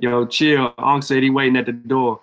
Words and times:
Yo, 0.00 0.26
chill. 0.26 0.74
Unc 0.78 1.02
said 1.02 1.22
he 1.22 1.30
waiting 1.30 1.56
at 1.56 1.66
the 1.66 1.72
door. 1.72 2.20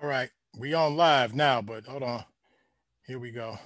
All 0.00 0.08
right, 0.08 0.30
we 0.58 0.74
on 0.74 0.96
live 0.96 1.34
now, 1.34 1.60
but 1.60 1.86
hold 1.86 2.02
on. 2.02 2.24
Here 3.06 3.18
we 3.18 3.30
go. 3.30 3.58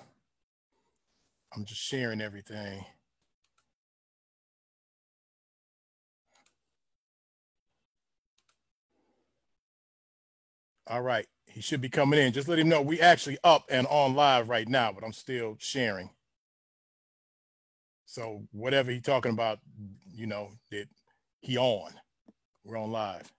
I'm 1.55 1.65
just 1.65 1.81
sharing 1.81 2.21
everything. 2.21 2.85
All 10.89 11.03
right, 11.03 11.27
he 11.47 11.61
should 11.61 11.81
be 11.81 11.89
coming 11.89 12.19
in. 12.19 12.33
Just 12.33 12.49
let 12.49 12.59
him 12.59 12.69
know 12.69 12.83
we 12.83 13.01
actually 13.01 13.39
up 13.45 13.65
and 13.71 13.87
on 13.87 14.15
live 14.15 14.49
right 14.49 14.69
now, 14.69 14.93
but 14.93 15.05
I'm 15.05 15.13
still 15.13 15.57
sharing. 15.59 16.11
So 18.07 18.43
whatever 18.51 18.91
he 18.91 19.01
talking 19.01 19.33
about, 19.33 19.61
you 20.13 20.27
know, 20.27 20.51
that 20.71 20.87
he 21.41 21.57
on. 21.57 21.93
We're 22.65 22.79
on 22.79 22.93
live. 22.93 23.33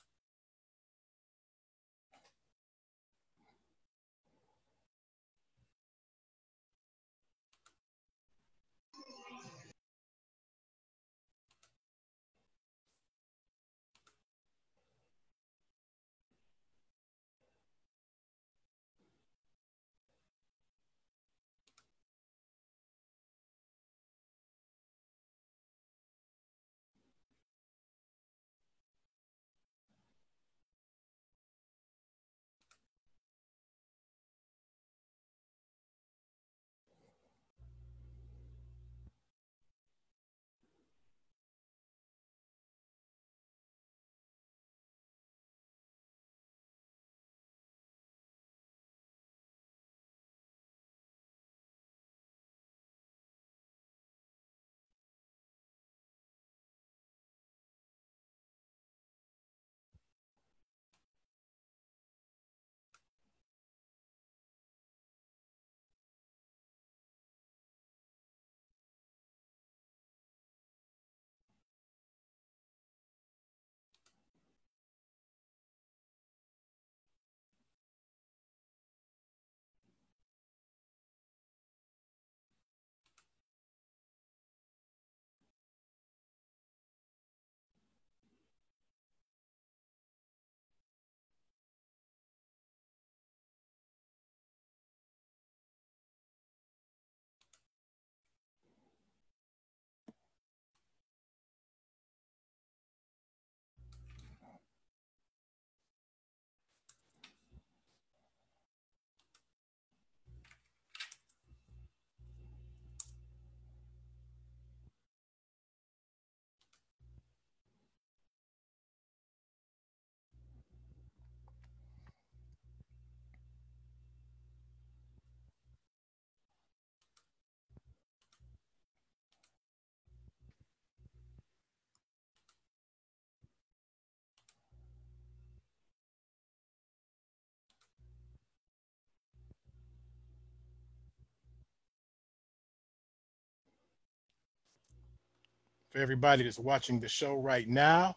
For 145.94 146.00
everybody 146.00 146.44
that's 146.44 146.58
watching 146.58 147.00
the 147.00 147.08
show 147.08 147.36
right 147.36 147.68
now, 147.68 148.16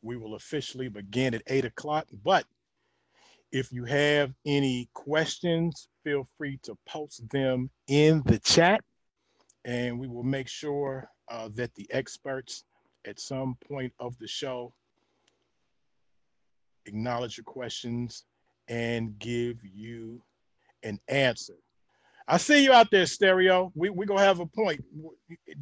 we 0.00 0.16
will 0.16 0.36
officially 0.36 0.88
begin 0.88 1.34
at 1.34 1.42
eight 1.48 1.64
o'clock. 1.64 2.06
But 2.22 2.44
if 3.50 3.72
you 3.72 3.84
have 3.84 4.32
any 4.44 4.88
questions, 4.94 5.88
feel 6.04 6.28
free 6.38 6.60
to 6.62 6.78
post 6.86 7.28
them 7.30 7.68
in 7.88 8.22
the 8.26 8.38
chat, 8.38 8.80
and 9.64 9.98
we 9.98 10.06
will 10.06 10.22
make 10.22 10.46
sure 10.46 11.10
uh, 11.28 11.48
that 11.54 11.74
the 11.74 11.88
experts 11.90 12.62
at 13.04 13.18
some 13.18 13.56
point 13.68 13.92
of 13.98 14.16
the 14.18 14.28
show 14.28 14.72
acknowledge 16.86 17.36
your 17.36 17.44
questions 17.44 18.24
and 18.68 19.18
give 19.18 19.56
you 19.64 20.22
an 20.84 21.00
answer. 21.08 21.56
I 22.28 22.38
see 22.38 22.64
you 22.64 22.72
out 22.72 22.90
there, 22.90 23.06
stereo. 23.06 23.70
We 23.74 23.90
we 23.90 24.04
gonna 24.06 24.20
have 24.20 24.40
a 24.40 24.46
point 24.46 24.84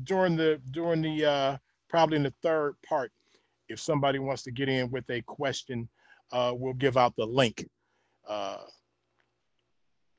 during 0.05 0.37
the 0.37 0.61
during 0.71 1.03
the 1.03 1.25
uh, 1.25 1.57
probably 1.89 2.17
in 2.17 2.23
the 2.23 2.35
third 2.43 2.77
part. 2.87 3.13
If 3.69 3.81
somebody 3.81 4.19
wants 4.19 4.43
to 4.45 4.51
get 4.51 4.69
in 4.69 4.91
with 4.91 5.09
a 5.11 5.21
question, 5.23 5.89
uh, 6.33 6.53
we'll 6.55 6.75
give 6.75 6.97
out 6.97 7.15
the 7.17 7.27
link 7.27 7.69
uh, 8.29 8.59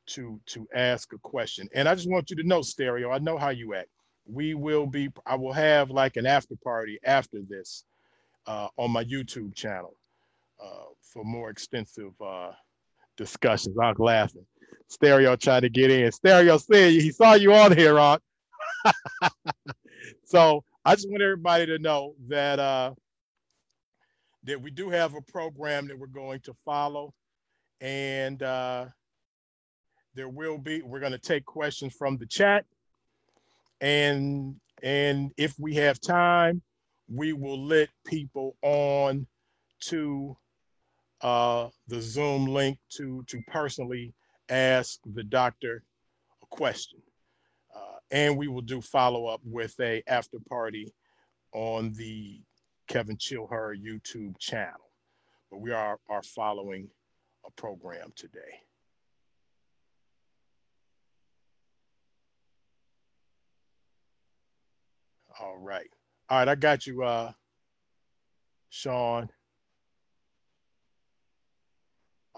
to 0.07 0.39
to 0.47 0.67
ask 0.75 1.13
a 1.13 1.17
question. 1.19 1.67
And 1.73 1.89
I 1.89 1.95
just 1.95 2.09
want 2.09 2.29
you 2.29 2.35
to 2.37 2.43
know, 2.43 2.61
stereo. 2.61 3.11
I 3.11 3.17
know 3.19 3.37
how 3.37 3.49
you 3.49 3.73
act. 3.73 3.89
We 4.27 4.53
will 4.53 4.85
be. 4.85 5.09
I 5.25 5.35
will 5.35 5.53
have 5.53 5.89
like 5.89 6.15
an 6.15 6.27
after 6.27 6.55
party 6.63 6.99
after 7.03 7.39
this 7.47 7.85
uh, 8.45 8.67
on 8.77 8.91
my 8.91 9.03
YouTube 9.03 9.55
channel 9.55 9.95
uh, 10.63 10.85
for 11.01 11.23
more 11.23 11.49
extensive 11.49 12.13
uh, 12.21 12.51
discussions. 13.17 13.75
I'm 13.81 13.95
laughing. 13.97 14.45
Stereo 14.87 15.35
trying 15.35 15.61
to 15.61 15.69
get 15.69 15.91
in. 15.91 16.11
Stereo 16.11 16.57
said 16.57 16.91
he 16.91 17.11
saw 17.11 17.33
you 17.33 17.53
on 17.53 17.75
here, 17.75 17.95
Ron. 17.95 18.19
so 20.25 20.63
I 20.83 20.95
just 20.95 21.09
want 21.09 21.23
everybody 21.23 21.65
to 21.65 21.79
know 21.79 22.15
that 22.27 22.59
uh, 22.59 22.93
that 24.43 24.61
we 24.61 24.71
do 24.71 24.89
have 24.89 25.15
a 25.15 25.21
program 25.21 25.87
that 25.87 25.97
we're 25.97 26.07
going 26.07 26.39
to 26.41 26.53
follow, 26.65 27.13
and 27.81 28.41
uh, 28.43 28.85
there 30.13 30.29
will 30.29 30.57
be. 30.57 30.81
We're 30.81 30.99
going 30.99 31.11
to 31.11 31.19
take 31.19 31.45
questions 31.45 31.93
from 31.93 32.17
the 32.17 32.27
chat, 32.27 32.65
and 33.81 34.55
and 34.83 35.31
if 35.37 35.55
we 35.57 35.75
have 35.75 35.99
time, 35.99 36.61
we 37.07 37.33
will 37.33 37.65
let 37.65 37.89
people 38.05 38.55
on 38.61 39.25
to 39.85 40.37
uh, 41.21 41.69
the 41.87 42.01
Zoom 42.01 42.45
link 42.45 42.77
to 42.97 43.23
to 43.27 43.41
personally 43.47 44.13
ask 44.49 44.99
the 45.05 45.23
doctor 45.23 45.83
a 46.41 46.45
question. 46.47 46.99
Uh, 47.75 47.97
and 48.11 48.37
we 48.37 48.47
will 48.47 48.61
do 48.61 48.81
follow 48.81 49.27
up 49.27 49.41
with 49.43 49.75
a 49.79 50.03
after 50.07 50.37
party 50.49 50.93
on 51.53 51.93
the 51.93 52.41
Kevin 52.87 53.17
Chilher 53.17 53.75
YouTube 53.75 54.37
channel. 54.39 54.91
But 55.51 55.61
we 55.61 55.71
are, 55.71 55.97
are 56.09 56.23
following 56.23 56.89
a 57.45 57.51
program 57.51 58.11
today. 58.15 58.39
All 65.39 65.57
right. 65.57 65.89
All 66.29 66.39
right, 66.39 66.47
I 66.47 66.55
got 66.55 66.87
you, 66.87 67.03
uh, 67.03 67.31
Sean. 68.69 69.29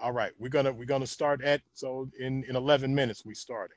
All 0.00 0.12
right, 0.12 0.32
we're 0.38 0.48
gonna 0.48 0.72
we're 0.72 0.84
gonna 0.84 1.08
start 1.08 1.42
at 1.42 1.60
so 1.74 2.08
in 2.20 2.44
in 2.44 2.54
11 2.54 2.94
minutes 2.94 3.24
we 3.24 3.34
starting. 3.34 3.76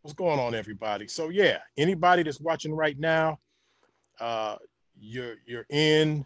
What's 0.00 0.14
going 0.14 0.40
on, 0.40 0.54
everybody? 0.54 1.06
So 1.06 1.28
yeah, 1.28 1.58
anybody 1.76 2.22
that's 2.22 2.40
watching 2.40 2.74
right 2.74 2.98
now, 2.98 3.38
uh, 4.20 4.56
you're 4.98 5.36
you're 5.46 5.66
in 5.68 6.24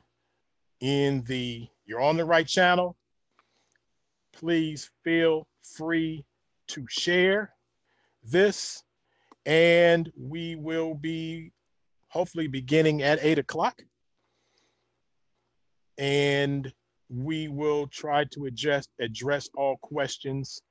in 0.81 1.25
the 1.25 1.67
you're 1.85 2.00
on 2.00 2.17
the 2.17 2.25
right 2.25 2.47
channel. 2.47 2.97
Please 4.32 4.88
feel 5.03 5.49
free 5.62 6.25
to 6.69 6.87
share 6.88 7.53
this, 8.23 8.85
and 9.47 10.12
we 10.17 10.55
will 10.55 10.94
be 10.94 11.50
hopefully 12.08 12.47
beginning 12.47 13.03
at 13.03 13.19
eight 13.20 13.38
o'clock, 13.38 13.82
and 15.98 16.72
we 17.08 17.48
will 17.48 17.87
try 17.87 18.25
to 18.25 18.46
address 18.46 18.88
address 19.00 19.48
all 19.56 19.76
questions 19.78 20.62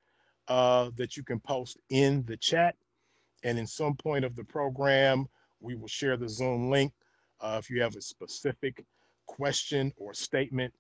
uh, 0.48 0.90
that 0.96 1.18
you 1.18 1.24
can 1.24 1.40
post 1.40 1.78
in 1.90 2.24
the 2.26 2.38
chat. 2.38 2.76
And 3.44 3.58
in 3.58 3.68
some 3.68 3.96
point 3.96 4.26
of 4.26 4.36
the 4.36 4.44
program, 4.44 5.28
we 5.60 5.76
will 5.76 5.88
share 5.88 6.18
the 6.18 6.30
Zoom 6.30 6.70
link. 6.70 6.92
Uh, 7.40 7.58
if 7.60 7.70
you 7.70 7.82
have 7.82 7.96
a 7.96 8.02
specific 8.02 8.84
question 9.28 9.92
or 9.98 10.14
statement 10.14 10.74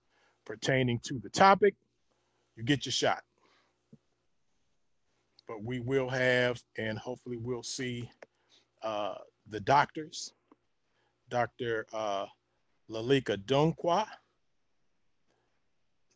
pertaining 0.45 0.99
to 1.03 1.19
the 1.19 1.29
topic, 1.29 1.75
you 2.55 2.63
get 2.63 2.85
your 2.85 2.93
shot. 2.93 3.23
But 5.47 5.63
we 5.63 5.79
will 5.79 6.09
have, 6.09 6.61
and 6.77 6.97
hopefully 6.97 7.37
we'll 7.37 7.63
see 7.63 8.09
uh, 8.81 9.15
the 9.49 9.59
doctors, 9.59 10.33
Dr. 11.29 11.85
Uh, 11.93 12.25
Lalika 12.89 13.37
Dunkwa, 13.37 14.07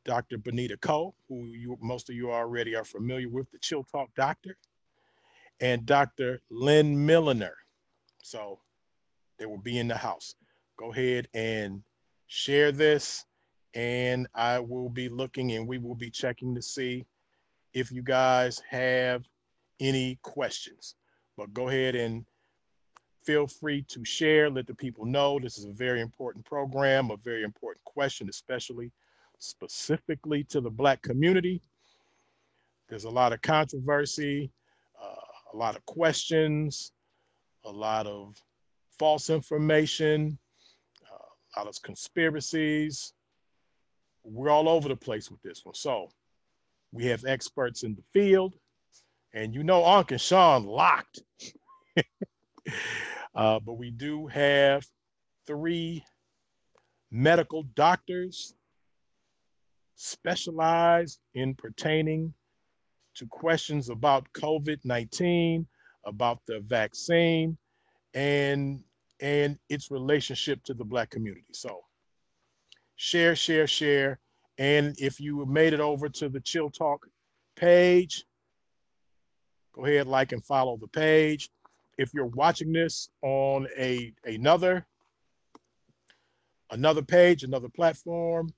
Dr. 0.09 0.39
Benita 0.39 0.75
Ko, 0.75 1.13
who 1.27 1.53
you, 1.53 1.77
most 1.81 2.09
of 2.09 2.15
you 2.15 2.31
already 2.31 2.75
are 2.75 2.83
familiar 2.83 3.29
with, 3.29 3.47
the 3.51 3.59
Chill 3.59 3.83
Talk 3.83 4.09
Doctor, 4.15 4.57
and 5.61 5.85
Dr. 5.85 6.41
Lynn 6.50 7.05
Milliner. 7.05 7.53
So 8.24 8.60
they 9.38 9.45
will 9.45 9.60
be 9.60 9.77
in 9.77 9.88
the 9.88 9.95
house. 9.95 10.34
Go 10.77 10.91
ahead 10.91 11.27
and 11.36 11.84
share 12.25 12.72
this, 12.72 13.24
and 13.75 14.25
I 14.34 14.57
will 14.57 14.89
be 14.89 15.10
looking 15.10 15.51
and 15.51 15.67
we 15.67 15.77
will 15.77 15.93
be 15.93 16.10
checking 16.10 16.55
to 16.55 16.62
see 16.63 17.05
if 17.75 17.91
you 17.91 18.01
guys 18.01 18.60
have 18.67 19.27
any 19.79 20.17
questions. 20.24 20.95
But 21.38 21.53
go 21.53 21.67
ahead 21.67 21.93
and 21.93 22.25
feel 23.24 23.45
free 23.45 23.84
to 23.89 24.03
share, 24.03 24.50
let 24.50 24.65
the 24.65 24.74
people 24.74 25.05
know 25.05 25.38
this 25.38 25.60
is 25.60 25.65
a 25.65 25.72
very 25.72 26.01
important 26.01 26.45
program, 26.45 27.12
a 27.12 27.17
very 27.17 27.43
important 27.43 27.84
question, 27.84 28.27
especially 28.27 28.91
specifically 29.39 30.43
to 30.46 30.62
the 30.62 30.69
Black 30.69 31.01
community. 31.01 31.62
There's 32.88 33.05
a 33.05 33.10
lot 33.10 33.34
of 33.34 33.41
controversy 33.41 34.51
a 35.53 35.58
lot 35.58 35.75
of 35.75 35.86
questions, 35.86 36.91
a 37.65 37.72
lot 37.72 38.08
of 38.08 38.36
false 38.98 39.29
information, 39.29 40.38
uh, 41.12 41.25
a 41.55 41.60
lot 41.60 41.67
of 41.67 41.81
conspiracies. 41.81 43.13
We're 44.24 44.50
all 44.50 44.69
over 44.69 44.89
the 44.89 44.96
place 44.96 45.31
with 45.31 45.41
this 45.41 45.62
one. 45.63 45.75
So 45.75 46.10
we 46.91 47.05
have 47.05 47.25
experts 47.25 47.84
in 47.84 47.96
the 47.96 48.03
field, 48.13 48.55
and 49.34 49.53
you 49.53 49.63
know, 49.63 49.86
Unc 49.86 50.12
and 50.12 50.22
Sean 50.22 50.65
locked. 50.65 51.22
uh, 53.36 53.60
but 53.60 53.74
we 53.77 53.91
do 53.91 54.27
have 54.27 54.86
three 55.48 56.03
medical 57.12 57.63
doctors 57.63 58.53
specialized 60.00 61.20
in 61.34 61.53
pertaining 61.53 62.34
to 63.15 63.25
questions 63.25 63.89
about 63.89 64.32
COVID 64.32 64.79
19, 64.86 65.68
about 66.06 66.39
the 66.48 66.62
vaccine, 66.62 67.58
and 68.13 68.82
and 69.20 69.60
its 69.68 69.91
relationship 69.91 70.63
to 70.63 70.74
the 70.74 70.86
black 70.86 71.10
community. 71.10 71.44
So 71.51 71.82
share, 72.96 73.36
share, 73.36 73.68
share. 73.68 74.20
And 74.58 74.96
if 74.98 75.20
you 75.20 75.46
made 75.46 75.74
it 75.74 75.82
over 75.82 76.08
to 76.08 76.29
the 76.29 76.39
Chill 76.39 76.70
Talk 76.70 77.06
page, 77.58 78.24
go 79.74 79.86
ahead, 79.86 80.08
like 80.08 80.32
and 80.32 80.46
follow 80.46 80.77
the 80.77 80.88
page. 80.88 81.50
If 81.98 82.13
you're 82.13 82.25
watching 82.25 82.72
this 82.72 83.10
on 83.22 83.68
a 83.77 84.13
another 84.24 84.88
another 86.72 87.01
page, 87.01 87.44
another 87.44 87.68
platform, 87.68 88.53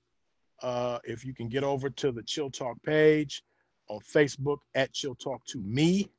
uh, 0.62 1.00
if 1.04 1.26
you 1.26 1.34
can 1.34 1.50
get 1.50 1.64
over 1.64 1.90
to 1.90 2.12
the 2.12 2.24
Chill 2.24 2.50
Talk 2.50 2.82
page, 2.84 3.44
on 3.92 4.00
Facebook 4.00 4.60
at 4.76 4.94
Chill 4.94 5.16
Talk 5.16 5.46
to 5.48 5.60
Me. 5.60 6.10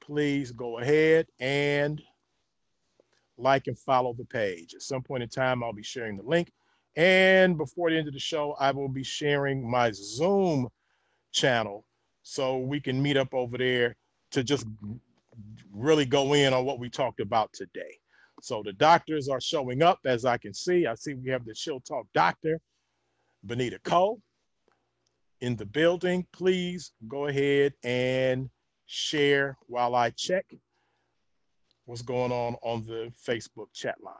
Please 0.00 0.52
go 0.52 0.78
ahead 0.78 1.26
and 1.40 2.00
like 3.38 3.66
and 3.66 3.78
follow 3.78 4.14
the 4.14 4.24
page. 4.24 4.74
At 4.74 4.82
some 4.82 5.02
point 5.02 5.22
in 5.22 5.28
time, 5.28 5.62
I'll 5.62 5.72
be 5.72 5.82
sharing 5.82 6.16
the 6.16 6.22
link. 6.22 6.50
And 6.96 7.58
before 7.58 7.90
the 7.90 7.98
end 7.98 8.08
of 8.08 8.14
the 8.14 8.20
show, 8.20 8.56
I 8.58 8.70
will 8.70 8.88
be 8.88 9.04
sharing 9.04 9.68
my 9.68 9.90
Zoom 9.92 10.68
channel 11.32 11.84
so 12.22 12.58
we 12.58 12.80
can 12.80 13.02
meet 13.02 13.18
up 13.18 13.34
over 13.34 13.58
there 13.58 13.96
to 14.30 14.42
just 14.42 14.66
really 15.70 16.06
go 16.06 16.32
in 16.32 16.54
on 16.54 16.64
what 16.64 16.78
we 16.78 16.88
talked 16.88 17.20
about 17.20 17.52
today. 17.52 17.98
So 18.40 18.62
the 18.64 18.72
doctors 18.72 19.28
are 19.28 19.40
showing 19.40 19.82
up 19.82 19.98
as 20.06 20.24
I 20.24 20.38
can 20.38 20.54
see. 20.54 20.86
I 20.86 20.94
see 20.94 21.14
we 21.14 21.30
have 21.30 21.44
the 21.44 21.54
Chill 21.54 21.80
Talk 21.80 22.06
doctor, 22.14 22.58
Benita 23.46 23.78
Ko 23.84 24.20
in 25.40 25.56
the 25.56 25.66
building, 25.66 26.26
please 26.32 26.92
go 27.08 27.26
ahead 27.26 27.74
and 27.84 28.50
share 28.86 29.58
while 29.66 29.94
I 29.94 30.10
check 30.10 30.46
what's 31.84 32.02
going 32.02 32.32
on 32.32 32.56
on 32.62 32.84
the 32.84 33.12
Facebook 33.26 33.72
chat 33.72 33.96
line. 34.02 34.14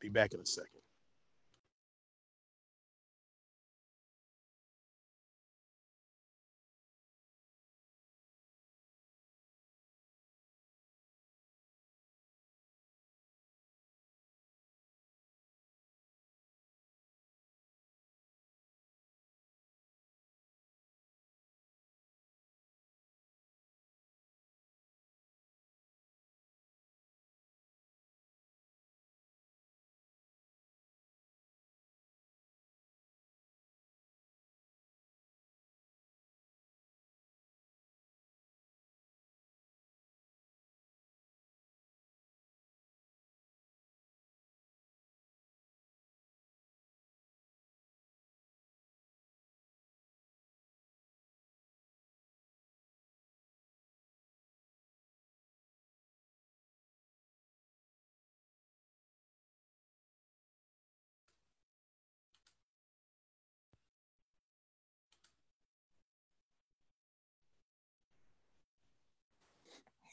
Be 0.00 0.08
back 0.08 0.34
in 0.34 0.40
a 0.40 0.46
second. 0.46 0.77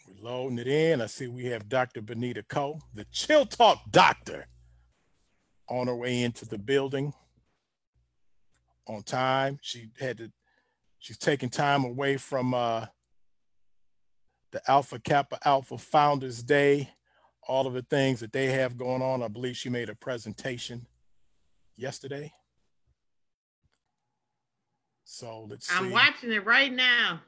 We're 0.07 0.29
loading 0.29 0.59
it 0.59 0.67
in. 0.67 1.01
I 1.01 1.07
see 1.07 1.27
we 1.27 1.45
have 1.45 1.67
Dr. 1.67 2.01
Benita 2.01 2.43
Ko, 2.43 2.79
the 2.93 3.05
Chill 3.12 3.45
Talk 3.45 3.79
doctor, 3.89 4.47
on 5.67 5.88
her 5.88 5.95
way 5.95 6.21
into 6.21 6.45
the 6.45 6.59
building 6.59 7.13
on 8.88 9.01
time. 9.01 9.57
She 9.62 9.89
had 10.00 10.19
to, 10.19 10.31
she's 11.00 11.17
taking 11.17 11.50
time 11.50 11.83
away 11.83 12.17
from 12.17 12.53
uh, 12.53 12.85
the 14.51 14.62
Alpha 14.67 15.00
Kappa 15.00 15.39
Alpha 15.43 15.77
Founders 15.77 16.43
Day, 16.43 16.91
all 17.47 17.65
of 17.65 17.74
the 17.74 17.81
things 17.81 18.19
that 18.19 18.31
they 18.31 18.47
have 18.47 18.77
going 18.77 19.01
on. 19.01 19.24
I 19.24 19.27
believe 19.27 19.57
she 19.57 19.69
made 19.69 19.89
a 19.89 19.95
presentation 19.95 20.85
yesterday. 21.75 22.31
So 25.07 25.45
let's 25.47 25.71
I'm 25.71 25.91
watching 25.91 26.31
it 26.31 26.45
right 26.45 26.74
now. 26.74 27.21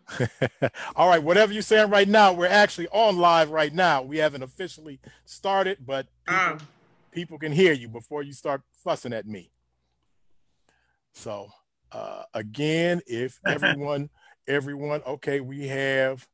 All 0.96 1.07
right, 1.07 1.22
whatever 1.22 1.53
you're 1.53 1.62
saying 1.62 1.91
right 1.91 2.07
now, 2.07 2.34
we're 2.34 2.48
actually 2.48 2.88
on 2.88 3.17
live 3.17 3.51
right 3.51 3.72
now. 3.72 4.01
We 4.01 4.17
haven't 4.17 4.41
officially 4.41 5.00
started, 5.25 5.77
but 5.86 6.07
people, 6.27 6.41
um, 6.41 6.57
people 7.12 7.38
can 7.38 7.51
hear 7.51 7.74
you 7.74 7.88
before 7.88 8.24
you 8.24 8.34
start 8.34 8.63
fussing 8.84 9.13
at 9.13 9.27
me. 9.27 9.51
So 11.13 11.50
uh, 11.91 12.24
again, 12.34 13.01
if 13.05 13.39
everyone, 13.46 14.10
everyone, 14.48 15.03
okay, 15.05 15.39
we 15.39 15.67
have 15.67 16.27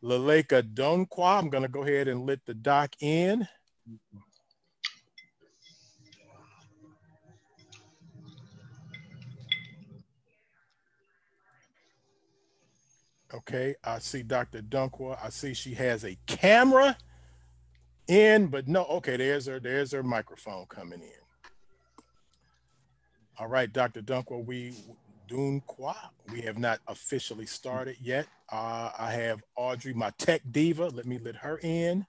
Laleka 0.00 0.62
Donqua. 0.62 1.38
I'm 1.38 1.50
going 1.50 1.64
to 1.64 1.68
go 1.68 1.82
ahead 1.82 2.06
and 2.06 2.24
let 2.24 2.46
the 2.46 2.54
doc 2.54 2.94
in. 3.00 3.48
Okay, 13.34 13.74
I 13.82 13.98
see 13.98 14.22
Dr. 14.22 14.60
Dunkwa. 14.60 15.18
I 15.22 15.30
see 15.30 15.54
she 15.54 15.74
has 15.74 16.04
a 16.04 16.16
camera 16.26 16.96
in, 18.06 18.48
but 18.48 18.68
no, 18.68 18.84
okay, 18.84 19.16
there's 19.16 19.46
her, 19.46 19.58
there's 19.58 19.92
her 19.92 20.02
microphone 20.02 20.66
coming 20.66 21.00
in. 21.00 21.08
All 23.38 23.48
right, 23.48 23.72
Dr. 23.72 24.02
Dunkwa, 24.02 24.44
we 24.44 24.74
Dunqua, 25.28 25.94
we 26.30 26.42
have 26.42 26.58
not 26.58 26.80
officially 26.86 27.46
started 27.46 27.96
yet. 28.02 28.26
Uh, 28.50 28.90
I 28.98 29.12
have 29.12 29.42
Audrey, 29.56 29.94
my 29.94 30.10
tech 30.18 30.42
diva. 30.50 30.88
Let 30.88 31.06
me 31.06 31.18
let 31.18 31.36
her 31.36 31.58
in. 31.62 32.04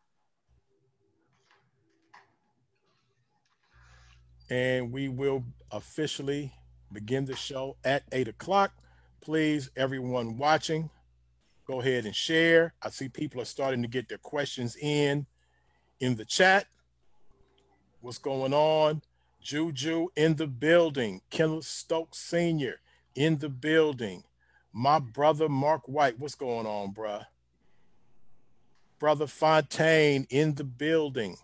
And 4.50 4.92
we 4.92 5.08
will 5.08 5.46
officially 5.72 6.52
begin 6.92 7.26
the 7.26 7.36
show 7.36 7.78
at 7.86 8.04
eight 8.12 8.28
o'clock. 8.28 8.74
Please, 9.22 9.70
everyone 9.78 10.38
watching, 10.38 10.90
go 11.66 11.82
ahead 11.82 12.06
and 12.06 12.16
share. 12.16 12.74
I 12.82 12.90
see 12.90 13.10
people 13.10 13.42
are 13.42 13.46
starting 13.46 13.82
to 13.82 13.88
get 13.88 14.10
their 14.10 14.18
questions 14.18 14.76
in 14.76 15.26
in 16.00 16.16
the 16.16 16.26
chat. 16.26 16.66
What's 18.02 18.18
going 18.18 18.54
on? 18.54 19.02
Juju 19.42 20.08
in 20.16 20.36
the 20.36 20.48
building. 20.48 21.22
Kenneth 21.30 21.66
Stokes 21.66 22.18
Sr. 22.18 22.80
in 23.16 23.38
the 23.38 23.50
building. 23.50 24.24
My 24.72 25.00
brother 25.00 25.48
Mark 25.48 25.88
White. 25.88 26.20
What's 26.20 26.36
going 26.36 26.66
on, 26.66 26.94
bruh? 26.94 27.26
Brother 29.00 29.28
Fontaine 29.28 30.26
in 30.30 30.56
the 30.56 30.64
building. 30.64 31.38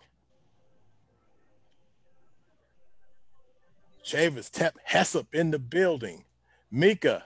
Chavis 4.04 4.50
Tep 4.50 4.76
Hessup 4.88 5.26
in 5.32 5.50
the 5.50 5.58
building. 5.58 6.24
Mika. 6.70 7.24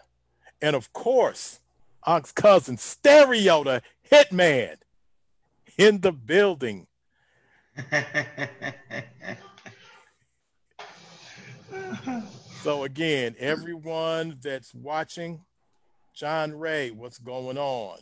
And 0.61 0.75
of 0.75 0.93
course, 0.93 1.61
Ox 2.07 2.33
cousin 2.33 2.77
Stereo, 2.77 3.65
the 3.65 3.83
hitman 4.11 4.77
in 5.79 6.01
the 6.01 6.13
building. 6.13 6.87
so 12.63 12.85
again, 12.85 13.35
everyone 13.39 14.39
that's 14.43 14.75
watching, 14.75 15.41
John 16.15 16.59
Ray, 16.59 16.91
what's 16.91 17.19
going 17.19 17.59
on? 17.59 17.99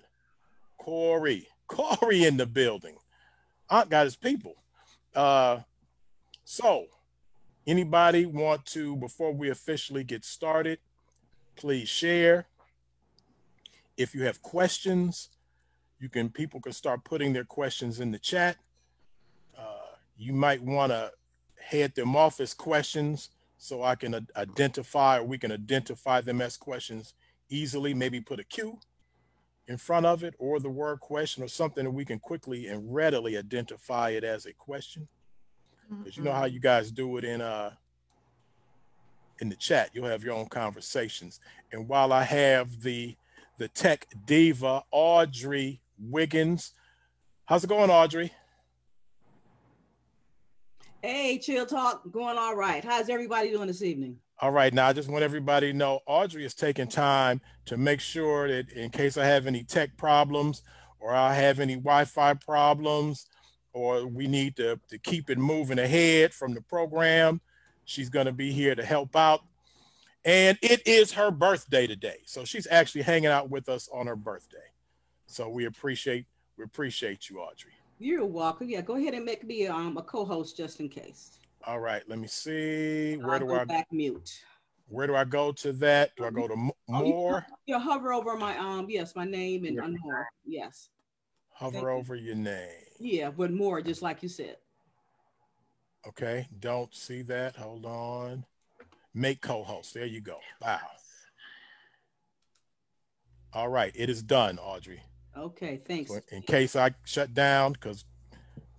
Corey, 0.79 1.47
Corey 1.69 2.25
in 2.25 2.37
the 2.37 2.47
building. 2.47 2.97
Aunt 3.71 3.89
got 3.89 4.05
his 4.05 4.17
people. 4.17 4.57
Uh, 5.15 5.61
so 6.45 6.87
anybody 7.67 8.27
want 8.27 8.67
to, 8.67 8.97
before 8.97 9.33
we 9.33 9.49
officially 9.49 10.05
get 10.05 10.25
started, 10.25 10.79
please 11.57 11.89
share. 11.89 12.47
If 13.97 14.15
you 14.15 14.25
have 14.25 14.43
questions, 14.43 15.29
you 15.99 16.09
can, 16.09 16.31
people 16.31 16.61
can 16.61 16.73
start 16.73 17.05
putting 17.05 17.33
their 17.33 17.45
questions 17.45 18.01
in 18.01 18.11
the 18.11 18.19
chat. 18.19 18.57
Uh, 19.57 19.97
you 20.17 20.33
might 20.33 20.63
want 20.63 20.93
to 20.93 21.13
head 21.59 21.95
them 21.95 22.17
off 22.17 22.41
as 22.41 22.55
questions 22.55 23.31
so 23.57 23.83
I 23.83 23.95
can 23.95 24.27
identify 24.37 25.19
or 25.19 25.25
we 25.25 25.39
can 25.39 25.53
identify 25.53 26.21
them 26.21 26.41
as 26.41 26.57
questions 26.57 27.15
easily. 27.49 27.95
Maybe 27.95 28.21
put 28.21 28.41
a 28.41 28.45
Q 28.45 28.81
in 29.69 29.77
front 29.77 30.07
of 30.07 30.25
it 30.25 30.35
or 30.39 30.59
the 30.59 30.69
word 30.69 31.01
question 31.01 31.45
or 31.45 31.49
something 31.49 31.85
that 31.85 31.91
we 31.91 32.05
can 32.05 32.19
quickly 32.19 32.67
and 32.67 32.93
readily 32.93 33.37
identify 33.37 34.11
it 34.11 34.25
as 34.25 34.47
a 34.47 34.53
question. 34.53 35.07
Because 35.89 36.17
you 36.17 36.25
know 36.25 36.33
how 36.33 36.47
you 36.47 36.59
guys 36.59 36.91
do 36.91 37.19
it 37.19 37.25
in 37.25 37.41
uh 37.41 37.71
in 39.39 39.49
the 39.49 39.57
chat. 39.57 39.91
You'll 39.93 40.07
have 40.07 40.25
your 40.25 40.35
own 40.35 40.47
conversations. 40.47 41.41
And 41.71 41.89
while 41.89 42.13
I 42.13 42.23
have 42.23 42.83
the 42.83 43.17
the 43.59 43.69
tech 43.69 44.07
diva 44.27 44.83
Audrey 44.91 45.81
Wiggins, 45.99 46.73
how's 47.45 47.65
it 47.65 47.69
going, 47.69 47.91
Audrey? 47.91 48.33
Hey, 51.03 51.39
chill 51.39 51.67
talk, 51.67 52.11
going 52.13 52.39
all 52.39 52.55
right. 52.55 52.85
How's 52.85 53.09
everybody 53.09 53.51
doing 53.51 53.67
this 53.67 53.83
evening? 53.83 54.19
All 54.41 54.51
right, 54.51 54.73
now 54.73 54.89
I 54.89 54.93
just 54.93 55.09
want 55.09 55.23
everybody 55.23 55.71
to 55.71 55.77
know 55.77 56.01
Audrey 56.07 56.45
is 56.45 56.55
taking 56.55 56.89
time 56.89 57.41
to 57.67 57.77
make 57.77 58.01
sure 58.01 58.49
that 58.49 58.71
in 58.71 58.91
case 58.91 59.17
I 59.17 59.25
have 59.25 59.47
any 59.47 59.65
tech 59.65 59.97
problems 59.97 60.63
or 60.99 61.15
I 61.15 61.35
have 61.35 61.61
any 61.61 61.75
Wi-Fi 61.75 62.35
problems 62.35 63.27
or 63.73 64.07
we 64.07 64.27
need 64.27 64.57
to, 64.57 64.79
to 64.91 64.99
keep 64.99 65.31
it 65.31 65.39
moving 65.39 65.79
ahead 65.79 66.35
from 66.35 66.55
the 66.55 66.61
program, 66.61 67.41
she's 67.85 68.09
going 68.09 68.27
to 68.27 68.33
be 68.33 68.53
here 68.53 68.75
to 68.75 68.85
help 68.85 69.17
out. 69.17 69.41
And 70.25 70.57
it 70.63 70.87
is 70.87 71.13
her 71.13 71.31
birthday 71.31 71.87
today. 71.87 72.19
So 72.27 72.45
she's 72.45 72.67
actually 72.71 73.03
hanging 73.03 73.31
out 73.31 73.51
with 73.51 73.69
us 73.69 73.89
on 73.93 74.07
her 74.07 74.17
birthday. 74.17 74.59
So 75.27 75.49
we 75.49 75.65
appreciate 75.65 76.27
we 76.57 76.65
appreciate 76.65 77.29
you, 77.31 77.41
Audrey. 77.41 77.73
You're 77.99 78.25
welcome. 78.27 78.69
Yeah, 78.69 78.83
go 78.83 78.97
ahead 78.97 79.15
and 79.15 79.25
make 79.25 79.45
me 79.45 79.67
um, 79.67 79.97
a 79.97 80.03
co-host 80.03 80.57
just 80.57 80.81
in 80.81 80.89
case. 80.89 81.39
All 81.65 81.81
right, 81.81 82.03
let 82.09 82.19
me 82.19 82.27
see. 82.29 83.17
Where 83.17 83.35
I'll 83.35 83.39
do 83.41 83.47
go 83.47 83.55
I 83.57 83.65
back 83.65 83.87
mute? 83.93 84.43
where 84.89 85.07
do 85.07 85.15
I 85.17 85.25
go 85.25 85.53
to 85.53 85.73
that? 85.75 86.15
Do 86.17 86.25
I 86.27 86.31
go 86.31 86.47
to 86.49 86.55
Oh, 86.55 87.05
you- 87.05 87.13
more? 87.13 87.47
You 87.67 87.79
hover 87.79 88.13
over 88.13 88.37
my 88.37 88.57
um 88.59 88.87
yes, 88.91 89.17
my 89.17 89.25
name 89.25 89.65
and 89.65 89.77
Yeah. 89.77 89.87
more. 90.03 90.29
Yes. 90.45 90.91
thank 91.59 91.75
Hover 91.75 91.91
you. 91.91 91.97
over 91.97 92.15
your 92.15 92.35
name. 92.35 92.69
Yeah, 92.99 93.31
but 93.31 93.51
more, 93.53 93.81
just 93.81 94.03
like 94.03 94.23
you 94.23 94.29
said. 94.29 94.57
Okay, 96.07 96.49
don't 96.61 96.95
see 96.95 97.23
that. 97.23 97.57
Hold 97.57 97.87
on. 97.87 98.45
Make 99.15 99.41
co-host. 99.43 99.95
There 99.95 100.07
you 100.07 100.21
go. 100.21 100.39
Wow. 100.61 100.79
All 103.55 103.69
right, 103.69 103.93
it 103.95 104.09
is 104.09 104.23
done, 104.23 104.59
Audrey. 104.59 105.03
Okay, 105.37 105.81
thanks. 105.87 106.11
So 106.11 106.21
in 106.31 106.43
case 106.43 106.75
I 106.75 106.93
shut 107.05 107.35
down, 107.35 107.73
because 107.75 108.05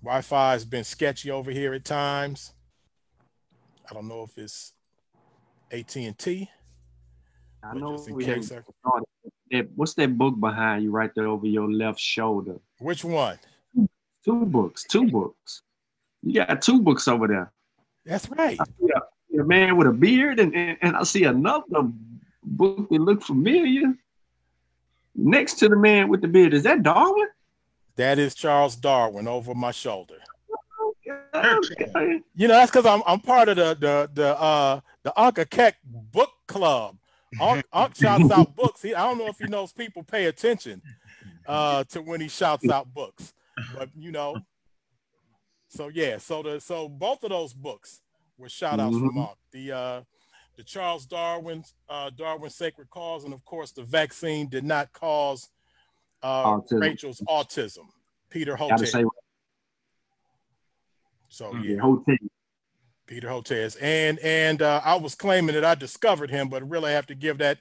Wi-Fi 0.01 0.53
has 0.53 0.65
been 0.65 0.83
sketchy 0.83 1.29
over 1.29 1.51
here 1.51 1.73
at 1.73 1.85
times. 1.85 2.53
I 3.89 3.93
don't 3.93 4.07
know 4.07 4.23
if 4.23 4.37
it's 4.37 4.73
AT&T. 5.71 6.49
I 7.63 7.73
know 7.75 7.91
just 7.97 8.09
in 8.09 8.15
we 8.15 8.25
case 8.25 8.51
I- 8.51 8.61
that, 9.51 9.69
what's 9.75 9.93
that 9.95 10.17
book 10.17 10.39
behind 10.39 10.83
you 10.83 10.91
right 10.91 11.11
there 11.15 11.27
over 11.27 11.45
your 11.45 11.71
left 11.71 11.99
shoulder? 11.99 12.55
which 12.79 13.05
one? 13.05 13.37
Two 14.25 14.45
books, 14.45 14.83
two 14.89 15.07
books. 15.11 15.61
You 16.23 16.33
got 16.45 16.61
two 16.61 16.81
books 16.81 17.07
over 17.07 17.27
there. 17.27 17.51
That's 18.05 18.29
right. 18.29 18.57
A 18.59 18.65
man 19.33 19.77
with 19.77 19.87
a 19.87 19.91
beard, 19.91 20.39
and, 20.39 20.53
and, 20.55 20.77
and 20.81 20.95
I 20.95 21.03
see 21.03 21.23
another 21.23 21.89
book 22.43 22.89
that 22.89 22.99
look 22.99 23.23
familiar. 23.23 23.95
Next 25.15 25.55
to 25.55 25.69
the 25.69 25.75
man 25.75 26.09
with 26.09 26.21
the 26.21 26.27
beard, 26.27 26.53
is 26.53 26.63
that 26.63 26.83
Darwin? 26.83 27.27
That 27.95 28.17
is 28.17 28.33
Charles 28.33 28.75
Darwin 28.75 29.27
over 29.27 29.53
my 29.53 29.71
shoulder. 29.71 30.17
Okay. 31.35 32.21
You 32.35 32.47
know, 32.47 32.55
that's 32.55 32.71
because 32.71 32.85
I'm 32.85 33.01
I'm 33.05 33.19
part 33.19 33.49
of 33.49 33.57
the 33.57 33.75
the 33.79 34.09
the 34.13 34.39
uh 34.39 34.79
the 35.03 35.19
Uncle 35.19 35.45
Keck 35.45 35.77
book 35.83 36.31
club. 36.47 36.97
Unc, 37.41 37.65
Unc 37.73 37.95
shouts 37.95 38.31
out 38.31 38.55
books. 38.55 38.81
He, 38.81 38.93
I 38.93 39.03
don't 39.03 39.17
know 39.17 39.27
if 39.27 39.37
he 39.37 39.47
knows 39.47 39.71
people 39.71 40.03
pay 40.03 40.25
attention 40.25 40.81
uh 41.47 41.83
to 41.85 42.01
when 42.01 42.21
he 42.21 42.27
shouts 42.27 42.67
out 42.69 42.93
books, 42.93 43.33
but 43.75 43.89
you 43.97 44.11
know. 44.11 44.37
So 45.69 45.87
yeah, 45.87 46.17
so 46.19 46.43
the 46.43 46.59
so 46.59 46.87
both 46.87 47.23
of 47.23 47.31
those 47.31 47.53
books 47.53 48.01
were 48.37 48.49
shout 48.49 48.79
outs 48.79 48.97
from 48.97 49.13
Mhm. 49.15 49.29
Unc. 49.29 49.37
The 49.51 49.71
uh 49.71 50.01
the 50.55 50.63
Charles 50.63 51.05
Darwin's 51.05 51.73
uh 51.89 52.09
Darwin's 52.11 52.55
Sacred 52.55 52.89
Cause, 52.89 53.23
and 53.23 53.33
of 53.33 53.43
course 53.45 53.71
the 53.71 53.83
vaccine 53.83 54.47
did 54.47 54.63
not 54.63 54.91
cause 54.93 55.49
uh 56.21 56.45
Autism. 56.45 56.81
Rachel's 56.81 57.21
autism. 57.21 57.87
Peter 58.29 58.55
Gotta 58.57 58.85
say, 58.87 59.03
So 61.29 61.53
yeah, 61.55 61.75
yeah. 61.75 61.81
hotel. 61.81 62.17
Peter 63.05 63.27
Hotez. 63.27 63.77
And 63.81 64.17
and 64.19 64.61
uh, 64.61 64.81
I 64.83 64.95
was 64.95 65.13
claiming 65.13 65.55
that 65.55 65.65
I 65.65 65.75
discovered 65.75 66.29
him, 66.31 66.49
but 66.49 66.67
really 66.67 66.91
I 66.91 66.93
have 66.93 67.07
to 67.07 67.15
give 67.15 67.37
that 67.39 67.59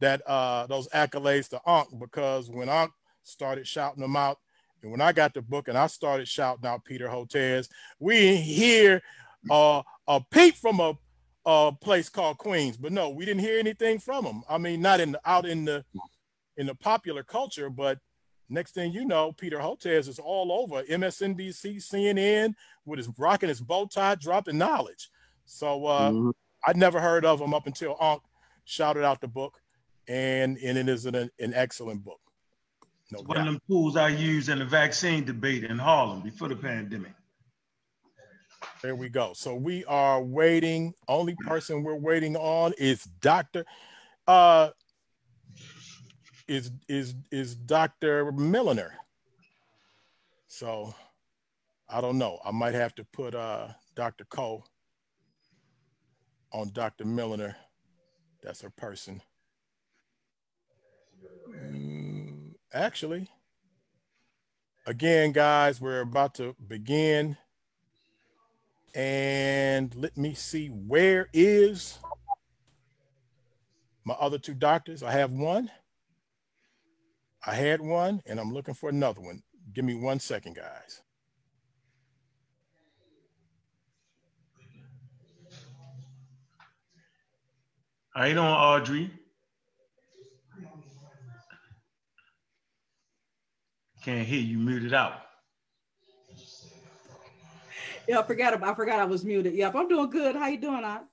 that 0.00 0.20
uh, 0.28 0.66
those 0.66 0.88
accolades 0.88 1.48
to 1.50 1.60
Ankh 1.66 1.88
because 1.98 2.50
when 2.50 2.68
Ankh 2.68 2.92
started 3.22 3.66
shouting 3.66 4.02
them 4.02 4.16
out, 4.16 4.38
and 4.82 4.90
when 4.90 5.00
I 5.00 5.12
got 5.12 5.32
the 5.32 5.42
book 5.42 5.68
and 5.68 5.78
I 5.78 5.86
started 5.86 6.28
shouting 6.28 6.66
out 6.66 6.84
Peter 6.84 7.08
Hotez, 7.08 7.68
we 8.00 8.36
hear 8.36 9.00
uh, 9.50 9.82
a 10.06 10.20
peep 10.30 10.54
from 10.56 10.80
a, 10.80 10.96
a 11.44 11.72
place 11.80 12.08
called 12.08 12.38
Queens, 12.38 12.76
but 12.76 12.92
no, 12.92 13.10
we 13.10 13.24
didn't 13.24 13.40
hear 13.42 13.58
anything 13.58 13.98
from 13.98 14.24
him. 14.24 14.42
I 14.48 14.58
mean, 14.58 14.80
not 14.80 15.00
in 15.00 15.12
the, 15.12 15.20
out 15.24 15.46
in 15.46 15.64
the 15.64 15.84
in 16.56 16.66
the 16.66 16.74
popular 16.74 17.22
culture, 17.22 17.70
but 17.70 17.98
next 18.48 18.72
thing 18.74 18.92
you 18.92 19.04
know, 19.06 19.32
Peter 19.32 19.58
Hotez 19.58 20.06
is 20.08 20.18
all 20.18 20.52
over 20.52 20.82
MSNBC, 20.84 21.76
CNN, 21.78 22.54
with 22.84 22.98
his 22.98 23.08
rocking 23.18 23.48
his 23.48 23.60
bow 23.60 23.86
tie, 23.86 24.14
dropping 24.16 24.58
knowledge. 24.58 25.08
So 25.46 25.86
uh, 25.86 26.10
Mhm. 26.10 26.32
I'd 26.66 26.76
never 26.76 27.00
heard 27.00 27.24
of 27.24 27.40
him 27.40 27.54
up 27.54 27.66
until 27.66 27.96
Ankh 28.00 28.22
shouted 28.64 29.02
out 29.04 29.20
the 29.20 29.28
book, 29.28 29.60
and 30.06 30.56
and 30.58 30.78
it 30.78 30.88
is 30.88 31.06
an, 31.06 31.14
an 31.16 31.54
excellent 31.54 32.04
book. 32.04 32.20
No 33.10 33.20
One 33.22 33.38
of 33.38 33.44
doubt. 33.44 33.50
them 33.52 33.60
tools 33.68 33.96
I 33.96 34.08
used 34.08 34.48
in 34.48 34.58
the 34.60 34.64
vaccine 34.64 35.24
debate 35.24 35.64
in 35.64 35.78
Harlem 35.78 36.20
before 36.22 36.48
the 36.48 36.56
pandemic. 36.56 37.12
There 38.82 38.96
we 38.96 39.08
go. 39.08 39.32
So 39.34 39.54
we 39.54 39.84
are 39.84 40.20
waiting. 40.20 40.94
Only 41.06 41.36
person 41.36 41.84
we're 41.84 41.94
waiting 41.94 42.36
on 42.36 42.72
is 42.78 43.04
Dr. 43.20 43.64
Uh 44.26 44.70
is 46.48 46.72
is 46.88 47.14
is 47.30 47.54
Dr. 47.54 48.32
Milliner. 48.32 48.94
So 50.48 50.94
I 51.88 52.00
don't 52.00 52.18
know. 52.18 52.40
I 52.44 52.50
might 52.50 52.74
have 52.74 52.94
to 52.96 53.04
put 53.04 53.36
uh 53.36 53.68
Dr. 53.94 54.24
Cole 54.24 54.64
on 56.52 56.70
Dr. 56.72 57.04
Milliner. 57.04 57.56
That's 58.42 58.62
her 58.62 58.70
person. 58.70 59.22
Mm, 61.48 62.54
actually, 62.72 63.28
again, 64.86 65.30
guys, 65.30 65.80
we're 65.80 66.00
about 66.00 66.34
to 66.34 66.56
begin. 66.66 67.36
And 68.94 69.94
let 69.94 70.16
me 70.16 70.34
see, 70.34 70.68
where 70.68 71.28
is 71.32 71.98
my 74.04 74.14
other 74.14 74.38
two 74.38 74.54
doctors? 74.54 75.02
I 75.02 75.12
have 75.12 75.32
one. 75.32 75.70
I 77.46 77.54
had 77.54 77.80
one, 77.80 78.22
and 78.26 78.38
I'm 78.38 78.52
looking 78.52 78.74
for 78.74 78.88
another 78.88 79.20
one. 79.20 79.42
Give 79.72 79.84
me 79.84 79.94
one 79.94 80.20
second, 80.20 80.56
guys. 80.56 81.02
How 88.14 88.24
you 88.24 88.34
doing, 88.34 88.46
Audrey? 88.46 89.10
Can't 94.04 94.26
hear 94.26 94.40
you. 94.40 94.58
Muted 94.58 94.92
out. 94.92 95.14
Yeah, 98.08 98.20
I 98.20 98.22
forgot. 98.24 98.54
about- 98.54 98.70
I 98.70 98.74
forgot 98.74 99.00
I 99.00 99.04
was 99.04 99.24
muted. 99.24 99.54
Yep, 99.54 99.74
I'm 99.74 99.88
doing 99.88 100.10
good. 100.10 100.36
How 100.36 100.48
you 100.48 100.58
doing, 100.58 100.84
Aunt? 100.84 101.04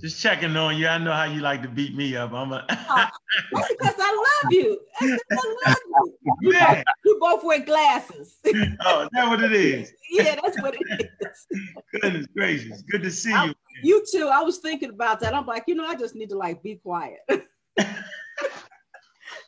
Just 0.00 0.20
checking 0.20 0.54
on 0.56 0.76
you. 0.76 0.86
I 0.88 0.98
know 0.98 1.12
how 1.12 1.24
you 1.24 1.40
like 1.40 1.62
to 1.62 1.68
beat 1.68 1.96
me 1.96 2.16
up. 2.16 2.32
I'm 2.34 2.52
a 2.52 2.66
oh, 2.70 3.06
That's 3.52 3.68
because 3.68 3.94
I 3.98 4.42
love 4.44 4.52
you. 4.52 4.78
That's 5.00 5.22
'cause 5.30 5.56
I 5.64 5.68
love 5.70 5.76
you. 6.06 6.14
You, 6.42 6.52
both, 6.52 6.84
you 7.04 7.18
both 7.18 7.44
wear 7.44 7.60
glasses. 7.60 8.36
Oh, 8.84 9.02
is 9.04 9.08
that 9.12 9.26
what 9.28 9.42
it 9.42 9.52
is? 9.52 9.92
yeah, 10.10 10.36
that's 10.42 10.60
what 10.60 10.76
it 10.78 10.82
is. 11.20 11.46
Goodness 12.02 12.26
gracious. 12.36 12.82
Good 12.90 13.02
to 13.04 13.10
see 13.10 13.32
I- 13.32 13.46
you. 13.46 13.54
You 13.82 14.04
too. 14.10 14.28
I 14.32 14.42
was 14.42 14.58
thinking 14.58 14.90
about 14.90 15.20
that. 15.20 15.34
I'm 15.34 15.46
like, 15.46 15.64
you 15.66 15.74
know, 15.74 15.86
I 15.86 15.94
just 15.96 16.14
need 16.14 16.28
to 16.30 16.36
like 16.36 16.62
be 16.62 16.76
quiet. 16.76 17.18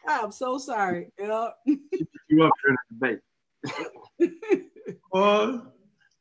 I'm 0.07 0.33
so 0.33 0.57
sorry. 0.59 1.13
Yeah. 1.19 1.49
You 1.67 2.45
up 2.45 2.53
for 2.63 2.77
the 2.99 3.21
debate. 4.19 4.51
Well, 5.13 5.73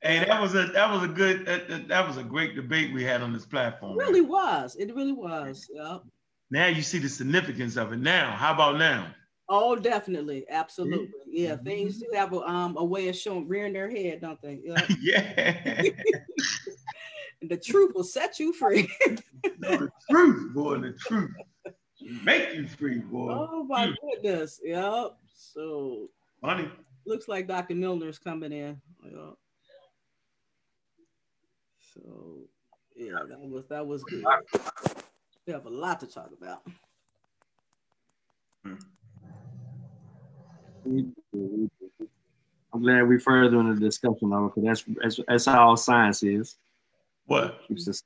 hey, 0.07 0.25
that 0.25 0.41
was 0.41 0.55
a 0.55 0.65
that 0.67 0.89
was 0.91 1.03
a 1.03 1.07
good 1.07 1.45
that, 1.45 1.87
that- 1.87 2.07
was 2.07 2.17
a 2.17 2.23
great 2.23 2.55
debate 2.55 2.93
we 2.93 3.03
had 3.03 3.21
on 3.21 3.33
this 3.33 3.45
platform. 3.45 3.91
It 3.99 4.03
really 4.03 4.21
was. 4.21 4.75
It 4.75 4.93
really 4.95 5.11
was. 5.13 5.67
Yeah. 5.73 5.97
Now 6.49 6.67
you 6.67 6.81
see 6.81 6.97
the 6.99 7.09
significance 7.09 7.75
of 7.75 7.91
it. 7.93 7.99
Now, 7.99 8.31
how 8.31 8.53
about 8.53 8.77
now? 8.77 9.07
Oh, 9.49 9.75
definitely. 9.75 10.45
Absolutely. 10.49 11.09
Yeah. 11.29 11.55
Mhm. 11.55 11.63
Things 11.65 11.97
do 11.99 12.07
have 12.13 12.33
a 12.33 12.39
um 12.41 12.75
a 12.77 12.83
way 12.83 13.07
of 13.09 13.15
showing 13.15 13.47
rearing 13.47 13.73
their 13.73 13.89
head, 13.89 14.21
don't 14.21 14.41
they? 14.41 14.59
Yeah. 14.65 14.83
yeah, 15.01 15.81
the 17.41 17.57
truth 17.57 17.93
will 17.95 18.03
set 18.03 18.39
you 18.39 18.53
free. 18.53 18.89
no, 19.59 19.77
the 19.77 19.91
truth, 20.09 20.53
boy, 20.53 20.77
the 20.79 20.93
truth 20.93 21.31
make 22.23 22.53
you 22.53 22.67
free, 22.67 22.99
boy. 22.99 23.31
oh 23.51 23.63
my 23.63 23.87
Mm. 23.87 23.95
goodness. 24.21 24.59
Yep. 24.63 25.17
So 25.35 26.09
Funny. 26.41 26.69
looks 27.05 27.27
like 27.27 27.47
Dr. 27.47 27.75
Milner's 27.75 28.19
coming 28.19 28.51
in. 28.51 28.81
Yeah. 29.03 29.31
So 32.03 32.37
yeah, 32.95 33.23
that 33.27 33.39
was 33.39 33.65
that 33.69 33.85
was 33.85 34.03
good. 34.03 34.25
We 35.45 35.53
have 35.53 35.65
a 35.65 35.69
lot 35.69 35.99
to 36.01 36.07
talk 36.07 36.31
about. 36.37 36.61
Hmm. 38.63 38.75
I'm 42.73 42.81
glad 42.81 43.07
we 43.07 43.19
further 43.19 43.59
in 43.59 43.73
the 43.73 43.79
discussion 43.79 44.29
though, 44.29 44.51
because 44.53 44.63
that's, 44.63 44.97
that's 45.01 45.19
that's 45.27 45.47
all 45.47 45.77
science 45.77 46.23
is. 46.23 46.57
What? 47.25 47.61
Keeps 47.67 47.87
us 47.87 48.03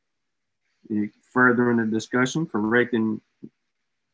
further 1.32 1.72
in 1.72 1.78
the 1.78 1.86
discussion, 1.86 2.46
correcting 2.46 3.22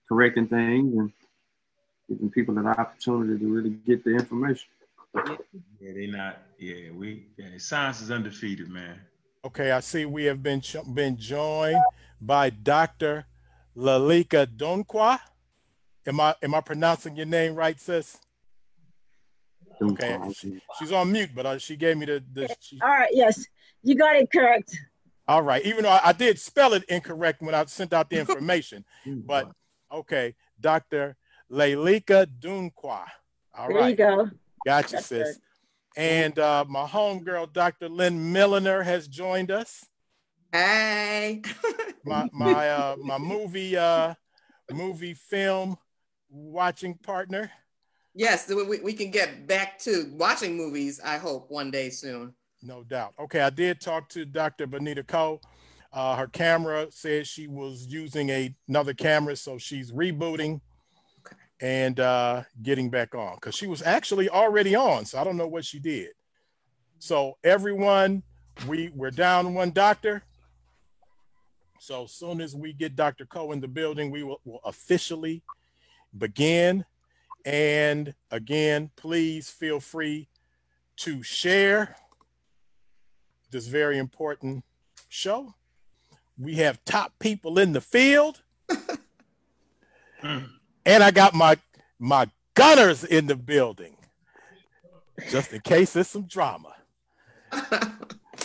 correcting 0.08 0.48
things 0.48 0.98
and 0.98 1.12
giving 2.10 2.30
people 2.30 2.58
an 2.58 2.68
opportunity 2.68 3.38
to 3.40 3.54
really 3.54 3.72
get 3.86 4.04
the 4.04 4.12
information. 4.12 4.68
Yeah, 5.16 5.92
they're 5.94 6.08
not. 6.08 6.42
Yeah, 6.60 6.92
we. 6.92 7.28
Yeah, 7.38 7.58
science 7.58 8.02
is 8.02 8.12
undefeated, 8.12 8.70
man. 8.70 9.00
Okay, 9.46 9.72
I 9.72 9.80
see 9.80 10.06
we 10.06 10.26
have 10.26 10.42
been 10.44 10.62
been 10.94 11.18
joined 11.18 11.82
by 12.20 12.50
Dr. 12.50 13.26
Lalika 13.76 14.46
Donqua. 14.46 15.20
Am 16.06 16.20
I 16.20 16.36
am 16.42 16.56
I 16.56 16.62
pronouncing 16.62 17.16
your 17.16 17.26
name 17.26 17.56
right, 17.56 17.80
sis? 17.80 18.18
Okay, 19.82 20.18
she, 20.34 20.60
she's 20.80 20.92
on 20.92 21.12
mute, 21.12 21.30
but 21.36 21.46
uh, 21.46 21.58
she 21.60 21.76
gave 21.76 21.98
me 21.98 22.08
the, 22.08 22.24
the 22.34 22.48
she, 22.60 22.80
All 22.82 22.90
right, 22.90 23.10
yes, 23.14 23.46
you 23.84 23.96
got 23.96 24.16
it 24.16 24.32
correct. 24.32 24.76
all 25.28 25.44
right. 25.44 25.64
Even 25.64 25.84
though 25.84 25.92
I, 25.92 26.02
I 26.06 26.14
did 26.14 26.40
spell 26.40 26.74
it 26.74 26.84
incorrect 26.86 27.44
when 27.44 27.54
I 27.54 27.64
sent 27.66 27.94
out 27.94 28.10
the 28.10 28.20
information, 28.20 28.84
but 29.06 29.52
okay, 29.92 30.34
Dr. 30.60 31.16
Lalika 31.52 32.26
Dunqua. 32.40 33.06
All 33.56 33.68
there 33.70 33.90
you 33.90 33.96
go. 33.96 34.30
gotcha, 34.66 34.94
That's 34.94 35.06
sis. 35.06 35.28
good. 35.28 35.42
And 35.98 36.38
uh, 36.38 36.64
my 36.70 36.86
homegirl, 36.86 37.52
Dr. 37.54 37.90
Lynn 37.90 38.32
Milliner, 38.32 38.84
has 38.84 39.08
joined 39.08 39.50
us. 39.50 39.84
Hey. 40.54 41.42
my 42.06 42.30
my 42.32 42.70
uh 42.70 42.96
my 43.04 43.18
movie 43.18 43.76
uh 43.76 44.14
movie 44.72 45.14
film 45.14 45.76
watching 46.30 46.94
partner 46.96 47.52
yes, 48.16 48.48
we, 48.50 48.80
we 48.80 48.94
can 48.94 49.12
get 49.12 49.46
back 49.46 49.78
to 49.80 50.10
watching 50.14 50.56
movies, 50.58 51.00
I 51.04 51.18
hope, 51.18 51.52
one 51.52 51.70
day 51.70 51.90
soon. 51.90 52.34
no 52.64 52.84
doubt 52.84 53.14
okay 53.20 53.42
i 53.42 53.50
did 53.50 53.82
talk 53.82 54.08
to 54.10 54.24
dr 54.26 54.66
benita 54.68 55.04
Coe. 55.04 55.42
uh 55.92 56.16
her 56.16 56.28
camera 56.28 56.88
said 56.92 57.28
she 57.28 57.48
was 57.48 57.86
using 57.88 58.30
a, 58.30 58.56
another 58.70 58.94
camera 58.94 59.36
so 59.36 59.58
she's 59.58 59.92
rebooting. 59.92 60.62
And 61.60 62.00
uh 62.00 62.44
getting 62.62 62.90
back 62.90 63.16
on 63.16 63.36
because 63.36 63.56
she 63.56 63.68
was 63.68 63.82
actually 63.82 64.30
already 64.30 64.76
on 64.76 65.06
so 65.06 65.20
i 65.20 65.24
don't 65.24 65.38
know 65.38 65.48
what 65.48 65.66
she 65.66 65.80
did. 65.80 66.10
So 67.00 67.38
everyone 67.44 68.24
we 68.68 68.92
we're 68.96 69.12
down 69.12 69.54
one 69.54 69.72
doctor. 69.72 70.24
So 71.80 72.06
as 72.06 72.12
soon 72.12 72.42
as 72.42 72.56
we 72.56 72.74
get 72.74 72.96
dr 72.96 73.26
Coe 73.28 73.52
in 73.52 73.60
the 73.60 73.68
building 73.68 74.12
we 74.12 74.24
will, 74.24 74.42
will 74.46 74.62
officially 74.66 75.44
begin. 76.18 76.86
And 77.46 78.14
again 78.32 78.92
please 78.96 79.50
feel 79.50 79.80
free 79.80 80.28
to 80.98 81.24
share 81.24 81.96
this 83.52 83.68
very 83.68 83.98
important 83.98 84.64
show. 85.10 85.54
We 86.38 86.56
have 86.56 86.84
top 86.86 87.14
people 87.20 87.58
in 87.58 87.74
the 87.74 87.82
field. 87.82 88.44
Mm. 90.24 90.57
And 90.88 91.04
i 91.04 91.12
got 91.12 91.34
my 91.36 91.56
my 92.00 92.28
gunners 92.56 93.04
in 93.04 93.28
the 93.28 93.36
building 93.36 93.96
just 95.30 95.54
in 95.54 95.60
case 95.62 95.94
there's 95.94 96.08
some 96.08 96.24
drama 96.28 96.74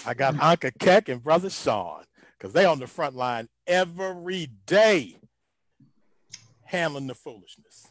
I 0.05 0.14
got 0.14 0.35
Anka 0.35 0.72
Keck 0.78 1.09
and 1.09 1.22
Brother 1.22 1.48
Sean 1.50 2.05
because 2.37 2.52
they 2.52 2.64
on 2.64 2.78
the 2.81 2.87
front 2.88 3.14
line 3.14 3.48
every 3.66 4.48
day 4.66 5.16
handling 6.64 7.07
the 7.07 7.14
foolishness. 7.14 7.87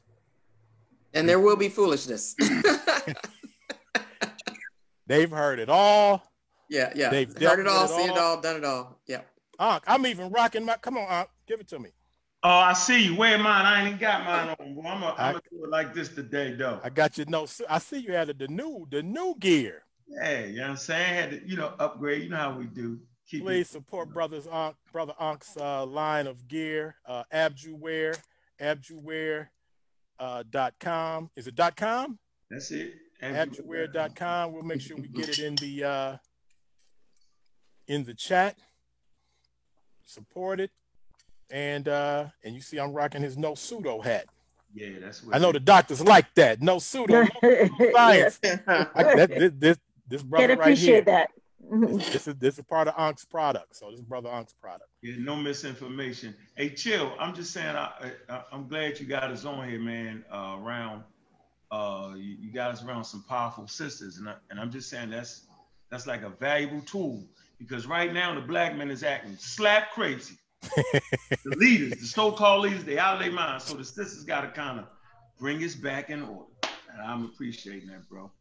and 1.14 1.28
there 1.30 1.40
will 1.40 1.56
be 1.56 1.70
foolishness. 1.70 2.36
They've 5.08 5.30
heard 5.32 5.60
it 5.60 5.70
all. 5.70 6.24
yeah, 6.70 6.92
yeah. 6.96 7.10
They've 7.10 7.30
Heard 7.30 7.60
it 7.60 7.68
all, 7.68 7.86
it 7.86 7.90
seen 7.90 8.10
it 8.10 8.18
all. 8.18 8.36
all, 8.36 8.42
done 8.42 8.58
it 8.58 8.66
all. 8.66 9.00
Yeah. 9.08 9.22
Ank, 9.60 9.84
I'm 9.88 10.06
even 10.06 10.30
rocking 10.32 10.66
my. 10.66 10.78
Come 10.78 10.98
on, 10.98 11.08
Ank, 11.10 11.30
give 11.48 11.60
it 11.60 11.68
to 11.70 11.80
me. 11.80 11.90
Oh, 12.44 12.50
I 12.50 12.74
see 12.74 13.06
you. 13.06 13.16
Where 13.16 13.38
mine? 13.38 13.66
I 13.66 13.80
ain't 13.80 13.88
even 13.88 14.00
got 14.00 14.26
mine 14.26 14.56
on. 14.60 14.74
Boy. 14.74 14.82
I'm 14.90 15.02
gonna 15.34 15.42
do 15.52 15.64
it 15.64 15.70
like 15.70 15.94
this 15.94 16.10
today, 16.10 16.54
though. 16.54 16.80
I 16.84 16.90
got 16.90 17.18
you. 17.18 17.26
No, 17.26 17.46
I 17.70 17.78
see 17.78 18.00
you 18.00 18.16
added 18.16 18.40
the 18.40 18.48
new 18.48 18.88
the 18.90 19.04
new 19.04 19.36
gear. 19.40 19.84
Hey, 20.22 20.50
you 20.50 20.58
know 20.58 20.64
what 20.64 20.70
I'm 20.72 20.78
saying? 20.78 21.14
Had 21.14 21.30
to, 21.32 21.48
you 21.48 21.56
know, 21.56 21.74
upgrade. 21.80 22.24
You 22.24 22.30
know 22.30 22.38
how 22.38 22.58
we 22.58 22.66
do. 22.66 23.00
Keep 23.30 23.44
Please 23.44 23.68
it. 23.68 23.72
support 23.72 24.12
brothers 24.12 24.48
Ankh, 24.48 24.76
brother 24.92 25.14
Ank's 25.20 25.56
uh, 25.56 25.86
line 25.86 26.28
of 26.28 26.48
gear, 26.48 26.96
uh, 27.06 27.24
Abjuwear, 27.32 28.20
Abjuwear 28.60 29.50
uh, 30.20 30.44
dot 30.50 30.74
com. 30.80 31.30
Is 31.36 31.48
it 31.48 31.56
dot 31.56 31.76
com? 31.76 32.18
That's 32.50 32.72
it. 32.72 32.94
Abjuwear.com. 33.22 34.52
We'll 34.52 34.64
make 34.64 34.82
sure 34.82 34.98
we 34.98 35.08
get 35.08 35.30
it 35.30 35.40
in 35.40 35.56
the 35.56 35.84
uh, 35.84 36.18
in 37.88 38.04
the 38.04 38.16
chat. 38.16 38.58
Support 40.06 40.60
it. 40.60 40.72
And 41.52 41.88
uh, 41.88 42.26
and 42.44 42.56
you 42.56 42.62
see 42.62 42.80
I'm 42.80 42.94
rocking 42.94 43.22
his 43.22 43.38
no 43.38 43.56
pseudo 43.56 44.02
hat. 44.02 44.26
Yeah, 44.74 45.00
that's 45.02 45.24
what 45.24 45.36
I 45.36 45.40
know 45.40 45.52
the 45.52 45.60
doctors 45.60 46.02
like 46.02 46.34
that. 46.36 46.62
No 46.62 46.80
pseudo, 46.80 47.26
no 47.44 47.92
science. 47.94 48.40
I, 48.44 48.86
that, 48.96 49.30
this, 49.30 49.52
this 49.58 49.78
this 50.08 50.24
brother 50.24 50.48
Can 50.48 50.60
right 50.60 50.78
here. 50.78 51.00
appreciate 51.00 51.06
that. 51.06 51.30
This 51.70 52.28
is 52.28 52.36
this 52.36 52.58
is 52.58 52.66
part 52.66 52.88
of 52.88 52.94
Unc's 52.98 53.26
product. 53.26 53.76
So 53.76 53.92
this 53.92 54.00
is 54.00 54.06
brother 54.06 54.30
Unc's 54.30 54.54
product. 54.54 54.90
Yeah, 55.02 55.16
no 55.20 55.36
misinformation. 55.36 56.36
Hey, 56.56 56.70
chill. 56.70 57.14
I'm 57.20 57.34
just 57.34 57.52
saying. 57.52 57.76
I, 57.76 58.12
I 58.30 58.44
I'm 58.52 58.68
glad 58.68 59.00
you 59.00 59.06
got 59.06 59.32
us 59.32 59.46
on 59.46 59.70
here, 59.70 59.80
man. 59.80 60.24
Uh, 60.32 60.58
around, 60.60 61.04
uh, 61.72 62.14
you, 62.16 62.38
you 62.40 62.52
got 62.52 62.72
us 62.72 62.84
around 62.84 63.04
some 63.06 63.24
powerful 63.24 63.68
sisters, 63.68 64.18
and 64.18 64.28
I, 64.28 64.36
and 64.50 64.60
I'm 64.60 64.72
just 64.72 64.90
saying 64.90 65.10
that's 65.12 65.48
that's 65.90 66.08
like 66.08 66.24
a 66.24 66.30
valuable 66.30 66.82
tool 66.82 67.24
because 67.58 67.86
right 67.86 68.12
now 68.12 68.34
the 68.34 68.42
black 68.42 68.76
man 68.76 68.90
is 68.90 69.04
acting 69.04 69.38
slap 69.38 69.92
crazy. 69.92 70.36
the 70.76 71.56
leaders, 71.58 72.00
the 72.00 72.06
so-called 72.06 72.64
leaders, 72.64 72.84
they 72.84 72.98
out 72.98 73.16
of 73.16 73.20
their 73.22 73.32
minds. 73.32 73.66
So 73.66 73.76
the 73.76 73.84
sisters 73.84 74.24
got 74.24 74.42
to 74.42 74.48
kind 74.50 74.80
of 74.80 74.86
bring 75.40 75.64
us 75.64 75.76
back 75.76 76.10
in 76.10 76.22
order. 76.22 76.52
And 76.92 77.02
I'm 77.02 77.26
appreciating 77.26 77.90
that, 77.90 78.08
bro. 78.10 78.32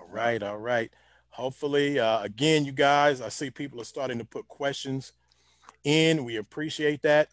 All 0.00 0.08
right, 0.08 0.42
all 0.42 0.58
right. 0.58 0.90
Hopefully, 1.30 1.98
uh, 1.98 2.22
again, 2.22 2.64
you 2.64 2.72
guys, 2.72 3.20
I 3.20 3.28
see 3.28 3.50
people 3.50 3.80
are 3.80 3.84
starting 3.84 4.18
to 4.18 4.24
put 4.24 4.48
questions 4.48 5.12
in. 5.84 6.24
We 6.24 6.36
appreciate 6.36 7.02
that. 7.02 7.28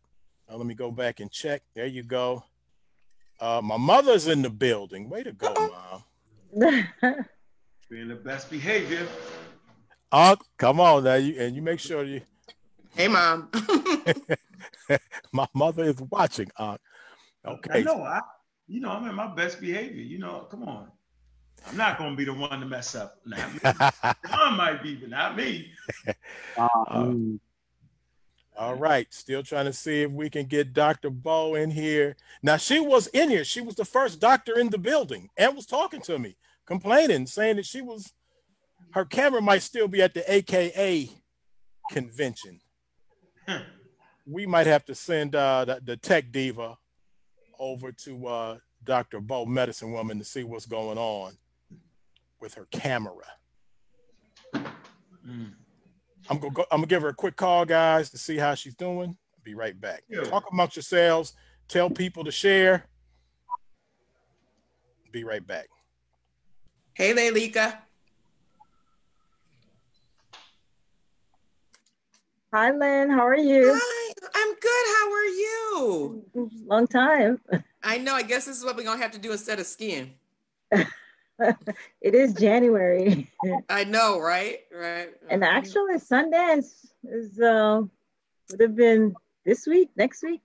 Uh, 0.50 0.58
let 0.58 0.66
me 0.66 0.74
go 0.74 0.92
back 0.92 1.20
and 1.20 1.32
check. 1.32 1.62
There 1.76 1.86
you 1.86 2.04
go. 2.04 2.44
Uh, 3.40 3.62
my 3.64 3.78
mother's 3.78 4.28
in 4.28 4.42
the 4.42 4.50
building. 4.50 5.10
Way 5.10 5.24
to 5.24 5.32
go, 5.32 5.54
mom. 6.54 6.88
Being 7.90 8.08
the 8.08 8.16
best 8.16 8.50
behavior. 8.50 9.08
Oh, 10.12 10.38
come 10.58 10.80
on 10.80 11.04
now, 11.04 11.16
you 11.16 11.40
and 11.40 11.56
you 11.56 11.62
make 11.62 11.80
sure 11.80 12.04
you. 12.04 12.22
Hey, 12.98 13.08
mom. 13.08 13.52
my 15.32 15.48
mother 15.54 15.84
is 15.84 16.02
watching, 16.10 16.50
Unc. 16.58 16.82
I 17.46 17.52
Okay. 17.52 17.84
know. 17.84 18.02
I, 18.02 18.22
you 18.68 18.80
know, 18.80 18.90
I'm 18.90 19.08
in 19.08 19.14
my 19.14 19.28
best 19.36 19.62
behavior. 19.62 20.02
You 20.02 20.18
know, 20.18 20.48
come 20.50 20.64
on. 20.64 20.92
I'm 21.68 21.78
not 21.78 22.00
gonna 22.00 22.16
be 22.16 22.26
the 22.26 22.34
one 22.34 22.60
to 22.60 22.66
mess 22.66 22.96
up. 22.96 23.20
Not 23.24 23.54
me. 23.54 23.60
John 24.28 24.58
might 24.58 24.82
be, 24.82 24.96
but 24.96 25.10
not 25.10 25.38
me. 25.38 25.72
Uh, 26.58 26.68
Uh, 26.90 27.14
All 28.58 28.74
right, 28.74 29.14
still 29.14 29.44
trying 29.44 29.66
to 29.66 29.74
see 29.74 30.02
if 30.02 30.12
we 30.12 30.32
can 30.32 30.48
get 30.48 30.74
Dr. 30.74 31.12
Bo 31.12 31.54
in 31.54 31.70
here. 31.70 32.16
Now 32.42 32.58
she 32.58 32.80
was 32.80 33.06
in 33.08 33.30
here. 33.30 33.44
She 33.44 33.62
was 33.62 33.76
the 33.76 33.86
first 33.86 34.20
doctor 34.20 34.58
in 34.58 34.72
the 34.72 34.80
building 34.80 35.30
and 35.38 35.56
was 35.56 35.68
talking 35.68 36.02
to 36.02 36.18
me, 36.18 36.36
complaining, 36.66 37.28
saying 37.28 37.58
that 37.58 37.68
she 37.68 37.82
was 37.82 38.12
her 38.94 39.06
camera 39.06 39.42
might 39.42 39.62
still 39.62 39.88
be 39.88 40.02
at 40.02 40.16
the 40.16 40.34
AKA 40.34 41.12
convention. 41.90 42.60
Huh. 43.48 43.60
We 44.26 44.46
might 44.46 44.68
have 44.68 44.84
to 44.86 44.96
send 44.96 45.36
uh, 45.36 45.66
the, 45.66 45.82
the 45.84 45.98
tech 45.98 46.32
diva 46.32 46.78
over 47.60 47.92
to 47.92 48.28
uh, 48.28 48.58
Dr. 48.84 49.22
Bo, 49.22 49.46
medicine 49.46 49.92
woman, 49.92 50.20
to 50.20 50.26
see 50.26 50.44
what's 50.44 50.66
going 50.66 50.98
on 50.98 51.38
with 52.40 52.56
her 52.56 52.68
camera. 52.72 53.26
Mm. 54.54 55.54
I'm 56.30 56.40
gonna 56.40 56.54
go, 56.54 56.66
I'm 56.72 56.80
gonna 56.80 56.88
give 56.88 57.02
her 57.02 57.10
a 57.10 57.14
quick 57.14 57.36
call, 57.36 57.66
guys, 57.66 58.10
to 58.12 58.18
see 58.18 58.38
how 58.38 58.54
she's 58.56 58.76
doing. 58.76 59.18
Be 59.44 59.56
right 59.56 59.80
back. 59.80 60.04
Yeah. 60.10 60.24
Talk 60.24 60.46
amongst 60.52 60.76
yourselves. 60.76 61.34
Tell 61.68 61.90
people 61.90 62.24
to 62.26 62.32
share. 62.32 62.86
Be 65.12 65.24
right 65.24 65.46
back. 65.46 65.68
hey, 66.94 67.14
Leilika. 67.14 67.78
Hi, 72.58 72.72
Lynn. 72.72 73.12
How 73.12 73.28
are 73.28 73.38
you? 73.38 73.72
Hi, 73.80 74.14
I'm 74.34 74.54
good. 74.56 74.86
How 74.98 75.14
are 75.14 75.26
you? 75.26 76.26
Long 76.66 76.88
time. 76.88 77.40
I 77.84 78.00
know. 78.00 78.16
I 78.16 78.24
guess 78.24 78.46
this 78.46 78.58
is 78.58 78.66
what 78.66 78.76
we're 78.76 78.84
gonna 78.84 79.00
have 79.00 79.12
to 79.12 79.20
do 79.20 79.32
instead 79.32 79.60
of 79.60 79.68
skiing. 79.68 80.16
It 82.02 82.16
is 82.16 82.34
January, 82.34 83.32
I 83.70 83.84
know, 83.84 84.20
right? 84.20 84.62
Right. 84.74 85.10
and 85.30 85.44
actually 85.44 85.98
Sundance 85.98 86.88
is 87.04 87.40
uh 87.40 87.84
would 88.50 88.60
have 88.60 88.76
been 88.76 89.14
this 89.46 89.68
week, 89.68 89.92
next 89.96 90.24
week. 90.24 90.42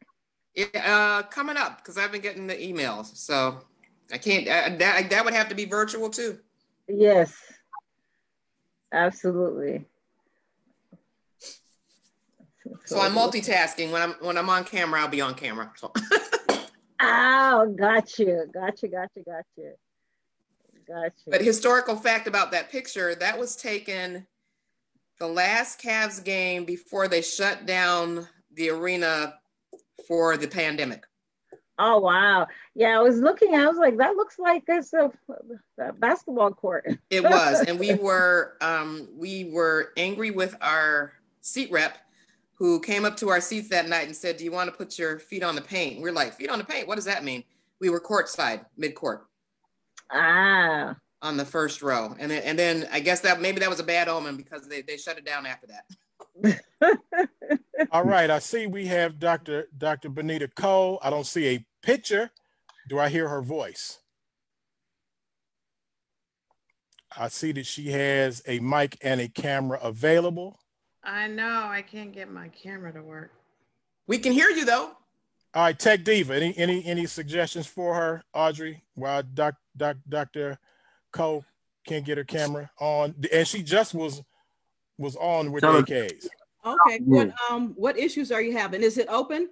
Yeah, 0.55 0.66
uh, 0.75 1.22
coming 1.29 1.57
up 1.57 1.79
because 1.79 1.96
I've 1.96 2.12
been 2.12 2.20
getting 2.20 2.46
the 2.46 2.57
emails, 2.57 3.16
so 3.16 3.62
I 4.12 4.18
can't. 4.18 4.46
Uh, 4.46 4.77
that 4.77 5.09
that 5.09 5.25
would 5.25 5.33
have 5.33 5.48
to 5.48 5.55
be 5.55 5.64
virtual 5.64 6.11
too. 6.11 6.40
Yes, 6.88 7.35
absolutely. 8.92 9.87
So 12.85 13.01
I'm 13.01 13.12
multitasking. 13.12 13.90
When 13.92 14.03
I'm 14.03 14.12
when 14.20 14.38
I'm 14.38 14.48
on 14.48 14.64
camera, 14.64 15.01
I'll 15.01 15.09
be 15.09 15.20
on 15.20 15.35
camera. 15.35 15.72
So. 15.77 15.92
Oh, 17.05 17.75
got 17.77 18.16
you, 18.18 18.46
got 18.55 18.81
you, 18.81 18.88
got 18.88 19.09
you, 19.16 19.25
got 19.25 19.44
you, 19.57 19.72
got 20.87 21.12
you. 21.27 21.33
But 21.33 21.42
historical 21.42 21.96
fact 21.96 22.29
about 22.29 22.53
that 22.53 22.70
picture, 22.70 23.16
that 23.16 23.38
was 23.38 23.57
taken 23.57 24.25
the 25.18 25.27
last 25.27 25.83
Cavs 25.83 26.22
game 26.22 26.64
before 26.64 27.09
they 27.09 27.20
shut 27.20 27.66
down 27.66 28.29
the 28.55 28.70
arena 28.70 29.35
for 30.07 30.37
the 30.37 30.46
pandemic. 30.46 31.05
Oh 31.79 31.98
wow, 31.98 32.46
yeah. 32.77 32.96
I 32.98 33.03
was 33.03 33.18
looking. 33.18 33.57
I 33.57 33.66
was 33.66 33.79
like, 33.79 33.96
that 33.96 34.14
looks 34.14 34.38
like 34.38 34.62
it's 34.68 34.92
a, 34.92 35.11
a 35.79 35.92
basketball 35.94 36.53
court. 36.53 36.87
It 37.11 37.25
was, 37.25 37.61
and 37.66 37.81
we 37.81 37.94
were 37.94 38.57
um, 38.61 39.09
we 39.16 39.51
were 39.53 39.92
angry 39.96 40.31
with 40.31 40.55
our 40.61 41.14
seat 41.40 41.72
rep 41.72 41.98
who 42.62 42.79
came 42.79 43.05
up 43.05 43.16
to 43.16 43.29
our 43.29 43.40
seats 43.40 43.68
that 43.70 43.88
night 43.88 44.07
and 44.07 44.14
said, 44.14 44.37
"Do 44.37 44.44
you 44.44 44.53
want 44.53 44.70
to 44.70 44.77
put 44.77 44.96
your 44.96 45.18
feet 45.18 45.42
on 45.42 45.57
the 45.57 45.61
paint?" 45.61 46.01
We're 46.01 46.12
like, 46.12 46.33
"Feet 46.33 46.48
on 46.48 46.59
the 46.59 46.64
paint? 46.64 46.87
What 46.87 46.94
does 46.94 47.07
that 47.07 47.25
mean?" 47.25 47.42
We 47.81 47.90
were 47.90 48.01
courtside, 48.01 48.64
mid 48.77 48.94
court, 48.94 49.27
Ah, 50.12 50.94
on 51.22 51.37
the 51.37 51.44
first 51.44 51.83
row, 51.83 52.14
and 52.20 52.31
then, 52.31 52.40
and 52.44 52.57
then 52.57 52.88
I 52.92 53.01
guess 53.01 53.18
that 53.22 53.40
maybe 53.40 53.59
that 53.59 53.68
was 53.68 53.81
a 53.81 53.83
bad 53.83 54.07
omen 54.07 54.37
because 54.37 54.68
they, 54.68 54.81
they 54.81 54.96
shut 54.96 55.18
it 55.18 55.25
down 55.25 55.44
after 55.44 55.66
that. 55.66 57.01
All 57.90 58.05
right, 58.05 58.31
I 58.31 58.38
see 58.38 58.68
we 58.68 58.87
have 58.87 59.18
Dr. 59.18 59.66
Dr. 59.77 60.09
Benita 60.09 60.46
Cole. 60.46 61.01
I 61.03 61.11
don't 61.11 61.27
see 61.27 61.48
a 61.48 61.66
picture. 61.83 62.31
Do 62.88 63.01
I 63.01 63.09
hear 63.09 63.29
her 63.29 63.42
voice? 63.42 63.98
I 67.18 67.27
see 67.27 67.51
that 67.51 67.66
she 67.66 67.90
has 67.90 68.40
a 68.46 68.61
mic 68.61 68.98
and 69.03 69.20
a 69.20 69.27
camera 69.27 69.81
available. 69.83 70.62
I 71.04 71.26
know 71.26 71.66
I 71.68 71.82
can't 71.82 72.12
get 72.12 72.30
my 72.30 72.48
camera 72.48 72.92
to 72.92 73.02
work. 73.02 73.32
We 74.06 74.18
can 74.18 74.32
hear 74.32 74.50
you 74.50 74.64
though. 74.64 74.92
All 75.54 75.64
right, 75.64 75.78
Tech 75.78 76.04
Diva. 76.04 76.34
Any 76.34 76.56
any 76.56 76.84
any 76.84 77.06
suggestions 77.06 77.66
for 77.66 77.94
her, 77.94 78.22
Audrey? 78.32 78.82
While 78.94 79.22
Doc, 79.22 79.54
Doc, 79.76 79.96
Dr. 80.08 80.58
Cole 81.12 81.44
can't 81.86 82.04
get 82.04 82.16
her 82.18 82.24
camera 82.24 82.70
on, 82.80 83.14
and 83.32 83.46
she 83.46 83.62
just 83.62 83.92
was 83.94 84.22
was 84.98 85.16
on 85.16 85.52
with 85.52 85.62
Tell 85.62 85.74
her- 85.74 85.82
AKs. 85.82 86.26
Okay, 86.64 87.00
what 87.04 87.32
um 87.50 87.74
what 87.76 87.98
issues 87.98 88.30
are 88.30 88.40
you 88.40 88.52
having? 88.56 88.82
Is 88.82 88.96
it 88.96 89.08
open? 89.08 89.48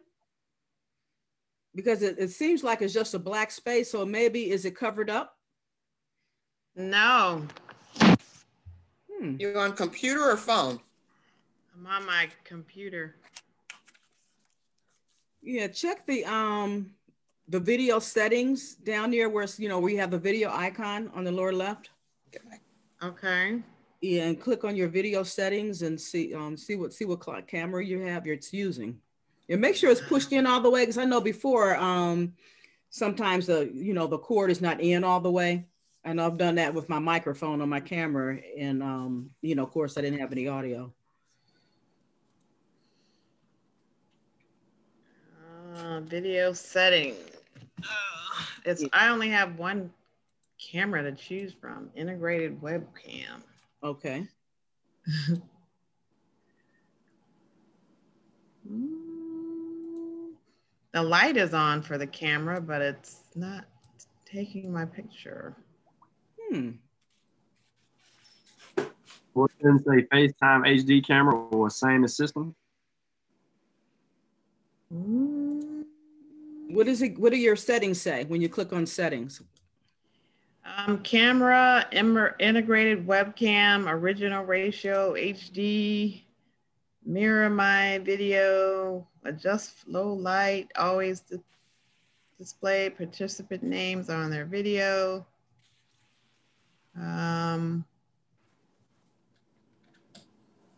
Because 1.74 2.02
it, 2.02 2.16
it 2.18 2.30
seems 2.30 2.62
like 2.64 2.82
it's 2.82 2.94
just 2.94 3.14
a 3.14 3.18
black 3.18 3.50
space, 3.50 3.90
so 3.90 4.04
maybe 4.06 4.50
is 4.50 4.64
it 4.64 4.76
covered 4.76 5.10
up? 5.10 5.36
No, 6.76 7.46
Hmm. 9.18 9.36
You're 9.38 9.58
on 9.58 9.72
computer 9.74 10.22
or 10.30 10.36
phone? 10.36 10.80
I'm 11.80 11.86
on 11.86 12.06
my 12.06 12.28
computer. 12.44 13.14
Yeah, 15.42 15.68
check 15.68 16.06
the 16.06 16.26
um 16.26 16.90
the 17.48 17.58
video 17.58 17.98
settings 17.98 18.74
down 18.74 19.10
there 19.10 19.30
where 19.30 19.46
you 19.56 19.68
know 19.68 19.78
we 19.78 19.96
have 19.96 20.10
the 20.10 20.18
video 20.18 20.50
icon 20.52 21.10
on 21.14 21.24
the 21.24 21.32
lower 21.32 21.54
left. 21.54 21.88
Okay. 23.02 23.62
Yeah, 24.02 24.24
and 24.24 24.40
click 24.40 24.64
on 24.64 24.76
your 24.76 24.88
video 24.88 25.22
settings 25.22 25.80
and 25.80 25.98
see 25.98 26.34
um 26.34 26.54
see 26.54 26.76
what 26.76 26.92
see 26.92 27.06
what 27.06 27.24
cl- 27.24 27.40
camera 27.42 27.82
you 27.82 28.00
have 28.00 28.26
you're 28.26 28.34
it's 28.34 28.52
using. 28.52 28.98
And 29.48 29.60
make 29.60 29.74
sure 29.74 29.90
it's 29.90 30.02
pushed 30.02 30.32
in 30.32 30.46
all 30.46 30.60
the 30.60 30.70
way 30.70 30.82
because 30.82 30.98
I 30.98 31.06
know 31.06 31.20
before 31.22 31.76
um 31.76 32.34
sometimes 32.90 33.46
the 33.46 33.70
you 33.72 33.94
know 33.94 34.06
the 34.06 34.18
cord 34.18 34.50
is 34.50 34.60
not 34.60 34.82
in 34.82 35.02
all 35.02 35.20
the 35.20 35.32
way. 35.32 35.64
And 36.04 36.20
I've 36.20 36.38
done 36.38 36.56
that 36.56 36.74
with 36.74 36.90
my 36.90 36.98
microphone 36.98 37.62
on 37.62 37.70
my 37.70 37.80
camera 37.80 38.38
and 38.58 38.82
um 38.82 39.30
you 39.40 39.54
know 39.54 39.62
of 39.62 39.70
course 39.70 39.96
I 39.96 40.02
didn't 40.02 40.20
have 40.20 40.32
any 40.32 40.46
audio. 40.46 40.92
Uh, 45.90 45.98
video 46.02 46.52
setting. 46.52 47.16
Uh, 47.82 48.44
it's 48.64 48.84
I 48.92 49.08
only 49.08 49.28
have 49.30 49.58
one 49.58 49.90
camera 50.56 51.02
to 51.02 51.10
choose 51.10 51.52
from. 51.60 51.90
Integrated 51.96 52.60
webcam. 52.60 53.42
Okay. 53.82 54.26
The 60.92 61.02
light 61.02 61.36
is 61.36 61.54
on 61.54 61.82
for 61.82 61.98
the 61.98 62.06
camera, 62.06 62.60
but 62.60 62.82
it's 62.82 63.22
not 63.36 63.64
taking 64.24 64.72
my 64.72 64.84
picture. 64.84 65.56
Hmm. 66.50 66.70
Or 69.34 69.46
it 69.46 69.62
doesn't 69.62 69.84
say 69.84 70.06
FaceTime 70.12 70.66
HD 70.66 71.04
camera 71.04 71.36
or 71.36 71.70
same 71.70 72.02
as 72.02 72.16
system. 72.16 72.54
Mm, 74.92 75.49
What 76.72 76.88
is 76.88 77.02
it? 77.02 77.18
What 77.18 77.32
do 77.32 77.38
your 77.38 77.56
settings 77.56 78.00
say 78.00 78.24
when 78.24 78.40
you 78.40 78.48
click 78.48 78.72
on 78.72 78.86
settings? 78.86 79.42
Um, 80.64 80.98
camera, 81.02 81.86
integrated 81.92 83.06
webcam, 83.06 83.90
original 83.90 84.44
ratio, 84.44 85.14
HD, 85.14 86.22
mirror 87.04 87.50
my 87.50 87.98
video, 87.98 89.06
adjust 89.24 89.88
low 89.88 90.12
light, 90.12 90.70
always 90.76 91.20
di- 91.20 91.40
display 92.38 92.90
participant 92.90 93.62
names 93.62 94.10
on 94.10 94.30
their 94.30 94.44
video. 94.44 95.26
Um, 96.96 97.84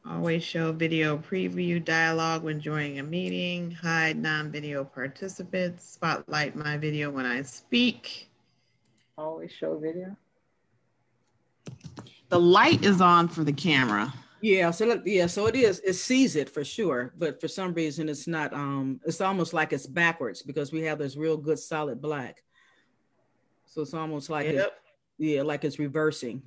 always 0.09 0.43
show 0.43 0.73
video 0.73 1.17
preview 1.17 1.83
dialogue 1.85 2.43
when 2.43 2.61
joining 2.61 2.99
a 2.99 3.03
meeting, 3.03 3.71
hide 3.71 4.17
non-video 4.17 4.85
participants, 4.85 5.89
spotlight 5.89 6.57
my 6.57 6.77
video 6.77 7.11
when 7.11 7.27
I 7.27 7.43
speak. 7.43 8.29
Always 9.17 9.53
show 9.53 9.79
video. 9.79 10.17
The 12.29 12.41
light 12.41 12.85
is 12.85 13.01
on 13.01 13.29
for 13.29 13.45
the 13.45 13.53
camera. 13.53 14.13
Yeah, 14.41 14.73
so 14.73 14.87
look, 14.87 15.03
yeah, 15.05 15.27
so 15.27 15.47
it 15.47 15.55
is. 15.55 15.81
It 15.85 15.93
sees 15.93 16.35
it 16.35 16.49
for 16.49 16.65
sure, 16.65 17.13
but 17.17 17.41
for 17.41 17.47
some 17.47 17.73
reason 17.75 18.09
it's 18.09 18.27
not. 18.27 18.53
Um, 18.53 19.01
it's 19.05 19.21
almost 19.21 19.53
like 19.53 19.73
it's 19.73 19.87
backwards 19.87 20.43
because 20.43 20.73
we 20.73 20.83
have 20.83 20.99
this 20.99 21.17
real 21.17 21.37
good 21.37 21.61
solid 21.61 22.03
black. 22.03 22.43
So 23.67 23.83
it's 23.83 23.95
almost 23.95 24.31
like 24.31 24.47
it, 24.47 24.73
yeah, 25.19 25.43
like 25.43 25.65
it's 25.65 25.79
reversing. 25.79 26.43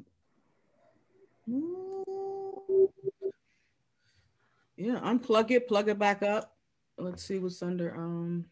Yeah, 4.78 5.00
unplug 5.00 5.52
it, 5.52 5.68
plug 5.68 5.90
it 5.90 5.98
back 6.00 6.22
up. 6.24 6.56
Let's 6.98 7.24
see 7.24 7.40
what's 7.40 7.62
under. 7.62 7.96
Um, 7.96 8.46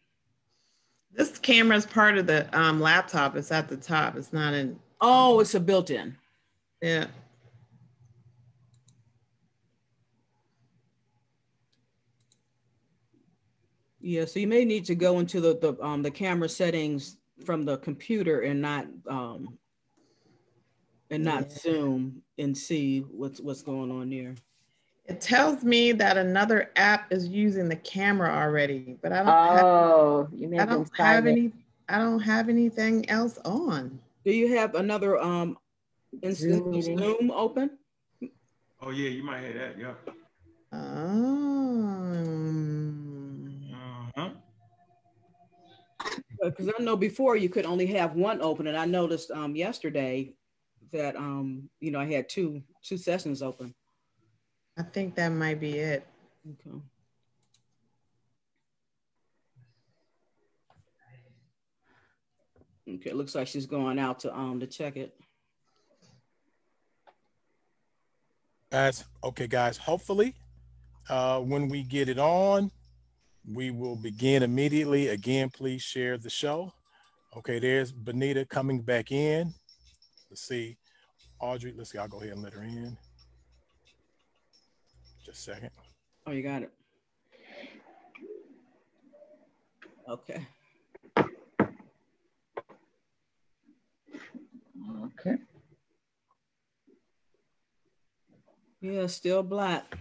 This 1.11 1.37
camera 1.37 1.77
is 1.77 1.85
part 1.85 2.17
of 2.17 2.27
the 2.27 2.47
um, 2.57 2.79
laptop. 2.79 3.35
It's 3.35 3.51
at 3.51 3.67
the 3.69 3.77
top. 3.77 4.15
It's 4.15 4.33
not 4.33 4.53
in. 4.53 4.79
oh, 5.01 5.39
it's 5.39 5.55
a 5.55 5.59
built-in. 5.59 6.15
Yeah. 6.81 7.07
Yeah, 13.99 14.25
so 14.25 14.39
you 14.39 14.47
may 14.47 14.65
need 14.65 14.85
to 14.85 14.95
go 14.95 15.19
into 15.19 15.39
the 15.39 15.57
the 15.57 15.81
um 15.83 16.01
the 16.01 16.11
camera 16.11 16.49
settings 16.49 17.17
from 17.45 17.63
the 17.63 17.77
computer 17.77 18.41
and 18.41 18.61
not 18.61 18.85
um 19.07 19.57
and 21.09 21.23
not 21.23 21.43
Yeah. 21.49 21.57
zoom 21.57 22.21
and 22.37 22.57
see 22.57 22.99
what's 23.01 23.39
what's 23.39 23.61
going 23.61 23.91
on 23.91 24.09
there. 24.09 24.35
It 25.05 25.19
tells 25.19 25.63
me 25.63 25.91
that 25.91 26.17
another 26.17 26.71
app 26.77 27.11
is 27.11 27.27
using 27.27 27.67
the 27.67 27.75
camera 27.75 28.29
already, 28.29 28.97
but 29.01 29.11
I 29.11 29.17
don't. 29.17 29.27
have, 29.27 29.65
Oh, 29.65 30.29
you 30.33 30.47
may 30.47 30.59
I 30.59 30.65
don't 30.65 30.89
have 30.97 31.25
any. 31.25 31.51
I 31.89 31.97
don't 31.97 32.21
have 32.21 32.47
anything 32.47 33.09
else 33.09 33.37
on. 33.43 33.99
Do 34.23 34.31
you 34.31 34.55
have 34.55 34.75
another 34.75 35.19
um 35.19 35.57
Zoom. 36.31 36.81
Zoom 36.81 37.31
open? 37.31 37.71
Oh 38.81 38.91
yeah, 38.91 39.09
you 39.09 39.23
might 39.23 39.41
have 39.41 39.55
that. 39.55 39.77
Yep. 39.77 40.09
Um, 40.71 41.33
Uh-huh. 43.73 44.29
Because 46.41 46.69
I 46.69 46.81
know 46.81 46.95
before 46.95 47.35
you 47.35 47.49
could 47.49 47.65
only 47.65 47.87
have 47.87 48.15
one 48.15 48.41
open, 48.41 48.67
and 48.67 48.77
I 48.77 48.85
noticed 48.85 49.31
um 49.31 49.53
yesterday 49.55 50.33
that 50.93 51.17
um 51.17 51.69
you 51.81 51.91
know 51.91 51.99
I 51.99 52.05
had 52.11 52.29
two 52.29 52.63
two 52.81 52.97
sessions 52.97 53.41
open. 53.41 53.75
I 54.77 54.83
think 54.83 55.15
that 55.15 55.29
might 55.29 55.59
be 55.59 55.77
it. 55.77 56.07
Okay. 56.47 56.77
Okay, 62.89 63.09
it 63.09 63.15
looks 63.15 63.33
like 63.33 63.47
she's 63.47 63.65
going 63.65 63.97
out 63.97 64.19
to 64.21 64.35
um 64.35 64.59
to 64.59 64.67
check 64.67 64.97
it. 64.97 65.15
Guys, 68.71 69.05
okay, 69.23 69.47
guys. 69.47 69.77
Hopefully, 69.77 70.33
uh, 71.09 71.39
when 71.39 71.69
we 71.69 71.83
get 71.83 72.09
it 72.09 72.17
on, 72.17 72.71
we 73.47 73.69
will 73.69 73.95
begin 73.95 74.41
immediately. 74.41 75.09
Again, 75.09 75.49
please 75.49 75.81
share 75.81 76.17
the 76.17 76.29
show. 76.29 76.73
Okay, 77.37 77.59
there's 77.59 77.91
Benita 77.91 78.45
coming 78.45 78.81
back 78.81 79.11
in. 79.11 79.53
Let's 80.29 80.47
see. 80.47 80.77
Audrey, 81.39 81.73
let's 81.77 81.91
see. 81.91 81.99
I'll 81.99 82.07
go 82.07 82.19
ahead 82.19 82.33
and 82.33 82.43
let 82.43 82.53
her 82.53 82.63
in. 82.63 82.97
Just 85.23 85.47
a 85.47 85.51
second. 85.53 85.69
Oh, 86.27 86.31
you 86.31 86.43
got 86.43 86.63
it. 86.63 86.71
Okay. 90.09 90.45
Okay. 95.05 95.35
Yeah, 98.81 99.07
still 99.07 99.43
black. 99.43 99.97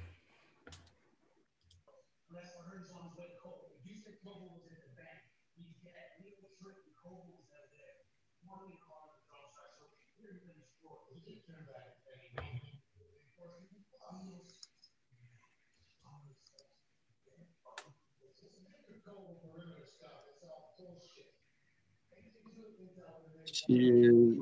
She 23.66 23.74
is 23.74 24.36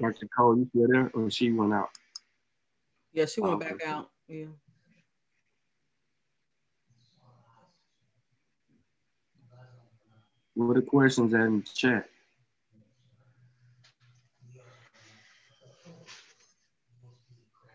Dr. 0.00 0.28
Cole, 0.36 0.56
you 0.58 0.66
still 0.68 0.86
there? 0.88 1.10
Or 1.14 1.30
she 1.30 1.50
went 1.52 1.72
out? 1.72 1.90
Yeah, 3.12 3.26
she 3.26 3.40
went 3.40 3.54
Oh, 3.54 3.58
back 3.58 3.72
okay. 3.74 3.86
out. 3.86 4.10
Yeah. 4.28 4.46
What 10.54 10.76
are 10.76 10.80
the 10.80 10.86
questions 10.86 11.32
in 11.34 11.60
the 11.60 11.62
chat? 11.74 12.08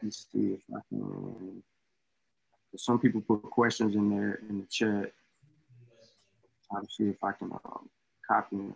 Let's 0.01 0.27
see 0.31 0.53
if 0.53 0.61
I 0.73 0.79
can. 0.89 1.63
Some 2.75 2.99
people 2.99 3.21
put 3.21 3.41
questions 3.43 3.95
in 3.95 4.09
there 4.09 4.39
in 4.49 4.59
the 4.59 4.67
chat. 4.69 5.11
I'll 6.71 6.87
see 6.87 7.05
if 7.05 7.23
I 7.23 7.31
can 7.31 7.51
um, 7.51 7.89
copy 8.29 8.57
it. 8.57 8.75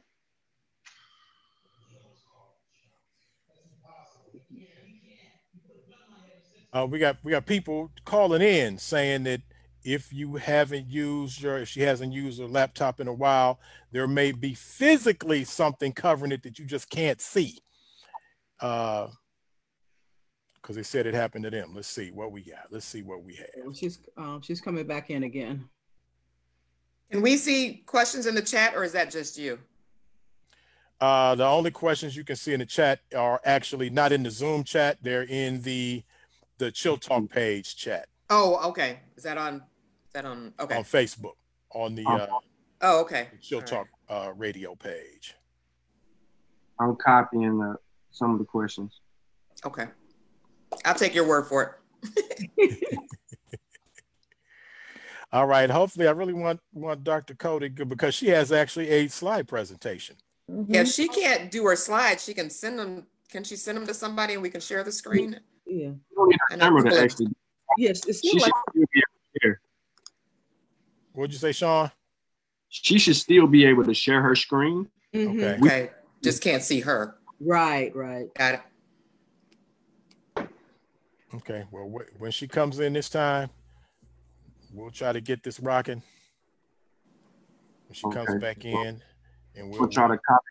Uh, 6.74 6.88
we 6.90 7.00
got 7.00 7.18
we 7.24 7.32
got 7.32 7.46
people 7.46 7.92
calling 8.06 8.42
in 8.42 8.78
saying 8.78 9.24
that 9.24 9.42
if 9.84 10.14
you 10.14 10.36
haven't 10.36 10.88
used 10.88 11.42
your 11.42 11.58
if 11.58 11.68
she 11.68 11.82
hasn't 11.82 12.14
used 12.14 12.40
her 12.40 12.48
laptop 12.48 13.00
in 13.00 13.08
a 13.08 13.14
while, 13.14 13.60
there 13.92 14.08
may 14.08 14.32
be 14.32 14.54
physically 14.54 15.44
something 15.44 15.92
covering 15.92 16.32
it 16.32 16.44
that 16.44 16.60
you 16.60 16.66
just 16.66 16.90
can't 16.90 17.20
see. 17.20 17.60
Uh 18.60 19.08
because 20.62 20.76
they 20.76 20.84
said 20.84 21.08
it 21.08 21.16
happened 21.16 21.44
to 21.44 21.50
them. 21.50 21.74
Let's 21.74 21.88
see 21.88 22.12
what 22.12 22.32
we 22.32 22.44
got. 22.44 22.68
Let's 22.70 22.86
see 22.86 23.02
what 23.02 23.24
we 23.24 23.36
have. 23.36 23.76
She's 23.76 24.00
um 24.16 24.42
she's 24.42 24.62
coming 24.62 24.88
back 24.88 25.10
in 25.10 25.24
again. 25.24 25.68
Can 27.12 27.22
we 27.22 27.36
see 27.36 27.84
questions 27.86 28.26
in 28.26 28.36
the 28.36 28.42
chat 28.42 28.76
or 28.76 28.86
is 28.86 28.94
that 28.94 29.12
just 29.12 29.38
you? 29.38 29.60
Uh, 31.02 31.34
the 31.34 31.46
only 31.46 31.72
questions 31.72 32.16
you 32.16 32.24
can 32.24 32.36
see 32.36 32.54
in 32.54 32.60
the 32.60 32.66
chat 32.66 33.00
are 33.18 33.42
actually 33.44 33.90
not 33.90 34.12
in 34.12 34.22
the 34.22 34.30
Zoom 34.30 34.64
chat. 34.64 35.00
They're 35.02 35.24
in 35.24 35.64
the 35.64 36.04
the 36.62 36.72
Chill 36.72 36.98
Talk 36.98 37.30
page 37.30 37.76
chat 37.76 38.08
Oh, 38.34 38.70
okay. 38.70 39.00
Is 39.18 39.24
that 39.24 39.38
on? 39.38 39.56
Is 39.56 40.14
that 40.14 40.24
on? 40.24 40.54
Okay. 40.58 40.78
on 40.78 40.84
Facebook 40.84 41.34
on 41.76 41.96
the 41.96 42.06
uh, 42.06 42.28
Oh, 42.82 43.02
okay. 43.02 43.28
Chill 43.42 43.58
All 43.58 43.62
right. 43.62 43.70
Talk 43.70 43.88
uh, 44.10 44.32
radio 44.34 44.74
page. 44.74 45.36
I'm 46.80 46.96
copying 46.96 47.60
the, 47.60 47.76
some 48.12 48.32
of 48.32 48.40
the 48.40 48.46
questions. 48.46 49.02
Okay. 49.66 49.86
I'll 50.86 50.96
take 50.96 51.14
your 51.14 51.28
word 51.28 51.48
for 51.48 51.82
it. 52.64 52.80
All 55.34 55.46
right. 55.46 55.70
Hopefully, 55.70 56.08
I 56.08 56.12
really 56.12 56.34
want 56.34 56.62
want 56.72 57.04
Dr. 57.04 57.36
Cody 57.36 57.68
because 57.68 58.16
she 58.16 58.30
has 58.30 58.52
actually 58.54 58.90
a 58.90 59.08
slide 59.10 59.48
presentation. 59.48 60.16
Mhm. 60.50 60.68
Yeah, 60.70 60.82
if 60.82 60.88
she 60.88 61.10
can't 61.10 61.52
do 61.52 61.66
her 61.66 61.76
slides, 61.76 62.24
she 62.24 62.34
can 62.34 62.50
send 62.50 62.80
them. 62.80 63.08
Can 63.30 63.44
she 63.44 63.58
send 63.58 63.78
them 63.78 63.88
to 63.88 63.94
somebody 63.94 64.34
and 64.34 64.42
we 64.42 64.50
can 64.50 64.62
share 64.62 64.84
the 64.84 64.92
screen? 64.92 65.42
Yeah. 65.72 65.86
You 65.88 66.00
don't 66.16 66.28
need 66.30 66.38
a 66.50 66.54
I 66.54 66.56
know 66.58 66.66
camera 66.66 66.92
to 66.92 67.02
actually. 67.02 67.28
Yes, 67.78 68.06
it's 68.06 68.18
still 68.18 68.34
like 68.42 68.52
still 68.72 68.84
be 68.94 69.00
able 69.00 69.32
to 69.34 69.40
share. 69.42 69.62
What'd 71.14 71.32
you 71.34 71.40
say, 71.40 71.54
Sean? 71.54 71.92
She 72.68 73.00
should 73.00 73.16
still 73.16 73.48
be 73.48 73.66
able 73.66 73.86
to 73.86 73.94
share 73.94 74.22
her 74.22 74.36
screen. 74.36 74.90
Mhm. 75.14 75.38
Okay. 75.38 75.58
Okay. 75.66 75.92
Just 76.22 76.44
can't 76.44 76.62
see 76.62 76.82
her. 76.82 77.16
Right, 77.40 77.96
right. 77.96 78.28
Got 78.36 78.56
it. 80.38 80.48
Okay. 81.34 81.66
Well, 81.72 81.90
wh- 81.90 82.22
when 82.22 82.32
she 82.32 82.48
comes 82.48 82.80
in 82.80 82.92
this 82.94 83.10
time, 83.10 83.50
we'll 84.74 84.92
try 84.92 85.14
to 85.14 85.22
get 85.22 85.44
this 85.44 85.60
rocking. 85.60 86.02
when 87.88 87.94
she 87.96 88.04
comes 88.04 88.30
Okay. 88.30 88.38
back 88.40 88.64
in, 88.64 89.02
and 89.56 89.70
we'll, 89.70 89.82
We'll 89.82 89.90
try 89.90 90.08
to 90.08 90.18
copy 90.18 90.46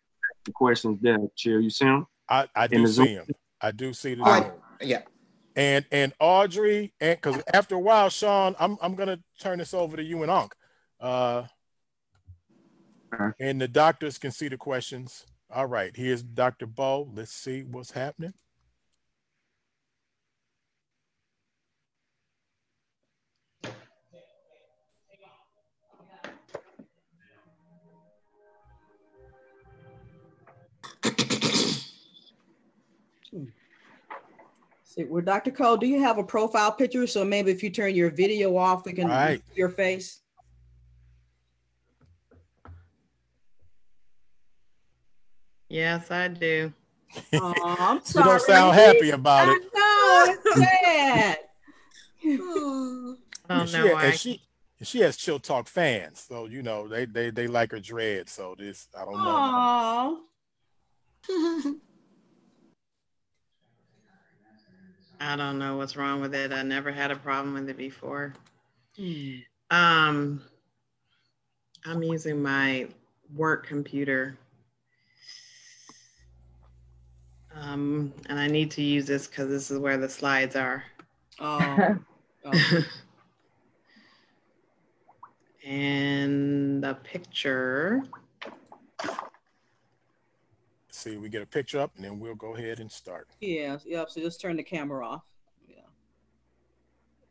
the 0.45 0.53
questions 0.53 0.99
there. 1.01 1.17
Chill, 1.37 1.61
you 1.61 1.71
see 1.71 1.87
them? 1.87 2.07
I, 2.29 2.47
I 2.55 2.67
do 2.67 2.83
the 2.83 2.89
Zoom. 2.89 3.07
see 3.07 3.13
him. 3.15 3.27
I 3.63 3.71
do 3.73 3.93
see 3.95 4.15
the 4.15 4.23
Right. 4.23 4.53
Zoom. 4.81 4.89
Yeah. 4.91 5.03
And 5.57 5.85
and 5.91 6.13
Audrey, 6.21 6.93
and 7.01 7.21
because 7.21 7.43
after 7.53 7.75
a 7.75 7.81
while, 7.81 8.09
Sean, 8.09 8.55
I'm 8.59 8.79
I'm 8.81 8.95
gonna 8.95 9.19
turn 9.41 9.59
this 9.59 9.75
over 9.75 9.97
to 9.97 10.03
you 10.03 10.23
and 10.23 10.31
Unc. 10.31 10.55
Uh, 11.01 11.45
Okay. 13.13 13.33
and 13.41 13.61
the 13.61 13.67
doctors 13.67 14.19
can 14.19 14.31
see 14.31 14.47
the 14.47 14.57
questions. 14.57 15.27
All 15.53 15.67
right, 15.67 15.91
here's 15.97 16.23
Dr. 16.23 16.67
Bo. 16.67 17.11
Let's 17.13 17.33
see 17.33 17.63
what's 17.63 17.91
happening. 17.91 18.35
See, 34.91 35.05
well, 35.05 35.23
Dr. 35.23 35.53
Cole, 35.53 35.77
do 35.77 35.87
you 35.87 36.01
have 36.01 36.19
a 36.19 36.25
profile 36.25 36.73
picture? 36.73 37.07
So 37.07 37.25
maybe 37.25 37.53
if 37.53 37.63
you 37.63 37.71
turn 37.71 37.95
your 37.95 38.11
video 38.11 38.57
off, 38.57 38.85
we 38.85 38.93
can 38.93 39.07
Right. 39.07 39.41
see 39.49 39.55
your 39.55 39.69
face. 39.69 40.21
Yes, 45.69 46.11
I 46.11 46.27
do. 46.27 46.73
Oh, 47.35 47.55
I'm 47.63 48.01
You 48.17 48.25
don't 48.25 48.41
sound 48.41 48.75
happy 48.75 49.11
about 49.11 49.49
I 49.49 49.53
it. 49.55 49.63
know, 49.75 50.35
it's 50.35 50.59
sad. 50.59 51.39
Oh 53.49 53.61
And 53.63 53.69
she, 53.69 53.79
no, 53.79 53.87
and 53.89 53.99
I 53.99 54.11
she 54.13 54.43
she 54.83 55.01
has 55.01 55.17
chill 55.17 55.39
talk 55.41 55.67
fans, 55.67 56.27
so 56.29 56.47
you 56.47 56.63
know 56.63 56.87
they 56.87 57.05
they 57.05 57.31
they 57.31 57.47
like 57.47 57.73
her 57.73 57.81
dread. 57.81 58.29
So 58.29 58.55
this 58.59 58.87
I 58.97 59.05
don't 59.05 59.25
know. 59.25 60.21
Oh, 61.29 61.75
I 65.21 65.37
don't 65.37 65.59
know 65.59 65.77
what's 65.77 65.97
wrong 65.97 66.23
with 66.23 66.35
it. 66.35 66.51
I 66.51 66.63
never 66.63 66.91
had 66.91 67.11
a 67.11 67.17
problem 67.17 67.53
with 67.53 67.69
it 67.69 67.77
before. 67.77 68.33
Um, 69.71 70.43
I'm 71.85 72.03
using 72.03 72.43
my 72.43 72.89
work 73.37 73.67
computer. 73.67 74.39
Um, 77.55 78.15
and 78.31 78.39
I 78.39 78.47
need 78.47 78.71
to 78.73 78.83
use 78.83 79.07
this 79.07 79.27
because 79.27 79.49
this 79.49 79.71
is 79.71 79.79
where 79.79 79.99
the 79.99 80.09
slides 80.09 80.57
are. 80.57 80.85
oh, 81.39 81.97
oh. 82.47 82.85
and 85.67 86.83
the 86.83 86.95
picture. 86.95 88.03
See, 91.01 91.17
we 91.17 91.31
get 91.31 91.41
a 91.41 91.47
picture 91.47 91.81
up, 91.81 91.93
and 91.97 92.05
then 92.05 92.21
we'll 92.21 92.35
go 92.35 92.55
ahead 92.57 92.79
and 92.79 92.93
start. 92.93 93.27
yeah, 93.41 93.79
yep. 93.87 94.11
So 94.11 94.21
just 94.21 94.39
turn 94.39 94.57
the 94.59 94.63
camera 94.63 95.07
off. 95.07 95.23
Yeah. 95.67 95.77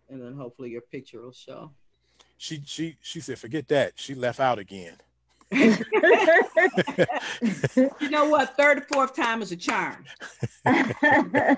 And 0.09 0.19
then 0.19 0.33
hopefully 0.33 0.71
your 0.71 0.81
picture 0.81 1.21
will 1.21 1.31
show. 1.31 1.69
She 2.37 2.63
she 2.65 2.97
she 3.01 3.19
said, 3.19 3.37
forget 3.37 3.67
that. 3.67 3.93
She 3.95 4.15
left 4.15 4.39
out 4.39 4.57
again. 4.57 4.95
You 8.01 8.09
know 8.09 8.25
what? 8.29 8.55
Third 8.57 8.79
or 8.79 8.81
fourth 8.91 9.15
time 9.15 9.41
is 9.41 9.51
a 9.51 9.55
charm. 9.55 10.03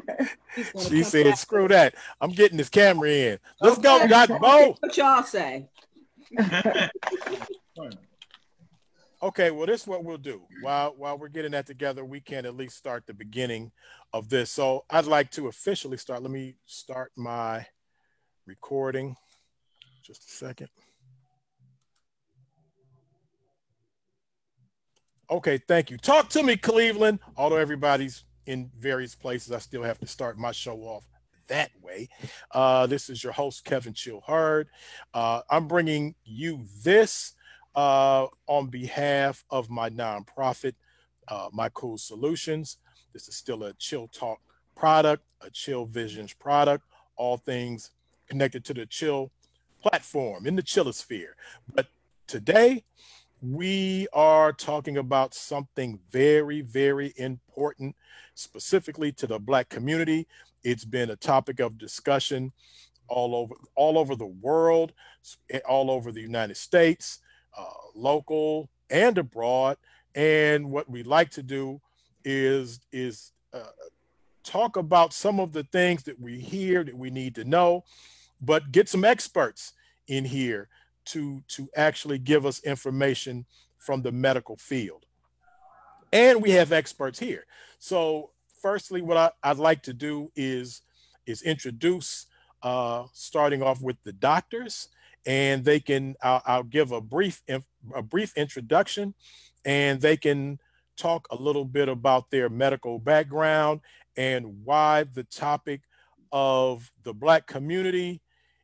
She 0.90 1.04
said, 1.04 1.26
back. 1.26 1.38
screw 1.38 1.68
that. 1.70 1.96
I'm 2.20 2.32
getting 2.32 2.58
this 2.58 2.68
camera 2.70 3.10
in. 3.10 3.40
Let's 3.62 3.78
go, 3.78 3.98
Okay. 3.98 4.08
Dr. 4.08 4.38
Bo. 4.40 4.76
What 4.82 4.98
y'all 4.98 5.24
say? 5.24 5.70
Okay, 9.24 9.52
well, 9.52 9.68
this 9.68 9.82
is 9.82 9.88
what 9.88 10.04
we'll 10.04 10.18
do. 10.18 10.42
While 10.62 10.96
while 10.98 11.18
we're 11.18 11.28
getting 11.28 11.52
that 11.52 11.68
together, 11.68 12.04
we 12.04 12.22
can 12.22 12.46
at 12.46 12.56
least 12.56 12.76
start 12.76 13.06
the 13.06 13.14
beginning 13.14 13.72
of 14.14 14.30
this. 14.30 14.50
So 14.50 14.86
I'd 14.90 15.06
like 15.06 15.30
to 15.32 15.48
officially 15.48 15.98
start. 15.98 16.24
Let 16.24 16.32
me 16.32 16.56
start 16.66 17.12
my 17.16 17.68
recording. 18.48 19.16
Just 20.02 20.28
a 20.28 20.32
second. 20.32 20.70
Okay, 25.30 25.60
thank 25.68 25.92
you. 25.92 25.98
Talk 25.98 26.30
to 26.30 26.42
me, 26.42 26.58
Cleveland. 26.58 27.20
Although 27.38 27.58
everybody's 27.58 28.26
in 28.48 28.72
various 28.78 29.14
places, 29.14 29.52
I 29.52 29.60
still 29.60 29.84
have 29.84 30.00
to 30.00 30.08
start 30.08 30.40
my 30.40 30.52
show 30.52 30.78
off 30.80 31.06
that 31.48 31.70
way. 31.82 32.10
Uh, 32.50 32.88
this 32.88 33.08
is 33.08 33.24
your 33.24 33.34
host, 33.34 33.64
Kevin 33.66 33.94
Chill 33.94 34.24
Hurd. 34.26 34.68
Uh, 35.14 35.42
I'm 35.50 35.68
bringing 35.68 36.16
you 36.26 36.66
this 36.84 37.34
uh, 37.76 38.28
on 38.48 38.68
behalf 38.68 39.44
of 39.50 39.70
my 39.70 39.90
nonprofit, 39.90 40.74
uh, 41.28 41.50
My 41.52 41.70
Cool 41.70 41.98
Solutions. 41.98 42.78
This 43.14 43.28
is 43.28 43.36
still 43.36 43.64
a 43.64 43.74
Chill 43.74 44.08
Talk 44.08 44.40
product, 44.76 45.24
a 45.42 45.50
Chill 45.50 45.86
Visions 45.86 46.34
product, 46.34 46.84
all 47.16 47.38
things 47.38 47.92
connected 48.28 48.64
to 48.66 48.74
the 48.74 48.86
Chill 48.86 49.32
platform 49.82 50.46
in 50.48 50.56
the 50.56 50.64
Chillosphere. 50.64 51.34
But 51.74 51.88
today, 52.28 52.84
we 53.42 54.08
are 54.14 54.54
talking 54.54 54.98
about 54.98 55.34
something 55.34 56.00
very, 56.12 56.62
very 56.62 57.14
important, 57.18 57.96
specifically 58.36 59.12
to 59.14 59.28
the 59.28 59.40
Black 59.40 59.70
community. 59.70 60.28
It's 60.64 60.86
been 60.86 61.10
a 61.10 61.16
topic 61.16 61.60
of 61.60 61.78
discussion 61.78 62.52
all 63.08 63.36
over 63.36 63.56
all 63.76 63.98
over 63.98 64.16
the 64.16 64.26
world, 64.28 64.94
all 65.68 65.90
over 65.90 66.12
the 66.12 66.22
United 66.22 66.56
States, 66.58 67.20
uh, 67.58 67.64
local 67.96 68.70
and 68.90 69.18
abroad. 69.18 69.78
And 70.16 70.72
what 70.72 70.90
we 70.90 71.04
like 71.04 71.32
to 71.32 71.44
do 71.44 71.82
is 72.24 72.80
is 72.92 73.32
uh, 73.54 73.64
talk 74.44 74.78
about 74.78 75.14
some 75.14 75.40
of 75.40 75.54
the 75.54 75.64
things 75.64 76.04
that 76.04 76.20
we 76.20 76.40
hear 76.40 76.84
that 76.84 76.98
we 76.98 77.10
need 77.10 77.36
to 77.36 77.44
know, 77.44 77.84
but 78.42 78.72
get 78.72 78.90
some 78.90 79.06
experts 79.06 79.74
in 80.08 80.26
here 80.26 80.68
to 81.06 81.44
to 81.48 81.70
actually 81.76 82.20
give 82.20 82.46
us 82.46 82.64
information 82.64 83.46
from 83.78 84.02
the 84.02 84.12
medical 84.12 84.56
field. 84.56 85.06
And 86.14 86.42
we 86.42 86.52
have 86.52 86.72
experts 86.72 87.20
here. 87.20 87.46
So 87.80 88.32
firstly, 88.62 89.02
what 89.02 89.18
I, 89.18 89.32
I'd 89.44 89.58
like 89.58 89.84
to 89.84 89.94
do 89.94 90.32
is 90.36 90.82
is 91.26 91.42
introduce 91.42 92.28
uh, 92.62 93.06
starting 93.14 93.64
off 93.64 93.82
with 93.82 94.02
the 94.04 94.14
doctors 94.14 94.90
and 95.26 95.64
they 95.64 95.80
can 95.80 96.16
I'll, 96.22 96.42
I'll 96.46 96.64
give 96.64 96.92
a 96.92 97.02
brief 97.02 97.42
a 97.94 98.02
brief 98.02 98.36
introduction 98.36 99.14
and 99.66 100.02
they 100.02 100.18
can 100.18 100.60
talk 100.98 101.28
a 101.32 101.36
little 101.36 101.66
bit 101.66 101.90
about 101.90 102.32
their 102.32 102.50
medical 102.50 103.00
background 103.00 103.82
and 104.18 104.64
why 104.64 105.04
the 105.04 105.24
topic 105.24 105.82
of 106.32 106.92
the 107.04 107.14
black 107.14 107.48
community 107.48 108.22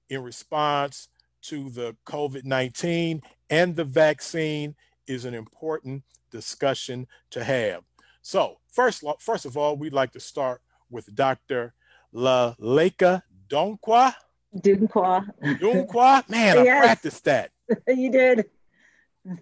in 0.09 0.21
response 0.23 1.09
to 1.41 1.69
the 1.69 1.95
COVID-19 2.05 3.21
and 3.49 3.75
the 3.75 3.83
vaccine 3.83 4.75
is 5.07 5.25
an 5.25 5.33
important 5.33 6.03
discussion 6.31 7.07
to 7.31 7.43
have. 7.43 7.83
So 8.21 8.57
first, 8.71 9.03
first 9.19 9.45
of 9.45 9.55
all, 9.55 9.77
we'd 9.77 9.93
like 9.93 10.11
to 10.11 10.19
start 10.19 10.61
with 10.89 11.13
Dr. 11.15 11.73
La 12.11 12.55
Leka 12.59 13.23
Donkwa. 13.49 14.13
Dunqua. 14.55 15.25
Dunqua? 15.43 16.27
Man, 16.29 16.57
I 16.57 16.63
Yes. 16.63 16.83
practiced 16.85 17.23
that. 17.25 17.51
you 17.87 18.11
did. 18.11 18.45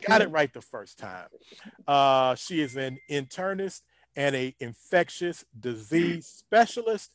Got 0.07 0.21
it 0.21 0.31
right 0.31 0.51
the 0.51 0.61
first 0.61 0.97
time. 0.97 1.27
Uh, 1.87 2.33
she 2.35 2.59
is 2.61 2.75
an 2.75 2.97
internist 3.09 3.81
and 4.15 4.35
a 4.35 4.55
infectious 4.59 5.45
disease 5.59 6.25
specialist 6.25 7.13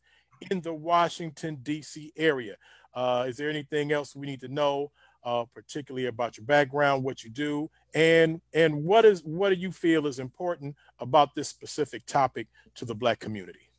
in 0.51 0.61
the 0.61 0.72
Washington 0.72 1.59
D.C. 1.62 2.12
area. 2.16 2.57
Uh, 2.95 3.24
is 3.28 3.36
there 3.36 3.51
anything 3.51 3.91
else 3.91 4.14
we 4.14 4.26
need 4.26 4.41
to 4.43 4.49
know, 4.49 4.93
uh, 5.24 5.45
particularly 5.53 6.07
about 6.07 6.36
your 6.36 6.47
background, 6.47 7.03
what 7.03 7.24
you 7.24 7.30
do, 7.30 7.70
and 7.95 8.41
and 8.55 8.84
what 8.84 9.05
is 9.05 9.22
what 9.24 9.49
do 9.49 9.57
you 9.57 9.72
feel 9.72 10.07
is 10.07 10.18
important 10.20 10.76
about 11.01 11.34
this 11.34 11.49
specific 11.49 12.07
topic 12.07 12.47
to 12.76 12.84
the 12.84 12.95
Black 12.95 13.18
community? 13.18 13.69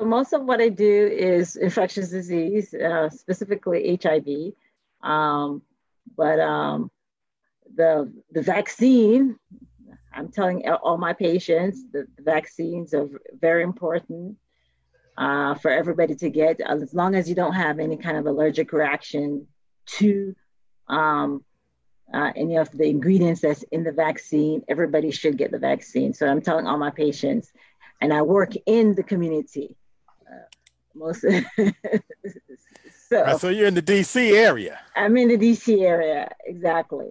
So 0.00 0.06
most 0.06 0.32
of 0.32 0.44
what 0.44 0.62
I 0.62 0.70
do 0.70 1.08
is 1.12 1.56
infectious 1.56 2.08
disease, 2.08 2.72
uh, 2.72 3.10
specifically 3.10 4.00
HIV. 4.02 4.54
Um, 5.02 5.60
but 6.16 6.40
um, 6.40 6.90
the 7.74 8.10
the 8.32 8.40
vaccine, 8.40 9.36
I'm 10.14 10.32
telling 10.32 10.66
all 10.70 10.96
my 10.96 11.12
patients 11.12 11.84
that 11.92 12.06
the 12.16 12.22
vaccines 12.22 12.94
are 12.94 13.10
very 13.38 13.62
important 13.62 14.38
uh, 15.18 15.56
for 15.56 15.70
everybody 15.70 16.14
to 16.14 16.30
get, 16.30 16.62
as 16.62 16.94
long 16.94 17.14
as 17.14 17.28
you 17.28 17.34
don't 17.34 17.52
have 17.52 17.78
any 17.78 17.98
kind 17.98 18.16
of 18.16 18.24
allergic 18.24 18.72
reaction 18.72 19.46
to 19.98 20.34
um, 20.88 21.44
uh, 22.14 22.32
any 22.36 22.56
of 22.56 22.70
the 22.70 22.88
ingredients 22.88 23.42
that's 23.42 23.64
in 23.64 23.84
the 23.84 23.92
vaccine. 23.92 24.62
Everybody 24.66 25.10
should 25.10 25.36
get 25.36 25.50
the 25.50 25.58
vaccine. 25.58 26.14
So 26.14 26.26
I'm 26.26 26.40
telling 26.40 26.66
all 26.66 26.78
my 26.78 26.90
patients, 26.90 27.52
and 28.00 28.14
I 28.14 28.22
work 28.22 28.54
in 28.64 28.94
the 28.94 29.02
community. 29.02 29.76
Most 30.94 31.20
so 33.10 33.22
Right, 33.22 33.40
so 33.40 33.48
you're 33.48 33.66
in 33.66 33.74
the 33.74 33.82
D.C. 33.82 34.36
area. 34.36 34.80
I'm 34.94 35.16
in 35.16 35.28
the 35.28 35.36
DC 35.36 35.82
area, 35.82 36.30
exactly. 36.46 37.08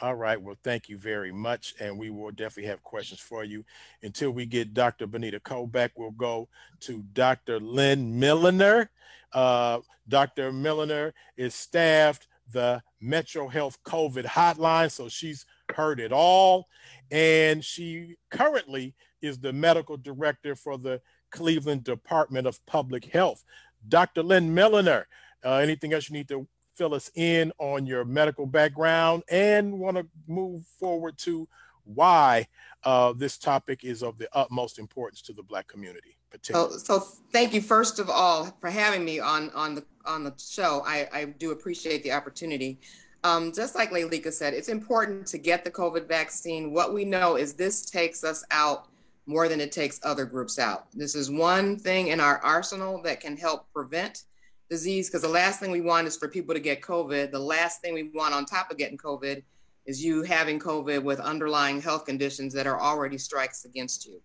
All 0.00 0.14
right. 0.14 0.40
Well, 0.40 0.56
thank 0.62 0.88
you 0.88 0.98
very 0.98 1.32
much. 1.32 1.74
And 1.80 1.98
we 1.98 2.10
will 2.10 2.30
definitely 2.30 2.68
have 2.68 2.82
questions 2.82 3.20
for 3.20 3.44
you. 3.44 3.64
Until 4.02 4.32
we 4.32 4.44
get 4.44 4.74
Dr. 4.74 5.06
Benita 5.06 5.40
Cole 5.40 5.66
back, 5.66 5.92
we'll 5.96 6.10
go 6.10 6.48
to 6.80 7.04
Dr. 7.12 7.60
Lynn 7.60 8.18
Milliner. 8.18 8.90
Uh, 9.32 9.80
Dr. 10.08 10.52
Milliner 10.52 11.14
is 11.36 11.54
staffed 11.54 12.26
the 12.52 12.82
Metro 13.00 13.48
Health 13.48 13.78
COVID 13.84 14.26
hotline. 14.26 14.90
So 14.90 15.08
she's 15.08 15.46
heard 15.74 16.00
it 16.00 16.12
all. 16.12 16.68
And 17.10 17.64
she 17.64 18.16
currently 18.30 18.94
is 19.22 19.38
the 19.38 19.52
medical 19.52 19.96
director 19.96 20.54
for 20.54 20.76
the 20.76 21.00
Cleveland 21.34 21.82
Department 21.82 22.46
of 22.46 22.64
Public 22.64 23.06
Health. 23.06 23.44
Dr. 23.88 24.22
Lynn 24.22 24.54
Milliner, 24.54 25.06
uh, 25.44 25.56
anything 25.56 25.92
else 25.92 26.08
you 26.08 26.14
need 26.14 26.28
to 26.28 26.46
fill 26.74 26.94
us 26.94 27.10
in 27.16 27.52
on 27.58 27.86
your 27.86 28.04
medical 28.04 28.46
background 28.46 29.24
and 29.28 29.78
want 29.78 29.96
to 29.96 30.06
move 30.26 30.64
forward 30.64 31.18
to 31.18 31.46
why 31.82 32.46
uh, 32.84 33.12
this 33.12 33.36
topic 33.36 33.84
is 33.84 34.02
of 34.02 34.16
the 34.16 34.28
utmost 34.32 34.78
importance 34.78 35.20
to 35.22 35.32
the 35.32 35.42
Black 35.42 35.66
community. 35.66 36.16
So, 36.42 36.70
so 36.70 36.98
thank 37.32 37.52
you 37.52 37.60
first 37.60 37.98
of 38.00 38.10
all 38.10 38.56
for 38.60 38.68
having 38.68 39.04
me 39.04 39.20
on 39.20 39.50
on 39.50 39.76
the 39.76 39.84
on 40.04 40.24
the 40.24 40.34
show. 40.36 40.82
I, 40.84 41.08
I 41.12 41.24
do 41.26 41.52
appreciate 41.52 42.02
the 42.02 42.10
opportunity. 42.10 42.80
Um, 43.22 43.52
just 43.52 43.76
like 43.76 43.90
Leylika 43.90 44.32
said, 44.32 44.52
it's 44.52 44.68
important 44.68 45.26
to 45.28 45.38
get 45.38 45.64
the 45.64 45.70
COVID 45.70 46.08
vaccine. 46.08 46.72
What 46.72 46.92
we 46.92 47.04
know 47.04 47.36
is 47.36 47.54
this 47.54 47.88
takes 47.88 48.24
us 48.24 48.44
out 48.50 48.88
more 49.26 49.48
than 49.48 49.60
it 49.60 49.72
takes 49.72 50.00
other 50.02 50.24
groups 50.24 50.58
out. 50.58 50.86
This 50.92 51.14
is 51.14 51.30
one 51.30 51.78
thing 51.78 52.08
in 52.08 52.20
our 52.20 52.38
arsenal 52.38 53.02
that 53.02 53.20
can 53.20 53.36
help 53.36 53.72
prevent 53.72 54.24
disease 54.68 55.08
because 55.08 55.22
the 55.22 55.28
last 55.28 55.60
thing 55.60 55.70
we 55.70 55.80
want 55.80 56.06
is 56.06 56.16
for 56.16 56.28
people 56.28 56.54
to 56.54 56.60
get 56.60 56.82
COVID. 56.82 57.30
The 57.30 57.38
last 57.38 57.80
thing 57.80 57.94
we 57.94 58.10
want 58.14 58.34
on 58.34 58.44
top 58.44 58.70
of 58.70 58.76
getting 58.76 58.98
COVID 58.98 59.42
is 59.86 60.04
you 60.04 60.22
having 60.22 60.58
COVID 60.58 61.02
with 61.02 61.20
underlying 61.20 61.80
health 61.80 62.06
conditions 62.06 62.52
that 62.54 62.66
are 62.66 62.80
already 62.80 63.18
strikes 63.18 63.64
against 63.64 64.06
you. 64.06 64.20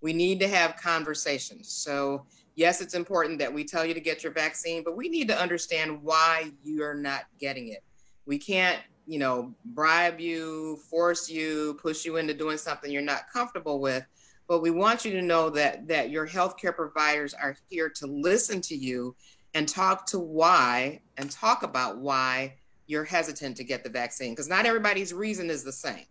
We 0.00 0.12
need 0.12 0.40
to 0.40 0.48
have 0.48 0.76
conversations. 0.76 1.68
So, 1.68 2.26
yes, 2.56 2.80
it's 2.80 2.94
important 2.94 3.38
that 3.38 3.52
we 3.52 3.64
tell 3.64 3.84
you 3.84 3.94
to 3.94 4.00
get 4.00 4.22
your 4.22 4.32
vaccine, 4.32 4.82
but 4.84 4.96
we 4.96 5.08
need 5.08 5.28
to 5.28 5.40
understand 5.40 6.02
why 6.02 6.52
you're 6.62 6.94
not 6.94 7.24
getting 7.40 7.68
it. 7.68 7.82
We 8.26 8.38
can't, 8.38 8.80
you 9.06 9.18
know, 9.18 9.54
bribe 9.64 10.18
you, 10.18 10.78
force 10.90 11.30
you, 11.30 11.78
push 11.80 12.04
you 12.04 12.16
into 12.16 12.34
doing 12.34 12.58
something 12.58 12.90
you're 12.90 13.02
not 13.02 13.30
comfortable 13.32 13.80
with. 13.80 14.04
But 14.46 14.60
we 14.60 14.70
want 14.70 15.04
you 15.04 15.12
to 15.12 15.22
know 15.22 15.50
that 15.50 15.88
that 15.88 16.10
your 16.10 16.26
healthcare 16.26 16.74
providers 16.74 17.34
are 17.34 17.56
here 17.68 17.88
to 17.90 18.06
listen 18.06 18.60
to 18.62 18.76
you 18.76 19.16
and 19.54 19.68
talk 19.68 20.06
to 20.06 20.18
why 20.18 21.00
and 21.16 21.30
talk 21.30 21.62
about 21.62 21.98
why 21.98 22.54
you're 22.86 23.04
hesitant 23.04 23.56
to 23.56 23.64
get 23.64 23.82
the 23.82 23.88
vaccine 23.88 24.32
because 24.32 24.48
not 24.48 24.66
everybody's 24.66 25.14
reason 25.14 25.48
is 25.48 25.64
the 25.64 25.72
same 25.72 26.04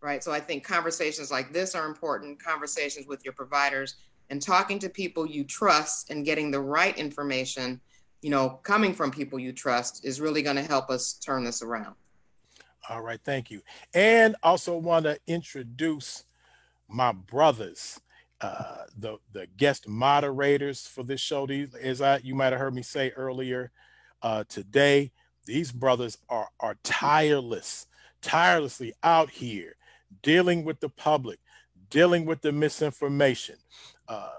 right? 0.00 0.22
So 0.22 0.32
i 0.32 0.40
think 0.40 0.64
conversations 0.64 1.30
like 1.30 1.52
this 1.52 1.74
are 1.74 1.86
important 1.86 2.42
conversations 2.42 3.06
with 3.06 3.24
your 3.24 3.34
providers 3.34 3.96
and 4.30 4.40
talking 4.42 4.78
to 4.80 4.88
people 4.88 5.26
you 5.26 5.44
trust 5.44 6.10
and 6.10 6.24
getting 6.24 6.50
the 6.50 6.60
right 6.60 6.96
information 6.96 7.80
you 8.20 8.30
know 8.30 8.60
coming 8.62 8.92
from 8.92 9.10
people 9.10 9.38
you 9.38 9.52
trust 9.52 10.04
is 10.04 10.20
really 10.20 10.42
going 10.42 10.56
to 10.56 10.62
help 10.62 10.90
us 10.90 11.14
turn 11.14 11.44
this 11.44 11.62
around. 11.62 11.94
All 12.88 13.02
right 13.02 13.20
thank 13.24 13.50
you. 13.50 13.62
And 13.94 14.36
also 14.42 14.76
want 14.76 15.04
to 15.04 15.18
introduce 15.26 16.24
my 16.88 17.12
brothers 17.12 18.00
uh, 18.40 18.84
the 18.96 19.18
the 19.32 19.46
guest 19.56 19.88
moderators 19.88 20.86
for 20.86 21.02
this 21.02 21.20
show. 21.20 21.46
These, 21.46 21.74
as 21.74 22.00
I 22.00 22.18
you 22.18 22.34
might 22.34 22.52
have 22.52 22.60
heard 22.60 22.74
me 22.74 22.82
say 22.82 23.10
earlier 23.16 23.72
uh, 24.22 24.44
today, 24.48 25.12
these 25.44 25.72
brothers 25.72 26.18
are 26.28 26.48
are 26.60 26.76
tireless, 26.84 27.86
tirelessly 28.22 28.92
out 29.02 29.30
here 29.30 29.76
dealing 30.22 30.64
with 30.64 30.80
the 30.80 30.88
public, 30.88 31.40
dealing 31.90 32.24
with 32.24 32.40
the 32.42 32.52
misinformation, 32.52 33.56
uh, 34.08 34.30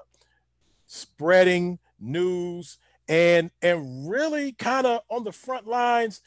spreading 0.88 1.80
news, 2.00 2.78
and 3.10 3.52
and 3.62 4.10
really 4.10 4.54
kind 4.54 4.88
of 4.88 5.02
on 5.10 5.26
the 5.26 5.34
front 5.34 5.68
lines 5.68 6.22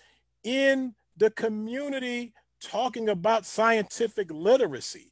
in 0.45 0.95
the 1.17 1.31
community 1.31 2.35
talking 2.61 3.09
about 3.09 3.47
scientific 3.47 4.31
literacy 4.31 5.12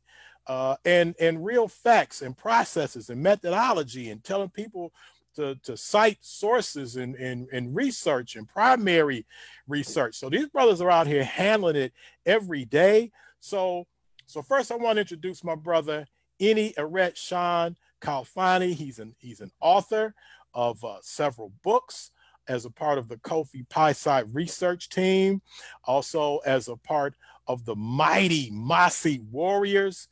uh, 0.51 0.75
and 0.85 1.15
and 1.21 1.45
real 1.45 1.69
facts 1.69 2.23
and 2.23 2.37
processes 2.37 3.09
and 3.09 3.23
methodology 3.23 4.11
and 4.11 4.25
telling 4.25 4.49
people 4.49 4.93
to, 5.37 5.55
to 5.63 5.77
cite 5.77 6.19
sources 6.23 6.97
and, 6.97 7.15
and, 7.15 7.47
and 7.53 7.73
research 7.73 8.35
and 8.35 8.49
primary 8.49 9.25
research. 9.69 10.17
So 10.17 10.29
these 10.29 10.49
brothers 10.49 10.81
are 10.81 10.91
out 10.91 11.07
here 11.07 11.23
handling 11.23 11.77
it 11.77 11.93
every 12.27 12.65
day. 12.65 13.13
So 13.39 13.87
so 14.27 14.43
first 14.43 14.73
I 14.73 14.75
want 14.75 14.97
to 14.97 15.03
introduce 15.03 15.45
my 15.45 15.55
brother 15.55 16.09
Ini 16.41 16.75
Eret 16.75 17.15
Sean 17.15 17.77
Khalfani. 18.01 18.75
He's 18.75 18.99
an 18.99 19.15
he's 19.19 19.41
an 19.41 19.53
author 19.61 20.17
of 20.53 20.85
uh, 20.85 20.97
several 21.01 21.53
books 21.63 22.11
as 22.49 22.65
a 22.65 22.71
part 22.71 22.99
of 22.99 23.07
the 23.07 23.19
Kofi 23.19 23.69
Pi 23.69 23.95
research 24.33 24.89
team, 24.89 25.43
also 25.85 26.39
as 26.39 26.67
a 26.67 26.75
part 26.75 27.15
of 27.47 27.67
the 27.67 27.77
mighty 27.77 28.51
Mossy 28.51 29.21
Warriors. 29.31 30.09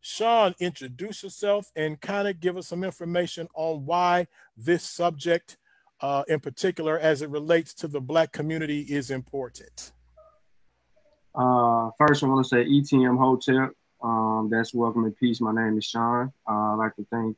Sean, 0.00 0.54
introduce 0.60 1.22
yourself 1.22 1.72
and 1.74 2.00
kind 2.00 2.28
of 2.28 2.40
give 2.40 2.56
us 2.56 2.68
some 2.68 2.84
information 2.84 3.48
on 3.54 3.84
why 3.84 4.28
this 4.56 4.84
subject, 4.84 5.56
uh, 6.00 6.22
in 6.28 6.40
particular, 6.40 6.98
as 6.98 7.22
it 7.22 7.30
relates 7.30 7.74
to 7.74 7.88
the 7.88 8.00
Black 8.00 8.32
community, 8.32 8.82
is 8.82 9.10
important. 9.10 9.92
Uh, 11.34 11.90
first, 11.98 12.22
I 12.22 12.26
want 12.26 12.44
to 12.44 12.48
say 12.48 12.64
ETM 12.64 13.18
Hotel. 13.18 13.70
Um, 14.02 14.48
that's 14.50 14.72
Welcome 14.72 15.04
and 15.04 15.16
Peace. 15.16 15.40
My 15.40 15.52
name 15.52 15.76
is 15.76 15.84
Sean. 15.84 16.32
Uh, 16.48 16.52
I'd 16.52 16.74
like 16.74 16.96
to 16.96 17.06
thank 17.10 17.36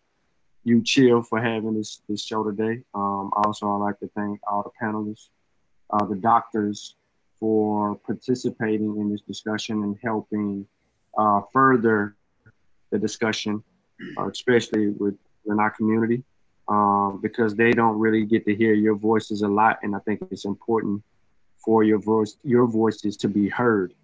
you, 0.64 0.82
Chill, 0.82 1.22
for 1.22 1.40
having 1.40 1.74
this, 1.74 2.02
this 2.08 2.22
show 2.22 2.44
today. 2.44 2.82
Um, 2.94 3.30
also, 3.34 3.70
I'd 3.70 3.76
like 3.76 3.98
to 4.00 4.10
thank 4.14 4.40
all 4.46 4.62
the 4.62 4.70
panelists, 4.80 5.28
uh, 5.88 6.04
the 6.04 6.16
doctors, 6.16 6.96
for 7.38 7.96
participating 8.06 8.98
in 8.98 9.10
this 9.10 9.22
discussion 9.22 9.82
and 9.82 9.96
helping 10.02 10.66
uh, 11.16 11.40
further 11.52 12.14
the 12.90 12.98
discussion, 12.98 13.62
uh, 14.18 14.28
especially 14.28 14.88
with 14.88 15.16
in 15.46 15.58
our 15.58 15.70
community, 15.70 16.22
um, 16.68 17.18
because 17.22 17.54
they 17.54 17.72
don't 17.72 17.98
really 17.98 18.24
get 18.24 18.44
to 18.46 18.54
hear 18.54 18.74
your 18.74 18.94
voices 18.94 19.42
a 19.42 19.48
lot, 19.48 19.78
and 19.82 19.94
I 19.94 19.98
think 20.00 20.20
it's 20.30 20.44
important 20.44 21.02
for 21.64 21.84
your 21.84 21.98
voice, 21.98 22.36
your 22.42 22.66
voices 22.66 23.16
to 23.18 23.28
be 23.28 23.48
heard. 23.48 23.94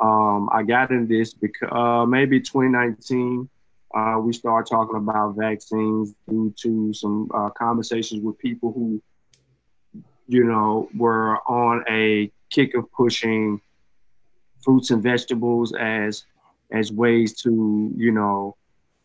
Um, 0.00 0.48
I 0.52 0.62
got 0.62 0.90
in 0.90 1.06
this 1.08 1.32
because 1.34 1.68
uh, 1.72 2.06
maybe 2.06 2.40
2019, 2.40 3.48
uh, 3.94 4.18
we 4.20 4.32
started 4.32 4.68
talking 4.68 4.96
about 4.96 5.36
vaccines 5.36 6.14
due 6.28 6.52
to 6.58 6.92
some 6.92 7.30
uh, 7.32 7.50
conversations 7.50 8.22
with 8.22 8.38
people 8.38 8.72
who, 8.72 9.02
you 10.28 10.44
know, 10.44 10.88
were 10.94 11.38
on 11.48 11.84
a 11.88 12.30
kick 12.50 12.74
of 12.74 12.90
pushing 12.92 13.60
fruits 14.62 14.90
and 14.90 15.02
vegetables 15.02 15.72
as 15.74 16.24
as 16.72 16.92
ways 16.92 17.40
to 17.42 17.92
you 17.96 18.12
know 18.12 18.56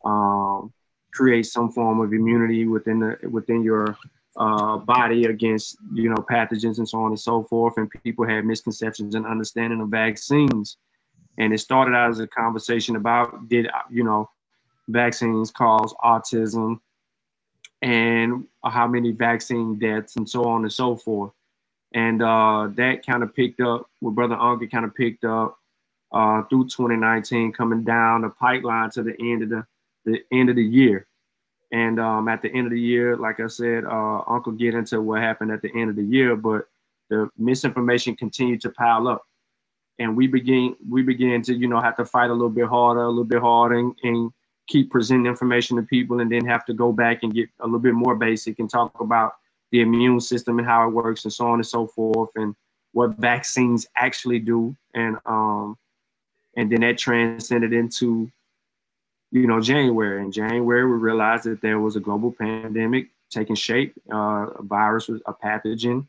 um, 0.05 0.74
create 1.14 1.45
some 1.45 1.72
form 1.72 1.99
of 1.99 2.14
immunity 2.14 2.66
within 2.68 2.99
the 2.99 3.30
within 3.30 3.64
your 3.64 3.97
uh, 4.38 4.78
body 4.78 5.26
against 5.26 5.78
you 5.93 6.09
know 6.09 6.24
pathogens 6.30 6.78
and 6.78 6.88
so 6.88 6.99
on 6.99 7.12
and 7.12 7.20
so 7.20 7.43
forth. 7.43 7.76
And 7.78 7.89
people 8.03 8.28
had 8.28 8.45
misconceptions 8.45 9.16
and 9.16 9.26
understanding 9.26 9.82
of 9.82 9.89
vaccines. 9.89 10.78
And 11.38 11.53
it 11.53 11.59
started 11.59 11.95
out 11.95 12.09
as 12.12 12.20
a 12.20 12.28
conversation 12.28 12.95
about 12.95 13.49
did 13.49 13.68
you 13.89 14.03
know 14.03 14.30
vaccines 14.88 15.51
cause 15.51 15.93
autism 16.03 16.80
and 17.82 18.45
how 18.64 18.88
many 18.88 19.12
vaccine 19.12 19.80
deaths 19.80 20.16
and 20.16 20.30
so 20.30 20.45
on 20.45 20.64
and 20.64 20.72
so 20.72 20.95
forth. 20.95 21.32
And 21.93 22.22
uh, 22.22 22.70
that 22.76 23.05
kind 23.05 23.24
of 23.24 23.36
picked 23.36 23.59
up, 23.59 23.89
what 23.99 24.16
Brother 24.16 24.36
Uncle 24.36 24.68
kind 24.68 24.86
of 24.86 24.95
picked 24.95 25.26
up 25.26 25.57
uh, 26.12 26.43
through 26.43 26.66
2019, 26.66 27.51
coming 27.53 27.84
down 27.84 28.22
the 28.22 28.30
pipeline 28.30 28.89
to 28.91 29.03
the 29.03 29.16
end 29.20 29.43
of 29.43 29.49
the, 29.49 29.66
the 30.05 30.20
end 30.32 30.49
of 30.49 30.55
the 30.55 30.64
year. 30.64 31.07
And 31.72 31.99
um, 31.99 32.28
at 32.28 32.41
the 32.41 32.49
end 32.49 32.68
of 32.68 32.72
the 32.74 32.80
year, 32.80 33.16
like 33.16 33.39
I 33.39 33.47
said, 33.47 33.86
uh, 33.86 34.22
Uncle 34.28 34.51
get 34.51 34.74
into 34.74 35.01
what 35.01 35.22
happened 35.22 35.51
at 35.51 35.62
the 35.62 35.72
end 35.74 35.89
of 35.89 35.95
the 35.95 36.03
year, 36.03 36.36
but 36.36 36.68
the 37.09 37.30
misinformation 37.38 38.16
continued 38.16 38.62
to 38.62 38.70
pile 38.72 39.07
up, 39.07 39.24
and 39.99 40.16
we 40.16 40.28
begin 40.28 40.76
we 40.89 41.01
began 41.03 41.41
to 41.43 41.53
you 41.53 41.68
know 41.68 41.80
have 41.80 41.95
to 41.97 42.05
fight 42.05 42.30
a 42.30 42.34
little 42.34 42.49
bit 42.49 42.68
harder, 42.68 43.03
a 43.03 43.09
little 43.09 43.24
bit 43.24 43.41
harder, 43.41 43.80
and, 43.80 43.95
and 44.03 44.32
keep 44.68 44.89
presenting 44.89 45.26
information 45.28 45.78
to 45.78 45.84
people, 45.84 46.20
and 46.20 46.32
then 46.32 46.45
have 46.45 46.66
to 46.66 46.74
go 46.74 46.91
back 46.91 47.24
and 47.24 47.34
get 47.34 47.49
a 47.59 47.66
little 47.66 47.80
bit 47.80 47.93
more 47.93 48.16
basic 48.16 48.59
and 48.59 48.70
talk 48.70 48.99
about 48.99 49.34
the 49.72 49.82
immune 49.82 50.20
system 50.20 50.57
and 50.57 50.68
how 50.68 50.88
it 50.88 50.91
works, 50.91 51.24
and 51.24 51.34
so 51.34 51.47
on 51.47 51.55
and 51.59 51.68
so 51.68 51.88
forth, 51.88 52.30
and 52.36 52.55
what 52.93 53.18
vaccines 53.18 53.88
actually 53.95 54.39
do, 54.39 54.76
and 54.93 55.18
um, 55.26 55.78
and 56.56 56.72
then 56.72 56.82
that 56.82 56.97
transcended 56.97 57.74
into 57.74 58.32
you 59.32 59.47
know 59.47 59.62
january 59.62 60.22
in 60.24 60.32
january 60.32 60.86
we 60.86 60.97
realized 60.97 61.45
that 61.45 61.62
there 61.62 61.80
was 61.80 61.95
a 61.95 61.99
global 61.99 62.32
pandemic 62.32 63.08
taking 63.30 63.56
shape 63.56 63.93
uh, 64.12 64.47
a 64.47 64.64
virus 64.64 65.08
was 65.08 65.22
a 65.26 65.34
pathogen 65.34 66.06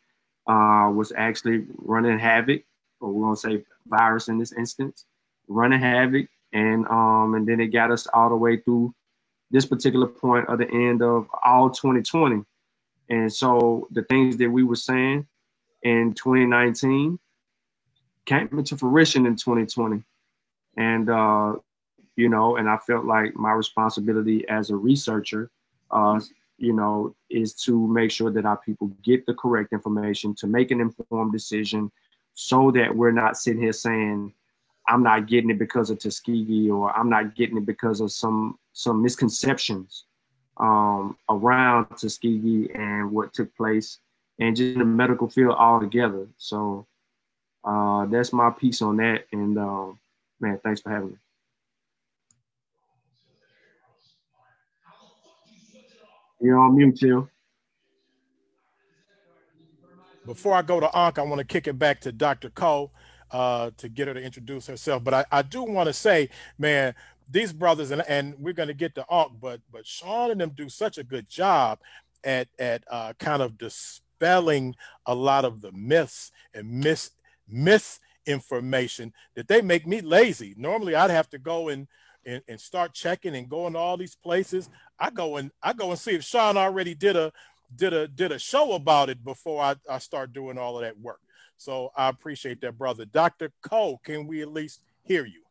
uh, 0.49 0.91
was 0.91 1.13
actually 1.17 1.65
running 1.77 2.19
havoc 2.19 2.63
or 3.01 3.13
we're 3.13 3.25
going 3.25 3.37
to 3.37 3.41
say 3.41 3.65
virus 3.87 4.29
in 4.29 4.39
this 4.39 4.53
instance 4.53 5.05
running 5.49 5.81
havoc, 5.81 6.29
and 6.53 6.87
um, 6.89 7.35
and 7.35 7.47
then 7.47 7.61
it 7.61 7.69
got 7.69 7.91
us 7.91 8.07
all 8.13 8.29
the 8.29 8.37
way 8.37 8.59
through 8.59 8.95
this 9.51 9.67
particular 9.67 10.07
point 10.07 10.49
of 10.49 10.59
the 10.59 10.71
end 10.71 11.03
of 11.03 11.27
all 11.45 11.71
2020. 11.71 12.43
And 13.11 13.33
so 13.33 13.87
the 13.91 14.03
things 14.05 14.37
that 14.39 14.51
we 14.51 14.63
were 14.63 14.77
saying 14.77 15.27
in 15.83 16.15
2019 16.15 17.19
came 18.25 18.49
into 18.53 18.77
fruition 18.79 19.27
in 19.27 19.37
2020. 19.37 20.03
And, 20.77 21.11
uh, 21.11 21.55
you 22.17 22.29
know, 22.29 22.57
and 22.57 22.69
I 22.69 22.79
felt 22.79 23.05
like 23.05 23.35
my 23.35 23.53
responsibility 23.53 24.47
as 24.49 24.71
a 24.71 24.77
researcher, 24.77 25.51
uh, 25.91 26.21
you 26.59 26.73
know, 26.73 27.15
is 27.31 27.55
to 27.55 27.87
make 27.89 28.11
sure 28.11 28.31
that 28.31 28.45
our 28.45 28.57
people 28.57 28.89
get 29.03 29.27
the 29.27 29.35
correct 29.35 29.73
information 29.73 30.35
to 30.37 30.47
make 30.47 30.71
an 30.71 30.81
informed 30.81 31.33
decision 31.33 31.91
so 32.35 32.71
that 32.71 32.95
we're 32.95 33.13
not 33.13 33.37
sitting 33.37 33.63
here 33.63 33.73
saying, 33.73 34.33
I'm 34.89 35.03
not 35.03 35.27
getting 35.27 35.51
it 35.51 35.59
because 35.59 35.91
of 35.91 35.99
Tuskegee 35.99 36.71
or 36.71 36.97
I'm 36.97 37.09
not 37.09 37.35
getting 37.35 37.57
it 37.57 37.67
because 37.67 38.01
of 38.01 38.11
some 38.11 38.59
some 38.73 39.03
misconceptions 39.03 40.05
um, 40.57 41.17
around 41.29 41.87
Tuskegee 41.97 42.71
and 42.75 43.11
what 43.11 43.33
took 43.33 43.55
place 43.57 43.99
and 44.39 44.57
just 44.57 44.73
in 44.73 44.79
the 44.79 44.85
medical 44.85 45.29
field 45.29 45.55
altogether. 45.57 46.27
So 46.37 46.87
uh, 47.65 48.07
that's 48.07 48.33
my 48.33 48.51
piece 48.51 48.83
on 48.83 48.97
that. 48.97 49.27
And 49.33 49.59
uh, 49.59 49.93
man, 50.43 50.59
thanks 50.63 50.81
for 50.81 50.91
having 50.91 51.11
me. 51.11 51.17
You're 56.41 56.59
on 56.59 56.77
mute, 56.77 56.99
too. 56.99 57.29
Before 60.27 60.55
I 60.55 60.63
go 60.63 60.81
to 60.81 60.97
Ankh, 60.97 61.19
I 61.19 61.23
want 61.23 61.39
to 61.39 61.45
kick 61.45 61.69
it 61.69 61.79
back 61.79 62.01
to 62.01 62.13
Dr. 62.13 62.51
Cole 62.51 62.93
uh, 63.31 63.71
to 63.77 63.89
get 63.89 64.09
her 64.09 64.15
to 64.15 64.23
introduce 64.23 64.67
herself. 64.67 65.05
But 65.05 65.15
I, 65.15 65.25
I 65.31 65.43
do 65.43 65.63
want 65.63 65.87
to 65.87 65.93
say, 65.93 66.31
man, 66.59 66.95
these 67.31 67.53
brothers 67.53 67.93
and, 67.93 68.03
and 68.09 68.35
we're 68.39 68.53
going 68.53 68.69
to 68.69 68.75
get 68.75 68.95
to 68.97 69.07
Ankh, 69.11 69.33
but 69.41 69.61
but 69.73 69.87
Sean 69.87 70.31
and 70.33 70.41
them 70.41 70.51
do 70.51 70.69
such 70.69 70.99
a 70.99 71.05
good 71.05 71.29
job 71.29 71.79
at 72.25 72.49
at 72.59 72.85
uh, 72.91 73.13
kind 73.19 73.41
of 73.41 73.57
dispelling 73.57 74.75
a 75.07 75.15
lot 75.15 75.45
of 75.45 75.61
the 75.61 75.73
myths 75.73 76.31
and 76.53 76.69
mis 76.81 77.11
misinformation 78.27 79.13
that 79.35 79.49
they 79.49 79.63
make 79.63 79.87
me 79.87 80.01
lazy. 80.01 80.55
Normally, 80.57 80.95
I'd 80.95 81.11
have 81.11 81.29
to 81.31 81.39
go 81.39 81.69
and 81.69 81.87
and, 82.25 82.41
and 82.47 82.61
start 82.61 82.95
checking 82.95 83.35
and 83.35 83.49
going 83.49 83.73
to 83.73 83.79
all 83.81 83.97
these 83.97 84.15
places. 84.15 84.71
I 84.99 85.11
go 85.11 85.37
and 85.37 85.51
I 85.63 85.73
go 85.73 85.91
and 85.91 85.99
see 85.99 86.13
if 86.13 86.25
Sean 86.25 86.57
already 86.57 86.95
did 86.95 87.17
a 87.17 87.33
did 87.75 87.93
a 87.93 88.07
did 88.07 88.33
a 88.33 88.39
show 88.39 88.73
about 88.73 89.09
it 89.09 89.25
before 89.25 89.63
I, 89.63 89.75
I 89.91 89.99
start 89.99 90.33
doing 90.33 90.59
all 90.59 90.77
of 90.77 90.83
that 90.83 90.99
work. 90.99 91.21
So 91.57 91.91
I 91.97 92.09
appreciate 92.09 92.61
that, 92.63 92.79
brother. 92.79 93.05
Dr. 93.05 93.53
Cole, 93.63 94.01
can 94.05 94.27
we 94.27 94.43
at 94.43 94.49
least 94.49 94.81
hear 95.05 95.25
you? 95.25 95.43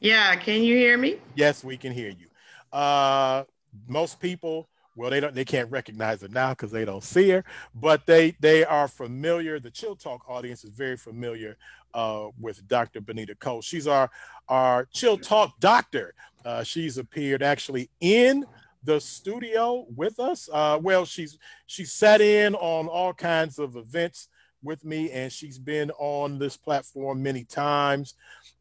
Yeah, 0.00 0.36
can 0.36 0.62
you 0.62 0.76
hear 0.76 0.96
me? 0.96 1.18
Yes, 1.34 1.64
we 1.64 1.76
can 1.76 1.92
hear 1.92 2.10
you. 2.10 2.28
Uh, 2.72 3.44
most 3.86 4.20
people, 4.20 4.68
well, 4.98 5.10
they 5.10 5.20
don't, 5.20 5.32
they 5.32 5.44
can't 5.44 5.70
recognize 5.70 6.22
her 6.22 6.28
now 6.28 6.50
because 6.50 6.72
they 6.72 6.84
don't 6.84 7.04
see 7.04 7.30
her, 7.30 7.44
but 7.72 8.04
they 8.04 8.32
they 8.40 8.64
are 8.64 8.88
familiar. 8.88 9.60
The 9.60 9.70
Chill 9.70 9.94
Talk 9.94 10.28
audience 10.28 10.64
is 10.64 10.70
very 10.70 10.96
familiar 10.96 11.56
uh, 11.94 12.28
with 12.40 12.66
Dr. 12.66 13.00
Benita 13.00 13.36
Cole. 13.36 13.62
She's 13.62 13.86
our 13.86 14.10
our 14.48 14.86
Chill 14.92 15.16
Talk 15.16 15.60
doctor. 15.60 16.14
Uh, 16.44 16.64
she's 16.64 16.98
appeared 16.98 17.44
actually 17.44 17.90
in 18.00 18.44
the 18.82 19.00
studio 19.00 19.86
with 19.94 20.18
us. 20.18 20.48
Uh, 20.52 20.80
well, 20.82 21.04
she's 21.04 21.38
she 21.66 21.84
sat 21.84 22.20
in 22.20 22.56
on 22.56 22.88
all 22.88 23.14
kinds 23.14 23.60
of 23.60 23.76
events 23.76 24.28
with 24.62 24.84
me, 24.84 25.10
and 25.10 25.32
she's 25.32 25.58
been 25.58 25.90
on 25.98 26.38
this 26.38 26.56
platform 26.56 27.22
many 27.22 27.44
times. 27.44 28.14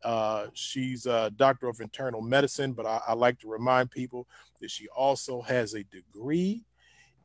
Uh, 0.04 0.48
she's 0.54 1.06
a 1.06 1.32
doctor 1.36 1.68
of 1.68 1.80
internal 1.82 2.22
medicine, 2.22 2.74
but 2.74 2.86
I, 2.86 3.02
I, 3.08 3.14
like 3.14 3.40
to 3.40 3.50
remind 3.50 3.90
people 3.90 4.28
that 4.62 4.70
she 4.70 4.88
also 4.90 5.42
has 5.42 5.74
a 5.74 5.84
degree 5.86 6.64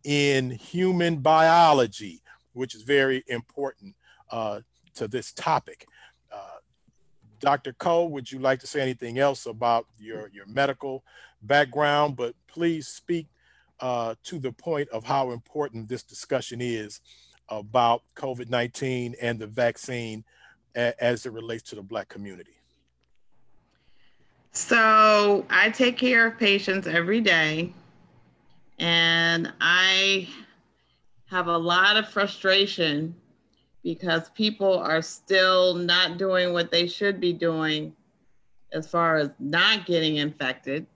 in 0.04 0.50
human 0.50 1.18
biology, 1.18 2.22
which 2.54 2.74
is 2.74 2.82
very 2.82 3.22
important 3.28 3.94
uh, 4.30 4.60
to 4.94 5.06
this 5.06 5.32
topic. 5.32 5.86
Uh, 6.32 6.58
Dr. 7.40 7.74
Cole, 7.74 8.08
would 8.10 8.32
you 8.32 8.38
like 8.38 8.60
to 8.60 8.66
say 8.66 8.80
anything 8.80 9.18
else 9.18 9.46
about 9.46 9.86
your, 9.98 10.30
your 10.32 10.46
medical 10.46 11.04
background? 11.42 12.16
But 12.16 12.34
please 12.48 12.88
speak 12.88 13.28
uh, 13.80 14.14
to 14.24 14.38
the 14.38 14.52
point 14.52 14.88
of 14.90 15.04
how 15.04 15.32
important 15.32 15.88
this 15.88 16.02
discussion 16.02 16.60
is 16.60 17.00
about 17.58 18.02
COVID 18.16 18.48
19 18.48 19.14
and 19.20 19.38
the 19.38 19.46
vaccine 19.46 20.24
a, 20.76 20.94
as 21.02 21.26
it 21.26 21.32
relates 21.32 21.62
to 21.70 21.76
the 21.76 21.82
Black 21.82 22.08
community? 22.08 22.52
So, 24.52 25.46
I 25.48 25.70
take 25.70 25.96
care 25.96 26.26
of 26.26 26.38
patients 26.38 26.86
every 26.86 27.20
day, 27.20 27.72
and 28.78 29.52
I 29.60 30.28
have 31.30 31.46
a 31.46 31.56
lot 31.56 31.96
of 31.96 32.08
frustration 32.08 33.14
because 33.82 34.28
people 34.30 34.78
are 34.78 35.00
still 35.00 35.74
not 35.74 36.18
doing 36.18 36.52
what 36.52 36.70
they 36.70 36.86
should 36.86 37.18
be 37.18 37.32
doing 37.32 37.94
as 38.72 38.88
far 38.88 39.16
as 39.16 39.30
not 39.38 39.86
getting 39.86 40.16
infected. 40.16 40.86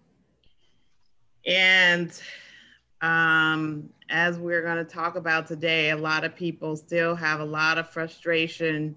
And 1.46 2.12
um, 3.06 3.88
as 4.08 4.38
we're 4.38 4.62
going 4.62 4.78
to 4.78 4.84
talk 4.84 5.16
about 5.16 5.46
today, 5.46 5.90
a 5.90 5.96
lot 5.96 6.24
of 6.24 6.34
people 6.34 6.76
still 6.76 7.14
have 7.14 7.40
a 7.40 7.44
lot 7.44 7.78
of 7.78 7.88
frustration 7.88 8.96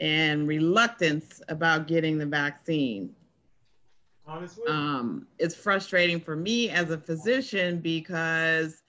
and 0.00 0.48
reluctance 0.48 1.40
about 1.48 1.86
getting 1.86 2.18
the 2.18 2.26
vaccine. 2.26 3.14
Honestly, 4.26 4.64
um, 4.68 5.26
it's 5.38 5.54
frustrating 5.54 6.20
for 6.20 6.34
me 6.34 6.70
as 6.70 6.90
a 6.90 6.98
physician 6.98 7.78
because 7.78 8.82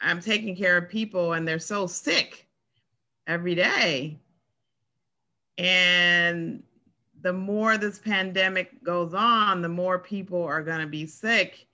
I'm 0.00 0.20
taking 0.20 0.56
care 0.56 0.76
of 0.76 0.88
people 0.88 1.34
and 1.34 1.46
they're 1.46 1.58
so 1.58 1.86
sick 1.86 2.48
every 3.26 3.54
day. 3.54 4.18
And 5.58 6.62
the 7.22 7.32
more 7.32 7.78
this 7.78 7.98
pandemic 8.00 8.82
goes 8.82 9.14
on, 9.14 9.62
the 9.62 9.68
more 9.68 9.98
people 9.98 10.42
are 10.42 10.62
going 10.62 10.80
to 10.80 10.86
be 10.86 11.06
sick 11.06 11.68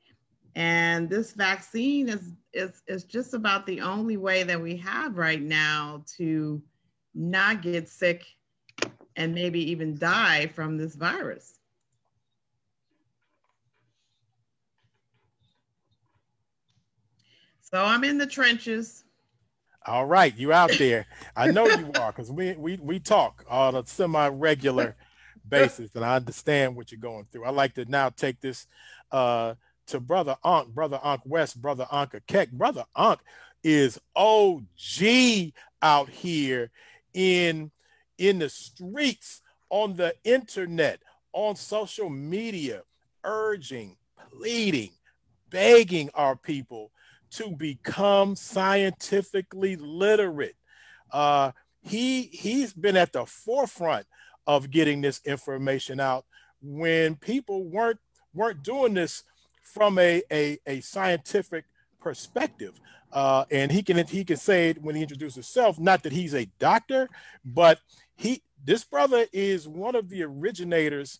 and 0.60 1.08
this 1.08 1.32
vaccine 1.32 2.10
is, 2.10 2.34
is, 2.52 2.82
is 2.86 3.04
just 3.04 3.32
about 3.32 3.64
the 3.64 3.80
only 3.80 4.18
way 4.18 4.42
that 4.42 4.60
we 4.60 4.76
have 4.76 5.16
right 5.16 5.40
now 5.40 6.04
to 6.18 6.62
not 7.14 7.62
get 7.62 7.88
sick 7.88 8.26
and 9.16 9.34
maybe 9.34 9.70
even 9.70 9.98
die 9.98 10.48
from 10.48 10.76
this 10.76 10.96
virus. 10.96 11.58
So 17.62 17.82
I'm 17.82 18.04
in 18.04 18.18
the 18.18 18.26
trenches. 18.26 19.04
All 19.86 20.04
right, 20.04 20.36
you 20.36 20.52
out 20.52 20.72
there. 20.78 21.06
I 21.34 21.52
know 21.52 21.64
you 21.64 21.90
are 21.98 22.12
because 22.12 22.30
we, 22.30 22.52
we 22.52 22.76
we 22.82 23.00
talk 23.00 23.46
on 23.48 23.76
a 23.76 23.86
semi-regular 23.86 24.94
basis, 25.48 25.94
and 25.94 26.04
I 26.04 26.16
understand 26.16 26.76
what 26.76 26.92
you're 26.92 27.00
going 27.00 27.26
through. 27.32 27.46
I 27.46 27.50
like 27.50 27.72
to 27.76 27.86
now 27.86 28.10
take 28.10 28.42
this 28.42 28.66
uh, 29.10 29.54
to 29.90 30.00
brother 30.00 30.36
Ankh, 30.44 30.68
brother 30.68 31.00
Ankh 31.02 31.22
West, 31.24 31.60
brother 31.60 31.86
Ankh 31.92 32.14
Keck. 32.26 32.50
Brother 32.50 32.84
Ankh 32.96 33.20
is 33.62 34.00
OG 34.16 35.52
out 35.82 36.08
here 36.08 36.70
in 37.12 37.70
in 38.18 38.38
the 38.38 38.48
streets, 38.48 39.42
on 39.70 39.96
the 39.96 40.14
internet, 40.24 41.00
on 41.32 41.56
social 41.56 42.10
media, 42.10 42.82
urging, 43.24 43.96
pleading, 44.30 44.90
begging 45.48 46.10
our 46.14 46.36
people 46.36 46.90
to 47.30 47.50
become 47.50 48.36
scientifically 48.36 49.76
literate. 49.76 50.56
Uh, 51.10 51.52
he 51.82 52.22
he's 52.22 52.72
been 52.72 52.96
at 52.96 53.12
the 53.12 53.24
forefront 53.24 54.06
of 54.46 54.70
getting 54.70 55.00
this 55.00 55.20
information 55.24 55.98
out 55.98 56.24
when 56.62 57.16
people 57.16 57.64
weren't 57.64 57.98
weren't 58.34 58.62
doing 58.62 58.94
this 58.94 59.24
from 59.72 59.98
a, 59.98 60.22
a, 60.32 60.58
a 60.66 60.80
scientific 60.80 61.64
perspective. 62.00 62.80
Uh, 63.12 63.44
and 63.50 63.72
he 63.72 63.82
can 63.82 64.06
he 64.06 64.24
can 64.24 64.36
say 64.36 64.70
it 64.70 64.82
when 64.82 64.94
he 64.94 65.02
introduces 65.02 65.34
himself, 65.34 65.80
not 65.80 66.02
that 66.04 66.12
he's 66.12 66.34
a 66.34 66.48
doctor, 66.58 67.08
but 67.44 67.80
he 68.16 68.42
this 68.64 68.84
brother 68.84 69.26
is 69.32 69.66
one 69.66 69.96
of 69.96 70.08
the 70.08 70.22
originators 70.22 71.18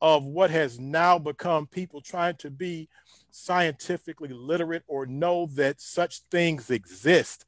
of 0.00 0.24
what 0.24 0.50
has 0.50 0.78
now 0.78 1.18
become 1.18 1.66
people 1.66 2.00
trying 2.00 2.36
to 2.36 2.50
be 2.50 2.88
scientifically 3.30 4.28
literate 4.28 4.82
or 4.86 5.06
know 5.06 5.46
that 5.54 5.80
such 5.80 6.20
things 6.30 6.70
exist 6.70 7.44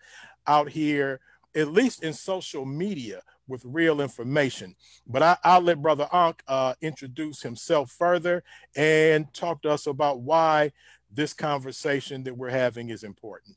out 0.46 0.68
here, 0.70 1.20
at 1.54 1.68
least 1.68 2.02
in 2.02 2.12
social 2.12 2.64
media 2.64 3.20
with 3.46 3.62
real 3.64 4.00
information. 4.00 4.74
But 5.06 5.38
I, 5.44 5.58
will 5.58 5.64
let 5.64 5.82
Brother 5.82 6.08
Ankh 6.12 6.42
uh, 6.48 6.74
introduce 6.80 7.42
himself 7.42 7.90
further 7.90 8.42
and 8.76 9.32
talk 9.34 9.62
to 9.62 9.70
us 9.70 9.86
about 9.86 10.20
why 10.20 10.72
this 11.10 11.32
conversation 11.32 12.24
that 12.24 12.36
we're 12.36 12.50
having 12.50 12.90
is 12.90 13.04
important. 13.04 13.56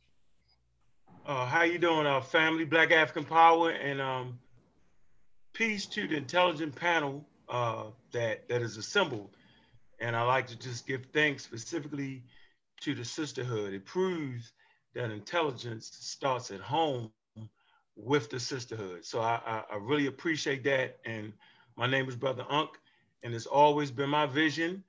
Uh, 1.26 1.46
how 1.46 1.64
you 1.64 1.78
doing, 1.78 2.06
uh, 2.06 2.22
family? 2.22 2.64
Black 2.64 2.92
African 2.92 3.26
Power 3.26 3.72
and 3.72 4.00
um, 4.00 4.40
peace 5.54 5.86
to 5.88 6.08
the 6.08 6.16
intelligent 6.16 6.74
panel 6.74 7.26
uh, 7.50 7.86
that 8.12 8.48
that 8.48 8.62
is 8.62 8.78
assembled, 8.78 9.30
and 10.00 10.16
I 10.16 10.22
like 10.22 10.48
to 10.48 10.58
just 10.58 10.88
give 10.88 11.06
thanks 11.14 11.44
specifically 11.44 12.24
to 12.82 12.96
the 12.96 13.04
sisterhood. 13.04 13.74
It 13.74 13.86
proves 13.86 14.54
that 14.94 15.12
intelligence 15.12 15.90
starts 16.00 16.52
at 16.52 16.62
home 16.62 17.12
with 17.98 18.30
the 18.30 18.40
sisterhood. 18.40 19.04
So 19.04 19.20
I, 19.20 19.42
I, 19.46 19.64
I 19.74 19.78
really 19.82 20.06
appreciate 20.06 20.64
that. 20.66 21.00
And 21.06 21.34
my 21.76 21.88
name 21.88 22.08
is 22.08 22.16
Brother 22.16 22.46
Unk, 22.50 22.70
and 23.24 23.34
it's 23.34 23.46
always 23.48 23.92
been 23.92 24.10
my 24.10 24.28
vision 24.28 24.84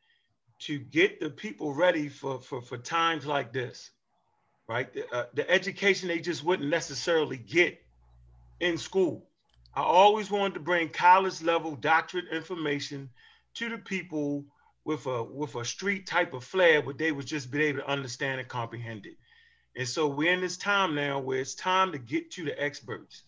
to 0.61 0.78
get 0.78 1.20
the 1.20 1.30
people 1.30 1.72
ready 1.72 2.09
for, 2.09 2.40
for, 2.40 2.61
for 2.61 2.76
times 2.76 3.24
like 3.24 3.52
this, 3.52 3.90
right? 4.68 4.92
The, 4.92 5.14
uh, 5.14 5.26
the 5.34 5.48
education 5.50 6.09
they 6.09 6.20
just 6.20 6.44
wouldn't 6.44 6.68
necessarily 6.68 7.36
get 7.38 7.80
in 8.61 8.76
school. 8.76 9.26
I 9.74 9.82
always 9.82 10.30
wanted 10.30 10.54
to 10.54 10.61
bring 10.61 10.88
college 10.88 11.42
level 11.42 11.76
doctorate 11.76 12.28
information 12.32 13.09
to 13.54 13.68
the 13.68 13.78
people 13.78 14.44
with 14.84 15.06
a 15.06 15.22
with 15.22 15.54
a 15.54 15.64
street 15.64 16.06
type 16.06 16.32
of 16.32 16.42
flair 16.42 16.80
where 16.80 16.94
they 16.94 17.12
would 17.12 17.26
just 17.26 17.50
be 17.50 17.62
able 17.64 17.80
to 17.80 17.88
understand 17.88 18.40
and 18.40 18.48
comprehend 18.48 19.06
it. 19.06 19.16
And 19.77 19.87
so 19.87 20.09
we're 20.09 20.33
in 20.33 20.41
this 20.41 20.57
time 20.57 20.95
now 20.95 21.19
where 21.19 21.39
it's 21.39 21.55
time 21.55 21.93
to 21.93 21.99
get 21.99 22.31
to 22.33 22.45
the 22.45 22.61
experts. 22.62 23.23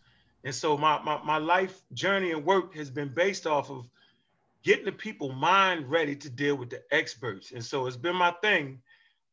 And 0.45 0.55
so 0.55 0.77
my, 0.77 1.01
my, 1.03 1.23
my 1.23 1.37
life 1.37 1.83
journey 1.93 2.33
and 2.33 2.45
work 2.45 2.75
has 2.75 2.91
been 2.91 3.13
based 3.15 3.47
off 3.47 3.71
of 3.71 3.89
getting 4.63 4.85
the 4.85 4.93
people 4.93 5.33
mind 5.33 5.91
ready 5.91 6.17
to 6.17 6.31
deal 6.31 6.57
with 6.57 6.71
the 6.71 6.83
experts. 6.91 7.53
And 7.53 7.65
so 7.65 7.87
it's 7.87 7.97
been 7.97 8.17
my 8.17 8.33
thing 8.43 8.81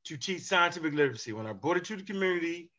to 0.05 0.17
teach 0.17 0.41
scientific 0.41 0.93
literacy. 0.93 1.33
When 1.33 1.47
I 1.47 1.53
brought 1.53 1.77
it 1.77 1.85
to 1.85 1.95
the 1.95 2.03
community, 2.03 2.69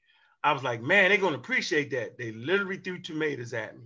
I 0.45 0.53
was 0.53 0.62
like, 0.62 0.83
man, 0.83 1.09
they're 1.09 1.18
going 1.18 1.33
to 1.33 1.39
appreciate 1.39 1.91
that. 1.91 2.16
They 2.16 2.33
literally 2.33 2.79
threw 2.79 2.99
tomatoes 2.99 3.53
at 3.55 3.76
me. 3.76 3.85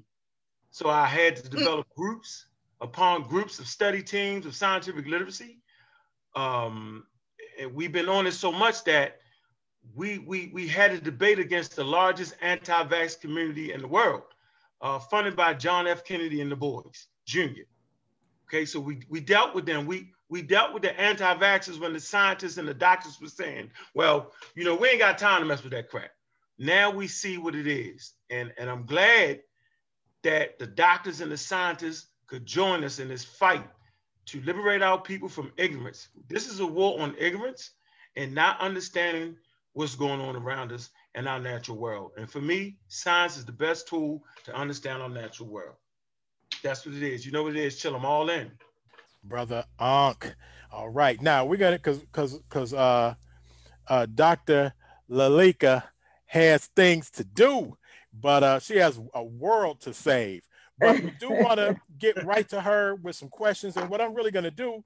So 0.70 0.88
I 0.88 1.06
had 1.06 1.36
to 1.36 1.48
develop 1.48 1.86
groups 1.96 2.46
upon 2.80 3.22
groups 3.22 3.58
of 3.58 3.66
study 3.66 4.02
teams 4.02 4.46
of 4.46 4.54
scientific 4.54 5.06
literacy. 5.06 5.58
Um, 6.34 7.04
and 7.60 7.74
we've 7.74 7.92
been 7.92 8.08
on 8.08 8.26
it 8.26 8.32
so 8.32 8.50
much 8.50 8.84
that 8.84 9.18
we, 9.94 10.18
we, 10.18 10.50
we 10.52 10.68
had 10.68 10.92
a 10.92 11.00
debate 11.00 11.38
against 11.38 11.76
the 11.76 11.84
largest 11.84 12.34
anti-vax 12.40 13.20
community 13.20 13.72
in 13.72 13.80
the 13.80 13.88
world, 13.88 14.22
uh, 14.80 14.98
funded 14.98 15.36
by 15.36 15.54
John 15.54 15.86
F. 15.86 16.04
Kennedy 16.04 16.40
and 16.40 16.50
the 16.50 16.56
boys, 16.56 17.06
Jr. 17.26 17.62
Okay, 18.48 18.64
so 18.64 18.80
we, 18.80 19.00
we 19.08 19.20
dealt 19.20 19.54
with 19.54 19.66
them. 19.66 19.86
We, 19.86 20.12
we 20.28 20.42
dealt 20.42 20.72
with 20.72 20.82
the 20.82 20.98
anti-vaxxers 20.98 21.80
when 21.80 21.92
the 21.92 22.00
scientists 22.00 22.58
and 22.58 22.66
the 22.66 22.74
doctors 22.74 23.20
were 23.20 23.28
saying, 23.28 23.70
well, 23.94 24.32
you 24.54 24.64
know, 24.64 24.74
we 24.74 24.88
ain't 24.88 24.98
got 24.98 25.18
time 25.18 25.40
to 25.40 25.46
mess 25.46 25.62
with 25.62 25.72
that 25.72 25.90
crap. 25.90 26.10
Now 26.58 26.90
we 26.90 27.08
see 27.08 27.38
what 27.38 27.54
it 27.54 27.66
is. 27.66 28.12
And, 28.30 28.52
and 28.58 28.70
I'm 28.70 28.86
glad 28.86 29.40
that 30.22 30.58
the 30.58 30.66
doctors 30.66 31.20
and 31.20 31.32
the 31.32 31.36
scientists 31.36 32.06
could 32.26 32.46
join 32.46 32.84
us 32.84 32.98
in 32.98 33.08
this 33.08 33.24
fight 33.24 33.68
to 34.26 34.40
liberate 34.42 34.82
our 34.82 35.00
people 35.00 35.28
from 35.28 35.52
ignorance. 35.56 36.08
This 36.28 36.48
is 36.48 36.60
a 36.60 36.66
war 36.66 37.00
on 37.00 37.14
ignorance 37.18 37.72
and 38.16 38.34
not 38.34 38.60
understanding 38.60 39.36
what's 39.72 39.94
going 39.94 40.20
on 40.20 40.36
around 40.36 40.72
us 40.72 40.90
and 41.14 41.28
our 41.28 41.40
natural 41.40 41.78
world. 41.78 42.12
And 42.16 42.30
for 42.30 42.40
me, 42.40 42.76
science 42.88 43.36
is 43.36 43.44
the 43.44 43.52
best 43.52 43.88
tool 43.88 44.22
to 44.44 44.54
understand 44.54 45.02
our 45.02 45.08
natural 45.08 45.48
world. 45.48 45.76
That's 46.62 46.86
what 46.86 46.94
it 46.94 47.02
is. 47.02 47.24
You 47.26 47.32
know 47.32 47.42
what 47.42 47.56
it 47.56 47.64
is. 47.64 47.78
Chill 47.78 47.92
them 47.92 48.04
all 48.04 48.30
in. 48.30 48.50
Brother 49.24 49.64
Ankh. 49.80 50.34
All 50.70 50.88
right. 50.88 51.20
Now 51.20 51.44
we're 51.44 51.56
gonna 51.56 51.78
cause 51.78 52.04
cause 52.12 52.40
cause 52.48 52.72
uh 52.74 53.14
uh 53.88 54.06
Dr. 54.06 54.74
Lalika 55.10 55.84
has 56.26 56.66
things 56.66 57.10
to 57.10 57.24
do, 57.24 57.76
but 58.12 58.42
uh 58.42 58.58
she 58.58 58.76
has 58.76 58.98
a 59.14 59.24
world 59.24 59.80
to 59.82 59.94
save. 59.94 60.46
But 60.78 61.02
we 61.02 61.12
do 61.20 61.30
want 61.30 61.58
to 61.58 61.76
get 61.98 62.24
right 62.24 62.48
to 62.48 62.60
her 62.60 62.94
with 62.94 63.16
some 63.16 63.28
questions. 63.28 63.76
And 63.76 63.88
what 63.88 64.00
I'm 64.00 64.14
really 64.14 64.30
gonna 64.30 64.50
do 64.50 64.84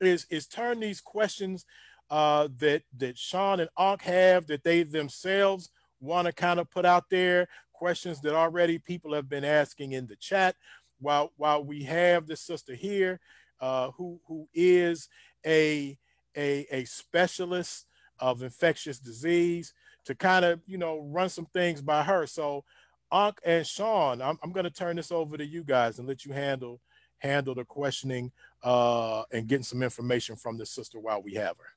is 0.00 0.26
is 0.30 0.46
turn 0.46 0.80
these 0.80 1.00
questions 1.00 1.64
uh, 2.10 2.48
that 2.58 2.82
that 2.96 3.18
Sean 3.18 3.60
and 3.60 3.70
Ankh 3.78 4.02
have 4.02 4.46
that 4.46 4.64
they 4.64 4.82
themselves 4.82 5.70
want 6.00 6.26
to 6.26 6.32
kind 6.32 6.60
of 6.60 6.70
put 6.70 6.84
out 6.84 7.04
there, 7.10 7.48
questions 7.72 8.20
that 8.20 8.34
already 8.34 8.78
people 8.78 9.14
have 9.14 9.28
been 9.28 9.44
asking 9.44 9.92
in 9.92 10.06
the 10.06 10.16
chat. 10.16 10.56
While 11.00 11.32
while 11.36 11.64
we 11.64 11.84
have 11.84 12.26
the 12.26 12.36
sister 12.36 12.74
here, 12.74 13.20
uh, 13.60 13.90
who 13.92 14.20
who 14.26 14.48
is 14.54 15.08
a 15.44 15.98
a 16.36 16.66
a 16.70 16.84
specialist 16.84 17.86
of 18.18 18.42
infectious 18.42 18.98
disease, 18.98 19.74
to 20.04 20.14
kind 20.14 20.44
of 20.44 20.60
you 20.66 20.78
know 20.78 21.00
run 21.00 21.28
some 21.28 21.46
things 21.46 21.82
by 21.82 22.02
her. 22.02 22.26
So, 22.26 22.64
Ankh 23.12 23.40
and 23.44 23.66
Sean, 23.66 24.22
I'm, 24.22 24.38
I'm 24.42 24.52
going 24.52 24.64
to 24.64 24.70
turn 24.70 24.96
this 24.96 25.10
over 25.10 25.36
to 25.36 25.44
you 25.44 25.64
guys 25.64 25.98
and 25.98 26.06
let 26.06 26.24
you 26.24 26.32
handle 26.32 26.80
handle 27.18 27.54
the 27.54 27.64
questioning 27.64 28.30
uh, 28.62 29.22
and 29.32 29.48
getting 29.48 29.64
some 29.64 29.82
information 29.82 30.36
from 30.36 30.58
the 30.58 30.66
sister 30.66 31.00
while 31.00 31.22
we 31.22 31.34
have 31.34 31.56
her. 31.56 31.74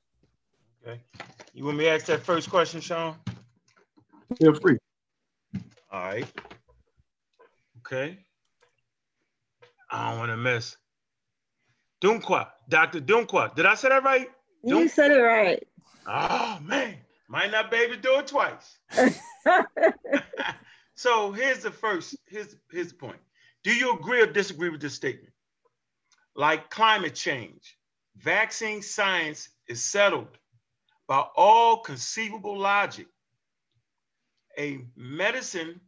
Okay. 0.88 1.00
You 1.52 1.66
want 1.66 1.76
me 1.76 1.84
to 1.84 1.90
ask 1.90 2.06
that 2.06 2.22
first 2.22 2.48
question, 2.48 2.80
Sean? 2.80 3.16
Feel 4.38 4.54
free. 4.54 4.78
All 5.90 6.00
right. 6.00 6.26
Okay. 7.80 8.18
I 9.90 10.10
don't 10.10 10.18
want 10.18 10.30
to 10.30 10.36
miss. 10.36 10.76
Dunqua, 12.02 12.48
Dr. 12.68 13.00
Dunqua. 13.00 13.54
Did 13.54 13.66
I 13.66 13.74
say 13.74 13.90
that 13.90 14.02
right? 14.02 14.30
You 14.64 14.88
said 14.88 15.10
it 15.10 15.20
right. 15.20 15.62
Oh 16.06 16.58
man, 16.62 16.96
might 17.28 17.50
not 17.50 17.70
baby 17.70 17.96
do 17.96 18.18
it 18.18 18.26
twice. 18.26 18.78
so 20.94 21.32
here's 21.32 21.60
the 21.60 21.70
first, 21.70 22.16
here's, 22.26 22.56
here's 22.70 22.88
the 22.88 22.94
point. 22.94 23.18
Do 23.62 23.74
you 23.74 23.94
agree 23.94 24.22
or 24.22 24.26
disagree 24.26 24.70
with 24.70 24.80
this 24.80 24.94
statement? 24.94 25.32
Like 26.34 26.70
climate 26.70 27.14
change, 27.14 27.76
vaccine 28.16 28.80
science 28.80 29.50
is 29.66 29.84
settled 29.84 30.37
by 31.08 31.24
all 31.34 31.78
conceivable 31.78 32.56
logic, 32.56 33.06
a 34.58 34.78
medicine 34.94 35.80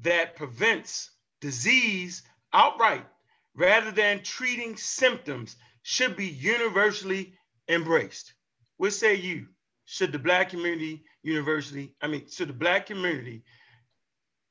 that 0.00 0.34
prevents 0.34 1.10
disease 1.40 2.22
outright 2.52 3.06
rather 3.54 3.90
than 3.90 4.22
treating 4.22 4.76
symptoms 4.76 5.56
should 5.82 6.16
be 6.16 6.26
universally 6.26 7.34
embraced. 7.68 8.34
What 8.78 8.92
say 8.92 9.14
you? 9.14 9.46
Should 9.84 10.12
the 10.12 10.18
black 10.18 10.50
community 10.50 11.04
university, 11.22 11.94
I 12.02 12.08
mean, 12.08 12.28
should 12.28 12.48
the 12.48 12.54
black 12.54 12.86
community 12.86 13.44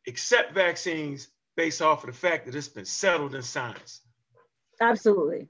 accept 0.08 0.54
vaccines 0.54 1.28
based 1.58 1.82
off 1.82 2.04
of 2.04 2.08
the 2.08 2.16
fact 2.16 2.46
that 2.46 2.56
it's 2.56 2.70
been 2.70 2.86
settled 2.86 3.36
in 3.36 3.42
science? 3.42 4.02
Absolutely. 4.80 5.50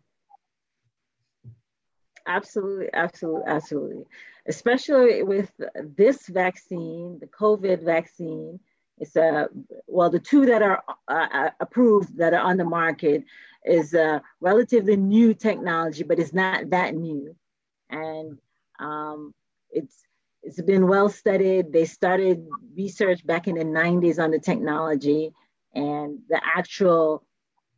Absolutely, 2.28 2.90
absolutely, 2.94 3.44
absolutely 3.48 4.06
especially 4.48 5.24
with 5.24 5.52
this 5.98 6.28
vaccine, 6.28 7.20
the 7.20 7.28
COVID 7.28 7.84
vaccine. 7.84 8.60
It's 8.98 9.16
a 9.16 9.50
well, 9.88 10.10
the 10.10 10.20
two 10.20 10.46
that 10.46 10.62
are 10.62 10.84
uh, 11.08 11.28
uh, 11.34 11.50
approved 11.60 12.18
that 12.18 12.34
are 12.34 12.42
on 12.42 12.58
the 12.58 12.64
market 12.64 13.24
is 13.66 13.94
a 13.94 14.22
relatively 14.40 14.96
new 14.96 15.34
technology, 15.34 16.04
but 16.04 16.20
it's 16.20 16.34
not 16.34 16.70
that 16.70 16.96
new, 16.96 17.36
and 17.90 18.38
um, 18.80 19.34
it's 19.72 20.04
it's 20.44 20.62
been 20.62 20.88
well 20.88 21.10
studied. 21.10 21.74
They 21.74 21.86
started 21.86 22.48
research 22.78 23.26
back 23.26 23.48
in 23.48 23.56
the 23.56 23.66
90s 23.66 24.20
on 24.24 24.32
the 24.32 24.40
technology, 24.40 25.34
and 25.74 26.20
the 26.30 26.40
actual 26.56 27.24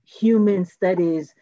human 0.05 0.65
studies 0.65 1.33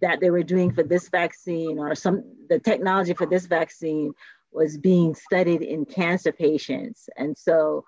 that 0.00 0.20
they 0.20 0.30
were 0.30 0.42
doing 0.42 0.72
for 0.72 0.82
this 0.82 1.08
vaccine 1.08 1.78
or 1.78 1.94
some 1.94 2.24
the 2.48 2.58
technology 2.58 3.14
for 3.14 3.26
this 3.26 3.46
vaccine 3.46 4.12
was 4.52 4.78
being 4.78 5.14
studied 5.14 5.62
in 5.62 5.84
cancer 5.84 6.32
patients. 6.32 7.08
And 7.16 7.36
so 7.36 7.84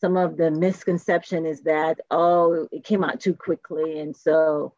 some 0.00 0.16
of 0.16 0.36
the 0.36 0.50
misconception 0.50 1.46
is 1.46 1.62
that 1.62 2.00
oh 2.10 2.68
it 2.72 2.84
came 2.84 3.04
out 3.04 3.20
too 3.20 3.34
quickly. 3.34 4.00
And 4.00 4.16
so 4.16 4.74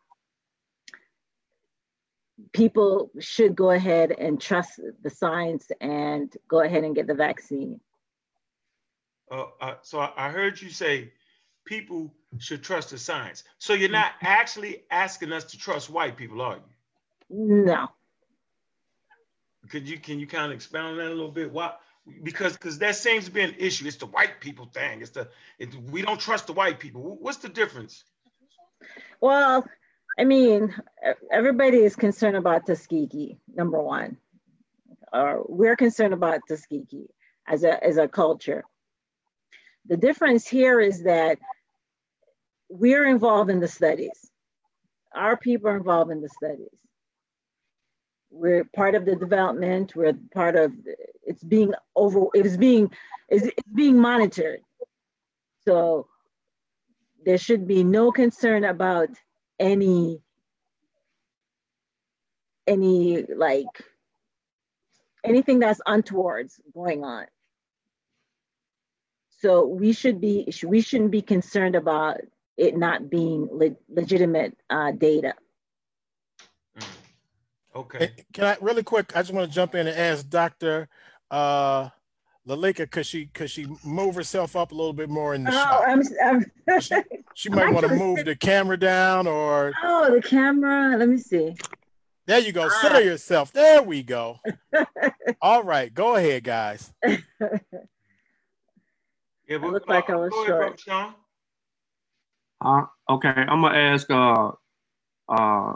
people 2.53 3.11
should 3.19 3.57
go 3.57 3.71
ahead 3.71 4.13
and 4.13 4.41
trust 4.41 4.81
the 5.03 5.11
science 5.11 5.71
and 5.81 6.33
go 6.49 6.61
ahead 6.61 6.85
and 6.85 6.95
get 6.95 7.07
the 7.07 7.15
vaccine. 7.15 7.81
Uh, 9.31 9.45
uh, 9.61 9.75
so 9.83 9.99
I 10.17 10.31
heard 10.31 10.61
you 10.61 10.71
say 10.71 11.13
people 11.69 12.15
should 12.39 12.63
trust 12.63 12.91
the 12.91 12.99
science. 12.99 13.45
So 13.59 13.75
you're 13.75 13.91
not 13.91 14.13
actually 14.23 14.85
asking 14.91 15.33
us 15.33 15.45
to 15.45 15.59
trust 15.59 15.91
white 15.91 16.17
people, 16.17 16.41
are 16.41 16.57
you? 16.57 16.63
No. 17.67 17.89
Could 19.69 19.87
you 19.87 19.99
can 19.99 20.19
you 20.19 20.27
kind 20.27 20.47
of 20.47 20.53
expound 20.53 20.93
on 20.93 20.97
that 20.97 21.09
a 21.09 21.15
little 21.15 21.31
bit? 21.31 21.53
Why? 21.53 21.75
Because 22.23 22.55
because 22.55 22.79
that 22.79 22.97
seems 22.97 23.27
to 23.27 23.31
be 23.31 23.43
an 23.43 23.55
issue. 23.59 23.87
It's 23.87 23.99
the 23.99 24.07
white 24.07 24.41
people 24.41 24.65
thing. 24.73 25.03
It's 25.03 25.11
the 25.11 25.29
it, 25.59 25.75
we 25.91 26.01
don't 26.01 26.19
trust 26.19 26.47
the 26.47 26.55
white 26.55 26.79
people. 26.79 27.19
What's 27.21 27.39
the 27.39 27.51
difference? 27.51 28.05
Well, 29.21 29.67
I 30.19 30.25
mean, 30.25 30.75
everybody 31.31 31.79
is 31.79 31.97
concerned 31.97 32.37
about 32.37 32.65
Tuskegee. 32.67 33.37
Number 33.55 33.83
one, 33.83 34.17
or 35.13 35.45
we're 35.47 35.77
concerned 35.77 36.15
about 36.15 36.41
Tuskegee 36.49 37.11
as 37.47 37.63
a 37.63 37.85
as 37.85 37.99
a 37.99 38.09
culture. 38.09 38.65
The 39.87 39.99
difference 39.99 40.47
here 40.47 40.81
is 40.81 41.03
that 41.03 41.39
we're 42.69 43.07
involved 43.07 43.51
in 43.51 43.61
the 43.61 43.69
studies. 43.69 44.31
Our 45.15 45.37
people 45.37 45.71
are 45.71 45.77
involved 45.77 46.11
in 46.11 46.21
the 46.21 46.29
studies. 46.29 46.69
We're 48.31 48.65
part 48.65 48.95
of 48.95 49.07
the 49.07 49.17
development. 49.17 49.97
We're 49.97 50.19
part 50.35 50.55
of 50.55 50.73
it's 51.25 51.43
being 51.43 51.73
over. 51.97 52.27
It's 52.35 52.57
being 52.57 52.91
it's, 53.29 53.47
it's 53.47 53.73
being 53.75 53.99
monitored. 53.99 54.61
So 55.67 56.09
there 57.25 57.39
should 57.39 57.67
be 57.67 57.85
no 57.85 58.13
concern 58.13 58.65
about 58.65 59.09
any 59.59 60.21
any 62.67 63.25
like 63.25 63.67
anything 65.25 65.59
that's 65.59 65.81
untowards 65.87 66.61
going 66.75 67.05
on. 67.05 67.27
So 69.41 69.67
we 69.67 69.93
should 69.93 70.21
be 70.21 70.53
we 70.65 70.83
shouldn't 70.83 71.11
be 71.11 71.23
concerned 71.23 71.77
about 71.77 72.21
it 72.59 72.77
not 72.77 73.09
being 73.09 73.49
le 73.51 73.71
legitimate 73.89 74.59
uh, 74.69 74.93
data. 74.93 75.35
Mm. 76.79 76.87
Okay. 77.77 78.13
Can 78.33 78.45
I 78.45 78.57
really 78.61 78.83
quick? 78.83 79.17
I 79.17 79.23
just 79.23 79.33
want 79.33 79.49
to 79.49 79.55
jump 79.55 79.75
in 79.75 79.87
and 79.87 79.97
ask 79.97 80.29
Dr. 80.29 80.89
Uh, 81.31 81.89
Lalika, 82.47 82.91
could 82.91 83.07
she 83.07 83.27
could 83.27 83.51
she 83.51 83.67
move 83.85 84.15
herself 84.15 84.57
up 84.57 84.73
a 84.73 84.75
little 84.75 84.95
bit 84.95 85.09
more 85.09 85.35
in 85.35 85.45
the 85.45 85.51
oh, 85.51 85.53
shot? 85.53 85.89
I'm, 85.89 86.03
I'm 86.67 86.81
she, 86.81 86.95
she 87.35 87.49
might 87.51 87.73
want 87.73 87.87
to 87.87 87.95
move 87.95 88.25
the 88.25 88.35
camera 88.35 88.79
down 88.79 89.27
or. 89.27 89.73
Oh, 89.83 90.13
the 90.15 90.23
camera. 90.23 90.97
Let 90.97 91.09
me 91.09 91.19
see. 91.19 91.55
There 92.27 92.39
you 92.39 92.53
go. 92.53 92.69
Ah. 92.71 92.79
Center 92.83 93.01
yourself. 93.01 93.53
There 93.53 93.83
we 93.83 94.03
go. 94.03 94.41
All 95.43 95.63
right, 95.63 95.93
go 95.93 96.17
ahead, 96.17 96.45
guys. 96.45 96.93
yeah, 97.07 97.19
but, 99.49 99.71
look 99.71 99.87
like 99.89 100.11
I 100.11 100.17
was 100.17 100.33
short. 100.47 100.81
Ahead, 100.87 101.15
uh, 102.61 102.85
okay, 103.09 103.29
I'm 103.29 103.63
gonna 103.63 103.77
ask 103.77 104.11
uh 104.11 104.53
uh 105.29 105.75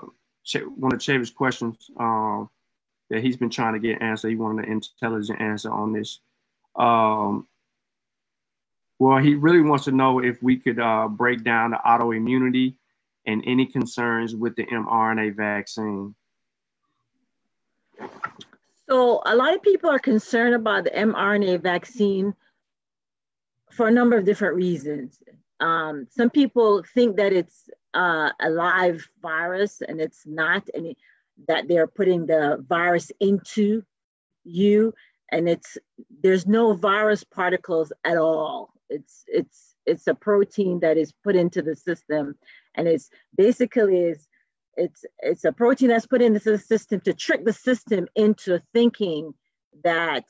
one 0.77 0.93
of 0.93 0.99
Chavis' 0.99 1.35
questions 1.35 1.91
um 1.99 2.51
that 3.13 3.23
he's 3.23 3.37
been 3.37 3.51
trying 3.51 3.75
to 3.75 3.79
get 3.79 4.01
answered. 4.01 4.31
He 4.31 4.37
wanted 4.37 4.67
an 4.67 4.73
intelligent 4.73 5.41
answer 5.41 5.71
on 5.71 5.93
this. 5.93 6.21
Um, 6.75 7.47
well, 8.99 9.19
he 9.19 9.35
really 9.35 9.61
wants 9.61 9.85
to 9.85 9.93
know 9.93 10.21
if 10.21 10.43
we 10.43 10.57
could 10.57 10.81
uh, 10.81 11.09
break 11.09 11.45
down 11.45 11.73
the 11.73 11.81
autoimmunity 11.85 12.75
and 13.27 13.43
any 13.47 13.67
concerns 13.67 14.35
with 14.35 14.57
the 14.57 14.65
mRNA 14.65 15.37
vaccine. 15.37 16.15
So, 18.89 19.23
a 19.27 19.37
lot 19.37 19.55
of 19.55 19.63
people 19.63 19.91
are 19.91 19.99
concerned 19.99 20.55
about 20.55 20.85
the 20.85 20.91
mRNA 20.91 21.61
vaccine 21.63 22.35
for 23.71 23.89
a 23.89 23.91
number 23.91 24.17
of 24.17 24.25
different 24.25 24.57
reasons. 24.57 25.19
Um, 25.63 26.09
some 26.11 26.29
people 26.29 26.83
think 26.93 27.17
that 27.17 27.33
it's 27.33 27.71
uh, 27.95 28.31
a 28.41 28.51
live 28.51 29.09
virus 29.23 29.81
and 29.81 30.01
it's 30.01 30.27
not, 30.27 30.69
and 30.75 30.87
it, 30.87 30.97
that 31.47 31.69
they're 31.69 31.87
putting 31.87 32.27
the 32.27 32.65
virus 32.69 33.13
into 33.21 33.85
you, 34.43 34.93
and 35.31 35.49
it's 35.49 35.79
there's 36.21 36.49
no 36.49 36.75
virus 36.75 37.23
particles 37.23 37.93
at 38.05 38.17
all. 38.17 38.73
It's 38.91 39.25
it's 39.29 39.77
it's 39.87 40.09
a 40.09 40.15
protein 40.15 40.81
that 40.81 40.97
is 40.97 41.13
put 41.13 41.37
into 41.37 41.63
the 41.63 41.77
system, 41.77 42.35
and 42.75 42.89
it's 42.89 43.09
basically 43.37 43.99
is 44.01 44.27
it's 44.77 45.05
it's 45.21 45.45
a 45.45 45.53
protein 45.53 45.91
that's 45.91 46.07
put 46.07 46.23
into 46.23 46.41
the 46.41 46.59
system 46.59 47.01
to 47.03 47.15
trick 47.15 47.45
the 47.45 47.53
system 47.53 48.09
into 48.17 48.61
thinking 48.73 49.33
that 49.85 50.25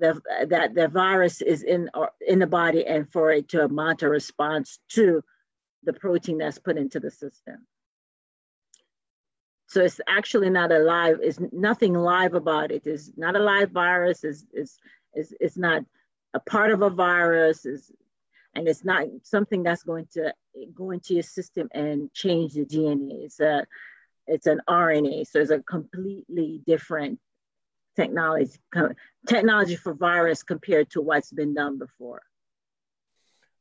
the 0.00 0.20
that 0.48 0.74
the 0.74 0.88
virus 0.88 1.40
is 1.40 1.62
in 1.62 1.90
or 1.94 2.10
in 2.26 2.38
the 2.38 2.46
body 2.46 2.86
and 2.86 3.10
for 3.10 3.30
it 3.30 3.48
to 3.50 3.68
mount 3.68 4.02
a 4.02 4.08
response 4.08 4.78
to 4.90 5.22
the 5.84 5.92
protein 5.92 6.38
that's 6.38 6.58
put 6.58 6.76
into 6.76 7.00
the 7.00 7.10
system. 7.10 7.66
So 9.66 9.82
it's 9.82 10.00
actually 10.06 10.50
not 10.50 10.70
alive, 10.70 11.20
it's 11.22 11.40
nothing 11.50 11.94
live 11.94 12.34
about 12.34 12.70
it. 12.72 12.86
It's 12.86 13.10
not 13.16 13.36
a 13.36 13.38
live 13.38 13.70
virus, 13.70 14.22
it's, 14.22 14.44
it's, 14.52 14.78
it's, 15.14 15.32
it's 15.40 15.56
not 15.56 15.82
a 16.34 16.40
part 16.40 16.72
of 16.72 16.82
a 16.82 16.90
virus, 16.90 17.64
is 17.64 17.90
and 18.54 18.68
it's 18.68 18.84
not 18.84 19.06
something 19.22 19.62
that's 19.62 19.82
going 19.82 20.08
to 20.12 20.34
go 20.74 20.90
into 20.90 21.14
your 21.14 21.22
system 21.22 21.68
and 21.72 22.12
change 22.12 22.52
the 22.52 22.66
DNA. 22.66 23.24
It's 23.24 23.40
a 23.40 23.66
it's 24.26 24.46
an 24.46 24.60
RNA, 24.68 25.26
so 25.26 25.40
it's 25.40 25.50
a 25.50 25.60
completely 25.60 26.60
different 26.66 27.18
technology 27.96 28.58
technology 29.26 29.76
for 29.76 29.94
virus 29.94 30.42
compared 30.42 30.90
to 30.90 31.00
what's 31.00 31.32
been 31.32 31.54
done 31.54 31.78
before. 31.78 32.22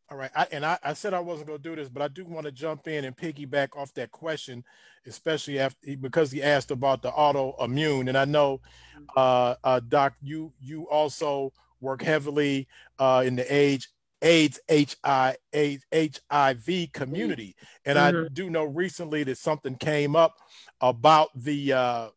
All 0.10 0.18
right, 0.18 0.32
I, 0.36 0.48
and 0.52 0.66
I, 0.66 0.78
I, 0.84 0.94
said 0.94 1.14
I 1.14 1.22
wasn't 1.22 1.48
going 1.48 1.62
to 1.62 1.70
do 1.70 1.74
this, 1.74 1.88
but 1.88 2.02
I 2.02 2.10
do 2.10 2.26
want 2.26 2.46
to 2.46 2.52
jump 2.52 2.86
in 2.86 3.06
and 3.06 3.16
piggyback 3.16 3.78
off 3.78 3.94
that 3.94 4.12
question, 4.12 4.66
especially 5.06 5.58
after 5.58 5.96
because 5.96 6.32
he 6.32 6.44
asked 6.44 6.70
about 6.70 7.02
the 7.02 7.12
autoimmune, 7.12 8.10
and 8.10 8.18
I 8.18 8.26
know, 8.26 8.60
uh, 9.16 9.56
uh, 9.64 9.80
Doc, 9.88 10.16
you 10.22 10.52
you 10.60 10.90
also 10.90 11.54
work 11.80 12.02
heavily 12.02 12.68
uh, 13.00 13.24
in 13.26 13.38
the 13.38 13.54
age 13.54 13.88
AIDS 14.22 14.60
HIV, 14.70 15.38
HIV 15.94 16.92
community, 16.92 17.56
and 17.86 17.98
mm-hmm. 17.98 18.26
I 18.26 18.28
do 18.34 18.50
know 18.50 18.66
recently 18.66 19.24
that 19.24 19.38
something 19.38 19.76
came 19.76 20.18
up 20.18 20.36
about 20.82 21.30
the 21.36 21.72
uh, 21.72 22.10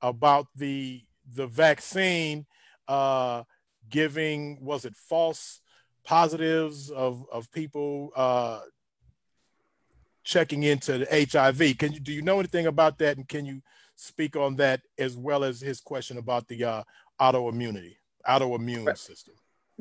about 0.00 0.46
the 0.54 1.02
the 1.34 1.46
vaccine 1.46 2.46
uh, 2.88 3.42
giving 3.88 4.58
was 4.60 4.84
it 4.84 4.96
false 4.96 5.60
positives 6.04 6.90
of 6.90 7.26
of 7.30 7.50
people 7.52 8.10
uh, 8.16 8.60
checking 10.24 10.62
into 10.62 10.98
the 10.98 11.28
HIV. 11.32 11.78
Can 11.78 11.92
you 11.92 12.00
do 12.00 12.12
you 12.12 12.22
know 12.22 12.38
anything 12.38 12.66
about 12.66 12.98
that, 12.98 13.16
and 13.16 13.28
can 13.28 13.44
you 13.44 13.62
speak 13.96 14.36
on 14.36 14.56
that 14.56 14.82
as 14.98 15.16
well 15.16 15.44
as 15.44 15.60
his 15.60 15.80
question 15.80 16.18
about 16.18 16.46
the 16.48 16.64
uh, 16.64 16.82
autoimmunity, 17.20 17.96
autoimmune 18.28 18.96
system? 18.96 19.34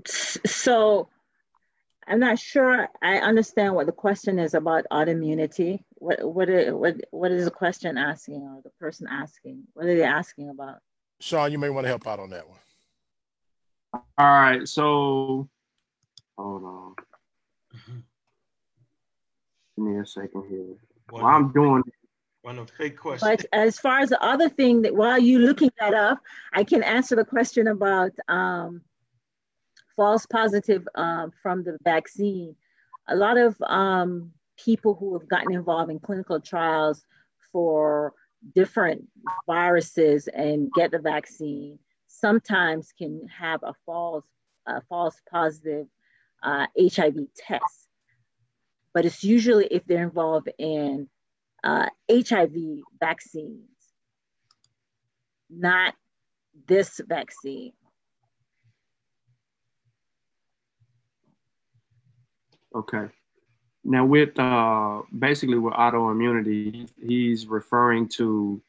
So, 0.06 1.10
I'm 2.08 2.20
not 2.20 2.40
sure 2.40 2.88
I 3.02 3.18
understand 3.18 3.76
what 3.76 3.88
the 3.88 3.92
question 3.92 4.40
is 4.40 4.54
about 4.54 4.86
autoimmunity. 4.92 5.84
What 5.96 6.24
what 6.24 6.50
what 6.74 6.96
what 7.12 7.32
is 7.32 7.46
the 7.46 7.52
question 7.52 7.98
asking 7.98 8.42
or 8.42 8.62
the 8.64 8.72
person 8.80 9.08
asking? 9.10 9.64
What 9.74 9.86
are 9.86 9.96
they 9.96 10.04
asking 10.04 10.50
about? 10.50 10.78
Sean, 11.20 11.52
you 11.52 11.58
may 11.58 11.70
want 11.70 11.86
to 11.86 11.90
help 11.90 12.08
out 12.08 12.20
on 12.20 12.30
that 12.32 12.48
one. 12.48 12.60
All 14.18 14.26
right, 14.26 14.68
so 14.68 15.50
Hold 16.38 16.64
on. 16.64 16.96
Mm-hmm. 17.76 18.00
Give 19.78 19.86
me 19.86 20.00
a 20.02 20.06
second 20.06 20.44
here. 20.50 20.76
One 21.10 21.24
while 21.24 21.36
I'm 21.36 21.52
doing 21.54 21.84
one 22.42 22.60
of 22.60 22.70
fake 22.72 22.98
questions. 22.98 23.30
But 23.30 23.46
as 23.54 23.80
far 23.80 24.00
as 24.00 24.10
the 24.10 24.24
other 24.24 24.50
thing 24.50 24.82
that 24.84 24.96
while 24.96 25.20
you 25.20 25.40
looking 25.40 25.72
that 25.80 25.94
up, 25.94 26.20
I 26.54 26.64
can 26.64 26.84
answer 26.84 27.16
the 27.16 27.26
question 27.26 27.68
about 27.68 28.12
um, 28.28 28.82
false 29.96 30.26
positive 30.26 30.88
um, 30.96 31.32
from 31.42 31.64
the 31.64 31.78
vaccine. 31.84 32.56
A 33.08 33.16
lot 33.16 33.38
of 33.38 33.56
um, 33.62 34.32
people 34.58 34.96
who 34.96 35.18
have 35.18 35.28
gotten 35.28 35.54
involved 35.54 35.92
in 35.92 36.00
clinical 36.00 36.42
trials 36.42 37.04
for 37.52 38.14
different 38.54 39.08
viruses 39.48 40.28
and 40.28 40.72
get 40.74 40.92
the 40.92 41.00
vaccine 41.00 41.80
sometimes 42.08 42.94
can 42.98 43.28
have 43.28 43.62
a 43.64 43.74
false, 43.86 44.26
a 44.68 44.82
false 44.90 45.20
positive 45.30 45.88
uh, 46.44 46.68
HIV 46.80 47.16
test. 47.36 47.90
but 48.94 49.06
it's 49.06 49.24
usually 49.24 49.66
if 49.66 49.86
they're 49.86 50.04
involved 50.04 50.50
in 50.58 51.10
uh, 51.64 51.88
HIV 52.10 52.56
vaccines, 53.00 53.70
not 55.50 55.96
this 56.68 57.02
vaccine. 57.08 57.74
Okay. 62.74 63.08
Now, 63.86 64.04
with 64.04 64.38
uh, 64.40 65.04
basically 65.18 65.60
with 65.60 65.74
autoimmunity, 65.76 66.90
he's 67.00 67.46
referring 67.46 68.10
to 68.10 68.60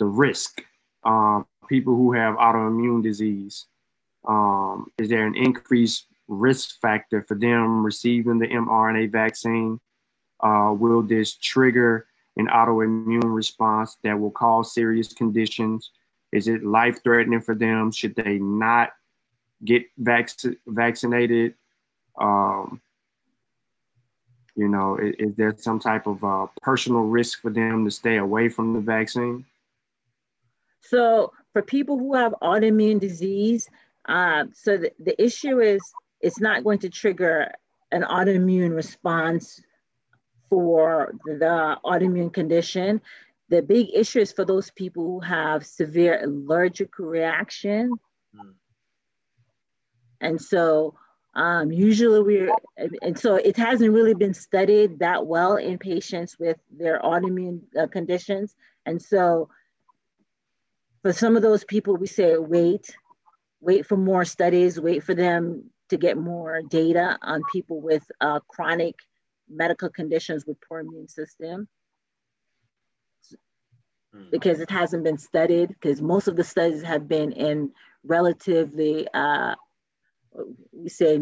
the 0.00 0.06
risk. 0.06 0.62
Uh, 1.04 1.42
people 1.68 1.94
who 1.94 2.12
have 2.12 2.34
autoimmune 2.34 3.02
disease. 3.02 3.66
Um, 4.26 4.90
is 4.98 5.08
there 5.08 5.24
an 5.24 5.36
increased 5.36 6.06
risk 6.26 6.80
factor 6.80 7.22
for 7.22 7.36
them 7.36 7.84
receiving 7.84 8.38
the 8.38 8.48
mRNA 8.48 9.12
vaccine? 9.12 9.80
Uh, 10.40 10.74
will 10.76 11.00
this 11.00 11.34
trigger 11.36 12.06
an 12.36 12.48
autoimmune 12.48 13.34
response 13.34 13.96
that 14.02 14.18
will 14.18 14.32
cause 14.32 14.74
serious 14.74 15.12
conditions? 15.12 15.92
Is 16.32 16.48
it 16.48 16.64
life 16.64 17.02
threatening 17.04 17.40
for 17.40 17.54
them? 17.54 17.92
Should 17.92 18.16
they 18.16 18.38
not 18.38 18.90
get 19.64 19.84
vac- 19.96 20.30
vaccinated? 20.66 21.54
Um, 22.20 22.80
you 24.56 24.68
know, 24.68 24.96
is, 24.96 25.14
is, 25.18 25.34
there 25.36 25.54
some 25.56 25.78
type 25.78 26.06
of 26.06 26.22
uh, 26.24 26.46
personal 26.62 27.02
risk 27.02 27.40
for 27.40 27.50
them 27.50 27.84
to 27.84 27.90
stay 27.90 28.16
away 28.16 28.48
from 28.48 28.72
the 28.72 28.80
vaccine? 28.80 29.44
So, 30.80 31.32
for 31.52 31.62
people 31.62 31.98
who 31.98 32.14
have 32.14 32.34
autoimmune 32.42 33.00
disease, 33.00 33.68
uh, 34.08 34.44
so 34.52 34.76
the, 34.76 34.92
the 34.98 35.22
issue 35.22 35.60
is 35.60 35.80
it's 36.20 36.40
not 36.40 36.64
going 36.64 36.78
to 36.80 36.88
trigger 36.88 37.52
an 37.92 38.02
autoimmune 38.02 38.74
response 38.74 39.60
for 40.48 41.14
the 41.24 41.78
autoimmune 41.84 42.32
condition. 42.32 43.00
The 43.48 43.62
big 43.62 43.88
issue 43.94 44.20
is 44.20 44.32
for 44.32 44.44
those 44.44 44.70
people 44.70 45.04
who 45.04 45.20
have 45.20 45.66
severe 45.66 46.22
allergic 46.22 46.98
reaction. 46.98 47.94
Mm. 48.34 48.54
And 50.20 50.40
so 50.40 50.94
um, 51.34 51.70
usually 51.70 52.20
we're, 52.20 52.54
and 53.02 53.18
so 53.18 53.36
it 53.36 53.56
hasn't 53.56 53.92
really 53.92 54.14
been 54.14 54.34
studied 54.34 54.98
that 54.98 55.26
well 55.26 55.56
in 55.56 55.78
patients 55.78 56.38
with 56.38 56.58
their 56.70 57.00
autoimmune 57.00 57.60
uh, 57.78 57.86
conditions. 57.86 58.56
And 58.84 59.00
so 59.00 59.48
for 61.02 61.12
some 61.12 61.36
of 61.36 61.42
those 61.42 61.64
people, 61.64 61.96
we 61.96 62.08
say 62.08 62.36
wait, 62.36 62.96
wait 63.60 63.86
for 63.86 63.96
more 63.96 64.24
studies, 64.24 64.80
wait 64.80 65.04
for 65.04 65.14
them 65.14 65.70
to 65.90 65.96
get 65.96 66.16
more 66.16 66.62
data 66.62 67.16
on 67.22 67.42
people 67.52 67.80
with 67.80 68.10
uh, 68.20 68.40
chronic 68.48 68.96
medical 69.48 69.88
conditions 69.88 70.46
with 70.46 70.56
poor 70.68 70.80
immune 70.80 71.08
system 71.08 71.68
hmm. 74.12 74.24
because 74.30 74.60
it 74.60 74.70
hasn't 74.70 75.04
been 75.04 75.18
studied 75.18 75.68
because 75.68 76.00
most 76.00 76.28
of 76.28 76.36
the 76.36 76.44
studies 76.44 76.82
have 76.82 77.08
been 77.08 77.32
in 77.32 77.70
relatively 78.04 79.06
uh, 79.12 79.54
we 80.72 80.88
say 80.88 81.20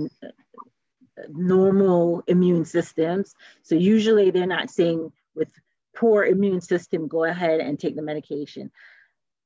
normal 1.31 2.23
immune 2.27 2.64
systems 2.64 3.35
so 3.62 3.75
usually 3.75 4.31
they're 4.31 4.47
not 4.47 4.71
saying 4.71 5.11
with 5.35 5.49
poor 5.97 6.25
immune 6.25 6.61
system 6.61 7.09
go 7.09 7.25
ahead 7.25 7.61
and 7.61 7.79
take 7.79 7.97
the 7.97 8.03
medication 8.03 8.71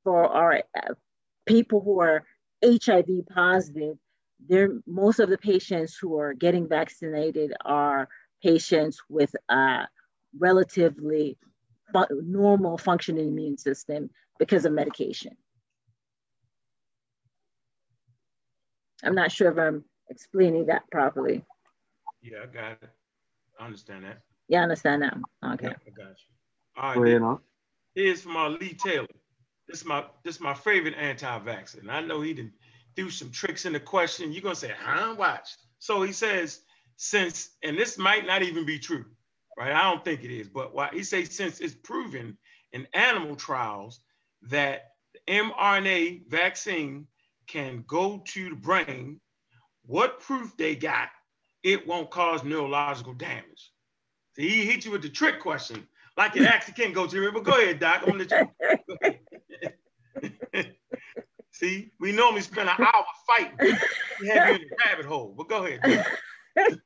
for 0.05 0.27
our 0.27 0.62
uh, 0.77 0.95
people 1.47 1.81
who 1.81 2.01
are 2.01 2.25
hiv 2.62 3.09
positive 3.35 3.97
there 4.49 4.70
most 4.87 5.20
of 5.20 5.29
the 5.29 5.39
patients 5.39 5.97
who 5.97 6.18
are 6.18 6.35
getting 6.35 6.68
vaccinated 6.68 7.53
are 7.64 8.09
patients 8.43 9.01
with 9.09 9.35
a 9.49 9.87
relatively 10.39 11.39
normal 12.11 12.79
functioning 12.79 13.29
immune 13.29 13.59
system 13.59 14.11
because 14.39 14.64
of 14.64 14.73
medication. 14.73 15.37
I'm 19.05 19.15
not 19.15 19.33
sure 19.33 19.51
if 19.51 19.59
I'm 19.59 19.85
explaining 20.09 20.67
that 20.67 20.83
properly. 20.91 21.45
Yeah, 22.23 22.39
I 22.43 22.47
got 22.47 22.73
it. 22.73 22.91
I 23.59 23.65
understand 23.65 24.05
that. 24.05 24.21
Yeah, 24.49 24.61
I 24.61 24.63
understand 24.65 25.03
that. 25.03 25.17
Okay. 25.45 25.67
Yeah, 25.67 25.75
I 25.87 25.91
got 25.91 26.09
you. 26.09 26.77
All 26.77 27.03
right. 27.03 27.21
Well, 27.21 27.41
here's 27.95 28.23
from 28.23 28.37
our 28.37 28.51
Lee 28.51 28.75
Taylor. 28.75 29.07
This 29.69 29.81
is 29.81 29.87
my 29.87 30.05
this 30.25 30.37
is 30.37 30.41
my 30.41 30.55
favorite 30.55 30.95
anti-vaxxer. 30.95 31.89
I 31.89 32.01
know 32.01 32.21
he 32.21 32.35
didn't 32.35 32.53
do 32.95 33.11
some 33.11 33.31
tricks 33.31 33.65
in 33.65 33.73
the 33.73 33.81
question. 33.81 34.33
You're 34.33 34.43
gonna 34.43 34.55
say, 34.55 34.73
huh? 34.79 35.15
Watch. 35.19 35.49
So 35.79 36.03
he 36.03 36.13
says, 36.13 36.61
since, 36.97 37.51
and 37.63 37.77
this 37.77 37.99
might 37.99 38.27
not 38.27 38.43
even 38.43 38.65
be 38.65 38.79
true, 38.79 39.05
right? 39.59 39.73
I 39.73 39.83
don't 39.83 40.05
think 40.05 40.23
it 40.23 40.31
is, 40.31 40.49
but 40.49 40.75
why 40.75 40.91
he 40.93 41.03
say 41.03 41.25
since 41.25 41.61
it's 41.61 41.75
proven 41.75 42.37
in 42.73 42.87
animal 42.95 43.35
trials 43.35 44.01
that 44.43 44.93
the 45.15 45.33
mRNA 45.33 46.29
vaccine 46.29 47.07
can 47.47 47.84
go 47.86 48.22
to 48.26 48.51
the 48.51 48.57
brain, 48.57 49.20
what 49.86 50.20
proof 50.20 50.57
they 50.57 50.74
got 50.74 51.09
it 51.62 51.86
won't 51.86 52.11
cause 52.11 52.45
neurological 52.45 53.14
damage? 53.14 53.72
So 54.34 54.43
he 54.43 54.64
hit 54.64 54.84
you 54.84 54.90
with 54.90 55.03
the 55.03 55.09
trick 55.09 55.40
question, 55.40 55.86
like 56.16 56.36
it 56.36 56.45
actually 56.45 56.74
can 56.74 56.93
go 56.93 57.07
to 57.07 57.28
it. 57.28 57.34
But 57.34 57.45
go 57.45 57.53
ahead, 57.53 57.80
Doc. 57.80 58.05
See, 61.53 61.93
we 62.01 62.12
normally 62.12 62.40
spend 62.40 62.70
an 62.70 62.76
hour 62.78 63.05
fighting. 63.26 63.76
We 64.20 64.28
have 64.28 64.49
you 64.49 64.55
in 64.55 64.61
the 64.62 64.76
rabbit 64.86 65.07
hole. 65.07 65.34
But 65.36 65.49
go 65.49 65.66
ahead. 65.66 66.07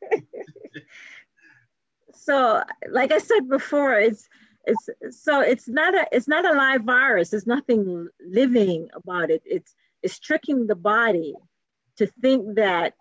so, 2.12 2.62
like 2.90 3.12
I 3.12 3.18
said 3.18 3.48
before, 3.48 3.94
it's 3.94 4.28
it's 4.64 4.88
so 5.22 5.40
it's 5.40 5.68
not 5.68 5.94
a 5.94 6.08
it's 6.10 6.26
not 6.26 6.44
a 6.44 6.52
live 6.52 6.82
virus. 6.82 7.30
There's 7.30 7.46
nothing 7.46 8.08
living 8.20 8.88
about 8.94 9.30
it. 9.30 9.42
It's 9.44 9.76
it's 10.06 10.20
tricking 10.20 10.68
the 10.68 10.76
body 10.76 11.34
to 11.96 12.06
think 12.22 12.54
that 12.54 12.94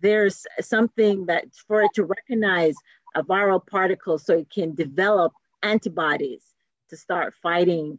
there's 0.00 0.46
something 0.60 1.26
that 1.26 1.46
for 1.66 1.82
it 1.82 1.90
to 1.94 2.04
recognize 2.04 2.76
a 3.16 3.24
viral 3.24 3.60
particle 3.66 4.16
so 4.16 4.38
it 4.38 4.48
can 4.48 4.76
develop 4.76 5.32
antibodies 5.64 6.44
to 6.90 6.96
start 6.96 7.34
fighting 7.42 7.98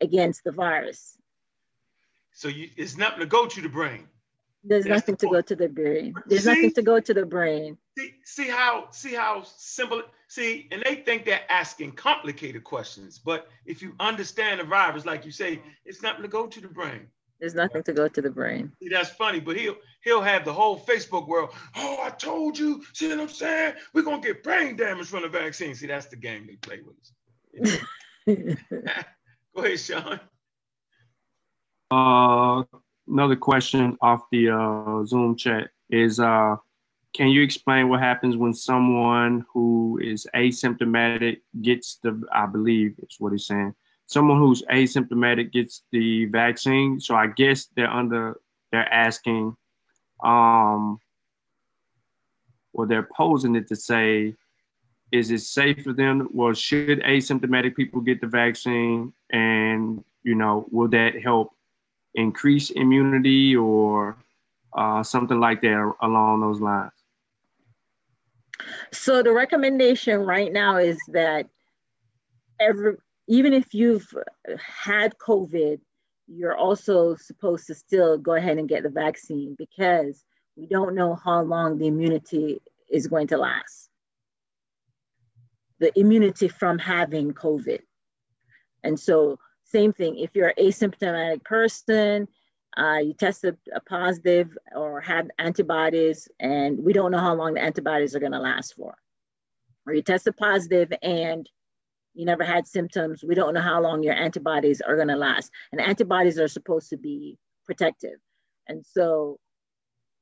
against 0.00 0.44
the 0.44 0.52
virus. 0.52 1.18
So 2.32 2.48
you, 2.48 2.70
it's 2.74 2.96
nothing 2.96 3.20
to 3.20 3.26
go 3.26 3.46
to 3.46 3.60
the 3.60 3.68
brain. 3.68 4.08
There's 4.62 4.84
That's 4.84 5.00
nothing 5.00 5.16
the 5.16 5.26
to 5.26 5.32
go 5.34 5.40
to 5.42 5.56
the 5.56 5.68
brain. 5.68 6.14
There's 6.26 6.44
see, 6.44 6.54
nothing 6.54 6.72
to 6.72 6.82
go 6.82 7.00
to 7.00 7.12
the 7.12 7.26
brain. 7.26 7.76
See, 7.96 8.14
see 8.24 8.48
how 8.48 8.88
see 8.90 9.14
how 9.14 9.44
simple. 9.44 10.02
See, 10.28 10.68
and 10.72 10.82
they 10.84 10.96
think 10.96 11.24
they're 11.24 11.50
asking 11.50 11.92
complicated 11.92 12.64
questions, 12.64 13.18
but 13.18 13.48
if 13.66 13.82
you 13.82 13.94
understand 14.00 14.60
the 14.60 14.64
virus, 14.64 15.06
like 15.06 15.24
you 15.24 15.30
say, 15.30 15.62
it's 15.84 16.02
nothing 16.02 16.22
to 16.22 16.28
go 16.28 16.46
to 16.48 16.60
the 16.60 16.68
brain. 16.68 17.06
There's 17.38 17.54
nothing 17.54 17.82
to 17.84 17.92
go 17.92 18.08
to 18.08 18.22
the 18.22 18.30
brain. 18.30 18.72
See, 18.82 18.88
that's 18.88 19.10
funny, 19.10 19.38
but 19.38 19.56
he'll 19.56 19.76
he'll 20.02 20.22
have 20.22 20.44
the 20.44 20.52
whole 20.52 20.80
Facebook 20.80 21.28
world. 21.28 21.50
Oh, 21.76 21.98
I 22.02 22.10
told 22.10 22.58
you. 22.58 22.82
See 22.94 23.08
what 23.08 23.20
I'm 23.20 23.28
saying? 23.28 23.74
We're 23.92 24.02
gonna 24.02 24.20
get 24.20 24.42
brain 24.42 24.76
damage 24.76 25.06
from 25.06 25.22
the 25.22 25.28
vaccine. 25.28 25.74
See, 25.74 25.86
that's 25.86 26.06
the 26.06 26.16
game 26.16 26.46
they 26.46 26.56
play 26.56 26.80
with 26.80 26.96
us. 26.98 27.78
go 29.54 29.62
ahead, 29.62 29.78
Sean. 29.78 30.20
Uh, 31.90 32.64
another 33.06 33.36
question 33.36 33.96
off 34.00 34.22
the 34.32 34.50
uh, 34.50 35.04
Zoom 35.04 35.36
chat 35.36 35.70
is 35.90 36.18
uh, 36.18 36.56
can 37.14 37.28
you 37.28 37.42
explain 37.42 37.88
what 37.88 38.00
happens 38.00 38.36
when 38.36 38.52
someone 38.52 39.46
who 39.52 40.00
is 40.02 40.26
asymptomatic 40.34 41.40
gets 41.62 41.98
the, 42.02 42.20
I 42.32 42.46
believe 42.46 42.96
is 42.98 43.16
what 43.20 43.32
he's 43.32 43.46
saying, 43.46 43.74
someone 44.06 44.38
who's 44.38 44.62
asymptomatic 44.62 45.52
gets 45.52 45.82
the 45.92 46.26
vaccine. 46.26 46.98
So 47.00 47.14
I 47.14 47.28
guess 47.28 47.68
they're 47.76 47.90
under, 47.90 48.40
they're 48.72 48.92
asking, 48.92 49.56
um, 50.24 50.98
or 52.72 52.86
they're 52.86 53.08
posing 53.16 53.54
it 53.54 53.68
to 53.68 53.76
say, 53.76 54.34
is 55.12 55.30
it 55.30 55.42
safe 55.42 55.84
for 55.84 55.92
them? 55.92 56.28
Well, 56.32 56.52
should 56.54 57.00
asymptomatic 57.02 57.76
people 57.76 58.00
get 58.00 58.20
the 58.20 58.26
vaccine? 58.26 59.12
And, 59.30 60.02
you 60.24 60.34
know, 60.34 60.66
will 60.72 60.88
that 60.88 61.22
help 61.22 61.52
increase 62.16 62.70
immunity 62.70 63.54
or 63.54 64.16
uh, 64.76 65.04
something 65.04 65.38
like 65.38 65.60
that 65.60 65.94
along 66.02 66.40
those 66.40 66.60
lines? 66.60 66.90
So 68.92 69.22
the 69.22 69.32
recommendation 69.32 70.20
right 70.20 70.52
now 70.52 70.76
is 70.76 70.98
that 71.08 71.46
every 72.60 72.96
even 73.26 73.52
if 73.54 73.72
you've 73.72 74.06
had 74.58 75.16
COVID, 75.18 75.80
you're 76.26 76.56
also 76.56 77.16
supposed 77.16 77.66
to 77.66 77.74
still 77.74 78.18
go 78.18 78.34
ahead 78.34 78.58
and 78.58 78.68
get 78.68 78.82
the 78.82 78.90
vaccine 78.90 79.54
because 79.58 80.24
we 80.56 80.66
don't 80.66 80.94
know 80.94 81.14
how 81.14 81.42
long 81.42 81.78
the 81.78 81.86
immunity 81.86 82.60
is 82.90 83.06
going 83.06 83.26
to 83.28 83.38
last. 83.38 83.88
The 85.80 85.98
immunity 85.98 86.48
from 86.48 86.78
having 86.78 87.32
COVID. 87.32 87.80
And 88.82 88.98
so 89.00 89.38
same 89.64 89.92
thing. 89.92 90.18
If 90.18 90.30
you're 90.34 90.48
an 90.48 90.64
asymptomatic 90.64 91.44
person, 91.44 92.28
uh, 92.76 92.98
you 93.02 93.14
tested 93.14 93.56
a 93.74 93.80
positive 93.80 94.56
or 94.74 95.00
had 95.00 95.30
antibodies, 95.38 96.28
and 96.40 96.78
we 96.78 96.92
don't 96.92 97.12
know 97.12 97.18
how 97.18 97.34
long 97.34 97.54
the 97.54 97.62
antibodies 97.62 98.14
are 98.14 98.20
going 98.20 98.32
to 98.32 98.38
last 98.38 98.74
for. 98.74 98.96
Or 99.86 99.94
you 99.94 100.02
tested 100.02 100.36
positive 100.36 100.92
and 101.02 101.48
you 102.14 102.24
never 102.24 102.44
had 102.44 102.66
symptoms, 102.66 103.24
we 103.24 103.34
don't 103.34 103.54
know 103.54 103.60
how 103.60 103.80
long 103.80 104.02
your 104.02 104.14
antibodies 104.14 104.80
are 104.80 104.96
going 104.96 105.08
to 105.08 105.16
last. 105.16 105.50
And 105.72 105.80
antibodies 105.80 106.38
are 106.38 106.48
supposed 106.48 106.90
to 106.90 106.96
be 106.96 107.38
protective. 107.66 108.18
And 108.68 108.84
so 108.86 109.38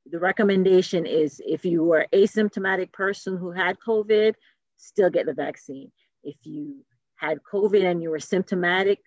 the 0.09 0.19
recommendation 0.19 1.05
is 1.05 1.41
if 1.45 1.65
you 1.65 1.83
were 1.83 2.07
asymptomatic 2.13 2.91
person 2.91 3.37
who 3.37 3.51
had 3.51 3.77
COVID, 3.79 4.33
still 4.77 5.09
get 5.09 5.25
the 5.25 5.33
vaccine. 5.33 5.91
If 6.23 6.35
you 6.43 6.83
had 7.15 7.39
COVID 7.51 7.83
and 7.83 8.01
you 8.01 8.09
were 8.09 8.19
symptomatic, 8.19 8.99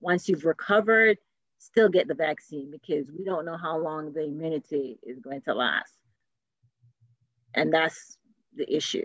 once 0.00 0.28
you've 0.28 0.44
recovered, 0.44 1.18
still 1.62 1.88
get 1.88 2.08
the 2.08 2.14
vaccine 2.14 2.70
because 2.70 3.06
we 3.16 3.24
don't 3.24 3.44
know 3.44 3.56
how 3.56 3.78
long 3.78 4.12
the 4.12 4.24
immunity 4.24 4.98
is 5.02 5.18
going 5.20 5.40
to 5.42 5.54
last. 5.54 5.92
And 7.54 7.72
that's 7.72 8.16
the 8.56 8.70
issue. 8.74 9.04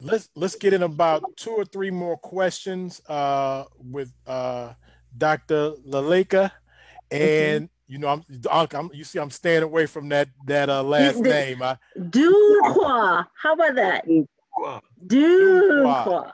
Let's 0.00 0.28
let's 0.36 0.54
get 0.54 0.72
in 0.72 0.84
about 0.84 1.24
two 1.36 1.50
or 1.50 1.64
three 1.64 1.90
more 1.90 2.16
questions 2.16 3.02
uh, 3.08 3.64
with 3.78 4.12
uh, 4.28 4.74
Dr. 5.16 5.72
Laleka, 5.84 6.52
and 7.10 7.64
okay. 7.64 7.68
you 7.88 7.98
know 7.98 8.06
I'm, 8.06 8.24
I'm, 8.48 8.90
you 8.94 9.02
see 9.02 9.18
I'm 9.18 9.30
staying 9.30 9.64
away 9.64 9.86
from 9.86 10.08
that 10.10 10.28
that 10.46 10.70
uh, 10.70 10.84
last 10.84 11.20
the, 11.20 11.28
name. 11.28 11.64
I, 11.64 11.78
Duqua. 11.98 13.26
How 13.42 13.54
about 13.54 13.74
that? 13.74 14.06
Duqua. 15.04 16.32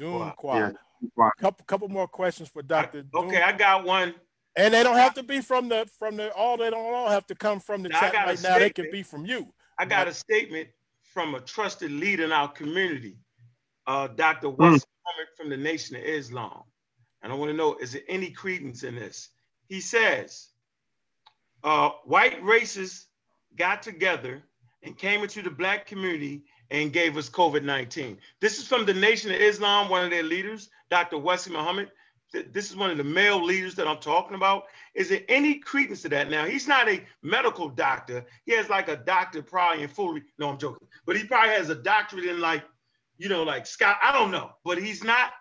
Doom 0.00 0.32
Quad. 0.36 0.76
Yeah. 1.00 1.30
Couple 1.38 1.64
couple 1.66 1.88
more 1.88 2.08
questions 2.08 2.48
for 2.48 2.62
Doctor. 2.62 3.04
Okay, 3.14 3.42
I 3.42 3.52
got 3.52 3.84
one. 3.84 4.14
And 4.56 4.74
they 4.74 4.82
don't 4.82 4.96
have 4.96 5.14
to 5.14 5.22
be 5.22 5.40
from 5.40 5.68
the 5.68 5.88
from 5.98 6.16
the 6.16 6.32
all. 6.34 6.56
They 6.56 6.70
don't 6.70 6.94
all 6.94 7.08
have 7.08 7.26
to 7.28 7.34
come 7.34 7.60
from 7.60 7.82
the 7.82 7.88
Now, 7.88 8.00
chat 8.00 8.12
got 8.12 8.24
a 8.24 8.30
right 8.30 8.42
now. 8.42 8.58
They 8.58 8.70
can 8.70 8.90
be 8.90 9.02
from 9.02 9.24
you. 9.24 9.52
I 9.78 9.84
got 9.84 10.08
a 10.08 10.14
statement 10.14 10.68
from 11.02 11.34
a 11.34 11.40
trusted 11.40 11.90
leader 11.90 12.24
in 12.24 12.32
our 12.32 12.48
community, 12.48 13.16
uh, 13.86 14.08
Dr. 14.08 14.50
West 14.50 14.86
Muhammad 15.04 15.28
from 15.36 15.48
the 15.48 15.56
Nation 15.56 15.96
of 15.96 16.02
Islam. 16.02 16.62
And 17.22 17.32
I 17.32 17.36
want 17.36 17.50
to 17.50 17.56
know, 17.56 17.76
is 17.76 17.92
there 17.92 18.02
any 18.08 18.30
credence 18.30 18.82
in 18.82 18.94
this? 18.94 19.30
He 19.68 19.80
says, 19.80 20.48
uh, 21.64 21.90
white 22.04 22.42
racists 22.42 23.04
got 23.56 23.82
together 23.82 24.42
and 24.82 24.96
came 24.96 25.22
into 25.22 25.42
the 25.42 25.50
black 25.50 25.86
community 25.86 26.44
and 26.70 26.92
gave 26.92 27.16
us 27.16 27.28
COVID-19. 27.28 28.16
This 28.40 28.58
is 28.58 28.66
from 28.66 28.86
the 28.86 28.94
Nation 28.94 29.30
of 29.30 29.40
Islam, 29.40 29.88
one 29.88 30.04
of 30.04 30.10
their 30.10 30.22
leaders, 30.22 30.70
Dr. 30.90 31.18
Wesley 31.18 31.52
Muhammad. 31.52 31.90
This 32.52 32.70
is 32.70 32.76
one 32.76 32.90
of 32.90 32.96
the 32.96 33.02
male 33.04 33.42
leaders 33.44 33.74
that 33.74 33.88
I'm 33.88 33.98
talking 33.98 34.36
about. 34.36 34.64
Is 34.94 35.08
there 35.08 35.22
any 35.28 35.56
credence 35.58 36.02
to 36.02 36.08
that? 36.10 36.30
Now, 36.30 36.44
he's 36.44 36.68
not 36.68 36.88
a 36.88 37.02
medical 37.22 37.68
doctor. 37.68 38.24
He 38.44 38.52
has 38.52 38.68
like 38.68 38.88
a 38.88 38.96
doctor 38.96 39.42
probably 39.42 39.82
in 39.82 39.88
fully, 39.88 40.22
no, 40.38 40.48
I'm 40.48 40.58
joking, 40.58 40.86
but 41.06 41.16
he 41.16 41.24
probably 41.24 41.50
has 41.50 41.70
a 41.70 41.74
doctorate 41.74 42.26
in 42.26 42.40
like, 42.40 42.62
you 43.18 43.28
know, 43.28 43.42
like 43.42 43.66
Scott, 43.66 43.96
I 44.02 44.12
don't 44.12 44.30
know, 44.30 44.52
but 44.64 44.78
he's 44.78 45.02
not, 45.02 45.32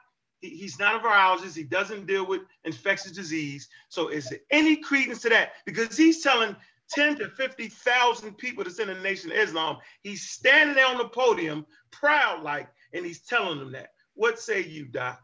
he- 0.41 0.49
he's 0.57 0.79
not 0.79 0.95
a 0.95 0.99
virologist. 0.99 1.55
He 1.55 1.63
doesn't 1.63 2.07
deal 2.07 2.25
with 2.25 2.41
infectious 2.63 3.11
disease. 3.11 3.69
So 3.89 4.07
is 4.07 4.27
there 4.29 4.39
any 4.49 4.77
credence 4.77 5.21
to 5.21 5.29
that? 5.29 5.51
Because 5.67 5.95
he's 5.95 6.23
telling 6.23 6.55
10 6.91 7.17
to 7.17 7.29
50,000 7.29 8.37
people 8.37 8.63
that's 8.63 8.79
in 8.79 8.87
the 8.87 8.95
Nation 8.95 9.31
of 9.31 9.37
Islam, 9.37 9.77
he's 10.01 10.29
standing 10.29 10.75
there 10.75 10.87
on 10.87 10.97
the 10.97 11.07
podium, 11.09 11.65
proud 11.91 12.43
like, 12.43 12.67
and 12.93 13.05
he's 13.05 13.21
telling 13.21 13.59
them 13.59 13.71
that. 13.73 13.89
What 14.15 14.39
say 14.39 14.63
you, 14.63 14.85
Doc? 14.85 15.21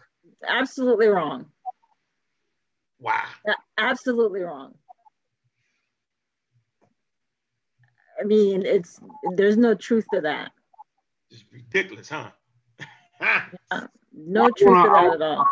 Absolutely 0.48 1.08
wrong. 1.08 1.46
Wow. 3.00 3.26
Absolutely 3.78 4.42
wrong. 4.42 4.74
I 8.20 8.24
mean, 8.24 8.66
it's 8.66 9.00
there's 9.36 9.58
no 9.58 9.76
truth 9.76 10.06
to 10.14 10.22
that. 10.22 10.52
It's 11.30 11.44
ridiculous, 11.52 12.10
huh? 12.10 12.30
No 14.18 14.50
truth 14.50 14.58
to 14.60 14.72
Well, 14.72 14.94
that 14.94 15.16
at 15.16 15.22
all. 15.22 15.46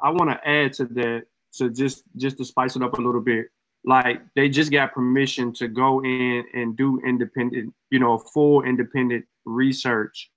I 0.00 0.10
want 0.10 0.30
to 0.30 0.48
add 0.48 0.72
to 0.74 0.86
that 0.86 1.24
to 1.58 1.70
just 1.70 2.02
just 2.16 2.38
to 2.38 2.44
spice 2.44 2.74
it 2.76 2.82
up 2.82 2.98
a 2.98 3.02
little 3.02 3.20
bit. 3.20 3.46
Like 3.84 4.22
they 4.34 4.48
just 4.48 4.72
got 4.72 4.94
permission 4.94 5.52
to 5.54 5.68
go 5.68 6.02
in 6.02 6.44
and 6.54 6.76
do 6.76 7.00
independent, 7.04 7.74
you 7.90 7.98
know, 7.98 8.16
full 8.18 8.62
independent 8.62 9.26
research 9.44 10.30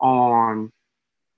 on, 0.00 0.70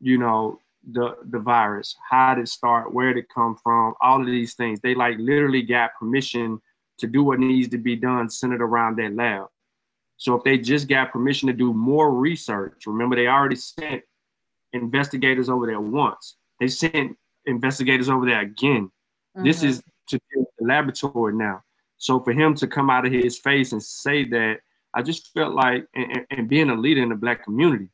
you 0.01 0.19
know, 0.19 0.59
the 0.91 1.17
the 1.31 1.39
virus, 1.39 1.97
how 2.11 2.35
did 2.35 2.43
it 2.43 2.49
start, 2.49 2.93
where 2.93 3.15
did 3.15 3.25
it 3.25 3.29
come 3.35 3.57
from, 3.63 3.95
all 4.01 4.21
of 4.21 4.27
these 4.27 4.55
things. 4.55 4.81
They 4.81 4.95
like 4.95 5.17
literally 5.19 5.63
got 5.63 5.95
permission 5.99 6.61
to 6.99 7.07
do 7.07 7.23
what 7.25 7.39
needs 7.39 7.69
to 7.69 7.79
be 7.79 7.97
done 7.97 8.29
centered 8.29 8.61
around 8.63 8.97
that 8.99 9.15
lab. 9.15 9.47
So 10.17 10.35
if 10.35 10.45
they 10.45 10.59
just 10.59 10.89
got 10.89 11.13
permission 11.13 11.47
to 11.49 11.53
do 11.53 11.73
more 11.73 12.13
research, 12.13 12.87
remember 12.87 13.17
they 13.17 13.29
already 13.29 13.57
sent 13.57 14.03
investigators 14.73 15.49
over 15.49 15.67
there 15.67 15.81
once. 15.81 16.37
They 16.61 16.69
sent 16.69 17.17
investigators 17.47 18.09
over 18.09 18.27
there 18.27 18.41
again. 18.41 18.91
This 19.37 19.63
Mhm. 19.63 19.69
is 19.69 19.83
to 20.09 20.19
do 20.33 20.47
the 20.59 20.67
laboratory 20.67 21.35
now. 21.35 21.63
So 21.99 22.21
for 22.21 22.33
him 22.33 22.55
to 22.57 22.67
come 22.67 22.91
out 22.91 23.07
of 23.07 23.13
his 23.13 23.39
face 23.39 23.73
and 23.73 23.83
say 23.83 24.25
that, 24.29 24.59
I 24.93 25.03
just 25.03 25.33
felt 25.33 25.55
like, 25.55 25.87
and, 25.95 26.27
and- 26.31 26.49
being 26.49 26.71
a 26.71 26.75
leader 26.75 27.03
in 27.03 27.09
the 27.09 27.15
black 27.15 27.45
community, 27.45 27.89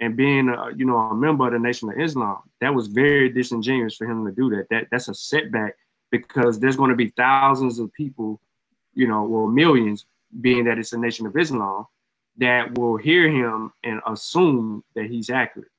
and 0.00 0.16
being 0.16 0.48
a, 0.48 0.70
you 0.74 0.86
know 0.86 0.96
a 0.96 1.14
member 1.14 1.46
of 1.46 1.52
the 1.52 1.58
Nation 1.58 1.90
of 1.90 2.00
Islam, 2.00 2.38
that 2.60 2.74
was 2.74 2.86
very 2.86 3.28
disingenuous 3.28 3.96
for 3.96 4.06
him 4.06 4.24
to 4.24 4.32
do 4.32 4.48
that. 4.50 4.66
That 4.70 4.88
that's 4.90 5.08
a 5.08 5.14
setback 5.14 5.76
because 6.10 6.58
there's 6.58 6.76
going 6.76 6.90
to 6.90 6.96
be 6.96 7.10
thousands 7.10 7.78
of 7.78 7.92
people, 7.92 8.40
you 8.94 9.06
know, 9.06 9.26
or 9.26 9.48
millions, 9.48 10.06
being 10.40 10.64
that 10.64 10.78
it's 10.78 10.94
a 10.94 10.98
Nation 10.98 11.26
of 11.26 11.36
Islam, 11.36 11.86
that 12.38 12.78
will 12.78 12.96
hear 12.96 13.28
him 13.30 13.72
and 13.84 14.00
assume 14.06 14.82
that 14.94 15.04
he's 15.06 15.28
accurate. 15.28 15.70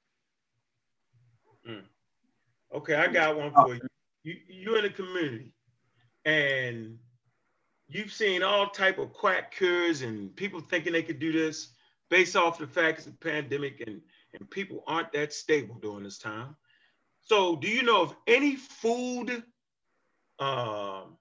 Hmm. 1.66 1.80
Okay, 2.74 2.96
I 2.96 3.08
got 3.08 3.36
one 3.36 3.52
for 3.52 3.74
you. 3.74 3.82
You 4.24 4.38
you're 4.48 4.78
in 4.78 4.84
the 4.84 4.90
community, 4.92 5.52
and 6.26 6.98
you've 7.88 8.12
seen 8.12 8.44
all 8.44 8.70
type 8.70 8.98
of 8.98 9.14
quack 9.14 9.52
cures 9.52 10.02
and 10.02 10.36
people 10.36 10.60
thinking 10.60 10.94
they 10.94 11.04
could 11.04 11.20
do 11.20 11.32
this 11.32 11.70
based 12.10 12.36
off 12.36 12.58
the 12.58 12.68
fact 12.68 13.00
it's 13.00 13.08
a 13.08 13.12
pandemic 13.12 13.82
and 13.86 14.02
and 14.34 14.50
people 14.50 14.84
aren't 14.88 15.12
that 15.14 15.34
stable 15.34 15.76
during 15.82 16.04
this 16.04 16.18
time. 16.18 16.56
So, 17.22 17.56
do 17.56 17.68
you 17.68 17.84
know 17.84 18.02
of 18.02 18.16
any 18.28 18.56
food, 18.56 19.44
um, 20.40 21.18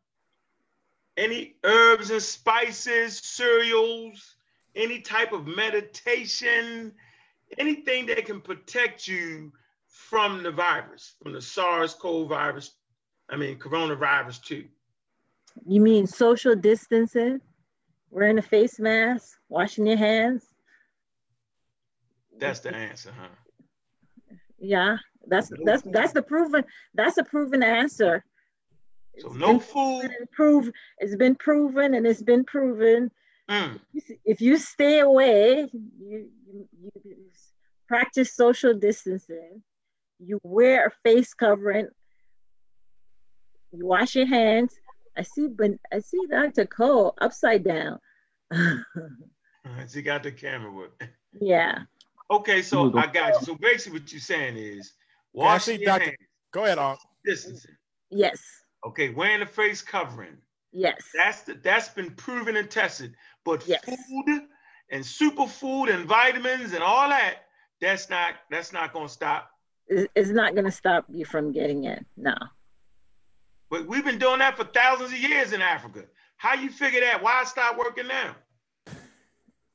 any 1.16 1.56
herbs 1.64 2.10
and 2.10 2.22
spices, 2.22 3.18
cereals, 3.18 4.36
any 4.74 5.00
type 5.00 5.32
of 5.32 5.46
meditation, 5.46 6.92
anything 7.58 8.06
that 8.06 8.24
can 8.24 8.40
protect 8.40 9.06
you 9.06 9.52
from 9.88 10.42
the 10.42 10.50
virus, 10.50 11.14
from 11.22 11.32
the 11.32 11.42
SARS-CoV 11.42 12.28
virus, 12.28 12.72
I 13.28 13.36
mean 13.36 13.58
coronavirus 13.58 14.42
too. 14.42 14.64
You 15.66 15.80
mean 15.80 16.06
social 16.06 16.54
distancing, 16.56 17.40
wearing 18.10 18.38
a 18.38 18.42
face 18.42 18.78
mask, 18.78 19.38
washing 19.48 19.86
your 19.86 19.96
hands? 19.96 20.44
That's 22.38 22.60
the 22.60 22.74
answer, 22.74 23.12
huh? 23.18 23.28
Yeah, 24.58 24.96
that's 25.26 25.50
that's 25.64 25.82
that's 25.86 26.12
the 26.12 26.22
proven 26.22 26.64
that's 26.94 27.18
a 27.18 27.24
proven 27.24 27.62
answer. 27.62 28.24
So 29.18 29.28
It's 29.28 29.36
no 29.36 29.46
been 29.48 29.60
food. 29.60 30.10
prove 30.32 30.70
it's 30.98 31.16
been 31.16 31.34
proven 31.34 31.94
and 31.94 32.06
it's 32.06 32.22
been 32.22 32.44
proven. 32.44 33.10
Mm, 33.50 33.80
If 34.24 34.40
you 34.40 34.56
stay 34.58 35.00
away, 35.00 35.68
you, 35.72 36.28
you, 36.46 36.68
you 36.80 36.90
practice 37.88 38.34
social 38.36 38.74
distancing, 38.74 39.62
you 40.18 40.38
wear 40.42 40.86
a 40.86 40.90
face 41.02 41.34
covering, 41.34 41.88
you 43.72 43.86
wash 43.86 44.14
your 44.14 44.26
hands. 44.26 44.72
I 45.20 45.22
see, 45.22 45.48
but 45.48 45.72
I 45.92 45.98
see 45.98 46.18
Dr. 46.30 46.64
Cole 46.64 47.14
upside 47.20 47.62
down. 47.62 47.98
she 49.92 50.00
got 50.00 50.22
the 50.22 50.32
camera 50.32 50.72
with. 50.72 50.92
yeah. 51.38 51.80
Okay, 52.30 52.62
so 52.62 52.96
I 52.96 53.06
got 53.06 53.34
you. 53.34 53.40
So 53.42 53.54
basically, 53.56 54.00
what 54.00 54.10
you're 54.12 54.20
saying 54.20 54.56
is 54.56 54.94
Okay, 55.36 55.44
I 55.46 55.52
washing 55.52 55.80
your 55.80 55.86
Dr. 55.90 56.04
hands, 56.04 56.16
Go 56.52 56.64
ahead, 56.64 56.78
Unc. 56.78 56.98
distancing. 57.22 57.76
Yes. 58.10 58.40
Okay, 58.86 59.10
wearing 59.10 59.42
a 59.42 59.46
face 59.46 59.82
covering. 59.82 60.38
Yes. 60.72 60.96
That's 61.14 61.42
the, 61.42 61.54
that's 61.62 61.88
been 61.90 62.12
proven 62.12 62.56
and 62.56 62.70
tested. 62.70 63.14
But 63.44 63.66
Yes. 63.68 63.84
food 63.84 64.42
and 64.90 65.04
superfood 65.04 65.92
and 65.92 66.06
vitamins 66.06 66.72
and 66.72 66.82
all 66.82 67.10
that, 67.10 67.40
that's 67.82 68.08
not 68.08 68.36
that's 68.50 68.72
not 68.72 68.94
gonna 68.94 69.08
stop. 69.08 69.50
It's 69.86 70.30
not 70.30 70.54
going 70.54 70.66
to 70.66 70.70
stop 70.70 71.04
you 71.10 71.24
from 71.24 71.50
getting 71.52 71.82
it. 71.84 72.06
No. 72.16 72.34
But 73.70 73.86
we've 73.86 74.04
been 74.04 74.18
doing 74.18 74.40
that 74.40 74.56
for 74.56 74.64
thousands 74.64 75.12
of 75.12 75.18
years 75.18 75.52
in 75.52 75.62
Africa. 75.62 76.04
How 76.36 76.54
you 76.54 76.70
figure 76.70 77.00
that? 77.00 77.22
Why 77.22 77.44
stop 77.44 77.78
working 77.78 78.08
now? 78.08 78.34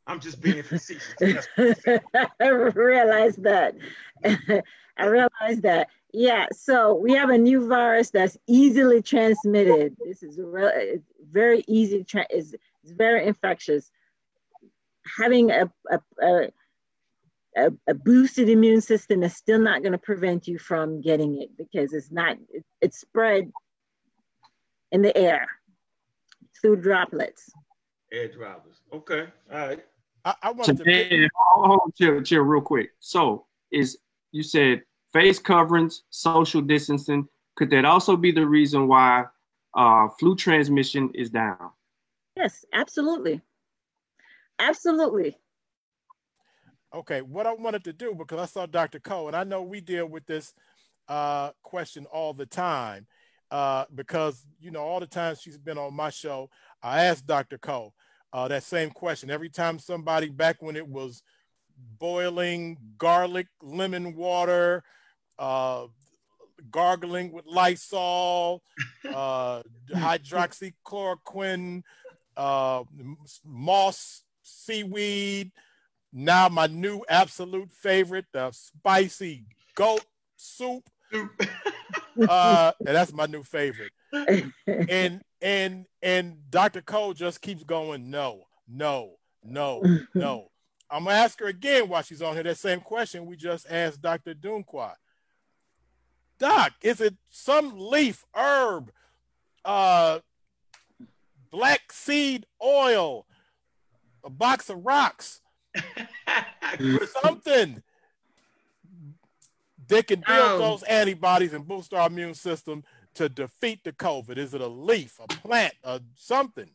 I'm 0.06 0.20
just 0.20 0.41
being 0.41 0.62
facetious. 0.64 1.48
I 2.39 2.48
realize 2.48 3.38
that. 3.38 3.76
I 4.98 5.06
realize 5.06 5.62
that. 5.62 5.88
Yeah. 6.14 6.48
So 6.52 6.93
we 6.96 7.14
have 7.14 7.30
a 7.30 7.38
new 7.38 7.68
virus 7.68 8.10
that's 8.10 8.38
easily 8.48 9.02
transmitted. 9.02 9.96
This 10.06 10.24
is 10.24 10.39
it's 10.39 11.04
very 11.32 11.64
easy. 11.68 12.00
to 12.00 12.04
Tra- 12.04 12.28
it's, 12.30 12.54
it's 12.84 12.91
very 12.91 13.26
infectious. 13.26 13.91
Having 15.18 15.52
a, 15.52 15.72
a, 15.89 16.00
a, 16.22 16.48
a, 17.58 17.72
a 17.88 17.93
boosted 17.93 18.50
immune 18.50 18.82
system 18.82 19.24
is 19.24 19.36
still 19.36 19.60
not 19.60 19.82
going 19.82 19.91
to 19.93 19.98
prevent 19.98 20.48
you 20.48 20.58
from 20.58 21.02
getting 21.02 21.41
it 21.41 21.56
because 21.58 21.93
it's 21.93 22.12
not, 22.12 22.38
it, 22.50 22.66
it's 22.82 23.00
spread 23.00 23.52
in 24.92 25.02
the 25.02 25.16
air 25.18 25.48
through 26.62 26.78
droplets. 26.78 27.52
Air 28.12 28.30
droplets. 28.30 28.82
Okay. 28.94 29.28
All 29.52 29.68
right. 29.68 29.86
I, 30.24 30.34
I 30.44 30.52
wanted 30.52 30.78
to. 30.78 30.84
Today, 30.84 31.28
hold 31.36 31.68
hold 31.68 31.82
on, 31.86 31.92
chill, 31.98 32.22
chill, 32.22 32.42
real 32.42 32.62
quick. 32.62 32.92
So, 33.00 33.46
is 33.72 33.98
you 34.32 34.44
said 34.44 34.82
face 35.14 35.40
coverings, 35.40 36.04
social 36.10 36.62
distancing? 36.62 37.28
Could 37.56 37.70
that 37.70 37.86
also 37.86 38.18
be 38.18 38.32
the 38.32 38.46
reason 38.46 38.88
why 38.88 39.26
uh, 39.76 40.08
flu 40.20 40.36
transmission 40.36 41.12
is 41.14 41.30
down? 41.30 41.72
Yes, 42.36 42.66
absolutely. 42.74 43.42
Absolutely. 44.60 45.38
Okay, 46.94 47.22
what 47.22 47.46
I 47.46 47.54
wanted 47.54 47.84
to 47.86 47.94
do 47.94 48.16
because 48.16 48.40
I 48.40 48.46
saw 48.46 48.66
Dr. 48.66 49.00
Cole, 49.00 49.28
and 49.28 49.36
I 49.36 49.44
know 49.44 49.62
we 49.62 49.82
deal 49.82 50.06
with 50.08 50.26
this 50.26 50.54
uh, 51.08 51.52
question 51.62 52.06
all 52.12 52.34
the 52.34 52.46
time 52.46 53.06
uh, 53.56 53.86
because 53.95 54.45
you 54.60 54.70
know 54.70 54.82
all 54.82 54.99
the 54.99 55.08
times 55.08 55.39
she's 55.39 55.58
been 55.58 55.78
on 55.78 55.93
my 55.93 56.10
show, 56.10 56.49
I 56.84 57.06
asked 57.06 57.26
Dr. 57.26 57.58
Cole 57.58 57.93
uh, 58.34 58.49
that 58.49 58.64
same 58.64 58.89
question 58.89 59.30
every 59.30 59.47
time 59.47 59.80
somebody 59.80 60.28
back 60.28 60.62
when 60.62 60.76
it 60.76 60.86
was 60.86 61.24
boiling 61.97 62.78
garlic, 62.97 63.47
lemon 63.62 64.14
water, 64.14 64.84
uh, 65.39 65.86
gargling 66.70 67.32
with 67.32 67.45
Lysol, 67.45 68.62
uh, 69.10 69.64
hydroxychloroquine, 69.89 71.84
uh, 72.36 72.84
moss, 73.45 74.24
seaweed. 74.43 75.53
Now 76.12 76.49
my 76.49 76.68
new 76.68 77.06
absolute 77.08 77.72
favorite, 77.72 78.26
the 78.34 78.51
spicy 78.51 79.45
goat 79.76 80.03
soup. 80.36 80.89
uh, 82.28 82.72
and 82.80 82.95
that's 82.95 83.13
my 83.13 83.26
new 83.26 83.43
favorite. 83.43 83.91
And 84.68 85.22
and 85.41 85.86
and 86.01 86.38
Dr. 86.49 86.82
Cole 86.82 87.13
just 87.13 87.41
keeps 87.41 87.63
going, 87.63 88.09
no, 88.09 88.43
no, 88.68 89.16
no, 89.43 89.84
no. 90.13 90.47
I'm 90.89 91.05
gonna 91.05 91.16
ask 91.16 91.39
her 91.39 91.47
again 91.47 91.89
while 91.89 92.03
she's 92.03 92.22
on 92.22 92.34
here 92.34 92.43
that 92.43 92.57
same 92.57 92.80
question 92.80 93.26
we 93.26 93.36
just 93.36 93.66
asked 93.70 94.01
Dr. 94.01 94.34
Dunqua. 94.34 94.93
Doc, 96.38 96.74
is 96.82 96.99
it 96.99 97.16
some 97.32 97.74
leaf, 97.78 98.26
herb, 98.36 98.91
uh, 99.63 100.20
black 101.49 101.91
seed 101.91 102.45
oil, 102.63 103.26
a 104.24 104.30
box 104.30 104.70
of 104.70 104.86
rocks, 104.86 105.41
something 107.24 107.82
that 109.88 110.08
can 110.08 110.24
build 110.28 110.52
Oh. 110.52 110.58
those 110.60 110.84
antibodies 110.84 111.54
and 111.54 111.68
boost 111.68 111.94
our 111.94 112.08
immune 112.08 112.34
system 112.36 112.84
to 113.16 113.30
defeat 113.30 113.84
the 113.84 113.92
COVID? 113.94 114.38
Is 114.38 114.54
it 114.54 114.62
a 114.62 114.68
leaf, 114.68 115.20
a 115.20 115.28
plant, 115.28 115.74
or 115.84 116.00
something? 116.16 116.70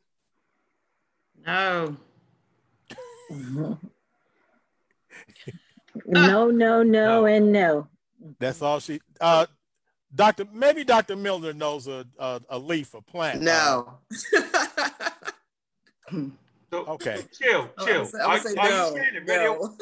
No. 1.47 1.97
no, 3.31 3.79
no, 6.07 6.51
no, 6.51 6.83
No. 6.83 7.27
and 7.27 7.53
no. 7.53 7.89
That's 8.39 8.61
all 8.63 8.81
she. 8.81 9.01
Uh, 9.21 9.47
Doctor, 10.15 10.45
maybe 10.53 10.83
Doctor 10.85 11.15
Milner 11.17 11.53
knows 11.53 11.87
a, 11.87 12.05
a 12.19 12.41
a 12.51 12.59
leaf, 12.59 12.95
a 12.95 13.01
plant. 13.01 13.41
No. 13.43 13.99
So, 14.11 14.43
Okay. 16.73 17.23
Chill, 17.41 17.69
chill. 17.85 18.05
gonna 18.05 18.07
say, 18.07 18.19
I'm 18.19 18.31
Are, 18.31 18.39
gonna 18.39 18.41
say 18.41 18.55
are 18.57 18.69
no. 18.71 18.89
you 18.89 18.93
saying 18.97 19.15
that 19.15 19.37
radio? 19.39 19.53
no. 19.55 19.75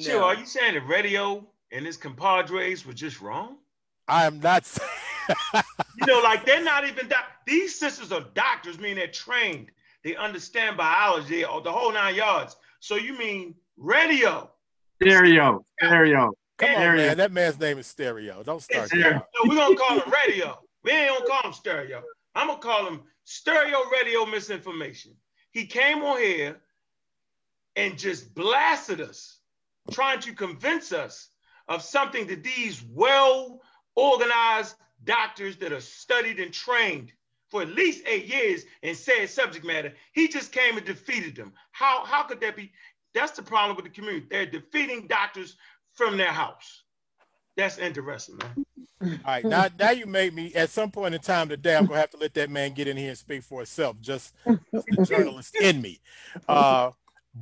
Chill. 0.00 0.22
Are 0.22 0.34
you 0.34 0.46
saying 0.46 0.74
the 0.74 0.80
radio 0.82 1.46
and 1.72 1.84
his 1.86 1.96
compadres 1.96 2.84
were 2.86 2.92
just 2.92 3.20
wrong? 3.20 3.56
I 4.08 4.26
am 4.26 4.40
not. 4.40 4.64
saying- 4.66 4.88
You 5.98 6.06
know, 6.06 6.20
like 6.22 6.44
they're 6.44 6.62
not 6.64 6.86
even 6.88 7.08
doc- 7.08 7.30
these 7.46 7.78
sisters 7.78 8.10
are 8.10 8.24
doctors, 8.34 8.78
meaning 8.78 8.96
they're 8.96 9.06
trained. 9.08 9.70
They 10.02 10.16
understand 10.16 10.76
biology 10.76 11.44
or 11.44 11.60
the 11.60 11.70
whole 11.70 11.92
nine 11.92 12.14
yards. 12.14 12.56
So 12.80 12.96
you 12.96 13.16
mean 13.18 13.54
radio? 13.76 14.50
Stereo, 15.02 15.64
stereo. 15.78 16.32
Come 16.58 16.70
on, 16.70 16.76
Stereo. 16.76 16.96
man. 17.06 17.16
That 17.18 17.32
man's 17.32 17.60
name 17.60 17.78
is 17.78 17.86
Stereo. 17.86 18.42
Don't 18.42 18.62
start 18.62 18.88
Stereo. 18.88 19.10
that. 19.10 19.26
No, 19.44 19.48
we're 19.50 19.56
gonna 19.56 19.76
call 19.76 19.98
him 20.00 20.12
radio. 20.26 20.58
We 20.84 20.90
ain't 20.92 21.10
gonna 21.18 21.26
call 21.26 21.42
him 21.42 21.52
stereo. 21.52 22.02
I'm 22.34 22.48
gonna 22.48 22.60
call 22.60 22.86
him 22.86 23.02
stereo 23.24 23.78
radio 23.92 24.24
misinformation. 24.26 25.12
He 25.52 25.66
came 25.66 26.02
on 26.02 26.18
here 26.18 26.56
and 27.76 27.98
just 27.98 28.34
blasted 28.34 29.00
us, 29.00 29.38
trying 29.90 30.20
to 30.20 30.32
convince 30.32 30.92
us 30.92 31.28
of 31.68 31.82
something 31.82 32.26
that 32.26 32.42
these 32.42 32.82
well 32.90 33.60
organized 33.94 34.76
doctors 35.04 35.56
that 35.58 35.72
are 35.72 35.80
studied 35.80 36.40
and 36.40 36.52
trained 36.52 37.12
for 37.48 37.62
at 37.62 37.68
least 37.68 38.04
eight 38.06 38.26
years 38.26 38.64
and 38.82 38.96
said 38.96 39.28
subject 39.28 39.64
matter, 39.64 39.92
he 40.12 40.28
just 40.28 40.52
came 40.52 40.76
and 40.76 40.86
defeated 40.86 41.34
them. 41.34 41.52
How, 41.72 42.04
how 42.04 42.22
could 42.22 42.40
that 42.40 42.56
be? 42.56 42.72
That's 43.12 43.32
the 43.32 43.42
problem 43.42 43.76
with 43.76 43.84
the 43.84 43.90
community. 43.90 44.26
They're 44.30 44.46
defeating 44.46 45.08
doctors 45.08 45.56
from 45.94 46.16
their 46.16 46.28
house. 46.28 46.84
That's 47.56 47.78
interesting, 47.78 48.36
man. 48.38 48.64
All 49.02 49.08
right, 49.26 49.44
now 49.44 49.66
now 49.78 49.90
you 49.90 50.06
made 50.06 50.34
me. 50.34 50.54
At 50.54 50.68
some 50.68 50.90
point 50.90 51.14
in 51.14 51.20
time 51.20 51.48
today, 51.48 51.74
I'm 51.74 51.86
gonna 51.86 52.00
have 52.00 52.10
to 52.10 52.18
let 52.18 52.34
that 52.34 52.50
man 52.50 52.74
get 52.74 52.86
in 52.86 52.98
here 52.98 53.08
and 53.08 53.18
speak 53.18 53.42
for 53.42 53.60
himself. 53.60 53.98
Just, 54.00 54.34
the 54.44 54.98
journalist 55.04 55.56
in 55.60 55.80
me. 55.80 56.00
Uh, 56.46 56.90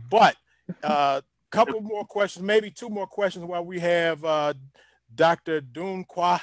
but 0.09 0.37
uh, 0.83 1.21
couple 1.51 1.81
more 1.81 2.05
questions, 2.05 2.45
maybe 2.45 2.71
two 2.71 2.89
more 2.89 3.07
questions 3.07 3.45
while 3.45 3.65
we 3.65 3.81
have 3.81 4.25
uh, 4.25 4.55
Dr. 5.15 5.61
Dunqua 5.61 6.41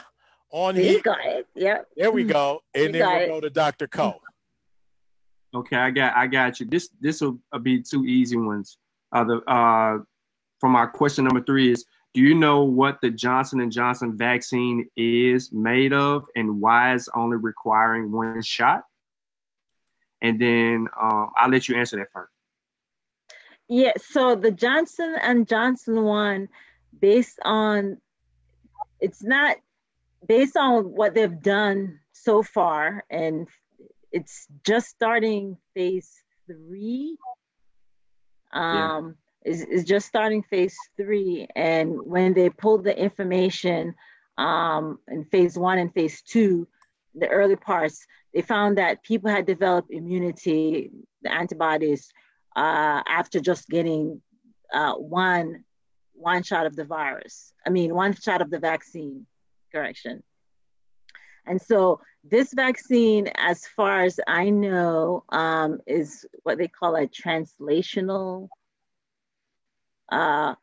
on 0.51 0.75
You 0.75 0.81
here. 0.83 1.01
got 1.01 1.17
it. 1.25 1.47
Yep. 1.55 1.87
There 1.97 2.11
we 2.11 2.23
go, 2.23 2.61
You 2.75 2.85
and 2.85 2.95
then 2.95 3.07
we'll 3.07 3.21
it. 3.21 3.27
go 3.27 3.41
to 3.41 3.49
Dr. 3.49 3.87
Cole. 3.87 4.21
Okay, 5.53 5.77
I 5.77 5.89
got 5.91 6.15
I 6.15 6.27
got 6.27 6.59
you. 6.59 6.65
This 6.65 6.89
this 6.99 7.21
will 7.21 7.39
be 7.61 7.81
two 7.81 8.05
easy 8.05 8.35
ones. 8.37 8.77
Uh, 9.13 9.23
the 9.23 9.35
uh, 9.49 9.99
for 10.59 10.69
my 10.69 10.85
question 10.85 11.23
number 11.23 11.41
three 11.43 11.71
is: 11.71 11.85
Do 12.13 12.21
you 12.21 12.35
know 12.35 12.63
what 12.63 12.99
the 13.01 13.09
Johnson 13.09 13.61
and 13.61 13.71
Johnson 13.71 14.17
vaccine 14.17 14.89
is 14.97 15.53
made 15.53 15.93
of, 15.93 16.25
and 16.35 16.59
why 16.59 16.93
it's 16.93 17.07
only 17.15 17.37
requiring 17.37 18.11
one 18.11 18.41
shot? 18.41 18.83
And 20.21 20.39
then 20.41 20.87
um, 21.01 21.29
I'll 21.37 21.49
let 21.49 21.69
you 21.69 21.77
answer 21.77 21.97
that 21.97 22.07
first. 22.11 22.31
Yeah, 23.67 23.93
so 23.97 24.35
the 24.35 24.51
Johnson 24.51 25.15
and 25.21 25.47
Johnson 25.47 26.03
one, 26.03 26.49
based 26.99 27.39
on, 27.43 27.97
it's 28.99 29.23
not 29.23 29.57
based 30.27 30.55
on 30.55 30.83
what 30.85 31.15
they've 31.15 31.41
done 31.41 31.99
so 32.11 32.43
far, 32.43 33.03
and 33.09 33.47
it's 34.11 34.47
just 34.63 34.89
starting 34.89 35.57
phase 35.73 36.11
three. 36.47 37.17
Yeah. 38.53 38.95
Um, 38.97 39.15
is 39.43 39.61
is 39.63 39.83
just 39.83 40.07
starting 40.07 40.43
phase 40.43 40.75
three, 40.97 41.47
and 41.55 42.01
when 42.03 42.33
they 42.33 42.49
pulled 42.49 42.83
the 42.83 42.97
information, 42.97 43.93
um, 44.37 44.99
in 45.07 45.25
phase 45.25 45.57
one 45.57 45.77
and 45.77 45.93
phase 45.93 46.21
two, 46.21 46.67
the 47.13 47.27
early 47.27 47.55
parts, 47.55 48.05
they 48.33 48.41
found 48.41 48.77
that 48.77 49.03
people 49.03 49.29
had 49.29 49.45
developed 49.45 49.91
immunity, 49.91 50.91
the 51.21 51.31
antibodies 51.31 52.11
uh, 52.55 53.01
after 53.07 53.39
just 53.39 53.67
getting 53.69 54.21
uh, 54.73 54.93
one 54.93 55.63
one 56.13 56.43
shot 56.43 56.65
of 56.65 56.75
the 56.75 56.85
virus. 56.85 57.53
I 57.65 57.69
mean, 57.69 57.93
one 57.93 58.15
shot 58.15 58.41
of 58.41 58.49
the 58.49 58.59
vaccine. 58.59 59.25
Correction. 59.71 60.23
And 61.45 61.61
so 61.61 61.99
this 62.23 62.53
vaccine, 62.53 63.29
as 63.35 63.67
far 63.67 64.01
as 64.01 64.19
I 64.27 64.49
know, 64.49 65.23
um, 65.29 65.79
is 65.85 66.25
what 66.43 66.57
they 66.57 66.67
call 66.67 66.95
a 66.95 67.07
translational 67.07 68.47
uh, 70.11 70.55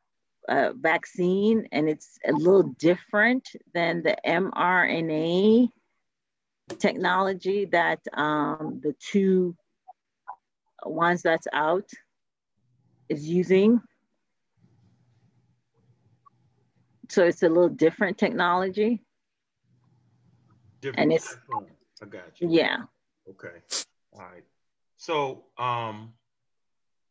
uh, 0.49 0.71
vaccine, 0.75 1.69
and 1.71 1.89
it's 1.89 2.19
a 2.27 2.33
little 2.33 2.75
different 2.79 3.49
than 3.75 4.03
the 4.03 4.17
mRNA 4.27 5.69
technology 6.79 7.67
that 7.67 8.01
um, 8.15 8.81
the 8.83 8.95
two 8.99 9.57
ones 10.85 11.23
that's 11.23 11.47
out 11.53 11.89
is 13.09 13.29
using. 13.29 13.81
So 17.09 17.25
it's 17.25 17.43
a 17.43 17.49
little 17.49 17.69
different 17.69 18.19
technology. 18.19 19.05
Different 20.81 21.01
And 21.01 21.13
it's- 21.13 21.35
platform. 21.35 21.67
I 22.03 22.07
got 22.07 22.41
you. 22.41 22.49
Yeah. 22.51 22.79
Okay. 23.29 23.63
All 24.15 24.21
right. 24.23 24.45
So, 24.97 25.45
um, 25.57 26.15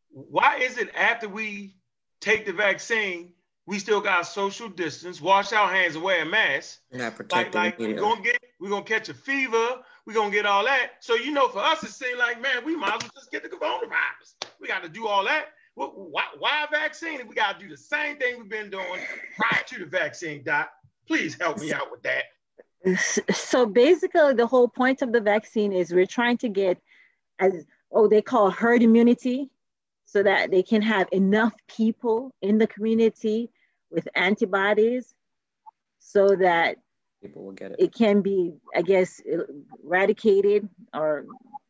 why 0.10 0.58
is 0.58 0.78
it 0.78 0.94
after 0.96 1.30
we 1.30 1.78
take 2.20 2.46
the 2.46 2.52
vaccine, 2.52 3.34
we 3.66 3.80
still 3.80 4.02
got 4.02 4.24
social 4.24 4.68
distance, 4.68 5.22
wash 5.22 5.54
our 5.54 5.70
hands, 5.70 5.96
and 5.96 6.04
wear 6.04 6.24
a 6.24 6.26
mask? 6.26 6.82
You're 6.90 7.00
not 7.00 7.06
Like, 7.06 7.16
protecting 7.16 7.62
like 7.62 7.80
we're 7.80 7.96
gonna 7.98 8.22
get, 8.22 8.42
we're 8.60 8.70
gonna 8.70 8.84
catch 8.84 9.08
a 9.08 9.14
fever, 9.14 9.82
we're 10.06 10.14
gonna 10.14 10.32
get 10.32 10.46
all 10.46 10.64
that. 10.66 10.92
So, 11.00 11.16
you 11.16 11.32
know, 11.32 11.48
for 11.48 11.60
us, 11.60 11.84
it 11.84 11.92
seems 11.92 12.18
like, 12.18 12.42
man, 12.42 12.66
we 12.66 12.76
might 12.76 12.96
as 12.96 13.04
well 13.04 13.12
just 13.16 13.32
get 13.32 13.44
the 13.44 13.50
coronavirus. 13.50 14.48
We 14.60 14.68
got 14.68 14.84
to 14.84 14.90
do 14.90 15.08
all 15.08 15.24
that. 15.26 15.48
Why, 15.76 16.26
why 16.38 16.66
vaccine? 16.72 17.28
We 17.28 17.36
got 17.36 17.60
to 17.60 17.66
do 17.66 17.72
the 17.72 17.78
same 17.78 18.18
thing 18.18 18.38
we've 18.38 18.50
been 18.50 18.70
doing 18.70 19.00
prior 19.38 19.64
to 19.68 19.80
the 19.80 19.86
vaccine, 19.86 20.44
Doc. 20.44 20.70
Please 21.08 21.36
help 21.40 21.60
me 21.60 21.74
out 21.74 21.90
with 21.92 22.04
that. 22.04 22.26
So 23.34 23.66
basically, 23.66 24.34
the 24.34 24.48
whole 24.48 24.68
point 24.68 25.02
of 25.02 25.12
the 25.12 25.22
vaccine 25.22 25.72
is 25.72 25.94
we're 25.94 26.06
trying 26.06 26.38
to 26.40 26.50
get, 26.50 26.78
as 27.40 27.66
oh, 27.92 28.08
they 28.08 28.22
call 28.22 28.50
herd 28.50 28.82
immunity, 28.82 29.50
so 30.06 30.24
that 30.24 30.52
they 30.52 30.64
can 30.64 30.82
have 30.82 31.08
enough 31.12 31.54
people 31.68 32.36
in 32.42 32.58
the 32.58 32.68
community 32.68 33.50
with 33.92 34.08
antibodies, 34.16 35.14
so 36.00 36.36
that 36.36 36.78
People 37.22 37.44
will 37.46 37.52
get 37.52 37.72
it. 37.72 37.78
it 37.80 37.94
can 37.94 38.22
be, 38.22 38.54
I 38.76 38.82
guess, 38.82 39.22
eradicated 39.84 40.68
or 40.94 41.26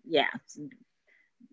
yeah. 0.05 0.27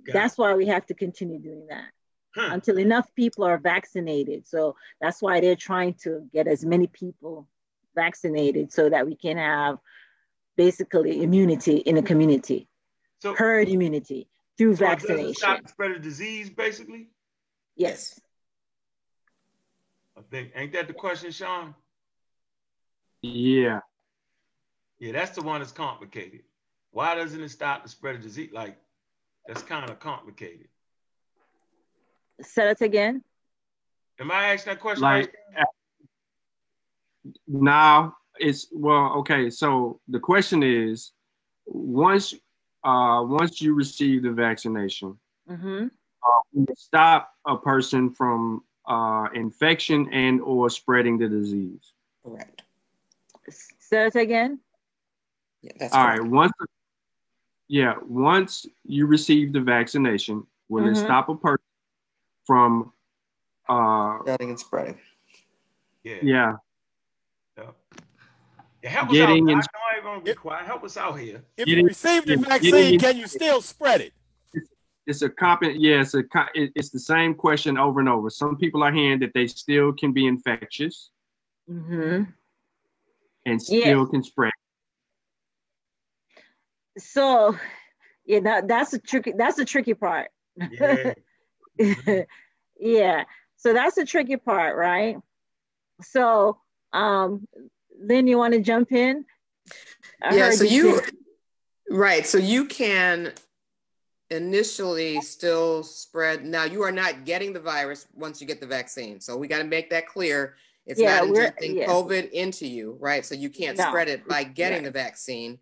Got 0.05 0.13
That's 0.13 0.39
why 0.39 0.55
we 0.55 0.67
have 0.67 0.87
to 0.87 0.95
continue 0.95 1.39
doing 1.41 1.67
that 1.69 1.91
Huh. 2.35 2.51
until 2.53 2.79
enough 2.79 3.13
people 3.17 3.45
are 3.45 3.59
vaccinated. 3.59 4.47
So 4.47 4.77
that's 5.01 5.21
why 5.21 5.41
they're 5.41 5.57
trying 5.57 5.95
to 6.05 6.29
get 6.33 6.47
as 6.47 6.65
many 6.65 6.87
people 6.87 7.49
vaccinated 7.97 8.73
so 8.73 8.89
that 8.89 9.07
we 9.07 9.17
can 9.17 9.37
have 9.39 9.79
basically 10.57 11.23
immunity 11.23 11.79
in 11.79 11.97
the 11.97 12.03
community, 12.03 12.69
So, 13.21 13.35
herd 13.35 13.69
immunity 13.69 14.29
through 14.57 14.77
so 14.77 14.87
vaccination. 14.87 15.35
stop 15.35 15.63
the 15.63 15.69
spread 15.69 15.91
of 15.93 16.03
disease, 16.03 16.51
basically. 16.51 17.09
Yes. 17.77 18.21
I 20.17 20.21
think 20.31 20.53
ain't 20.55 20.73
that 20.75 20.87
the 20.87 20.95
question, 20.95 21.31
Sean? 21.33 21.75
Yeah. 23.23 23.81
Yeah, 24.99 25.13
that's 25.13 25.31
the 25.33 25.43
one 25.43 25.61
that's 25.61 25.73
complicated. 25.73 26.41
Why 26.91 27.15
doesn't 27.15 27.41
it 27.43 27.51
stop 27.51 27.83
the 27.83 27.89
spread 27.89 28.17
of 28.17 28.23
disease? 28.23 28.51
Like, 28.53 28.77
that's 29.47 29.63
kind 29.63 29.89
of 29.89 29.99
complicated. 30.01 30.69
Say 32.43 32.71
it 32.71 32.81
again. 32.81 33.23
Am 34.21 34.31
I 34.31 34.49
asking 34.55 34.73
that 34.73 34.81
question 34.81 35.03
Like 35.03 35.35
right? 35.57 35.67
now 37.47 38.17
it's 38.39 38.69
well, 38.73 39.15
okay. 39.19 39.51
So 39.51 40.01
the 40.09 40.21
question 40.21 40.63
is, 40.63 41.13
once 41.67 42.35
uh 42.85 43.23
once 43.27 43.61
you 43.61 43.75
receive 43.75 44.23
the 44.23 44.31
vaccination, 44.33 45.19
Mm-hmm. 45.49 45.87
uh, 46.23 46.65
stop 46.77 47.33
a 47.47 47.57
person 47.57 48.11
from 48.11 48.63
uh 48.87 49.29
infection 49.35 50.09
and 50.13 50.41
or 50.43 50.69
spreading 50.71 51.19
the 51.19 51.29
disease. 51.29 51.93
Correct. 52.25 52.63
Say 53.79 54.07
it 54.07 54.17
again. 54.17 54.61
Yeah, 55.63 55.73
that's 55.79 55.95
All 55.95 56.05
correct. 56.05 56.21
right. 56.23 56.31
Once, 56.31 56.53
yeah, 57.69 57.95
once 58.07 58.67
you 58.85 59.07
receive 59.07 59.53
the 59.53 59.61
vaccination, 59.61 60.47
will 60.69 60.87
it 60.87 60.93
Mhm. 60.93 61.05
stop 61.05 61.29
a 61.29 61.35
person 61.37 61.65
from, 62.47 62.93
uh, 63.69 64.21
Spreading 64.21 64.51
and 64.51 64.61
spreading. 64.61 64.99
Yeah. 66.05 66.17
yeah, 66.23 66.53
yeah. 67.57 67.71
Yeah, 68.83 68.91
help 68.91 69.11
Getting 69.11 69.51
us 69.51 69.65
out. 69.65 69.71
I 69.75 69.97
know 69.97 69.99
everyone 69.99 70.25
be 70.25 70.35
quiet. 70.35 70.67
Help 70.67 70.85
us 70.85 70.97
out 70.97 71.19
here. 71.19 71.43
If 71.57 71.67
Get 71.67 71.69
you 71.69 71.79
it- 71.79 71.87
receive 71.89 72.25
the 72.25 72.37
get- 72.37 72.45
get 72.45 72.49
vaccine, 72.49 72.95
it- 72.95 73.01
can 73.01 73.17
you 73.17 73.27
still 73.27 73.61
spread 73.61 74.01
it? 74.01 74.13
it's 75.07 75.23
a 75.23 75.29
comp. 75.29 75.63
Yeah, 75.65 76.03
it's 76.03 76.15
a. 76.15 76.23
It's 76.55 76.91
the 76.91 77.01
same 77.01 77.35
question 77.35 77.77
over 77.79 77.99
and 77.99 78.09
over. 78.09 78.31
Some 78.31 78.57
people 78.57 78.83
are 78.85 78.93
hearing 78.93 79.19
that 79.21 79.33
they 79.35 79.47
still 79.49 79.93
can 79.93 80.13
be 80.13 80.27
infectious 80.27 81.11
Mm-hmm. 81.69 82.31
and 83.47 83.61
Yeah. 83.69 83.81
still 83.81 84.07
can 84.07 84.23
spread. 84.23 84.53
So, 86.99 87.57
yeah, 88.27 88.41
that, 88.41 88.69
that's 88.69 88.91
the 88.91 88.99
tricky. 88.99 89.33
That's 89.37 89.57
the 89.57 89.65
tricky 89.65 89.95
part. 89.95 90.29
Yeah. 90.57 91.15
yeah. 92.81 93.25
So 93.57 93.73
that's 93.73 93.97
the 93.97 94.05
tricky 94.05 94.37
part, 94.37 94.77
right? 94.77 95.17
So, 96.03 96.59
um, 96.93 97.47
Lynn, 98.01 98.27
you 98.27 98.39
want 98.39 98.55
to 98.55 98.61
jump 98.61 98.93
in? 98.93 99.25
I 100.23 100.35
yeah 100.35 100.51
so 100.51 100.65
you 100.65 100.99
say- 100.99 101.11
right 101.91 102.27
so 102.27 102.39
you 102.39 102.65
can 102.65 103.33
initially 104.31 105.21
still 105.21 105.83
spread 105.83 106.45
now 106.45 106.65
you 106.65 106.83
are 106.83 106.93
not 106.93 107.25
getting 107.27 107.53
the 107.53 107.61
virus 107.61 108.07
once 108.15 108.41
you 108.41 108.47
get 108.47 108.61
the 108.61 108.67
vaccine 108.67 109.21
so 109.21 109.37
we 109.37 109.47
got 109.47 109.59
to 109.59 109.65
make 109.65 109.91
that 109.91 110.07
clear 110.07 110.55
it's 110.87 110.99
Yeah, 111.01 111.17
not 111.21 111.29
we're- 111.29 111.39
injecting 111.47 111.77
yeah. 111.77 111.87
covid 111.87 112.31
into 112.31 112.67
you 112.67 112.97
right 113.01 113.25
so 113.25 113.35
you 113.35 113.51
can't 113.51 113.77
No. 113.77 113.89
spread 113.89 114.09
it 114.09 114.27
by 114.27 114.45
getting 114.45 114.83
Yeah. 114.85 114.89
the 114.89 114.93
vaccine 114.93 115.59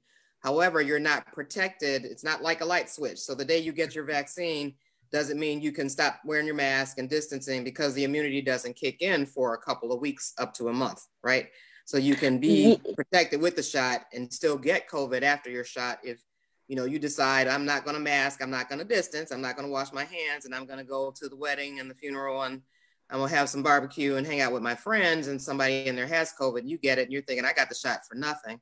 however 0.46 0.80
you're 0.80 1.00
not 1.00 1.26
protected. 1.32 2.04
It's 2.04 2.22
not 2.22 2.40
like 2.40 2.60
a 2.60 2.64
light 2.64 2.88
switch. 2.88 3.18
So 3.18 3.34
the 3.34 3.44
day 3.44 3.58
you 3.58 3.72
get 3.72 3.96
your 3.96 4.04
vaccine 4.04 4.74
doesn't 5.10 5.40
mean 5.40 5.60
you 5.60 5.72
can 5.72 5.88
stop 5.88 6.20
wearing 6.24 6.46
your 6.46 6.54
mask 6.54 6.98
and 6.98 7.10
distancing 7.10 7.64
because 7.64 7.94
the 7.94 8.04
immunity 8.04 8.40
doesn't 8.40 8.76
kick 8.76 9.02
in 9.02 9.26
for 9.26 9.54
a 9.54 9.58
couple 9.58 9.90
of 9.90 10.00
weeks 10.00 10.34
up 10.38 10.54
to 10.54 10.68
a 10.68 10.72
month 10.72 11.04
right? 11.24 11.48
So 11.84 11.96
you 11.96 12.14
can 12.14 12.38
be 12.38 12.80
protected 12.94 13.40
with 13.40 13.56
the 13.56 13.62
shot 13.62 14.02
and 14.12 14.32
still 14.32 14.56
get 14.56 14.88
COVID 14.88 15.22
after 15.22 15.50
your 15.50 15.64
shot 15.64 15.98
if 16.04 16.22
you 16.68 16.76
know 16.76 16.84
you 16.84 17.00
decide 17.00 17.48
I'm 17.48 17.64
not 17.64 17.84
going 17.84 17.96
to 17.96 18.02
mask, 18.02 18.40
I'm 18.40 18.50
not 18.50 18.68
going 18.68 18.78
to 18.78 18.84
distance, 18.84 19.32
I'm 19.32 19.42
not 19.42 19.56
going 19.56 19.66
to 19.66 19.72
wash 19.72 19.92
my 19.92 20.04
hands, 20.04 20.44
and 20.44 20.54
I'm 20.54 20.66
going 20.66 20.78
to 20.78 20.84
go 20.84 21.12
to 21.16 21.28
the 21.28 21.36
wedding 21.36 21.80
and 21.80 21.90
the 21.90 21.94
funeral 21.94 22.42
and 22.42 22.62
I'm 23.08 23.18
gonna 23.20 23.30
have 23.30 23.48
some 23.48 23.62
barbecue 23.62 24.16
and 24.16 24.26
hang 24.26 24.40
out 24.40 24.52
with 24.52 24.62
my 24.62 24.74
friends, 24.74 25.28
and 25.28 25.40
somebody 25.40 25.86
in 25.86 25.94
there 25.94 26.08
has 26.08 26.32
COVID, 26.40 26.60
and 26.60 26.70
you 26.70 26.76
get 26.76 26.98
it, 26.98 27.02
and 27.02 27.12
you're 27.12 27.22
thinking 27.22 27.44
I 27.44 27.52
got 27.52 27.68
the 27.68 27.74
shot 27.76 28.00
for 28.08 28.16
nothing, 28.16 28.60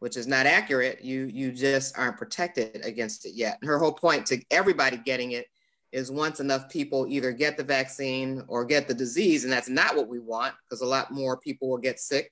which 0.00 0.16
is 0.16 0.26
not 0.26 0.46
accurate. 0.46 1.02
You 1.02 1.26
you 1.26 1.52
just 1.52 1.96
aren't 1.96 2.16
protected 2.16 2.84
against 2.84 3.24
it 3.24 3.34
yet. 3.34 3.58
Her 3.62 3.78
whole 3.78 3.92
point 3.92 4.26
to 4.26 4.42
everybody 4.50 4.96
getting 4.98 5.32
it 5.32 5.46
is 5.92 6.10
once 6.10 6.40
enough 6.40 6.68
people 6.68 7.06
either 7.08 7.32
get 7.32 7.56
the 7.56 7.64
vaccine 7.64 8.42
or 8.48 8.64
get 8.64 8.88
the 8.88 8.94
disease, 8.94 9.44
and 9.44 9.52
that's 9.52 9.68
not 9.68 9.96
what 9.96 10.08
we 10.08 10.18
want 10.18 10.54
because 10.64 10.80
a 10.80 10.86
lot 10.86 11.10
more 11.10 11.36
people 11.36 11.68
will 11.68 11.78
get 11.78 12.00
sick 12.00 12.30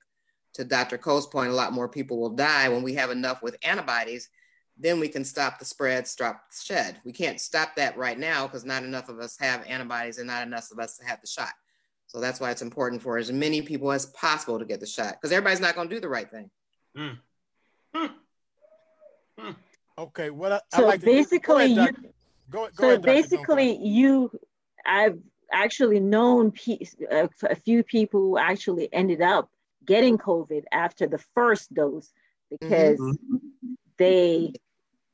to 0.53 0.63
Dr. 0.63 0.97
Coe's 0.97 1.27
point, 1.27 1.51
a 1.51 1.55
lot 1.55 1.73
more 1.73 1.87
people 1.87 2.19
will 2.19 2.31
die 2.31 2.69
when 2.69 2.83
we 2.83 2.93
have 2.95 3.11
enough 3.11 3.41
with 3.41 3.57
antibodies. 3.63 4.29
Then 4.77 4.99
we 4.99 5.09
can 5.09 5.25
stop 5.25 5.59
the 5.59 5.65
spread, 5.65 6.07
stop 6.07 6.41
the 6.51 6.73
shed. 6.73 6.97
We 7.03 7.11
can't 7.11 7.39
stop 7.39 7.75
that 7.75 7.97
right 7.97 8.17
now 8.17 8.47
because 8.47 8.65
not 8.65 8.83
enough 8.83 9.09
of 9.09 9.19
us 9.19 9.37
have 9.39 9.65
antibodies 9.67 10.17
and 10.17 10.27
not 10.27 10.47
enough 10.47 10.71
of 10.71 10.79
us 10.79 10.99
have 11.05 11.19
the 11.21 11.27
shot. 11.27 11.51
So 12.07 12.19
that's 12.19 12.39
why 12.39 12.49
it's 12.49 12.61
important 12.61 13.01
for 13.01 13.17
as 13.17 13.31
many 13.31 13.61
people 13.61 13.91
as 13.91 14.07
possible 14.07 14.57
to 14.57 14.65
get 14.65 14.79
the 14.79 14.87
shot 14.87 15.13
because 15.13 15.31
everybody's 15.31 15.59
not 15.59 15.75
going 15.75 15.89
to 15.89 15.95
do 15.95 16.01
the 16.01 16.09
right 16.09 16.29
thing. 16.29 16.49
Hmm. 16.95 17.15
Okay, 19.97 20.29
what 20.29 20.51
I, 20.53 20.61
I 20.73 20.77
So 20.77 20.87
like 20.87 20.99
to 21.01 21.05
go 21.05 21.11
basically, 21.11 21.55
ahead, 21.65 21.69
you, 21.71 21.75
Doc- 21.75 21.95
go, 22.49 22.59
go 22.59 22.69
so 22.73 22.87
ahead, 22.87 23.01
Dr. 23.01 23.05
Duncan. 23.05 23.21
basically, 23.21 23.77
you, 23.85 24.31
I've 24.85 25.19
actually 25.51 25.99
known 25.99 26.51
pe- 26.51 26.79
a, 27.11 27.29
a 27.49 27.55
few 27.55 27.83
people 27.83 28.21
who 28.21 28.37
actually 28.37 28.87
ended 28.93 29.21
up 29.21 29.49
getting 29.85 30.17
COVID 30.17 30.63
after 30.71 31.07
the 31.07 31.17
first 31.35 31.73
dose 31.73 32.11
because 32.49 33.01
they 33.97 34.53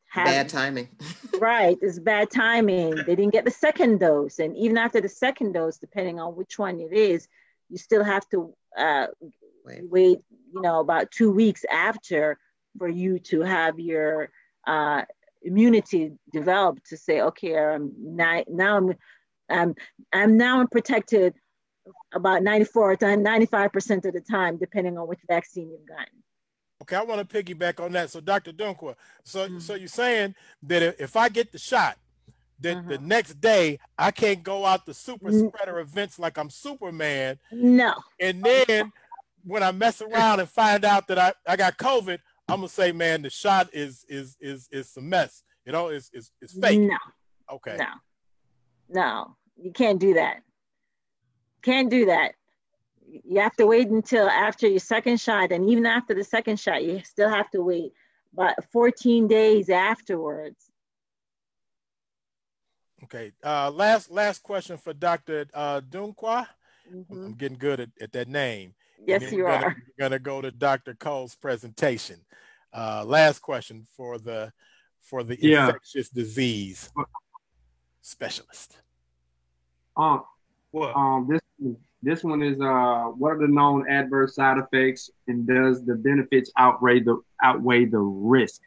had 0.07 0.26
Bad 0.26 0.49
timing. 0.49 0.89
right 1.39 1.77
it's 1.81 1.99
bad 1.99 2.30
timing 2.30 2.95
they 2.95 3.15
didn't 3.15 3.31
get 3.34 3.43
the 3.43 3.52
second 3.52 3.99
dose 3.99 4.39
and 4.39 4.56
even 4.56 4.77
after 4.77 5.02
the 5.02 5.10
second 5.10 5.52
dose 5.52 5.77
depending 5.77 6.19
on 6.19 6.35
which 6.35 6.57
one 6.57 6.80
it 6.80 6.93
is 6.93 7.27
you 7.69 7.77
still 7.77 8.03
have 8.03 8.27
to 8.30 8.53
uh, 8.77 9.07
Wait. 9.65 9.81
wait 9.89 10.19
you 10.53 10.61
know 10.61 10.80
about 10.80 11.11
two 11.11 11.31
weeks 11.31 11.65
after 11.69 12.38
for 12.77 12.88
you 12.88 13.19
to 13.19 13.41
have 13.41 13.80
your 13.80 14.30
uh, 14.68 15.03
immunity 15.41 16.11
developed 16.34 16.85
to 16.88 16.97
say 16.97 17.22
okay 17.22 17.57
i'm 17.57 17.91
now, 17.99 18.43
now 18.47 18.77
i'm 18.77 18.93
i'm 19.49 19.76
i'm 20.11 20.38
now 20.38 20.65
protected 20.65 21.35
about 22.14 22.41
94 22.41 22.95
to 22.97 23.18
95 23.18 23.72
percent 23.72 24.06
of 24.06 24.14
the 24.14 24.22
time 24.22 24.57
depending 24.57 24.97
on 24.97 25.07
which 25.07 25.19
vaccine 25.27 25.69
you've 25.69 25.88
gotten 25.88 26.23
Okay, 26.81 26.97
I 26.97 27.03
want 27.03 27.27
to 27.27 27.43
piggyback 27.43 27.80
on 27.84 27.93
that. 27.93 28.10
So, 28.11 28.19
Dr. 28.19 28.52
Dunqua, 28.52 28.95
so 29.23 29.47
Mhm. 29.47 29.61
so 29.61 29.76
you're 29.76 29.88
saying 29.88 30.35
that 30.64 30.81
if, 30.99 31.15
I 31.15 31.30
get 31.30 31.53
the 31.53 31.57
shot, 31.57 31.97
that 32.60 32.85
the 32.88 32.97
Mhm. 32.97 33.03
next 33.03 33.39
day 33.39 33.80
I 33.97 34.11
can't 34.11 34.43
go 34.43 34.65
out 34.65 34.85
to 34.85 34.93
super 34.93 35.31
spreader 35.31 35.80
events 35.80 36.19
like 36.19 36.38
I'm 36.38 36.49
Superman, 36.49 37.39
no 37.52 37.93
and 38.19 38.43
then 38.43 38.91
when 39.43 39.64
I 39.64 39.72
mess 39.72 40.02
around 40.02 40.39
and 40.39 40.49
find 40.49 40.84
out 40.84 41.07
that 41.07 41.18
I, 41.19 41.34
I 41.47 41.56
got 41.56 41.77
COVID, 41.77 42.19
I'm 42.47 42.57
gonna 42.57 42.69
say, 42.69 42.91
man, 42.91 43.22
the 43.23 43.30
shot 43.30 43.69
is 43.73 44.05
is 44.07 44.38
is 44.39 44.67
is 44.72 44.95
a 44.97 45.01
mess. 45.01 45.43
You 45.65 45.72
know, 45.72 45.88
it's 45.88 46.09
it's, 46.13 46.31
it's 46.41 46.57
fake. 46.57 46.80
no 46.80 46.97
Okay. 47.51 47.77
No, 47.77 47.85
no, 48.89 49.35
you 49.57 49.72
can't 49.72 49.99
do 49.99 50.15
that. 50.15 50.41
Can't 51.61 51.89
do 51.89 52.05
that. 52.07 52.34
You 53.07 53.39
have 53.41 53.55
to 53.57 53.65
wait 53.67 53.89
until 53.89 54.27
after 54.27 54.67
your 54.67 54.80
second 54.80 55.19
shot, 55.19 55.51
and 55.51 55.69
even 55.69 55.85
after 55.85 56.13
the 56.13 56.23
second 56.23 56.59
shot, 56.59 56.84
you 56.84 57.01
still 57.03 57.30
have 57.30 57.49
to 57.51 57.61
wait 57.61 57.93
about 58.34 58.55
14 58.72 59.27
days 59.27 59.69
afterwards. 59.69 60.57
Okay. 63.03 63.31
Uh, 63.43 63.69
last 63.72 64.09
last 64.09 64.41
question 64.43 64.77
for 64.77 64.93
Dr. 64.93 65.47
Uh, 65.53 65.81
Dunqua. 65.81 66.47
Mhm. 66.91 67.26
I'm 67.26 67.34
getting 67.34 67.57
good 67.57 67.80
at, 67.80 67.89
at 67.99 68.11
that 68.13 68.27
name. 68.27 68.73
And 68.97 69.07
Yes, 69.07 69.31
you 69.31 69.39
we're 69.39 69.45
gonna, 69.45 69.65
are. 69.65 69.76
We're 69.97 70.03
gonna 70.09 70.19
go 70.19 70.41
to 70.41 70.51
Dr. 70.51 70.95
Cole's 70.95 71.35
presentation. 71.35 72.17
Uh, 72.73 73.03
last 73.05 73.39
question 73.39 73.85
for 73.95 74.17
the 74.17 74.51
for 75.01 75.23
the 75.23 75.38
Yeah. 75.39 75.67
infectious 75.67 76.09
disease 76.09 76.89
specialist. 78.01 78.77
Um, 79.95 80.23
What? 80.72 80.95
um, 80.95 81.27
this 81.30 81.41
this 82.01 82.23
one 82.23 82.41
is 82.43 82.59
uh, 82.59 83.05
what 83.17 83.30
are 83.34 83.39
the 83.39 83.47
known 83.47 83.89
adverse 83.89 84.35
side 84.35 84.57
effects, 84.57 85.09
and 85.27 85.47
does 85.47 85.85
the 85.85 85.95
benefits 85.95 86.51
outweigh 86.57 86.99
the 86.99 87.22
outweigh 87.43 87.85
the 87.85 87.99
risk? 87.99 88.61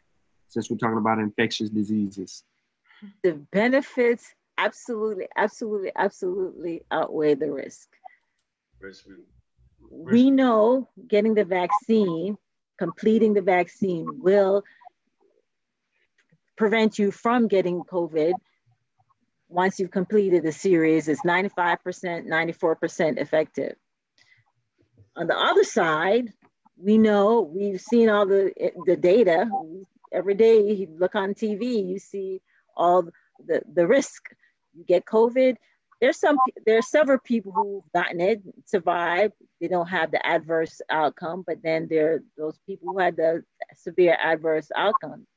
Since 0.47 0.71
we're 0.71 0.77
talking 0.77 0.97
about 0.97 1.19
infectious 1.19 1.69
diseases. 1.69 2.43
The 3.21 3.33
benefits 3.51 4.33
absolutely, 4.57 5.27
absolutely, 5.37 5.91
absolutely 5.95 6.81
outweigh 6.89 7.35
the 7.35 7.51
risk. 7.51 7.87
We 9.89 10.31
know 10.31 10.89
getting 11.07 11.33
the 11.33 11.45
vaccine, 11.45 12.37
completing 12.77 13.33
the 13.33 13.41
vaccine 13.41 14.07
will 14.21 14.63
prevent 16.57 16.99
you 16.99 17.11
from 17.11 17.47
getting 17.47 17.83
COVID. 17.83 18.33
Once 19.47 19.79
you've 19.79 19.91
completed 19.91 20.43
the 20.43 20.51
series, 20.51 21.07
it's 21.07 21.21
95%, 21.21 22.27
94% 22.27 23.17
effective. 23.17 23.75
On 25.15 25.27
the 25.27 25.37
other 25.37 25.63
side, 25.63 26.31
we 26.77 26.97
know 26.97 27.41
we've 27.41 27.81
seen 27.81 28.09
all 28.09 28.25
the 28.25 28.53
the 28.85 28.95
data. 28.95 29.49
Every 30.13 30.33
day 30.33 30.61
you 30.71 30.87
look 30.97 31.15
on 31.15 31.33
TV, 31.33 31.85
you 31.85 31.99
see 31.99 32.41
all 32.75 33.09
the, 33.45 33.61
the 33.73 33.85
risk. 33.85 34.29
You 34.73 34.83
get 34.85 35.05
COVID, 35.05 35.57
there's 36.01 36.17
some 36.17 36.37
there's 36.65 36.89
several 36.89 37.19
people 37.19 37.51
who've 37.51 37.91
gotten 37.93 38.21
it, 38.21 38.41
survived. 38.65 39.33
They 39.59 39.67
don't 39.67 39.87
have 39.87 40.11
the 40.11 40.25
adverse 40.25 40.81
outcome, 40.89 41.43
but 41.45 41.61
then 41.61 41.87
there 41.89 42.13
are 42.13 42.23
those 42.37 42.57
people 42.65 42.93
who 42.93 42.99
had 42.99 43.17
the 43.17 43.43
severe 43.75 44.17
adverse 44.21 44.69
outcome. 44.75 45.27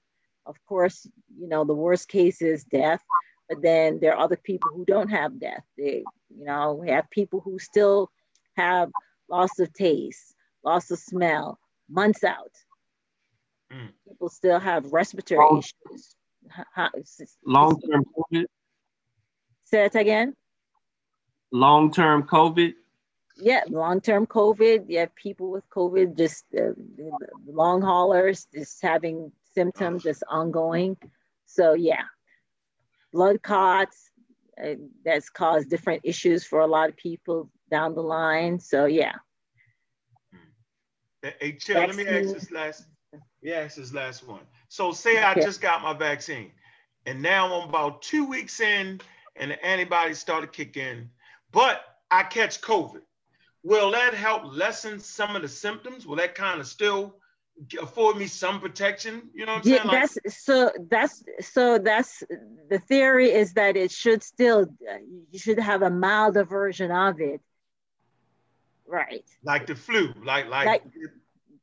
Of 0.47 0.57
course, 0.67 1.07
you 1.37 1.49
know 1.49 1.65
the 1.65 1.75
worst 1.75 2.09
case 2.09 2.43
is 2.43 2.65
death, 2.65 3.01
but 3.49 3.63
then 3.63 3.99
there 4.01 4.15
are 4.15 4.25
other 4.25 4.37
people 4.37 4.71
who 4.73 4.85
don't 4.85 5.09
have 5.09 5.41
death. 5.41 5.65
They, 5.77 6.05
you 6.37 6.45
know, 6.45 6.75
we 6.75 6.91
have 6.91 7.11
people 7.11 7.41
who 7.41 7.59
still 7.59 8.11
have 8.57 8.91
loss 9.29 9.59
of 9.59 9.73
taste, 9.73 10.35
loss 10.65 10.91
of 10.91 10.99
smell, 10.99 11.59
months 11.89 12.23
out. 12.23 12.53
Mm. 13.73 13.89
People 14.09 14.29
still 14.29 14.61
have 14.61 14.93
respiratory 14.93 15.41
long, 15.41 15.59
issues. 15.59 16.15
Long 17.45 17.81
term 17.81 18.05
COVID. 18.17 18.45
Say 19.65 19.87
it 19.87 19.95
again. 19.95 20.35
Long 21.53 21.93
term 21.93 22.23
COVID. 22.23 22.73
Yeah, 23.37 23.61
long 23.69 24.01
term 24.01 24.27
COVID. 24.27 24.89
You 24.89 25.01
have 25.01 25.15
people 25.15 25.51
with 25.51 25.69
COVID, 25.71 26.17
just 26.17 26.45
uh, 26.59 26.73
long 27.47 27.83
haulers, 27.83 28.47
just 28.53 28.81
having 28.83 29.31
symptoms 29.55 30.05
that's 30.05 30.23
ongoing. 30.29 30.97
So, 31.47 31.75
yeah, 31.75 32.05
blood 33.13 33.43
clots 33.43 34.11
uh, 34.63 34.75
that's 35.05 35.29
caused 35.29 35.69
different 35.69 36.01
issues 36.05 36.45
for 36.45 36.61
a 36.61 36.67
lot 36.67 36.89
of 36.89 36.97
people 36.97 37.51
down 37.71 37.95
the 37.95 38.03
line. 38.03 38.59
So, 38.59 38.87
yeah. 38.87 39.13
Hey, 41.23 41.53
Chill, 41.53 41.81
let 41.81 41.95
me 41.95 42.07
ask 42.07 42.33
this 42.33 42.51
last. 42.51 42.87
Yeah, 43.43 43.61
ask 43.61 43.77
this 43.77 43.93
last 43.93 44.27
one. 44.27 44.41
So, 44.69 44.93
say 44.93 45.23
I 45.23 45.35
just 45.35 45.61
got 45.61 45.83
my 45.83 45.93
vaccine, 45.93 46.51
and 47.05 47.21
now 47.21 47.61
I'm 47.61 47.69
about 47.69 48.01
two 48.01 48.25
weeks 48.25 48.61
in, 48.61 49.01
and 49.37 49.51
the 49.51 49.65
antibodies 49.65 50.19
started 50.19 50.47
to 50.47 50.53
kick 50.53 50.77
in, 50.77 51.11
but 51.53 51.83
I 52.11 52.23
catch 52.25 52.61
COVID. 52.61 53.03
Will 53.63 53.93
that 53.93 54.15
help 54.15 54.43
lessen 54.45 54.99
some 54.99 55.37
of 55.37 55.43
the 55.43 55.49
symptoms? 55.49 56.07
Will 56.07 56.17
that 56.17 56.35
kind 56.35 56.61
of 56.61 56.67
still 56.67 57.15
afford 57.81 58.17
me 58.17 58.27
some 58.27 58.61
protection? 58.61 59.31
You 59.35 59.47
know 59.47 59.55
what 59.55 59.67
I'm 59.67 59.71
yeah, 59.71 59.77
saying? 59.79 59.89
Like, 59.89 60.11
that's 60.25 60.45
so. 60.45 60.73
That's 60.91 61.23
so. 61.41 61.79
That's 61.79 62.25
the 62.69 62.81
theory 62.81 63.31
is 63.31 63.53
that 63.53 63.77
it 63.77 63.93
should 63.93 64.25
still. 64.25 64.67
You 65.31 65.39
should 65.39 65.61
have 65.61 65.83
a 65.83 65.91
milder 65.91 66.45
version 66.45 66.91
of 66.91 67.21
it 67.21 67.41
Right. 68.93 69.25
Like 69.43 69.67
the 69.67 69.75
flu, 69.75 70.13
like 70.23 70.51
like 70.51 70.67
like, 70.67 70.83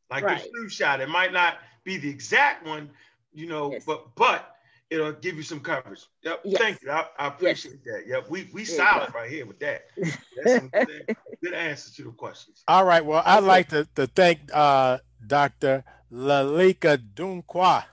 like 0.09 0.23
right. 0.23 0.41
the 0.41 0.49
flu 0.49 0.67
shot. 0.67 0.99
It 0.99 1.09
might 1.09 1.31
not 1.31 1.59
be 1.83 1.97
the 1.97 2.09
exact 2.09 2.65
one, 2.65 2.89
you 3.33 3.45
know, 3.45 3.71
yes. 3.71 3.83
but 3.85 4.15
but 4.15 4.55
it'll 4.89 5.13
give 5.13 5.35
you 5.35 5.43
some 5.43 5.59
coverage. 5.59 6.01
Yep. 6.23 6.41
Yes. 6.43 6.61
Thank 6.61 6.81
you. 6.81 6.91
I, 6.91 7.05
I 7.17 7.27
appreciate 7.27 7.79
yes. 7.85 7.95
that. 7.95 8.07
Yep. 8.07 8.29
We 8.29 8.49
we 8.53 8.65
solid 8.65 9.13
right 9.13 9.29
here 9.29 9.45
with 9.45 9.59
that. 9.59 9.83
That's 9.97 10.55
some 10.55 10.69
good, 10.69 11.17
good 11.43 11.53
answers 11.53 11.93
to 11.95 12.03
the 12.03 12.11
questions. 12.11 12.63
All 12.67 12.85
right. 12.85 13.05
Well, 13.05 13.21
I'd 13.25 13.43
like 13.43 13.69
to, 13.69 13.87
to 13.95 14.07
thank 14.07 14.39
uh, 14.53 14.99
Dr. 15.25 15.83
Lalika 16.11 16.97
Dunkwa. 16.97 17.83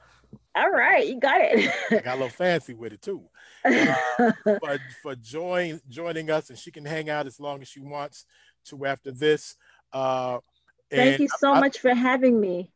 All 0.55 0.71
right, 0.71 1.07
you 1.07 1.21
got 1.21 1.39
it. 1.39 1.71
I 1.91 1.97
got 1.97 2.15
a 2.15 2.19
little 2.21 2.29
fancy 2.31 2.73
with 2.73 2.93
it 2.93 3.03
too. 3.03 3.25
Uh, 3.67 4.33
for 4.45 4.79
for 5.03 5.17
join, 5.17 5.81
joining 5.89 6.31
us, 6.31 6.51
and 6.51 6.59
she 6.59 6.71
can 6.71 6.85
hang 6.85 7.11
out 7.11 7.27
as 7.27 7.41
long 7.41 7.61
as 7.61 7.67
she 7.67 7.81
wants 7.81 8.25
to 8.65 8.87
after 8.87 9.11
this. 9.11 9.57
Uh, 9.93 10.39
Thank 10.89 11.19
you 11.19 11.29
so 11.39 11.53
I, 11.53 11.59
much 11.59 11.81
for 11.81 11.93
having 11.93 12.41
me. 12.41 12.71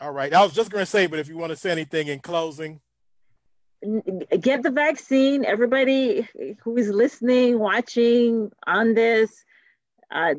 All 0.00 0.10
right. 0.10 0.34
I 0.34 0.42
was 0.42 0.52
just 0.52 0.72
going 0.72 0.82
to 0.82 0.90
say, 0.90 1.06
but 1.06 1.20
if 1.20 1.28
you 1.28 1.36
want 1.36 1.50
to 1.50 1.56
say 1.56 1.70
anything 1.70 2.08
in 2.08 2.18
closing. 2.18 2.80
Get 3.82 4.62
the 4.62 4.70
vaccine. 4.70 5.44
Everybody 5.44 6.28
who 6.62 6.76
is 6.76 6.88
listening, 6.88 7.58
watching 7.58 8.50
on 8.66 8.94
this, 8.94 9.44
uh, 10.10 10.34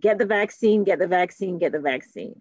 get 0.00 0.18
the 0.18 0.26
vaccine, 0.26 0.84
get 0.84 0.98
the 0.98 1.06
vaccine, 1.06 1.58
get 1.58 1.72
the 1.72 1.80
vaccine. 1.80 2.40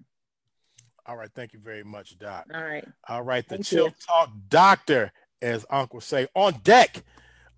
All 1.06 1.15
right. 1.15 1.30
Thank 1.34 1.53
you 1.53 1.60
very 1.60 1.84
much, 1.84 2.18
Doc. 2.18 2.45
All 2.53 2.64
right. 2.64 2.88
All 3.07 3.22
right. 3.22 3.48
The 3.48 3.56
Thank 3.56 3.65
Chill 3.65 3.86
you. 3.86 3.94
Talk 4.07 4.32
Doctor, 4.49 5.11
as 5.41 5.65
Uncle 5.69 6.02
say, 6.02 6.27
on 6.34 6.53
deck, 6.64 7.03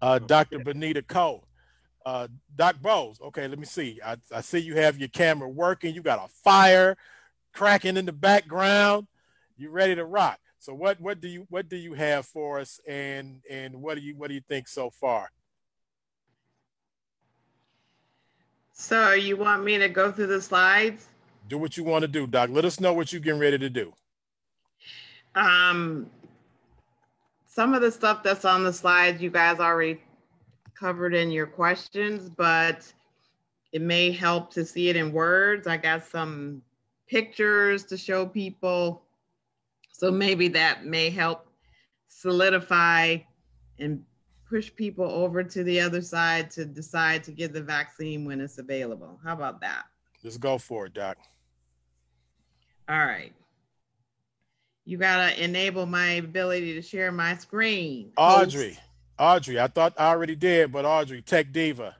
uh, 0.01 0.19
Dr. 0.19 0.59
Benita 0.59 1.01
Cole. 1.01 1.43
Uh, 2.05 2.27
Doc 2.55 2.77
Bose, 2.81 3.19
okay, 3.21 3.49
let 3.49 3.59
me 3.59 3.65
see. 3.65 3.99
I, 4.05 4.15
I 4.33 4.39
see 4.39 4.59
you 4.59 4.75
have 4.77 4.97
your 4.97 5.09
camera 5.09 5.49
working. 5.49 5.93
You 5.93 6.01
got 6.01 6.23
a 6.23 6.29
fire 6.29 6.95
cracking 7.53 7.97
in 7.97 8.05
the 8.05 8.13
background. 8.13 9.07
You 9.57 9.71
ready 9.71 9.93
to 9.95 10.05
rock. 10.05 10.39
So 10.59 10.73
what 10.73 10.99
what 10.99 11.21
do 11.21 11.27
you 11.27 11.45
what 11.49 11.69
do 11.69 11.77
you 11.77 11.93
have 11.93 12.25
for 12.25 12.59
us 12.59 12.79
and 12.87 13.41
and 13.49 13.81
what 13.81 13.95
do 13.95 14.01
you 14.01 14.15
what 14.15 14.29
do 14.29 14.33
you 14.33 14.41
think 14.41 14.67
so 14.67 14.89
far? 14.89 15.31
So 18.73 19.13
you 19.13 19.37
want 19.37 19.63
me 19.63 19.77
to 19.77 19.89
go 19.89 20.11
through 20.11 20.27
the 20.27 20.41
slides? 20.41 21.07
Do 21.47 21.57
what 21.57 21.77
you 21.77 21.83
want 21.83 22.03
to 22.03 22.07
do, 22.07 22.27
Doc. 22.27 22.49
Let 22.51 22.65
us 22.65 22.79
know 22.79 22.93
what 22.93 23.11
you're 23.11 23.21
getting 23.21 23.39
ready 23.39 23.57
to 23.57 23.69
do. 23.69 23.93
Um 25.35 26.09
some 27.45 27.73
of 27.73 27.81
the 27.81 27.91
stuff 27.91 28.21
that's 28.21 28.45
on 28.45 28.63
the 28.63 28.73
slides 28.73 29.21
you 29.21 29.31
guys 29.31 29.59
already 29.59 29.99
covered 30.75 31.15
in 31.15 31.31
your 31.31 31.47
questions, 31.47 32.29
but 32.29 32.91
it 33.71 33.81
may 33.81 34.11
help 34.11 34.53
to 34.53 34.65
see 34.65 34.89
it 34.89 34.95
in 34.95 35.11
words. 35.11 35.67
I 35.67 35.77
got 35.77 36.05
some 36.05 36.61
pictures 37.07 37.83
to 37.85 37.97
show 37.97 38.25
people. 38.25 39.06
So 39.97 40.11
maybe 40.11 40.47
that 40.49 40.85
may 40.85 41.09
help 41.09 41.47
solidify 42.07 43.17
and 43.79 44.03
push 44.47 44.73
people 44.75 45.05
over 45.05 45.43
to 45.43 45.63
the 45.63 45.81
other 45.81 46.03
side 46.03 46.51
to 46.51 46.65
decide 46.65 47.23
to 47.23 47.31
get 47.31 47.51
the 47.51 47.63
vaccine 47.63 48.23
when 48.23 48.39
it's 48.39 48.59
available. 48.59 49.19
How 49.23 49.33
about 49.33 49.59
that? 49.61 49.85
Let's 50.23 50.37
go 50.37 50.59
for 50.59 50.85
it, 50.85 50.93
Doc. 50.93 51.17
All 52.87 52.99
right. 52.99 53.33
You 54.85 54.97
got 54.97 55.31
to 55.31 55.43
enable 55.43 55.87
my 55.87 56.11
ability 56.11 56.75
to 56.75 56.81
share 56.83 57.11
my 57.11 57.35
screen. 57.35 58.11
Audrey. 58.17 58.69
Host. 58.69 58.81
Audrey, 59.19 59.59
I 59.59 59.65
thought 59.65 59.95
I 59.97 60.09
already 60.09 60.35
did, 60.35 60.71
but 60.71 60.85
Audrey, 60.85 61.23
Tech 61.23 61.51
Diva. 61.51 61.95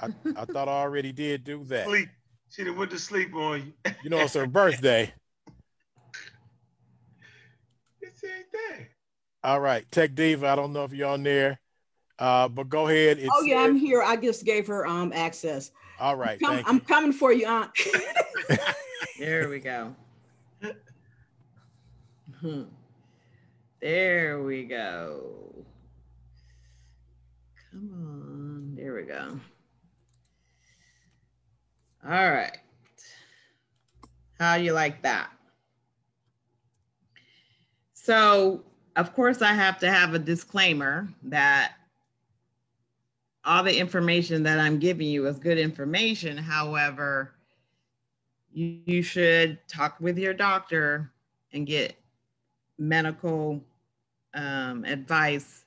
I, 0.00 0.08
I 0.36 0.46
thought 0.46 0.68
I 0.68 0.80
already 0.80 1.12
did 1.12 1.44
do 1.44 1.64
that. 1.64 1.86
Sleep. 1.86 2.08
She 2.48 2.64
done 2.64 2.76
went 2.76 2.90
to 2.92 2.98
sleep 2.98 3.34
on 3.34 3.74
you. 3.84 3.92
you 4.02 4.10
know, 4.10 4.20
it's 4.20 4.34
her 4.34 4.46
birthday. 4.46 5.12
It's 8.52 8.62
anything. 8.70 8.86
All 9.44 9.60
right, 9.60 9.90
Tech 9.90 10.14
Diva. 10.14 10.48
I 10.48 10.54
don't 10.56 10.72
know 10.72 10.84
if 10.84 10.92
you're 10.92 11.08
on 11.08 11.22
there, 11.22 11.60
uh, 12.18 12.48
but 12.48 12.68
go 12.68 12.86
ahead. 12.88 13.18
It's, 13.18 13.32
oh 13.34 13.42
yeah, 13.42 13.58
I'm 13.58 13.76
here. 13.76 14.02
I 14.02 14.16
just 14.16 14.44
gave 14.44 14.66
her 14.68 14.86
um 14.86 15.12
access. 15.14 15.72
All 15.98 16.16
right, 16.16 16.38
I'm, 16.44 16.56
com- 16.56 16.64
I'm 16.66 16.80
coming 16.80 17.12
for 17.12 17.32
you, 17.32 17.46
Aunt. 17.46 17.70
there 19.18 19.48
we 19.48 19.58
go. 19.58 19.94
There 23.80 24.42
we 24.42 24.64
go. 24.64 25.64
Come 27.70 27.90
on. 27.92 28.74
There 28.76 28.94
we 28.94 29.02
go. 29.02 29.40
All 32.04 32.30
right. 32.30 32.56
How 34.38 34.54
you 34.54 34.72
like 34.72 35.02
that? 35.02 35.30
So, 38.02 38.64
of 38.96 39.14
course, 39.14 39.42
I 39.42 39.52
have 39.52 39.78
to 39.78 39.88
have 39.88 40.12
a 40.12 40.18
disclaimer 40.18 41.06
that 41.22 41.74
all 43.44 43.62
the 43.62 43.78
information 43.78 44.42
that 44.42 44.58
I'm 44.58 44.80
giving 44.80 45.06
you 45.06 45.28
is 45.28 45.38
good 45.38 45.56
information. 45.56 46.36
However, 46.36 47.30
you, 48.52 48.80
you 48.86 49.02
should 49.02 49.56
talk 49.68 50.00
with 50.00 50.18
your 50.18 50.34
doctor 50.34 51.12
and 51.52 51.64
get 51.64 51.96
medical 52.76 53.62
um, 54.34 54.84
advice 54.84 55.64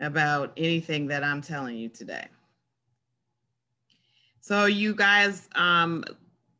about 0.00 0.52
anything 0.58 1.06
that 1.06 1.24
I'm 1.24 1.40
telling 1.40 1.78
you 1.78 1.88
today. 1.88 2.26
So 4.42 4.66
you 4.66 4.94
guys, 4.94 5.48
um, 5.54 6.04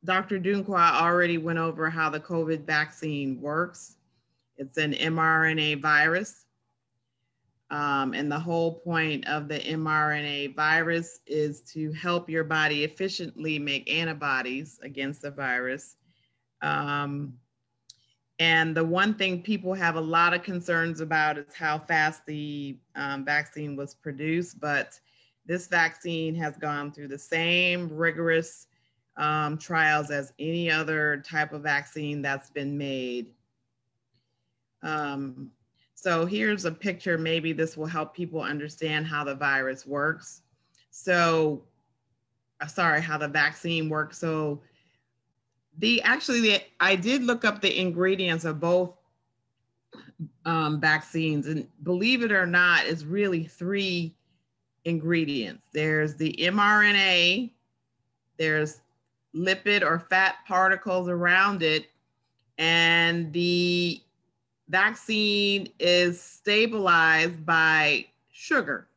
Dr. 0.07 0.41
Dunkwa 0.41 0.93
already 0.95 1.37
went 1.37 1.59
over 1.59 1.91
how 1.91 2.09
the 2.09 2.21
COVID 2.21 2.65
vaccine 2.65 3.39
works. 3.39 3.97
It's 4.57 4.79
an 4.79 4.93
mRNA 4.93 5.81
virus. 5.81 6.45
Um, 7.71 8.13
and 8.13 8.31
the 8.31 8.39
whole 8.39 8.81
point 8.81 9.27
of 9.27 9.49
the 9.49 9.59
mRNA 9.59 10.55
virus 10.55 11.21
is 11.27 11.63
to 11.73 11.91
help 11.93 12.29
your 12.29 12.45
body 12.45 12.85
efficiently 12.85 13.59
make 13.59 13.91
antibodies 13.91 14.79
against 14.83 15.23
the 15.23 15.31
virus. 15.31 15.97
Um, 16.61 17.33
and 18.39 18.77
the 18.77 18.85
one 18.85 19.15
thing 19.15 19.43
people 19.43 19.73
have 19.73 19.97
a 19.97 20.01
lot 20.01 20.35
of 20.35 20.43
concerns 20.43 21.01
about 21.01 21.39
is 21.39 21.55
how 21.55 21.79
fast 21.79 22.27
the 22.27 22.79
um, 22.95 23.25
vaccine 23.25 23.75
was 23.75 23.95
produced. 23.95 24.61
But 24.61 24.99
this 25.47 25.67
vaccine 25.67 26.35
has 26.35 26.57
gone 26.57 26.93
through 26.93 27.09
the 27.09 27.19
same 27.19 27.89
rigorous 27.89 28.67
um, 29.17 29.59
trials 29.59 30.11
as 30.11 30.33
any 30.39 30.71
other 30.71 31.23
type 31.27 31.53
of 31.53 31.63
vaccine 31.63 32.23
that's 32.23 32.51
been 32.51 32.77
made. 32.77 33.29
Um, 34.83 35.51
So 35.95 36.27
here's 36.27 36.65
a 36.65 36.73
picture. 36.73 37.17
Maybe 37.17 37.53
this 37.53 37.77
will 37.77 37.87
help 37.87 38.13
people 38.13 38.41
understand 38.43 39.07
how 39.07 39.23
the 39.23 39.37
virus 39.37 39.87
works. 39.87 40.43
So, 40.91 41.63
uh, 42.61 42.67
sorry, 42.67 43.01
how 43.01 43.19
the 43.19 43.29
vaccine 43.29 43.89
works. 43.89 44.19
So, 44.19 44.61
the 45.79 46.03
actually, 46.03 46.41
the, 46.41 46.61
I 46.81 46.97
did 46.97 47.23
look 47.23 47.45
up 47.45 47.61
the 47.61 47.79
ingredients 47.79 48.45
of 48.45 48.59
both 48.59 48.95
um, 50.45 50.81
vaccines, 50.81 51.47
and 51.47 51.69
believe 51.85 52.23
it 52.25 52.33
or 52.33 52.47
not, 52.47 52.85
it's 52.85 53.05
really 53.05 53.45
three 53.45 54.15
ingredients. 54.85 55.69
There's 55.73 56.17
the 56.17 56.35
mRNA, 56.41 57.53
there's 58.39 58.81
lipid 59.35 59.83
or 59.83 60.01
fat 60.01 60.39
particles 60.49 61.09
around 61.09 61.63
it, 61.63 61.87
and 62.59 63.33
the 63.33 64.03
vaccine 64.69 65.69
is 65.79 66.21
stabilized 66.21 67.45
by 67.45 68.07
sugar. 68.31 68.89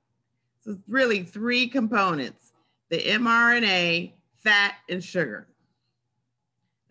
So 0.61 0.77
really 0.87 1.23
three 1.23 1.67
components 1.67 2.51
the 2.89 3.01
mRNA, 3.01 4.13
fat, 4.35 4.75
and 4.89 5.03
sugar. 5.03 5.47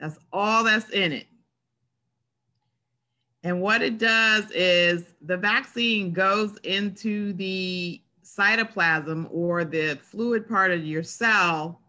That's 0.01 0.19
all 0.33 0.65
that's 0.65 0.91
in 0.91 1.13
it. 1.13 1.27
And 3.45 3.61
what 3.61 3.83
it 3.83 3.99
does 3.99 4.51
is 4.51 5.05
the 5.21 5.37
vaccine 5.37 6.13
goes 6.13 6.57
into 6.65 7.33
the 7.35 8.01
cytoplasm 8.25 9.29
or 9.31 9.65
the 9.65 9.99
fluid 10.03 10.49
part 10.49 10.71
of 10.73 10.85
your 10.85 11.03
cell, 11.03 11.81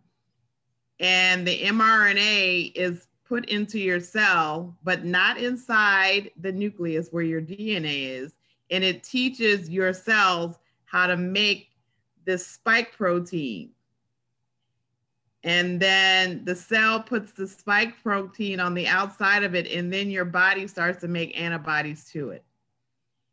and 1.00 1.48
the 1.48 1.62
mRNA 1.64 2.74
is 2.76 3.08
put 3.28 3.46
into 3.46 3.80
your 3.80 4.00
cell, 4.00 4.76
but 4.84 5.04
not 5.04 5.38
inside 5.38 6.32
the 6.40 6.52
nucleus 6.52 7.10
where 7.12 7.24
your 7.24 7.42
DNA 7.42 8.10
is. 8.10 8.34
And 8.72 8.84
it 8.84 9.04
teaches 9.04 9.70
your 9.70 9.94
cells 9.94 10.58
how 10.86 11.08
to 11.08 11.18
make 11.18 11.70
this 12.26 12.46
spike 12.46 12.94
protein. 12.94 13.72
And 15.44 15.80
then 15.80 16.44
the 16.44 16.56
cell 16.56 17.00
puts 17.00 17.32
the 17.32 17.48
spike 17.48 18.02
protein 18.02 18.60
on 18.60 18.74
the 18.74 18.88
outside 18.88 19.44
of 19.44 19.54
it, 19.54 19.72
and 19.72 19.94
then 19.94 20.10
your 20.10 20.26
body 20.26 20.66
starts 20.66 21.02
to 21.02 21.08
make 21.08 21.40
antibodies 21.40 22.06
to 22.12 22.32
it. 22.32 22.44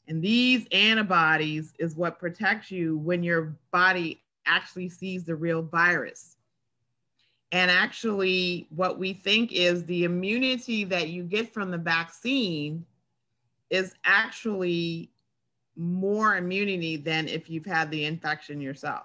And 0.09 0.21
these 0.21 0.67
antibodies 0.73 1.73
is 1.79 1.97
what 1.97 2.19
protects 2.19 2.71
you 2.71 2.99
when 2.99 3.23
your 3.23 3.57
body 3.71 4.23
actually 4.45 4.91
sees 4.91 5.25
the 5.25 5.35
real 5.35 5.63
virus. 5.63 6.32
And 7.53 7.71
actually, 7.71 8.67
what 8.75 8.99
we 8.99 9.13
think 9.13 9.53
is 9.53 9.85
the 9.85 10.05
immunity 10.05 10.85
that 10.85 11.11
you 11.11 11.23
get 11.23 11.53
from 11.53 11.71
the 11.71 11.79
vaccine 11.79 12.85
is 13.69 13.95
actually 14.05 15.11
more 15.77 16.37
immunity 16.37 16.97
than 16.97 17.29
if 17.29 17.51
you've 17.51 17.67
had 17.67 17.91
the 17.91 18.07
infection 18.07 18.61
yourself. 18.61 19.05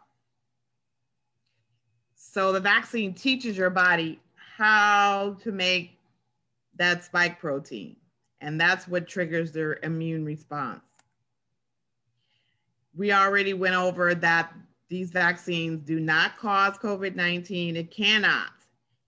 So 2.15 2.51
the 2.53 2.59
vaccine 2.59 3.13
teaches 3.13 3.57
your 3.57 3.69
body 3.69 4.19
how 4.57 5.37
to 5.43 5.51
make 5.51 5.97
that 6.77 7.03
spike 7.03 7.39
protein. 7.39 7.97
And 8.39 8.59
that's 8.59 8.87
what 8.87 9.07
triggers 9.07 9.51
their 9.51 9.79
immune 9.83 10.23
response. 10.23 10.83
We 12.95 13.11
already 13.11 13.53
went 13.53 13.75
over 13.75 14.15
that 14.15 14.53
these 14.89 15.11
vaccines 15.11 15.81
do 15.81 15.99
not 15.99 16.37
cause 16.37 16.77
COVID 16.77 17.15
19. 17.15 17.75
It 17.75 17.91
cannot. 17.91 18.51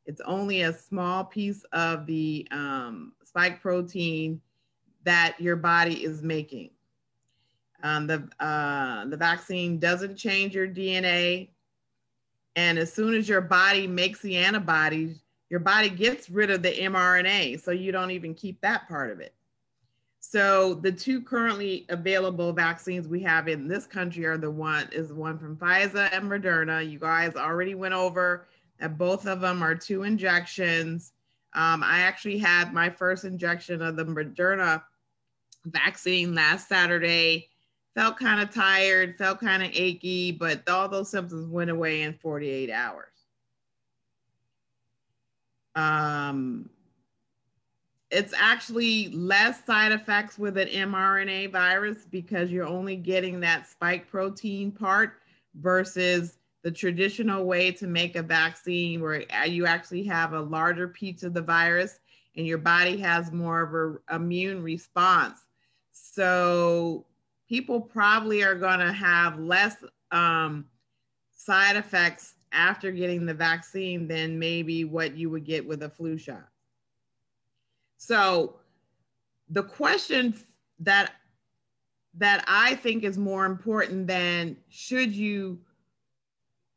It's 0.05 0.21
only 0.21 0.61
a 0.61 0.73
small 0.73 1.23
piece 1.23 1.63
of 1.71 2.05
the 2.05 2.47
um, 2.51 3.13
spike 3.23 3.61
protein 3.61 4.41
that 5.03 5.35
your 5.39 5.55
body 5.55 6.03
is 6.03 6.21
making. 6.21 6.71
Um, 7.83 8.07
the, 8.07 8.27
uh, 8.39 9.05
the 9.05 9.15
vaccine 9.15 9.79
doesn't 9.79 10.17
change 10.17 10.55
your 10.55 10.67
DNA. 10.67 11.49
And 12.55 12.77
as 12.77 12.91
soon 12.91 13.13
as 13.13 13.29
your 13.29 13.41
body 13.41 13.87
makes 13.87 14.19
the 14.19 14.35
antibodies, 14.35 15.21
your 15.49 15.61
body 15.61 15.89
gets 15.89 16.29
rid 16.29 16.51
of 16.51 16.61
the 16.61 16.71
mRNA. 16.71 17.61
So 17.61 17.71
you 17.71 17.91
don't 17.91 18.11
even 18.11 18.33
keep 18.33 18.59
that 18.61 18.87
part 18.87 19.11
of 19.11 19.19
it. 19.19 19.33
So 20.31 20.75
the 20.75 20.91
two 20.91 21.23
currently 21.23 21.87
available 21.89 22.53
vaccines 22.53 23.07
we 23.07 23.19
have 23.23 23.47
in 23.47 23.67
this 23.67 23.87
country 23.87 24.27
are 24.27 24.37
the 24.37 24.51
one 24.51 24.87
is 24.91 25.07
the 25.07 25.15
one 25.15 25.39
from 25.39 25.57
Pfizer 25.57 26.07
and 26.13 26.29
Moderna. 26.29 26.87
You 26.87 26.99
guys 26.99 27.35
already 27.35 27.73
went 27.73 27.95
over 27.95 28.45
that 28.79 28.95
both 28.95 29.25
of 29.25 29.41
them 29.41 29.63
are 29.63 29.73
two 29.73 30.03
injections. 30.03 31.13
Um, 31.53 31.81
I 31.81 32.01
actually 32.01 32.37
had 32.37 32.75
my 32.75 32.91
first 32.91 33.25
injection 33.25 33.81
of 33.81 33.95
the 33.95 34.05
Moderna 34.05 34.83
vaccine 35.65 36.35
last 36.35 36.69
Saturday. 36.69 37.49
Felt 37.95 38.19
kind 38.19 38.39
of 38.39 38.53
tired, 38.53 39.17
felt 39.17 39.39
kind 39.39 39.63
of 39.63 39.71
achy, 39.73 40.31
but 40.31 40.61
all 40.69 40.87
those 40.87 41.09
symptoms 41.09 41.47
went 41.47 41.71
away 41.71 42.03
in 42.03 42.13
48 42.13 42.69
hours. 42.69 43.07
Um, 45.73 46.69
it's 48.11 48.33
actually 48.35 49.09
less 49.09 49.63
side 49.65 49.91
effects 49.91 50.39
with 50.39 50.57
an 50.57 50.67
mRNA 50.67 51.51
virus 51.51 52.05
because 52.09 52.49
you're 52.51 52.65
only 52.65 52.95
getting 52.95 53.39
that 53.39 53.67
spike 53.67 54.09
protein 54.09 54.71
part 54.71 55.13
versus 55.55 56.37
the 56.63 56.71
traditional 56.71 57.45
way 57.45 57.71
to 57.71 57.87
make 57.87 58.15
a 58.15 58.23
vaccine 58.23 59.01
where 59.01 59.23
you 59.45 59.65
actually 59.65 60.03
have 60.03 60.33
a 60.33 60.41
larger 60.41 60.87
piece 60.87 61.23
of 61.23 61.33
the 61.33 61.41
virus 61.41 61.99
and 62.35 62.45
your 62.45 62.57
body 62.57 62.97
has 62.97 63.31
more 63.31 63.61
of 63.61 63.73
an 63.73 64.15
immune 64.15 64.63
response. 64.63 65.41
So 65.91 67.05
people 67.47 67.79
probably 67.79 68.43
are 68.43 68.55
going 68.55 68.79
to 68.79 68.91
have 68.91 69.39
less 69.39 69.77
um, 70.11 70.65
side 71.31 71.75
effects 71.75 72.35
after 72.51 72.91
getting 72.91 73.25
the 73.25 73.33
vaccine 73.33 74.07
than 74.07 74.39
maybe 74.39 74.83
what 74.83 75.15
you 75.15 75.29
would 75.29 75.45
get 75.45 75.67
with 75.67 75.83
a 75.83 75.89
flu 75.89 76.17
shot. 76.17 76.47
So 77.99 78.55
the 79.49 79.63
question 79.63 80.33
that 80.79 81.11
that 82.15 82.43
I 82.47 82.75
think 82.75 83.03
is 83.03 83.17
more 83.17 83.45
important 83.45 84.07
than 84.07 84.57
should 84.69 85.13
you 85.13 85.59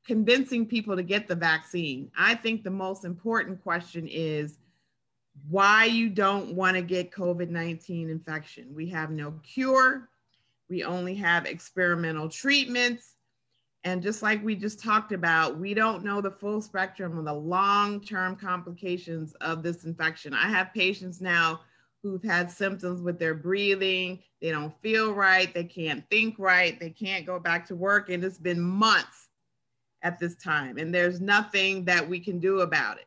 convincing 0.04 0.66
people 0.66 0.96
to 0.96 1.02
get 1.02 1.28
the 1.28 1.34
vaccine. 1.34 2.10
I 2.18 2.34
think 2.34 2.64
the 2.64 2.70
most 2.70 3.04
important 3.04 3.62
question 3.62 4.06
is 4.08 4.58
why 5.48 5.84
you 5.84 6.10
don't 6.10 6.54
want 6.54 6.76
to 6.76 6.82
get 6.82 7.12
COVID 7.12 7.48
19 7.48 8.10
infection. 8.10 8.74
We 8.74 8.88
have 8.90 9.10
no 9.10 9.32
cure, 9.42 10.08
we 10.68 10.82
only 10.82 11.14
have 11.14 11.46
experimental 11.46 12.28
treatments. 12.28 13.14
And 13.84 14.02
just 14.02 14.22
like 14.22 14.42
we 14.44 14.54
just 14.54 14.80
talked 14.80 15.12
about, 15.12 15.58
we 15.58 15.74
don't 15.74 16.04
know 16.04 16.20
the 16.20 16.30
full 16.30 16.62
spectrum 16.62 17.18
of 17.18 17.24
the 17.24 17.32
long 17.32 18.00
term 18.00 18.36
complications 18.36 19.34
of 19.40 19.62
this 19.62 19.84
infection. 19.84 20.34
I 20.34 20.48
have 20.48 20.72
patients 20.72 21.20
now 21.20 21.60
who've 22.02 22.22
had 22.22 22.50
symptoms 22.50 23.00
with 23.00 23.18
their 23.18 23.34
breathing, 23.34 24.20
they 24.40 24.50
don't 24.50 24.74
feel 24.82 25.14
right, 25.14 25.52
they 25.54 25.64
can't 25.64 26.08
think 26.10 26.36
right, 26.38 26.78
they 26.80 26.90
can't 26.90 27.24
go 27.24 27.38
back 27.38 27.66
to 27.66 27.76
work, 27.76 28.10
and 28.10 28.24
it's 28.24 28.38
been 28.38 28.60
months 28.60 29.28
at 30.02 30.18
this 30.18 30.34
time, 30.34 30.78
and 30.78 30.92
there's 30.92 31.20
nothing 31.20 31.84
that 31.84 32.08
we 32.08 32.18
can 32.18 32.40
do 32.40 32.60
about 32.60 32.98
it. 32.98 33.06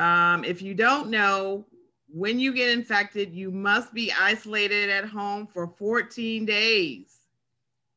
Um, 0.00 0.44
if 0.44 0.60
you 0.60 0.74
don't 0.74 1.08
know, 1.08 1.64
when 2.08 2.40
you 2.40 2.52
get 2.52 2.70
infected, 2.70 3.32
you 3.32 3.52
must 3.52 3.94
be 3.94 4.12
isolated 4.12 4.90
at 4.90 5.04
home 5.04 5.46
for 5.46 5.68
14 5.68 6.44
days 6.44 7.15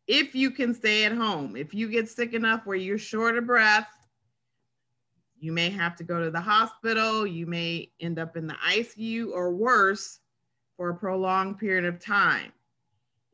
if 0.10 0.34
you 0.34 0.49
can 0.49 0.73
stay 0.73 1.06
at 1.06 1.11
home. 1.11 1.56
If 1.56 1.72
you 1.72 1.88
get 1.88 2.10
sick 2.10 2.34
enough 2.34 2.65
where 2.65 2.76
you're 2.76 2.98
short 2.98 3.38
of 3.38 3.45
breath, 3.45 3.88
you 5.40 5.52
may 5.52 5.69
have 5.69 5.95
to 5.98 6.03
go 6.03 6.22
to 6.22 6.31
the 6.31 6.41
hospital. 6.41 7.27
You 7.27 7.45
may 7.45 7.91
end 7.99 8.18
up 8.18 8.36
in 8.36 8.48
the 8.48 8.56
ICU 8.68 9.31
or 9.31 9.53
worse 9.53 10.19
for 10.76 10.90
a 10.90 10.95
prolonged 10.95 11.60
period 11.60 11.86
of 11.86 12.03
time. 12.03 12.52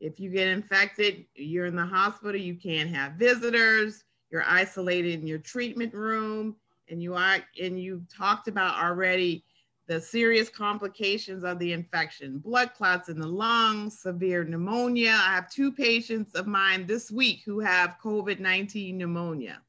If 0.02 0.20
you 0.20 0.30
get 0.30 0.50
infected, 0.50 1.26
you're 1.34 1.66
in 1.66 1.78
the 1.78 1.86
hospital, 1.86 2.40
you 2.40 2.56
can't 2.56 2.94
have 2.94 3.14
visitors, 3.14 4.04
you're 4.30 4.44
isolated 4.46 5.22
in 5.22 5.26
your 5.26 5.40
treatment 5.40 5.94
room, 5.94 6.58
and 6.90 7.02
you 7.02 7.16
are 7.16 7.38
and 7.60 7.80
you 7.80 8.04
talked 8.14 8.50
about 8.50 8.84
already 8.84 9.45
the 9.88 10.02
serious 10.02 10.50
complications 10.50 11.44
of 11.44 11.60
the 11.60 11.72
infection 11.72 12.40
blood 12.40 12.74
clots 12.74 13.10
in 13.10 13.20
the 13.20 13.28
lungs, 13.28 14.00
severe 14.00 14.44
pneumonia. 14.44 15.12
I 15.12 15.36
have 15.36 15.52
two 15.52 15.72
patients 15.72 16.34
of 16.34 16.48
mine 16.48 16.88
this 16.88 17.12
week 17.12 17.44
who 17.46 17.60
have 17.60 17.98
COVID 18.04 18.40
19 18.40 18.98
pneumonia. 18.98 19.62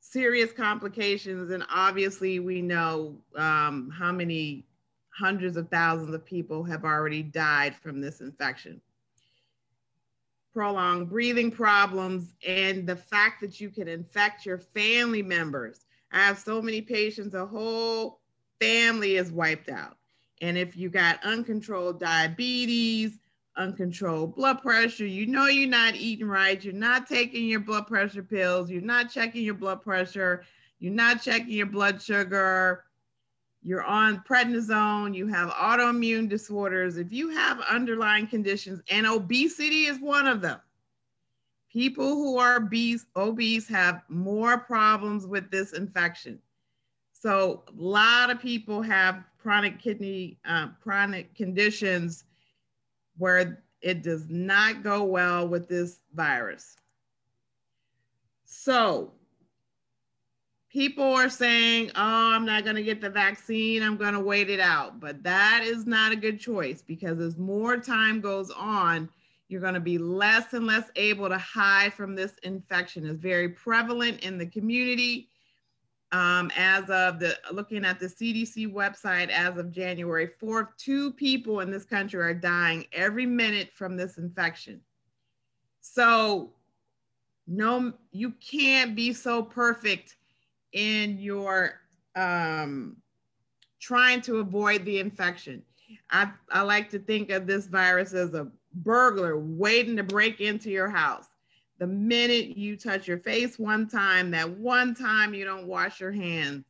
Serious 0.00 0.52
complications, 0.52 1.52
and 1.52 1.64
obviously, 1.70 2.38
we 2.38 2.60
know 2.60 3.16
um, 3.36 3.90
how 3.96 4.12
many 4.12 4.66
hundreds 5.08 5.56
of 5.56 5.68
thousands 5.68 6.12
of 6.12 6.24
people 6.24 6.62
have 6.64 6.84
already 6.84 7.22
died 7.22 7.74
from 7.76 8.00
this 8.00 8.20
infection. 8.20 8.80
Prolonged 10.52 11.08
breathing 11.08 11.50
problems, 11.50 12.34
and 12.46 12.86
the 12.86 12.96
fact 12.96 13.40
that 13.40 13.58
you 13.58 13.70
can 13.70 13.88
infect 13.88 14.44
your 14.44 14.58
family 14.58 15.22
members. 15.22 15.86
I 16.12 16.18
have 16.18 16.38
so 16.38 16.60
many 16.60 16.82
patients, 16.82 17.34
a 17.34 17.46
whole 17.46 18.20
family 18.62 19.16
is 19.16 19.32
wiped 19.32 19.68
out. 19.68 19.96
And 20.40 20.56
if 20.56 20.76
you 20.76 20.88
got 20.88 21.24
uncontrolled 21.24 21.98
diabetes, 21.98 23.18
uncontrolled 23.56 24.36
blood 24.36 24.62
pressure, 24.62 25.06
you 25.06 25.26
know 25.26 25.46
you're 25.46 25.68
not 25.68 25.96
eating 25.96 26.28
right, 26.28 26.62
you're 26.62 26.72
not 26.72 27.08
taking 27.08 27.46
your 27.46 27.60
blood 27.60 27.88
pressure 27.88 28.22
pills, 28.22 28.70
you're 28.70 28.80
not 28.80 29.10
checking 29.10 29.44
your 29.44 29.54
blood 29.54 29.82
pressure, 29.82 30.44
you're 30.78 30.92
not 30.92 31.22
checking 31.22 31.54
your 31.54 31.66
blood 31.66 32.00
sugar, 32.00 32.84
you're 33.62 33.82
on 33.82 34.22
prednisone, 34.28 35.14
you 35.14 35.26
have 35.26 35.50
autoimmune 35.50 36.28
disorders, 36.28 36.98
if 36.98 37.12
you 37.12 37.30
have 37.30 37.60
underlying 37.68 38.28
conditions, 38.28 38.80
and 38.90 39.06
obesity 39.06 39.86
is 39.86 39.98
one 39.98 40.28
of 40.28 40.40
them. 40.40 40.60
People 41.72 42.14
who 42.14 42.38
are 42.38 42.56
obese, 42.56 43.06
obese 43.16 43.66
have 43.66 44.02
more 44.08 44.58
problems 44.58 45.26
with 45.26 45.50
this 45.50 45.72
infection. 45.72 46.38
So 47.22 47.62
a 47.68 47.80
lot 47.80 48.30
of 48.30 48.40
people 48.40 48.82
have 48.82 49.22
chronic 49.38 49.78
kidney, 49.78 50.40
uh, 50.44 50.70
chronic 50.82 51.36
conditions 51.36 52.24
where 53.16 53.62
it 53.80 54.02
does 54.02 54.28
not 54.28 54.82
go 54.82 55.04
well 55.04 55.46
with 55.46 55.68
this 55.68 56.00
virus. 56.14 56.74
So 58.44 59.12
people 60.68 61.14
are 61.14 61.28
saying, 61.28 61.92
oh, 61.94 62.32
I'm 62.34 62.44
not 62.44 62.64
going 62.64 62.74
to 62.74 62.82
get 62.82 63.00
the 63.00 63.10
vaccine. 63.10 63.84
I'm 63.84 63.96
going 63.96 64.14
to 64.14 64.20
wait 64.20 64.50
it 64.50 64.58
out. 64.58 64.98
But 64.98 65.22
that 65.22 65.62
is 65.62 65.86
not 65.86 66.10
a 66.10 66.16
good 66.16 66.40
choice 66.40 66.82
because 66.82 67.20
as 67.20 67.38
more 67.38 67.76
time 67.76 68.20
goes 68.20 68.50
on, 68.50 69.08
you're 69.46 69.60
going 69.60 69.74
to 69.74 69.80
be 69.80 69.96
less 69.96 70.54
and 70.54 70.66
less 70.66 70.90
able 70.96 71.28
to 71.28 71.38
hide 71.38 71.94
from 71.94 72.16
this 72.16 72.32
infection. 72.42 73.06
It's 73.06 73.20
very 73.20 73.50
prevalent 73.50 74.24
in 74.24 74.38
the 74.38 74.46
community. 74.46 75.28
Um, 76.12 76.50
as 76.58 76.90
of 76.90 77.18
the 77.18 77.38
looking 77.52 77.86
at 77.86 77.98
the 77.98 78.06
CDC 78.06 78.70
website, 78.70 79.30
as 79.30 79.56
of 79.56 79.72
January 79.72 80.28
4th, 80.40 80.68
two 80.76 81.12
people 81.12 81.60
in 81.60 81.70
this 81.70 81.86
country 81.86 82.20
are 82.20 82.34
dying 82.34 82.84
every 82.92 83.24
minute 83.24 83.70
from 83.72 83.96
this 83.96 84.18
infection. 84.18 84.82
So, 85.80 86.52
no, 87.46 87.94
you 88.10 88.32
can't 88.32 88.94
be 88.94 89.14
so 89.14 89.42
perfect 89.42 90.16
in 90.72 91.18
your 91.18 91.80
um, 92.14 92.96
trying 93.80 94.20
to 94.22 94.38
avoid 94.38 94.84
the 94.84 94.98
infection. 94.98 95.62
I, 96.10 96.30
I 96.50 96.62
like 96.62 96.90
to 96.90 96.98
think 96.98 97.30
of 97.30 97.46
this 97.46 97.66
virus 97.66 98.12
as 98.12 98.34
a 98.34 98.48
burglar 98.74 99.38
waiting 99.38 99.96
to 99.96 100.02
break 100.02 100.40
into 100.40 100.70
your 100.70 100.88
house. 100.88 101.26
The 101.82 101.88
minute 101.88 102.56
you 102.56 102.76
touch 102.76 103.08
your 103.08 103.18
face 103.18 103.58
one 103.58 103.88
time, 103.88 104.30
that 104.30 104.48
one 104.48 104.94
time 104.94 105.34
you 105.34 105.44
don't 105.44 105.66
wash 105.66 105.98
your 106.00 106.12
hands, 106.12 106.64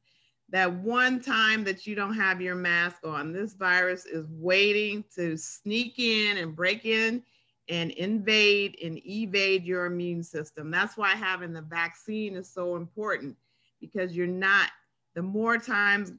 that 0.48 0.72
one 0.72 1.20
time 1.20 1.64
that 1.64 1.86
you 1.86 1.94
don't 1.94 2.14
have 2.14 2.40
your 2.40 2.54
mask 2.54 3.04
on, 3.04 3.30
this 3.30 3.52
virus 3.52 4.06
is 4.06 4.24
waiting 4.30 5.04
to 5.14 5.36
sneak 5.36 5.98
in 5.98 6.38
and 6.38 6.56
break 6.56 6.86
in 6.86 7.22
and 7.68 7.90
invade 7.90 8.78
and 8.82 9.06
evade 9.06 9.66
your 9.66 9.84
immune 9.84 10.22
system. 10.22 10.70
That's 10.70 10.96
why 10.96 11.10
having 11.10 11.52
the 11.52 11.60
vaccine 11.60 12.34
is 12.34 12.48
so 12.48 12.76
important 12.76 13.36
because 13.82 14.16
you're 14.16 14.26
not, 14.26 14.70
the 15.14 15.20
more 15.20 15.58
times 15.58 16.14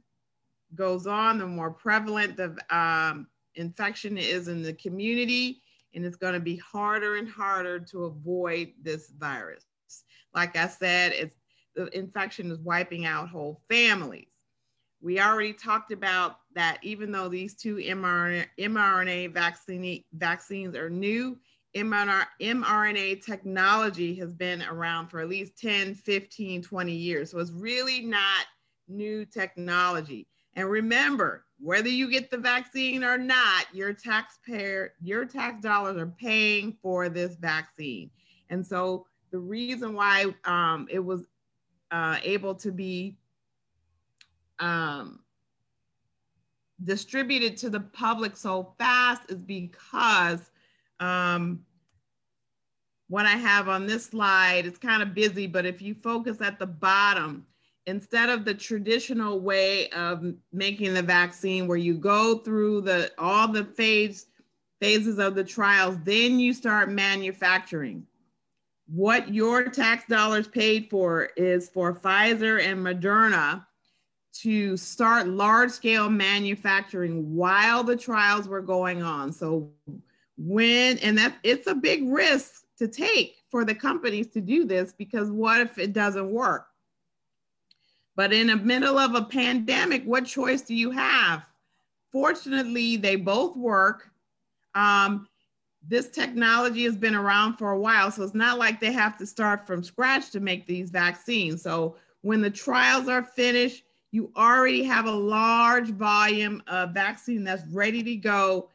goes 0.75 1.07
on, 1.07 1.39
the 1.39 1.47
more 1.47 1.71
prevalent 1.71 2.37
the 2.37 2.55
um, 2.69 3.25
infection 3.55 4.19
is 4.19 4.49
in 4.49 4.61
the 4.61 4.73
community, 4.73 5.62
and 5.93 6.05
it's 6.05 6.15
going 6.15 6.33
to 6.33 6.39
be 6.39 6.57
harder 6.57 7.15
and 7.15 7.29
harder 7.29 7.79
to 7.79 8.05
avoid 8.05 8.73
this 8.81 9.11
virus. 9.17 9.65
Like 10.33 10.55
I 10.57 10.67
said, 10.67 11.13
it's 11.13 11.35
the 11.75 11.87
infection 11.97 12.51
is 12.51 12.59
wiping 12.59 13.05
out 13.05 13.29
whole 13.29 13.61
families. 13.69 14.27
We 15.01 15.19
already 15.19 15.53
talked 15.53 15.91
about 15.91 16.37
that 16.55 16.77
even 16.81 17.11
though 17.11 17.27
these 17.27 17.55
two 17.55 17.75
mRNA, 17.75 18.45
mRNA 18.59 19.33
vaccine, 19.33 20.03
vaccines 20.13 20.75
are 20.75 20.89
new, 20.89 21.37
mRNA 21.75 23.25
technology 23.25 24.15
has 24.15 24.33
been 24.33 24.61
around 24.63 25.07
for 25.07 25.19
at 25.19 25.29
least 25.29 25.57
10, 25.57 25.95
15, 25.95 26.61
20 26.61 26.91
years. 26.93 27.31
So 27.31 27.39
it's 27.39 27.51
really 27.51 28.01
not 28.01 28.45
new 28.87 29.25
technology. 29.25 30.27
And 30.55 30.69
remember, 30.69 31.45
whether 31.59 31.89
you 31.89 32.09
get 32.09 32.29
the 32.29 32.37
vaccine 32.37 33.03
or 33.03 33.17
not, 33.17 33.65
your 33.73 33.93
taxpayer, 33.93 34.93
your 35.01 35.25
tax 35.25 35.61
dollars 35.61 35.97
are 35.97 36.13
paying 36.19 36.77
for 36.81 37.09
this 37.09 37.35
vaccine. 37.35 38.11
And 38.49 38.65
so 38.65 39.07
the 39.31 39.39
reason 39.39 39.93
why 39.93 40.33
um, 40.45 40.87
it 40.91 40.99
was 40.99 41.25
uh, 41.91 42.17
able 42.23 42.53
to 42.55 42.71
be 42.71 43.17
um, 44.59 45.19
distributed 46.83 47.57
to 47.57 47.69
the 47.69 47.79
public 47.79 48.35
so 48.35 48.73
fast 48.77 49.23
is 49.29 49.37
because 49.37 50.51
um, 50.99 51.65
what 53.07 53.25
I 53.25 53.31
have 53.37 53.69
on 53.69 53.85
this 53.85 54.05
slide, 54.05 54.65
it's 54.65 54.77
kind 54.77 55.01
of 55.01 55.13
busy, 55.13 55.47
but 55.47 55.65
if 55.65 55.81
you 55.81 55.93
focus 55.95 56.41
at 56.41 56.59
the 56.59 56.67
bottom, 56.67 57.45
instead 57.85 58.29
of 58.29 58.45
the 58.45 58.53
traditional 58.53 59.39
way 59.39 59.89
of 59.89 60.33
making 60.51 60.93
the 60.93 61.01
vaccine 61.01 61.67
where 61.67 61.77
you 61.77 61.95
go 61.95 62.37
through 62.39 62.81
the 62.81 63.11
all 63.17 63.47
the 63.47 63.65
phase 63.65 64.27
phases 64.79 65.19
of 65.19 65.35
the 65.35 65.43
trials 65.43 65.97
then 66.03 66.39
you 66.39 66.53
start 66.53 66.89
manufacturing. 66.89 68.05
What 68.87 69.33
your 69.33 69.69
tax 69.69 70.05
dollars 70.07 70.47
paid 70.47 70.89
for 70.89 71.29
is 71.37 71.69
for 71.69 71.93
Pfizer 71.93 72.61
and 72.61 72.85
Moderna 72.85 73.65
to 74.33 74.75
start 74.77 75.27
large 75.27 75.71
scale 75.71 76.09
manufacturing 76.09 77.35
while 77.35 77.83
the 77.83 77.95
trials 77.95 78.47
were 78.47 78.61
going 78.61 79.01
on. 79.01 79.31
So 79.31 79.71
when 80.37 80.97
and 80.99 81.17
that 81.17 81.35
it's 81.43 81.67
a 81.67 81.75
big 81.75 82.09
risk 82.09 82.63
to 82.77 82.87
take 82.87 83.37
for 83.51 83.63
the 83.63 83.75
companies 83.75 84.27
to 84.27 84.41
do 84.41 84.65
this 84.65 84.91
because 84.91 85.29
what 85.29 85.61
if 85.61 85.77
it 85.77 85.93
doesn't 85.93 86.31
work 86.31 86.67
but 88.15 88.31
in 88.31 88.47
the 88.47 88.55
middle 88.55 88.97
of 88.97 89.15
a 89.15 89.23
pandemic, 89.23 90.03
what 90.03 90.25
choice 90.25 90.61
do 90.61 90.75
you 90.75 90.91
have? 90.91 91.43
Fortunately, 92.11 92.97
they 92.97 93.15
both 93.15 93.57
work. 93.57 94.11
Um, 94.75 95.27
this 95.87 96.09
technology 96.09 96.83
has 96.83 96.95
been 96.95 97.15
around 97.15 97.57
for 97.57 97.71
a 97.71 97.79
while, 97.79 98.11
so 98.11 98.23
it's 98.23 98.33
not 98.33 98.59
like 98.59 98.79
they 98.79 98.91
have 98.91 99.17
to 99.17 99.25
start 99.25 99.67
from 99.67 99.83
scratch 99.83 100.31
to 100.31 100.39
make 100.39 100.65
these 100.65 100.89
vaccines. 100.91 101.61
So 101.61 101.95
when 102.21 102.41
the 102.41 102.49
trials 102.49 103.07
are 103.09 103.23
finished, 103.23 103.83
you 104.11 104.31
already 104.37 104.83
have 104.83 105.07
a 105.07 105.11
large 105.11 105.89
volume 105.89 106.61
of 106.67 106.93
vaccine 106.93 107.43
that's 107.43 107.65
ready 107.71 108.03
to 108.03 108.15
go 108.15 108.69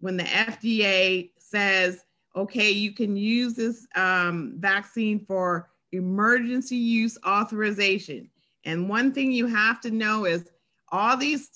when 0.00 0.16
the 0.16 0.24
FDA 0.24 1.30
says, 1.38 2.04
okay, 2.36 2.70
you 2.70 2.92
can 2.92 3.16
use 3.16 3.54
this 3.54 3.86
um, 3.94 4.54
vaccine 4.58 5.18
for 5.18 5.70
emergency 5.92 6.76
use 6.76 7.18
authorization. 7.26 8.28
And 8.64 8.88
one 8.88 9.12
thing 9.12 9.32
you 9.32 9.46
have 9.46 9.80
to 9.82 9.90
know 9.90 10.24
is 10.24 10.50
all 10.90 11.16
these 11.16 11.50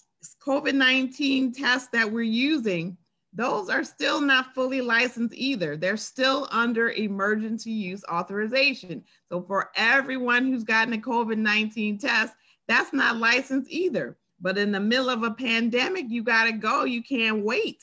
COVID 0.44 0.74
19 0.74 1.52
tests 1.52 1.88
that 1.92 2.10
we're 2.10 2.22
using, 2.22 2.96
those 3.32 3.68
are 3.68 3.84
still 3.84 4.20
not 4.20 4.54
fully 4.54 4.80
licensed 4.80 5.34
either. 5.36 5.76
They're 5.76 5.96
still 5.96 6.48
under 6.50 6.90
emergency 6.90 7.70
use 7.70 8.02
authorization. 8.10 9.04
So 9.30 9.42
for 9.42 9.70
everyone 9.76 10.46
who's 10.46 10.64
gotten 10.64 10.94
a 10.94 10.98
COVID 10.98 11.38
19 11.38 11.98
test, 11.98 12.34
that's 12.66 12.92
not 12.92 13.18
licensed 13.18 13.70
either. 13.70 14.16
But 14.40 14.58
in 14.58 14.72
the 14.72 14.80
middle 14.80 15.08
of 15.08 15.22
a 15.22 15.30
pandemic, 15.30 16.06
you 16.08 16.22
got 16.22 16.44
to 16.44 16.52
go. 16.52 16.84
You 16.84 17.02
can't 17.02 17.44
wait. 17.44 17.82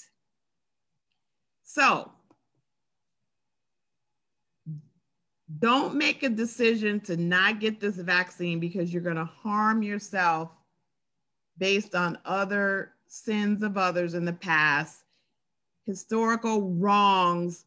So 1.63 2.11
don't 5.59 5.95
make 5.95 6.23
a 6.23 6.29
decision 6.29 6.99
to 7.01 7.17
not 7.17 7.59
get 7.59 7.79
this 7.79 7.95
vaccine 7.97 8.59
because 8.59 8.93
you're 8.93 9.01
going 9.01 9.15
to 9.17 9.25
harm 9.25 9.83
yourself 9.83 10.49
based 11.57 11.95
on 11.95 12.17
other 12.25 12.93
sins 13.07 13.61
of 13.61 13.77
others 13.77 14.13
in 14.13 14.25
the 14.25 14.33
past, 14.33 15.03
historical 15.85 16.71
wrongs. 16.71 17.65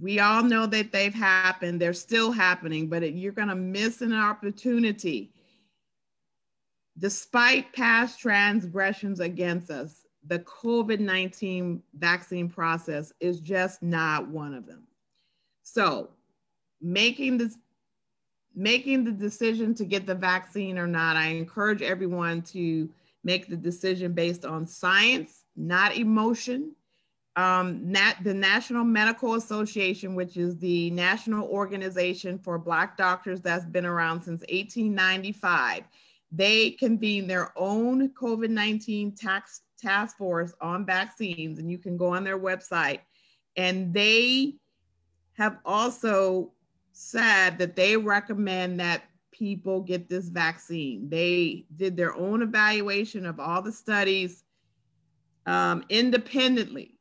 We 0.00 0.20
all 0.20 0.42
know 0.42 0.66
that 0.66 0.92
they've 0.92 1.14
happened, 1.14 1.80
they're 1.80 1.92
still 1.92 2.32
happening, 2.32 2.88
but 2.88 3.12
you're 3.14 3.32
going 3.32 3.48
to 3.48 3.54
miss 3.54 4.00
an 4.00 4.12
opportunity. 4.12 5.32
Despite 6.98 7.72
past 7.72 8.20
transgressions 8.20 9.20
against 9.20 9.70
us, 9.70 10.06
the 10.26 10.38
COVID 10.40 11.00
19 11.00 11.82
vaccine 11.94 12.48
process 12.48 13.12
is 13.20 13.40
just 13.40 13.82
not 13.82 14.28
one 14.28 14.54
of 14.54 14.66
them. 14.66 14.86
So 15.64 16.10
making 16.80 17.38
this 17.38 17.58
making 18.54 19.02
the 19.02 19.10
decision 19.10 19.74
to 19.74 19.84
get 19.84 20.06
the 20.06 20.14
vaccine 20.14 20.78
or 20.78 20.86
not, 20.86 21.16
I 21.16 21.26
encourage 21.26 21.82
everyone 21.82 22.42
to 22.42 22.88
make 23.24 23.48
the 23.48 23.56
decision 23.56 24.12
based 24.12 24.44
on 24.44 24.64
science, 24.66 25.42
not 25.56 25.96
emotion. 25.96 26.72
Um, 27.34 27.90
Nat, 27.90 28.18
the 28.22 28.32
National 28.32 28.84
Medical 28.84 29.34
Association, 29.34 30.14
which 30.14 30.36
is 30.36 30.56
the 30.58 30.90
national 30.90 31.48
organization 31.48 32.38
for 32.38 32.58
Black 32.58 32.96
doctors 32.96 33.40
that's 33.40 33.64
been 33.64 33.86
around 33.86 34.22
since 34.22 34.42
1895, 34.42 35.82
they 36.30 36.70
convened 36.72 37.28
their 37.28 37.52
own 37.56 38.08
COVID 38.10 38.50
19 38.50 39.16
tax 39.16 39.62
task 39.80 40.16
force 40.16 40.54
on 40.60 40.86
vaccines, 40.86 41.58
and 41.58 41.68
you 41.68 41.78
can 41.78 41.96
go 41.96 42.14
on 42.14 42.22
their 42.22 42.38
website. 42.38 43.00
And 43.56 43.92
they 43.92 44.54
have 45.34 45.58
also 45.64 46.52
said 46.92 47.58
that 47.58 47.76
they 47.76 47.96
recommend 47.96 48.80
that 48.80 49.04
people 49.32 49.80
get 49.80 50.08
this 50.08 50.28
vaccine. 50.28 51.08
They 51.08 51.66
did 51.76 51.96
their 51.96 52.14
own 52.14 52.42
evaluation 52.42 53.26
of 53.26 53.40
all 53.40 53.62
the 53.62 53.72
studies 53.72 54.44
um, 55.46 55.84
independently. 55.88 56.92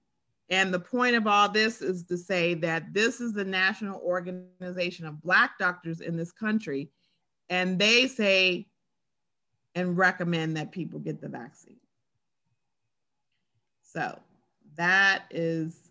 And 0.50 0.74
the 0.74 0.80
point 0.80 1.16
of 1.16 1.26
all 1.26 1.48
this 1.48 1.82
is 1.82 2.04
to 2.06 2.18
say 2.18 2.54
that 2.56 2.94
this 2.94 3.22
is 3.22 3.34
the 3.34 3.46
national 3.46 4.02
organization 4.02 5.06
of 5.06 5.22
Black 5.22 5.58
doctors 5.60 6.02
in 6.02 6.18
this 6.18 6.32
country. 6.32 6.90
And 7.50 7.80
they 7.80 8.08
say 8.08 8.68
and 9.76 9.98
recommend 9.98 10.58
that 10.58 10.72
people 10.72 11.00
get 11.00 11.22
the 11.22 11.30
vaccine. 11.30 11.80
So 13.82 14.20
that 14.76 15.26
is 15.30 15.83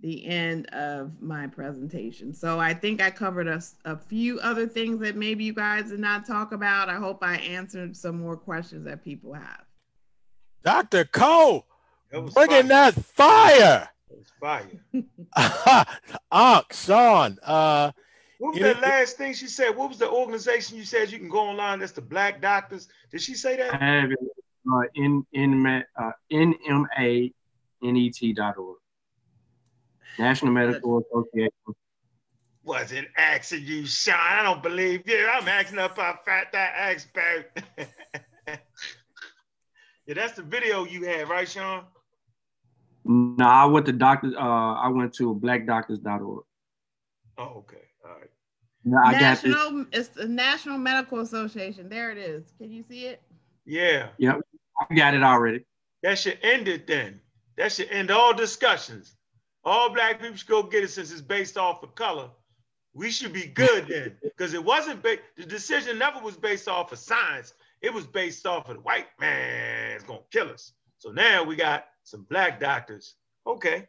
the 0.00 0.26
end 0.26 0.66
of 0.68 1.22
my 1.22 1.46
presentation. 1.46 2.32
So 2.34 2.58
I 2.60 2.74
think 2.74 3.00
I 3.00 3.10
covered 3.10 3.48
a, 3.48 3.62
a 3.84 3.96
few 3.96 4.38
other 4.40 4.66
things 4.66 5.00
that 5.00 5.16
maybe 5.16 5.44
you 5.44 5.54
guys 5.54 5.90
did 5.90 6.00
not 6.00 6.26
talk 6.26 6.52
about. 6.52 6.88
I 6.88 6.96
hope 6.96 7.22
I 7.22 7.36
answered 7.36 7.96
some 7.96 8.20
more 8.20 8.36
questions 8.36 8.84
that 8.84 9.02
people 9.02 9.32
have. 9.32 9.64
Dr. 10.62 11.04
Cole, 11.04 11.66
bringing 12.34 12.68
that 12.68 12.94
fire. 12.94 13.88
It 14.10 14.18
was 14.18 14.32
fire. 14.40 14.66
Unc, 16.30 16.72
Sean, 16.72 17.38
uh, 17.42 17.92
What 18.38 18.54
was 18.54 18.62
the 18.62 18.80
last 18.80 19.16
thing 19.16 19.32
she 19.32 19.46
said? 19.46 19.76
What 19.76 19.88
was 19.88 19.98
the 19.98 20.10
organization 20.10 20.76
you 20.76 20.84
said 20.84 21.10
you 21.10 21.18
can 21.18 21.28
go 21.28 21.40
online? 21.40 21.78
That's 21.78 21.92
the 21.92 22.02
Black 22.02 22.40
Doctors. 22.42 22.88
Did 23.10 23.22
she 23.22 23.34
say 23.34 23.54
I 23.54 23.56
that? 23.56 23.80
have 23.80 24.10
it 24.10 24.18
uh, 24.72 24.80
in 24.94 25.24
in 25.32 25.66
uh, 25.66 26.12
nmanet.org. 26.32 27.32
National 30.18 30.52
Medical 30.52 31.00
Association. 31.02 31.50
Was 32.64 32.90
it 32.92 33.06
asking 33.16 33.62
you, 33.64 33.86
Sean. 33.86 34.16
I 34.18 34.42
don't 34.42 34.62
believe 34.62 35.08
you. 35.08 35.28
I'm 35.28 35.46
asking 35.46 35.78
up 35.78 35.98
a 35.98 36.18
fat 36.24 36.48
that 36.52 36.74
expert. 36.76 37.46
yeah, 38.46 40.14
that's 40.14 40.32
the 40.34 40.42
video 40.42 40.84
you 40.84 41.04
had, 41.04 41.28
right, 41.28 41.48
Sean? 41.48 41.84
No, 43.04 43.44
I 43.44 43.66
went 43.66 43.86
to 43.86 43.92
doctor. 43.92 44.32
Uh, 44.36 44.74
I 44.74 44.88
went 44.88 45.14
to 45.14 45.34
blackdoctors.org. 45.36 46.44
Oh, 47.38 47.44
okay. 47.44 47.76
All 48.04 48.10
right. 48.18 48.30
Now, 48.84 48.98
I 49.04 49.12
got 49.12 49.42
this. 49.42 49.54
National, 49.54 49.86
it's 49.92 50.08
the 50.08 50.26
National 50.26 50.78
Medical 50.78 51.20
Association. 51.20 51.88
There 51.88 52.10
it 52.10 52.18
is. 52.18 52.52
Can 52.58 52.72
you 52.72 52.82
see 52.88 53.06
it? 53.06 53.22
Yeah, 53.64 54.08
Yep, 54.18 54.40
I 54.90 54.94
got 54.94 55.14
it 55.14 55.24
already. 55.24 55.64
that 56.04 56.18
should 56.20 56.38
end 56.42 56.68
it 56.68 56.86
then. 56.86 57.20
That 57.58 57.72
should 57.72 57.90
end 57.90 58.12
all 58.12 58.32
discussions. 58.32 59.15
All 59.66 59.90
black 59.92 60.20
people 60.20 60.36
should 60.36 60.46
go 60.46 60.62
get 60.62 60.84
it 60.84 60.90
since 60.90 61.10
it's 61.10 61.20
based 61.20 61.58
off 61.58 61.82
of 61.82 61.94
color. 61.96 62.30
We 62.94 63.10
should 63.10 63.32
be 63.32 63.46
good 63.48 63.88
then, 63.88 64.16
because 64.22 64.54
it 64.54 64.64
wasn't. 64.64 65.02
Ba- 65.02 65.18
the 65.36 65.44
decision 65.44 65.98
never 65.98 66.20
was 66.20 66.36
based 66.36 66.68
off 66.68 66.92
of 66.92 66.98
science. 66.98 67.52
It 67.82 67.92
was 67.92 68.06
based 68.06 68.46
off 68.46 68.68
of 68.70 68.76
the 68.76 68.80
white 68.82 69.08
man's 69.20 70.04
gonna 70.04 70.20
kill 70.30 70.48
us. 70.50 70.72
So 70.98 71.10
now 71.10 71.42
we 71.42 71.56
got 71.56 71.88
some 72.04 72.22
black 72.30 72.60
doctors. 72.60 73.16
Okay, 73.44 73.88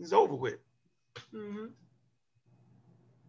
it's 0.00 0.12
over 0.14 0.34
with. 0.34 0.58
Mhm. 1.32 1.70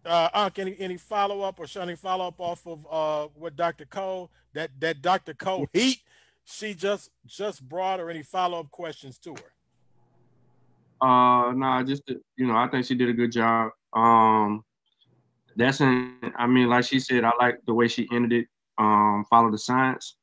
uh, 0.06 0.30
Unc, 0.34 0.58
any, 0.60 0.76
any 0.80 0.98
follow 0.98 1.42
up 1.42 1.60
or 1.60 1.68
Sean, 1.68 1.84
any 1.90 1.96
follow 1.96 2.28
up 2.28 2.40
off 2.40 2.66
of 2.66 2.88
uh, 2.90 3.28
what 3.36 3.56
Dr. 3.56 3.86
Cole, 3.86 4.32
that, 4.54 4.72
that 4.80 5.02
Dr. 5.02 5.34
Cole 5.34 5.68
heat 5.74 6.00
she 6.46 6.74
just 6.74 7.12
just 7.28 7.68
brought, 7.68 8.00
or 8.00 8.10
any 8.10 8.24
follow 8.24 8.60
up 8.62 8.72
questions 8.72 9.18
to 9.20 9.32
her? 9.36 9.54
Uh, 11.02 11.54
no, 11.56 11.84
just 11.86 12.04
you 12.10 12.48
know, 12.48 12.56
I 12.56 12.68
think 12.68 12.86
she 12.86 12.96
did 12.96 13.10
a 13.10 13.14
good 13.14 13.32
job. 13.32 13.72
Um, 13.94 14.64
that's 15.56 15.82
in. 15.82 16.16
I 16.38 16.48
mean, 16.48 16.70
like 16.70 16.86
she 16.86 17.00
said, 17.00 17.24
I 17.24 17.32
like 17.40 17.60
the 17.66 17.74
way 17.74 17.88
she 17.88 18.08
ended 18.12 18.34
it. 18.34 18.48
Um, 18.78 19.26
follow 19.30 19.52
the 19.52 19.58
science. 19.58 20.16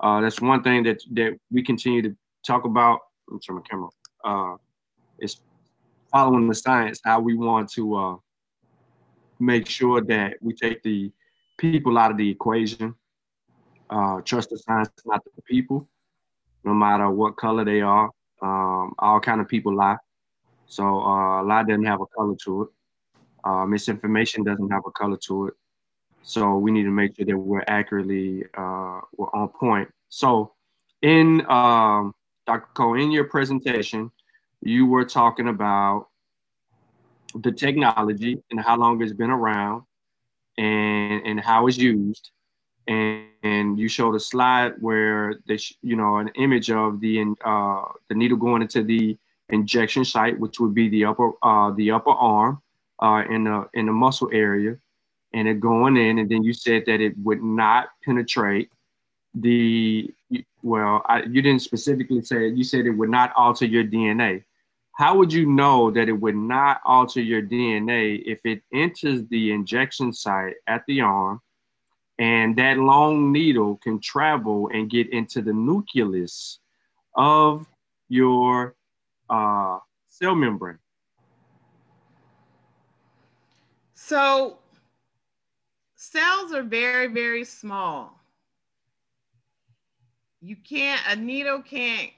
Uh, 0.00 0.20
that's 0.20 0.40
one 0.40 0.62
thing 0.62 0.82
that 0.84 1.02
that 1.12 1.38
we 1.50 1.62
continue 1.62 2.02
to 2.02 2.16
talk 2.46 2.64
about. 2.64 3.00
Let 3.28 3.34
me 3.34 3.40
turn 3.46 3.56
my 3.56 3.62
camera. 3.62 3.88
Uh, 4.24 4.56
is 5.20 5.36
following 6.10 6.48
the 6.48 6.54
science. 6.54 7.00
How 7.04 7.20
we 7.20 7.34
want 7.34 7.70
to 7.72 7.96
uh 7.96 8.16
make 9.38 9.66
sure 9.66 10.00
that 10.02 10.34
we 10.40 10.54
take 10.54 10.82
the 10.82 11.10
people 11.58 11.98
out 11.98 12.10
of 12.10 12.16
the 12.16 12.28
equation. 12.28 12.94
Uh, 13.88 14.20
trust 14.20 14.50
the 14.50 14.58
science, 14.58 14.90
not 15.04 15.24
the 15.24 15.42
people. 15.42 15.88
No 16.64 16.74
matter 16.74 17.10
what 17.10 17.36
color 17.36 17.64
they 17.64 17.80
are, 17.80 18.10
um, 18.42 18.94
all 18.98 19.18
kind 19.18 19.40
of 19.40 19.48
people 19.48 19.74
lie. 19.74 19.96
So 20.70 20.84
uh, 20.84 21.42
a 21.42 21.44
lie 21.44 21.64
doesn't 21.64 21.84
have 21.84 22.00
a 22.00 22.06
color 22.06 22.36
to 22.44 22.62
it. 22.62 22.68
Uh, 23.42 23.66
misinformation 23.66 24.44
doesn't 24.44 24.70
have 24.70 24.82
a 24.86 24.90
color 24.92 25.16
to 25.26 25.48
it. 25.48 25.54
So 26.22 26.58
we 26.58 26.70
need 26.70 26.84
to 26.84 26.90
make 26.90 27.16
sure 27.16 27.26
that 27.26 27.36
we're 27.36 27.64
accurately 27.66 28.44
uh, 28.56 29.00
we're 29.16 29.30
on 29.34 29.48
point. 29.48 29.88
So 30.10 30.52
in 31.02 31.44
um, 31.50 32.14
Dr. 32.46 32.68
Cole, 32.74 33.00
in 33.00 33.10
your 33.10 33.24
presentation, 33.24 34.12
you 34.62 34.86
were 34.86 35.04
talking 35.04 35.48
about 35.48 36.06
the 37.34 37.50
technology 37.50 38.40
and 38.52 38.60
how 38.60 38.76
long 38.76 39.02
it's 39.02 39.12
been 39.12 39.30
around 39.30 39.82
and 40.56 41.26
and 41.26 41.40
how 41.40 41.66
it's 41.66 41.78
used. 41.78 42.30
And, 42.86 43.24
and 43.42 43.78
you 43.78 43.88
showed 43.88 44.14
a 44.14 44.20
slide 44.20 44.74
where 44.80 45.34
they, 45.48 45.56
sh- 45.56 45.76
you 45.82 45.96
know, 45.96 46.18
an 46.18 46.28
image 46.36 46.70
of 46.70 47.00
the 47.00 47.24
uh, 47.44 47.82
the 48.08 48.14
needle 48.14 48.38
going 48.38 48.62
into 48.62 48.84
the 48.84 49.18
injection 49.52 50.04
site, 50.04 50.38
which 50.38 50.60
would 50.60 50.74
be 50.74 50.88
the 50.88 51.04
upper 51.04 51.32
uh, 51.42 51.70
the 51.72 51.90
upper 51.90 52.10
arm 52.10 52.62
uh, 53.00 53.24
in 53.28 53.44
the 53.44 53.68
in 53.74 53.86
the 53.86 53.92
muscle 53.92 54.30
area, 54.32 54.76
and 55.32 55.48
it 55.48 55.60
going 55.60 55.96
in, 55.96 56.18
and 56.18 56.30
then 56.30 56.42
you 56.42 56.52
said 56.52 56.84
that 56.86 57.00
it 57.00 57.14
would 57.18 57.42
not 57.42 57.88
penetrate 58.04 58.70
the 59.34 60.12
well, 60.62 61.02
I, 61.06 61.22
you 61.22 61.42
didn't 61.42 61.62
specifically 61.62 62.22
say 62.22 62.48
it. 62.48 62.54
You 62.54 62.64
said 62.64 62.86
it 62.86 62.90
would 62.90 63.10
not 63.10 63.32
alter 63.36 63.64
your 63.64 63.84
DNA. 63.84 64.44
How 64.92 65.16
would 65.16 65.32
you 65.32 65.46
know 65.46 65.90
that 65.90 66.08
it 66.08 66.12
would 66.12 66.36
not 66.36 66.80
alter 66.84 67.20
your 67.20 67.42
DNA 67.42 68.22
if 68.26 68.40
it 68.44 68.62
enters 68.72 69.26
the 69.28 69.52
injection 69.52 70.12
site 70.12 70.54
at 70.66 70.84
the 70.86 71.00
arm, 71.00 71.40
and 72.18 72.56
that 72.56 72.76
long 72.76 73.32
needle 73.32 73.76
can 73.82 74.00
travel 74.00 74.68
and 74.72 74.90
get 74.90 75.10
into 75.10 75.40
the 75.40 75.52
nucleus 75.52 76.58
of 77.16 77.66
your 78.08 78.74
uh, 79.30 79.78
cell 80.08 80.34
membrane. 80.34 80.78
So 83.94 84.58
cells 85.94 86.52
are 86.52 86.62
very, 86.62 87.06
very 87.06 87.44
small. 87.44 88.18
You 90.42 90.56
can't, 90.56 91.00
a 91.08 91.16
needle 91.16 91.62
can't 91.62 92.10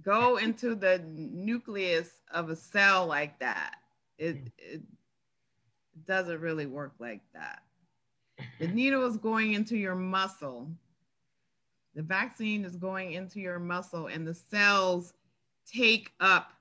go 0.00 0.38
into 0.38 0.74
the 0.74 1.02
nucleus 1.06 2.08
of 2.32 2.48
a 2.48 2.56
cell 2.56 3.06
like 3.06 3.38
that. 3.40 3.74
It, 4.18 4.38
it 4.56 4.80
doesn't 6.06 6.40
really 6.40 6.66
work 6.66 6.92
like 6.98 7.20
that. 7.34 7.62
The 8.58 8.68
needle 8.68 9.04
is 9.04 9.16
going 9.16 9.52
into 9.52 9.76
your 9.76 9.94
muscle. 9.94 10.70
The 11.94 12.02
vaccine 12.02 12.64
is 12.64 12.76
going 12.76 13.12
into 13.12 13.40
your 13.40 13.58
muscle, 13.58 14.06
and 14.06 14.26
the 14.26 14.34
cells 14.34 15.12
take 15.66 16.12
up 16.20 16.52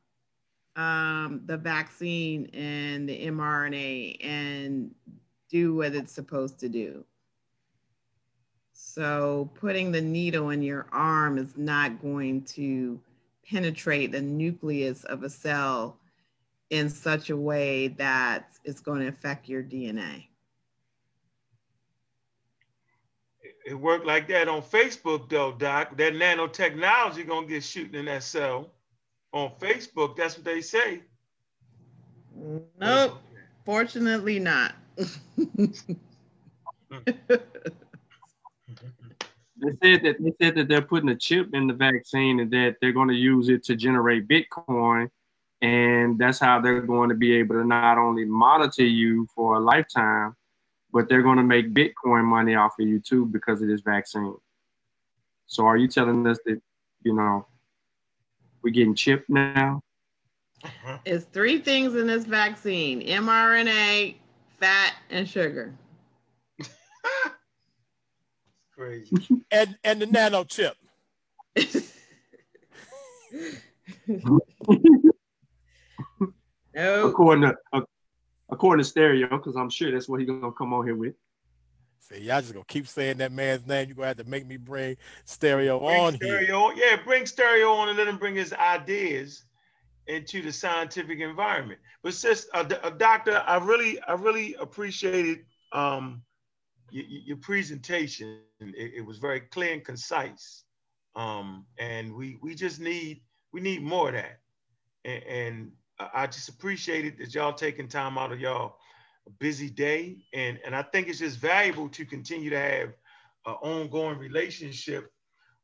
um, 0.76 1.42
the 1.46 1.58
vaccine 1.58 2.50
and 2.54 3.08
the 3.08 3.28
mRNA 3.28 4.24
and 4.26 4.94
do 5.50 5.76
what 5.76 5.94
it's 5.94 6.14
supposed 6.14 6.60
to 6.60 6.70
do. 6.70 7.04
So, 8.74 9.50
putting 9.56 9.92
the 9.92 10.02
needle 10.02 10.50
in 10.50 10.62
your 10.62 10.88
arm 10.92 11.38
is 11.38 11.56
not 11.56 12.02
going 12.02 12.44
to 12.44 13.00
penetrate 13.48 14.12
the 14.12 14.22
nucleus 14.22 15.04
of 15.06 15.24
a 15.24 15.30
cell 15.30 15.98
in 16.72 16.90
such 16.90 17.30
a 17.30 17.38
way 17.38 17.90
that 17.90 18.50
it's 18.64 18.80
going 18.80 19.02
to 19.02 19.08
affect 19.08 19.48
your 19.48 19.62
DNA. 19.62 20.26
It 23.66 23.76
worked 23.76 24.06
like 24.06 24.28
that 24.30 24.48
on 24.48 24.62
Facebook 24.62 25.30
though, 25.30 25.52
Doc. 25.52 25.96
That 25.98 26.14
nanotechnology 26.14 27.28
gonna 27.28 27.48
get 27.48 27.64
shooting 27.64 28.00
in 28.00 28.06
that 28.06 28.24
cell. 28.24 28.72
On 29.34 29.52
Facebook, 29.60 30.16
that's 30.18 30.36
what 30.36 30.46
they 30.46 30.62
say. 30.62 31.02
Nope, 32.80 33.18
fortunately 33.66 34.40
not. 34.40 34.74
They 39.64 39.72
said 39.84 40.04
that 40.04 40.16
they 40.20 40.34
said 40.42 40.56
that 40.56 40.68
they're 40.68 40.82
putting 40.82 41.10
a 41.10 41.16
chip 41.16 41.54
in 41.54 41.68
the 41.68 41.74
vaccine 41.74 42.40
and 42.40 42.52
that 42.52 42.78
they're 42.82 42.92
going 42.92 43.10
to 43.10 43.14
use 43.14 43.48
it 43.48 43.64
to 43.66 43.76
generate 43.76 44.28
Bitcoin, 44.28 45.10
and 45.62 46.18
that's 46.18 46.40
how 46.40 46.60
they're 46.60 46.82
going 46.82 47.10
to 47.10 47.16
be 47.16 47.34
able 47.34 47.56
to 47.56 47.64
not 47.64 47.98
only 47.98 48.26
monitor 48.26 48.84
you 48.84 49.28
for 49.36 49.56
a 49.56 49.60
lifetime, 49.60 50.36
but 50.92 51.08
they're 51.08 51.22
going 51.22 51.38
to 51.38 51.44
make 51.44 51.74
Bitcoin 51.74 52.26
money 52.26 52.56
off 52.56 52.74
of 52.80 52.88
you 52.88 53.00
too 53.00 53.26
because 53.28 53.62
of 53.62 53.68
this 53.68 53.82
vaccine. 53.82 54.36
So 55.46 55.66
are 55.66 55.78
you 55.78 55.88
telling 55.88 56.26
us 56.28 56.40
that, 56.46 56.62
you 57.04 57.14
know, 57.14 57.46
we're 58.64 58.72
getting 58.72 58.96
chipped 58.96 59.30
now? 59.30 59.82
It's 61.06 61.26
three 61.26 61.60
things 61.60 61.96
in 61.96 62.08
this 62.08 62.26
vaccine 62.26 63.02
mRNA, 63.02 64.16
fat, 64.60 64.94
and 65.10 65.28
sugar. 65.28 65.74
Crazy. 68.76 69.16
And 69.52 69.78
and 69.84 70.02
the 70.02 70.06
nano 70.06 70.44
chip. 70.44 70.76
No. 74.08 74.40
According 77.10 77.44
to 77.44 77.56
uh, 77.74 77.82
according 78.50 78.84
to 78.84 78.90
Stereo, 78.90 79.30
because 79.30 79.56
I'm 79.56 79.70
sure 79.70 79.92
that's 79.92 80.08
what 80.08 80.20
he's 80.20 80.30
gonna 80.30 80.52
come 80.52 80.74
on 80.74 80.86
here 80.86 80.96
with. 80.96 81.16
See, 82.02 82.22
y'all 82.22 82.42
just 82.42 82.54
gonna 82.54 82.66
keep 82.66 82.88
saying 82.88 83.18
that 83.18 83.32
man's 83.32 83.68
name. 83.68 83.88
You're 83.88 83.96
gonna 83.96 84.08
have 84.08 84.18
to 84.18 84.24
make 84.24 84.48
me 84.48 84.58
bring 84.58 84.98
stereo 85.26 85.80
Bring 85.80 85.92
on 85.92 86.14
here. 86.16 86.40
stereo, 86.40 86.72
yeah, 86.72 86.96
bring 87.04 87.28
stereo 87.28 87.74
on 87.74 87.90
and 87.90 87.98
let 87.98 88.08
him 88.08 88.18
bring 88.18 88.36
his 88.36 88.54
ideas 88.54 89.46
into 90.08 90.42
the 90.42 90.52
scientific 90.52 91.20
environment. 91.20 91.80
But 92.02 92.16
sis, 92.16 92.48
uh, 92.56 92.64
d- 92.64 92.76
uh, 92.82 92.90
doctor, 92.90 93.44
I 93.46 93.58
really, 93.58 94.02
I 94.02 94.14
really 94.14 94.56
appreciated 94.56 95.46
um, 95.74 96.24
your, 96.90 97.06
your 97.06 97.38
presentation. 97.38 98.40
It, 98.60 98.94
it 98.98 99.06
was 99.06 99.20
very 99.20 99.42
clear 99.42 99.74
and 99.74 99.86
concise, 99.86 100.64
um, 101.16 101.68
and 101.78 102.16
we 102.16 102.40
we 102.42 102.56
just 102.56 102.80
need 102.80 103.22
we 103.54 103.62
need 103.62 103.84
more 103.84 104.08
of 104.10 104.16
that. 104.16 104.40
And, 105.06 105.24
and 105.24 105.72
I 106.00 106.10
I 106.24 106.28
just 106.28 106.50
appreciated 106.50 107.20
that 107.20 107.36
y'all 107.36 107.54
taking 107.54 107.88
time 107.88 108.18
out 108.18 108.32
of 108.32 108.40
y'all 108.40 108.78
busy 109.40 109.70
day, 109.70 110.18
and 110.34 110.60
and 110.66 110.76
I 110.76 110.84
think 110.84 111.08
it's 111.08 111.20
just 111.20 111.40
valuable 111.40 111.90
to 111.90 112.06
continue 112.06 112.50
to 112.50 112.60
have 112.60 112.90
an 113.46 113.54
ongoing 113.62 114.18
relationship 114.18 115.12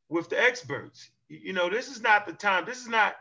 with 0.08 0.28
the 0.28 0.40
experts. 0.40 1.10
You 1.28 1.52
know, 1.52 1.68
this 1.68 1.88
is 1.88 2.00
not 2.00 2.26
the 2.26 2.32
time. 2.32 2.64
This 2.64 2.80
is 2.80 2.88
not 2.88 3.16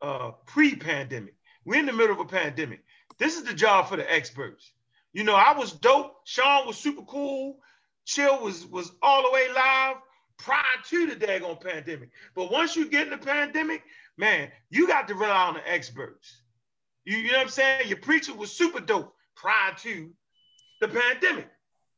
uh, 0.00 0.30
pre-pandemic. 0.46 1.34
We're 1.64 1.80
in 1.80 1.86
the 1.86 1.92
middle 1.92 2.14
of 2.14 2.20
a 2.20 2.24
pandemic. 2.24 2.84
This 3.18 3.36
is 3.36 3.44
the 3.44 3.54
job 3.54 3.88
for 3.88 3.96
the 3.96 4.10
experts. 4.10 4.72
You 5.12 5.24
know, 5.24 5.34
I 5.34 5.56
was 5.56 5.72
dope. 5.72 6.14
Sean 6.24 6.66
was 6.66 6.78
super 6.78 7.02
cool. 7.02 7.58
Chill 8.06 8.42
was 8.42 8.66
was 8.66 8.92
all 9.02 9.22
the 9.22 9.30
way 9.30 9.48
live 9.52 9.96
prior 10.38 10.62
to 10.88 11.06
the 11.06 11.16
daggone 11.16 11.60
pandemic. 11.60 12.10
But 12.34 12.50
once 12.50 12.76
you 12.76 12.88
get 12.88 13.04
in 13.04 13.10
the 13.10 13.18
pandemic, 13.18 13.82
man, 14.16 14.50
you 14.70 14.86
got 14.86 15.08
to 15.08 15.14
rely 15.14 15.48
on 15.48 15.54
the 15.54 15.70
experts. 15.70 16.42
You, 17.04 17.18
you 17.18 17.32
know 17.32 17.38
what 17.38 17.44
I'm 17.44 17.50
saying? 17.50 17.88
Your 17.88 17.98
preacher 17.98 18.34
was 18.34 18.52
super 18.52 18.80
dope 18.80 19.14
prior 19.40 19.74
to 19.74 20.10
the 20.80 20.88
pandemic. 20.88 21.48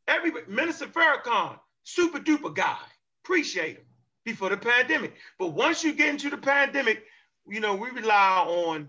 Everybody, 0.08 0.44
Minister 0.48 0.86
Farrakhan, 0.86 1.58
super 1.82 2.18
duper 2.20 2.54
guy. 2.54 2.78
Appreciate 3.24 3.76
him 3.76 3.84
before 4.24 4.50
the 4.50 4.56
pandemic. 4.56 5.14
But 5.38 5.48
once 5.48 5.82
you 5.82 5.92
get 5.92 6.08
into 6.10 6.30
the 6.30 6.36
pandemic, 6.36 7.04
you 7.48 7.60
know, 7.60 7.74
we 7.74 7.90
rely 7.90 8.44
on 8.46 8.88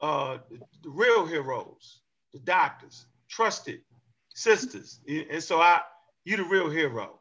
uh, 0.00 0.38
the, 0.50 0.90
real 0.90 1.26
heroes, 1.26 2.00
the 2.32 2.40
doctors, 2.40 3.06
trusted 3.28 3.80
sisters. 4.34 4.98
And 5.08 5.42
so 5.42 5.60
I, 5.60 5.80
you 6.24 6.36
the 6.36 6.44
real 6.44 6.70
hero. 6.70 7.20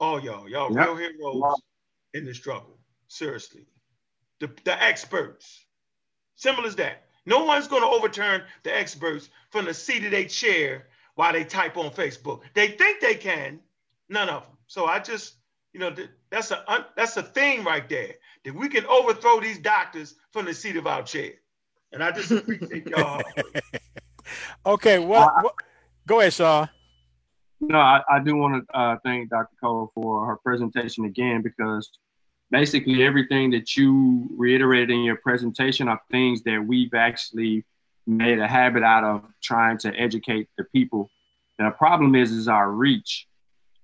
All 0.00 0.20
y'all, 0.20 0.48
y'all 0.48 0.74
Yep. 0.74 0.86
real 0.86 0.96
heroes 0.96 1.62
in 2.14 2.24
the 2.24 2.34
struggle. 2.34 2.78
Seriously. 3.08 3.66
The, 4.40 4.50
the 4.64 4.82
experts. 4.82 5.64
Simple 6.34 6.66
as 6.66 6.76
that. 6.76 7.05
No 7.26 7.44
one's 7.44 7.68
going 7.68 7.82
to 7.82 7.88
overturn 7.88 8.42
the 8.62 8.76
experts 8.76 9.28
from 9.50 9.64
the 9.64 9.74
seat 9.74 10.04
of 10.04 10.12
their 10.12 10.24
chair 10.24 10.86
while 11.16 11.32
they 11.32 11.44
type 11.44 11.76
on 11.76 11.90
Facebook. 11.90 12.40
They 12.54 12.68
think 12.68 13.00
they 13.00 13.14
can, 13.14 13.60
none 14.08 14.28
of 14.28 14.42
them. 14.42 14.52
So 14.68 14.86
I 14.86 15.00
just, 15.00 15.34
you 15.72 15.80
know, 15.80 15.94
that's 16.30 16.50
a 16.52 16.86
that's 16.96 17.16
a 17.16 17.22
thing 17.22 17.64
right 17.64 17.88
there 17.88 18.14
that 18.44 18.54
we 18.54 18.68
can 18.68 18.86
overthrow 18.86 19.40
these 19.40 19.58
doctors 19.58 20.14
from 20.32 20.46
the 20.46 20.54
seat 20.54 20.76
of 20.76 20.86
our 20.86 21.02
chair. 21.02 21.32
And 21.92 22.02
I 22.02 22.12
just 22.12 22.30
appreciate 22.30 22.88
y'all. 22.88 23.22
Okay, 24.64 24.98
what, 24.98 25.32
what 25.44 25.54
go 26.06 26.20
ahead, 26.20 26.32
Sean. 26.32 26.68
No, 27.60 27.78
I, 27.78 28.02
I 28.10 28.18
do 28.18 28.36
want 28.36 28.66
to 28.66 28.78
uh, 28.78 28.96
thank 29.04 29.30
Dr. 29.30 29.54
Cole 29.62 29.90
for 29.94 30.26
her 30.26 30.36
presentation 30.36 31.04
again 31.04 31.42
because 31.42 31.88
basically 32.50 33.04
everything 33.04 33.50
that 33.50 33.76
you 33.76 34.28
reiterated 34.36 34.90
in 34.90 35.02
your 35.02 35.16
presentation 35.16 35.88
are 35.88 36.00
things 36.10 36.42
that 36.42 36.64
we've 36.64 36.94
actually 36.94 37.64
made 38.06 38.38
a 38.38 38.46
habit 38.46 38.82
out 38.82 39.04
of 39.04 39.24
trying 39.42 39.78
to 39.78 39.94
educate 39.94 40.48
the 40.56 40.64
people. 40.64 41.10
The 41.58 41.70
problem 41.70 42.14
is, 42.14 42.30
is 42.30 42.48
our 42.48 42.70
reach. 42.70 43.26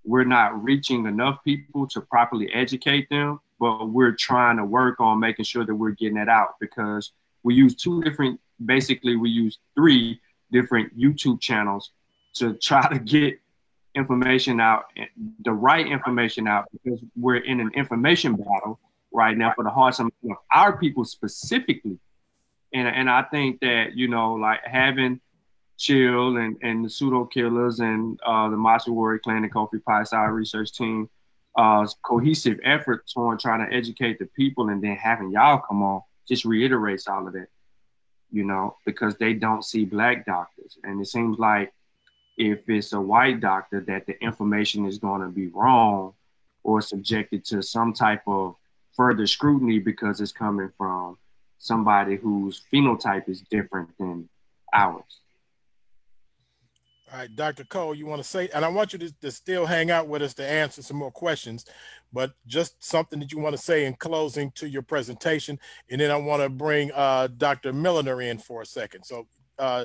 We're 0.05 0.25
not 0.25 0.63
reaching 0.63 1.07
enough 1.07 1.39
people 1.45 1.87
to 1.89 2.01
properly 2.01 2.53
educate 2.53 3.09
them, 3.09 3.41
but 3.59 3.89
we're 3.89 4.13
trying 4.13 4.57
to 4.59 4.65
work 4.65 5.01
on 5.01 5.21
making 5.21 5.45
sure 5.45 5.65
that 5.65 5.75
we're 5.75 5.93
getting 5.93 6.19
it 6.19 6.29
out 6.29 6.57
because 6.61 7.13
we 7.43 7.55
use 7.55 7.75
two 7.75 8.03
different, 8.03 8.41
basically 8.65 9.17
we 9.17 9.31
use 9.31 9.59
three 9.75 10.21
different 10.53 10.97
YouTube 10.99 11.41
channels 11.41 11.91
to 12.35 12.55
try 12.55 12.89
to 12.89 12.99
get 12.99 13.39
information 13.95 14.61
out, 14.61 14.85
the 15.45 15.53
right 15.53 15.87
information 15.87 16.47
out, 16.47 16.67
because 16.73 17.01
we're 17.17 17.37
in 17.37 17.61
an 17.61 17.71
information 17.75 18.37
battle 18.37 18.81
right 19.13 19.37
now 19.37 19.53
for 19.55 19.65
the 19.65 19.71
hearts 19.71 19.99
of 20.01 20.09
our 20.51 20.77
people 20.79 21.05
specifically. 21.05 21.99
And, 22.73 22.89
and 22.89 23.11
I 23.11 23.23
think 23.25 23.61
that, 23.61 23.95
you 23.95 24.09
know, 24.09 24.35
like 24.35 24.61
having 24.65 25.21
Chill 25.79 26.37
and, 26.37 26.57
and 26.63 26.85
the 26.85 26.91
pseudo 26.91 27.25
killers 27.25 27.81
and 27.81 28.19
uh, 28.25 28.49
the 28.49 28.57
Masu 28.57 28.89
Warrior 28.89 29.19
Clan 29.19 29.43
and 29.43 29.53
Kofi 29.53 30.07
Side 30.07 30.27
research 30.27 30.73
team, 30.73 31.11
uh, 31.59 31.87
cohesive 32.03 32.61
efforts 32.63 33.15
on 33.17 33.37
trying 33.37 33.69
to 33.69 33.75
educate 33.75 34.19
the 34.19 34.27
people 34.27 34.69
and 34.69 34.83
then 34.83 34.97
having 34.97 35.33
y'all 35.33 35.59
come 35.59 35.83
on 35.83 36.01
just 36.29 36.45
reiterates 36.45 37.09
all 37.09 37.27
of 37.27 37.33
that, 37.33 37.49
you 38.31 38.45
know, 38.45 38.77
because 38.87 39.17
they 39.17 39.33
don't 39.33 39.65
see 39.65 39.85
black 39.85 40.25
doctors. 40.25 40.79
And 40.85 41.01
it 41.01 41.07
seems 41.07 41.39
like 41.39 41.73
if 42.37 42.69
it's 42.69 42.93
a 42.93 43.01
white 43.01 43.41
doctor 43.41 43.81
that 43.81 44.07
the 44.07 44.21
information 44.23 44.87
is 44.87 44.99
going 44.99 45.21
to 45.21 45.29
be 45.29 45.49
wrong 45.49 46.15
or 46.63 46.81
subjected 46.81 47.45
to 47.45 47.63
some 47.63 47.93
type 47.93 48.23
of 48.27 48.57
further 48.95 49.27
scrutiny 49.27 49.79
because 49.79 50.21
it's 50.21 50.33
coming 50.33 50.71
from 50.77 51.19
somebody 51.59 52.17
whose 52.17 52.63
phenotype 52.73 53.29
is 53.29 53.43
different 53.43 53.91
than 53.99 54.29
ours. 54.73 55.21
All 57.13 57.19
right, 57.19 57.37
Dr. 57.37 57.65
Cole, 57.65 57.95
you 57.95 58.07
want 58.07 58.23
to 58.23 58.29
say, 58.29 58.49
and 58.55 58.65
I 58.65 58.69
want 58.69 58.95
you 58.95 58.99
to, 59.01 59.13
to 59.21 59.31
still 59.31 59.67
hang 59.67 59.91
out 59.91 60.09
with 60.09 60.23
us 60.23 60.33
to 60.35 60.47
answer 60.49 60.81
some 60.81 60.97
more 60.97 61.11
questions, 61.11 61.67
but 62.11 62.33
just 62.47 62.83
something 62.83 63.21
that 63.21 63.33
you 63.33 63.39
want 63.39 63.55
to 63.55 63.61
say 63.61 63.85
in 63.85 63.93
closing 63.95 64.51
to 64.53 64.67
your 64.67 64.81
presentation. 64.81 65.59
And 65.91 66.01
then 66.01 66.11
I 66.11 66.17
want 66.17 66.43
to 66.43 66.49
bring 66.49 66.91
uh, 66.93 67.29
Dr. 67.37 67.75
Milliner 67.75 68.23
in 68.23 68.39
for 68.39 68.63
a 68.63 68.67
second. 68.67 69.05
So, 69.05 69.27
uh, 69.59 69.85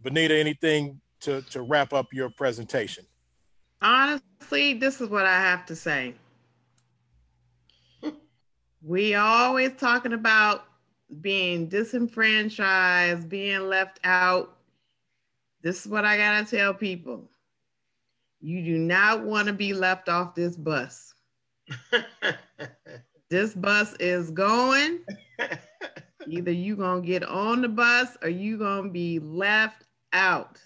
Benita, 0.00 0.38
anything 0.38 1.00
to, 1.20 1.42
to 1.42 1.62
wrap 1.62 1.92
up 1.92 2.12
your 2.12 2.30
presentation? 2.30 3.04
Honestly, 3.80 4.74
this 4.74 5.00
is 5.00 5.08
what 5.08 5.26
I 5.26 5.40
have 5.40 5.66
to 5.66 5.76
say. 5.76 6.14
We 8.82 9.14
always 9.14 9.72
talking 9.74 10.12
about 10.12 10.64
being 11.20 11.68
disenfranchised, 11.68 13.28
being 13.28 13.68
left 13.68 13.98
out. 14.04 14.56
This 15.62 15.84
is 15.84 15.90
what 15.90 16.04
I 16.04 16.16
gotta 16.16 16.48
tell 16.48 16.72
people. 16.72 17.28
You 18.40 18.62
do 18.62 18.78
not 18.78 19.24
want 19.24 19.48
to 19.48 19.52
be 19.52 19.72
left 19.72 20.08
off 20.08 20.34
this 20.34 20.56
bus. 20.56 21.14
This 23.30 23.54
bus 23.54 23.94
is 24.00 24.30
going. 24.30 25.00
Either 26.26 26.50
you 26.50 26.76
gonna 26.76 27.02
get 27.02 27.22
on 27.24 27.60
the 27.60 27.68
bus 27.68 28.16
or 28.22 28.30
you 28.30 28.56
gonna 28.56 28.88
be 28.88 29.18
left 29.18 29.84
out. 30.14 30.58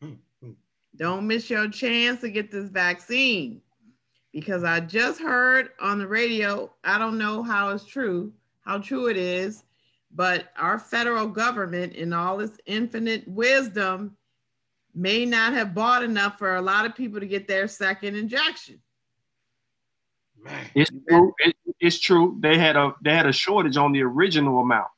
Don't 0.96 1.26
miss 1.26 1.50
your 1.50 1.68
chance 1.68 2.20
to 2.20 2.30
get 2.30 2.50
this 2.50 2.68
vaccine 2.68 3.60
because 4.32 4.64
I 4.64 4.80
just 4.80 5.20
heard 5.20 5.70
on 5.80 5.98
the 5.98 6.06
radio, 6.06 6.70
I 6.84 6.98
don't 6.98 7.18
know 7.18 7.42
how 7.42 7.70
it's 7.70 7.84
true, 7.84 8.32
how 8.62 8.78
true 8.78 9.08
it 9.08 9.16
is, 9.16 9.64
but 10.14 10.50
our 10.56 10.78
federal 10.78 11.26
government, 11.26 11.94
in 11.94 12.12
all 12.12 12.40
its 12.40 12.58
infinite 12.66 13.26
wisdom, 13.26 14.16
may 14.94 15.24
not 15.24 15.52
have 15.52 15.74
bought 15.74 16.04
enough 16.04 16.38
for 16.38 16.56
a 16.56 16.62
lot 16.62 16.86
of 16.86 16.94
people 16.94 17.20
to 17.20 17.26
get 17.26 17.48
their 17.48 17.66
second 17.66 18.14
injection. 18.14 18.80
Man. 20.42 20.66
It's 20.74 20.90
true. 21.08 21.32
It, 21.38 21.56
it's 21.80 21.98
true. 21.98 22.36
They 22.40 22.58
had 22.58 22.76
a 22.76 22.94
they 23.02 23.14
had 23.14 23.26
a 23.26 23.32
shortage 23.32 23.76
on 23.76 23.92
the 23.92 24.02
original 24.02 24.60
amount 24.60 24.88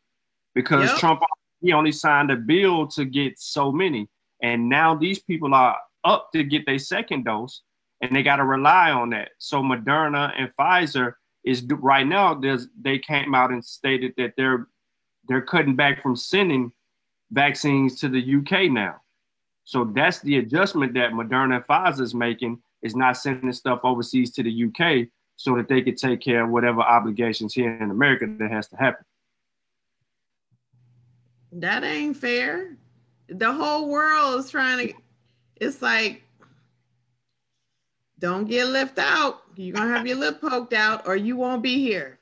because 0.54 0.90
Yep. 0.90 0.98
Trump 0.98 1.22
he 1.62 1.72
only 1.72 1.92
signed 1.92 2.30
a 2.30 2.36
bill 2.36 2.86
to 2.88 3.04
get 3.04 3.38
so 3.38 3.72
many, 3.72 4.08
and 4.42 4.68
now 4.68 4.94
these 4.94 5.18
people 5.18 5.54
are 5.54 5.78
up 6.04 6.30
to 6.32 6.44
get 6.44 6.66
their 6.66 6.78
second 6.78 7.24
dose, 7.24 7.62
and 8.00 8.14
they 8.14 8.22
got 8.22 8.36
to 8.36 8.44
rely 8.44 8.90
on 8.90 9.10
that. 9.10 9.30
So 9.38 9.62
Moderna 9.62 10.32
and 10.36 10.50
Pfizer 10.58 11.14
is 11.44 11.64
right 11.68 12.06
now. 12.06 12.40
They 12.80 12.98
came 12.98 13.34
out 13.34 13.50
and 13.50 13.64
stated 13.64 14.14
that 14.16 14.34
they're 14.36 14.68
they're 15.28 15.42
cutting 15.42 15.74
back 15.74 16.02
from 16.02 16.14
sending 16.14 16.72
vaccines 17.32 17.98
to 18.00 18.08
the 18.08 18.36
UK 18.36 18.70
now. 18.70 18.96
So 19.64 19.84
that's 19.84 20.20
the 20.20 20.38
adjustment 20.38 20.94
that 20.94 21.10
Moderna 21.10 21.56
and 21.56 21.66
Pfizer 21.66 22.02
is 22.02 22.14
making 22.14 22.62
is 22.82 22.94
not 22.94 23.16
sending 23.16 23.52
stuff 23.52 23.80
overseas 23.82 24.30
to 24.32 24.42
the 24.44 24.64
UK 24.66 25.08
so 25.34 25.56
that 25.56 25.68
they 25.68 25.82
could 25.82 25.96
take 25.96 26.20
care 26.20 26.44
of 26.44 26.50
whatever 26.50 26.80
obligations 26.80 27.52
here 27.52 27.76
in 27.76 27.90
America 27.90 28.26
that 28.38 28.50
has 28.50 28.68
to 28.68 28.76
happen. 28.76 29.04
That 31.52 31.84
ain't 31.84 32.16
fair. 32.16 32.76
The 33.28 33.52
whole 33.52 33.88
world 33.88 34.40
is 34.40 34.50
trying 34.50 34.88
to, 34.88 34.94
it's 35.56 35.82
like, 35.82 36.22
don't 38.18 38.46
get 38.46 38.66
left 38.66 38.98
out. 38.98 39.42
You're 39.56 39.74
going 39.74 39.88
to 39.88 39.96
have 39.96 40.06
your 40.06 40.16
lip 40.16 40.40
poked 40.40 40.72
out 40.72 41.06
or 41.06 41.16
you 41.16 41.36
won't 41.36 41.62
be 41.62 41.78
here. 41.78 42.18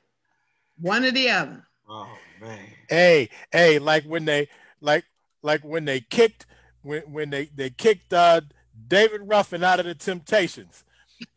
One 0.79 1.05
or 1.05 1.11
the 1.11 1.29
other. 1.29 1.65
Oh, 1.87 2.09
man. 2.41 2.59
Hey, 2.89 3.29
hey, 3.51 3.79
like 3.79 4.03
when 4.03 4.25
they, 4.25 4.49
like, 4.81 5.05
like 5.41 5.63
when 5.63 5.85
they 5.85 6.01
kicked, 6.01 6.45
when, 6.81 7.01
when 7.03 7.29
they, 7.29 7.45
they 7.45 7.69
kicked 7.69 8.11
uh, 8.11 8.41
David 8.87 9.21
Ruffin 9.23 9.63
out 9.63 9.79
of 9.79 9.85
the 9.85 9.95
Temptations. 9.95 10.83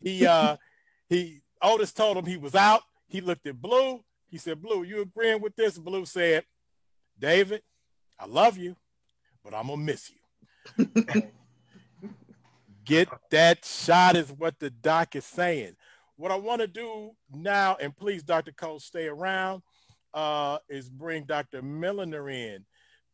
He, 0.01 0.25
uh, 0.25 0.57
he, 1.09 1.41
Otis 1.61 1.93
told 1.93 2.17
him 2.17 2.25
he 2.25 2.37
was 2.37 2.55
out. 2.55 2.81
He 3.07 3.21
looked 3.21 3.47
at 3.47 3.61
Blue. 3.61 4.03
He 4.29 4.37
said, 4.37 4.61
Blue, 4.61 4.83
you 4.83 5.01
agreeing 5.01 5.41
with 5.41 5.55
this? 5.55 5.77
Blue 5.77 6.05
said, 6.05 6.45
David, 7.17 7.63
I 8.19 8.25
love 8.25 8.57
you, 8.57 8.75
but 9.49 9.57
I'm 9.57 9.67
gonna 9.67 9.81
miss 9.81 10.11
you. 10.77 10.87
Get 12.85 13.09
that 13.31 13.65
shot 13.65 14.15
is 14.15 14.31
what 14.31 14.59
the 14.59 14.69
doc 14.69 15.15
is 15.15 15.25
saying. 15.25 15.75
What 16.15 16.31
I 16.31 16.35
want 16.35 16.61
to 16.61 16.67
do 16.67 17.11
now, 17.33 17.77
and 17.79 17.95
please, 17.95 18.23
Dr. 18.23 18.51
Cole, 18.51 18.79
stay 18.79 19.07
around, 19.07 19.61
uh, 20.13 20.57
is 20.69 20.89
bring 20.89 21.23
Dr. 21.23 21.61
Milliner 21.61 22.29
in. 22.29 22.65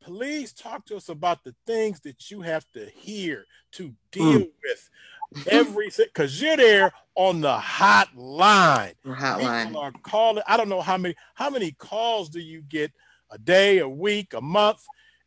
Please 0.01 0.53
talk 0.53 0.85
to 0.87 0.95
us 0.95 1.09
about 1.09 1.43
the 1.43 1.55
things 1.65 1.99
that 2.01 2.31
you 2.31 2.41
have 2.41 2.65
to 2.73 2.89
hear 2.89 3.45
to 3.73 3.93
deal 4.11 4.41
mm. 4.41 4.49
with 4.63 5.47
every 5.47 5.89
because 5.97 6.41
you're 6.41 6.57
there 6.57 6.91
on 7.15 7.41
the 7.41 7.57
hotline. 7.57 8.93
Hotline. 9.05 9.67
People 9.67 9.81
are 9.81 9.93
calling. 10.03 10.43
I 10.47 10.57
don't 10.57 10.69
know 10.69 10.81
how 10.81 10.97
many 10.97 11.15
how 11.33 11.49
many 11.49 11.71
calls 11.71 12.29
do 12.29 12.39
you 12.39 12.61
get 12.61 12.91
a 13.31 13.37
day, 13.37 13.79
a 13.79 13.89
week, 13.89 14.33
a 14.33 14.41
month, 14.41 14.85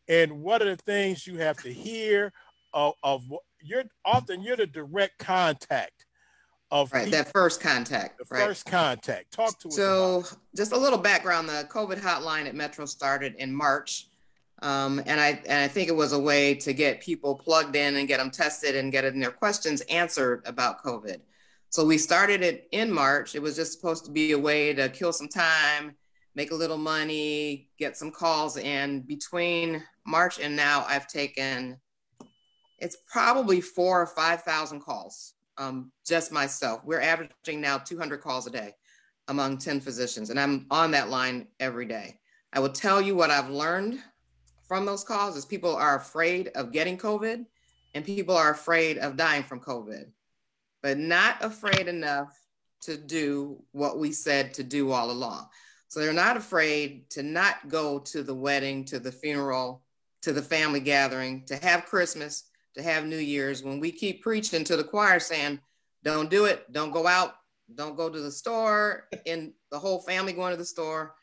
and 0.08 0.40
what 0.40 0.62
are 0.62 0.76
the 0.76 0.76
things 0.76 1.26
you 1.26 1.38
have 1.38 1.56
to 1.58 1.72
hear 1.72 2.32
of, 2.72 2.94
of 3.02 3.24
you're 3.62 3.84
often 4.04 4.42
you're 4.42 4.56
the 4.56 4.66
direct 4.66 5.18
contact 5.18 6.06
of 6.70 6.92
right 6.92 7.04
people, 7.04 7.18
that 7.18 7.32
first 7.32 7.60
contact 7.60 8.18
the 8.18 8.24
right? 8.30 8.46
first 8.46 8.66
contact 8.66 9.32
talk 9.32 9.58
to 9.58 9.70
so, 9.70 10.20
us 10.20 10.30
so 10.30 10.36
just 10.56 10.72
a 10.72 10.76
little 10.76 10.98
background 10.98 11.48
the 11.48 11.66
covid 11.70 11.98
hotline 11.98 12.46
at 12.46 12.54
metro 12.54 12.84
started 12.84 13.34
in 13.36 13.52
march 13.52 14.08
um, 14.62 15.00
and 15.06 15.20
I 15.20 15.40
and 15.46 15.62
I 15.62 15.68
think 15.68 15.88
it 15.88 15.94
was 15.94 16.12
a 16.12 16.18
way 16.18 16.54
to 16.56 16.72
get 16.72 17.00
people 17.00 17.36
plugged 17.36 17.76
in 17.76 17.96
and 17.96 18.08
get 18.08 18.18
them 18.18 18.30
tested 18.30 18.74
and 18.74 18.90
get 18.90 19.02
their 19.02 19.30
questions 19.30 19.82
answered 19.82 20.42
about 20.46 20.82
COVID. 20.82 21.20
So 21.70 21.84
we 21.84 21.98
started 21.98 22.42
it 22.42 22.66
in 22.72 22.90
March. 22.90 23.34
It 23.34 23.42
was 23.42 23.54
just 23.54 23.72
supposed 23.72 24.04
to 24.06 24.10
be 24.10 24.32
a 24.32 24.38
way 24.38 24.72
to 24.72 24.88
kill 24.88 25.12
some 25.12 25.28
time, 25.28 25.94
make 26.34 26.50
a 26.50 26.54
little 26.54 26.78
money, 26.78 27.68
get 27.78 27.96
some 27.96 28.10
calls. 28.10 28.56
And 28.56 29.06
between 29.06 29.84
March 30.08 30.40
and 30.40 30.56
now, 30.56 30.84
I've 30.88 31.06
taken 31.06 31.78
it's 32.78 32.96
probably 33.10 33.60
four 33.60 34.00
or 34.00 34.06
five 34.06 34.42
thousand 34.42 34.80
calls. 34.80 35.34
Um, 35.58 35.90
just 36.06 36.30
myself. 36.30 36.82
We're 36.84 37.00
averaging 37.00 37.60
now 37.60 37.78
200 37.78 38.20
calls 38.20 38.46
a 38.46 38.50
day 38.50 38.74
among 39.26 39.58
10 39.58 39.80
physicians, 39.80 40.30
and 40.30 40.38
I'm 40.38 40.66
on 40.70 40.92
that 40.92 41.10
line 41.10 41.48
every 41.58 41.84
day. 41.84 42.20
I 42.52 42.60
will 42.60 42.68
tell 42.68 43.02
you 43.02 43.16
what 43.16 43.30
I've 43.30 43.50
learned 43.50 43.98
from 44.68 44.86
those 44.86 45.02
calls 45.02 45.36
is 45.36 45.44
people 45.44 45.74
are 45.74 45.96
afraid 45.96 46.48
of 46.54 46.70
getting 46.70 46.96
COVID 46.96 47.44
and 47.94 48.04
people 48.04 48.36
are 48.36 48.52
afraid 48.52 48.98
of 48.98 49.16
dying 49.16 49.42
from 49.42 49.60
COVID, 49.60 50.06
but 50.82 50.96
not 50.96 51.42
afraid 51.44 51.88
enough 51.88 52.38
to 52.82 52.96
do 52.96 53.60
what 53.72 53.98
we 53.98 54.12
said 54.12 54.54
to 54.54 54.62
do 54.62 54.92
all 54.92 55.10
along. 55.10 55.48
So 55.88 56.00
they're 56.00 56.12
not 56.12 56.36
afraid 56.36 57.10
to 57.10 57.22
not 57.22 57.68
go 57.68 57.98
to 57.98 58.22
the 58.22 58.34
wedding, 58.34 58.84
to 58.86 59.00
the 59.00 59.10
funeral, 59.10 59.82
to 60.22 60.32
the 60.32 60.42
family 60.42 60.80
gathering, 60.80 61.44
to 61.46 61.56
have 61.56 61.86
Christmas, 61.86 62.44
to 62.74 62.82
have 62.82 63.06
New 63.06 63.18
Year's. 63.18 63.62
When 63.62 63.80
we 63.80 63.90
keep 63.90 64.22
preaching 64.22 64.64
to 64.64 64.76
the 64.76 64.84
choir 64.84 65.20
saying, 65.20 65.60
don't 66.04 66.30
do 66.30 66.44
it, 66.46 66.72
don't 66.72 66.92
go 66.92 67.06
out, 67.06 67.34
don't 67.74 67.96
go 67.96 68.08
to 68.08 68.20
the 68.20 68.30
store, 68.30 69.08
and 69.26 69.52
the 69.70 69.78
whole 69.78 70.00
family 70.00 70.32
going 70.32 70.52
to 70.52 70.56
the 70.56 70.64
store, 70.64 71.14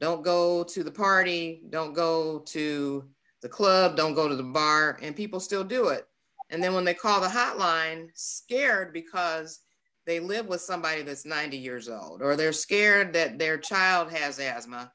don't 0.00 0.22
go 0.22 0.64
to 0.64 0.82
the 0.82 0.90
party, 0.90 1.62
don't 1.70 1.92
go 1.92 2.38
to 2.40 3.04
the 3.42 3.48
club, 3.48 3.96
don't 3.96 4.14
go 4.14 4.28
to 4.28 4.36
the 4.36 4.42
bar, 4.42 4.98
and 5.02 5.16
people 5.16 5.40
still 5.40 5.64
do 5.64 5.88
it. 5.88 6.06
And 6.48 6.62
then 6.62 6.74
when 6.74 6.84
they 6.84 6.94
call 6.94 7.20
the 7.20 7.28
hotline, 7.28 8.08
scared 8.14 8.92
because 8.92 9.60
they 10.06 10.20
live 10.20 10.46
with 10.46 10.60
somebody 10.60 11.02
that's 11.02 11.26
90 11.26 11.56
years 11.56 11.88
old, 11.88 12.22
or 12.22 12.34
they're 12.34 12.52
scared 12.52 13.12
that 13.12 13.38
their 13.38 13.58
child 13.58 14.10
has 14.10 14.38
asthma, 14.38 14.92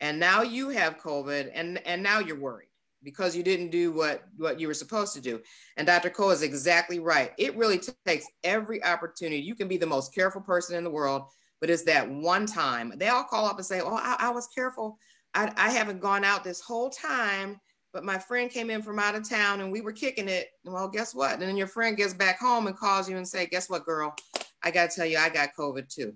and 0.00 0.18
now 0.18 0.42
you 0.42 0.70
have 0.70 0.98
COVID, 0.98 1.50
and, 1.54 1.78
and 1.86 2.02
now 2.02 2.18
you're 2.18 2.38
worried 2.38 2.68
because 3.02 3.36
you 3.36 3.42
didn't 3.42 3.70
do 3.70 3.92
what, 3.92 4.24
what 4.36 4.60
you 4.60 4.66
were 4.66 4.74
supposed 4.74 5.14
to 5.14 5.20
do. 5.20 5.40
And 5.76 5.86
Dr. 5.86 6.10
Cole 6.10 6.30
is 6.30 6.42
exactly 6.42 6.98
right. 6.98 7.32
It 7.38 7.56
really 7.56 7.80
takes 8.06 8.26
every 8.44 8.82
opportunity. 8.84 9.42
You 9.42 9.54
can 9.54 9.68
be 9.68 9.76
the 9.76 9.86
most 9.86 10.14
careful 10.14 10.40
person 10.40 10.76
in 10.76 10.84
the 10.84 10.90
world 10.90 11.24
but 11.62 11.70
it's 11.70 11.84
that 11.84 12.10
one 12.10 12.44
time. 12.44 12.92
They 12.96 13.06
all 13.06 13.22
call 13.22 13.46
up 13.46 13.56
and 13.56 13.64
say, 13.64 13.80
Oh, 13.80 13.94
I, 13.94 14.16
I 14.18 14.30
was 14.30 14.48
careful. 14.48 14.98
I, 15.32 15.50
I 15.56 15.70
haven't 15.70 16.00
gone 16.00 16.24
out 16.24 16.42
this 16.42 16.60
whole 16.60 16.90
time, 16.90 17.60
but 17.92 18.04
my 18.04 18.18
friend 18.18 18.50
came 18.50 18.68
in 18.68 18.82
from 18.82 18.98
out 18.98 19.14
of 19.14 19.26
town 19.26 19.60
and 19.60 19.70
we 19.70 19.80
were 19.80 19.92
kicking 19.92 20.28
it. 20.28 20.48
Well, 20.64 20.88
guess 20.88 21.14
what? 21.14 21.34
And 21.34 21.42
then 21.42 21.56
your 21.56 21.68
friend 21.68 21.96
gets 21.96 22.14
back 22.14 22.40
home 22.40 22.66
and 22.66 22.76
calls 22.76 23.08
you 23.08 23.16
and 23.16 23.26
say, 23.26 23.46
Guess 23.46 23.70
what, 23.70 23.86
girl? 23.86 24.12
I 24.64 24.72
got 24.72 24.90
to 24.90 24.96
tell 24.96 25.06
you, 25.06 25.18
I 25.18 25.28
got 25.28 25.50
COVID 25.56 25.88
too. 25.88 26.14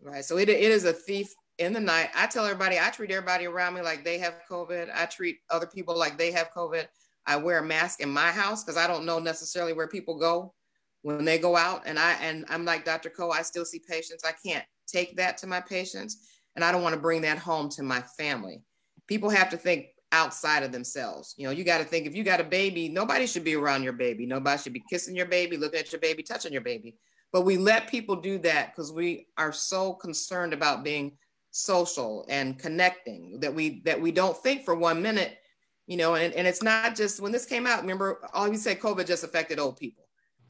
Right. 0.00 0.24
So 0.24 0.38
it, 0.38 0.48
it 0.48 0.58
is 0.58 0.86
a 0.86 0.94
thief 0.94 1.28
in 1.58 1.72
the 1.72 1.80
night. 1.80 2.10
I 2.14 2.26
tell 2.26 2.44
everybody, 2.44 2.78
I 2.78 2.90
treat 2.90 3.10
everybody 3.10 3.46
around 3.46 3.74
me 3.74 3.82
like 3.82 4.04
they 4.04 4.18
have 4.18 4.40
COVID. 4.50 4.90
I 4.94 5.06
treat 5.06 5.38
other 5.50 5.66
people 5.66 5.96
like 5.96 6.18
they 6.18 6.32
have 6.32 6.50
COVID. 6.50 6.86
I 7.26 7.36
wear 7.36 7.58
a 7.58 7.64
mask 7.64 8.00
in 8.00 8.10
my 8.10 8.30
house 8.30 8.64
because 8.64 8.76
I 8.76 8.86
don't 8.86 9.06
know 9.06 9.18
necessarily 9.18 9.72
where 9.72 9.88
people 9.88 10.18
go 10.18 10.54
when 11.02 11.24
they 11.24 11.38
go 11.38 11.56
out 11.56 11.82
and 11.84 11.98
I 11.98 12.12
and 12.22 12.44
I'm 12.48 12.64
like 12.64 12.84
Dr. 12.84 13.10
Cole, 13.10 13.32
I 13.32 13.42
still 13.42 13.64
see 13.64 13.80
patients. 13.80 14.24
I 14.24 14.32
can't 14.44 14.64
take 14.86 15.16
that 15.16 15.36
to 15.38 15.46
my 15.46 15.60
patients 15.60 16.28
and 16.56 16.64
I 16.64 16.72
don't 16.72 16.82
want 16.82 16.94
to 16.94 17.00
bring 17.00 17.22
that 17.22 17.38
home 17.38 17.68
to 17.70 17.82
my 17.82 18.00
family. 18.18 18.62
People 19.08 19.28
have 19.30 19.50
to 19.50 19.56
think 19.56 19.86
outside 20.12 20.62
of 20.62 20.72
themselves. 20.72 21.34
You 21.36 21.46
know, 21.46 21.52
you 21.52 21.64
got 21.64 21.78
to 21.78 21.84
think 21.84 22.06
if 22.06 22.14
you 22.14 22.22
got 22.22 22.40
a 22.40 22.44
baby, 22.44 22.88
nobody 22.88 23.26
should 23.26 23.44
be 23.44 23.56
around 23.56 23.82
your 23.82 23.94
baby. 23.94 24.26
Nobody 24.26 24.62
should 24.62 24.72
be 24.72 24.84
kissing 24.88 25.16
your 25.16 25.26
baby, 25.26 25.56
looking 25.56 25.80
at 25.80 25.90
your 25.92 26.00
baby, 26.00 26.22
touching 26.22 26.52
your 26.52 26.62
baby. 26.62 26.96
But 27.32 27.42
we 27.42 27.56
let 27.56 27.88
people 27.88 28.16
do 28.16 28.38
that 28.40 28.72
because 28.72 28.92
we 28.92 29.26
are 29.38 29.52
so 29.52 29.94
concerned 29.94 30.52
about 30.52 30.84
being 30.84 31.12
social 31.52 32.26
and 32.28 32.58
connecting 32.58 33.38
that 33.40 33.54
we 33.54 33.80
that 33.82 34.00
we 34.00 34.10
don't 34.10 34.36
think 34.36 34.64
for 34.64 34.74
one 34.74 35.00
minute, 35.00 35.38
you 35.86 35.96
know, 35.96 36.16
and, 36.16 36.34
and 36.34 36.46
it's 36.46 36.62
not 36.62 36.96
just 36.96 37.20
when 37.20 37.32
this 37.32 37.46
came 37.46 37.66
out, 37.66 37.80
remember 37.80 38.18
all 38.34 38.48
you 38.48 38.56
said 38.56 38.80
COVID 38.80 39.06
just 39.06 39.24
affected 39.24 39.58
old 39.60 39.76
people 39.76 40.02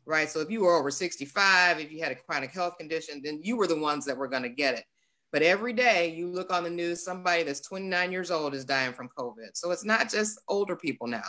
right? 0.07 0.29
So 0.29 0.41
if 0.41 0.51
you 0.51 0.63
were 0.63 0.75
over 0.75 0.91
65, 0.91 1.81
if 1.81 1.93
you 1.93 2.03
had 2.03 2.13
a 2.13 2.17
chronic 2.17 2.53
health 2.53 2.79
condition, 2.79 3.21
then 3.23 3.41
you 3.43 3.57
were 3.57 3.67
the 3.67 3.79
ones 3.79 4.05
that 4.07 4.17
were 4.17 4.29
going 4.29 4.43
to 4.43 4.49
get 4.49 4.75
it. 4.75 4.85
But 5.33 5.43
every 5.43 5.73
day 5.73 6.13
you 6.15 6.29
look 6.29 6.53
on 6.53 6.65
the 6.65 6.71
news, 6.71 7.03
somebody 7.03 7.43
that's 7.43 7.61
29 7.61 8.13
years 8.13 8.31
old 8.31 8.55
is 8.55 8.65
dying 8.65 8.93
from 8.93 9.09
COVID. 9.17 9.51
So 9.55 9.71
it's 9.71 9.85
not 9.85 10.11
just 10.11 10.39
older 10.49 10.77
people 10.77 11.07
now. 11.07 11.23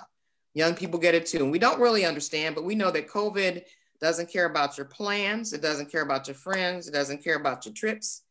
Young 0.53 0.75
people 0.75 0.99
get 0.99 1.15
it 1.15 1.25
too. 1.25 1.39
And 1.39 1.51
we 1.51 1.59
don't 1.59 1.79
really 1.79 2.05
understand, 2.05 2.53
but 2.53 2.65
we 2.65 2.75
know 2.75 2.91
that 2.91 3.07
COVID 3.07 3.63
doesn't 4.01 4.29
care 4.29 4.45
about 4.45 4.77
your 4.77 4.85
plans. 4.85 5.53
It 5.53 5.61
doesn't 5.61 5.91
care 5.91 6.01
about 6.01 6.27
your 6.27 6.35
friends. 6.35 6.87
It 6.87 6.93
doesn't 6.93 7.23
care 7.23 7.37
about 7.37 7.65
your 7.65 7.73
trips. 7.73 8.22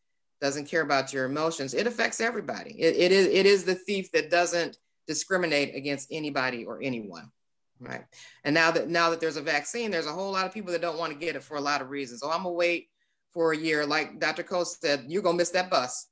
Doesn't 0.43 0.67
care 0.67 0.83
about 0.83 1.13
your 1.13 1.25
emotions. 1.25 1.73
It 1.73 1.87
affects 1.87 2.21
everybody. 2.21 2.73
It, 2.73 2.97
it 2.97 3.13
is 3.13 3.29
it 3.29 3.47
is 3.47 3.65
the 3.65 3.77
thief 3.77 4.11
that 4.11 4.29
doesn't 4.29 4.77
discriminate 5.07 5.77
against 5.77 6.09
anybody 6.11 6.65
or 6.65 6.83
anyone. 6.83 7.31
Right. 7.79 8.03
And 8.43 8.53
now 8.53 8.73
that 8.73 8.89
now 8.89 9.11
that 9.11 9.21
there's 9.21 9.37
a 9.37 9.41
vaccine, 9.41 9.93
there's 9.93 10.09
a 10.09 10.13
whole 10.13 10.33
lot 10.33 10.45
of 10.45 10.53
people 10.53 10.73
that 10.73 10.81
don't 10.81 10.99
want 10.99 11.13
to 11.13 11.19
get 11.19 11.37
it 11.37 11.45
for 11.45 11.59
a 11.59 11.61
lot 11.61 11.81
of 11.81 11.91
reasons. 11.91 12.23
So 12.23 12.29
I'm 12.29 12.43
gonna 12.43 12.55
wait 12.55 12.89
for 13.33 13.53
a 13.53 13.57
year. 13.57 13.87
Like 13.87 14.19
Dr. 14.19 14.43
Cole 14.43 14.65
said, 14.65 15.05
you're 15.07 15.23
gonna 15.23 15.39
miss 15.39 15.51
that 15.51 15.71
bus. 15.71 16.09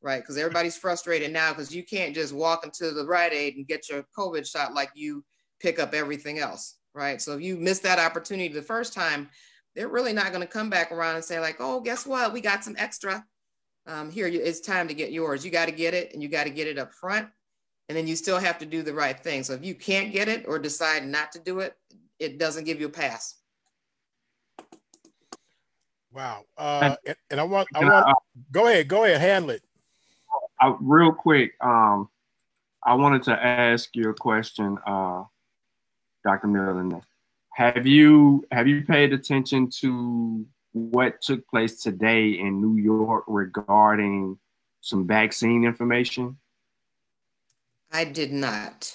Right. 0.00 0.22
Because 0.22 0.38
everybody's 0.38 0.78
frustrated 0.78 1.30
now 1.30 1.50
because 1.50 1.74
you 1.74 1.84
can't 1.84 2.14
just 2.14 2.32
walk 2.32 2.64
into 2.64 2.92
the 2.92 3.04
Rite 3.04 3.34
Aid 3.34 3.56
and 3.56 3.68
get 3.68 3.90
your 3.90 4.06
COVID 4.16 4.50
shot 4.50 4.72
like 4.72 4.92
you 4.94 5.22
pick 5.60 5.78
up 5.78 5.92
everything 5.92 6.38
else. 6.38 6.76
Right. 6.94 7.20
So 7.20 7.34
if 7.34 7.42
you 7.42 7.58
miss 7.58 7.80
that 7.80 7.98
opportunity 7.98 8.48
the 8.48 8.62
first 8.62 8.94
time, 8.94 9.28
they're 9.76 9.88
really 9.88 10.14
not 10.14 10.28
going 10.28 10.40
to 10.40 10.46
come 10.46 10.70
back 10.70 10.90
around 10.90 11.16
and 11.16 11.24
say, 11.24 11.38
like, 11.38 11.56
oh, 11.60 11.80
guess 11.80 12.06
what? 12.06 12.32
We 12.32 12.40
got 12.40 12.64
some 12.64 12.74
extra. 12.78 13.24
Um, 13.86 14.10
here, 14.10 14.26
it's 14.26 14.60
time 14.60 14.88
to 14.88 14.94
get 14.94 15.12
yours. 15.12 15.44
You 15.44 15.52
got 15.52 15.66
to 15.66 15.72
get 15.72 15.94
it 15.94 16.12
and 16.12 16.22
you 16.22 16.28
got 16.28 16.44
to 16.44 16.50
get 16.50 16.66
it 16.66 16.78
up 16.78 16.92
front 16.92 17.28
and 17.88 17.96
then 17.96 18.08
you 18.08 18.16
still 18.16 18.38
have 18.38 18.58
to 18.58 18.66
do 18.66 18.82
the 18.82 18.94
right 18.94 19.18
thing. 19.18 19.44
So 19.44 19.52
if 19.52 19.64
you 19.64 19.74
can't 19.74 20.12
get 20.12 20.28
it 20.28 20.46
or 20.48 20.58
decide 20.58 21.06
not 21.06 21.30
to 21.32 21.38
do 21.38 21.60
it, 21.60 21.76
it 22.18 22.38
doesn't 22.38 22.64
give 22.64 22.80
you 22.80 22.86
a 22.86 22.90
pass. 22.90 23.36
Wow. 26.10 26.44
Uh, 26.56 26.96
and, 27.06 27.16
and 27.30 27.40
I 27.40 27.44
want, 27.44 27.68
I 27.74 27.84
want, 27.84 28.06
I, 28.06 28.12
go 28.50 28.66
ahead, 28.66 28.88
go 28.88 29.04
ahead, 29.04 29.20
handle 29.20 29.50
it. 29.50 29.62
I, 30.60 30.74
real 30.80 31.12
quick, 31.12 31.52
um, 31.60 32.08
I 32.82 32.94
wanted 32.94 33.22
to 33.24 33.32
ask 33.32 33.90
you 33.94 34.08
a 34.08 34.14
question. 34.14 34.78
Uh, 34.86 35.24
Dr. 36.24 36.48
Miller. 36.48 37.02
Have 37.56 37.86
you 37.86 38.44
have 38.52 38.68
you 38.68 38.84
paid 38.84 39.14
attention 39.14 39.70
to 39.80 40.44
what 40.72 41.22
took 41.22 41.48
place 41.48 41.82
today 41.82 42.32
in 42.32 42.60
New 42.60 42.76
York 42.76 43.24
regarding 43.26 44.38
some 44.82 45.06
vaccine 45.06 45.64
information? 45.64 46.36
I 47.90 48.04
did 48.04 48.30
not. 48.30 48.94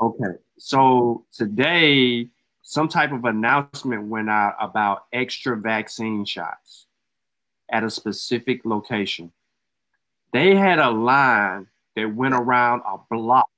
Okay. 0.00 0.38
So 0.58 1.24
today, 1.32 2.28
some 2.62 2.86
type 2.86 3.10
of 3.10 3.24
announcement 3.24 4.04
went 4.04 4.30
out 4.30 4.54
about 4.60 5.06
extra 5.12 5.56
vaccine 5.56 6.24
shots 6.24 6.86
at 7.68 7.82
a 7.82 7.90
specific 7.90 8.64
location. 8.64 9.32
They 10.32 10.54
had 10.54 10.78
a 10.78 10.90
line 10.90 11.66
that 11.96 12.14
went 12.14 12.34
around 12.34 12.82
a 12.86 12.98
block 13.10 13.50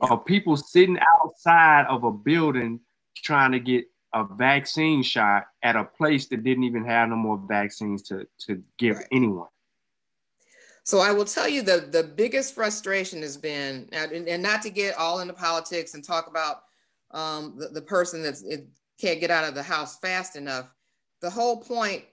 of 0.00 0.24
people 0.24 0.56
sitting 0.56 0.98
outside 1.20 1.86
of 1.88 2.04
a 2.04 2.12
building 2.12 2.80
trying 3.16 3.52
to 3.52 3.60
get 3.60 3.84
a 4.14 4.24
vaccine 4.24 5.02
shot 5.02 5.44
at 5.62 5.76
a 5.76 5.84
place 5.84 6.26
that 6.28 6.44
didn't 6.44 6.64
even 6.64 6.84
have 6.84 7.08
no 7.08 7.16
more 7.16 7.42
vaccines 7.48 8.02
to, 8.02 8.26
to 8.38 8.62
give 8.78 8.96
right. 8.96 9.06
anyone. 9.12 9.48
So 10.84 11.00
I 11.00 11.10
will 11.10 11.24
tell 11.24 11.48
you 11.48 11.62
the 11.62 11.88
the 11.90 12.04
biggest 12.04 12.54
frustration 12.54 13.20
has 13.22 13.36
been, 13.36 13.88
and, 13.90 14.28
and 14.28 14.42
not 14.42 14.62
to 14.62 14.70
get 14.70 14.96
all 14.96 15.18
into 15.18 15.34
politics 15.34 15.94
and 15.94 16.04
talk 16.04 16.28
about 16.28 16.62
um, 17.10 17.56
the, 17.58 17.68
the 17.68 17.82
person 17.82 18.22
that 18.22 18.36
can't 19.00 19.18
get 19.18 19.32
out 19.32 19.48
of 19.48 19.54
the 19.54 19.64
house 19.64 19.98
fast 19.98 20.36
enough. 20.36 20.72
The 21.22 21.30
whole 21.30 21.56
point, 21.56 22.04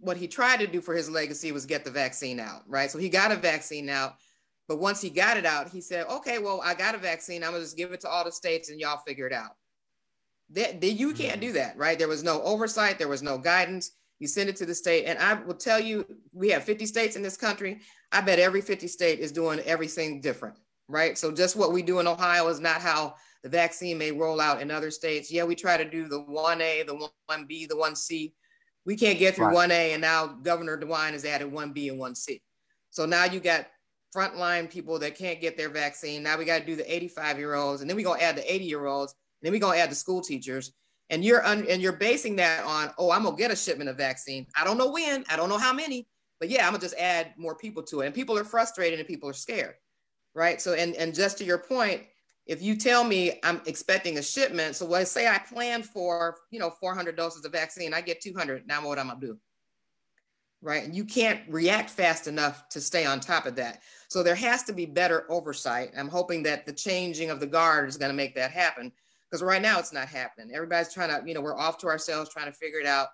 what 0.00 0.16
he 0.16 0.28
tried 0.28 0.60
to 0.60 0.66
do 0.66 0.80
for 0.80 0.94
his 0.94 1.10
legacy 1.10 1.50
was 1.50 1.66
get 1.66 1.84
the 1.84 1.90
vaccine 1.90 2.38
out, 2.38 2.62
right? 2.68 2.90
So 2.90 2.98
he 2.98 3.08
got 3.08 3.32
a 3.32 3.36
vaccine 3.36 3.88
out, 3.88 4.14
but 4.68 4.78
once 4.78 5.00
he 5.00 5.10
got 5.10 5.36
it 5.36 5.46
out, 5.46 5.68
he 5.68 5.80
said, 5.80 6.06
"Okay, 6.06 6.38
well, 6.38 6.60
I 6.62 6.74
got 6.74 6.94
a 6.94 6.98
vaccine. 6.98 7.42
I'm 7.42 7.52
gonna 7.52 7.62
just 7.62 7.76
give 7.76 7.92
it 7.92 8.00
to 8.00 8.08
all 8.08 8.24
the 8.24 8.32
states, 8.32 8.70
and 8.70 8.80
y'all 8.80 9.02
figure 9.06 9.26
it 9.26 9.32
out." 9.32 9.56
That, 10.50 10.80
that 10.80 10.92
you 10.92 11.12
can't 11.12 11.40
do 11.40 11.48
mm-hmm. 11.48 11.56
that, 11.56 11.76
right? 11.76 11.98
There 11.98 12.08
was 12.08 12.22
no 12.22 12.42
oversight, 12.42 12.98
there 12.98 13.08
was 13.08 13.22
no 13.22 13.38
guidance. 13.38 13.92
You 14.20 14.28
send 14.28 14.48
it 14.48 14.56
to 14.56 14.66
the 14.66 14.74
state, 14.74 15.06
and 15.06 15.18
I 15.18 15.34
will 15.34 15.54
tell 15.54 15.80
you, 15.80 16.06
we 16.32 16.50
have 16.50 16.64
50 16.64 16.86
states 16.86 17.16
in 17.16 17.22
this 17.22 17.36
country. 17.36 17.80
I 18.12 18.20
bet 18.20 18.38
every 18.38 18.60
50 18.60 18.86
state 18.86 19.18
is 19.18 19.32
doing 19.32 19.58
everything 19.60 20.20
different, 20.20 20.56
right? 20.88 21.18
So 21.18 21.32
just 21.32 21.56
what 21.56 21.72
we 21.72 21.82
do 21.82 21.98
in 21.98 22.06
Ohio 22.06 22.46
is 22.48 22.60
not 22.60 22.80
how 22.80 23.16
the 23.42 23.48
vaccine 23.48 23.98
may 23.98 24.12
roll 24.12 24.40
out 24.40 24.62
in 24.62 24.70
other 24.70 24.90
states. 24.90 25.30
Yeah, 25.30 25.44
we 25.44 25.54
try 25.54 25.76
to 25.76 25.84
do 25.84 26.08
the 26.08 26.20
1A, 26.20 26.86
the 26.86 27.08
1B, 27.30 27.68
the 27.68 27.74
1C. 27.74 28.32
We 28.86 28.96
can't 28.96 29.18
get 29.18 29.34
through 29.34 29.48
right. 29.48 29.70
1A, 29.70 29.92
and 29.92 30.00
now 30.00 30.26
Governor 30.26 30.78
DeWine 30.78 31.12
has 31.12 31.24
added 31.24 31.50
1B 31.50 31.90
and 31.90 32.00
1C. 32.00 32.40
So 32.90 33.06
now 33.06 33.24
you 33.24 33.40
got 33.40 33.66
frontline 34.14 34.70
people 34.70 34.98
that 34.98 35.16
can't 35.16 35.40
get 35.40 35.56
their 35.56 35.68
vaccine. 35.68 36.22
Now 36.22 36.38
we 36.38 36.44
got 36.44 36.60
to 36.60 36.66
do 36.66 36.76
the 36.76 36.94
85 36.94 37.38
year 37.38 37.54
olds, 37.54 37.80
and 37.80 37.90
then 37.90 37.96
we're 37.96 38.04
gonna 38.04 38.22
add 38.22 38.36
the 38.36 38.52
80 38.54 38.64
year 38.64 38.86
olds, 38.86 39.12
and 39.12 39.46
then 39.46 39.52
we're 39.52 39.60
gonna 39.60 39.78
add 39.78 39.90
the 39.90 39.96
school 39.96 40.20
teachers. 40.20 40.72
And 41.10 41.24
you're 41.24 41.44
un- 41.44 41.66
and 41.68 41.82
you're 41.82 41.92
basing 41.92 42.36
that 42.36 42.64
on, 42.64 42.90
oh, 42.96 43.10
I'm 43.10 43.24
gonna 43.24 43.36
get 43.36 43.50
a 43.50 43.56
shipment 43.56 43.90
of 43.90 43.96
vaccine. 43.96 44.46
I 44.56 44.64
don't 44.64 44.78
know 44.78 44.90
when, 44.90 45.24
I 45.28 45.36
don't 45.36 45.48
know 45.48 45.58
how 45.58 45.72
many, 45.72 46.08
but 46.40 46.48
yeah, 46.48 46.66
I'm 46.66 46.72
gonna 46.72 46.80
just 46.80 46.96
add 46.96 47.34
more 47.36 47.54
people 47.54 47.82
to 47.84 48.00
it. 48.00 48.06
And 48.06 48.14
people 48.14 48.38
are 48.38 48.44
frustrated 48.44 48.98
and 48.98 49.08
people 49.08 49.28
are 49.28 49.34
scared, 49.34 49.74
right? 50.34 50.60
So 50.60 50.74
and 50.74 50.94
and 50.94 51.14
just 51.14 51.38
to 51.38 51.44
your 51.44 51.58
point, 51.58 52.02
if 52.46 52.62
you 52.62 52.76
tell 52.76 53.04
me 53.04 53.38
I'm 53.42 53.60
expecting 53.66 54.18
a 54.18 54.22
shipment, 54.22 54.76
so 54.76 54.86
let's 54.86 55.10
say 55.10 55.28
I 55.28 55.38
plan 55.38 55.82
for 55.82 56.36
you 56.50 56.58
know 56.58 56.70
400 56.70 57.16
doses 57.16 57.44
of 57.44 57.52
vaccine, 57.52 57.92
I 57.92 58.00
get 58.00 58.20
200. 58.20 58.66
Now 58.66 58.86
what 58.86 58.98
am 58.98 59.10
I'm 59.10 59.16
gonna 59.16 59.26
do? 59.32 59.38
Right, 60.64 60.90
you 60.90 61.04
can't 61.04 61.42
react 61.46 61.90
fast 61.90 62.26
enough 62.26 62.70
to 62.70 62.80
stay 62.80 63.04
on 63.04 63.20
top 63.20 63.44
of 63.44 63.54
that. 63.56 63.82
So 64.08 64.22
there 64.22 64.34
has 64.34 64.62
to 64.62 64.72
be 64.72 64.86
better 64.86 65.30
oversight. 65.30 65.90
I'm 65.94 66.08
hoping 66.08 66.42
that 66.44 66.64
the 66.64 66.72
changing 66.72 67.28
of 67.28 67.38
the 67.38 67.46
guard 67.46 67.86
is 67.86 67.98
going 67.98 68.08
to 68.08 68.16
make 68.16 68.34
that 68.36 68.50
happen 68.50 68.90
because 69.28 69.42
right 69.42 69.60
now 69.60 69.78
it's 69.78 69.92
not 69.92 70.08
happening. 70.08 70.54
Everybody's 70.54 70.94
trying 70.94 71.10
to, 71.10 71.28
you 71.28 71.34
know, 71.34 71.42
we're 71.42 71.58
off 71.58 71.76
to 71.78 71.86
ourselves 71.86 72.30
trying 72.30 72.46
to 72.46 72.52
figure 72.56 72.80
it 72.80 72.86
out. 72.86 73.08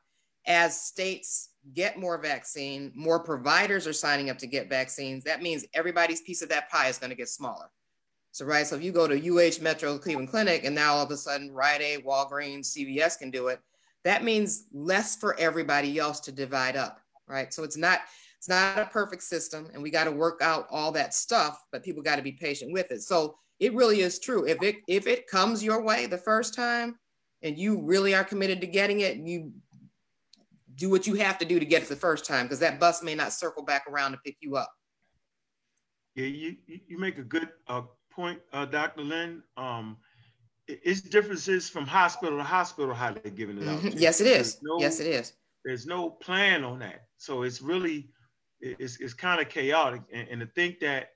As 0.46 0.80
states 0.80 1.48
get 1.74 1.98
more 1.98 2.18
vaccine, 2.18 2.92
more 2.94 3.18
providers 3.18 3.84
are 3.88 3.92
signing 3.92 4.30
up 4.30 4.38
to 4.38 4.46
get 4.46 4.68
vaccines. 4.68 5.24
That 5.24 5.42
means 5.42 5.64
everybody's 5.74 6.20
piece 6.20 6.42
of 6.42 6.50
that 6.50 6.70
pie 6.70 6.88
is 6.88 6.98
going 6.98 7.10
to 7.10 7.16
get 7.16 7.28
smaller. 7.28 7.68
So, 8.30 8.44
right. 8.44 8.64
So 8.64 8.76
if 8.76 8.84
you 8.84 8.92
go 8.92 9.08
to 9.08 9.16
UH 9.16 9.60
Metro 9.60 9.98
Cleveland 9.98 10.28
Clinic 10.28 10.64
and 10.64 10.74
now 10.74 10.94
all 10.94 11.04
of 11.04 11.10
a 11.10 11.16
sudden 11.16 11.50
Rite 11.50 11.80
Aid, 11.80 12.04
Walgreens, 12.04 12.76
CVS 12.76 13.18
can 13.18 13.32
do 13.32 13.48
it, 13.48 13.58
that 14.04 14.22
means 14.22 14.66
less 14.72 15.16
for 15.16 15.36
everybody 15.40 15.98
else 15.98 16.20
to 16.20 16.32
divide 16.32 16.76
up. 16.76 17.00
Right. 17.30 17.52
So 17.54 17.62
it's 17.62 17.76
not 17.76 18.00
it's 18.38 18.48
not 18.48 18.78
a 18.78 18.86
perfect 18.86 19.22
system 19.22 19.68
and 19.72 19.82
we 19.82 19.90
got 19.90 20.04
to 20.04 20.10
work 20.10 20.40
out 20.42 20.66
all 20.70 20.90
that 20.92 21.14
stuff, 21.14 21.62
but 21.70 21.84
people 21.84 22.02
got 22.02 22.16
to 22.16 22.22
be 22.22 22.32
patient 22.32 22.72
with 22.72 22.90
it. 22.90 23.02
So 23.02 23.36
it 23.60 23.74
really 23.74 24.00
is 24.00 24.18
true. 24.18 24.46
If 24.46 24.62
it 24.62 24.76
if 24.88 25.06
it 25.06 25.26
comes 25.26 25.62
your 25.62 25.82
way 25.82 26.06
the 26.06 26.18
first 26.18 26.54
time 26.54 26.98
and 27.42 27.58
you 27.58 27.80
really 27.82 28.14
are 28.14 28.24
committed 28.24 28.60
to 28.62 28.66
getting 28.66 29.00
it, 29.00 29.16
you 29.18 29.52
do 30.74 30.90
what 30.90 31.06
you 31.06 31.14
have 31.14 31.38
to 31.38 31.44
do 31.44 31.60
to 31.60 31.66
get 31.66 31.82
it 31.82 31.88
the 31.88 31.96
first 31.96 32.24
time 32.24 32.46
because 32.46 32.58
that 32.60 32.80
bus 32.80 33.02
may 33.02 33.14
not 33.14 33.32
circle 33.32 33.62
back 33.62 33.84
around 33.88 34.12
to 34.12 34.18
pick 34.24 34.36
you 34.40 34.56
up. 34.56 34.72
Yeah, 36.14 36.26
you 36.26 36.56
you 36.66 36.98
make 36.98 37.18
a 37.18 37.22
good 37.22 37.48
uh, 37.68 37.82
point, 38.10 38.40
uh, 38.52 38.64
Dr. 38.64 39.02
Lynn. 39.02 39.42
Um, 39.56 39.98
it's 40.66 41.00
differences 41.00 41.68
from 41.68 41.86
hospital 41.86 42.38
to 42.38 42.44
hospital 42.44 42.94
how 42.94 43.12
they're 43.12 43.32
giving 43.32 43.58
it 43.58 43.68
out. 43.68 43.80
Mm-hmm. 43.80 43.98
Yes, 43.98 44.20
it 44.20 44.26
is. 44.26 44.58
No, 44.62 44.78
yes, 44.80 45.00
it 45.00 45.06
is. 45.06 45.34
There's 45.64 45.86
no 45.86 46.10
plan 46.10 46.64
on 46.64 46.78
that, 46.78 47.06
so 47.20 47.42
it's 47.42 47.60
really 47.60 48.08
it's, 48.62 48.98
it's 48.98 49.12
kind 49.12 49.40
of 49.42 49.48
chaotic. 49.50 50.00
And, 50.10 50.26
and, 50.28 50.40
to 50.40 50.46
think 50.46 50.80
that, 50.80 51.10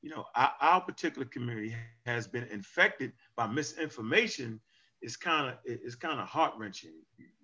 you 0.00 0.08
know, 0.08 0.24
our, 0.36 0.52
our, 0.60 0.80
particular 0.80 1.26
community 1.26 1.74
has 2.06 2.28
been 2.28 2.44
infected 2.44 3.12
by 3.36 3.48
misinformation 3.48 4.60
is 5.02 5.16
kind 5.16 5.48
of 5.48 5.54
it's 5.64 5.96
kind 5.96 6.20
of 6.20 6.28
heart 6.28 6.54
wrenching. 6.56 6.92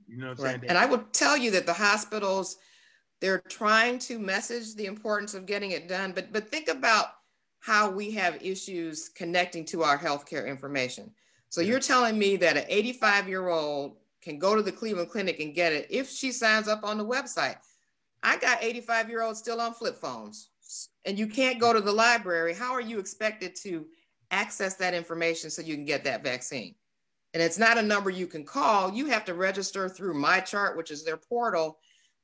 You 0.06 0.18
know 0.18 0.28
what 0.28 0.38
I'm 0.38 0.44
right. 0.44 0.50
saying? 0.60 0.64
And 0.68 0.78
I 0.78 0.86
would 0.86 1.12
tell 1.12 1.36
you 1.36 1.50
that 1.50 1.66
the 1.66 1.72
hospitals, 1.72 2.58
they're 3.20 3.42
trying 3.48 3.98
to 4.00 4.20
message 4.20 4.76
the 4.76 4.86
importance 4.86 5.34
of 5.34 5.44
getting 5.44 5.72
it 5.72 5.88
done, 5.88 6.12
but 6.12 6.32
but 6.32 6.48
think 6.48 6.68
about 6.68 7.06
how 7.58 7.90
we 7.90 8.12
have 8.12 8.40
issues 8.40 9.08
connecting 9.08 9.64
to 9.64 9.82
our 9.82 9.98
healthcare 9.98 10.46
information. 10.46 11.10
So 11.48 11.60
yeah. 11.60 11.70
you're 11.70 11.80
telling 11.80 12.16
me 12.18 12.36
that 12.36 12.56
an 12.56 12.66
85 12.68 13.28
year 13.28 13.48
old 13.48 13.96
can 14.22 14.38
go 14.38 14.54
to 14.54 14.62
the 14.62 14.72
Cleveland 14.72 15.10
Clinic 15.10 15.40
and 15.40 15.54
get 15.54 15.72
it 15.72 15.88
if 15.90 16.08
she 16.08 16.30
signs 16.30 16.68
up 16.68 16.84
on 16.84 16.98
the 16.98 17.04
website. 17.04 17.56
I 18.22 18.38
got 18.38 18.62
85 18.62 19.08
year 19.08 19.22
olds 19.22 19.38
still 19.38 19.60
on 19.60 19.74
flip 19.74 19.96
phones, 19.96 20.50
and 21.04 21.18
you 21.18 21.26
can't 21.26 21.60
go 21.60 21.72
to 21.72 21.80
the 21.80 21.92
library. 21.92 22.54
How 22.54 22.72
are 22.72 22.80
you 22.80 22.98
expected 22.98 23.54
to 23.62 23.86
access 24.30 24.74
that 24.76 24.94
information 24.94 25.50
so 25.50 25.62
you 25.62 25.74
can 25.74 25.84
get 25.84 26.04
that 26.04 26.24
vaccine? 26.24 26.74
And 27.34 27.42
it's 27.42 27.58
not 27.58 27.78
a 27.78 27.82
number 27.82 28.10
you 28.10 28.26
can 28.26 28.44
call. 28.44 28.92
You 28.92 29.06
have 29.06 29.24
to 29.26 29.34
register 29.34 29.88
through 29.88 30.14
MyChart, 30.14 30.76
which 30.76 30.90
is 30.90 31.04
their 31.04 31.18
portal. 31.18 31.78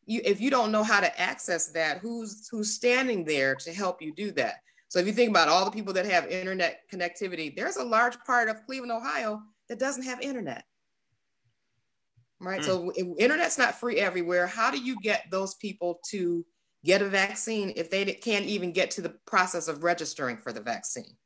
You, 0.06 0.22
if 0.24 0.40
you 0.40 0.50
don't 0.50 0.72
know 0.72 0.82
how 0.82 1.00
to 1.00 1.20
access 1.20 1.68
that, 1.72 1.98
who's 1.98 2.48
who's 2.48 2.72
standing 2.72 3.24
there 3.24 3.54
to 3.56 3.72
help 3.72 4.00
you 4.00 4.12
do 4.14 4.30
that? 4.32 4.62
So 4.88 4.98
if 4.98 5.06
you 5.06 5.12
think 5.12 5.30
about 5.30 5.48
all 5.48 5.64
the 5.64 5.70
people 5.70 5.92
that 5.94 6.06
have 6.06 6.26
internet 6.26 6.80
connectivity, 6.92 7.54
there's 7.54 7.76
a 7.76 7.84
large 7.84 8.18
part 8.24 8.48
of 8.48 8.64
Cleveland, 8.66 8.92
Ohio 8.92 9.40
that 9.68 9.78
doesn't 9.78 10.02
have 10.02 10.20
internet 10.20 10.64
right? 12.42 12.60
Mm. 12.60 12.64
So 12.64 12.92
internet's 13.18 13.58
not 13.58 13.78
free 13.78 13.98
everywhere. 13.98 14.46
How 14.46 14.70
do 14.70 14.78
you 14.78 14.96
get 15.02 15.26
those 15.30 15.54
people 15.54 16.00
to 16.10 16.44
get 16.84 17.02
a 17.02 17.08
vaccine 17.08 17.72
if 17.76 17.90
they 17.90 18.04
can't 18.04 18.44
even 18.46 18.72
get 18.72 18.90
to 18.92 19.00
the 19.00 19.14
process 19.26 19.68
of 19.68 19.84
registering 19.84 20.36
for 20.36 20.52
the 20.52 20.60
vaccine? 20.60 21.16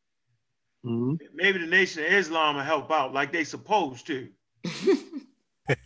Mm-hmm. 0.84 1.14
Maybe 1.34 1.58
the 1.58 1.66
Nation 1.66 2.04
of 2.04 2.12
Islam 2.12 2.56
will 2.56 2.62
help 2.62 2.90
out 2.92 3.12
like 3.12 3.32
they 3.32 3.44
supposed 3.44 4.06
to. 4.06 4.28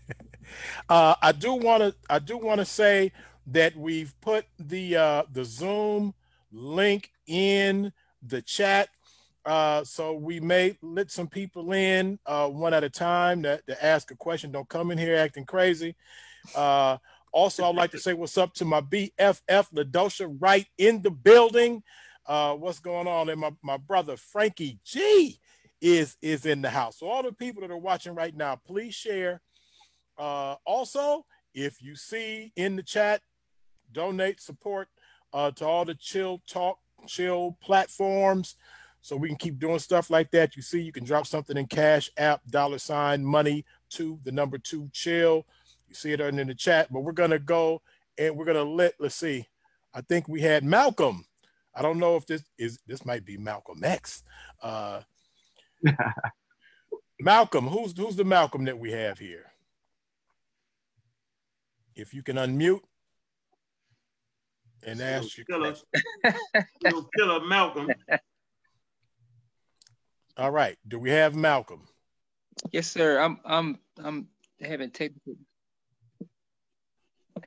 uh, 0.88 1.14
I 1.22 1.32
do 1.32 1.54
want 1.54 1.82
to. 1.82 1.94
I 2.10 2.18
do 2.18 2.36
want 2.36 2.58
to 2.58 2.66
say 2.66 3.12
that 3.46 3.76
we've 3.76 4.14
put 4.20 4.44
the 4.58 4.96
uh, 4.96 5.22
the 5.32 5.44
Zoom 5.44 6.14
link 6.52 7.12
in 7.26 7.92
the 8.22 8.42
chat 8.42 8.88
uh, 9.44 9.84
so 9.84 10.12
we 10.12 10.38
may 10.40 10.76
let 10.82 11.10
some 11.10 11.28
people 11.28 11.72
in 11.72 12.18
uh, 12.26 12.48
one 12.48 12.74
at 12.74 12.84
a 12.84 12.90
time 12.90 13.42
to, 13.42 13.60
to 13.66 13.84
ask 13.84 14.10
a 14.10 14.16
question. 14.16 14.52
Don't 14.52 14.68
come 14.68 14.90
in 14.90 14.98
here 14.98 15.16
acting 15.16 15.46
crazy. 15.46 15.96
Uh, 16.54 16.98
also, 17.32 17.64
I'd 17.64 17.76
like 17.76 17.92
to 17.92 17.98
say 17.98 18.12
what's 18.12 18.36
up 18.36 18.54
to 18.54 18.64
my 18.64 18.80
BFF 18.80 19.72
Ladosha 19.72 20.36
right 20.40 20.66
in 20.76 21.00
the 21.02 21.10
building. 21.10 21.82
Uh, 22.26 22.54
what's 22.54 22.80
going 22.80 23.06
on? 23.06 23.28
And 23.28 23.40
my, 23.40 23.52
my 23.62 23.76
brother 23.76 24.16
Frankie 24.16 24.78
G 24.84 25.38
is 25.80 26.16
is 26.20 26.44
in 26.44 26.60
the 26.60 26.70
house. 26.70 26.98
So 26.98 27.08
all 27.08 27.22
the 27.22 27.32
people 27.32 27.62
that 27.62 27.70
are 27.70 27.78
watching 27.78 28.14
right 28.14 28.36
now, 28.36 28.56
please 28.56 28.94
share. 28.94 29.40
Uh, 30.18 30.56
also, 30.66 31.24
if 31.54 31.80
you 31.80 31.96
see 31.96 32.52
in 32.56 32.76
the 32.76 32.82
chat, 32.82 33.22
donate 33.90 34.40
support 34.40 34.88
uh, 35.32 35.50
to 35.52 35.64
all 35.64 35.86
the 35.86 35.94
chill 35.94 36.42
talk, 36.46 36.78
chill 37.06 37.56
platforms 37.62 38.56
so 39.02 39.16
we 39.16 39.28
can 39.28 39.36
keep 39.36 39.58
doing 39.58 39.78
stuff 39.78 40.10
like 40.10 40.30
that. 40.32 40.56
You 40.56 40.62
see, 40.62 40.80
you 40.80 40.92
can 40.92 41.04
drop 41.04 41.26
something 41.26 41.56
in 41.56 41.66
cash 41.66 42.10
app, 42.16 42.42
dollar 42.48 42.78
sign, 42.78 43.24
money 43.24 43.64
to 43.90 44.18
the 44.24 44.32
number 44.32 44.58
two 44.58 44.88
chill. 44.92 45.46
You 45.88 45.94
see 45.94 46.12
it 46.12 46.20
in 46.20 46.36
the 46.36 46.54
chat, 46.54 46.92
but 46.92 47.00
we're 47.00 47.12
gonna 47.12 47.38
go 47.38 47.82
and 48.18 48.36
we're 48.36 48.44
gonna 48.44 48.62
let, 48.62 48.94
let's 48.98 49.14
see. 49.14 49.48
I 49.94 50.02
think 50.02 50.28
we 50.28 50.40
had 50.40 50.64
Malcolm. 50.64 51.24
I 51.74 51.82
don't 51.82 51.98
know 51.98 52.16
if 52.16 52.26
this 52.26 52.44
is 52.58 52.78
this 52.86 53.04
might 53.04 53.24
be 53.24 53.36
Malcolm 53.36 53.82
X. 53.82 54.22
Uh, 54.62 55.00
Malcolm, 57.20 57.66
who's 57.66 57.96
who's 57.96 58.16
the 58.16 58.24
Malcolm 58.24 58.64
that 58.66 58.78
we 58.78 58.92
have 58.92 59.18
here? 59.18 59.46
If 61.94 62.14
you 62.14 62.22
can 62.22 62.36
unmute 62.36 62.80
and 64.86 65.00
ask 65.00 65.36
your 65.36 65.46
Killer, 65.46 65.74
question. 66.22 66.40
little 66.82 67.08
killer 67.16 67.40
Malcolm. 67.46 67.90
All 70.40 70.50
right. 70.50 70.78
Do 70.88 70.98
we 70.98 71.10
have 71.10 71.34
Malcolm? 71.34 71.86
Yes, 72.72 72.90
sir. 72.90 73.20
I'm 73.20 73.38
I'm 73.44 73.78
I'm 74.02 74.28
having 74.62 74.90
technical 74.90 75.34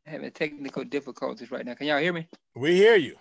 having 0.06 0.30
technical 0.30 0.84
difficulties 0.84 1.50
right 1.50 1.66
now. 1.66 1.74
Can 1.74 1.88
y'all 1.88 1.98
hear 1.98 2.14
me? 2.14 2.28
We 2.56 2.76
hear 2.76 2.96
you. 2.96 3.16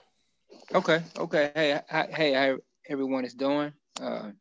Okay. 0.74 1.02
Okay. 1.16 1.52
Hey, 1.54 1.80
hi, 1.88 2.06
hey, 2.14 2.34
how 2.34 2.58
everyone 2.86 3.24
is 3.24 3.32
doing? 3.32 3.72
Uh, 3.98 4.32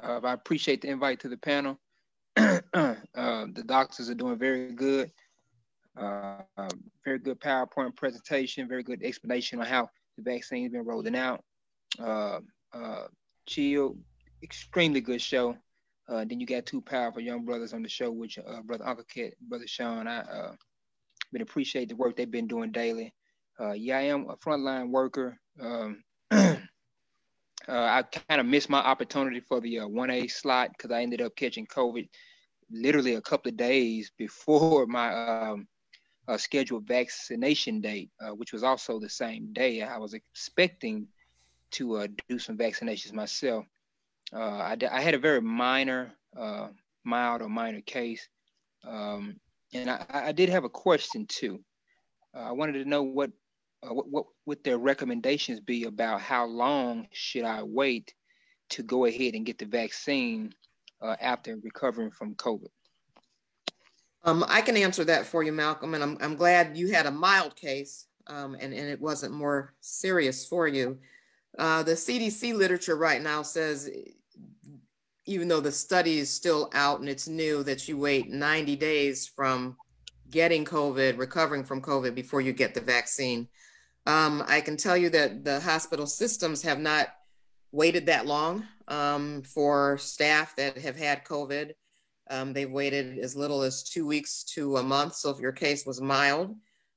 uh, 0.00 0.20
I 0.22 0.34
appreciate 0.34 0.80
the 0.80 0.90
invite 0.90 1.18
to 1.20 1.28
the 1.28 1.36
panel. 1.36 1.80
uh, 2.36 2.62
the 2.72 3.64
doctors 3.66 4.08
are 4.08 4.14
doing 4.14 4.38
very 4.38 4.70
good. 4.70 5.10
Uh, 6.00 6.42
uh, 6.56 6.68
very 7.04 7.18
good 7.18 7.40
PowerPoint 7.40 7.96
presentation. 7.96 8.68
Very 8.68 8.84
good 8.84 9.02
explanation 9.02 9.58
on 9.58 9.66
how 9.66 9.90
the 10.16 10.22
vaccine 10.22 10.62
has 10.62 10.70
been 10.70 10.84
rolling 10.84 11.16
out. 11.16 11.42
Uh, 11.98 12.38
uh, 12.72 13.06
chill. 13.48 13.96
Extremely 14.46 15.00
good 15.00 15.20
show. 15.20 15.56
Uh, 16.08 16.24
then 16.24 16.38
you 16.38 16.46
got 16.46 16.64
two 16.64 16.80
powerful 16.80 17.20
young 17.20 17.44
brothers 17.44 17.72
on 17.72 17.82
the 17.82 17.88
show, 17.88 18.12
which 18.12 18.38
uh, 18.38 18.62
brother 18.62 18.86
Uncle 18.86 19.04
Kit, 19.12 19.34
brother 19.40 19.66
Sean. 19.66 20.06
I 20.06 20.20
uh, 20.20 20.52
been 21.32 21.42
appreciate 21.42 21.88
the 21.88 21.96
work 21.96 22.14
they've 22.14 22.30
been 22.30 22.46
doing 22.46 22.70
daily. 22.70 23.12
Uh, 23.58 23.72
yeah, 23.72 23.98
I 23.98 24.02
am 24.02 24.30
a 24.30 24.36
frontline 24.36 24.90
worker. 24.90 25.36
Um, 25.60 26.04
uh, 26.30 26.56
I 27.66 28.04
kind 28.28 28.40
of 28.40 28.46
missed 28.46 28.70
my 28.70 28.78
opportunity 28.78 29.40
for 29.40 29.60
the 29.60 29.80
uh, 29.80 29.88
1A 29.88 30.30
slot 30.30 30.70
because 30.78 30.92
I 30.92 31.02
ended 31.02 31.22
up 31.22 31.34
catching 31.34 31.66
COVID 31.66 32.08
literally 32.70 33.14
a 33.14 33.20
couple 33.20 33.50
of 33.50 33.56
days 33.56 34.12
before 34.16 34.86
my 34.88 35.48
um, 35.48 35.66
uh, 36.28 36.36
scheduled 36.36 36.86
vaccination 36.86 37.80
date, 37.80 38.10
uh, 38.20 38.30
which 38.30 38.52
was 38.52 38.62
also 38.62 39.00
the 39.00 39.10
same 39.10 39.52
day. 39.52 39.82
I 39.82 39.98
was 39.98 40.14
expecting 40.14 41.08
to 41.72 41.96
uh, 41.96 42.06
do 42.28 42.38
some 42.38 42.56
vaccinations 42.56 43.12
myself. 43.12 43.66
Uh, 44.32 44.38
I, 44.38 44.76
I, 44.90 45.00
had 45.00 45.14
a 45.14 45.18
very 45.18 45.40
minor, 45.40 46.12
uh, 46.36 46.68
mild 47.04 47.42
or 47.42 47.48
minor 47.48 47.80
case. 47.80 48.28
Um, 48.84 49.36
and 49.72 49.90
I, 49.90 50.04
I, 50.10 50.32
did 50.32 50.48
have 50.48 50.64
a 50.64 50.68
question 50.68 51.26
too. 51.26 51.60
Uh, 52.34 52.40
I 52.40 52.52
wanted 52.52 52.82
to 52.82 52.88
know 52.88 53.02
what, 53.02 53.30
what, 53.82 54.08
what 54.08 54.26
would 54.46 54.64
their 54.64 54.78
recommendations 54.78 55.60
be 55.60 55.84
about 55.84 56.20
how 56.20 56.46
long 56.46 57.06
should 57.12 57.44
I 57.44 57.62
wait 57.62 58.14
to 58.70 58.82
go 58.82 59.04
ahead 59.04 59.34
and 59.34 59.46
get 59.46 59.58
the 59.58 59.66
vaccine 59.66 60.52
after 61.20 61.56
recovering 61.62 62.10
from 62.10 62.34
COVID? 62.34 62.68
Um, 64.24 64.44
I 64.48 64.60
can 64.60 64.76
answer 64.76 65.04
that 65.04 65.24
for 65.24 65.44
you, 65.44 65.52
Malcolm, 65.52 65.94
and 65.94 66.02
I'm, 66.02 66.18
I'm 66.20 66.34
glad 66.34 66.76
you 66.76 66.90
had 66.90 67.06
a 67.06 67.12
mild 67.12 67.54
case 67.54 68.08
um, 68.26 68.56
and, 68.58 68.72
and 68.74 68.88
it 68.88 69.00
wasn't 69.00 69.32
more 69.32 69.74
serious 69.80 70.46
for 70.46 70.66
you. 70.66 70.98
Uh, 71.58 71.82
the 71.82 71.92
CDC 71.92 72.54
literature 72.54 72.96
right 72.96 73.22
now 73.22 73.42
says, 73.42 73.90
even 75.26 75.48
though 75.48 75.60
the 75.60 75.72
study 75.72 76.18
is 76.18 76.30
still 76.30 76.70
out 76.74 77.00
and 77.00 77.08
it's 77.08 77.26
new, 77.28 77.62
that 77.62 77.88
you 77.88 77.98
wait 77.98 78.30
90 78.30 78.76
days 78.76 79.26
from 79.26 79.76
getting 80.30 80.64
COVID, 80.64 81.18
recovering 81.18 81.64
from 81.64 81.80
COVID 81.80 82.14
before 82.14 82.40
you 82.40 82.52
get 82.52 82.74
the 82.74 82.80
vaccine. 82.80 83.48
Um, 84.06 84.44
I 84.46 84.60
can 84.60 84.76
tell 84.76 84.96
you 84.96 85.10
that 85.10 85.44
the 85.44 85.60
hospital 85.60 86.06
systems 86.06 86.62
have 86.62 86.78
not 86.78 87.08
waited 87.72 88.06
that 88.06 88.26
long 88.26 88.64
um, 88.88 89.42
for 89.42 89.98
staff 89.98 90.54
that 90.56 90.78
have 90.78 90.96
had 90.96 91.24
COVID. 91.24 91.72
Um, 92.30 92.52
they've 92.52 92.70
waited 92.70 93.18
as 93.18 93.36
little 93.36 93.62
as 93.62 93.82
two 93.82 94.06
weeks 94.06 94.44
to 94.54 94.76
a 94.76 94.82
month. 94.82 95.14
So 95.14 95.30
if 95.30 95.38
your 95.38 95.52
case 95.52 95.86
was 95.86 96.00
mild, 96.00 96.56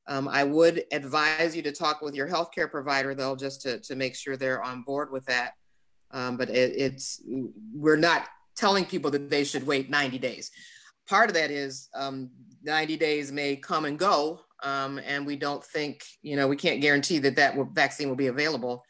um, 0.10 0.28
I 0.28 0.44
would 0.44 0.84
advise 0.92 1.56
you 1.56 1.62
to 1.62 1.72
talk 1.72 2.02
with 2.02 2.16
your 2.16 2.28
healthcare 2.28 2.70
provider 2.70 3.14
though, 3.14 3.36
just 3.36 3.62
to, 3.62 3.80
to 3.82 3.96
make 3.96 4.16
sure 4.16 4.36
they're 4.36 4.64
on 4.64 4.82
board 4.82 5.12
with 5.12 5.24
that. 5.26 5.54
Um, 6.12 6.36
but 6.36 6.50
it, 6.50 6.74
it's, 6.76 7.22
we're 7.74 7.96
not 7.96 8.28
telling 8.58 8.86
people 8.86 9.12
that 9.12 9.30
they 9.30 9.44
should 9.44 9.68
wait 9.68 9.92
90 9.92 10.18
days. 10.18 10.50
Part 11.08 11.30
of 11.30 11.36
that 11.36 11.52
is 11.52 11.90
um, 11.94 12.32
90 12.64 12.98
days 12.98 13.32
may 13.32 13.56
come 13.56 13.86
and 13.86 14.00
go. 14.00 14.42
Um, 14.64 15.00
and 15.06 15.28
we 15.28 15.36
don't 15.36 15.64
think, 15.64 16.04
you 16.24 16.36
know, 16.36 16.48
we 16.48 16.56
can't 16.56 16.82
guarantee 16.82 17.20
that 17.20 17.36
that 17.36 17.56
vaccine 17.74 18.10
will 18.10 18.16
be 18.16 18.28
available 18.28 18.84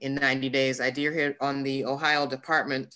in 0.00 0.14
90 0.14 0.50
days. 0.50 0.78
I 0.78 0.90
did 0.90 1.14
hear 1.14 1.36
on 1.40 1.62
the 1.62 1.86
Ohio 1.86 2.26
Department 2.26 2.94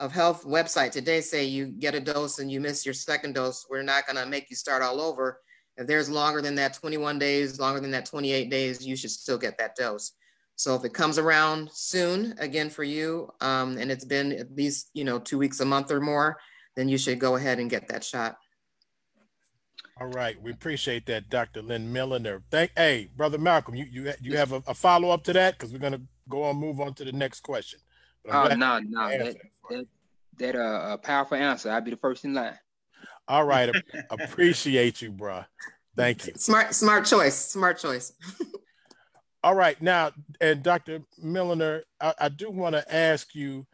of 0.00 0.12
Health 0.12 0.44
website 0.44 0.90
today 0.90 1.20
say 1.20 1.44
you 1.44 1.66
get 1.66 1.94
a 1.94 2.00
dose 2.00 2.40
and 2.40 2.50
you 2.50 2.60
miss 2.60 2.84
your 2.84 2.94
second 2.94 3.34
dose, 3.36 3.64
we're 3.70 3.82
not 3.82 4.06
going 4.06 4.22
to 4.22 4.28
make 4.28 4.50
you 4.50 4.56
start 4.56 4.82
all 4.82 5.00
over. 5.00 5.38
If 5.82 5.88
there's 5.88 6.08
longer 6.08 6.40
than 6.40 6.54
that 6.54 6.74
21 6.74 7.18
days, 7.18 7.58
longer 7.58 7.80
than 7.80 7.90
that 7.90 8.06
28 8.06 8.48
days, 8.48 8.86
you 8.86 8.94
should 8.94 9.10
still 9.10 9.36
get 9.36 9.58
that 9.58 9.74
dose. 9.74 10.12
So 10.54 10.76
if 10.76 10.84
it 10.84 10.94
comes 10.94 11.18
around 11.18 11.70
soon, 11.72 12.34
again 12.38 12.70
for 12.70 12.84
you, 12.84 13.28
um, 13.40 13.78
and 13.78 13.90
it's 13.90 14.04
been 14.04 14.30
at 14.30 14.54
least 14.54 14.90
you 14.94 15.02
know 15.02 15.18
two 15.18 15.38
weeks, 15.38 15.58
a 15.58 15.64
month 15.64 15.90
or 15.90 16.00
more, 16.00 16.38
then 16.76 16.88
you 16.88 16.98
should 16.98 17.18
go 17.18 17.34
ahead 17.34 17.58
and 17.58 17.68
get 17.68 17.88
that 17.88 18.04
shot. 18.04 18.36
All 20.00 20.06
right, 20.06 20.40
we 20.40 20.52
appreciate 20.52 21.06
that, 21.06 21.28
Dr. 21.28 21.62
Lynn 21.62 21.92
Milliner. 21.92 22.42
Thank, 22.52 22.70
hey, 22.76 23.10
brother 23.16 23.38
Malcolm, 23.38 23.74
you 23.74 23.86
you 23.90 24.12
you 24.20 24.36
have 24.36 24.52
a, 24.52 24.62
a 24.68 24.74
follow 24.74 25.10
up 25.10 25.24
to 25.24 25.32
that 25.32 25.58
because 25.58 25.72
we're 25.72 25.80
gonna 25.80 26.02
go 26.28 26.44
on 26.44 26.56
move 26.58 26.80
on 26.80 26.94
to 26.94 27.04
the 27.04 27.12
next 27.12 27.40
question. 27.40 27.80
Oh 28.30 28.46
no, 28.54 28.78
no, 28.78 29.08
that, 29.08 29.36
that, 29.68 29.86
that 30.38 30.54
uh, 30.54 30.92
a 30.92 30.98
powerful 30.98 31.36
answer. 31.36 31.72
I'd 31.72 31.84
be 31.84 31.90
the 31.90 31.96
first 31.96 32.24
in 32.24 32.34
line. 32.34 32.56
All 33.28 33.44
right, 33.44 33.70
appreciate 34.10 35.00
you, 35.00 35.10
bro. 35.10 35.44
Thank 35.96 36.26
you. 36.26 36.32
Smart, 36.36 36.74
smart 36.74 37.06
choice. 37.06 37.34
Smart 37.34 37.78
choice. 37.78 38.12
All 39.44 39.54
right, 39.54 39.80
now, 39.82 40.12
and 40.40 40.62
Dr. 40.62 41.02
Milliner, 41.20 41.82
I, 42.00 42.14
I 42.18 42.28
do 42.28 42.50
want 42.50 42.74
to 42.74 42.94
ask 42.94 43.34
you 43.34 43.66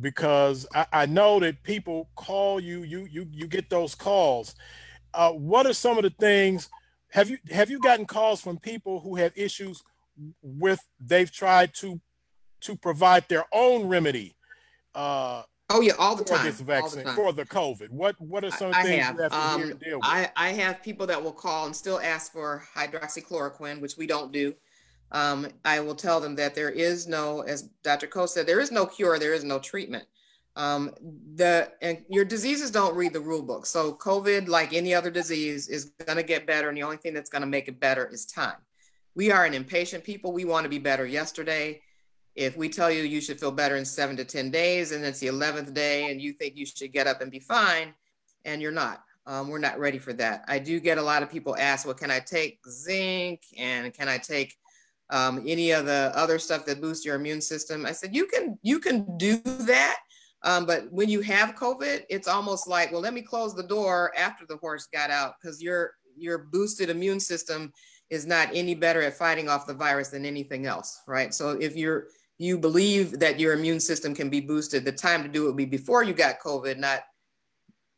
because 0.00 0.66
I, 0.74 0.86
I, 0.92 1.06
know 1.06 1.40
that 1.40 1.62
people 1.62 2.08
call 2.16 2.58
you. 2.58 2.82
You 2.82 3.06
you 3.10 3.26
you 3.30 3.46
get 3.46 3.68
those 3.68 3.94
calls. 3.94 4.54
Uh, 5.12 5.32
what 5.32 5.66
are 5.66 5.74
some 5.74 5.98
of 5.98 6.04
the 6.04 6.10
things? 6.10 6.70
Have 7.10 7.28
you 7.28 7.38
have 7.50 7.68
you 7.68 7.80
gotten 7.80 8.06
calls 8.06 8.40
from 8.40 8.58
people 8.58 9.00
who 9.00 9.16
have 9.16 9.32
issues 9.36 9.82
with 10.42 10.80
they've 10.98 11.30
tried 11.30 11.74
to 11.74 12.00
to 12.62 12.76
provide 12.76 13.28
their 13.28 13.44
own 13.52 13.88
remedy 13.88 14.36
uh, 14.94 15.42
Oh 15.72 15.80
yeah, 15.80 15.92
all 15.98 16.16
the 16.16 16.24
for 16.24 16.34
time. 16.34 16.44
this 16.46 16.60
vaccine 16.60 17.04
the 17.04 17.12
for 17.12 17.32
the 17.32 17.44
COVID. 17.44 17.90
What 17.90 18.20
what 18.20 18.44
are 18.44 18.50
some 18.50 18.74
I 18.74 18.82
things 18.82 19.04
have. 19.04 19.16
you 19.16 19.22
have 19.22 19.32
to 19.32 19.38
Um, 19.38 19.60
deal 19.78 19.98
with? 19.98 20.04
I, 20.04 20.30
I 20.36 20.48
have 20.50 20.82
people 20.82 21.06
that 21.06 21.22
will 21.22 21.32
call 21.32 21.66
and 21.66 21.74
still 21.74 22.00
ask 22.00 22.32
for 22.32 22.64
hydroxychloroquine, 22.76 23.80
which 23.80 23.96
we 23.96 24.06
don't 24.06 24.32
do. 24.32 24.54
Um, 25.12 25.48
I 25.64 25.80
will 25.80 25.94
tell 25.94 26.20
them 26.20 26.34
that 26.36 26.54
there 26.54 26.70
is 26.70 27.06
no, 27.08 27.40
as 27.42 27.62
Dr. 27.82 28.06
Cole 28.06 28.26
said, 28.28 28.46
there 28.46 28.60
is 28.60 28.70
no 28.70 28.86
cure, 28.86 29.18
there 29.18 29.34
is 29.34 29.42
no 29.44 29.58
treatment. 29.58 30.04
Um, 30.56 30.92
the 31.34 31.70
and 31.80 32.04
your 32.08 32.24
diseases 32.24 32.70
don't 32.72 32.96
read 32.96 33.12
the 33.12 33.20
rule 33.20 33.42
book. 33.42 33.64
So 33.66 33.92
COVID, 33.94 34.48
like 34.48 34.72
any 34.72 34.92
other 34.92 35.10
disease, 35.10 35.68
is 35.68 35.86
going 36.06 36.16
to 36.16 36.24
get 36.24 36.46
better, 36.46 36.68
and 36.68 36.76
the 36.76 36.82
only 36.82 36.96
thing 36.96 37.14
that's 37.14 37.30
going 37.30 37.42
to 37.42 37.48
make 37.48 37.68
it 37.68 37.78
better 37.78 38.06
is 38.06 38.26
time. 38.26 38.56
We 39.14 39.30
are 39.30 39.44
an 39.44 39.54
impatient 39.54 40.02
people. 40.02 40.32
We 40.32 40.44
want 40.44 40.64
to 40.64 40.68
be 40.68 40.78
better 40.78 41.06
yesterday 41.06 41.80
if 42.40 42.56
we 42.56 42.70
tell 42.70 42.90
you 42.90 43.02
you 43.02 43.20
should 43.20 43.38
feel 43.38 43.50
better 43.50 43.76
in 43.76 43.84
seven 43.84 44.16
to 44.16 44.24
10 44.24 44.50
days 44.50 44.92
and 44.92 45.04
it's 45.04 45.18
the 45.20 45.26
11th 45.26 45.74
day 45.74 46.10
and 46.10 46.22
you 46.22 46.32
think 46.32 46.56
you 46.56 46.64
should 46.64 46.90
get 46.90 47.06
up 47.06 47.20
and 47.20 47.30
be 47.30 47.38
fine 47.38 47.92
and 48.46 48.62
you're 48.62 48.72
not, 48.72 49.04
um, 49.26 49.48
we're 49.48 49.58
not 49.58 49.78
ready 49.78 49.98
for 49.98 50.14
that. 50.14 50.46
I 50.48 50.58
do 50.58 50.80
get 50.80 50.96
a 50.96 51.02
lot 51.02 51.22
of 51.22 51.30
people 51.30 51.54
ask, 51.58 51.84
well, 51.84 51.94
can 51.94 52.10
I 52.10 52.18
take 52.18 52.58
zinc 52.66 53.42
and 53.58 53.92
can 53.92 54.08
I 54.08 54.16
take 54.16 54.56
um, 55.10 55.44
any 55.46 55.72
of 55.72 55.84
the 55.84 56.12
other 56.14 56.38
stuff 56.38 56.64
that 56.64 56.80
boosts 56.80 57.04
your 57.04 57.16
immune 57.16 57.42
system? 57.42 57.84
I 57.84 57.92
said, 57.92 58.16
you 58.16 58.24
can, 58.24 58.58
you 58.62 58.78
can 58.78 59.18
do 59.18 59.36
that. 59.44 59.98
Um, 60.42 60.64
but 60.64 60.90
when 60.90 61.10
you 61.10 61.20
have 61.20 61.56
COVID, 61.56 62.04
it's 62.08 62.26
almost 62.26 62.66
like, 62.66 62.90
well, 62.90 63.02
let 63.02 63.12
me 63.12 63.20
close 63.20 63.54
the 63.54 63.62
door 63.62 64.14
after 64.16 64.46
the 64.46 64.56
horse 64.56 64.88
got 64.90 65.10
out 65.10 65.34
because 65.38 65.60
your, 65.60 65.92
your 66.16 66.38
boosted 66.38 66.88
immune 66.88 67.20
system 67.20 67.70
is 68.08 68.26
not 68.26 68.48
any 68.54 68.74
better 68.74 69.02
at 69.02 69.18
fighting 69.18 69.50
off 69.50 69.66
the 69.66 69.74
virus 69.74 70.08
than 70.08 70.24
anything 70.24 70.64
else, 70.64 71.02
right? 71.06 71.34
So 71.34 71.50
if 71.50 71.76
you're 71.76 72.06
you 72.40 72.56
believe 72.56 73.18
that 73.18 73.38
your 73.38 73.52
immune 73.52 73.78
system 73.78 74.14
can 74.14 74.30
be 74.30 74.40
boosted, 74.40 74.82
the 74.82 74.90
time 74.90 75.22
to 75.22 75.28
do 75.28 75.42
it 75.42 75.46
would 75.48 75.56
be 75.58 75.66
before 75.66 76.02
you 76.02 76.14
got 76.14 76.40
COVID, 76.40 76.78
not 76.78 77.00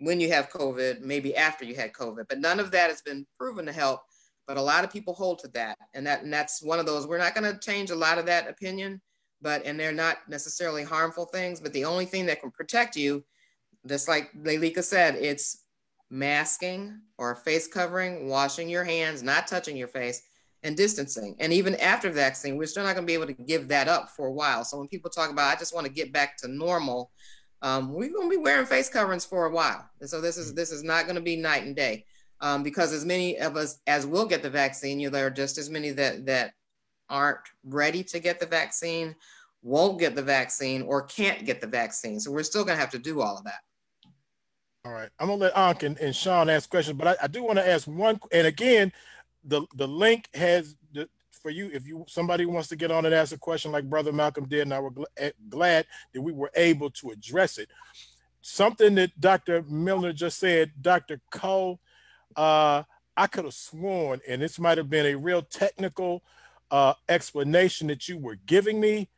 when 0.01 0.19
you 0.19 0.33
have 0.33 0.51
COVID, 0.51 1.01
maybe 1.01 1.37
after 1.37 1.65
you 1.65 1.77
had 1.77 1.93
COVID. 1.93 2.25
But 2.29 2.41
none 2.41 2.59
of 2.59 2.73
that 2.73 2.91
has 2.91 3.01
been 3.03 3.25
proven 3.39 3.67
to 3.67 3.73
help. 3.73 4.01
But 4.49 4.57
a 4.57 4.61
lot 4.61 4.83
of 4.83 4.93
people 4.93 5.15
hold 5.15 5.39
to 5.39 5.49
that. 5.55 5.79
And 5.95 6.05
that 6.09 6.25
and 6.25 6.33
that's 6.33 6.61
one 6.61 6.81
of 6.81 6.87
those, 6.87 7.07
we're 7.07 7.19
not 7.19 7.37
going 7.37 7.53
to 7.53 7.61
change 7.61 7.91
a 7.91 7.95
lot 7.95 8.19
of 8.19 8.27
that 8.27 8.51
opinion, 8.51 9.01
but 9.41 9.65
and 9.65 9.79
they're 9.79 9.93
not 9.93 10.17
necessarily 10.29 10.83
harmful 10.83 11.27
things. 11.27 11.61
But 11.61 11.73
the 11.73 11.85
only 11.85 12.05
thing 12.05 12.27
that 12.27 12.41
can 12.41 12.51
protect 12.51 12.97
you, 12.97 13.25
just 13.87 14.09
like 14.09 14.33
Leilika 14.33 14.83
said, 14.83 15.15
it's 15.15 15.63
masking 16.11 16.99
or 17.17 17.37
face 17.37 17.69
covering, 17.69 18.29
washing 18.29 18.69
your 18.69 18.83
hands, 18.83 19.23
not 19.23 19.47
touching 19.47 19.77
your 19.77 19.87
face, 19.87 20.21
and 20.63 20.77
distancing. 20.77 21.37
And 21.41 21.53
even 21.53 21.75
after 21.77 22.11
vaccine, 22.11 22.57
we're 22.57 22.67
still 22.67 22.85
not 22.85 22.95
going 22.95 23.07
to 23.07 23.11
be 23.11 23.15
able 23.15 23.27
to 23.27 23.33
give 23.33 23.69
that 23.69 23.89
up 23.89 24.11
for 24.11 24.27
a 24.27 24.33
while. 24.33 24.65
So 24.65 24.79
when 24.79 24.89
people 24.89 25.11
talk 25.11 25.31
about, 25.31 25.55
I 25.55 25.59
just 25.59 25.75
want 25.75 25.87
to 25.87 25.93
get 25.93 26.13
back 26.13 26.37
to 26.39 26.49
normal, 26.49 27.11
um, 27.63 27.93
we're 27.93 28.13
going 28.13 28.31
to 28.31 28.37
be 28.37 28.43
wearing 28.43 28.67
face 28.67 28.89
coverings 28.89 29.25
for 29.25 29.47
a 29.47 29.51
while. 29.51 29.89
And 30.01 30.09
so 30.09 30.21
this 30.21 30.37
is 30.37 30.55
this 30.55 30.73
is 30.73 30.83
not 30.83 31.05
going 31.05 31.17
to 31.17 31.23
be 31.23 31.37
night 31.37 31.65
and 31.65 31.77
day 31.77 32.05
um, 32.41 32.63
because 32.63 32.93
as 32.93 33.05
many 33.05 33.39
of 33.39 33.57
us 33.57 33.79
as 33.87 34.05
will 34.05 34.27
get 34.27 34.43
the 34.43 34.51
vaccine, 34.51 34.99
you 34.99 35.09
know, 35.09 35.13
there 35.13 35.27
are 35.27 35.31
just 35.31 35.59
as 35.59 35.71
many 35.71 35.91
that 35.91 36.27
that 36.27 36.55
aren't 37.09 37.39
ready 37.65 38.03
to 38.03 38.19
get 38.19 38.41
the 38.41 38.47
vaccine, 38.47 39.15
won't 39.63 39.99
get 39.99 40.17
the 40.17 40.23
vaccine, 40.23 40.83
or 40.83 41.03
can't 41.03 41.45
get 41.45 41.61
the 41.61 41.67
vaccine. 41.67 42.19
So 42.19 42.33
we're 42.33 42.43
still 42.43 42.65
going 42.65 42.77
to 42.77 42.81
have 42.81 42.91
to 42.91 42.99
do 42.99 43.21
all 43.21 43.39
of 43.39 43.45
that. 43.45 43.61
All 44.85 44.93
right, 44.93 45.11
I'm 45.21 45.29
gonna 45.29 45.41
let 45.41 45.57
Unc 45.57 45.85
and, 45.85 45.97
and 45.99 46.15
Sean 46.15 46.51
ask 46.51 46.69
questions, 46.69 46.99
but 46.99 47.07
I, 47.07 47.25
I 47.25 47.27
do 47.29 47.45
want 47.45 47.59
to 47.59 47.69
ask 47.69 47.87
one. 47.87 48.19
And 48.33 48.49
again, 48.49 48.93
the 49.45 49.67
the 49.75 49.87
link 49.89 50.29
has 50.35 50.77
the, 50.93 51.09
for 51.31 51.51
you 51.51 51.71
if 51.73 51.87
you 51.87 52.05
somebody 52.09 52.47
wants 52.47 52.69
to 52.69 52.77
get 52.77 52.91
on 52.91 53.05
and 53.05 53.15
ask 53.15 53.35
a 53.35 53.39
question 53.39 53.73
like 53.73 53.89
Brother 53.89 54.13
Malcolm 54.13 54.47
did, 54.47 54.63
and 54.63 54.75
I 54.75 54.79
was 54.81 54.93
gl- 54.93 55.33
glad 55.49 55.87
that 56.13 56.21
we 56.21 56.33
were 56.33 56.53
able 56.55 56.91
to 56.91 57.11
address 57.11 57.59
it. 57.59 57.69
Something 58.41 58.95
that 58.97 59.21
Dr. 59.21 59.63
Milner 59.63 60.13
just 60.13 60.39
said, 60.39 60.73
Dr. 60.81 61.21
Cole, 61.31 61.79
uh, 62.35 62.83
I 63.17 63.27
could 63.29 63.45
have 63.45 63.55
sworn, 63.55 64.21
and 64.27 64.43
this 64.43 64.59
might 64.59 64.79
have 64.79 64.91
been 64.91 65.07
a 65.07 65.15
real 65.15 65.43
technical 65.43 66.23
uh, 66.71 66.95
explanation 67.09 67.87
that 67.89 68.09
you 68.09 68.19
were 68.19 68.37
giving 68.47 68.81
me, 68.81 69.09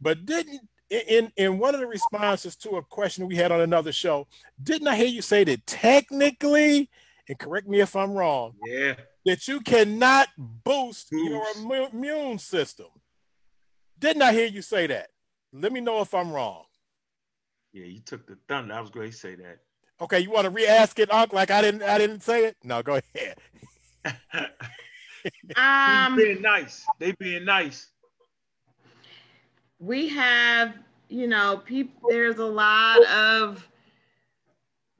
but 0.00 0.26
didn't 0.26 0.68
in 0.90 1.32
in 1.36 1.58
one 1.58 1.74
of 1.74 1.80
the 1.80 1.86
responses 1.86 2.54
to 2.56 2.70
a 2.70 2.82
question 2.82 3.26
we 3.26 3.36
had 3.36 3.52
on 3.52 3.60
another 3.60 3.92
show, 3.92 4.26
didn't 4.62 4.88
I 4.88 4.96
hear 4.96 5.06
you 5.06 5.22
say 5.22 5.44
that 5.44 5.66
technically, 5.66 6.90
and 7.28 7.38
correct 7.38 7.66
me 7.66 7.80
if 7.80 7.96
I'm 7.96 8.12
wrong, 8.12 8.54
Yeah. 8.66 8.94
That 9.24 9.46
you 9.48 9.60
cannot 9.60 10.28
boost, 10.36 11.08
your 11.12 11.44
Boost. 11.54 11.92
immune 11.94 12.38
system? 12.38 12.86
Didn't 13.98 14.22
I 14.22 14.32
hear 14.32 14.46
you 14.46 14.62
say 14.62 14.86
that? 14.88 15.08
Let 15.52 15.72
me 15.72 15.80
know 15.80 16.00
if 16.00 16.12
I'm 16.14 16.32
wrong. 16.32 16.64
Yeah, 17.72 17.84
you 17.84 18.00
took 18.00 18.26
the 18.26 18.36
thunder. 18.48 18.74
I 18.74 18.80
was 18.80 18.90
going 18.90 19.10
to 19.10 19.16
say 19.16 19.34
that. 19.36 19.58
Okay, 20.00 20.18
you 20.20 20.30
want 20.30 20.44
to 20.44 20.50
re-ask 20.50 20.98
it, 20.98 21.12
Unc? 21.12 21.32
Like 21.32 21.50
I 21.50 21.62
didn't, 21.62 21.82
I 21.82 21.98
didn't 21.98 22.22
say 22.22 22.46
it. 22.46 22.56
No, 22.64 22.82
go 22.82 23.00
ahead. 23.14 23.38
Um, 25.56 26.16
they 26.16 26.24
being 26.24 26.42
nice. 26.42 26.84
They 26.98 27.12
being 27.12 27.44
nice. 27.44 27.86
we 29.78 30.08
have, 30.08 30.74
you 31.08 31.28
know, 31.28 31.58
people. 31.64 32.08
There's 32.10 32.38
a 32.38 32.44
lot 32.44 33.04
of 33.06 33.68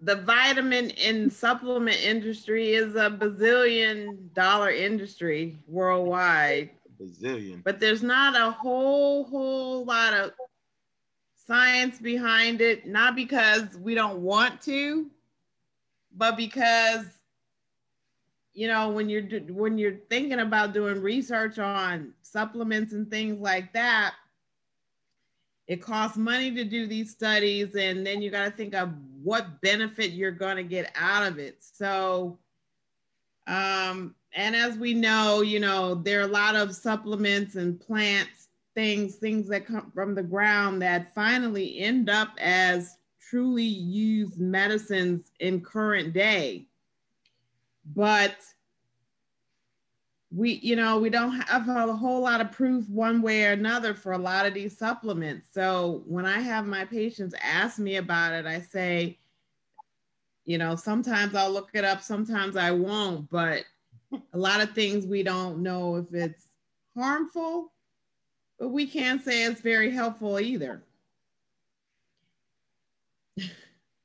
the 0.03 0.17
vitamin 0.17 0.91
and 0.93 1.33
supplement 1.33 2.03
industry 2.03 2.73
is 2.73 2.97
a 2.97 3.09
bazillion 3.09 4.33
dollar 4.35 4.71
industry 4.71 5.57
worldwide, 5.69 6.71
Brazilian. 6.99 7.63
but 7.65 7.79
there's 7.79 8.03
not 8.03 8.35
a 8.37 8.51
whole 8.51 9.25
whole 9.25 9.85
lot 9.85 10.13
of 10.13 10.33
science 11.37 12.01
behind 12.01 12.61
it. 12.61 12.87
Not 12.87 13.15
because 13.15 13.77
we 13.79 13.95
don't 13.95 14.23
want 14.23 14.61
to, 14.63 15.09
but 16.17 16.37
because 16.37 17.07
you 18.55 18.67
know 18.67 18.91
when 18.91 19.09
you're 19.09 19.23
when 19.53 19.79
you're 19.79 19.99
thinking 20.11 20.41
about 20.41 20.75
doing 20.75 21.01
research 21.01 21.61
on 21.61 22.13
supplements 22.23 22.93
and 22.93 23.09
things 23.09 23.41
like 23.41 23.73
that 23.73 24.15
it 25.73 25.81
costs 25.81 26.19
money 26.19 26.55
to 26.55 26.65
do 26.65 26.87
these 26.87 27.11
studies 27.11 27.75
and 27.77 28.07
then 28.07 28.21
you 28.21 28.31
got 28.31 28.45
to 28.45 28.51
think 28.51 28.75
of 28.75 28.91
what 29.23 29.59
benefit 29.63 30.11
you're 30.11 30.31
going 30.31 30.57
to 30.57 30.63
get 30.63 30.93
out 30.95 31.27
of 31.27 31.39
it. 31.39 31.57
So 31.61 32.39
um 33.47 34.15
and 34.35 34.55
as 34.55 34.77
we 34.77 34.95
know 34.95 35.41
you 35.41 35.59
know 35.59 35.97
there 35.97 36.21
are 36.21 36.29
a 36.29 36.39
lot 36.43 36.55
of 36.55 36.77
supplements 36.77 37.57
and 37.57 37.81
plants 37.81 38.49
things 38.75 39.17
things 39.17 39.49
that 39.49 39.67
come 39.67 39.91
from 39.93 40.15
the 40.15 40.23
ground 40.23 40.81
that 40.83 41.13
finally 41.15 41.81
end 41.81 42.09
up 42.09 42.29
as 42.39 42.99
truly 43.19 43.65
used 43.65 44.39
medicines 44.39 45.33
in 45.41 45.61
current 45.61 46.13
day. 46.13 46.67
But 47.97 48.37
we 50.35 50.53
you 50.63 50.77
know 50.77 50.99
we 50.99 51.11
don't 51.11 51.41
have 51.41 51.69
a 51.69 51.93
whole 51.95 52.21
lot 52.21 52.41
of 52.41 52.51
proof 52.53 52.89
one 52.89 53.21
way 53.23 53.45
or 53.45 53.53
another 53.53 53.95
for 53.95 54.13
a 54.13 54.19
lot 54.19 54.47
of 54.47 54.55
these 54.55 54.77
supplements. 54.77 55.49
So 55.53 56.03
when 56.07 56.27
i 56.27 56.41
have 56.41 56.67
my 56.67 56.85
patients 56.85 57.35
ask 57.43 57.79
me 57.79 57.97
about 57.97 58.33
it 58.33 58.47
i 58.47 58.61
say 58.61 59.19
you 60.45 60.59
know 60.59 60.75
sometimes 60.75 61.35
i'll 61.35 61.51
look 61.51 61.71
it 61.75 61.85
up 61.85 62.03
sometimes 62.03 62.57
i 62.57 62.71
won't 62.71 63.31
but 63.31 63.65
a 64.33 64.39
lot 64.39 64.61
of 64.61 64.73
things 64.73 65.07
we 65.07 65.23
don't 65.23 65.63
know 65.63 65.97
if 65.97 66.13
it's 66.15 66.49
harmful 66.97 67.73
but 68.63 68.69
we 68.69 68.87
can't 68.87 69.25
say 69.25 69.43
it's 69.43 69.61
very 69.61 69.91
helpful 69.91 70.39
either. 70.39 70.85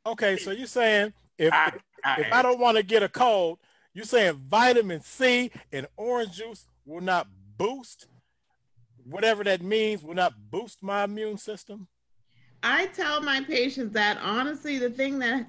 Okay, 0.03 0.35
so 0.37 0.49
you're 0.49 0.65
saying 0.65 1.13
if 1.37 1.53
I, 1.53 1.73
I, 2.03 2.21
if 2.21 2.33
I 2.33 2.41
don't 2.41 2.59
want 2.59 2.75
to 2.77 2.81
get 2.81 3.03
a 3.03 3.07
cold, 3.07 3.59
you're 3.97 4.05
saying 4.05 4.35
vitamin 4.47 5.01
C 5.01 5.49
and 5.73 5.87
orange 5.97 6.33
juice 6.37 6.67
will 6.85 7.01
not 7.01 7.27
boost 7.57 8.07
whatever 9.03 9.43
that 9.43 9.61
means, 9.61 10.03
will 10.03 10.13
not 10.13 10.33
boost 10.51 10.83
my 10.83 11.03
immune 11.05 11.37
system? 11.37 11.87
I 12.61 12.87
tell 12.87 13.21
my 13.21 13.41
patients 13.41 13.93
that 13.93 14.17
honestly, 14.21 14.77
the 14.77 14.89
thing 14.89 15.17
that 15.19 15.47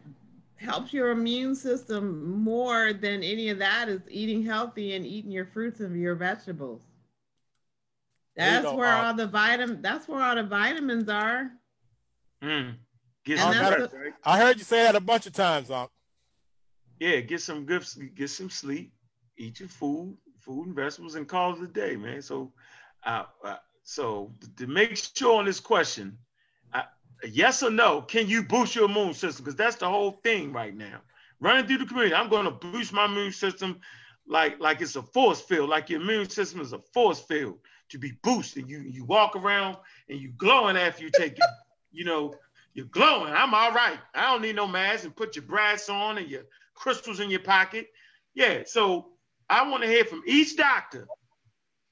helps 0.57 0.93
your 0.93 1.11
immune 1.11 1.55
system 1.55 2.41
more 2.43 2.93
than 2.93 3.23
any 3.23 3.49
of 3.51 3.59
that 3.59 3.89
is 3.89 4.01
eating 4.09 4.45
healthy 4.45 4.95
and 4.95 5.05
eating 5.05 5.31
your 5.31 5.47
fruits 5.47 5.81
and 5.81 6.01
your 6.01 6.15
vegetables. 6.15 6.81
There 8.37 8.47
you 8.57 8.63
That's 8.63 8.75
where 8.75 8.89
Aunt. 8.89 9.07
all 9.07 9.15
the 9.15 9.27
vitamin. 9.27 9.83
That's 9.83 10.09
where 10.09 10.23
all 10.23 10.35
the 10.37 10.43
vitamins 10.45 11.09
are. 11.09 11.51
mm, 12.43 12.77
get 13.25 13.39
And 13.41 13.55
some 13.55 13.81
the- 13.81 14.13
I 14.25 14.39
heard 14.39 14.59
you 14.59 14.65
say 14.65 14.85
that 14.85 14.95
a 14.97 15.01
bunch 15.01 15.27
of 15.27 15.33
times, 15.33 15.71
Unc. 15.71 15.91
Yeah, 17.01 17.21
get 17.21 17.41
some 17.41 17.65
good, 17.65 17.85
get 18.15 18.31
some 18.31 18.51
sleep, 18.51 18.93
eat 19.37 19.61
your 19.61 19.69
food, 19.69 20.17
food 20.41 20.67
and 20.67 20.77
vegetables, 20.77 21.15
and 21.15 21.29
call 21.29 21.55
it 21.55 21.63
a 21.63 21.69
day, 21.69 21.97
man. 21.97 22.23
So, 22.23 22.53
uh, 23.05 23.25
uh, 23.45 23.57
so 23.83 24.35
to 24.57 24.67
make 24.67 24.97
sure 24.97 25.39
on 25.39 25.45
this 25.45 25.61
question, 25.61 26.19
uh, 26.73 26.83
yes 27.31 27.63
or 27.63 27.71
no, 27.71 28.03
can 28.03 28.29
you 28.29 28.43
boost 28.43 28.75
your 28.75 28.87
immune 28.87 29.15
system? 29.15 29.45
Because 29.45 29.57
that's 29.57 29.77
the 29.77 29.89
whole 29.89 30.21
thing 30.25 30.53
right 30.53 30.75
now. 30.75 31.01
Running 31.41 31.67
through 31.67 31.79
the 31.79 31.87
community, 31.87 32.15
I'm 32.15 32.29
going 32.29 32.47
to 32.47 32.51
boost 32.51 32.93
my 32.93 33.05
immune 33.05 33.33
system 33.33 33.81
like 34.27 34.61
like 34.61 34.81
it's 34.81 34.97
a 34.97 35.03
force 35.03 35.41
field, 35.41 35.71
like 35.71 35.89
your 35.89 36.01
immune 36.01 36.29
system 36.29 36.61
is 36.61 36.73
a 36.73 36.81
force 36.93 37.21
field 37.21 37.59
to 37.89 37.99
be 37.99 38.13
boosted. 38.23 38.69
You 38.69 38.81
you 38.81 39.05
walk 39.05 39.37
around 39.37 39.77
and 40.09 40.21
you 40.21 40.33
glowing 40.37 40.77
after 40.77 41.03
you 41.05 41.11
take 41.11 41.39
your, 41.39 41.49
you 41.93 42.05
know, 42.05 42.35
you're 42.75 42.87
glowing. 42.87 43.33
I'm 43.33 43.55
all 43.55 43.73
right. 43.73 43.99
I 44.15 44.31
don't 44.31 44.43
need 44.43 44.57
no 44.57 44.67
mask 44.67 45.05
and 45.05 45.17
put 45.17 45.37
your 45.37 45.45
brass 45.45 45.89
on 45.89 46.19
and 46.19 46.29
your 46.29 46.43
crystals 46.79 47.21
in 47.21 47.31
your 47.31 47.41
pocket. 47.41 47.89
Yeah, 48.35 48.63
so 48.65 49.11
I 49.51 49.69
want 49.69 49.83
to 49.83 49.89
hear 49.89 50.05
from 50.05 50.23
each 50.27 50.57
doctor. 50.57 51.07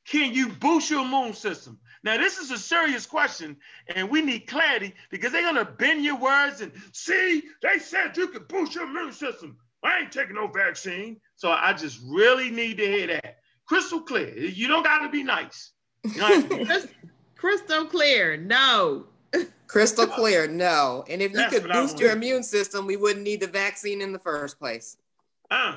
Can 0.07 0.33
you 0.33 0.49
boost 0.49 0.89
your 0.89 1.05
immune 1.05 1.35
system? 1.35 1.79
Now, 2.05 2.17
this 2.17 2.39
is 2.39 2.53
a 2.53 2.59
serious 2.59 3.05
question, 3.07 3.57
and 3.95 4.09
we 4.09 4.23
need 4.23 4.47
clarity 4.47 4.95
because 5.11 5.33
they're 5.33 5.43
gonna 5.43 5.65
bend 5.65 6.05
your 6.05 6.17
words 6.17 6.61
and 6.61 6.71
see, 6.93 7.43
they 7.63 7.79
said 7.81 8.17
you 8.17 8.29
could 8.29 8.47
boost 8.47 8.77
your 8.77 8.85
immune 8.85 9.13
system. 9.13 9.57
I 9.83 9.99
ain't 9.99 10.13
taking 10.13 10.37
no 10.37 10.47
vaccine. 10.47 11.21
So 11.35 11.51
I 11.51 11.73
just 11.73 12.01
really 12.07 12.51
need 12.51 12.77
to 12.79 12.87
hear 12.87 13.07
that. 13.09 13.39
Crystal 13.67 14.01
clear. 14.01 14.37
You 14.37 14.69
don't 14.69 14.85
gotta 14.85 15.09
be 15.09 15.25
nice. 15.25 15.73
You 16.05 16.13
don't 16.13 16.33
have 16.33 16.49
to 16.49 16.57
be 16.57 16.65
Crys- 16.67 16.89
Crystal 17.35 17.85
clear. 17.87 18.37
No. 18.37 19.07
Crystal 19.67 20.07
clear, 20.07 20.47
no. 20.47 21.05
And 21.09 21.21
if 21.21 21.33
you 21.33 21.39
That's 21.39 21.59
could 21.59 21.71
boost 21.71 21.99
your 21.99 22.13
immune 22.13 22.43
system, 22.43 22.87
we 22.87 22.97
wouldn't 22.97 23.25
need 23.25 23.41
the 23.41 23.47
vaccine 23.47 24.01
in 24.01 24.13
the 24.13 24.19
first 24.19 24.59
place. 24.59 24.97
Uh, 25.51 25.77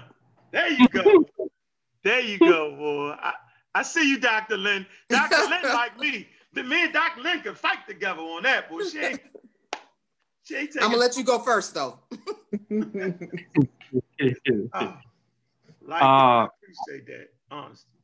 there 0.52 0.69
you 0.69 0.88
go. 0.90 1.26
there 2.03 2.19
you 2.19 2.40
go, 2.40 2.76
boy. 2.76 3.15
I, 3.19 3.34
I 3.76 3.84
see 3.84 4.10
you, 4.10 4.19
Dr. 4.19 4.57
Lynn. 4.57 4.86
Dr. 5.10 5.49
Lynn, 5.49 5.64
like 5.64 5.99
me. 5.99 6.27
The 6.53 6.64
me 6.64 6.86
and 6.86 6.94
Dr. 6.94 7.22
Lynn 7.22 7.41
can 7.41 7.56
fight 7.56 7.88
together 7.88 8.22
on 8.22 8.44
that, 8.44 8.69
boy. 8.69 8.84
She 8.84 8.99
ain't, 8.99 9.22
she 10.44 10.56
ain't 10.56 10.76
I'm 10.76 10.90
gonna 10.90 10.98
let 10.98 11.18
you 11.18 11.23
go 11.23 11.40
first, 11.40 11.73
though. 11.73 11.99
Oh, 12.11 12.18
like, 15.81 16.02
Uh, 16.02 16.06
I 16.06 16.48
appreciate 16.48 17.06
that, 17.07 17.30
honestly. 17.52 17.99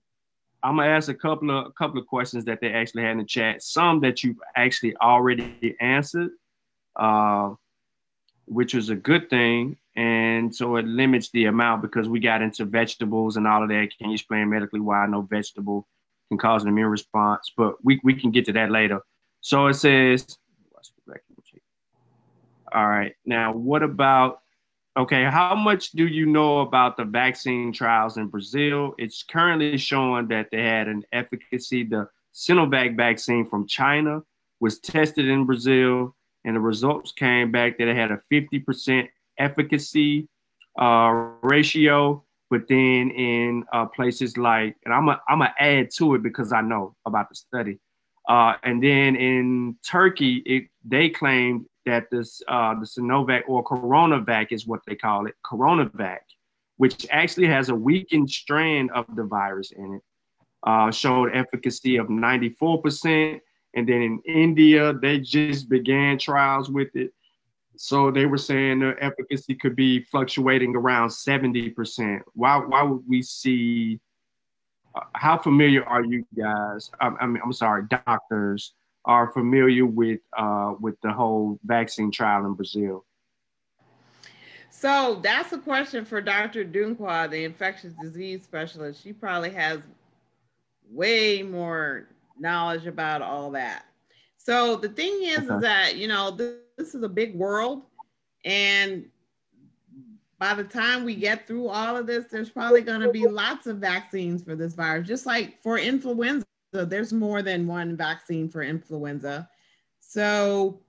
I'm 0.63 0.77
gonna 0.77 0.89
ask 0.89 1.09
a 1.09 1.13
couple 1.13 1.51
of 1.51 1.67
a 1.67 1.71
couple 1.71 1.99
of 1.99 2.07
questions 2.07 2.45
that 2.45 2.59
they 2.61 2.71
actually 2.71 3.03
had 3.03 3.11
in 3.11 3.17
the 3.19 3.25
chat. 3.25 3.61
Some 3.63 3.99
that 4.01 4.23
you've 4.23 4.39
actually 4.55 4.95
already 4.97 5.75
answered, 5.79 6.31
uh, 6.95 7.53
which 8.45 8.73
was 8.73 8.89
a 8.89 8.95
good 8.95 9.29
thing, 9.29 9.77
and 9.95 10.53
so 10.55 10.75
it 10.77 10.85
limits 10.85 11.29
the 11.31 11.45
amount 11.45 11.81
because 11.81 12.09
we 12.09 12.19
got 12.19 12.41
into 12.41 12.65
vegetables 12.65 13.37
and 13.37 13.47
all 13.47 13.63
of 13.63 13.69
that. 13.69 13.89
Can 13.97 14.09
you 14.09 14.15
explain 14.15 14.49
medically 14.49 14.79
why 14.79 15.05
no 15.07 15.21
vegetable 15.21 15.87
can 16.29 16.37
cause 16.37 16.63
an 16.63 16.69
immune 16.69 16.87
response? 16.89 17.51
But 17.55 17.83
we 17.83 17.99
we 18.03 18.13
can 18.13 18.31
get 18.31 18.45
to 18.45 18.53
that 18.53 18.71
later. 18.71 19.01
So 19.41 19.67
it 19.67 19.75
says, 19.75 20.37
all 22.73 22.87
right. 22.87 23.15
Now, 23.25 23.53
what 23.53 23.83
about 23.83 24.41
Okay, 24.97 25.25
how 25.25 25.55
much 25.55 25.91
do 25.91 26.07
you 26.07 26.25
know 26.25 26.59
about 26.59 26.95
the 26.95 27.03
vaccine 27.03 27.73
trials 27.73 28.15
in 28.15 28.27
Brazil? 28.27 28.95
It's 28.97 29.23
currently 29.23 29.77
showing 29.77 30.29
that 30.29 30.47
they 30.51 30.63
had 30.63 30.87
an 30.87 31.03
efficacy. 31.11 31.83
The 31.83 32.07
Sinovac 32.33 32.95
vaccine 32.95 33.45
from 33.45 33.67
China 33.67 34.21
was 34.61 34.79
tested 34.79 35.27
in 35.27 35.45
Brazil, 35.45 36.15
and 36.45 36.55
the 36.55 36.61
results 36.61 37.11
came 37.11 37.51
back 37.51 37.77
that 37.77 37.89
it 37.89 37.95
had 37.97 38.11
a 38.11 38.21
50% 38.31 39.09
efficacy 39.37 40.29
uh, 40.79 41.09
ratio. 41.41 42.23
But 42.49 42.69
then 42.69 43.11
in 43.11 43.65
uh, 43.73 43.87
places 43.87 44.37
like, 44.37 44.77
and 44.85 44.93
I'm 44.93 45.09
I'm 45.09 45.39
gonna 45.39 45.53
add 45.59 45.89
to 45.97 46.15
it 46.15 46.23
because 46.23 46.53
I 46.53 46.61
know 46.61 46.95
about 47.05 47.27
the 47.27 47.35
study. 47.35 47.79
Uh, 48.29 48.53
and 48.63 48.81
then 48.81 49.17
in 49.17 49.75
Turkey, 49.85 50.37
it, 50.45 50.67
they 50.85 51.09
claimed 51.09 51.65
that 51.85 52.09
this 52.11 52.41
uh, 52.47 52.73
the 52.75 52.85
Sinovac 52.85 53.43
or 53.47 53.63
CoronaVac 53.63 54.51
is 54.51 54.67
what 54.67 54.81
they 54.87 54.95
call 54.95 55.27
it, 55.27 55.35
CoronaVac, 55.45 56.19
which 56.77 57.07
actually 57.11 57.47
has 57.47 57.69
a 57.69 57.75
weakened 57.75 58.29
strand 58.29 58.91
of 58.91 59.05
the 59.15 59.23
virus 59.23 59.71
in 59.71 59.95
it, 59.95 60.01
uh, 60.63 60.91
showed 60.91 61.31
efficacy 61.33 61.97
of 61.97 62.07
94%. 62.07 63.39
And 63.75 63.87
then 63.87 64.01
in 64.01 64.21
India, 64.25 64.93
they 64.93 65.19
just 65.19 65.69
began 65.69 66.17
trials 66.17 66.69
with 66.69 66.95
it. 66.95 67.13
So 67.77 68.09
they 68.09 68.25
were 68.25 68.37
saying 68.37 68.79
the 68.79 68.95
efficacy 69.01 69.53
could 69.55 69.75
be 69.75 70.01
fluctuating 70.03 70.75
around 70.75 71.09
70%. 71.09 72.21
Why, 72.33 72.57
why 72.57 72.83
would 72.83 73.03
we 73.07 73.21
see, 73.21 73.99
uh, 74.95 75.01
how 75.13 75.37
familiar 75.37 75.83
are 75.83 76.03
you 76.03 76.25
guys, 76.37 76.89
I, 77.01 77.07
I 77.19 77.25
mean, 77.25 77.41
I'm 77.43 77.51
sorry, 77.51 77.83
doctors, 77.89 78.73
are 79.05 79.31
familiar 79.31 79.85
with, 79.85 80.19
uh, 80.37 80.75
with 80.79 80.99
the 81.01 81.11
whole 81.11 81.59
vaccine 81.63 82.11
trial 82.11 82.45
in 82.45 82.53
Brazil? 82.53 83.05
So 84.69 85.19
that's 85.23 85.53
a 85.53 85.57
question 85.57 86.05
for 86.05 86.21
Dr. 86.21 86.65
Dunqua, 86.65 87.29
the 87.29 87.43
infectious 87.43 87.93
disease 88.01 88.43
specialist. 88.43 89.01
She 89.01 89.13
probably 89.13 89.51
has 89.51 89.79
way 90.91 91.41
more 91.43 92.07
knowledge 92.37 92.85
about 92.85 93.21
all 93.21 93.51
that. 93.51 93.85
So 94.37 94.75
the 94.75 94.89
thing 94.89 95.23
is, 95.23 95.39
okay. 95.39 95.55
is 95.55 95.61
that 95.61 95.95
you 95.95 96.07
know 96.07 96.29
this, 96.31 96.55
this 96.77 96.93
is 96.93 97.03
a 97.03 97.09
big 97.09 97.35
world, 97.35 97.83
and 98.43 99.05
by 100.37 100.53
the 100.53 100.63
time 100.63 101.03
we 101.03 101.15
get 101.15 101.47
through 101.47 101.67
all 101.67 101.95
of 101.97 102.05
this, 102.05 102.25
there's 102.29 102.49
probably 102.49 102.81
going 102.81 103.01
to 103.01 103.11
be 103.11 103.25
lots 103.25 103.67
of 103.67 103.77
vaccines 103.77 104.43
for 104.43 104.55
this 104.55 104.73
virus. 104.73 105.07
Just 105.07 105.25
like 105.25 105.59
for 105.61 105.79
influenza, 105.79 106.45
there's 106.83 107.13
more 107.13 107.41
than 107.41 107.67
one 107.67 107.95
vaccine 107.95 108.49
for 108.49 108.63
influenza. 108.63 109.47
So 110.01 110.81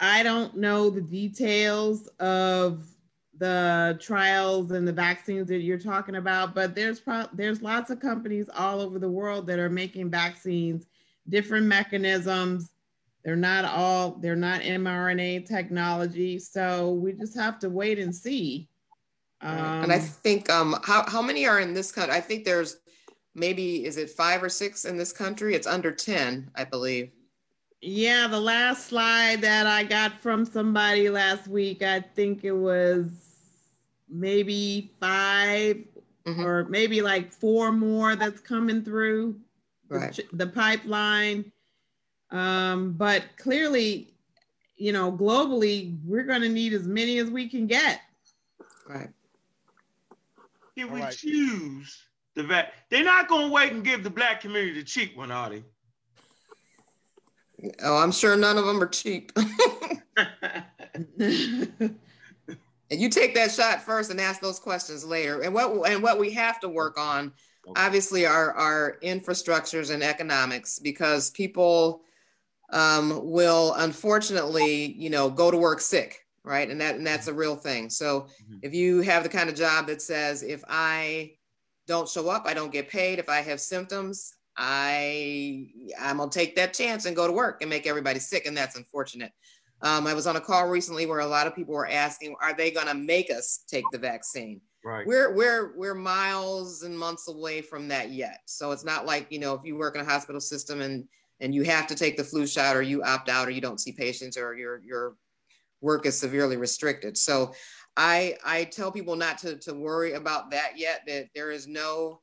I 0.00 0.22
don't 0.22 0.56
know 0.56 0.90
the 0.90 1.00
details 1.00 2.08
of 2.20 2.86
the 3.38 3.98
trials 4.00 4.70
and 4.70 4.86
the 4.86 4.92
vaccines 4.92 5.48
that 5.48 5.58
you're 5.58 5.78
talking 5.78 6.16
about, 6.16 6.54
but 6.54 6.74
there's 6.74 7.00
pro- 7.00 7.28
there's 7.32 7.62
lots 7.62 7.90
of 7.90 8.00
companies 8.00 8.48
all 8.54 8.80
over 8.80 8.98
the 8.98 9.08
world 9.08 9.46
that 9.46 9.58
are 9.58 9.70
making 9.70 10.10
vaccines, 10.10 10.86
different 11.28 11.66
mechanisms. 11.66 12.70
They're 13.24 13.36
not 13.36 13.64
all 13.64 14.18
they're 14.20 14.36
not 14.36 14.60
mRNA 14.60 15.48
technology, 15.48 16.38
so 16.38 16.92
we 16.92 17.12
just 17.12 17.34
have 17.34 17.58
to 17.60 17.70
wait 17.70 17.98
and 17.98 18.14
see. 18.14 18.68
Um, 19.40 19.58
and 19.84 19.92
I 19.92 19.96
um, 19.96 20.02
think 20.02 20.50
um, 20.50 20.76
how 20.84 21.08
how 21.08 21.22
many 21.22 21.46
are 21.46 21.60
in 21.60 21.74
this 21.74 21.90
country? 21.90 22.14
I 22.14 22.20
think 22.20 22.44
there's 22.44 22.76
maybe 23.34 23.84
is 23.84 23.96
it 23.96 24.10
five 24.10 24.42
or 24.42 24.48
six 24.48 24.84
in 24.84 24.96
this 24.96 25.12
country? 25.12 25.54
It's 25.54 25.66
under 25.66 25.92
ten, 25.92 26.50
I 26.54 26.64
believe. 26.64 27.10
Yeah, 27.86 28.28
the 28.28 28.40
last 28.40 28.86
slide 28.86 29.42
that 29.42 29.66
I 29.66 29.84
got 29.84 30.18
from 30.20 30.46
somebody 30.46 31.10
last 31.10 31.46
week, 31.46 31.82
I 31.82 32.00
think 32.00 32.42
it 32.42 32.52
was 32.52 33.10
maybe 34.08 34.90
5 35.00 35.76
mm-hmm. 36.26 36.40
or 36.40 36.64
maybe 36.64 37.02
like 37.02 37.30
four 37.30 37.72
more 37.72 38.16
that's 38.16 38.40
coming 38.40 38.82
through 38.82 39.38
right. 39.88 40.14
the, 40.14 40.24
the 40.32 40.46
pipeline. 40.46 41.52
Um, 42.30 42.92
but 42.92 43.24
clearly, 43.36 44.14
you 44.76 44.92
know, 44.92 45.12
globally, 45.12 45.98
we're 46.04 46.24
going 46.24 46.40
to 46.40 46.48
need 46.48 46.72
as 46.72 46.86
many 46.86 47.18
as 47.18 47.30
we 47.30 47.48
can 47.48 47.66
get. 47.66 48.00
Right. 48.88 49.10
If 50.74 50.90
we 50.90 51.00
right. 51.00 51.14
choose 51.14 52.03
the 52.34 52.42
vet, 52.42 52.74
they're 52.90 53.04
not 53.04 53.28
going 53.28 53.48
to 53.48 53.52
wait 53.52 53.72
and 53.72 53.84
give 53.84 54.02
the 54.02 54.10
black 54.10 54.40
community 54.40 54.74
the 54.74 54.84
cheap 54.84 55.16
one, 55.16 55.30
are 55.30 55.50
they? 55.50 55.64
Oh, 57.82 57.96
I'm 57.96 58.12
sure 58.12 58.36
none 58.36 58.58
of 58.58 58.66
them 58.66 58.82
are 58.82 58.86
cheap. 58.86 59.32
and 61.18 61.96
you 62.90 63.08
take 63.08 63.34
that 63.34 63.50
shot 63.50 63.82
first 63.82 64.10
and 64.10 64.20
ask 64.20 64.40
those 64.40 64.58
questions 64.58 65.04
later. 65.04 65.40
And 65.42 65.54
what 65.54 65.90
and 65.90 66.02
what 66.02 66.18
we 66.18 66.30
have 66.32 66.60
to 66.60 66.68
work 66.68 66.98
on, 66.98 67.32
obviously, 67.76 68.26
are 68.26 68.52
our 68.52 68.98
infrastructures 69.02 69.92
and 69.92 70.02
economics 70.02 70.78
because 70.78 71.30
people 71.30 72.02
um, 72.70 73.20
will 73.24 73.74
unfortunately, 73.74 74.92
you 74.92 75.10
know, 75.10 75.30
go 75.30 75.50
to 75.50 75.56
work 75.56 75.80
sick, 75.80 76.26
right? 76.42 76.68
And 76.68 76.80
that 76.80 76.96
and 76.96 77.06
that's 77.06 77.28
a 77.28 77.34
real 77.34 77.56
thing. 77.56 77.88
So 77.88 78.22
mm-hmm. 78.22 78.58
if 78.62 78.74
you 78.74 79.00
have 79.02 79.22
the 79.22 79.28
kind 79.28 79.48
of 79.48 79.54
job 79.54 79.86
that 79.86 80.02
says 80.02 80.42
if 80.42 80.62
I 80.68 81.32
don't 81.86 82.08
show 82.08 82.28
up, 82.28 82.44
I 82.46 82.54
don't 82.54 82.72
get 82.72 82.88
paid. 82.88 83.18
If 83.18 83.28
I 83.28 83.40
have 83.40 83.60
symptoms, 83.60 84.34
I 84.56 85.68
I'm 86.00 86.18
gonna 86.18 86.30
take 86.30 86.56
that 86.56 86.74
chance 86.74 87.06
and 87.06 87.16
go 87.16 87.26
to 87.26 87.32
work 87.32 87.60
and 87.60 87.70
make 87.70 87.86
everybody 87.86 88.20
sick, 88.20 88.46
and 88.46 88.56
that's 88.56 88.76
unfortunate. 88.76 89.32
Um, 89.82 90.06
I 90.06 90.14
was 90.14 90.26
on 90.26 90.36
a 90.36 90.40
call 90.40 90.68
recently 90.68 91.06
where 91.06 91.20
a 91.20 91.26
lot 91.26 91.46
of 91.46 91.54
people 91.54 91.74
were 91.74 91.88
asking, 91.88 92.36
"Are 92.40 92.54
they 92.54 92.70
gonna 92.70 92.94
make 92.94 93.30
us 93.30 93.64
take 93.68 93.84
the 93.92 93.98
vaccine?" 93.98 94.60
Right. 94.84 95.06
We're 95.06 95.34
we're 95.34 95.76
we're 95.76 95.94
miles 95.94 96.82
and 96.82 96.98
months 96.98 97.28
away 97.28 97.62
from 97.62 97.88
that 97.88 98.10
yet. 98.10 98.40
So 98.46 98.70
it's 98.70 98.84
not 98.84 99.06
like 99.06 99.26
you 99.30 99.38
know 99.38 99.54
if 99.54 99.64
you 99.64 99.76
work 99.76 99.94
in 99.94 100.02
a 100.02 100.04
hospital 100.04 100.40
system 100.40 100.80
and 100.80 101.08
and 101.40 101.54
you 101.54 101.62
have 101.64 101.86
to 101.88 101.94
take 101.94 102.16
the 102.16 102.24
flu 102.24 102.46
shot 102.46 102.76
or 102.76 102.82
you 102.82 103.02
opt 103.02 103.28
out 103.28 103.48
or 103.48 103.50
you 103.50 103.60
don't 103.60 103.80
see 103.80 103.92
patients 103.92 104.36
or 104.36 104.54
your 104.54 104.80
your 104.84 105.16
work 105.80 106.06
is 106.06 106.18
severely 106.18 106.56
restricted. 106.56 107.16
So 107.16 107.54
I 107.96 108.36
I 108.44 108.64
tell 108.64 108.90
people 108.90 109.16
not 109.16 109.38
to 109.38 109.56
to 109.58 109.74
worry 109.74 110.12
about 110.12 110.50
that 110.50 110.78
yet. 110.78 111.02
That 111.06 111.28
there 111.34 111.50
is 111.50 111.66
no 111.66 112.20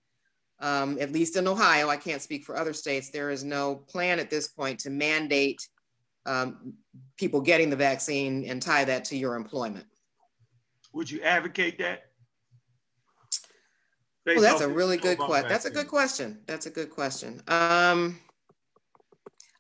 um, 0.61 0.99
at 0.99 1.11
least 1.11 1.38
in 1.38 1.48
Ohio, 1.48 1.89
I 1.89 1.98
can't 1.98 2.22
speak 2.22 2.43
for 2.43 2.56
other 2.56 2.73
states, 2.73 3.10
there 3.10 3.31
is 3.31 3.43
no 3.43 3.76
plan 3.76 4.19
at 4.19 4.30
this 4.30 4.48
point 4.48 4.80
to 4.81 4.91
mandate 4.91 5.68
um, 6.26 6.73
people 7.18 7.41
getting 7.41 7.69
the 7.69 7.76
vaccine 7.76 8.45
and 8.45 8.61
tie 8.61 8.85
that 8.85 9.06
to 9.06 9.18
your 9.18 9.35
employment. 9.35 9.85
Would 10.93 11.10
you 11.10 11.22
advocate 11.22 11.80
that? 11.80 12.03
Well, 14.26 14.41
that's 14.41 14.61
a 14.61 14.69
really 14.69 14.98
good 14.98 15.18
question. 15.18 15.49
That's 15.49 15.65
a 15.65 15.72
good 15.72 15.88
question. 15.88 16.41
That's 16.45 16.68
a 16.68 16.69
good 16.69 16.91
question. 16.91 17.41
Um, 17.48 18.19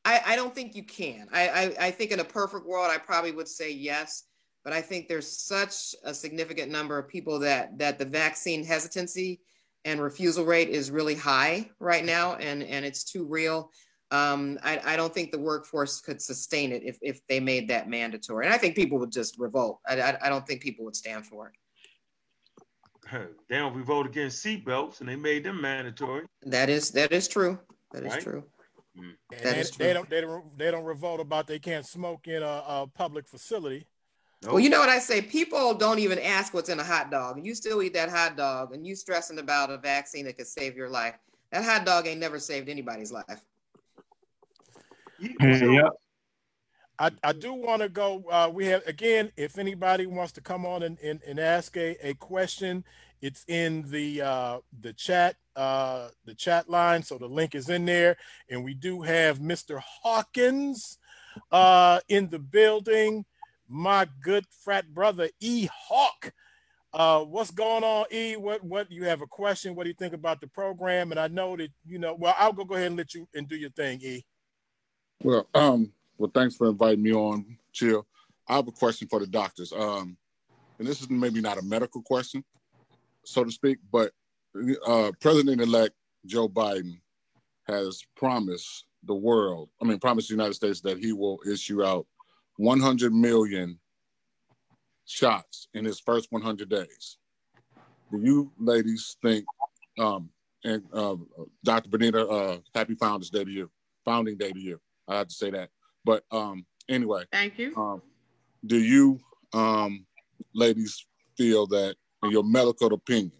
I, 0.05 0.21
I 0.27 0.35
don't 0.35 0.53
think 0.53 0.75
you 0.75 0.83
can. 0.83 1.27
I, 1.31 1.47
I, 1.49 1.87
I 1.87 1.91
think 1.91 2.11
in 2.11 2.19
a 2.19 2.23
perfect 2.23 2.67
world, 2.67 2.91
I 2.91 2.99
probably 2.99 3.31
would 3.31 3.47
say 3.47 3.71
yes, 3.71 4.25
but 4.63 4.73
I 4.73 4.81
think 4.81 5.07
there's 5.07 5.27
such 5.27 5.95
a 6.03 6.13
significant 6.13 6.71
number 6.71 6.97
of 6.97 7.07
people 7.07 7.39
that 7.39 7.77
that 7.79 7.99
the 7.99 8.05
vaccine 8.05 8.63
hesitancy 8.63 9.41
and 9.85 10.01
refusal 10.01 10.45
rate 10.45 10.69
is 10.69 10.91
really 10.91 11.15
high 11.15 11.69
right 11.79 12.05
now, 12.05 12.35
and 12.35 12.63
and 12.63 12.85
it's 12.85 13.03
too 13.03 13.25
real. 13.25 13.71
Um, 14.11 14.59
I, 14.61 14.79
I 14.83 14.95
don't 14.97 15.13
think 15.13 15.31
the 15.31 15.39
workforce 15.39 16.01
could 16.01 16.21
sustain 16.21 16.73
it 16.73 16.83
if, 16.83 16.97
if 17.01 17.25
they 17.27 17.39
made 17.39 17.69
that 17.69 17.87
mandatory. 17.87 18.45
And 18.45 18.53
I 18.53 18.57
think 18.57 18.75
people 18.75 18.99
would 18.99 19.11
just 19.11 19.39
revolt. 19.39 19.79
I, 19.87 20.01
I, 20.01 20.17
I 20.23 20.29
don't 20.29 20.45
think 20.45 20.61
people 20.61 20.83
would 20.83 20.97
stand 20.97 21.25
for 21.25 21.47
it. 21.47 21.53
They 23.49 23.57
don't 23.57 23.73
revolt 23.73 24.05
against 24.05 24.45
seatbelts, 24.45 25.01
and 25.01 25.09
they 25.09 25.17
made 25.17 25.43
them 25.43 25.59
mandatory. 25.59 26.25
That 26.43 26.69
is 26.69 26.91
that 26.91 27.11
is 27.11 27.27
true. 27.27 27.59
That 27.91 28.03
is 28.03 28.13
right? 28.13 28.21
true. 28.21 28.43
Mm. 28.97 29.11
That 29.31 29.43
they, 29.43 29.59
is 29.59 29.71
true. 29.71 29.85
They 29.85 29.93
don't 29.93 30.09
they 30.09 30.21
don't 30.21 30.57
they 30.57 30.71
don't 30.71 30.85
revolt 30.85 31.19
about 31.19 31.47
they 31.47 31.59
can't 31.59 31.85
smoke 31.85 32.27
in 32.27 32.41
a, 32.41 32.63
a 32.67 32.87
public 32.93 33.27
facility. 33.27 33.87
Nope. 34.43 34.53
Well, 34.53 34.59
you 34.59 34.69
know 34.69 34.79
what 34.79 34.89
I 34.89 34.97
say? 34.97 35.21
People 35.21 35.75
don't 35.75 35.99
even 35.99 36.17
ask 36.17 36.53
what's 36.53 36.69
in 36.69 36.79
a 36.79 36.83
hot 36.83 37.11
dog. 37.11 37.37
and 37.37 37.45
You 37.45 37.53
still 37.53 37.83
eat 37.83 37.93
that 37.93 38.09
hot 38.09 38.35
dog 38.35 38.73
and 38.73 38.85
you 38.85 38.95
stressing 38.95 39.37
about 39.37 39.69
a 39.69 39.77
vaccine 39.77 40.25
that 40.25 40.37
could 40.37 40.47
save 40.47 40.75
your 40.75 40.89
life. 40.89 41.15
That 41.51 41.63
hot 41.63 41.85
dog 41.85 42.07
ain't 42.07 42.19
never 42.19 42.39
saved 42.39 42.67
anybody's 42.67 43.11
life. 43.11 43.43
Yeah. 45.19 45.89
I, 46.97 47.11
I 47.23 47.33
do 47.33 47.53
want 47.53 47.81
to 47.81 47.89
go. 47.89 48.23
Uh, 48.29 48.49
we 48.51 48.67
have 48.67 48.85
again, 48.87 49.31
if 49.35 49.57
anybody 49.57 50.05
wants 50.05 50.31
to 50.33 50.41
come 50.41 50.65
on 50.65 50.83
and, 50.83 50.97
and, 50.99 51.19
and 51.27 51.39
ask 51.39 51.75
a, 51.77 51.97
a 52.07 52.13
question, 52.15 52.83
it's 53.21 53.43
in 53.47 53.89
the 53.89 54.21
uh, 54.21 54.59
the 54.79 54.93
chat 54.93 55.35
uh, 55.55 56.09
the 56.25 56.35
chat 56.35 56.69
line. 56.69 57.03
So 57.03 57.17
the 57.17 57.27
link 57.27 57.55
is 57.55 57.69
in 57.69 57.85
there, 57.85 58.17
and 58.49 58.63
we 58.63 58.73
do 58.73 59.01
have 59.01 59.39
Mr. 59.39 59.79
Hawkins 59.79 60.99
uh, 61.51 62.01
in 62.07 62.29
the 62.29 62.39
building 62.39 63.25
my 63.71 64.07
good 64.21 64.45
frat 64.63 64.93
brother 64.93 65.29
E 65.39 65.69
Hawk. 65.73 66.33
Uh, 66.93 67.21
what's 67.21 67.51
going 67.51 67.83
on, 67.83 68.05
E? 68.11 68.35
What 68.35 68.63
what 68.63 68.91
you 68.91 69.05
have 69.05 69.21
a 69.21 69.27
question? 69.27 69.75
What 69.75 69.83
do 69.83 69.89
you 69.89 69.95
think 69.95 70.13
about 70.13 70.41
the 70.41 70.47
program? 70.47 71.11
And 71.11 71.19
I 71.19 71.29
know 71.29 71.55
that 71.55 71.71
you 71.85 71.97
know. 71.97 72.13
Well, 72.13 72.35
I'll 72.37 72.51
go 72.51 72.65
go 72.65 72.75
ahead 72.75 72.87
and 72.87 72.97
let 72.97 73.13
you 73.13 73.27
and 73.33 73.47
do 73.47 73.55
your 73.55 73.69
thing, 73.69 74.01
E. 74.01 74.25
Well, 75.23 75.47
um, 75.53 75.93
well, 76.17 76.31
thanks 76.33 76.55
for 76.55 76.67
inviting 76.67 77.01
me 77.01 77.13
on, 77.13 77.57
Chill. 77.71 78.05
I 78.47 78.55
have 78.55 78.67
a 78.67 78.71
question 78.71 79.07
for 79.07 79.19
the 79.19 79.27
doctors. 79.27 79.71
Um, 79.71 80.17
and 80.77 80.87
this 80.87 80.99
is 80.99 81.09
maybe 81.09 81.41
not 81.41 81.59
a 81.59 81.61
medical 81.61 82.01
question, 82.01 82.43
so 83.23 83.43
to 83.43 83.51
speak, 83.51 83.77
but 83.91 84.11
uh, 84.85 85.11
President-elect 85.21 85.93
Joe 86.25 86.49
Biden 86.49 86.99
has 87.67 88.03
promised 88.15 88.85
the 89.03 89.13
world, 89.13 89.69
I 89.81 89.85
mean, 89.85 89.99
promised 89.99 90.29
the 90.29 90.33
United 90.33 90.55
States 90.55 90.81
that 90.81 90.97
he 90.97 91.13
will 91.13 91.39
issue 91.47 91.83
out 91.83 92.07
100 92.61 93.11
million 93.11 93.79
shots 95.05 95.67
in 95.73 95.83
his 95.83 95.99
first 95.99 96.27
100 96.29 96.69
days. 96.69 97.17
Do 98.11 98.19
you 98.21 98.51
ladies 98.59 99.17
think, 99.23 99.45
um, 99.99 100.29
and 100.63 100.83
uh, 100.93 101.15
Dr. 101.63 101.89
Benita, 101.89 102.27
uh, 102.27 102.57
happy 102.75 102.93
Founders 102.95 103.31
Day 103.31 103.43
to 103.43 103.49
you, 103.49 103.71
founding 104.05 104.37
day 104.37 104.51
to 104.51 104.59
you. 104.59 104.79
I 105.07 105.17
have 105.17 105.27
to 105.29 105.33
say 105.33 105.49
that. 105.49 105.69
But 106.05 106.23
um, 106.31 106.65
anyway, 106.87 107.23
thank 107.31 107.57
you. 107.57 107.75
Um, 107.75 108.03
do 108.67 108.77
you 108.77 109.19
um, 109.53 110.05
ladies 110.53 111.03
feel 111.35 111.65
that, 111.67 111.95
in 112.23 112.29
your 112.29 112.43
medical 112.43 112.93
opinion, 112.93 113.31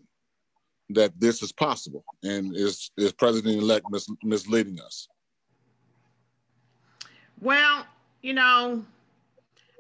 that 0.89 1.11
this 1.19 1.43
is 1.43 1.52
possible 1.52 2.03
and 2.23 2.56
is 2.56 2.89
is 2.98 3.11
President-elect 3.14 3.85
mis- 3.91 4.10
misleading 4.23 4.80
us? 4.80 5.07
Well, 7.39 7.85
you 8.23 8.34
know, 8.34 8.84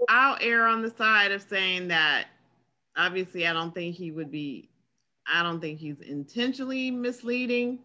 I'll 0.09 0.37
err 0.41 0.67
on 0.67 0.81
the 0.81 0.89
side 0.89 1.31
of 1.31 1.41
saying 1.41 1.87
that 1.89 2.27
obviously 2.97 3.47
I 3.47 3.53
don't 3.53 3.73
think 3.73 3.95
he 3.95 4.11
would 4.11 4.31
be, 4.31 4.69
I 5.31 5.43
don't 5.43 5.61
think 5.61 5.79
he's 5.79 6.01
intentionally 6.01 6.91
misleading. 6.91 7.79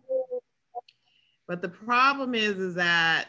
But 1.46 1.62
the 1.62 1.68
problem 1.68 2.34
is, 2.34 2.58
is 2.58 2.74
that 2.74 3.28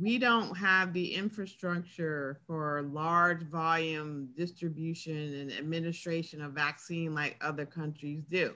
we 0.00 0.18
don't 0.18 0.56
have 0.56 0.92
the 0.92 1.14
infrastructure 1.14 2.40
for 2.46 2.82
large 2.92 3.42
volume 3.42 4.28
distribution 4.36 5.34
and 5.34 5.52
administration 5.52 6.40
of 6.40 6.52
vaccine 6.52 7.14
like 7.14 7.36
other 7.40 7.66
countries 7.66 8.22
do. 8.30 8.54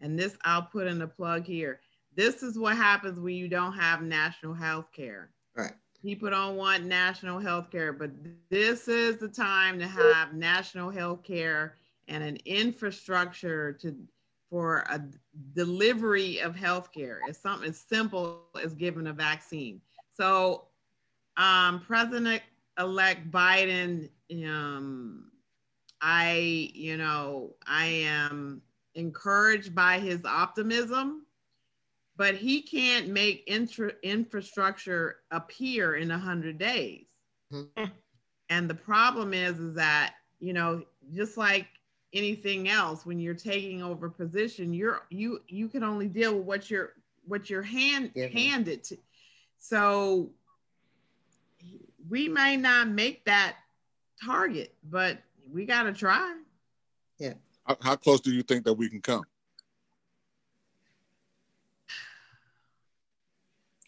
And 0.00 0.18
this, 0.18 0.36
I'll 0.44 0.62
put 0.62 0.86
in 0.86 1.02
a 1.02 1.06
plug 1.06 1.46
here. 1.46 1.80
This 2.14 2.42
is 2.42 2.58
what 2.58 2.76
happens 2.76 3.18
when 3.18 3.34
you 3.34 3.48
don't 3.48 3.72
have 3.72 4.02
national 4.02 4.54
health 4.54 4.92
care. 4.92 5.30
Right. 5.56 5.72
People 6.02 6.30
don't 6.30 6.56
want 6.56 6.84
national 6.84 7.38
health 7.38 7.70
care, 7.70 7.92
but 7.92 8.10
this 8.48 8.88
is 8.88 9.18
the 9.18 9.28
time 9.28 9.78
to 9.78 9.86
have 9.86 10.34
national 10.34 10.90
health 10.90 11.22
care 11.22 11.76
and 12.08 12.24
an 12.24 12.38
infrastructure 12.46 13.72
to 13.74 13.94
for 14.48 14.78
a 14.90 15.00
delivery 15.54 16.40
of 16.40 16.56
health 16.56 16.90
care. 16.92 17.20
It's 17.28 17.38
something 17.38 17.68
as 17.68 17.78
simple 17.78 18.42
as 18.62 18.74
giving 18.74 19.06
a 19.06 19.12
vaccine. 19.12 19.80
So 20.12 20.64
um, 21.36 21.80
President-elect 21.80 23.30
Biden, 23.30 24.08
um, 24.44 25.30
I, 26.00 26.70
you 26.74 26.96
know, 26.96 27.54
I 27.66 27.86
am 27.86 28.60
encouraged 28.96 29.72
by 29.72 30.00
his 30.00 30.24
optimism, 30.24 31.26
but 32.20 32.34
he 32.34 32.60
can't 32.60 33.08
make 33.08 33.44
intra- 33.46 33.94
infrastructure 34.02 35.20
appear 35.30 35.94
in 35.94 36.10
100 36.10 36.58
days. 36.58 37.06
Mm-hmm. 37.50 37.84
And 38.50 38.68
the 38.68 38.74
problem 38.74 39.32
is, 39.32 39.58
is 39.58 39.74
that, 39.76 40.16
you 40.38 40.52
know, 40.52 40.82
just 41.14 41.38
like 41.38 41.66
anything 42.12 42.68
else, 42.68 43.06
when 43.06 43.20
you're 43.20 43.32
taking 43.32 43.82
over 43.82 44.10
position, 44.10 44.74
you're 44.74 45.00
you 45.08 45.40
you 45.48 45.66
can 45.66 45.82
only 45.82 46.08
deal 46.08 46.36
with 46.36 46.44
what 46.44 46.70
you're 46.70 46.92
what 47.24 47.48
you're 47.48 47.62
hand 47.62 48.10
yeah. 48.14 48.26
handed 48.26 48.84
to. 48.84 48.98
So 49.56 50.28
we 52.06 52.28
may 52.28 52.58
not 52.58 52.88
make 52.88 53.24
that 53.24 53.56
target, 54.22 54.74
but 54.90 55.16
we 55.50 55.64
got 55.64 55.84
to 55.84 55.94
try. 55.94 56.38
Yeah. 57.18 57.32
How, 57.64 57.78
how 57.80 57.96
close 57.96 58.20
do 58.20 58.30
you 58.30 58.42
think 58.42 58.66
that 58.66 58.74
we 58.74 58.90
can 58.90 59.00
come? 59.00 59.24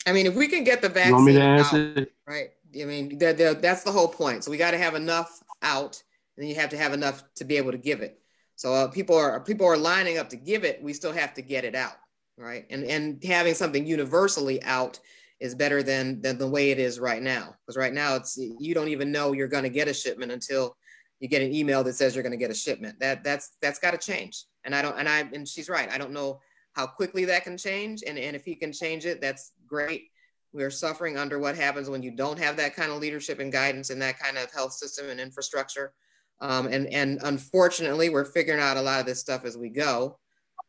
I 0.06 0.12
mean, 0.12 0.26
if 0.26 0.34
we 0.34 0.48
can 0.48 0.64
get 0.64 0.82
the 0.82 0.88
vaccine, 0.88 1.08
you 1.08 1.14
want 1.14 1.26
me 1.26 1.32
to 1.34 1.42
answer? 1.42 1.94
Out, 1.96 2.06
right? 2.26 2.50
I 2.80 2.84
mean, 2.84 3.18
they're, 3.18 3.32
they're, 3.32 3.54
that's 3.54 3.84
the 3.84 3.92
whole 3.92 4.08
point. 4.08 4.44
So 4.44 4.50
we 4.50 4.56
got 4.56 4.72
to 4.72 4.78
have 4.78 4.94
enough 4.94 5.42
out, 5.62 6.02
and 6.36 6.42
then 6.42 6.48
you 6.48 6.56
have 6.56 6.70
to 6.70 6.76
have 6.76 6.92
enough 6.92 7.22
to 7.36 7.44
be 7.44 7.56
able 7.56 7.72
to 7.72 7.78
give 7.78 8.00
it. 8.00 8.18
So 8.56 8.74
uh, 8.74 8.88
people 8.88 9.16
are 9.16 9.40
people 9.40 9.66
are 9.66 9.76
lining 9.76 10.18
up 10.18 10.30
to 10.30 10.36
give 10.36 10.64
it. 10.64 10.82
We 10.82 10.92
still 10.92 11.12
have 11.12 11.34
to 11.34 11.42
get 11.42 11.64
it 11.64 11.74
out, 11.74 11.96
right? 12.36 12.66
And 12.70 12.84
and 12.84 13.22
having 13.24 13.54
something 13.54 13.86
universally 13.86 14.62
out 14.62 15.00
is 15.40 15.54
better 15.54 15.82
than 15.82 16.20
than 16.20 16.38
the 16.38 16.48
way 16.48 16.70
it 16.70 16.78
is 16.78 17.00
right 17.00 17.22
now. 17.22 17.56
Because 17.60 17.76
right 17.76 17.92
now 17.92 18.16
it's 18.16 18.38
you 18.38 18.74
don't 18.74 18.88
even 18.88 19.10
know 19.10 19.32
you're 19.32 19.48
going 19.48 19.64
to 19.64 19.70
get 19.70 19.88
a 19.88 19.94
shipment 19.94 20.32
until 20.32 20.76
you 21.18 21.28
get 21.28 21.42
an 21.42 21.52
email 21.52 21.84
that 21.84 21.94
says 21.94 22.14
you're 22.14 22.22
going 22.22 22.32
to 22.32 22.38
get 22.38 22.50
a 22.50 22.54
shipment. 22.54 23.00
That 23.00 23.24
that's 23.24 23.56
that's 23.60 23.78
got 23.78 23.92
to 23.92 23.98
change. 23.98 24.44
And 24.64 24.74
I 24.74 24.82
don't 24.82 24.98
and 24.98 25.08
I 25.08 25.20
and 25.20 25.46
she's 25.46 25.68
right. 25.68 25.90
I 25.90 25.98
don't 25.98 26.12
know 26.12 26.40
how 26.72 26.86
quickly 26.86 27.24
that 27.26 27.44
can 27.44 27.56
change. 27.56 28.02
And 28.06 28.18
and 28.18 28.36
if 28.36 28.44
he 28.44 28.54
can 28.54 28.72
change 28.72 29.06
it, 29.06 29.20
that's 29.20 29.52
great. 29.72 30.10
We 30.52 30.62
are 30.64 30.70
suffering 30.70 31.16
under 31.16 31.38
what 31.38 31.56
happens 31.56 31.88
when 31.88 32.02
you 32.02 32.10
don't 32.10 32.38
have 32.38 32.58
that 32.58 32.76
kind 32.76 32.92
of 32.92 33.00
leadership 33.00 33.40
and 33.40 33.50
guidance 33.50 33.88
and 33.88 34.02
that 34.02 34.18
kind 34.18 34.36
of 34.36 34.52
health 34.52 34.74
system 34.74 35.08
and 35.08 35.18
infrastructure. 35.18 35.94
Um, 36.40 36.66
and 36.66 36.86
and 36.88 37.20
unfortunately, 37.22 38.10
we're 38.10 38.26
figuring 38.26 38.60
out 38.60 38.76
a 38.76 38.82
lot 38.82 39.00
of 39.00 39.06
this 39.06 39.20
stuff 39.20 39.44
as 39.46 39.56
we 39.56 39.70
go, 39.70 40.18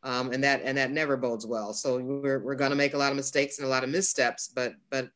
um, 0.02 0.32
and 0.32 0.42
that 0.44 0.62
and 0.64 0.78
that 0.78 0.90
never 0.90 1.16
bodes 1.16 1.46
well. 1.46 1.74
So 1.74 1.98
we're 1.98 2.38
we're 2.38 2.54
going 2.54 2.70
to 2.70 2.76
make 2.76 2.94
a 2.94 2.98
lot 2.98 3.10
of 3.10 3.16
mistakes 3.16 3.58
and 3.58 3.66
a 3.66 3.70
lot 3.70 3.84
of 3.84 3.90
missteps. 3.90 4.48
But 4.48 4.74
but 4.88 5.10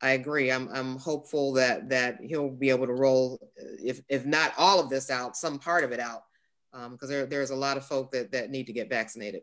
I 0.00 0.10
agree. 0.10 0.50
I'm 0.50 0.68
I'm 0.72 0.96
hopeful 0.96 1.52
that 1.54 1.90
that 1.90 2.18
he'll 2.22 2.50
be 2.50 2.70
able 2.70 2.86
to 2.86 2.94
roll, 2.94 3.38
if 3.82 4.00
if 4.08 4.24
not 4.24 4.54
all 4.56 4.80
of 4.80 4.88
this 4.88 5.10
out, 5.10 5.36
some 5.36 5.58
part 5.58 5.84
of 5.84 5.92
it 5.92 6.00
out, 6.00 6.22
because 6.72 6.86
um, 7.02 7.08
there 7.08 7.26
there's 7.26 7.50
a 7.50 7.56
lot 7.56 7.76
of 7.76 7.84
folk 7.84 8.12
that 8.12 8.30
that 8.32 8.50
need 8.50 8.68
to 8.68 8.72
get 8.72 8.88
vaccinated, 8.88 9.42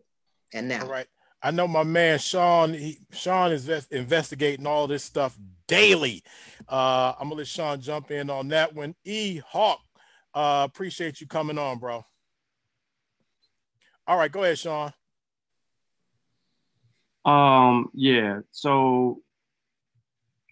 and 0.53 0.67
now. 0.67 0.83
All 0.83 0.89
right. 0.89 1.07
I 1.43 1.51
know 1.51 1.68
my 1.68 1.84
man 1.84 2.19
Sean. 2.19 2.73
He, 2.73 2.99
Sean 3.11 3.51
is 3.51 3.68
investigating 3.88 4.68
all 4.68 4.88
this 4.88 5.03
stuff 5.03 5.38
daily. 5.68 6.23
Uh, 6.68 7.13
I'm 7.19 7.30
gonna 7.30 7.39
let 7.39 7.47
Sean 7.47 7.81
jump 7.81 8.11
in 8.11 8.30
on 8.30 8.49
that 8.49 8.76
one. 8.76 8.95
E 9.03 9.41
Hawk, 9.47 9.80
uh, 10.34 10.68
appreciate 10.69 11.19
you 11.22 11.27
coming 11.27 11.57
on, 11.57 11.80
bro. 11.80 12.05
All 14.07 14.18
right, 14.18 14.31
go 14.31 14.43
ahead, 14.43 14.59
Sean. 14.59 14.93
Um, 17.26 17.89
yeah. 17.93 18.39
So 18.51 19.22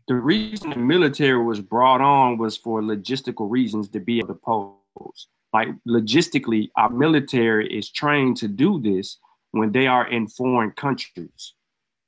the 0.07 0.15
reason 0.15 0.71
the 0.71 0.75
military 0.77 1.43
was 1.43 1.59
brought 1.59 2.01
on 2.01 2.37
was 2.37 2.57
for 2.57 2.81
logistical 2.81 3.49
reasons 3.49 3.89
to 3.89 3.99
be 3.99 4.19
able 4.19 4.29
to 4.29 4.33
pose. 4.35 5.27
Like 5.53 5.69
logistically, 5.87 6.69
our 6.75 6.89
military 6.89 7.67
is 7.75 7.89
trained 7.89 8.37
to 8.37 8.47
do 8.47 8.79
this 8.79 9.17
when 9.51 9.71
they 9.71 9.87
are 9.87 10.07
in 10.07 10.27
foreign 10.27 10.71
countries 10.71 11.53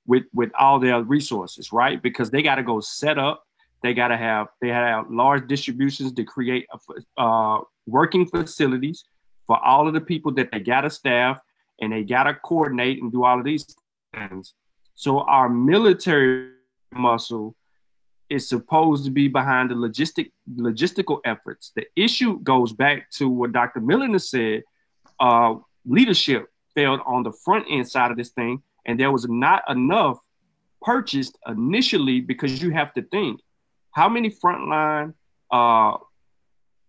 with 0.05 0.23
with 0.33 0.51
all 0.59 0.79
their 0.79 1.01
resources, 1.03 1.71
right? 1.71 2.01
Because 2.01 2.29
they 2.31 2.41
got 2.41 2.55
to 2.55 2.63
go 2.63 2.79
set 2.79 3.17
up. 3.17 3.43
They 3.83 3.93
got 3.93 4.09
to 4.09 4.17
have 4.17 4.47
they 4.61 4.69
have 4.69 5.09
large 5.09 5.47
distributions 5.47 6.13
to 6.13 6.23
create 6.23 6.67
uh, 7.17 7.59
working 7.87 8.27
facilities 8.27 9.03
for 9.47 9.63
all 9.63 9.87
of 9.87 9.93
the 9.93 10.01
people 10.01 10.31
that 10.33 10.49
they 10.51 10.59
got 10.59 10.81
to 10.81 10.89
staff, 10.89 11.39
and 11.79 11.91
they 11.91 12.03
got 12.03 12.23
to 12.23 12.35
coordinate 12.35 13.01
and 13.01 13.11
do 13.11 13.23
all 13.23 13.39
of 13.39 13.45
these 13.45 13.65
things. 14.13 14.53
So 14.95 15.21
our 15.21 15.49
military 15.49 16.51
muscle 16.93 17.55
is 18.29 18.47
supposed 18.47 19.03
to 19.03 19.11
be 19.11 19.27
behind 19.27 19.71
the 19.71 19.75
logistic 19.75 20.31
logistical 20.55 21.19
efforts. 21.25 21.71
The 21.75 21.85
issue 21.95 22.39
goes 22.41 22.71
back 22.71 23.09
to 23.11 23.27
what 23.29 23.51
Dr. 23.51 23.81
Miller 23.81 24.19
said. 24.19 24.63
Uh, 25.19 25.55
leadership 25.85 26.47
failed 26.75 27.01
on 27.05 27.23
the 27.23 27.31
front 27.31 27.65
end 27.69 27.87
side 27.87 28.11
of 28.11 28.17
this 28.17 28.29
thing, 28.29 28.61
and 28.85 28.99
there 28.99 29.11
was 29.11 29.27
not 29.27 29.63
enough 29.69 30.19
purchased 30.81 31.37
initially 31.47 32.21
because 32.21 32.61
you 32.61 32.71
have 32.71 32.93
to 32.93 33.01
think 33.03 33.39
how 33.91 34.09
many 34.09 34.29
frontline 34.29 35.13
uh, 35.51 35.97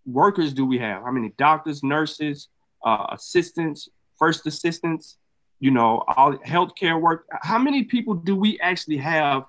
workers 0.07 0.53
do 0.53 0.65
we 0.65 0.79
have? 0.79 1.03
How 1.03 1.11
many 1.11 1.33
doctors, 1.37 1.83
nurses, 1.83 2.49
uh, 2.85 3.07
assistants, 3.11 3.89
first 4.19 4.47
assistants, 4.47 5.19
you 5.61 5.71
know, 5.71 6.05
all 6.17 6.35
healthcare 6.39 7.01
work? 7.01 7.27
How 7.43 7.59
many 7.59 7.85
people 7.85 8.15
do 8.15 8.37
we 8.37 8.59
actually 8.61 8.99
have 8.99 9.45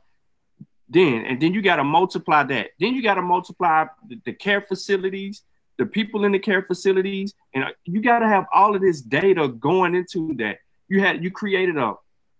then 0.89 1.25
and 1.25 1.41
then 1.41 1.53
you 1.53 1.61
got 1.61 1.77
to 1.77 1.83
multiply 1.83 2.43
that 2.43 2.67
then 2.79 2.93
you 2.93 3.01
got 3.01 3.15
to 3.15 3.21
multiply 3.21 3.85
the, 4.07 4.19
the, 4.25 4.33
care 4.33 4.61
facilities 4.61 5.43
the 5.83 5.89
people 5.89 6.23
in 6.23 6.31
the 6.31 6.39
care 6.39 6.63
facilities 6.63 7.33
and 7.53 7.65
you 7.83 8.01
got 8.01 8.19
to 8.19 8.27
have 8.27 8.45
all 8.53 8.73
of 8.75 8.81
this 8.81 9.01
data 9.01 9.47
going 9.47 9.95
into 9.95 10.33
that 10.35 10.57
you 10.87 11.01
had 11.01 11.23
you 11.23 11.29
created 11.29 11.77
a 11.77 11.93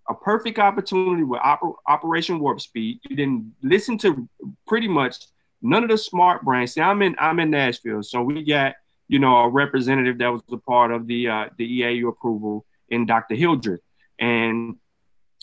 a 0.10 0.14
perfect 0.14 0.60
opportunity 0.60 1.24
with 1.24 1.40
Oper- 1.42 1.76
operation 1.88 2.40
warp 2.40 2.62
speed 2.62 3.00
you 3.10 3.16
didn't 3.16 3.54
listen 3.62 3.98
to 3.98 4.28
pretty 4.68 4.88
much 4.88 5.16
none 5.62 5.84
of 5.84 5.90
the 5.90 5.98
smart 5.98 6.44
brands 6.44 6.74
see 6.74 6.82
i'm 6.82 7.02
in 7.02 7.16
i'm 7.20 7.40
in 7.40 7.50
nashville 7.50 8.04
so 8.04 8.22
we 8.22 8.44
got 8.44 8.76
you 9.08 9.20
know 9.20 9.36
a 9.38 9.50
representative 9.50 10.18
that 10.18 10.32
was 10.32 10.42
a 10.52 10.58
part 10.58 10.92
of 10.92 11.08
the 11.08 11.28
uh, 11.28 11.46
the 11.58 11.82
EUA 11.82 12.10
approval 12.10 12.66
in 12.90 13.06
dr 13.06 13.36
hildreth 13.36 13.82
and 14.20 14.78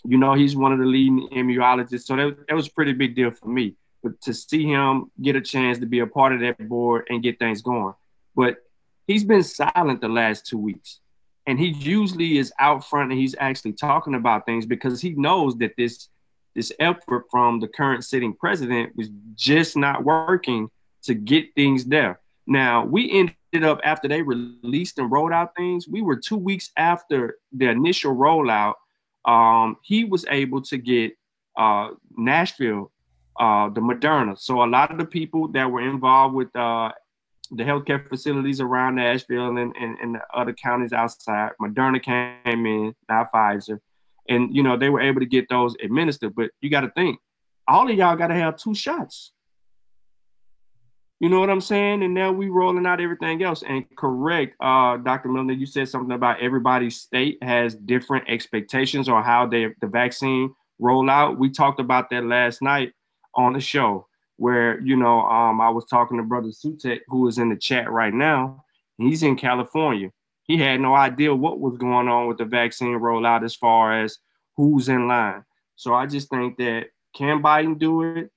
you 0.05 0.19
know, 0.19 0.35
he's 0.35 0.57
one 0.57 0.73
of 0.73 0.79
the 0.79 0.85
leading 0.85 1.29
immunologists. 1.33 2.05
So 2.05 2.17
that, 2.17 2.47
that 2.49 2.55
was 2.55 2.69
a 2.69 2.73
pretty 2.73 2.93
big 2.93 3.15
deal 3.15 3.31
for 3.31 3.49
me. 3.49 3.77
But 4.03 4.21
to 4.23 4.35
see 4.35 4.65
him 4.65 5.11
get 5.21 5.37
a 5.37 5.41
chance 5.41 5.79
to 5.79 5.87
be 5.87 6.01
a 6.01 6.07
part 6.07 6.33
of 6.33 6.41
that 6.41 6.69
board 6.69 7.07
and 7.11 7.23
get 7.23 7.39
things 7.39 7.63
going. 7.63 7.95
But 8.35 8.57
he's 9.07 9.25
been 9.25 9.43
silent 9.43 10.01
the 10.01 10.09
last 10.09 10.47
two 10.47 10.59
weeks. 10.59 11.01
And 11.47 11.59
he 11.59 11.69
usually 11.69 12.39
is 12.39 12.53
out 12.61 12.89
front 12.89 13.11
and 13.11 13.21
he's 13.21 13.35
actually 13.39 13.73
talking 13.73 14.15
about 14.15 14.47
things 14.47 14.67
because 14.67 15.01
he 15.01 15.11
knows 15.11 15.57
that 15.59 15.73
this 15.77 16.09
this 16.55 16.73
effort 16.81 17.27
from 17.31 17.61
the 17.61 17.69
current 17.69 18.05
sitting 18.05 18.35
president 18.35 18.95
was 18.97 19.09
just 19.35 19.77
not 19.77 20.05
working 20.05 20.69
to 21.03 21.15
get 21.15 21.55
things 21.55 21.85
there. 21.85 22.21
Now 22.47 22.85
we 22.85 23.11
ended 23.11 23.65
up 23.65 23.81
after 23.85 24.09
they 24.09 24.23
released 24.23 24.99
and 24.99 25.11
rolled 25.11 25.33
out 25.33 25.55
things. 25.57 25.89
We 25.89 26.03
were 26.03 26.17
two 26.17 26.37
weeks 26.37 26.71
after 26.77 27.39
the 27.53 27.69
initial 27.69 28.15
rollout. 28.15 28.75
Um, 29.25 29.77
he 29.83 30.05
was 30.05 30.25
able 30.29 30.63
to 30.63 30.79
get 30.79 31.13
uh, 31.57 31.91
Nashville, 32.17 32.91
uh, 33.39 33.69
the 33.69 33.81
Moderna. 33.81 34.39
So 34.39 34.63
a 34.63 34.67
lot 34.67 34.91
of 34.91 34.99
the 34.99 35.05
people 35.05 35.49
that 35.49 35.71
were 35.71 35.81
involved 35.81 36.35
with 36.35 36.55
uh, 36.57 36.91
the 37.51 37.65
healthcare 37.65 38.09
facilities 38.09 38.61
around 38.61 38.97
Nashville 38.97 39.57
and, 39.57 39.75
and, 39.77 39.99
and 40.01 40.15
the 40.15 40.21
other 40.35 40.53
counties 40.53 40.93
outside, 40.93 41.51
Moderna 41.61 42.03
came 42.03 42.67
in, 42.67 42.95
not 43.09 43.33
Pfizer, 43.33 43.81
and 44.29 44.55
you 44.55 44.63
know 44.63 44.77
they 44.77 44.89
were 44.89 45.01
able 45.01 45.21
to 45.21 45.27
get 45.27 45.49
those 45.49 45.75
administered. 45.83 46.35
But 46.35 46.51
you 46.61 46.71
got 46.71 46.83
to 46.83 46.91
think, 46.91 47.19
all 47.67 47.91
of 47.91 47.97
y'all 47.97 48.17
got 48.17 48.29
to 48.29 48.35
have 48.35 48.57
two 48.57 48.75
shots. 48.75 49.33
You 51.19 51.29
know 51.29 51.39
what 51.39 51.51
I'm 51.51 51.61
saying? 51.61 52.03
And 52.03 52.15
now 52.15 52.33
we 52.33 52.49
rolling 52.49 52.87
out 52.87 52.99
everything 52.99 53.43
else. 53.43 53.63
And 53.63 53.85
correct, 53.95 54.57
uh, 54.59 54.97
Dr. 54.97 55.29
Milner, 55.29 55.53
you 55.53 55.67
said 55.67 55.87
something 55.87 56.13
about 56.13 56.41
everybody's 56.41 56.99
state 56.99 57.37
has 57.43 57.75
different 57.75 58.25
expectations 58.29 59.07
on 59.07 59.23
how 59.23 59.47
they 59.47 59.67
the 59.81 59.87
vaccine 59.87 60.55
roll 60.79 61.11
out. 61.11 61.39
We 61.39 61.51
talked 61.51 61.79
about 61.79 62.09
that 62.11 62.25
last 62.25 62.63
night 62.63 62.95
on 63.35 63.53
the 63.53 63.61
show 63.61 64.07
where, 64.37 64.81
you 64.81 64.97
know, 64.97 65.21
um, 65.21 65.61
I 65.61 65.69
was 65.69 65.85
talking 65.85 66.17
to 66.17 66.23
Brother 66.23 66.49
Sutek, 66.49 67.01
who 67.09 67.29
is 67.29 67.39
in 67.39 67.51
the 67.51 67.57
chat 67.57 67.91
right 67.91 68.15
now. 68.15 68.65
He's 68.99 69.23
in 69.23 69.37
California. 69.37 70.11
He 70.45 70.57
had 70.57 70.81
no 70.81 70.95
idea 70.95 71.35
what 71.35 71.61
was 71.61 71.77
going 71.79 72.09
on 72.09 72.27
with 72.27 72.39
the 72.39 72.45
vaccine 72.45 72.99
rollout 72.99 73.45
as 73.45 73.55
far 73.55 74.03
as 74.03 74.19
who's 74.57 74.89
in 74.89 75.09
line. 75.09 75.45
So 75.77 75.95
I 75.95 76.07
just 76.07 76.29
think 76.29 76.59
that 76.59 76.87
can 77.15 77.43
Biden 77.43 77.79
do 77.79 78.03
it? 78.03 78.31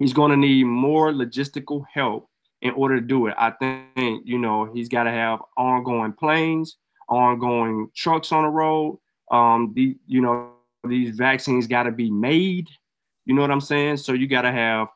he's 0.00 0.14
going 0.14 0.32
to 0.32 0.36
need 0.36 0.64
more 0.64 1.12
logistical 1.12 1.84
help 1.92 2.28
in 2.62 2.72
order 2.72 3.00
to 3.00 3.06
do 3.06 3.28
it. 3.28 3.34
I 3.38 3.52
think, 3.52 4.22
you 4.24 4.38
know, 4.38 4.64
he's 4.74 4.88
got 4.88 5.04
to 5.04 5.10
have 5.10 5.40
ongoing 5.56 6.14
planes, 6.14 6.76
ongoing 7.08 7.88
trucks 7.94 8.32
on 8.32 8.42
the 8.42 8.48
road. 8.48 8.98
Um, 9.30 9.72
the, 9.76 9.96
you 10.06 10.20
know, 10.20 10.50
these 10.88 11.14
vaccines 11.16 11.68
got 11.68 11.84
to 11.84 11.92
be 11.92 12.10
made. 12.10 12.66
You 13.24 13.34
know 13.34 13.42
what 13.42 13.50
I'm 13.50 13.60
saying? 13.60 13.98
So 13.98 14.12
you 14.12 14.26
got 14.26 14.42
to 14.42 14.52
have, 14.52 14.88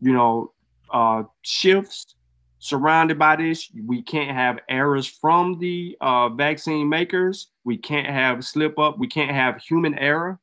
you 0.00 0.12
know, 0.12 0.52
uh, 0.90 1.22
shifts 1.42 2.14
surrounded 2.58 3.18
by 3.18 3.36
this. 3.36 3.70
We 3.86 4.02
can't 4.02 4.30
have 4.36 4.58
errors 4.68 5.06
from 5.06 5.58
the 5.58 5.96
uh, 6.00 6.28
vaccine 6.30 6.88
makers. 6.88 7.48
We 7.64 7.76
can't 7.76 8.06
have 8.06 8.44
slip 8.44 8.78
up. 8.78 8.98
We 8.98 9.08
can't 9.08 9.30
have 9.30 9.62
human 9.62 9.98
error. 9.98 10.38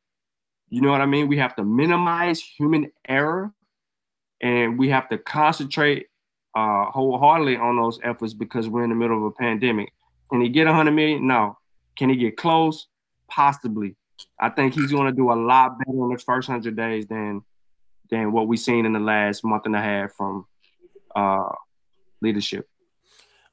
You 0.70 0.82
know 0.82 0.92
what 0.92 1.02
I 1.02 1.06
mean? 1.06 1.28
We 1.28 1.38
have 1.38 1.56
to 1.56 1.64
minimize 1.64 2.42
human 2.42 2.92
error 3.08 3.54
and 4.42 4.78
we 4.78 4.90
have 4.90 5.10
to 5.10 5.18
concentrate 5.18 6.08
uh, 6.56 6.86
wholeheartedly 6.86 7.56
on 7.58 7.78
those 7.78 8.00
efforts 8.04 8.34
because 8.34 8.68
we're 8.68 8.84
in 8.84 8.90
the 8.90 8.96
middle 8.96 9.18
of 9.18 9.24
a 9.24 9.32
pandemic. 9.32 9.92
Can 10.30 10.42
he 10.42 10.50
get 10.50 10.66
100 10.66 10.92
million? 10.92 11.28
No. 11.28 11.58
Can 11.96 12.10
he 12.10 12.16
get 12.16 12.38
close? 12.38 12.88
Possibly. 13.30 13.96
I 14.40 14.50
think 14.50 14.74
he's 14.74 14.92
going 14.92 15.08
to 15.08 15.16
do 15.16 15.32
a 15.32 15.36
lot 15.36 15.78
better 15.80 15.92
in 15.92 16.10
the 16.10 16.18
first 16.18 16.50
100 16.50 16.76
days 16.76 17.08
than 17.08 17.42
than 18.10 18.32
what 18.32 18.48
we've 18.48 18.60
seen 18.60 18.86
in 18.86 18.94
the 18.94 19.00
last 19.00 19.44
month 19.44 19.66
and 19.66 19.76
a 19.76 19.82
half 19.82 20.14
from 20.14 20.46
uh, 21.16 21.50
leadership. 22.22 22.68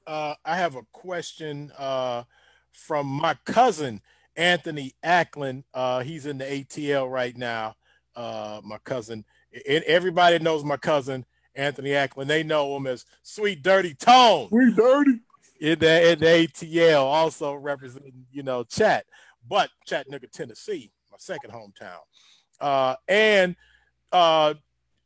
Uh, 0.07 0.35
I 0.45 0.57
have 0.57 0.77
a 0.77 0.83
question 0.93 1.73
uh, 1.79 2.25
from 2.73 3.07
my 3.07 3.35
cousin 3.45 4.01
Anthony 4.37 4.95
Ackland. 5.03 5.65
Uh, 5.73 6.01
he's 6.01 6.27
in 6.27 6.39
the 6.39 6.45
ATL 6.45 7.11
right 7.11 7.37
now. 7.37 7.75
Uh, 8.15 8.61
my 8.63 8.79
cousin, 8.85 9.25
it, 9.51 9.83
everybody 9.85 10.39
knows 10.39 10.63
my 10.63 10.77
cousin 10.77 11.25
Anthony 11.55 11.95
Ackland. 11.95 12.29
They 12.29 12.43
know 12.43 12.77
him 12.77 12.87
as 12.87 13.07
Sweet 13.23 13.63
Dirty 13.63 13.95
Tone. 13.95 14.49
Sweet 14.49 14.77
Dirty. 14.77 15.21
In 15.61 15.79
the, 15.79 16.13
in 16.13 16.19
the 16.19 16.27
ATL, 16.27 17.05
also 17.05 17.55
representing, 17.55 18.27
you 18.31 18.43
know, 18.43 18.65
Chat, 18.65 19.07
but 19.49 19.71
Chattanooga, 19.87 20.27
Tennessee, 20.29 20.93
my 21.11 21.19
second 21.19 21.53
hometown. 21.53 22.01
Uh, 22.61 22.97
and 23.09 23.57
uh, 24.13 24.55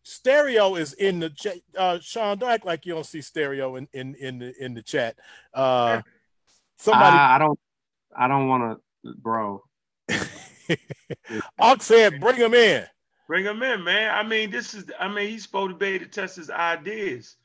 stereo 0.02 0.74
is 0.74 0.92
in 0.94 1.20
the 1.20 1.30
chat. 1.30 1.56
Uh, 1.76 1.98
Sean, 2.00 2.38
don't 2.38 2.50
act 2.50 2.66
like 2.66 2.86
you 2.86 2.94
don't 2.94 3.06
see 3.06 3.20
stereo 3.20 3.76
in 3.76 3.88
in 3.92 4.14
in 4.16 4.38
the 4.38 4.64
in 4.64 4.74
the 4.74 4.82
chat. 4.82 5.16
Uh, 5.52 6.02
somebody, 6.76 7.16
I, 7.16 7.36
I 7.36 7.38
don't, 7.38 7.58
I 8.16 8.28
don't 8.28 8.48
want 8.48 8.80
to, 9.04 9.14
bro. 9.14 9.62
Ox 11.58 11.86
said, 11.86 12.20
"Bring 12.20 12.36
him 12.36 12.54
in." 12.54 12.84
Bring 13.26 13.44
him 13.44 13.62
in, 13.62 13.84
man. 13.84 14.14
I 14.14 14.26
mean, 14.26 14.50
this 14.50 14.74
is. 14.74 14.90
I 14.98 15.08
mean, 15.08 15.28
he's 15.28 15.42
supposed 15.42 15.72
to 15.72 15.76
be 15.76 15.86
able 15.86 16.06
to 16.06 16.10
test 16.10 16.36
his 16.36 16.50
ideas. 16.50 17.36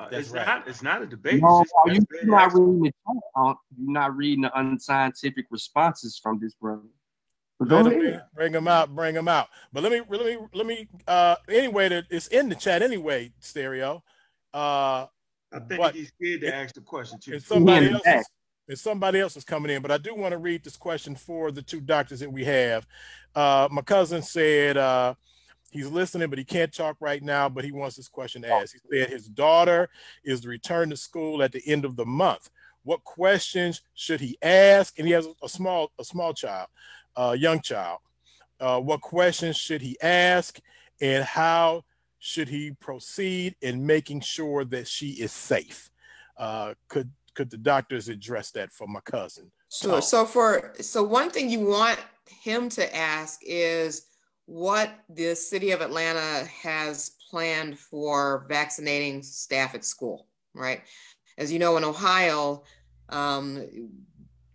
Uh, 0.00 0.08
it's 0.12 0.30
right. 0.30 0.46
not. 0.46 0.68
It's 0.68 0.82
not 0.82 1.02
a 1.02 1.06
debate. 1.06 1.42
No, 1.42 1.62
you, 1.86 2.00
are 2.00 2.24
not 2.24 2.54
reading 2.54 2.80
the 2.80 2.88
chat. 2.88 3.56
You're 3.76 3.92
not 3.92 4.16
reading 4.16 4.42
the 4.42 4.58
unscientific 4.58 5.46
responses 5.50 6.18
from 6.18 6.40
this 6.40 6.54
brother. 6.54 6.82
Bring, 7.58 8.18
bring 8.34 8.54
him 8.54 8.66
out. 8.66 8.94
Bring 8.94 9.14
them 9.14 9.28
out. 9.28 9.48
But 9.72 9.82
let 9.82 9.92
me. 9.92 10.00
Let 10.08 10.24
me. 10.24 10.38
Let 10.54 10.66
me. 10.66 10.88
Uh, 11.06 11.36
anyway, 11.50 11.90
that 11.90 12.04
it's 12.08 12.28
in 12.28 12.48
the 12.48 12.54
chat 12.54 12.80
anyway. 12.80 13.32
Stereo. 13.40 14.02
Uh, 14.54 15.06
I 15.52 15.58
think 15.68 15.94
he's 15.94 16.08
scared 16.08 16.40
to 16.40 16.46
it, 16.46 16.54
ask 16.54 16.74
the 16.74 16.80
question 16.80 17.18
too. 17.20 17.34
And 17.34 17.42
somebody 17.42 17.90
else. 17.90 18.02
Is, 18.06 18.26
and 18.68 18.78
somebody 18.78 19.20
else 19.20 19.36
is 19.36 19.44
coming 19.44 19.70
in, 19.70 19.82
but 19.82 19.90
I 19.90 19.98
do 19.98 20.14
want 20.14 20.32
to 20.32 20.38
read 20.38 20.64
this 20.64 20.76
question 20.76 21.14
for 21.14 21.50
the 21.50 21.60
two 21.60 21.80
doctors 21.80 22.20
that 22.20 22.32
we 22.32 22.44
have. 22.44 22.86
Uh, 23.34 23.68
my 23.70 23.82
cousin 23.82 24.22
said. 24.22 24.78
Uh, 24.78 25.14
He's 25.70 25.88
listening, 25.88 26.28
but 26.30 26.38
he 26.38 26.44
can't 26.44 26.72
talk 26.72 26.96
right 27.00 27.22
now. 27.22 27.48
But 27.48 27.64
he 27.64 27.72
wants 27.72 27.96
this 27.96 28.08
question 28.08 28.44
asked. 28.44 28.74
He 28.74 28.98
said 28.98 29.10
his 29.10 29.28
daughter 29.28 29.88
is 30.24 30.40
to 30.40 30.48
return 30.48 30.90
to 30.90 30.96
school 30.96 31.42
at 31.42 31.52
the 31.52 31.62
end 31.66 31.84
of 31.84 31.96
the 31.96 32.06
month. 32.06 32.50
What 32.82 33.04
questions 33.04 33.82
should 33.94 34.20
he 34.20 34.38
ask? 34.42 34.98
And 34.98 35.06
he 35.06 35.12
has 35.12 35.28
a 35.42 35.48
small, 35.48 35.92
a 35.98 36.04
small 36.04 36.32
child, 36.34 36.68
a 37.16 37.36
young 37.36 37.60
child. 37.60 37.98
Uh, 38.58 38.80
what 38.80 39.00
questions 39.00 39.56
should 39.56 39.80
he 39.80 39.96
ask, 40.02 40.60
and 41.00 41.24
how 41.24 41.82
should 42.18 42.48
he 42.48 42.72
proceed 42.72 43.56
in 43.62 43.86
making 43.86 44.20
sure 44.20 44.64
that 44.66 44.86
she 44.86 45.12
is 45.12 45.32
safe? 45.32 45.90
Uh, 46.36 46.74
could 46.88 47.10
could 47.34 47.50
the 47.50 47.56
doctors 47.56 48.08
address 48.08 48.50
that 48.50 48.70
for 48.70 48.86
my 48.86 49.00
cousin? 49.00 49.50
Sure. 49.70 50.02
So 50.02 50.26
for 50.26 50.74
so 50.80 51.02
one 51.02 51.30
thing 51.30 51.48
you 51.48 51.60
want 51.60 51.98
him 52.26 52.68
to 52.70 52.96
ask 52.96 53.40
is 53.42 54.06
what 54.50 54.90
the 55.08 55.36
city 55.36 55.70
of 55.70 55.80
Atlanta 55.80 56.44
has 56.46 57.12
planned 57.30 57.78
for 57.78 58.46
vaccinating 58.48 59.22
staff 59.22 59.76
at 59.76 59.84
school, 59.84 60.26
right? 60.54 60.82
As 61.38 61.52
you 61.52 61.60
know, 61.60 61.76
in 61.76 61.84
Ohio, 61.84 62.64
um, 63.10 63.64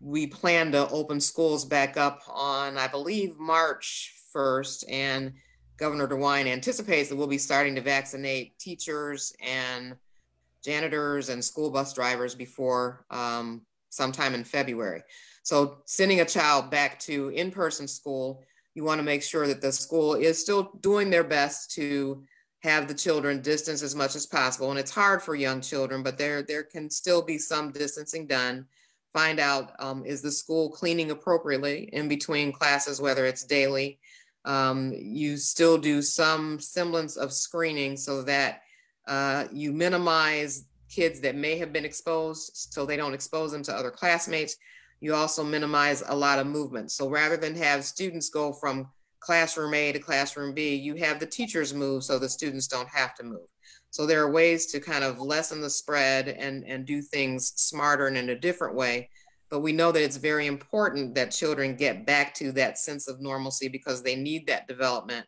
we 0.01 0.27
plan 0.27 0.73
to 0.73 0.89
open 0.89 1.21
schools 1.21 1.63
back 1.63 1.95
up 1.95 2.23
on, 2.27 2.77
I 2.77 2.87
believe, 2.87 3.39
March 3.39 4.13
1st. 4.35 4.83
And 4.91 5.31
Governor 5.77 6.09
DeWine 6.09 6.47
anticipates 6.47 7.07
that 7.07 7.15
we'll 7.15 7.27
be 7.27 7.37
starting 7.37 7.75
to 7.75 7.81
vaccinate 7.81 8.59
teachers 8.59 9.33
and 9.41 9.95
janitors 10.61 11.29
and 11.29 11.43
school 11.43 11.71
bus 11.71 11.93
drivers 11.93 12.35
before 12.35 13.05
um, 13.11 13.61
sometime 13.91 14.35
in 14.35 14.43
February. 14.43 15.03
So, 15.43 15.77
sending 15.85 16.19
a 16.19 16.25
child 16.25 16.69
back 16.69 16.99
to 17.01 17.29
in 17.29 17.49
person 17.49 17.87
school 17.87 18.43
you 18.75 18.83
want 18.83 18.99
to 18.99 19.03
make 19.03 19.23
sure 19.23 19.47
that 19.47 19.61
the 19.61 19.71
school 19.71 20.13
is 20.13 20.39
still 20.39 20.73
doing 20.81 21.09
their 21.09 21.23
best 21.23 21.71
to 21.71 22.23
have 22.61 22.87
the 22.87 22.93
children 22.93 23.41
distance 23.41 23.81
as 23.81 23.95
much 23.95 24.15
as 24.15 24.25
possible. 24.25 24.69
And 24.69 24.79
it's 24.79 24.91
hard 24.91 25.21
for 25.23 25.33
young 25.33 25.61
children, 25.61 26.03
but 26.03 26.17
there, 26.17 26.43
there 26.43 26.63
can 26.63 26.89
still 26.89 27.21
be 27.21 27.37
some 27.37 27.71
distancing 27.71 28.27
done. 28.27 28.65
Find 29.13 29.39
out 29.39 29.71
um, 29.79 30.03
is 30.05 30.21
the 30.21 30.31
school 30.31 30.69
cleaning 30.69 31.11
appropriately 31.11 31.89
in 31.93 32.09
between 32.09 32.51
classes, 32.51 32.99
whether 32.99 33.25
it's 33.25 33.45
daily. 33.45 33.99
Um, 34.43 34.93
you 34.93 35.37
still 35.37 35.77
do 35.77 36.01
some 36.01 36.59
semblance 36.59 37.15
of 37.15 37.31
screening 37.31 37.95
so 37.95 38.23
that 38.23 38.61
uh, 39.07 39.45
you 39.53 39.71
minimize 39.71 40.65
kids 40.89 41.21
that 41.21 41.35
may 41.35 41.57
have 41.57 41.71
been 41.71 41.85
exposed 41.85 42.51
so 42.71 42.85
they 42.85 42.97
don't 42.97 43.13
expose 43.13 43.51
them 43.51 43.63
to 43.63 43.73
other 43.73 43.91
classmates 43.91 44.57
you 45.01 45.13
also 45.13 45.43
minimize 45.43 46.03
a 46.07 46.15
lot 46.15 46.39
of 46.39 46.47
movement. 46.47 46.91
So 46.91 47.09
rather 47.09 47.37
than 47.37 47.55
have 47.55 47.83
students 47.83 48.29
go 48.29 48.53
from 48.53 48.87
classroom 49.19 49.73
A 49.73 49.91
to 49.91 49.99
classroom 49.99 50.53
B, 50.53 50.75
you 50.75 50.95
have 50.95 51.19
the 51.19 51.25
teachers 51.25 51.73
move 51.73 52.03
so 52.03 52.19
the 52.19 52.29
students 52.29 52.67
don't 52.67 52.89
have 52.89 53.15
to 53.15 53.23
move. 53.23 53.47
So 53.89 54.05
there 54.05 54.21
are 54.21 54.31
ways 54.31 54.65
to 54.67 54.79
kind 54.79 55.03
of 55.03 55.19
lessen 55.19 55.61
the 55.61 55.69
spread 55.69 56.27
and, 56.27 56.63
and 56.65 56.85
do 56.85 57.01
things 57.01 57.53
smarter 57.55 58.07
and 58.07 58.17
in 58.17 58.29
a 58.29 58.39
different 58.39 58.75
way. 58.75 59.09
But 59.49 59.61
we 59.61 59.71
know 59.71 59.91
that 59.91 60.03
it's 60.03 60.17
very 60.17 60.47
important 60.47 61.15
that 61.15 61.31
children 61.31 61.75
get 61.75 62.05
back 62.05 62.33
to 62.35 62.51
that 62.53 62.77
sense 62.77 63.07
of 63.07 63.21
normalcy 63.21 63.67
because 63.67 64.03
they 64.03 64.15
need 64.15 64.47
that 64.47 64.67
development. 64.67 65.25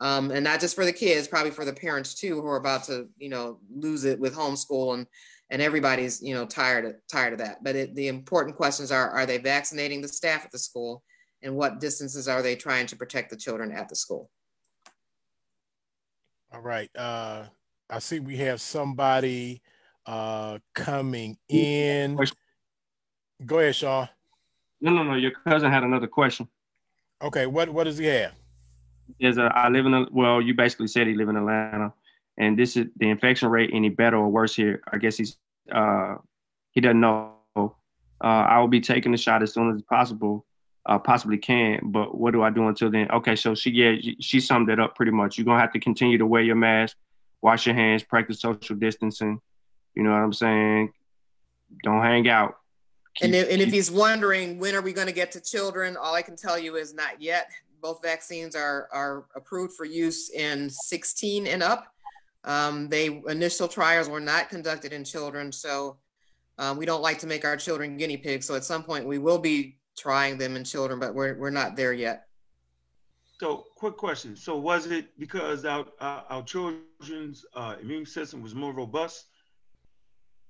Um, 0.00 0.30
and 0.30 0.44
not 0.44 0.60
just 0.60 0.74
for 0.74 0.84
the 0.84 0.92
kids, 0.92 1.28
probably 1.28 1.50
for 1.50 1.64
the 1.64 1.72
parents 1.72 2.14
too, 2.14 2.40
who 2.40 2.46
are 2.48 2.56
about 2.56 2.84
to, 2.84 3.08
you 3.18 3.28
know, 3.28 3.58
lose 3.74 4.04
it 4.04 4.18
with 4.18 4.34
homeschool 4.34 4.94
and 4.94 5.06
and 5.50 5.62
everybody's 5.62 6.22
you 6.22 6.34
know 6.34 6.46
tired 6.46 6.84
of 6.84 6.94
tired 7.10 7.32
of 7.32 7.38
that 7.38 7.62
but 7.62 7.74
it, 7.74 7.94
the 7.94 8.08
important 8.08 8.56
questions 8.56 8.92
are 8.92 9.10
are 9.10 9.26
they 9.26 9.38
vaccinating 9.38 10.00
the 10.00 10.08
staff 10.08 10.44
at 10.44 10.50
the 10.50 10.58
school 10.58 11.02
and 11.42 11.54
what 11.54 11.80
distances 11.80 12.28
are 12.28 12.42
they 12.42 12.56
trying 12.56 12.86
to 12.86 12.96
protect 12.96 13.30
the 13.30 13.36
children 13.36 13.72
at 13.72 13.88
the 13.88 13.96
school 13.96 14.30
all 16.52 16.60
right 16.60 16.90
uh 16.96 17.44
I 17.90 18.00
see 18.00 18.20
we 18.20 18.36
have 18.38 18.60
somebody 18.60 19.62
uh, 20.04 20.58
coming 20.74 21.38
in. 21.48 22.18
Go 23.46 23.60
ahead, 23.60 23.76
shaw 23.76 24.08
No, 24.80 24.92
no, 24.92 25.02
no. 25.02 25.14
Your 25.14 25.30
cousin 25.46 25.70
had 25.70 25.84
another 25.84 26.06
question. 26.06 26.48
Okay, 27.22 27.46
what 27.46 27.70
what 27.70 27.84
does 27.84 27.98
he 27.98 28.06
have? 28.06 28.32
Is 29.18 29.38
uh, 29.38 29.50
I 29.54 29.68
live 29.68 29.86
in 29.86 29.94
a 29.94 30.06
well, 30.10 30.40
you 30.40 30.54
basically 30.54 30.88
said 30.88 31.06
he 31.06 31.14
live 31.14 31.28
in 31.28 31.36
Atlanta, 31.36 31.92
and 32.38 32.58
this 32.58 32.76
is 32.76 32.86
the 32.96 33.10
infection 33.10 33.48
rate 33.48 33.70
any 33.72 33.88
better 33.88 34.16
or 34.16 34.28
worse 34.28 34.54
here? 34.54 34.80
I 34.90 34.98
guess 34.98 35.16
he's 35.16 35.36
uh 35.70 36.16
he 36.72 36.80
doesn't 36.80 37.00
know. 37.00 37.34
Uh, 37.56 38.24
I 38.24 38.58
will 38.60 38.68
be 38.68 38.80
taking 38.80 39.12
the 39.12 39.18
shot 39.18 39.42
as 39.42 39.52
soon 39.52 39.74
as 39.74 39.82
possible, 39.82 40.44
uh, 40.86 40.98
possibly 40.98 41.38
can. 41.38 41.80
But 41.84 42.16
what 42.16 42.32
do 42.32 42.42
I 42.42 42.50
do 42.50 42.66
until 42.66 42.90
then? 42.90 43.10
Okay, 43.10 43.36
so 43.36 43.54
she 43.54 43.70
yeah 43.70 44.12
she 44.20 44.40
summed 44.40 44.70
it 44.70 44.80
up 44.80 44.96
pretty 44.96 45.12
much. 45.12 45.36
You're 45.36 45.44
gonna 45.44 45.60
have 45.60 45.72
to 45.72 45.80
continue 45.80 46.18
to 46.18 46.26
wear 46.26 46.42
your 46.42 46.56
mask, 46.56 46.96
wash 47.42 47.66
your 47.66 47.74
hands, 47.74 48.02
practice 48.02 48.40
social 48.40 48.76
distancing. 48.76 49.40
You 49.94 50.02
know 50.04 50.10
what 50.10 50.20
I'm 50.20 50.32
saying? 50.32 50.92
Don't 51.82 52.02
hang 52.02 52.28
out. 52.28 52.58
Keep, 53.16 53.26
and, 53.26 53.34
if, 53.34 53.50
and 53.50 53.60
if 53.60 53.70
he's 53.70 53.90
wondering 53.90 54.58
when 54.58 54.74
are 54.74 54.80
we 54.80 54.92
going 54.92 55.08
to 55.08 55.12
get 55.12 55.32
to 55.32 55.40
children, 55.40 55.96
all 55.96 56.14
I 56.14 56.22
can 56.22 56.36
tell 56.36 56.58
you 56.58 56.76
is 56.76 56.94
not 56.94 57.20
yet. 57.20 57.50
Both 57.80 58.00
vaccines 58.02 58.54
are 58.54 58.88
are 58.92 59.26
approved 59.34 59.74
for 59.74 59.84
use 59.84 60.30
in 60.30 60.70
16 60.70 61.46
and 61.46 61.62
up. 61.62 61.92
Um, 62.44 62.88
they 62.88 63.22
initial 63.28 63.68
trials 63.68 64.08
were 64.08 64.20
not 64.20 64.48
conducted 64.48 64.92
in 64.92 65.04
children, 65.04 65.52
so 65.52 65.98
um, 66.58 66.76
we 66.76 66.86
don't 66.86 67.02
like 67.02 67.18
to 67.20 67.26
make 67.26 67.44
our 67.44 67.56
children 67.56 67.96
guinea 67.96 68.16
pigs. 68.16 68.46
So 68.46 68.54
at 68.54 68.64
some 68.64 68.82
point 68.82 69.06
we 69.06 69.18
will 69.18 69.38
be 69.38 69.78
trying 69.96 70.38
them 70.38 70.56
in 70.56 70.64
children, 70.64 70.98
but 70.98 71.14
we're 71.14 71.36
we're 71.36 71.50
not 71.50 71.76
there 71.76 71.92
yet. 71.92 72.28
So, 73.38 73.66
quick 73.76 73.96
question. 73.96 74.34
So, 74.34 74.56
was 74.56 74.86
it 74.86 75.16
because 75.18 75.64
our 75.64 75.86
our, 76.00 76.24
our 76.28 76.42
children's 76.42 77.44
uh, 77.54 77.76
immune 77.80 78.06
system 78.06 78.42
was 78.42 78.54
more 78.54 78.72
robust? 78.72 79.26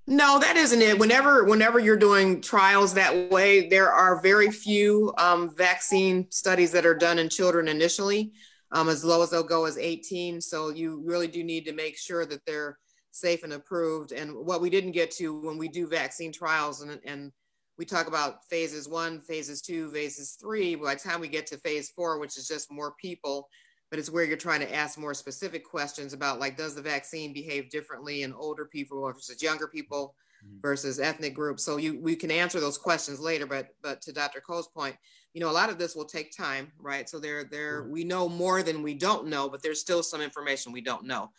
No, 0.07 0.39
that 0.39 0.57
isn't 0.57 0.81
it. 0.81 0.99
Whenever 0.99 1.45
whenever 1.45 1.79
you're 1.79 1.99
doing 1.99 2.41
trials 2.41 2.95
that 2.95 3.31
way, 3.31 3.69
there 3.69 3.93
are 3.93 4.23
very 4.23 4.51
few 4.51 5.13
um, 5.19 5.55
vaccine 5.55 6.31
studies 6.31 6.73
that 6.73 6.87
are 6.87 6.95
done 6.95 7.19
in 7.19 7.29
children 7.29 7.69
initially. 7.69 8.33
Um, 8.71 8.89
as 8.89 9.05
low 9.05 9.23
as 9.23 9.31
they'll 9.31 9.43
go 9.43 9.67
is 9.67 9.79
18. 9.79 10.41
So 10.41 10.69
you 10.69 11.03
really 11.05 11.29
do 11.29 11.43
need 11.43 11.65
to 11.67 11.73
make 11.73 11.97
sure 11.97 12.27
that 12.27 12.45
they're 12.47 12.79
safe 13.11 13.43
and 13.43 13.53
approved. 13.53 14.13
And 14.13 14.35
what 14.35 14.61
we 14.61 14.71
didn't 14.71 14.93
get 14.93 15.11
to 15.13 15.41
when 15.41 15.59
we 15.59 15.69
do 15.69 15.87
vaccine 15.87 16.33
trials 16.33 16.83
and, 16.83 17.01
and 17.05 17.33
we 17.79 17.85
talk 17.85 18.09
about 18.09 18.45
phases 18.45 18.89
one, 18.89 19.21
phases 19.21 19.63
two, 19.63 19.91
phases 19.91 20.37
three, 20.41 20.75
by 20.75 20.95
the 20.95 21.01
time 21.01 21.21
we 21.21 21.29
get 21.29 21.47
to 21.49 21.59
phase 21.59 21.91
four, 21.91 22.19
which 22.19 22.37
is 22.37 22.49
just 22.49 22.73
more 22.73 22.95
people, 23.01 23.49
but 23.91 23.99
it's 23.99 24.11
where 24.11 24.25
you're 24.25 24.37
trying 24.37 24.61
to 24.61 24.75
ask 24.75 24.99
more 24.99 25.15
specific 25.15 25.65
questions 25.65 26.13
about 26.13 26.41
like, 26.41 26.57
does 26.57 26.75
the 26.75 26.83
vaccine 26.83 27.33
behave 27.33 27.71
differently 27.71 28.23
in 28.23 28.33
older 28.33 28.67
people 28.67 29.01
versus 29.01 29.43
younger 29.43 29.69
people 29.69 30.15
mm-hmm. 30.45 30.61
versus 30.61 31.01
ethnic 31.01 31.35
groups? 31.35 31.65
So 31.65 31.77
you 31.77 32.01
we 32.01 32.17
can 32.17 32.31
answer 32.31 32.61
those 32.61 32.79
questions 32.79 33.21
later, 33.21 33.47
but 33.47 33.69
but 33.83 34.01
to 34.03 34.13
Dr. 34.13 34.41
Cole's 34.41 34.69
point, 34.69 34.97
you 35.35 35.41
know, 35.41 35.51
a 35.51 35.53
lot 35.53 35.71
of 35.71 35.79
this 35.79 35.95
will 35.95 36.05
take 36.05 36.37
time, 36.37 36.73
right? 36.79 37.09
So 37.09 37.19
there 37.19 37.45
there 37.45 37.89
we 37.89 38.05
know 38.05 38.29
more 38.29 38.63
than 38.63 38.83
we 38.83 38.95
don't 38.95 39.29
know, 39.29 39.49
but 39.49 39.63
there's 39.63 39.81
still 39.81 40.03
some 40.03 40.21
information 40.21 40.73
we 40.73 40.81
don't 40.81 41.05
know. 41.05 41.31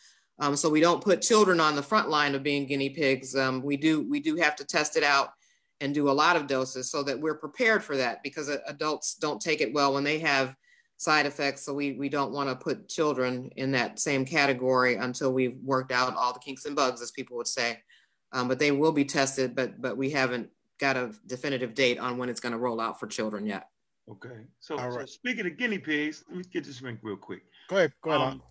Um, 0.42 0.56
so 0.56 0.70
we 0.70 0.80
don't 0.80 1.04
put 1.04 1.22
children 1.22 1.60
on 1.60 1.76
the 1.76 1.84
front 1.84 2.10
line 2.10 2.34
of 2.34 2.44
being 2.44 2.66
guinea 2.66 2.90
pigs. 2.90 3.36
Um, 3.36 3.62
we 3.62 3.78
do 3.78 4.08
we 4.10 4.20
do 4.20 4.36
have 4.38 4.56
to 4.58 4.66
test 4.66 4.96
it 4.96 5.04
out 5.04 5.30
and 5.82 5.94
do 5.94 6.10
a 6.10 6.12
lot 6.12 6.36
of 6.36 6.48
doses 6.48 6.92
so 6.92 7.04
that 7.04 7.20
we're 7.20 7.36
prepared 7.36 7.84
for 7.84 7.96
that 7.98 8.22
because 8.24 8.50
adults 8.68 9.16
don't 9.16 9.42
take 9.42 9.62
it 9.62 9.74
well 9.74 9.94
when 9.94 10.04
they 10.04 10.20
have 10.20 10.56
side 10.98 11.26
effects. 11.26 11.64
So 11.64 11.74
we, 11.74 11.94
we 11.94 12.10
don't 12.10 12.34
want 12.34 12.50
to 12.50 12.56
put 12.56 12.90
children 12.90 13.50
in 13.56 13.72
that 13.72 14.00
same 14.00 14.26
category 14.26 14.96
until 14.96 15.32
we've 15.32 15.58
worked 15.64 15.92
out 15.92 16.16
all 16.16 16.34
the 16.34 16.40
kinks 16.40 16.66
and 16.66 16.76
bugs, 16.76 17.02
as 17.02 17.12
people 17.12 17.38
would 17.38 17.48
say. 17.48 17.80
Um, 18.32 18.48
but 18.48 18.60
they 18.60 18.72
will 18.72 18.92
be 18.92 19.06
tested, 19.06 19.56
but 19.56 19.82
but 19.82 19.98
we 19.98 20.12
haven't 20.12 20.50
got 20.80 20.96
a 20.96 21.12
definitive 21.28 21.74
date 21.74 22.00
on 22.00 22.18
when 22.18 22.30
it's 22.30 22.40
going 22.40 22.54
to 22.54 22.58
roll 22.58 22.80
out 22.80 23.00
for 23.00 23.08
children 23.08 23.46
yet. 23.46 23.68
Okay. 24.10 24.46
So, 24.60 24.76
right. 24.76 24.92
so 24.94 25.06
speaking 25.06 25.46
of 25.46 25.58
guinea 25.58 25.78
pigs, 25.78 26.24
let 26.30 26.38
me 26.38 26.44
get 26.52 26.64
this 26.64 26.82
ring 26.82 26.98
real 27.02 27.18
quick. 27.18 27.44
Go 27.70 27.78
ahead. 27.78 27.94
Go 28.02 28.12
ahead. 28.12 28.22
Um, 28.22 28.44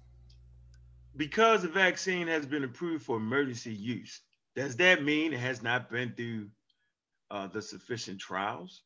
because 1.16 1.62
the 1.62 1.68
vaccine 1.68 2.28
has 2.28 2.47
been 2.47 2.65
approved 2.65 3.05
for 3.05 3.16
emergency 3.16 3.73
use, 3.73 4.20
does 4.55 4.76
that 4.76 5.02
mean 5.02 5.32
it 5.32 5.40
has 5.40 5.62
not 5.62 5.90
been 5.90 6.12
through 6.16 6.48
uh, 7.31 7.48
the 7.48 7.60
sufficient 7.60 8.20
trials? 8.20 8.82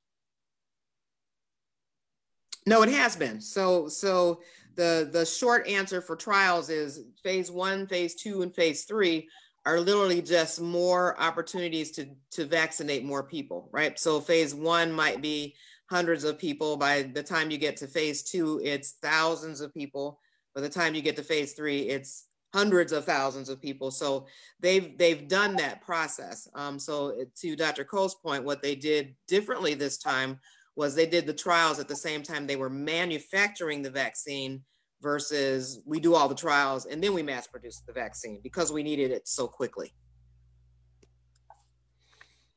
No, 2.66 2.82
it 2.82 2.90
has 2.90 3.16
been. 3.16 3.40
So, 3.40 3.88
so 3.88 4.40
the 4.76 5.08
the 5.12 5.26
short 5.26 5.66
answer 5.66 6.00
for 6.00 6.16
trials 6.16 6.70
is 6.70 7.00
phase 7.22 7.50
one, 7.50 7.86
phase 7.86 8.14
two, 8.14 8.42
and 8.42 8.54
phase 8.54 8.84
three 8.84 9.28
are 9.64 9.80
literally 9.80 10.20
just 10.20 10.60
more 10.60 11.20
opportunities 11.20 11.92
to 11.92 12.06
to 12.32 12.44
vaccinate 12.44 13.04
more 13.04 13.22
people, 13.22 13.68
right? 13.72 13.98
So 13.98 14.20
phase 14.20 14.54
one 14.54 14.92
might 14.92 15.22
be 15.22 15.54
hundreds 15.88 16.24
of 16.24 16.38
people. 16.38 16.76
By 16.76 17.02
the 17.02 17.22
time 17.22 17.50
you 17.50 17.58
get 17.58 17.76
to 17.78 17.86
phase 17.86 18.22
two, 18.22 18.60
it's 18.64 18.92
thousands 19.02 19.60
of 19.60 19.72
people. 19.72 20.18
By 20.54 20.62
the 20.62 20.68
time 20.68 20.94
you 20.94 21.02
get 21.02 21.16
to 21.16 21.22
phase 21.22 21.52
three, 21.52 21.82
it's 21.82 22.26
hundreds 22.52 22.92
of 22.92 23.04
thousands 23.04 23.48
of 23.48 23.60
people. 23.60 23.90
So 23.90 24.26
they've 24.60 24.96
they've 24.98 25.28
done 25.28 25.56
that 25.56 25.82
process. 25.82 26.48
Um, 26.54 26.78
so 26.78 27.14
to 27.40 27.56
Dr. 27.56 27.84
Cole's 27.84 28.16
point, 28.16 28.44
what 28.44 28.62
they 28.62 28.74
did 28.74 29.14
differently 29.28 29.74
this 29.74 29.98
time 29.98 30.40
was 30.74 30.94
they 30.94 31.06
did 31.06 31.26
the 31.26 31.34
trials 31.34 31.78
at 31.78 31.88
the 31.88 31.96
same 31.96 32.22
time 32.22 32.46
they 32.46 32.56
were 32.56 32.70
manufacturing 32.70 33.82
the 33.82 33.90
vaccine 33.90 34.62
versus 35.02 35.80
we 35.84 35.98
do 35.98 36.14
all 36.14 36.28
the 36.28 36.34
trials 36.34 36.86
and 36.86 37.02
then 37.02 37.12
we 37.12 37.22
mass 37.22 37.46
produce 37.46 37.80
the 37.80 37.92
vaccine 37.92 38.40
because 38.42 38.72
we 38.72 38.82
needed 38.82 39.10
it 39.10 39.26
so 39.26 39.46
quickly. 39.46 39.92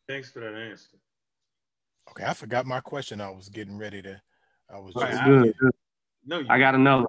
Thanks 0.07 0.31
for 0.31 0.39
that 0.41 0.53
answer. 0.53 0.97
Okay, 2.11 2.25
I 2.25 2.33
forgot 2.33 2.65
my 2.65 2.79
question. 2.79 3.19
I 3.19 3.31
was 3.31 3.49
getting 3.49 3.77
ready 3.77 4.01
to. 4.03 4.21
I 4.69 4.79
was 4.79 4.93
just 4.93 5.23
good. 5.23 5.53
No, 6.25 6.43
I 6.47 6.59
got 6.59 6.75
another. 6.75 7.05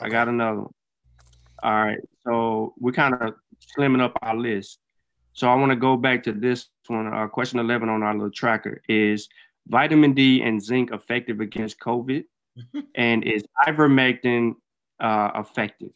Okay. 0.00 0.06
I 0.06 0.08
got 0.08 0.28
another. 0.28 0.64
All 1.62 1.84
right, 1.84 1.98
so 2.24 2.74
we're 2.78 2.92
kind 2.92 3.14
of 3.14 3.34
slimming 3.76 4.02
up 4.02 4.18
our 4.20 4.36
list. 4.36 4.78
So 5.32 5.48
I 5.48 5.54
want 5.54 5.70
to 5.70 5.76
go 5.76 5.96
back 5.96 6.22
to 6.24 6.32
this 6.32 6.68
one. 6.86 7.12
Uh, 7.12 7.26
question 7.26 7.58
11 7.58 7.88
on 7.88 8.02
our 8.02 8.12
little 8.12 8.30
tracker 8.30 8.82
is 8.88 9.28
vitamin 9.68 10.12
D 10.12 10.42
and 10.42 10.62
zinc 10.62 10.92
effective 10.92 11.40
against 11.40 11.80
COVID? 11.80 12.24
and 12.94 13.24
is 13.24 13.44
ivermectin 13.66 14.54
uh, 15.00 15.30
effective? 15.36 15.92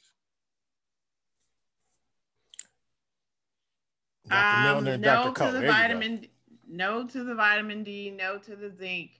Um, 4.30 5.00
no 5.00 5.32
to 5.32 5.50
the 5.52 5.66
vitamin, 5.66 6.26
no 6.68 7.06
to 7.06 7.24
the 7.24 7.34
vitamin 7.34 7.82
D, 7.82 8.10
no 8.10 8.38
to 8.38 8.56
the 8.56 8.70
zinc. 8.70 9.12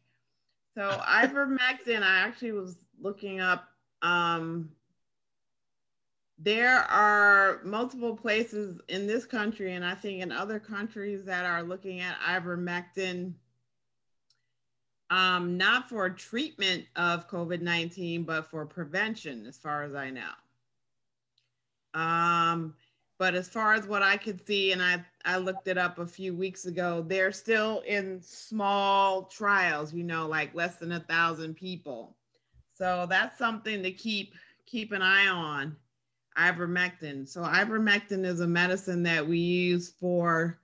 So 0.75 0.91
ivermectin, 1.09 2.03
I 2.03 2.21
actually 2.21 2.53
was 2.53 2.77
looking 3.01 3.41
up. 3.41 3.69
Um, 4.03 4.71
there 6.39 6.83
are 6.83 7.61
multiple 7.65 8.17
places 8.17 8.81
in 8.89 9.07
this 9.07 9.25
country, 9.25 9.75
and 9.75 9.85
I 9.85 9.95
think 9.95 10.23
in 10.23 10.31
other 10.31 10.61
countries 10.61 11.25
that 11.25 11.45
are 11.45 11.63
looking 11.63 12.01
at 12.01 12.19
ivermectin 12.21 13.33
um, 15.11 15.57
not 15.57 15.89
for 15.89 16.09
treatment 16.11 16.85
of 16.97 17.29
COVID 17.29 17.61
19, 17.63 18.25
but 18.25 18.51
for 18.51 18.67
prevention, 18.67 19.47
as 19.47 19.57
far 19.57 19.85
as 19.85 19.95
I 19.95 20.11
know. 20.11 20.31
Um, 21.95 22.75
but 23.19 23.35
as 23.35 23.49
far 23.49 23.75
as 23.75 23.87
what 23.87 24.03
I 24.03 24.17
could 24.17 24.47
see, 24.47 24.73
and 24.73 24.83
I, 24.83 25.05
I 25.25 25.39
looked 25.39 25.67
it 25.67 25.77
up 25.77 25.99
a 25.99 26.07
few 26.07 26.35
weeks 26.35 26.67
ago, 26.67 27.05
they're 27.07 27.33
still 27.33 27.81
in 27.81 28.21
small 28.23 29.25
trials, 29.25 29.93
you 29.93 30.05
know, 30.05 30.27
like 30.27 30.55
less 30.55 30.77
than 30.77 30.93
a 30.93 31.01
thousand 31.01 31.55
people. 31.55 32.17
So 32.75 33.07
that's 33.09 33.37
something 33.37 33.83
to 33.83 33.91
keep 33.91 34.35
keep 34.67 34.93
an 34.93 35.03
eye 35.03 35.27
on. 35.27 35.77
Ivermectin. 36.39 37.27
So 37.29 37.43
ivermectin 37.43 38.25
is 38.25 38.41
a 38.41 38.47
medicine 38.47 39.03
that 39.03 39.27
we 39.27 39.39
use 39.39 39.91
for 39.99 40.61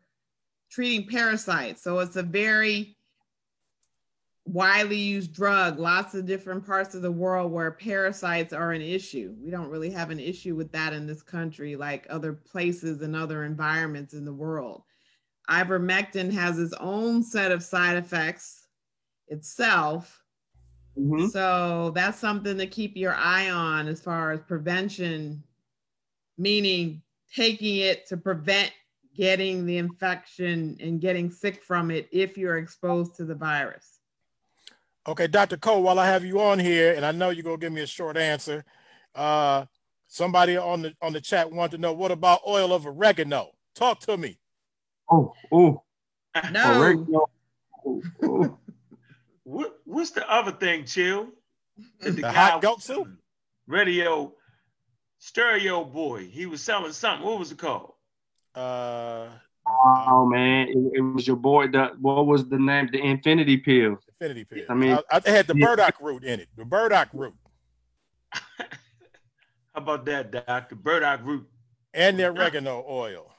treating 0.70 1.08
parasites. 1.08 1.82
So 1.82 1.98
it's 1.98 2.14
a 2.14 2.22
very 2.22 2.93
widely 4.46 4.98
used 4.98 5.32
drug, 5.32 5.78
lots 5.78 6.14
of 6.14 6.26
different 6.26 6.66
parts 6.66 6.94
of 6.94 7.02
the 7.02 7.10
world 7.10 7.50
where 7.50 7.70
parasites 7.70 8.52
are 8.52 8.72
an 8.72 8.82
issue. 8.82 9.34
We 9.42 9.50
don't 9.50 9.70
really 9.70 9.90
have 9.90 10.10
an 10.10 10.20
issue 10.20 10.54
with 10.54 10.70
that 10.72 10.92
in 10.92 11.06
this 11.06 11.22
country, 11.22 11.76
like 11.76 12.06
other 12.10 12.32
places 12.32 13.00
and 13.02 13.16
other 13.16 13.44
environments 13.44 14.12
in 14.12 14.24
the 14.24 14.34
world. 14.34 14.82
Ivermectin 15.50 16.32
has 16.32 16.58
its 16.58 16.74
own 16.80 17.22
set 17.22 17.52
of 17.52 17.62
side 17.62 17.96
effects 17.96 18.66
itself. 19.28 20.22
Mm-hmm. 20.98 21.26
So 21.28 21.92
that's 21.94 22.18
something 22.18 22.58
to 22.58 22.66
keep 22.66 22.96
your 22.96 23.14
eye 23.14 23.50
on 23.50 23.88
as 23.88 24.00
far 24.00 24.30
as 24.30 24.40
prevention, 24.42 25.42
meaning 26.38 27.02
taking 27.34 27.78
it 27.78 28.06
to 28.08 28.16
prevent 28.16 28.72
getting 29.16 29.64
the 29.64 29.78
infection 29.78 30.76
and 30.80 31.00
getting 31.00 31.30
sick 31.30 31.62
from 31.62 31.90
it 31.90 32.08
if 32.12 32.36
you're 32.36 32.58
exposed 32.58 33.14
to 33.16 33.24
the 33.24 33.34
virus. 33.34 33.93
Okay, 35.06 35.26
Dr. 35.26 35.56
Cole, 35.58 35.82
while 35.82 35.98
I 35.98 36.06
have 36.06 36.24
you 36.24 36.40
on 36.40 36.58
here, 36.58 36.94
and 36.94 37.04
I 37.04 37.12
know 37.12 37.30
you're 37.30 37.42
gonna 37.42 37.58
give 37.58 37.72
me 37.72 37.82
a 37.82 37.86
short 37.86 38.16
answer. 38.16 38.64
Uh, 39.14 39.66
somebody 40.06 40.56
on 40.56 40.82
the 40.82 40.94
on 41.02 41.12
the 41.12 41.20
chat 41.20 41.50
wanted 41.52 41.72
to 41.72 41.78
know 41.78 41.92
what 41.92 42.10
about 42.10 42.40
oil 42.46 42.72
of 42.72 42.86
oregano? 42.86 43.50
Talk 43.74 44.00
to 44.00 44.16
me. 44.16 44.38
Oh, 45.10 45.34
oh, 45.52 45.82
No. 46.52 46.80
oregano. 46.80 47.26
Oh, 47.86 48.02
oh. 48.22 48.58
What 49.46 49.74
what's 49.84 50.10
the 50.12 50.26
other 50.28 50.52
thing, 50.52 50.86
Chill? 50.86 51.28
That 52.00 52.16
The 52.16 52.22
guy 52.22 52.32
hot 52.32 52.54
was 52.54 52.62
goat 52.62 52.82
soup? 52.82 53.08
Radio 53.66 54.32
stereo 55.18 55.84
boy. 55.84 56.26
He 56.28 56.46
was 56.46 56.62
selling 56.62 56.92
something. 56.92 57.26
What 57.26 57.38
was 57.38 57.52
it 57.52 57.58
called? 57.58 57.92
Uh, 58.54 59.28
Oh 59.66 60.26
man, 60.26 60.68
it, 60.68 60.98
it 60.98 61.00
was 61.00 61.26
your 61.26 61.36
boy. 61.36 61.68
The 61.68 61.92
what 62.00 62.26
was 62.26 62.48
the 62.48 62.58
name? 62.58 62.88
The 62.92 63.00
Infinity 63.00 63.56
Pill. 63.58 63.98
infinity 64.08 64.44
pill. 64.44 64.64
I 64.68 64.74
mean- 64.74 64.98
I, 65.10 65.20
I 65.24 65.30
had 65.30 65.46
the 65.46 65.56
Yeah. 65.56 65.66
burdock 65.66 66.00
root 66.00 66.22
in 66.24 66.40
it. 66.40 66.48
The 66.56 66.64
burdock 66.64 67.08
root 67.12 67.34
How 68.32 69.80
about 69.80 70.04
that, 70.04 70.30
Doc? 70.30 70.68
The 70.68 70.76
burdock 70.76 71.20
root. 71.24 71.48
and 71.94 72.18
the 72.18 72.26
oregano 72.26 72.84
oil, 72.88 73.32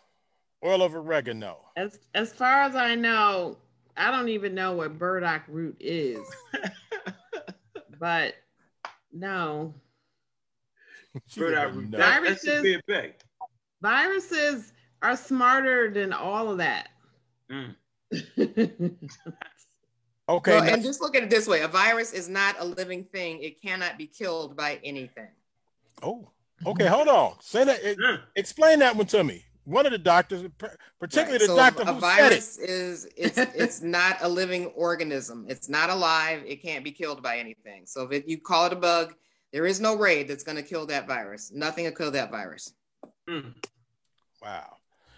oil 0.66 0.82
of 0.82 0.96
oregano. 0.96 1.58
As 1.78 2.00
as 2.14 2.34
far 2.34 2.62
as 2.64 2.76
I 2.76 2.96
know, 2.96 3.58
I 3.96 4.10
don't 4.12 4.30
even 4.30 4.54
know 4.56 4.74
what 4.74 4.98
burdock 4.98 5.44
root 5.48 5.78
is. 5.80 6.20
but 8.00 8.36
no, 9.14 9.74
burdock 11.38 11.76
root. 11.76 11.90
know. 11.92 11.98
That- 12.00 12.24
that's 12.24 12.42
the 12.44 12.82
Viruses- 12.88 13.14
viruses 13.82 14.74
are 15.02 15.16
smarter 15.18 15.92
than 15.92 16.14
all 16.14 16.50
of 16.52 16.58
that. 16.60 16.90
Mm. 17.52 17.76
Okay, 20.28 20.54
Well, 20.60 20.64
and 20.74 20.82
just 20.82 21.02
look 21.02 21.16
at 21.16 21.22
it 21.22 21.30
this 21.30 21.48
way: 21.48 21.62
a 21.62 21.68
virus 21.68 22.12
is 22.12 22.28
not 22.28 22.56
a 22.58 22.66
living 22.66 23.04
thing; 23.04 23.44
it 23.44 23.62
cannot 23.62 23.96
be 23.96 24.08
killed 24.08 24.58
by 24.58 24.80
anything. 24.84 25.28
oh, 26.02 26.32
okay, 26.66 26.88
hold 26.88 27.08
on. 27.08 27.36
Say 27.42 27.64
that. 27.64 27.84
it- 27.84 28.00
Mm. 28.00 28.22
explain 28.36 28.80
that 28.80 28.96
one 28.96 29.06
to 29.08 29.24
me. 29.24 29.46
One 29.66 29.86
of 29.86 29.92
the 29.92 30.00
doctors, 30.00 30.44
particularly 31.00 31.34
Right, 31.34 31.40
the 31.42 31.46
so 31.46 31.56
doctor 31.56 31.84
a 31.84 31.94
who 31.94 32.02
said 32.02 32.08
it. 32.08 32.30
virus 32.30 32.58
is 32.58 33.08
it's 33.16 33.38
it's 33.38 33.82
not 33.84 34.18
a 34.22 34.28
living 34.28 34.66
organism. 34.76 35.46
It's 35.48 35.70
not 35.70 35.92
alive. 35.92 36.42
It 36.48 36.64
can't 36.64 36.84
be 36.84 36.92
killed 36.92 37.22
by 37.22 37.38
anything. 37.38 37.86
So 37.86 38.02
if 38.04 38.12
it, 38.12 38.28
you 38.28 38.40
call 38.40 38.66
it 38.66 38.74
a 38.74 38.78
bug, 38.78 39.14
there 39.54 39.68
is 39.68 39.80
no 39.80 39.96
raid 39.96 40.28
that's 40.28 40.44
going 40.44 40.58
to 40.58 40.64
kill 40.64 40.88
that 40.88 41.06
virus. 41.08 41.52
Nothing 41.52 41.86
will 41.86 41.92
kill 41.92 42.10
that 42.12 42.32
virus. 42.32 42.74
Mm. 43.30 43.54
Wow. 44.42 44.75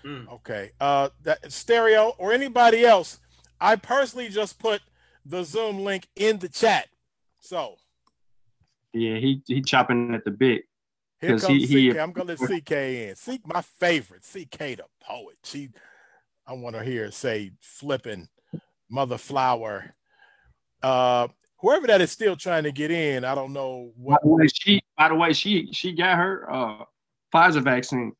Mm. 0.07 0.31
Okay. 0.35 0.71
Uh, 0.79 1.09
that 1.23 1.51
stereo 1.51 2.13
or 2.17 2.31
anybody 2.31 2.85
else. 2.85 3.19
I 3.59 3.75
personally 3.75 4.29
just 4.29 4.57
put 4.59 4.81
the 5.25 5.43
Zoom 5.43 5.79
link 5.83 6.07
in 6.15 6.39
the 6.39 6.47
chat. 6.47 6.87
So 7.41 7.75
Yeah, 8.93 9.17
he 9.17 9.41
he 9.45 9.61
chopping 9.61 10.13
at 10.13 10.23
the 10.23 10.31
bit. 10.31 10.63
here 11.19 11.31
'Cause 11.31 11.41
comes 11.41 11.67
he- 11.67 11.67
he- 11.67 11.91
CK. 11.91 11.99
I'm 11.99 12.11
gonna 12.13 12.35
let 12.39 12.39
CK 12.39 13.09
in. 13.09 13.15
C 13.15 13.39
my 13.45 13.61
favorite, 13.61 14.23
CK 14.23 14.75
the 14.75 14.85
poet. 15.01 15.37
She, 15.43 15.69
I 16.45 16.53
want 16.53 16.75
to 16.77 16.83
hear 16.83 17.11
say 17.11 17.51
flipping 17.59 18.29
mother 18.89 19.17
flower. 19.17 19.95
Uh, 20.81 21.27
whoever 21.57 21.87
that 21.87 21.99
is 22.01 22.11
still 22.11 22.35
trying 22.37 22.63
to 22.63 22.71
get 22.71 22.91
in, 22.91 23.25
I 23.25 23.35
don't 23.35 23.51
know 23.51 23.91
By 23.97 24.01
what. 24.03 24.21
the 24.21 24.27
way, 24.29 24.47
she 24.47 24.81
by 24.97 25.09
the 25.09 25.15
way 25.15 25.33
she 25.33 25.69
she 25.73 25.91
got 25.91 26.17
her 26.17 26.49
uh 26.49 26.85
Pfizer 27.33 27.61
vaccine 27.63 28.13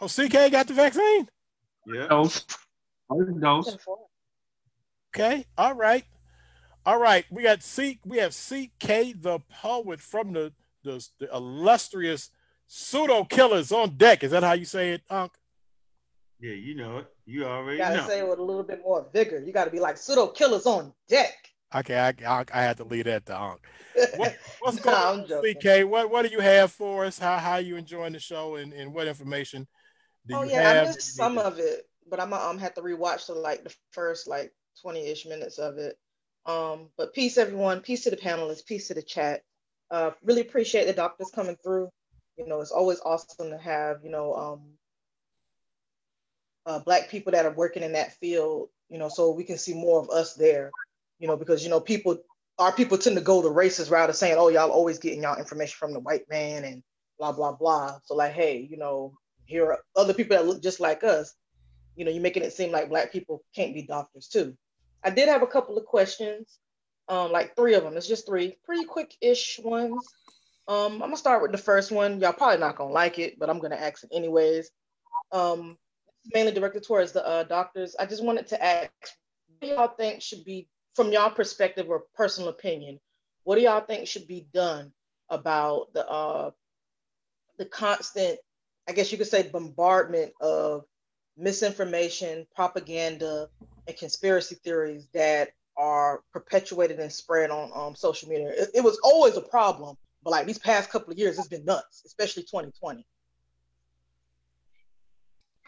Oh, 0.00 0.08
CK 0.08 0.50
got 0.52 0.66
the 0.68 0.74
vaccine. 0.74 1.28
Yeah. 1.86 2.06
dose. 2.08 2.44
First 3.08 3.40
dose. 3.40 3.76
Okay. 5.14 5.46
All 5.56 5.74
right. 5.74 6.04
All 6.84 6.98
right. 6.98 7.24
We 7.30 7.42
got 7.44 7.62
C. 7.62 8.00
We 8.04 8.18
have 8.18 8.32
CK 8.32 9.14
the 9.20 9.40
poet 9.62 10.00
from 10.00 10.32
the 10.32 10.52
the, 10.84 11.04
the 11.18 11.34
illustrious 11.34 12.30
pseudo 12.66 13.24
killers 13.24 13.72
on 13.72 13.96
deck. 13.96 14.22
Is 14.22 14.30
that 14.32 14.42
how 14.42 14.52
you 14.52 14.64
say 14.64 14.92
it, 14.92 15.02
Unc? 15.10 15.32
Yeah, 16.38 16.52
you 16.52 16.74
know 16.76 16.98
it. 16.98 17.06
You 17.24 17.44
already 17.46 17.78
You 17.78 17.82
gotta 17.84 17.96
know. 17.96 18.06
say 18.06 18.18
it 18.20 18.28
with 18.28 18.38
a 18.38 18.42
little 18.42 18.62
bit 18.62 18.82
more 18.84 19.06
vigor. 19.12 19.42
You 19.42 19.52
gotta 19.52 19.70
be 19.70 19.80
like 19.80 19.96
pseudo 19.96 20.28
killers 20.28 20.66
on 20.66 20.92
deck. 21.08 21.32
Okay, 21.74 21.96
I, 21.98 22.10
I, 22.24 22.44
I 22.54 22.62
had 22.62 22.76
to 22.76 22.84
leave 22.84 23.06
that 23.06 23.26
to 23.26 23.40
Unc. 23.40 23.60
What, 24.16 24.36
what's 24.60 24.84
Nah, 24.84 24.92
going 24.92 24.96
I'm 24.96 25.20
on, 25.22 25.28
joking. 25.28 25.54
CK? 25.84 25.90
What 25.90 26.10
what 26.10 26.26
do 26.26 26.30
you 26.30 26.40
have 26.40 26.70
for 26.70 27.06
us? 27.06 27.18
How 27.18 27.38
how 27.38 27.56
you 27.56 27.76
enjoying 27.76 28.12
the 28.12 28.20
show 28.20 28.56
and, 28.56 28.72
and 28.74 28.92
what 28.92 29.06
information 29.08 29.66
do 30.28 30.34
oh 30.36 30.42
yeah, 30.42 30.70
I 30.70 30.84
missed 30.84 31.16
some 31.16 31.38
of 31.38 31.58
it, 31.58 31.88
but 32.08 32.20
I'm 32.20 32.32
um 32.32 32.58
have 32.58 32.74
to 32.74 32.82
rewatch 32.82 33.26
the 33.26 33.34
like 33.34 33.64
the 33.64 33.74
first 33.92 34.26
like 34.26 34.52
20-ish 34.84 35.26
minutes 35.26 35.58
of 35.58 35.78
it. 35.78 35.98
Um, 36.44 36.90
but 36.96 37.12
peace 37.12 37.38
everyone, 37.38 37.80
peace 37.80 38.04
to 38.04 38.10
the 38.10 38.16
panelists, 38.16 38.64
peace 38.66 38.88
to 38.88 38.94
the 38.94 39.02
chat. 39.02 39.42
Uh, 39.90 40.10
really 40.22 40.40
appreciate 40.42 40.86
the 40.86 40.92
doctors 40.92 41.30
coming 41.34 41.56
through. 41.62 41.90
You 42.36 42.46
know, 42.46 42.60
it's 42.60 42.70
always 42.70 43.00
awesome 43.00 43.50
to 43.50 43.58
have 43.58 43.98
you 44.04 44.10
know 44.10 44.34
um 44.34 44.60
uh, 46.66 46.80
black 46.80 47.08
people 47.08 47.32
that 47.32 47.46
are 47.46 47.52
working 47.52 47.82
in 47.82 47.92
that 47.92 48.12
field. 48.14 48.68
You 48.88 48.98
know, 48.98 49.08
so 49.08 49.32
we 49.32 49.44
can 49.44 49.58
see 49.58 49.74
more 49.74 50.00
of 50.00 50.10
us 50.10 50.34
there. 50.34 50.70
You 51.18 51.26
know, 51.26 51.36
because 51.36 51.64
you 51.64 51.70
know 51.70 51.80
people 51.80 52.18
our 52.58 52.72
people 52.72 52.98
tend 52.98 53.16
to 53.16 53.22
go 53.22 53.42
the 53.42 53.50
racist 53.50 53.90
route 53.90 54.10
of 54.10 54.16
saying, 54.16 54.36
oh 54.38 54.48
y'all 54.48 54.70
always 54.70 54.98
getting 54.98 55.22
y'all 55.22 55.38
information 55.38 55.76
from 55.78 55.92
the 55.92 56.00
white 56.00 56.28
man 56.30 56.64
and 56.64 56.82
blah 57.18 57.32
blah 57.32 57.52
blah. 57.52 57.98
So 58.04 58.14
like, 58.14 58.32
hey, 58.32 58.66
you 58.70 58.76
know, 58.76 59.14
here 59.46 59.66
are 59.66 59.78
other 59.94 60.14
people 60.14 60.36
that 60.36 60.46
look 60.46 60.62
just 60.62 60.80
like 60.80 61.02
us. 61.04 61.34
You 61.94 62.04
know, 62.04 62.10
you're 62.10 62.22
making 62.22 62.42
it 62.42 62.52
seem 62.52 62.72
like 62.72 62.90
black 62.90 63.12
people 63.12 63.42
can't 63.54 63.72
be 63.74 63.82
doctors 63.82 64.28
too. 64.28 64.56
I 65.02 65.10
did 65.10 65.28
have 65.28 65.42
a 65.42 65.46
couple 65.46 65.78
of 65.78 65.86
questions, 65.86 66.58
um, 67.08 67.32
like 67.32 67.56
three 67.56 67.74
of 67.74 67.84
them. 67.84 67.96
It's 67.96 68.08
just 68.08 68.26
three, 68.26 68.58
pretty 68.64 68.84
quick-ish 68.84 69.60
ones. 69.62 70.06
Um, 70.68 70.94
I'm 70.94 70.98
gonna 70.98 71.16
start 71.16 71.42
with 71.42 71.52
the 71.52 71.58
first 71.58 71.92
one. 71.92 72.20
Y'all 72.20 72.32
probably 72.32 72.58
not 72.58 72.76
gonna 72.76 72.92
like 72.92 73.18
it, 73.18 73.38
but 73.38 73.48
I'm 73.48 73.60
gonna 73.60 73.76
ask 73.76 74.02
it 74.02 74.10
anyways. 74.12 74.70
Um, 75.32 75.78
mainly 76.34 76.52
directed 76.52 76.84
towards 76.84 77.12
the 77.12 77.24
uh, 77.26 77.44
doctors. 77.44 77.94
I 77.98 78.06
just 78.06 78.24
wanted 78.24 78.48
to 78.48 78.62
ask, 78.62 78.90
what 79.60 79.70
y'all 79.70 79.88
think 79.88 80.22
should 80.22 80.44
be, 80.44 80.68
from 80.94 81.12
y'all 81.12 81.30
perspective 81.30 81.88
or 81.88 82.04
personal 82.14 82.50
opinion, 82.50 82.98
what 83.44 83.56
do 83.56 83.62
y'all 83.62 83.80
think 83.80 84.08
should 84.08 84.26
be 84.26 84.48
done 84.52 84.92
about 85.30 85.92
the 85.92 86.06
uh, 86.08 86.50
the 87.58 87.64
constant, 87.64 88.38
I 88.88 88.92
guess 88.92 89.10
you 89.10 89.18
could 89.18 89.26
say, 89.26 89.48
bombardment 89.48 90.32
of 90.40 90.84
misinformation, 91.36 92.46
propaganda, 92.54 93.48
and 93.86 93.96
conspiracy 93.96 94.56
theories 94.56 95.06
that 95.12 95.50
are 95.76 96.22
perpetuated 96.32 96.98
and 96.98 97.12
spread 97.12 97.50
on 97.50 97.70
um, 97.74 97.94
social 97.94 98.28
media. 98.28 98.48
It, 98.48 98.70
it 98.76 98.84
was 98.84 98.98
always 99.02 99.36
a 99.36 99.42
problem, 99.42 99.96
but 100.22 100.30
like 100.30 100.46
these 100.46 100.58
past 100.58 100.90
couple 100.90 101.12
of 101.12 101.18
years, 101.18 101.38
it's 101.38 101.48
been 101.48 101.64
nuts, 101.64 102.02
especially 102.06 102.44
2020. 102.44 103.04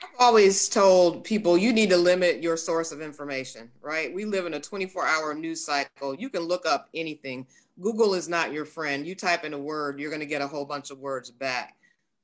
I've 0.01 0.09
always 0.21 0.69
told 0.69 1.25
people 1.25 1.59
you 1.59 1.73
need 1.73 1.91
to 1.91 1.97
limit 1.97 2.43
your 2.43 2.57
source 2.57 2.93
of 2.93 3.01
information, 3.01 3.71
right? 3.83 4.15
We 4.15 4.25
live 4.25 4.47
in 4.47 4.55
a 4.55 4.61
24 4.61 5.05
hour 5.05 5.35
news 5.35 5.65
cycle. 5.65 6.15
You 6.15 6.31
can 6.31 6.43
look 6.43 6.67
up 6.67 6.89
anything. 6.95 7.47
Google 7.81 8.15
is 8.15 8.29
not 8.29 8.53
your 8.53 8.65
friend. 8.65 9.07
You 9.07 9.15
type 9.15 9.45
in 9.45 9.55
a 9.55 9.59
word, 9.59 9.99
you're 9.99 10.11
going 10.11 10.21
to 10.21 10.27
get 10.27 10.41
a 10.41 10.47
whole 10.47 10.65
bunch 10.65 10.91
of 10.91 10.99
words 10.99 11.31
back. 11.31 11.78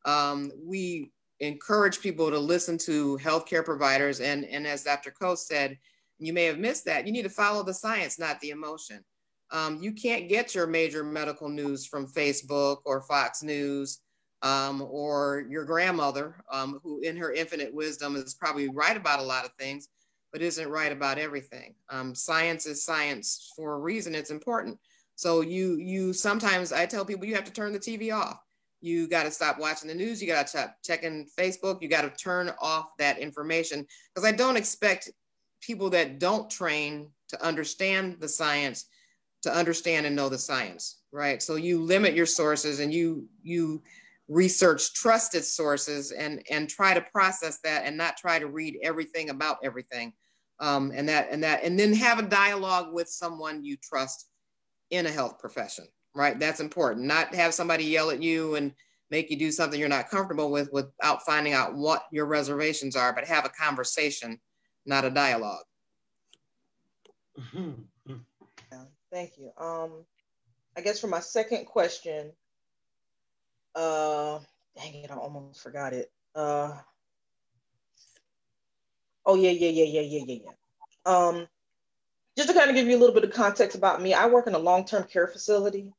Um, 0.05 0.52
we 0.62 1.12
encourage 1.41 2.00
people 2.00 2.31
to 2.31 2.39
listen 2.39 2.78
to 2.78 3.18
healthcare 3.23 3.65
providers. 3.65 4.20
And, 4.20 4.44
and 4.44 4.66
as 4.66 4.84
Dr. 4.84 5.10
Coase 5.10 5.39
said, 5.39 5.78
you 6.18 6.33
may 6.33 6.44
have 6.44 6.58
missed 6.58 6.84
that. 6.86 7.07
You 7.07 7.12
need 7.12 7.23
to 7.23 7.28
follow 7.28 7.62
the 7.62 7.74
science, 7.74 8.18
not 8.18 8.41
the 8.41 8.50
emotion. 8.50 9.05
Um, 9.50 9.83
you 9.83 9.92
can't 9.92 10.28
get 10.28 10.55
your 10.55 10.66
major 10.66 11.05
medical 11.05 11.49
news 11.49 11.86
from 11.86 12.07
Facebook 12.07 12.78
or 12.84 13.02
Fox 13.02 13.42
News 13.42 14.00
um, 14.42 14.83
or 14.83 15.47
your 15.49 15.65
grandmother, 15.65 16.36
um, 16.52 16.81
who 16.83 17.00
in 17.00 17.16
her 17.16 17.33
infinite 17.33 17.74
wisdom 17.74 18.16
is 18.16 18.34
probably 18.34 18.68
right 18.68 18.97
about 18.97 19.20
a 19.20 19.24
lot 19.24 19.44
of 19.44 19.52
things, 19.58 19.89
but 20.33 20.42
isn't 20.42 20.68
right 20.68 20.92
about 20.92 21.18
everything. 21.18 21.74
Um, 21.89 22.15
science 22.15 22.66
is 22.66 22.84
science 22.84 23.52
for 23.57 23.74
a 23.74 23.78
reason. 23.78 24.15
It's 24.15 24.31
important. 24.31 24.78
So 25.16 25.41
you 25.42 25.76
you 25.76 26.12
sometimes 26.12 26.73
I 26.73 26.86
tell 26.86 27.05
people 27.05 27.24
you 27.24 27.36
have 27.36 27.44
to 27.44 27.52
turn 27.52 27.73
the 27.73 27.78
TV 27.78 28.15
off. 28.15 28.43
You 28.84 29.08
got 29.08 29.22
to 29.22 29.30
stop 29.30 29.58
watching 29.58 29.88
the 29.88 29.94
news. 29.94 30.20
You 30.20 30.28
got 30.28 30.42
to 30.42 30.48
stop 30.48 30.76
checking 30.84 31.26
Facebook. 31.38 31.80
You 31.80 31.88
got 31.88 32.02
to 32.02 32.10
turn 32.22 32.52
off 32.60 32.90
that 32.98 33.18
information 33.18 33.86
because 34.14 34.28
I 34.28 34.32
don't 34.32 34.58
expect 34.58 35.10
people 35.62 35.88
that 35.90 36.18
don't 36.18 36.50
train 36.50 37.08
to 37.28 37.42
understand 37.42 38.18
the 38.20 38.28
science 38.28 38.84
to 39.40 39.54
understand 39.54 40.04
and 40.04 40.14
know 40.14 40.28
the 40.28 40.36
science, 40.36 41.00
right? 41.12 41.42
So 41.42 41.56
you 41.56 41.82
limit 41.82 42.14
your 42.14 42.26
sources 42.26 42.80
and 42.80 42.92
you 42.92 43.26
you 43.42 43.82
research 44.28 44.92
trusted 44.92 45.44
sources 45.44 46.12
and 46.12 46.42
and 46.50 46.68
try 46.68 46.92
to 46.92 47.00
process 47.00 47.60
that 47.64 47.86
and 47.86 47.96
not 47.96 48.18
try 48.18 48.38
to 48.38 48.48
read 48.48 48.78
everything 48.82 49.30
about 49.30 49.58
everything 49.62 50.12
um, 50.60 50.92
and 50.94 51.08
that 51.08 51.28
and 51.30 51.42
that 51.42 51.62
and 51.64 51.78
then 51.78 51.94
have 51.94 52.18
a 52.18 52.22
dialogue 52.22 52.92
with 52.92 53.08
someone 53.08 53.64
you 53.64 53.78
trust 53.82 54.28
in 54.90 55.06
a 55.06 55.10
health 55.10 55.38
profession 55.38 55.86
right 56.15 56.39
that's 56.39 56.60
important 56.60 57.07
not 57.07 57.34
have 57.34 57.55
somebody 57.55 57.84
yell 57.84 58.10
at 58.10 58.23
you 58.23 58.55
and 58.55 58.73
make 59.10 59.31
you 59.31 59.39
do 59.39 59.51
something 59.51 59.78
you're 59.78 59.89
not 59.89 60.09
comfortable 60.09 60.51
with 60.51 60.73
without 60.73 61.25
finding 61.25 61.52
out 61.52 61.75
what 61.75 62.05
your 62.10 62.26
reservations 62.26 62.97
are 62.97 63.12
but 63.12 63.25
have 63.26 63.44
a 63.44 63.51
conversation 63.51 64.39
not 64.86 65.05
a 65.05 65.10
dialogue 65.10 65.65
Yeah, 68.07 68.84
thank 69.12 69.33
you. 69.39 69.51
Um, 69.59 70.05
I 70.76 70.81
guess 70.81 71.01
for 71.01 71.07
my 71.07 71.20
second 71.20 71.67
question, 71.67 72.33
uh, 73.75 74.39
dang 74.76 74.94
it, 74.94 75.10
I 75.10 75.15
almost 75.15 75.60
forgot 75.60 75.93
it. 75.93 76.10
Uh, 76.34 76.76
oh 79.26 79.36
yeah, 79.36 79.51
yeah, 79.51 79.70
yeah, 79.70 79.84
yeah, 79.84 80.01
yeah, 80.01 80.25
yeah, 80.26 80.39
yeah. 80.44 80.52
Um, 81.07 81.47
just 82.36 82.49
to 82.49 82.55
kind 82.55 82.70
of 82.70 82.76
give 82.76 82.86
you 82.89 82.97
a 82.97 83.01
little 83.01 83.15
bit 83.15 83.25
of 83.25 83.33
context 83.33 83.76
about 83.76 84.02
me, 84.02 84.15
I 84.15 84.26
work 84.26 84.47
in 84.47 84.55
a 84.55 84.59
long-term 84.59 85.05
care 85.05 85.28
facility, 85.28 85.93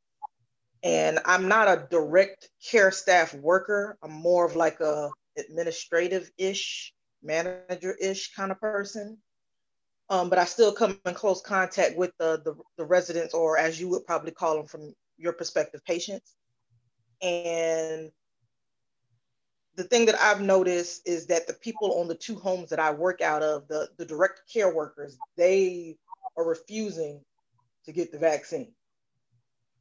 and 0.85 1.19
I'm 1.25 1.47
not 1.47 1.67
a 1.67 1.87
direct 1.89 2.47
care 2.63 2.91
staff 2.91 3.33
worker. 3.33 3.97
I'm 4.03 4.11
more 4.11 4.45
of 4.45 4.55
like 4.55 4.79
a 4.81 5.09
administrative-ish, 5.35 6.93
manager-ish 7.23 8.33
kind 8.35 8.51
of 8.51 8.61
person. 8.61 9.17
Um, 10.11 10.29
but 10.29 10.37
I 10.37 10.45
still 10.45 10.71
come 10.71 10.99
in 11.03 11.15
close 11.15 11.41
contact 11.41 11.97
with 11.97 12.11
the, 12.19 12.39
the, 12.45 12.55
the 12.77 12.85
residents, 12.85 13.33
or 13.33 13.57
as 13.57 13.81
you 13.81 13.89
would 13.89 14.05
probably 14.05 14.29
call 14.29 14.55
them 14.55 14.67
from 14.67 14.93
your 15.17 15.33
perspective, 15.33 15.83
patients. 15.83 16.35
And 17.19 18.11
the 19.75 19.85
thing 19.85 20.05
that 20.05 20.21
I've 20.21 20.41
noticed 20.41 21.07
is 21.07 21.25
that 21.27 21.47
the 21.47 21.53
people 21.53 21.99
on 21.99 22.07
the 22.07 22.13
two 22.13 22.35
homes 22.35 22.69
that 22.69 22.79
I 22.79 22.91
work 22.91 23.21
out 23.21 23.41
of, 23.41 23.67
the, 23.67 23.89
the 23.97 24.05
direct 24.05 24.41
care 24.53 24.71
workers, 24.71 25.17
they 25.35 25.97
are 26.37 26.47
refusing 26.47 27.21
to 27.85 27.91
get 27.91 28.11
the 28.11 28.19
vaccine. 28.19 28.71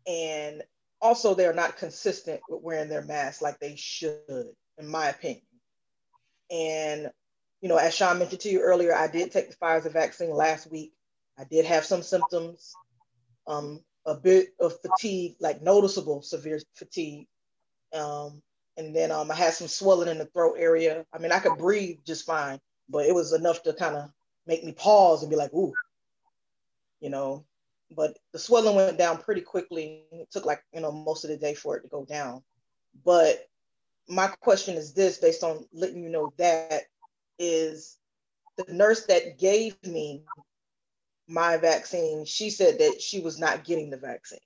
And 0.07 0.63
also, 1.05 1.35
they're 1.35 1.53
not 1.53 1.77
consistent 1.77 2.41
with 2.49 2.63
wearing 2.63 2.89
their 2.89 3.03
masks 3.05 3.43
like 3.43 3.61
they 3.61 3.77
should, 3.77 4.49
in 4.79 4.89
my 4.89 5.09
opinion. 5.09 5.43
And, 6.51 7.11
you 7.61 7.69
know, 7.69 7.77
as 7.77 7.95
Sean 7.95 8.19
mentioned 8.19 8.41
to 8.41 8.49
you 8.49 8.61
earlier, 8.61 8.95
I 8.95 9.07
did 9.07 9.31
take 9.31 9.51
the 9.51 9.57
Pfizer 9.57 9.93
vaccine 9.93 10.31
last 10.31 10.71
week. 10.71 10.95
I 11.39 11.45
did 11.45 11.67
have 11.67 11.85
some 11.85 12.03
symptoms, 12.03 12.73
um, 13.47 13.81
a 14.07 14.15
bit 14.15 14.55
of 14.59 14.81
fatigue, 14.81 15.37
like 15.41 15.61
noticeable 15.61 16.23
severe 16.23 16.61
fatigue. 16.75 17.27
Um, 17.93 18.43
and 18.79 18.97
then 18.97 19.13
um, 19.13 19.31
I 19.31 19.35
had 19.35 19.53
some 19.53 19.69
swelling 19.69 20.09
in 20.09 20.19
the 20.19 20.27
throat 20.27 20.57
area. 20.59 21.05
I 21.13 21.19
mean, 21.19 21.33
I 21.33 21.39
could 21.39 21.59
breathe 21.59 21.99
just 22.07 22.25
fine, 22.25 22.59
but 22.89 23.05
it 23.05 23.15
was 23.15 23.35
enough 23.35 23.63
to 23.65 23.75
kind 23.75 23.97
of 23.97 24.11
make 24.47 24.65
me 24.65 24.73
pause 24.73 25.23
and 25.23 25.31
be 25.31 25.37
like, 25.37 25.53
ooh, 25.53 25.75
you 27.01 27.11
know. 27.11 27.45
But 27.97 28.19
the 28.33 28.39
swelling 28.39 28.77
went 28.77 28.99
down 28.99 29.19
pretty 29.19 29.41
quickly. 29.41 30.05
It 30.13 30.31
took 30.31 30.45
like, 30.45 30.63
you 30.73 30.81
know, 30.81 30.93
most 30.93 31.25
of 31.25 31.31
the 31.31 31.37
day 31.37 31.55
for 31.55 31.77
it 31.77 31.83
to 31.83 31.89
go 31.89 32.05
down. 32.05 32.43
But 33.05 33.49
my 34.09 34.29
question 34.29 34.77
is 34.77 34.93
this 34.93 35.19
based 35.19 35.43
on 35.43 35.67
letting 35.73 36.03
you 36.03 36.09
know 36.09 36.33
that 36.39 36.83
is 37.39 37.99
the 38.57 38.73
nurse 38.73 39.07
that 39.07 39.39
gave 39.39 39.77
me 39.85 40.23
my 41.27 41.57
vaccine, 41.57 42.25
she 42.25 42.51
said 42.51 42.79
that 42.79 43.01
she 43.01 43.21
was 43.21 43.39
not 43.39 43.65
getting 43.65 43.91
the 43.91 43.97
vaccine. 43.97 44.39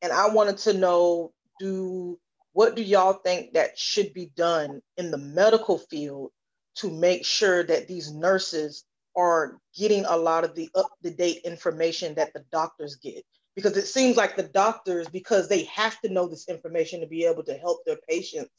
And 0.00 0.12
I 0.12 0.28
wanted 0.28 0.58
to 0.58 0.72
know 0.72 1.32
do 1.58 2.18
what 2.54 2.74
do 2.74 2.82
y'all 2.82 3.14
think 3.14 3.52
that 3.52 3.78
should 3.78 4.12
be 4.12 4.30
done 4.36 4.82
in 4.96 5.10
the 5.10 5.18
medical 5.18 5.78
field 5.78 6.32
to 6.76 6.90
make 6.90 7.24
sure 7.24 7.62
that 7.62 7.88
these 7.88 8.12
nurses 8.12 8.84
are 9.16 9.58
getting 9.76 10.04
a 10.04 10.16
lot 10.16 10.44
of 10.44 10.54
the 10.54 10.68
up 10.74 10.90
to 11.02 11.10
date 11.10 11.42
information 11.44 12.14
that 12.14 12.32
the 12.32 12.44
doctors 12.50 12.96
get? 12.96 13.24
Because 13.54 13.76
it 13.76 13.86
seems 13.86 14.16
like 14.16 14.36
the 14.36 14.42
doctors, 14.42 15.08
because 15.08 15.48
they 15.48 15.64
have 15.64 16.00
to 16.00 16.08
know 16.08 16.26
this 16.26 16.48
information 16.48 17.00
to 17.00 17.06
be 17.06 17.24
able 17.24 17.42
to 17.44 17.54
help 17.54 17.84
their 17.84 17.98
patients 18.08 18.50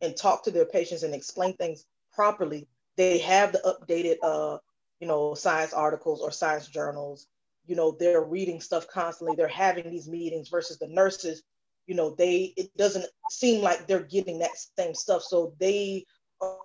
and 0.00 0.16
talk 0.16 0.44
to 0.44 0.50
their 0.50 0.64
patients 0.64 1.04
and 1.04 1.14
explain 1.14 1.54
things 1.54 1.84
properly, 2.12 2.66
they 2.96 3.18
have 3.18 3.52
the 3.52 3.60
updated, 3.64 4.16
uh, 4.22 4.58
you 5.00 5.06
know, 5.06 5.34
science 5.34 5.72
articles 5.72 6.20
or 6.20 6.32
science 6.32 6.66
journals. 6.66 7.26
You 7.66 7.76
know, 7.76 7.96
they're 7.98 8.24
reading 8.24 8.60
stuff 8.60 8.88
constantly. 8.88 9.36
They're 9.36 9.46
having 9.46 9.88
these 9.88 10.08
meetings 10.08 10.48
versus 10.48 10.78
the 10.78 10.88
nurses 10.88 11.42
you 11.86 11.94
know 11.94 12.14
they 12.14 12.52
it 12.56 12.74
doesn't 12.76 13.06
seem 13.30 13.62
like 13.62 13.86
they're 13.86 14.00
getting 14.00 14.38
that 14.38 14.50
same 14.78 14.94
stuff 14.94 15.22
so 15.22 15.54
they 15.58 16.04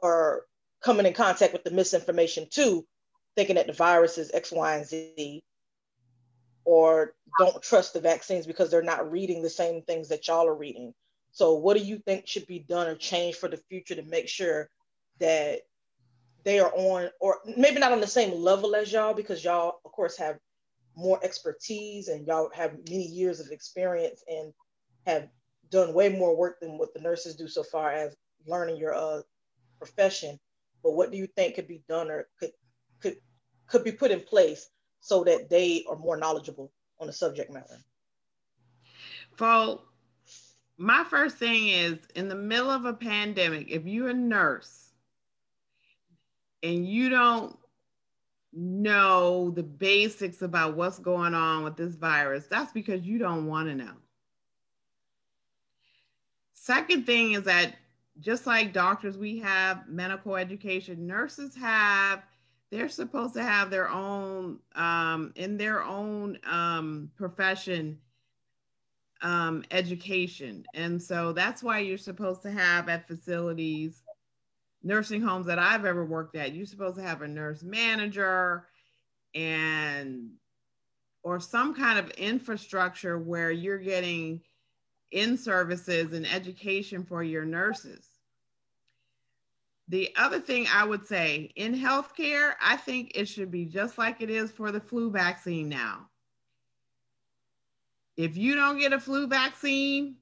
are 0.04 0.44
coming 0.82 1.06
in 1.06 1.14
contact 1.14 1.54
with 1.54 1.64
the 1.64 1.72
misinformation 1.72 2.48
too 2.50 2.86
thinking 3.38 3.56
that 3.56 3.68
the 3.68 3.74
virus 3.74 4.18
is 4.18 4.32
x 4.34 4.52
y 4.52 4.76
and 4.76 4.86
z 4.86 5.42
or 6.66 7.14
don't 7.38 7.62
trust 7.62 7.94
the 7.94 8.02
vaccines 8.02 8.46
because 8.46 8.70
they're 8.70 8.82
not 8.82 9.10
reading 9.10 9.42
the 9.42 9.50
same 9.50 9.82
things 9.84 10.10
that 10.10 10.28
y'all 10.28 10.48
are 10.48 10.56
reading 10.56 10.94
so 11.32 11.54
what 11.54 11.78
do 11.78 11.84
you 11.84 11.98
think 12.00 12.28
should 12.28 12.48
be 12.48 12.60
done 12.60 12.88
or 12.88 12.96
changed 12.96 13.38
for 13.38 13.48
the 13.48 13.62
future 13.70 13.96
to 13.96 14.04
make 14.04 14.28
sure 14.28 14.70
that 15.20 15.62
they 16.44 16.60
are 16.60 16.72
on 16.76 17.10
or 17.22 17.38
maybe 17.56 17.80
not 17.80 17.92
on 17.94 18.02
the 18.02 18.08
same 18.08 18.32
level 18.34 18.76
as 18.76 18.92
y'all 18.92 19.14
because 19.14 19.44
y'all 19.44 19.80
of 19.86 19.92
course 19.94 20.18
have 20.18 20.38
more 20.98 21.20
expertise 21.24 22.08
and 22.08 22.26
y'all 22.26 22.50
have 22.54 22.74
many 22.90 23.06
years 23.06 23.40
of 23.40 23.52
experience 23.52 24.24
and 24.28 24.52
have 25.06 25.30
done 25.70 25.94
way 25.94 26.10
more 26.10 26.36
work 26.36 26.60
than 26.60 26.78
what 26.78 26.94
the 26.94 27.00
nurses 27.00 27.36
do 27.36 27.48
so 27.48 27.64
far 27.64 27.92
as 27.92 28.16
learning 28.48 28.78
your 28.78 28.96
uh, 28.96 29.22
profession. 29.78 30.40
But 30.84 30.94
what 30.94 31.12
do 31.12 31.18
you 31.18 31.28
think 31.28 31.56
could 31.56 31.68
be 31.68 31.84
done 31.88 32.10
or 32.10 32.28
could 32.40 32.52
could 32.52 32.57
could 33.68 33.84
be 33.84 33.92
put 33.92 34.12
in 34.12 34.22
place 34.22 34.70
so 35.00 35.24
that 35.24 35.50
they 35.50 35.84
are 35.90 35.96
more 35.96 36.18
knowledgeable 36.18 36.72
on 37.00 37.08
the 37.08 37.14
subject 37.14 37.52
matter? 37.52 37.78
So 39.38 39.82
my 40.78 41.04
first 41.04 41.38
thing 41.38 41.70
is 41.70 42.00
in 42.16 42.28
the 42.28 42.36
middle 42.36 42.70
of 42.70 42.86
a 42.86 42.94
pandemic, 42.94 43.70
if 43.70 43.86
you're 43.86 44.10
a 44.10 44.14
nurse 44.14 44.92
and 46.64 46.88
you 46.88 47.10
don't 47.10 47.58
know 48.54 49.52
the 49.52 49.64
basics 49.64 50.42
about 50.42 50.76
what's 50.76 51.00
going 51.00 51.34
on 51.34 51.64
with 51.64 51.78
this 51.78 51.96
virus, 51.96 52.48
that's 52.50 52.72
because 52.72 53.04
you 53.04 53.18
don't 53.18 53.46
want 53.48 53.68
to 53.68 53.76
know. 53.76 53.94
Second 56.54 57.06
thing 57.06 57.34
is 57.34 57.44
that 57.44 57.76
just 58.20 58.48
like 58.48 58.74
doctors, 58.74 59.18
we 59.18 59.40
have 59.40 59.88
medical 59.88 60.36
education. 60.36 61.06
Nurses 61.06 61.56
have, 61.56 62.24
they're 62.72 62.90
supposed 62.90 63.34
to 63.36 63.44
have 63.44 63.70
their 63.70 63.90
own, 63.90 64.60
um, 64.76 65.32
in 65.36 65.58
their 65.58 65.84
own 65.84 66.38
um, 66.46 67.10
profession, 67.16 67.98
um, 69.22 69.64
education. 69.72 70.66
And 70.74 71.02
so 71.02 71.32
that's 71.32 71.64
why 71.64 71.80
you're 71.80 71.98
supposed 71.98 72.42
to 72.44 72.52
have 72.52 72.90
at 72.90 73.08
facilities, 73.08 74.04
nursing 74.84 75.22
homes 75.22 75.46
that 75.48 75.60
I've 75.60 75.86
ever 75.86 76.06
worked 76.06 76.36
at, 76.36 76.54
you're 76.54 76.66
supposed 76.66 76.98
to 76.98 77.04
have 77.04 77.22
a 77.22 77.28
nurse 77.28 77.64
manager 77.64 78.68
and 79.34 80.32
or 81.24 81.40
some 81.40 81.74
kind 81.74 82.00
of 82.00 82.10
infrastructure 82.12 83.18
where 83.18 83.52
you're 83.52 83.78
getting 83.78 84.42
in 85.12 85.38
services 85.38 86.14
and 86.14 86.26
education 86.26 87.04
for 87.04 87.24
your 87.24 87.46
nurses. 87.46 88.17
The 89.90 90.14
other 90.18 90.40
thing 90.40 90.68
I 90.72 90.84
would 90.84 91.06
say 91.08 91.52
in 91.56 91.74
healthcare, 91.74 92.54
I 92.62 92.76
think 92.76 93.14
it 93.16 93.28
should 93.28 93.52
be 93.52 93.66
just 93.66 93.98
like 93.98 94.22
it 94.22 94.30
is 94.30 94.52
for 94.52 94.72
the 94.72 94.82
flu 94.82 95.10
vaccine 95.10 95.70
now. 95.70 96.10
If 98.18 98.36
you 98.36 98.56
don't 98.56 98.80
get 98.80 98.94
a 98.94 99.00
flu 99.00 99.28
vaccine, 99.28 100.16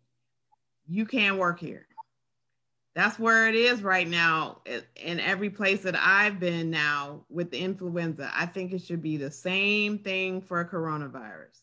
you 0.87 1.05
can't 1.05 1.37
work 1.37 1.59
here. 1.59 1.87
That's 2.93 3.17
where 3.17 3.47
it 3.47 3.55
is 3.55 3.81
right 3.81 4.07
now 4.07 4.61
in 4.95 5.19
every 5.19 5.49
place 5.49 5.81
that 5.81 5.95
I've 5.97 6.39
been 6.39 6.69
now 6.69 7.25
with 7.29 7.51
the 7.51 7.59
influenza. 7.59 8.31
I 8.33 8.45
think 8.45 8.71
it 8.71 8.81
should 8.81 9.01
be 9.01 9.17
the 9.17 9.31
same 9.31 9.97
thing 9.97 10.41
for 10.41 10.63
coronavirus 10.63 11.61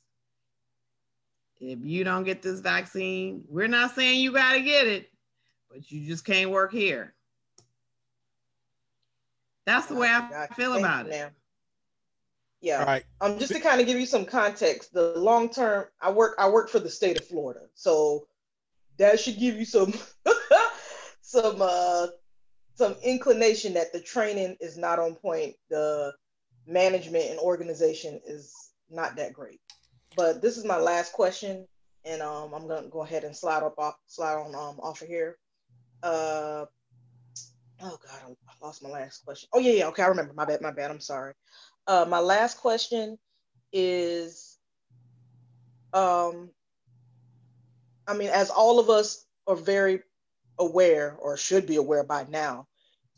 if 1.63 1.79
you 1.85 2.03
don't 2.03 2.25
get 2.25 2.43
this 2.43 2.61
vaccine, 2.61 3.45
we're 3.49 3.69
not 3.69 3.95
saying 3.95 4.21
you 4.21 4.33
got 4.33 4.55
to 4.55 4.61
get 4.61 4.87
it, 4.87 5.11
but 5.71 5.91
you 5.91 6.07
just 6.07 6.25
can't 6.25 6.51
work 6.51 6.73
here. 6.73 7.15
That's 9.67 9.87
the 9.87 9.95
way 9.95 10.09
I 10.09 10.49
feel 10.55 10.75
about 10.75 11.07
it. 11.07 11.33
Yeah. 12.61 12.79
All 12.79 12.87
right. 12.87 13.05
Um, 13.21 13.39
just 13.39 13.53
to 13.53 13.61
kind 13.61 13.81
of 13.81 13.87
give 13.87 13.99
you 13.99 14.07
some 14.07 14.25
context, 14.25 14.95
the 14.95 15.19
long 15.19 15.51
term, 15.51 15.87
I 16.01 16.13
work 16.13 16.37
I 16.39 16.49
work 16.49 16.69
for 16.69 16.79
the 16.79 16.91
state 16.91 17.19
of 17.19 17.27
Florida, 17.27 17.63
so 17.75 18.29
that 18.99 19.19
should 19.19 19.39
give 19.39 19.57
you 19.57 19.65
some 19.65 19.93
some 21.21 21.57
uh 21.61 22.07
some 22.75 22.95
inclination 23.03 23.75
that 23.75 23.93
the 23.93 24.01
training 24.01 24.57
is 24.61 24.79
not 24.79 25.01
on 25.01 25.17
point. 25.17 25.57
The 25.71 26.13
management 26.67 27.31
and 27.31 27.41
organization 27.41 28.21
is 28.27 28.55
not 28.91 29.17
that 29.17 29.33
great. 29.33 29.61
But 30.17 30.43
this 30.43 30.57
is 30.57 30.65
my 30.65 30.77
last 30.77 31.13
question, 31.13 31.67
and 32.05 32.23
um, 32.23 32.55
I'm 32.55 32.69
gonna 32.69 32.89
go 32.89 33.03
ahead 33.03 33.25
and 33.25 33.35
slide 33.35 33.63
up 33.63 33.79
off, 33.79 33.97
slide 34.07 34.35
on 34.35 34.55
um, 34.55 34.79
off 34.81 35.03
of 35.03 35.09
here. 35.09 35.39
Uh, 36.03 36.67
oh 37.81 37.99
God, 38.07 38.21
I 38.23 38.29
lost 38.63 38.83
my 38.83 38.91
last 38.91 39.25
question. 39.25 39.49
Oh 39.53 39.59
yeah, 39.59 39.73
yeah, 39.73 39.89
okay, 39.89 40.03
I 40.03 40.07
remember. 40.07 40.33
My 40.35 40.45
bad, 40.45 40.61
my 40.61 40.71
bad. 40.71 40.91
I'm 40.91 41.01
sorry. 41.01 41.35
Uh, 41.87 42.07
my 42.09 42.21
last 42.21 42.59
question 42.59 43.19
is, 43.73 44.59
um, 45.93 46.51
I 48.07 48.15
mean, 48.15 48.29
as 48.29 48.51
all 48.51 48.79
of 48.79 48.89
us 48.89 49.25
are 49.47 49.57
very 49.57 50.03
aware 50.59 51.17
or 51.19 51.37
should 51.37 51.67
be 51.67 51.77
aware 51.77 52.05
by 52.05 52.25
now, 52.29 52.67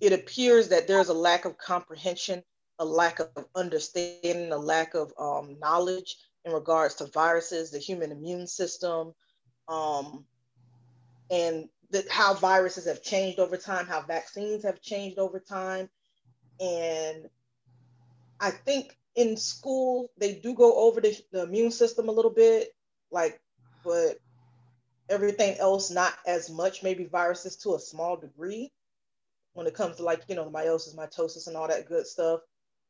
it 0.00 0.12
appears 0.12 0.68
that 0.68 0.89
there's 0.89 1.08
a 1.08 1.14
lack 1.14 1.44
of 1.44 1.58
comprehension, 1.58 2.42
a 2.78 2.84
lack 2.84 3.20
of 3.20 3.28
understanding, 3.55 4.52
a 4.52 4.58
lack 4.58 4.94
of 4.94 5.12
um, 5.18 5.56
knowledge 5.60 6.16
in 6.44 6.52
regards 6.52 6.94
to 6.97 7.06
viruses, 7.06 7.70
the 7.70 7.78
human 7.78 8.12
immune 8.12 8.47
system, 8.47 9.14
um, 9.68 10.24
and 11.31 11.68
that 11.90 12.10
how 12.10 12.34
viruses 12.34 12.86
have 12.86 13.02
changed 13.02 13.38
over 13.38 13.56
time, 13.56 13.86
how 13.86 14.02
vaccines 14.02 14.64
have 14.64 14.80
changed 14.80 15.18
over 15.18 15.38
time. 15.38 15.88
And 16.60 17.28
I 18.40 18.50
think 18.50 18.96
in 19.14 19.36
school 19.36 20.10
they 20.18 20.34
do 20.34 20.54
go 20.54 20.88
over 20.88 21.00
the, 21.00 21.16
the 21.32 21.44
immune 21.44 21.70
system 21.70 22.08
a 22.08 22.12
little 22.12 22.30
bit, 22.32 22.68
like, 23.10 23.40
but 23.84 24.18
everything 25.08 25.56
else 25.58 25.90
not 25.90 26.12
as 26.26 26.50
much, 26.50 26.82
maybe 26.82 27.04
viruses 27.04 27.56
to 27.56 27.74
a 27.74 27.78
small 27.78 28.16
degree 28.16 28.72
when 29.52 29.66
it 29.66 29.74
comes 29.74 29.96
to 29.96 30.02
like, 30.02 30.22
you 30.28 30.34
know, 30.34 30.50
meiosis, 30.50 30.96
mitosis, 30.96 31.46
and 31.46 31.56
all 31.56 31.68
that 31.68 31.88
good 31.88 32.06
stuff. 32.06 32.40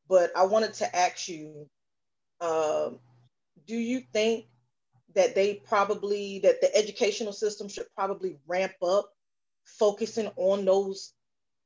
But 0.08 0.30
I 0.36 0.44
wanted 0.46 0.74
to 0.74 0.96
ask 0.96 1.28
you, 1.28 1.68
um, 2.40 2.98
do 3.66 3.76
you 3.76 4.00
think 4.12 4.46
that 5.14 5.34
they 5.34 5.54
probably 5.54 6.40
that 6.40 6.60
the 6.60 6.74
educational 6.76 7.32
system 7.32 7.68
should 7.68 7.86
probably 7.94 8.38
ramp 8.46 8.74
up 8.82 9.10
focusing 9.64 10.30
on 10.36 10.64
those 10.64 11.12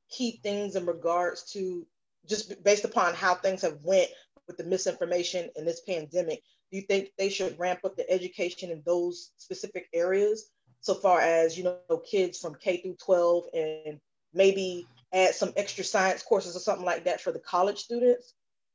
key 0.09 0.39
things 0.43 0.75
in 0.75 0.85
regards 0.85 1.51
to 1.51 1.85
just 2.27 2.63
based 2.63 2.85
upon 2.85 3.13
how 3.13 3.35
things 3.35 3.61
have 3.61 3.77
went 3.83 4.09
with 4.47 4.57
the 4.57 4.63
misinformation 4.63 5.49
in 5.55 5.65
this 5.65 5.81
pandemic. 5.81 6.41
Do 6.71 6.77
you 6.77 6.83
think 6.83 7.09
they 7.17 7.29
should 7.29 7.59
ramp 7.59 7.81
up 7.83 7.95
the 7.95 8.09
education 8.09 8.69
in 8.69 8.83
those 8.85 9.31
specific 9.37 9.87
areas? 9.93 10.49
So 10.81 10.93
far 10.93 11.19
as 11.19 11.57
you 11.57 11.63
know 11.63 11.97
kids 12.09 12.39
from 12.39 12.55
k 12.55 12.77
through 12.77 12.97
12 13.03 13.43
and 13.53 13.99
maybe 14.33 14.87
add 15.11 15.33
some 15.33 15.53
extra 15.57 15.83
science 15.83 16.21
courses 16.21 16.55
or 16.55 16.59
something 16.59 16.85
like 16.85 17.05
that 17.05 17.21
for 17.21 17.31
the 17.31 17.39
college 17.39 17.79
students? 17.79 18.33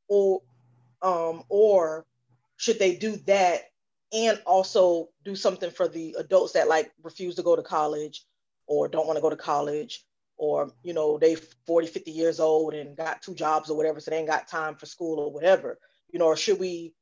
Or 0.08 0.42
um, 1.02 1.44
or 1.48 2.06
should 2.56 2.78
they 2.78 2.96
do 2.96 3.16
that 3.26 3.62
and 4.14 4.40
also 4.46 5.08
do 5.24 5.34
something 5.34 5.70
for 5.70 5.88
the 5.88 6.14
adults 6.18 6.52
that 6.52 6.68
like 6.68 6.92
refuse 7.02 7.34
to 7.34 7.42
go 7.42 7.56
to 7.56 7.62
college 7.62 8.24
or 8.66 8.88
don't 8.88 9.06
want 9.06 9.16
to 9.16 9.22
go 9.22 9.28
to 9.28 9.36
college 9.36 10.04
or 10.36 10.72
you 10.82 10.94
know 10.94 11.18
they 11.18 11.34
40 11.66 11.88
50 11.88 12.10
years 12.12 12.40
old 12.40 12.74
and 12.74 12.96
got 12.96 13.20
two 13.20 13.34
jobs 13.34 13.68
or 13.68 13.76
whatever 13.76 14.00
so 14.00 14.10
they 14.10 14.18
ain't 14.18 14.28
got 14.28 14.48
time 14.48 14.76
for 14.76 14.86
school 14.86 15.18
or 15.18 15.32
whatever. 15.32 15.78
You 16.12 16.20
know 16.20 16.26
or 16.26 16.36
should 16.36 16.60
we 16.60 16.94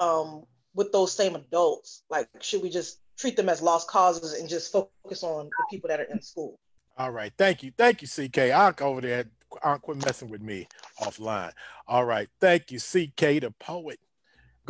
um 0.00 0.44
with 0.74 0.92
those 0.92 1.12
same 1.12 1.36
adults 1.36 2.02
like 2.10 2.28
should 2.40 2.62
we 2.62 2.70
just 2.70 2.98
treat 3.16 3.36
them 3.36 3.48
as 3.48 3.62
lost 3.62 3.88
causes 3.88 4.32
and 4.32 4.48
just 4.48 4.72
focus 4.72 5.22
on 5.22 5.46
the 5.46 5.64
people 5.70 5.88
that 5.88 6.00
are 6.00 6.04
in 6.04 6.20
school? 6.20 6.58
All 6.98 7.12
right. 7.12 7.32
Thank 7.38 7.62
you. 7.62 7.72
Thank 7.78 8.02
you 8.02 8.08
ck 8.08 8.38
i'll 8.38 8.72
go 8.72 8.88
over 8.88 9.00
there 9.00 9.24
i'll 9.62 9.78
quit 9.78 10.04
messing 10.04 10.28
with 10.30 10.42
me 10.42 10.66
offline. 11.00 11.52
All 11.86 12.04
right. 12.04 12.28
Thank 12.40 12.72
you 12.72 12.80
ck 12.80 13.40
the 13.40 13.54
poet 13.60 14.00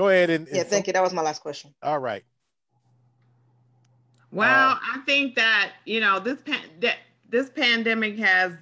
go 0.01 0.09
ahead 0.09 0.31
and, 0.31 0.47
and 0.49 0.57
yeah 0.57 0.63
thank 0.63 0.87
you 0.87 0.93
that 0.93 1.03
was 1.03 1.13
my 1.13 1.23
last 1.23 1.43
question 1.43 1.73
all 1.83 1.99
right 1.99 2.25
well, 4.33 4.73
uh, 4.73 4.79
I 4.95 4.99
think 5.07 5.35
that 5.37 5.73
you 5.87 6.01
know 6.01 6.21
this 6.21 6.41
pan- 6.41 6.71
that 6.81 6.99
this 7.29 7.51
pandemic 7.51 8.17
has 8.19 8.53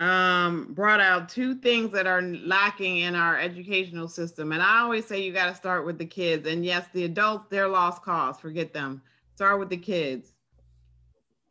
um, 0.00 0.72
brought 0.72 1.00
out 1.00 1.28
two 1.28 1.54
things 1.54 1.92
that 1.92 2.06
are 2.06 2.22
lacking 2.22 2.98
in 2.98 3.14
our 3.14 3.38
educational 3.38 4.08
system, 4.08 4.52
and 4.52 4.62
I 4.62 4.78
always 4.78 5.04
say 5.04 5.22
you 5.22 5.32
got 5.32 5.46
to 5.46 5.54
start 5.54 5.84
with 5.84 5.98
the 5.98 6.06
kids. 6.06 6.48
And 6.48 6.64
yes, 6.64 6.86
the 6.92 7.04
adults 7.04 7.46
they're 7.50 7.68
lost 7.68 8.02
cause. 8.02 8.40
Forget 8.40 8.72
them. 8.72 9.02
Start 9.34 9.58
with 9.58 9.68
the 9.68 9.76
kids. 9.76 10.32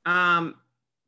Um, 0.08 0.56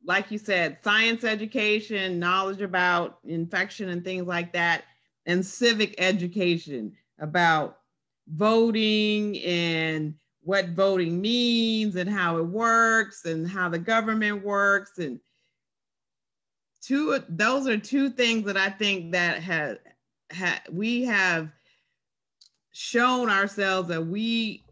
like 0.04 0.30
you 0.30 0.38
said, 0.38 0.78
science 0.82 1.24
education, 1.24 2.20
knowledge 2.20 2.60
about 2.60 3.18
infection 3.26 3.88
and 3.88 4.04
things 4.04 4.26
like 4.26 4.52
that, 4.52 4.84
and 5.26 5.44
civic 5.44 5.96
education 5.98 6.92
about 7.18 7.78
voting 8.28 9.38
and 9.38 10.14
what 10.42 10.70
voting 10.70 11.20
means 11.20 11.96
and 11.96 12.08
how 12.08 12.38
it 12.38 12.46
works 12.46 13.24
and 13.24 13.48
how 13.48 13.68
the 13.68 13.78
government 13.78 14.44
works 14.44 14.98
and 14.98 15.20
two 16.82 17.18
those 17.28 17.66
are 17.66 17.76
two 17.76 18.08
things 18.08 18.44
that 18.44 18.56
I 18.56 18.70
think 18.70 19.12
that 19.12 19.42
has 19.42 19.78
ha, 20.32 20.60
we 20.70 21.04
have 21.04 21.50
shown 22.72 23.28
ourselves 23.28 23.88
that 23.88 24.06
we 24.06 24.64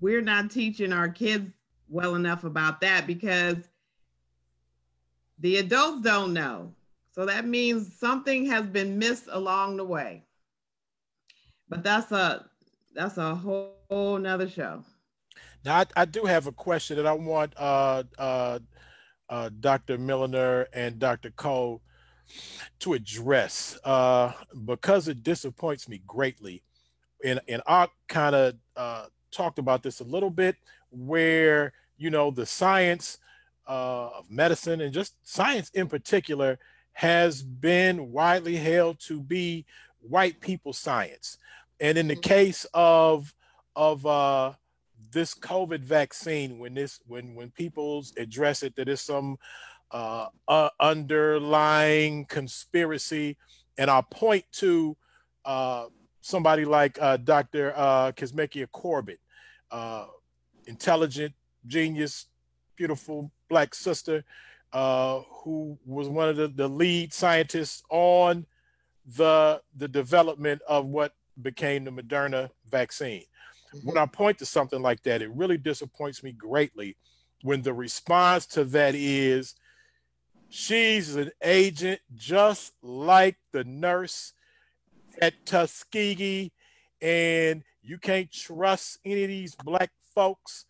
we're 0.00 0.22
not 0.22 0.50
teaching 0.50 0.92
our 0.92 1.08
kids 1.08 1.52
well 1.88 2.14
enough 2.14 2.44
about 2.44 2.80
that 2.80 3.06
because 3.06 3.56
the 5.38 5.58
adults 5.58 6.02
don't 6.02 6.32
know. 6.32 6.72
So 7.12 7.26
that 7.26 7.46
means 7.46 7.94
something 7.96 8.46
has 8.46 8.66
been 8.66 8.98
missed 8.98 9.28
along 9.30 9.76
the 9.76 9.84
way. 9.84 10.24
But 11.68 11.82
that's 11.82 12.10
a 12.12 12.46
that's 12.94 13.16
a 13.18 13.34
whole, 13.34 13.74
whole 13.90 14.18
nother 14.18 14.48
show. 14.48 14.84
Now, 15.64 15.78
I, 15.78 15.86
I, 15.96 16.04
do 16.04 16.24
have 16.24 16.46
a 16.46 16.52
question 16.52 16.96
that 16.96 17.06
I 17.06 17.12
want 17.12 17.52
uh, 17.56 18.04
uh, 18.16 18.58
uh, 19.28 19.50
Dr. 19.60 19.98
Milliner 19.98 20.66
and 20.72 20.98
Dr. 20.98 21.30
Cole 21.30 21.82
to 22.80 22.94
address 22.94 23.78
uh, 23.84 24.32
because 24.64 25.08
it 25.08 25.22
disappoints 25.22 25.88
me 25.88 26.00
greatly. 26.06 26.62
And, 27.24 27.40
and 27.48 27.62
I 27.66 27.88
kind 28.08 28.34
of 28.34 28.54
uh, 28.76 29.06
talked 29.30 29.58
about 29.58 29.82
this 29.82 30.00
a 30.00 30.04
little 30.04 30.30
bit 30.30 30.56
where, 30.90 31.72
you 31.96 32.10
know, 32.10 32.30
the 32.30 32.46
science 32.46 33.18
uh, 33.66 34.10
of 34.18 34.30
medicine 34.30 34.80
and 34.80 34.92
just 34.92 35.14
science 35.22 35.70
in 35.70 35.88
particular 35.88 36.58
has 36.92 37.42
been 37.42 38.12
widely 38.12 38.56
held 38.56 38.98
to 39.00 39.20
be 39.20 39.66
white 40.08 40.40
people 40.40 40.72
science 40.72 41.38
and 41.80 41.98
in 41.98 42.08
the 42.08 42.14
mm-hmm. 42.14 42.20
case 42.20 42.66
of 42.74 43.34
of 43.76 44.04
uh, 44.06 44.52
this 45.12 45.34
COVID 45.34 45.80
vaccine, 45.80 46.58
when 46.58 46.74
this 46.74 47.00
when 47.06 47.34
when 47.34 47.50
people 47.50 48.04
address 48.16 48.62
it 48.62 48.74
that 48.76 48.88
it's 48.88 49.02
some 49.02 49.38
uh, 49.90 50.26
uh, 50.48 50.68
underlying 50.80 52.24
conspiracy, 52.26 53.36
and 53.76 53.90
I'll 53.90 54.02
point 54.02 54.44
to 54.54 54.96
uh, 55.44 55.86
somebody 56.20 56.64
like 56.64 57.00
uh, 57.00 57.16
Dr. 57.18 57.72
Uh, 57.76 58.12
Kizzmekia 58.12 58.70
Corbett, 58.70 59.20
uh, 59.70 60.06
intelligent, 60.66 61.34
genius, 61.66 62.26
beautiful 62.76 63.30
black 63.48 63.74
sister, 63.74 64.24
uh, 64.72 65.20
who 65.42 65.78
was 65.86 66.08
one 66.08 66.28
of 66.28 66.36
the, 66.36 66.48
the 66.48 66.68
lead 66.68 67.14
scientists 67.14 67.82
on 67.88 68.44
the 69.16 69.62
the 69.76 69.88
development 69.88 70.60
of 70.68 70.86
what 70.86 71.14
became 71.40 71.84
the 71.84 71.90
Moderna 71.90 72.50
vaccine. 72.68 73.24
Mm-hmm. 73.74 73.88
When 73.88 73.98
I 73.98 74.06
point 74.06 74.38
to 74.38 74.46
something 74.46 74.82
like 74.82 75.02
that, 75.04 75.22
it 75.22 75.30
really 75.30 75.58
disappoints 75.58 76.22
me 76.22 76.32
greatly 76.32 76.96
when 77.42 77.62
the 77.62 77.72
response 77.72 78.46
to 78.46 78.64
that 78.64 78.94
is 78.94 79.54
she's 80.48 81.14
an 81.16 81.30
agent 81.42 82.00
just 82.14 82.72
like 82.82 83.36
the 83.52 83.64
nurse 83.64 84.32
at 85.20 85.46
Tuskegee, 85.46 86.52
and 87.00 87.62
you 87.82 87.98
can't 87.98 88.30
trust 88.30 88.98
any 89.04 89.24
of 89.24 89.28
these 89.28 89.54
black 89.54 89.90
folks. 90.14 90.64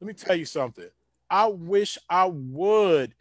Let 0.00 0.08
me 0.08 0.14
tell 0.14 0.36
you 0.36 0.44
something. 0.44 0.88
I 1.30 1.46
wish 1.46 1.98
I 2.08 2.26
would 2.26 3.14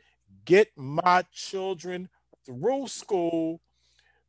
get 0.46 0.72
my 0.76 1.26
children 1.34 2.10
through 2.46 2.88
school, 2.88 3.60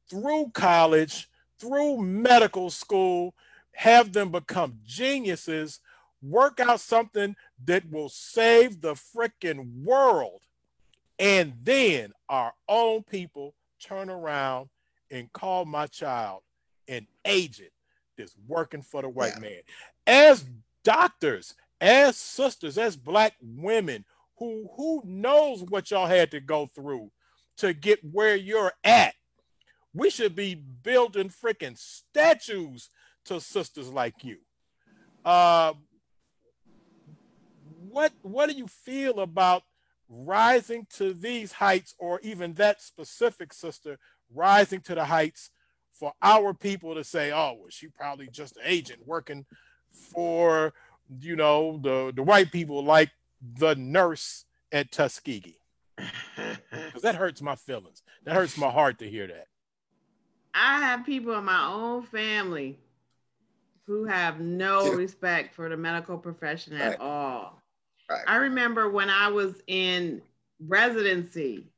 through 0.08 0.50
college, 0.54 1.28
through 1.58 1.98
medical 2.02 2.70
school, 2.70 3.34
have 3.72 4.12
them 4.12 4.30
become 4.30 4.78
geniuses, 4.84 5.80
work 6.22 6.60
out 6.60 6.80
something 6.80 7.36
that 7.64 7.90
will 7.90 8.08
save 8.08 8.80
the 8.80 8.94
freaking 8.94 9.84
world. 9.84 10.42
And 11.18 11.54
then 11.62 12.12
our 12.28 12.54
own 12.68 13.02
people 13.02 13.54
turn 13.80 14.10
around 14.10 14.68
and 15.10 15.32
call 15.32 15.64
my 15.64 15.86
child 15.86 16.42
an 16.86 17.06
agent 17.24 17.70
that's 18.16 18.34
working 18.46 18.82
for 18.82 19.02
the 19.02 19.08
white 19.08 19.34
yeah. 19.34 19.40
man. 19.40 19.60
As 20.06 20.44
doctors, 20.84 21.54
as 21.80 22.16
sisters, 22.16 22.78
as 22.78 22.96
black 22.96 23.34
women, 23.40 24.04
who 24.38 24.68
who 24.76 25.02
knows 25.04 25.62
what 25.64 25.90
y'all 25.90 26.06
had 26.06 26.30
to 26.30 26.40
go 26.40 26.66
through 26.66 27.10
to 27.58 27.72
get 27.72 27.98
where 28.04 28.36
you're 28.36 28.72
at 28.84 29.14
we 29.94 30.10
should 30.10 30.34
be 30.34 30.54
building 30.54 31.30
freaking 31.30 31.76
statues 31.76 32.90
to 33.24 33.40
sisters 33.40 33.90
like 33.90 34.24
you. 34.24 34.38
Uh, 35.24 35.74
what 37.88 38.12
what 38.22 38.48
do 38.48 38.56
you 38.56 38.66
feel 38.66 39.20
about 39.20 39.62
rising 40.08 40.86
to 40.94 41.12
these 41.12 41.52
heights, 41.52 41.94
or 41.98 42.20
even 42.20 42.54
that 42.54 42.80
specific 42.80 43.52
sister 43.52 43.98
rising 44.34 44.80
to 44.80 44.94
the 44.94 45.04
heights 45.04 45.50
for 45.92 46.12
our 46.22 46.54
people 46.54 46.94
to 46.94 47.04
say, 47.04 47.30
"Oh, 47.30 47.56
well, 47.58 47.70
she 47.70 47.88
probably 47.88 48.28
just 48.28 48.56
an 48.56 48.62
agent 48.64 49.06
working 49.06 49.46
for 50.12 50.72
you 51.20 51.36
know 51.36 51.78
the 51.82 52.12
the 52.14 52.22
white 52.22 52.52
people, 52.52 52.84
like 52.84 53.10
the 53.40 53.74
nurse 53.74 54.44
at 54.72 54.92
Tuskegee." 54.92 55.60
Because 56.70 57.02
that 57.02 57.16
hurts 57.16 57.42
my 57.42 57.54
feelings. 57.54 58.02
That 58.24 58.34
hurts 58.34 58.56
my 58.56 58.70
heart 58.70 58.98
to 59.00 59.10
hear 59.10 59.26
that. 59.26 59.46
I 60.58 60.80
have 60.80 61.06
people 61.06 61.34
in 61.38 61.44
my 61.44 61.66
own 61.66 62.02
family 62.02 62.78
who 63.86 64.04
have 64.04 64.40
no 64.40 64.92
respect 64.92 65.54
for 65.54 65.68
the 65.68 65.76
medical 65.76 66.18
profession 66.18 66.74
at 66.74 67.00
all. 67.00 67.62
Right. 68.10 68.24
I 68.26 68.36
remember 68.36 68.90
when 68.90 69.08
I 69.08 69.28
was 69.28 69.54
in 69.66 70.20
residency, 70.66 71.70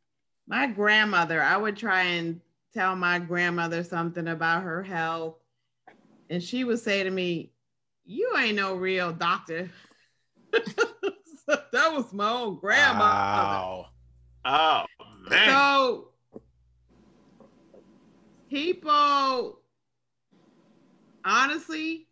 my 0.48 0.66
grandmother, 0.66 1.42
I 1.42 1.56
would 1.56 1.76
try 1.76 2.02
and 2.02 2.40
tell 2.72 2.96
my 2.96 3.18
grandmother 3.18 3.84
something 3.84 4.28
about 4.28 4.62
her 4.62 4.82
health. 4.82 5.36
And 6.30 6.42
she 6.42 6.64
would 6.64 6.78
say 6.78 7.02
to 7.02 7.10
me, 7.10 7.52
You 8.06 8.34
ain't 8.38 8.56
no 8.56 8.74
real 8.74 9.12
doctor. 9.12 9.68
that 10.52 11.92
was 11.92 12.12
my 12.12 12.30
own 12.30 12.58
grandma. 12.58 13.00
Wow. 13.00 13.86
Oh 14.44 14.84
man. 15.28 15.48
So 15.48 16.09
people, 18.50 19.60
honestly, 21.24 22.08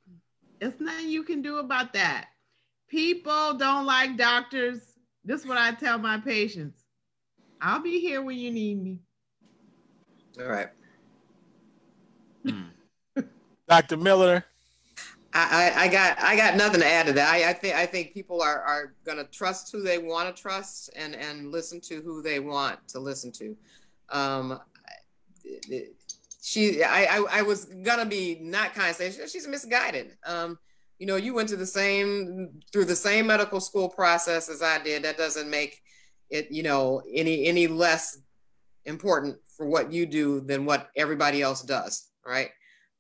it's 0.61 0.81
nothing 0.81 1.09
you 1.09 1.25
can 1.25 1.43
do 1.43 1.59
about 1.59 1.93
that. 1.93 2.29
People 2.89 3.55
don't 3.55 3.85
like 3.85 4.17
doctors. 4.17 4.81
This 5.25 5.43
is 5.43 5.47
what 5.47 5.59
I 5.59 5.73
tell 5.73 5.99
my 5.99 6.19
patients. 6.19 6.85
I'll 7.61 7.83
be 7.83 8.01
here 8.01 8.23
when 8.23 8.39
you 8.39 8.51
need 8.51 8.83
me. 8.83 8.99
All 10.41 10.47
right. 10.47 10.69
Dr. 13.69 13.97
Miller. 13.97 14.45
I, 15.35 15.73
I, 15.77 15.85
I 15.85 15.89
got 15.89 16.19
I 16.23 16.37
got 16.37 16.57
nothing 16.57 16.81
to 16.81 16.87
add 16.87 17.07
to 17.07 17.13
that. 17.13 17.29
I, 17.29 17.51
I 17.51 17.53
think 17.53 17.75
I 17.75 17.85
think 17.85 18.15
people 18.15 18.41
are, 18.41 18.63
are 18.63 18.95
gonna 19.05 19.25
trust 19.25 19.71
who 19.71 19.83
they 19.83 19.99
want 19.99 20.35
to 20.35 20.43
trust 20.43 20.91
and 20.97 21.15
and 21.15 21.53
listen 21.53 21.81
to 21.83 22.01
who 22.01 22.23
they 22.23 22.41
want 22.41 22.79
to 22.89 22.99
listen 22.99 23.31
to. 23.33 23.57
Um, 24.09 24.59
she 26.49 26.83
I, 26.83 27.19
I, 27.19 27.25
I 27.39 27.43
was 27.43 27.67
gonna 27.67 28.07
be 28.07 28.39
not 28.41 28.75
kind 28.75 28.91
of 28.91 28.97
say 28.97 29.11
she's 29.11 29.47
misguided. 29.47 30.17
Um, 30.27 30.59
you 30.99 31.07
know, 31.07 31.17
you 31.17 31.35
went 31.35 31.49
to 31.51 31.57
the 31.57 31.67
same 31.67 32.61
through 32.73 32.87
the 32.87 32.97
same 32.97 33.27
medical 33.27 33.61
school 33.61 33.89
process 33.89 34.49
as 34.49 34.63
I 34.63 34.83
did. 34.83 35.03
That 35.03 35.19
doesn't 35.19 35.51
make 35.51 35.81
it 36.31 36.51
you 36.51 36.63
know 36.63 37.03
any 37.13 37.47
any 37.47 37.67
less 37.67 38.19
important 38.85 39.37
for 39.57 39.67
what 39.67 39.93
you 39.93 40.07
do 40.07 40.41
than 40.41 40.65
what 40.65 40.89
everybody 40.97 41.43
else 41.43 41.63
does. 41.63 42.09
Right? 42.27 42.51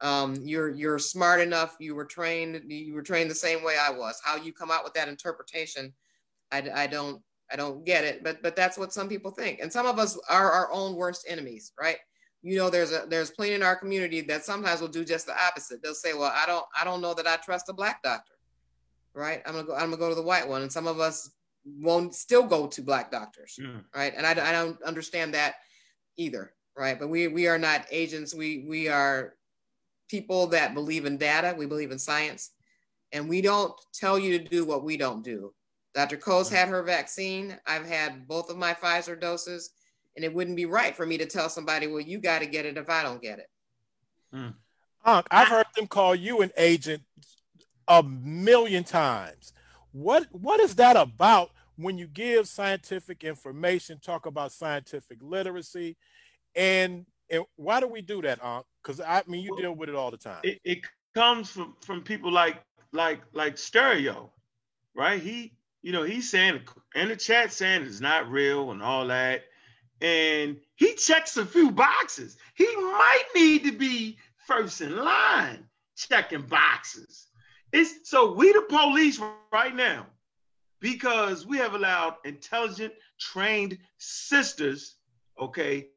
um, 0.00 0.36
you're 0.42 0.70
you're 0.70 0.98
smart 0.98 1.40
enough 1.40 1.76
you 1.80 1.94
were 1.94 2.04
trained 2.04 2.62
you 2.68 2.94
were 2.94 3.02
trained 3.02 3.30
the 3.30 3.34
same 3.34 3.64
way 3.64 3.76
i 3.76 3.90
was 3.90 4.20
how 4.24 4.36
you 4.36 4.52
come 4.52 4.70
out 4.70 4.84
with 4.84 4.94
that 4.94 5.08
interpretation 5.08 5.92
i, 6.52 6.62
I 6.74 6.86
don't 6.86 7.20
i 7.50 7.56
don't 7.56 7.84
get 7.84 8.04
it 8.04 8.22
but 8.22 8.40
but 8.42 8.54
that's 8.54 8.78
what 8.78 8.92
some 8.92 9.08
people 9.08 9.32
think 9.32 9.58
and 9.60 9.72
some 9.72 9.86
of 9.86 9.98
us 9.98 10.18
are 10.30 10.52
our 10.52 10.72
own 10.72 10.94
worst 10.94 11.26
enemies 11.28 11.72
right 11.80 11.98
you 12.42 12.56
know 12.56 12.70
there's 12.70 12.92
a 12.92 13.04
there's 13.08 13.30
plenty 13.30 13.54
in 13.54 13.62
our 13.62 13.76
community 13.76 14.20
that 14.20 14.44
sometimes 14.44 14.80
will 14.80 14.88
do 14.88 15.04
just 15.04 15.26
the 15.26 15.44
opposite 15.46 15.82
they'll 15.82 15.94
say 15.94 16.14
well 16.14 16.32
i 16.34 16.46
don't 16.46 16.64
i 16.78 16.84
don't 16.84 17.00
know 17.00 17.14
that 17.14 17.26
i 17.26 17.36
trust 17.36 17.68
a 17.68 17.72
black 17.72 18.02
doctor 18.02 18.34
right 19.14 19.42
i'm 19.46 19.54
gonna 19.54 19.66
go 19.66 19.74
i'm 19.74 19.90
gonna 19.90 19.96
go 19.96 20.08
to 20.08 20.14
the 20.14 20.22
white 20.22 20.48
one 20.48 20.62
and 20.62 20.72
some 20.72 20.86
of 20.86 21.00
us 21.00 21.30
won't 21.64 22.14
still 22.14 22.44
go 22.44 22.66
to 22.66 22.80
black 22.82 23.10
doctors 23.10 23.58
Mm. 23.60 23.84
right 23.94 24.14
and 24.16 24.24
I, 24.26 24.30
I 24.30 24.52
don't 24.52 24.80
understand 24.82 25.34
that 25.34 25.56
either 26.16 26.54
right 26.76 26.98
but 26.98 27.08
we 27.08 27.26
we 27.28 27.48
are 27.48 27.58
not 27.58 27.86
agents 27.90 28.34
we 28.34 28.64
we 28.68 28.88
are 28.88 29.34
people 30.08 30.46
that 30.48 30.74
believe 30.74 31.04
in 31.04 31.18
data, 31.18 31.54
we 31.56 31.66
believe 31.66 31.90
in 31.90 31.98
science, 31.98 32.52
and 33.12 33.28
we 33.28 33.40
don't 33.42 33.74
tell 33.92 34.18
you 34.18 34.38
to 34.38 34.44
do 34.48 34.64
what 34.64 34.82
we 34.82 34.96
don't 34.96 35.22
do. 35.22 35.52
Dr. 35.94 36.16
Cole's 36.16 36.48
had 36.50 36.68
her 36.68 36.82
vaccine. 36.82 37.58
I've 37.66 37.86
had 37.86 38.26
both 38.26 38.50
of 38.50 38.56
my 38.56 38.74
Pfizer 38.74 39.20
doses, 39.20 39.70
and 40.18 40.24
it 40.24 40.34
wouldn't 40.34 40.56
be 40.56 40.66
right 40.66 40.96
for 40.96 41.06
me 41.06 41.16
to 41.16 41.26
tell 41.26 41.48
somebody, 41.48 41.86
well, 41.86 42.00
you 42.00 42.18
got 42.18 42.40
to 42.40 42.46
get 42.46 42.66
it 42.66 42.76
if 42.76 42.90
I 42.90 43.04
don't 43.04 43.22
get 43.22 43.38
it. 43.38 43.46
Hmm. 44.32 44.48
Unc, 45.04 45.28
I've 45.30 45.46
heard 45.46 45.66
them 45.76 45.86
call 45.86 46.12
you 46.16 46.40
an 46.42 46.50
agent 46.56 47.04
a 47.86 48.02
million 48.02 48.82
times. 48.82 49.52
What 49.92 50.26
what 50.32 50.58
is 50.58 50.74
that 50.74 50.96
about 50.96 51.50
when 51.76 51.98
you 51.98 52.08
give 52.08 52.48
scientific 52.48 53.22
information, 53.22 54.00
talk 54.00 54.26
about 54.26 54.50
scientific 54.50 55.18
literacy, 55.22 55.96
and 56.56 57.06
and 57.30 57.44
why 57.54 57.78
do 57.78 57.86
we 57.86 58.02
do 58.02 58.20
that, 58.22 58.44
Unc? 58.44 58.66
Because 58.82 59.00
I 59.00 59.22
mean 59.28 59.44
you 59.44 59.56
deal 59.56 59.72
with 59.72 59.88
it 59.88 59.94
all 59.94 60.10
the 60.10 60.16
time. 60.16 60.40
It, 60.42 60.60
it 60.64 60.78
comes 61.14 61.48
from 61.48 61.76
from 61.80 62.02
people 62.02 62.32
like 62.32 62.60
like 62.92 63.20
like 63.32 63.56
Stereo, 63.56 64.32
right? 64.96 65.22
He 65.22 65.52
you 65.80 65.92
know 65.92 66.02
he's 66.02 66.28
saying 66.28 66.60
in 66.96 67.06
the 67.08 67.16
chat 67.16 67.52
saying 67.52 67.82
it's 67.82 68.00
not 68.00 68.28
real 68.28 68.72
and 68.72 68.82
all 68.82 69.06
that, 69.06 69.44
and 70.00 70.58
he 70.76 70.94
checks 70.94 71.36
a 71.36 71.46
few 71.46 71.70
boxes. 71.70 72.36
He 72.54 72.66
might 72.76 73.24
need 73.34 73.64
to 73.64 73.72
be 73.72 74.18
first 74.46 74.80
in 74.80 74.96
line 74.96 75.64
checking 75.96 76.42
boxes. 76.42 77.26
It's 77.72 78.08
so 78.08 78.32
we 78.32 78.52
the 78.52 78.62
police 78.68 79.20
right 79.52 79.74
now 79.74 80.06
because 80.80 81.46
we 81.46 81.58
have 81.58 81.74
allowed 81.74 82.16
intelligent, 82.24 82.94
trained 83.18 83.78
sisters, 83.98 84.96
okay, 85.40 85.88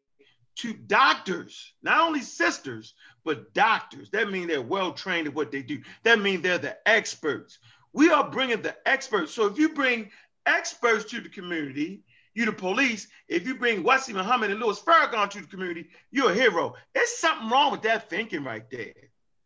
to 0.57 0.73
doctors, 0.73 1.73
not 1.81 2.01
only 2.01 2.21
sisters, 2.21 2.93
but 3.23 3.53
doctors. 3.53 4.09
That 4.09 4.31
means 4.31 4.47
they're 4.47 4.61
well 4.61 4.91
trained 4.91 5.27
at 5.27 5.33
what 5.33 5.51
they 5.51 5.61
do. 5.61 5.81
That 6.03 6.19
means 6.19 6.41
they're 6.41 6.57
the 6.57 6.77
experts. 6.87 7.59
We 7.93 8.09
are 8.09 8.29
bringing 8.29 8.61
the 8.61 8.75
experts. 8.85 9.33
So 9.33 9.45
if 9.45 9.57
you 9.57 9.69
bring 9.73 10.11
experts 10.45 11.05
to 11.11 11.21
the 11.21 11.29
community, 11.29 12.03
you 12.33 12.45
the 12.45 12.51
police. 12.51 13.07
If 13.27 13.45
you 13.45 13.55
bring 13.55 13.83
Wesley 13.83 14.13
Muhammad 14.13 14.51
and 14.51 14.59
Louis 14.59 14.79
Farrakhan 14.79 15.29
to 15.31 15.41
the 15.41 15.47
community, 15.47 15.89
you're 16.11 16.31
a 16.31 16.33
hero. 16.33 16.75
There's 16.93 17.09
something 17.17 17.49
wrong 17.49 17.71
with 17.71 17.81
that 17.83 18.09
thinking 18.09 18.43
right 18.43 18.69
there. 18.69 18.93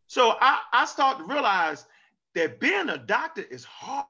So 0.07 0.35
I, 0.39 0.59
I 0.71 0.85
start 0.85 1.17
to 1.17 1.23
realize 1.23 1.85
that 2.35 2.59
being 2.59 2.89
a 2.89 2.97
doctor 2.97 3.41
is 3.41 3.63
hard. 3.63 4.05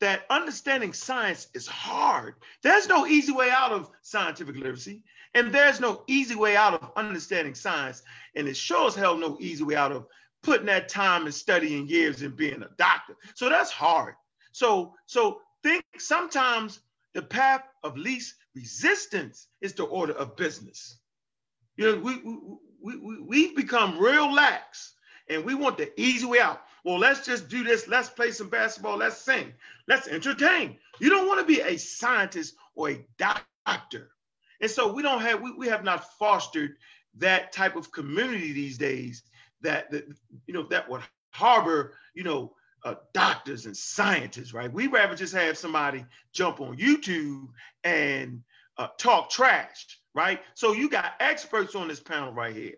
That 0.00 0.26
understanding 0.28 0.92
science 0.92 1.48
is 1.54 1.66
hard. 1.66 2.34
There's 2.62 2.88
no 2.88 3.06
easy 3.06 3.32
way 3.32 3.50
out 3.50 3.72
of 3.72 3.90
scientific 4.02 4.56
literacy, 4.56 5.02
and 5.34 5.52
there's 5.52 5.80
no 5.80 6.02
easy 6.06 6.34
way 6.34 6.56
out 6.56 6.74
of 6.74 6.90
understanding 6.96 7.54
science. 7.54 8.02
And 8.34 8.48
it 8.48 8.56
sure 8.56 8.88
as 8.88 8.94
hell 8.94 9.16
no 9.16 9.38
easy 9.40 9.64
way 9.64 9.76
out 9.76 9.92
of 9.92 10.06
putting 10.42 10.66
that 10.66 10.88
time 10.88 11.24
and 11.24 11.34
studying 11.34 11.88
years 11.88 12.22
and 12.22 12.36
being 12.36 12.62
a 12.62 12.68
doctor. 12.76 13.16
So 13.34 13.48
that's 13.48 13.70
hard. 13.70 14.14
So 14.52 14.94
so 15.06 15.40
think 15.62 15.84
sometimes 15.98 16.80
the 17.14 17.22
path 17.22 17.62
of 17.82 17.96
least 17.96 18.34
resistance 18.54 19.48
is 19.60 19.72
the 19.72 19.84
order 19.84 20.12
of 20.12 20.36
business. 20.36 20.98
You 21.76 21.96
know, 21.96 22.00
we, 22.00 22.16
we, 22.82 22.96
we, 22.96 23.20
we've 23.22 23.56
become 23.56 23.98
real 23.98 24.32
lax 24.32 24.94
and 25.28 25.44
we 25.44 25.54
want 25.54 25.78
the 25.78 25.98
easy 26.00 26.26
way 26.26 26.40
out. 26.40 26.62
Well, 26.84 26.98
let's 26.98 27.24
just 27.24 27.48
do 27.48 27.64
this. 27.64 27.88
Let's 27.88 28.10
play 28.10 28.30
some 28.30 28.48
basketball. 28.48 28.98
Let's 28.98 29.16
sing. 29.16 29.52
Let's 29.88 30.06
entertain. 30.06 30.76
You 31.00 31.08
don't 31.08 31.26
want 31.26 31.40
to 31.40 31.46
be 31.46 31.60
a 31.60 31.78
scientist 31.78 32.54
or 32.74 32.90
a 32.90 33.06
doctor. 33.16 34.10
And 34.60 34.70
so 34.70 34.92
we 34.92 35.02
don't 35.02 35.22
have, 35.22 35.40
we, 35.40 35.52
we 35.52 35.68
have 35.68 35.84
not 35.84 36.12
fostered 36.18 36.76
that 37.16 37.52
type 37.52 37.76
of 37.76 37.90
community 37.90 38.52
these 38.52 38.76
days 38.76 39.22
that, 39.62 39.90
that 39.90 40.04
you 40.46 40.54
know, 40.54 40.64
that 40.64 40.88
would 40.88 41.00
harbor, 41.32 41.94
you 42.14 42.22
know, 42.22 42.52
uh, 42.84 42.96
doctors 43.12 43.66
and 43.66 43.76
scientists, 43.76 44.52
right? 44.52 44.72
We'd 44.72 44.92
rather 44.92 45.16
just 45.16 45.34
have 45.34 45.56
somebody 45.56 46.04
jump 46.32 46.60
on 46.60 46.76
YouTube 46.76 47.48
and 47.82 48.42
uh, 48.76 48.88
talk 48.98 49.30
trash, 49.30 49.98
right? 50.14 50.40
So 50.54 50.72
you 50.72 50.90
got 50.90 51.12
experts 51.20 51.74
on 51.74 51.88
this 51.88 52.00
panel 52.00 52.32
right 52.32 52.54
here, 52.54 52.74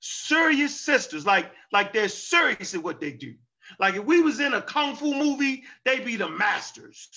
serious 0.00 0.78
sisters, 0.80 1.26
like 1.26 1.50
like 1.70 1.92
they're 1.92 2.08
serious 2.08 2.74
at 2.74 2.82
what 2.82 3.00
they 3.00 3.12
do. 3.12 3.34
Like 3.78 3.94
if 3.94 4.04
we 4.04 4.20
was 4.22 4.40
in 4.40 4.54
a 4.54 4.62
kung 4.62 4.96
fu 4.96 5.14
movie, 5.14 5.64
they 5.84 6.00
be 6.00 6.16
the 6.16 6.28
masters. 6.28 7.08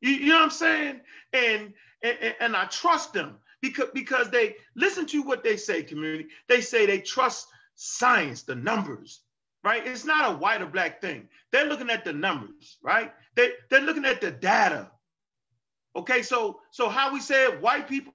You, 0.00 0.10
you 0.10 0.28
know 0.30 0.36
what 0.36 0.44
I'm 0.44 0.50
saying? 0.50 1.00
And, 1.32 1.74
and 2.02 2.34
and 2.40 2.56
I 2.56 2.64
trust 2.66 3.12
them 3.12 3.36
because 3.60 3.90
because 3.92 4.30
they 4.30 4.56
listen 4.74 5.06
to 5.06 5.22
what 5.22 5.44
they 5.44 5.56
say, 5.56 5.82
community. 5.82 6.28
They 6.48 6.60
say 6.60 6.86
they 6.86 7.00
trust 7.00 7.48
science, 7.74 8.42
the 8.42 8.54
numbers, 8.54 9.20
right? 9.64 9.86
It's 9.86 10.04
not 10.04 10.32
a 10.32 10.36
white 10.36 10.62
or 10.62 10.66
black 10.66 11.00
thing. 11.00 11.28
They're 11.50 11.66
looking 11.66 11.90
at 11.90 12.04
the 12.04 12.12
numbers, 12.12 12.78
right? 12.82 13.12
They, 13.36 13.52
they're 13.70 13.80
looking 13.80 14.04
at 14.04 14.20
the 14.20 14.30
data. 14.30 14.90
Okay, 15.94 16.22
so 16.22 16.60
so 16.70 16.88
how 16.88 17.12
we 17.12 17.20
said 17.20 17.60
white 17.60 17.88
people 17.88 18.14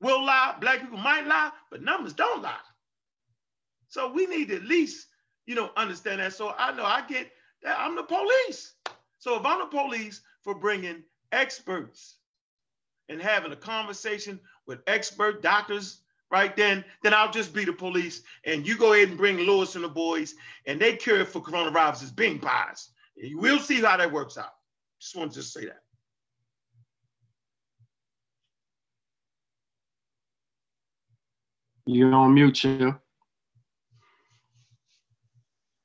will 0.00 0.24
lie, 0.24 0.56
black 0.60 0.80
people 0.80 0.98
might 0.98 1.26
lie, 1.26 1.50
but 1.70 1.82
numbers 1.82 2.12
don't 2.12 2.42
lie. 2.42 2.56
So 3.88 4.10
we 4.12 4.26
need 4.26 4.48
to 4.48 4.56
at 4.56 4.64
least, 4.64 5.06
you 5.46 5.54
know, 5.54 5.70
understand 5.76 6.20
that. 6.20 6.32
So 6.32 6.54
I 6.56 6.72
know 6.72 6.84
I 6.84 7.02
get 7.06 7.30
that 7.62 7.78
I'm 7.78 7.96
the 7.96 8.02
police. 8.02 8.74
So 9.18 9.38
if 9.38 9.44
I'm 9.44 9.60
the 9.60 9.66
police 9.66 10.22
for 10.42 10.54
bringing 10.54 11.02
experts 11.32 12.16
and 13.08 13.20
having 13.20 13.52
a 13.52 13.56
conversation 13.56 14.40
with 14.66 14.80
expert 14.86 15.42
doctors, 15.42 16.00
right 16.30 16.56
then, 16.56 16.84
then 17.02 17.14
I'll 17.14 17.30
just 17.30 17.52
be 17.52 17.64
the 17.64 17.72
police, 17.72 18.22
and 18.44 18.66
you 18.66 18.76
go 18.76 18.92
ahead 18.92 19.08
and 19.08 19.18
bring 19.18 19.36
Lewis 19.38 19.74
and 19.74 19.84
the 19.84 19.88
boys, 19.88 20.34
and 20.66 20.80
they 20.80 20.96
cure 20.96 21.24
for 21.24 21.42
coronavirus 21.42 22.04
as 22.04 22.12
being 22.12 22.38
pies. 22.38 22.90
We'll 23.16 23.58
see 23.58 23.80
how 23.80 23.96
that 23.96 24.12
works 24.12 24.38
out. 24.38 24.52
Just 25.00 25.16
want 25.16 25.32
to 25.32 25.38
just 25.40 25.52
say 25.52 25.66
that. 25.66 25.80
You're 31.86 32.14
on 32.14 32.34
mute, 32.34 32.54
chill. 32.54 33.00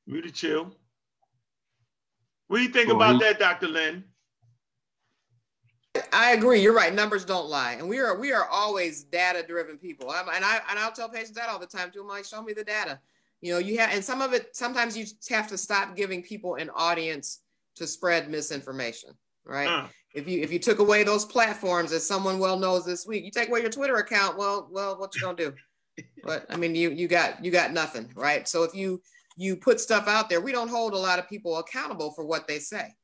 Mute 0.05 0.33
chill. 0.33 0.75
What 2.47 2.57
do 2.57 2.63
you 2.63 2.69
think 2.69 2.89
about 2.89 3.19
that, 3.21 3.39
Dr. 3.39 3.67
Lynn? 3.67 4.03
I 6.13 6.31
agree. 6.31 6.61
You're 6.61 6.73
right. 6.73 6.93
Numbers 6.93 7.25
don't 7.25 7.49
lie, 7.49 7.73
and 7.73 7.87
we 7.87 7.99
are 7.99 8.17
we 8.17 8.31
are 8.31 8.47
always 8.49 9.03
data 9.03 9.43
driven 9.47 9.77
people. 9.77 10.09
I'm, 10.09 10.27
and 10.29 10.43
I 10.43 10.59
and 10.69 10.79
I'll 10.79 10.91
tell 10.91 11.09
patients 11.09 11.35
that 11.35 11.49
all 11.49 11.59
the 11.59 11.65
time 11.65 11.91
too. 11.91 12.01
I'm 12.01 12.07
like, 12.07 12.25
show 12.25 12.41
me 12.41 12.53
the 12.53 12.63
data. 12.63 12.99
You 13.41 13.53
know, 13.53 13.59
you 13.59 13.77
have, 13.77 13.91
and 13.93 14.03
some 14.03 14.21
of 14.21 14.33
it. 14.33 14.55
Sometimes 14.55 14.97
you 14.97 15.05
have 15.29 15.47
to 15.49 15.57
stop 15.57 15.95
giving 15.95 16.23
people 16.23 16.55
an 16.55 16.69
audience 16.73 17.41
to 17.75 17.85
spread 17.85 18.29
misinformation. 18.29 19.11
Right. 19.45 19.67
Uh. 19.67 19.87
If 20.13 20.27
you 20.27 20.41
if 20.41 20.51
you 20.51 20.59
took 20.59 20.79
away 20.79 21.03
those 21.03 21.25
platforms, 21.25 21.91
as 21.91 22.07
someone 22.07 22.39
well 22.39 22.57
knows 22.57 22.85
this 22.85 23.05
week, 23.05 23.25
you 23.25 23.31
take 23.31 23.49
away 23.49 23.61
your 23.61 23.69
Twitter 23.69 23.97
account. 23.97 24.37
Well, 24.37 24.69
well, 24.71 24.97
what 24.97 25.13
you 25.15 25.21
gonna 25.21 25.37
do? 25.37 25.53
but 26.23 26.45
I 26.49 26.55
mean, 26.55 26.73
you 26.73 26.89
you 26.91 27.07
got 27.07 27.43
you 27.43 27.51
got 27.51 27.73
nothing, 27.73 28.11
right? 28.15 28.47
So 28.47 28.63
if 28.63 28.73
you 28.73 29.01
you 29.37 29.57
put 29.57 29.81
stuff 29.81 30.07
out 30.07 30.29
there, 30.29 30.39
we 30.39 30.53
don't 30.53 30.69
hold 30.69 30.93
a 30.93 30.97
lot 30.97 31.19
of 31.19 31.27
people 31.27 31.57
accountable 31.57 32.11
for 32.13 32.25
what 32.25 32.47
they 32.47 32.59
say 32.59 32.95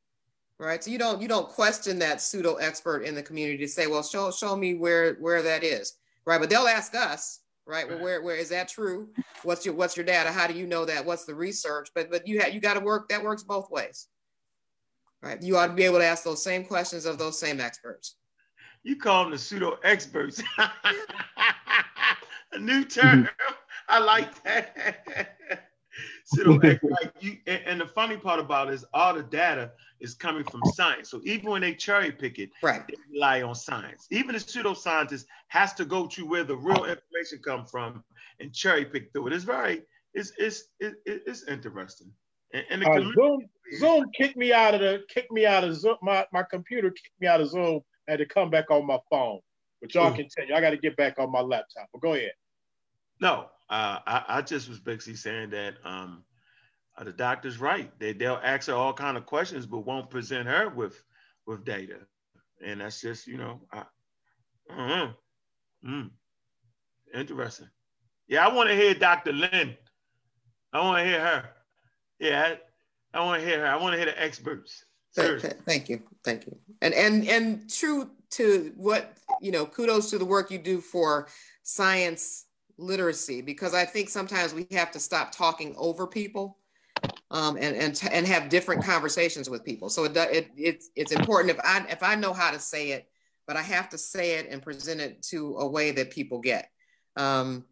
right? 0.61 0.83
So 0.83 0.91
you 0.91 0.98
don't 0.98 1.22
you 1.22 1.27
don't 1.27 1.49
question 1.49 1.99
that 1.99 2.22
pseudo 2.22 2.56
expert 2.56 3.03
in 3.03 3.15
the 3.15 3.23
community 3.23 3.57
to 3.59 3.67
say, 3.67 3.88
well, 3.88 4.03
show 4.03 4.31
show 4.31 4.56
me 4.56 4.75
where 4.75 5.15
where 5.15 5.41
that 5.41 5.64
is, 5.64 5.93
right? 6.25 6.40
But 6.40 6.49
they'll 6.49 6.67
ask 6.67 6.95
us, 6.95 7.40
right? 7.65 7.90
Well, 7.90 7.99
where 7.99 8.22
where 8.22 8.35
is 8.35 8.49
that 8.49 8.67
true? 8.67 9.09
What's 9.43 9.65
your 9.65 9.73
what's 9.73 9.98
your 9.98 10.06
data? 10.06 10.31
How 10.31 10.48
do 10.48 10.53
you 10.53 10.67
know 10.67 10.85
that? 10.85 11.06
What's 11.06 11.25
the 11.25 11.35
research? 11.35 11.90
But 11.95 12.11
but 12.11 12.27
you 12.27 12.40
have 12.41 12.53
you 12.53 12.59
got 12.59 12.75
to 12.75 12.80
work 12.80 13.09
that 13.09 13.23
works 13.23 13.43
both 13.43 13.72
ways, 13.72 14.07
right? 15.22 15.41
You 15.41 15.57
ought 15.57 15.67
to 15.67 15.73
be 15.73 15.83
able 15.83 15.99
to 15.99 16.06
ask 16.06 16.23
those 16.23 16.43
same 16.43 16.64
questions 16.64 17.06
of 17.06 17.17
those 17.17 17.40
same 17.40 17.59
experts. 17.59 18.15
You 18.83 18.95
call 18.95 19.23
them 19.23 19.31
the 19.31 19.38
pseudo 19.38 19.77
experts. 19.83 20.41
A 22.53 22.59
new 22.59 22.83
term. 22.83 23.30
I 23.90 23.99
like 23.99 24.43
that. 24.43 25.38
like 26.45 27.14
you, 27.19 27.38
and 27.48 27.80
the 27.82 27.85
funny 27.85 28.18
part 28.18 28.40
about 28.40 28.69
it 28.69 28.74
is 28.74 28.85
all 28.93 29.14
the 29.14 29.24
data 29.24 29.72
is 30.00 30.14
coming 30.14 30.43
from 30.43 30.61
science. 30.74 31.10
So 31.10 31.22
even 31.24 31.50
when 31.50 31.61
they 31.61 31.74
cherry 31.74 32.11
pick 32.11 32.40
it, 32.40 32.50
right. 32.61 32.85
they 32.88 32.95
rely 33.11 33.42
on 33.42 33.56
science. 33.56 34.08
Even 34.11 34.34
the 34.34 34.40
pseudoscientist 34.40 35.26
has 35.50 35.74
to 35.76 35.85
go 35.85 36.08
to 36.08 36.26
where 36.26 36.43
the 36.43 36.56
real 36.56 36.85
information 36.85 37.40
comes 37.43 37.69
from 37.69 38.03
and 38.40 38.53
cherry 38.53 38.85
pick 38.85 39.11
through 39.11 39.27
it. 39.27 39.34
It's 39.34 39.43
very, 39.43 39.84
it's 40.14 40.34
it's 40.38 40.66
it's 40.80 41.48
interesting. 41.48 42.11
And, 42.53 42.66
and 42.69 42.85
uh, 42.85 43.14
Zoom 43.14 43.48
Zoom 43.80 44.06
kicked 44.18 44.38
me 44.38 44.51
out 44.53 44.74
of 44.74 44.82
the 44.82 45.03
kicked 45.10 45.32
me 45.32 45.45
out 45.45 45.64
of 45.64 45.76
Zoom. 45.76 45.98
My 46.01 46.26
my 46.34 46.43
computer 46.43 46.90
kicked 46.90 47.19
me 47.19 47.27
out 47.27 47.42
of 47.42 47.50
Zoom. 47.50 47.82
I 48.08 48.11
had 48.11 48.19
to 48.19 48.26
come 48.26 48.50
back 48.50 48.72
on 48.72 48.85
my 48.85 49.00
phone. 49.10 49.40
But 49.82 49.95
y'all 49.95 50.14
continue. 50.14 50.53
I 50.53 50.61
got 50.61 50.72
to 50.72 50.77
get 50.77 50.95
back 50.95 51.18
on 51.18 51.32
my 51.32 51.42
laptop. 51.42 51.88
But 51.92 52.01
go 52.01 52.14
ahead. 52.14 52.34
No, 53.19 53.48
uh, 53.72 54.00
I, 54.06 54.24
I 54.27 54.41
just 54.41 54.67
was 54.67 54.80
basically 54.80 55.16
saying 55.16 55.51
that 55.51 55.75
um, 55.85 56.24
uh, 56.98 57.06
the 57.06 57.14
doctor's 57.14 57.58
right. 57.58 57.90
They 58.00 58.11
they'll 58.11 58.41
ask 58.43 58.67
her 58.67 58.74
all 58.74 58.93
kind 58.93 59.16
of 59.16 59.25
questions, 59.25 59.66
but 59.66 59.85
won't 59.85 60.09
present 60.09 60.48
her 60.48 60.69
with 60.69 61.01
with 61.48 61.64
data, 61.64 62.00
and 62.64 62.82
that's 62.82 63.00
just 63.00 63.27
you 63.27 63.38
know, 63.38 63.61
I, 63.72 63.80
uh-huh. 64.69 65.08
mm, 65.88 66.09
interesting. 67.14 67.69
Yeah, 68.27 68.45
I 68.45 68.53
want 68.53 68.67
to 68.69 68.75
hear 68.75 68.93
Dr. 68.93 69.32
Lynn. 69.32 69.77
I 70.74 70.82
want 70.82 71.00
to 71.00 71.06
hear 71.06 71.22
her. 71.22 71.50
Yeah, 72.19 72.56
I, 73.14 73.17
I 73.17 73.25
want 73.25 73.41
to 73.41 73.48
hear 73.48 73.61
her. 73.61 73.67
I 73.67 73.77
want 73.77 73.93
to 73.93 73.98
hear 73.98 74.08
the 74.08 74.22
experts. 74.22 74.83
Seriously. 75.11 75.51
Thank 75.66 75.88
you, 75.88 76.03
thank 76.25 76.45
you. 76.45 76.58
And 76.82 76.93
and 76.93 77.25
and 77.30 77.69
true 77.69 78.11
to 78.32 78.74
what 78.75 79.17
you 79.40 79.51
know, 79.53 79.66
kudos 79.66 80.09
to 80.09 80.17
the 80.17 80.25
work 80.25 80.51
you 80.51 80.58
do 80.58 80.82
for 80.82 81.30
science 81.64 82.48
literacy 82.82 83.42
because 83.42 83.74
I 83.74 83.85
think 83.85 84.10
sometimes 84.10 84.53
we 84.53 84.68
have 84.72 84.92
to 84.92 85.00
stop 85.00 85.32
talking 85.32 85.76
over 85.77 86.08
people 86.08 86.58
um, 87.30 87.58
and 87.58 87.76
and 87.76 88.01
and 88.11 88.27
have 88.27 88.50
different 88.50 88.84
conversations 88.84 89.50
with 89.50 89.64
people. 89.64 89.90
So 89.90 90.03
it, 90.03 90.18
it 90.18 90.51
it's 90.58 90.90
it's 90.95 91.11
important 91.11 91.51
if 91.51 91.60
I 91.64 91.85
if 91.90 92.03
I 92.03 92.16
know 92.16 92.34
how 92.34 92.51
to 92.51 92.60
say 92.60 92.92
it, 92.92 93.08
but 93.48 93.56
I 93.56 93.61
have 93.61 93.90
to 93.90 93.98
say 93.98 94.35
it 94.35 94.48
and 94.50 94.61
present 94.61 95.01
it 95.01 95.22
to 95.24 95.56
a 95.58 95.68
way 95.68 95.92
that 95.92 96.11
people 96.11 96.40
get. 96.40 96.69
Um, 97.16 97.66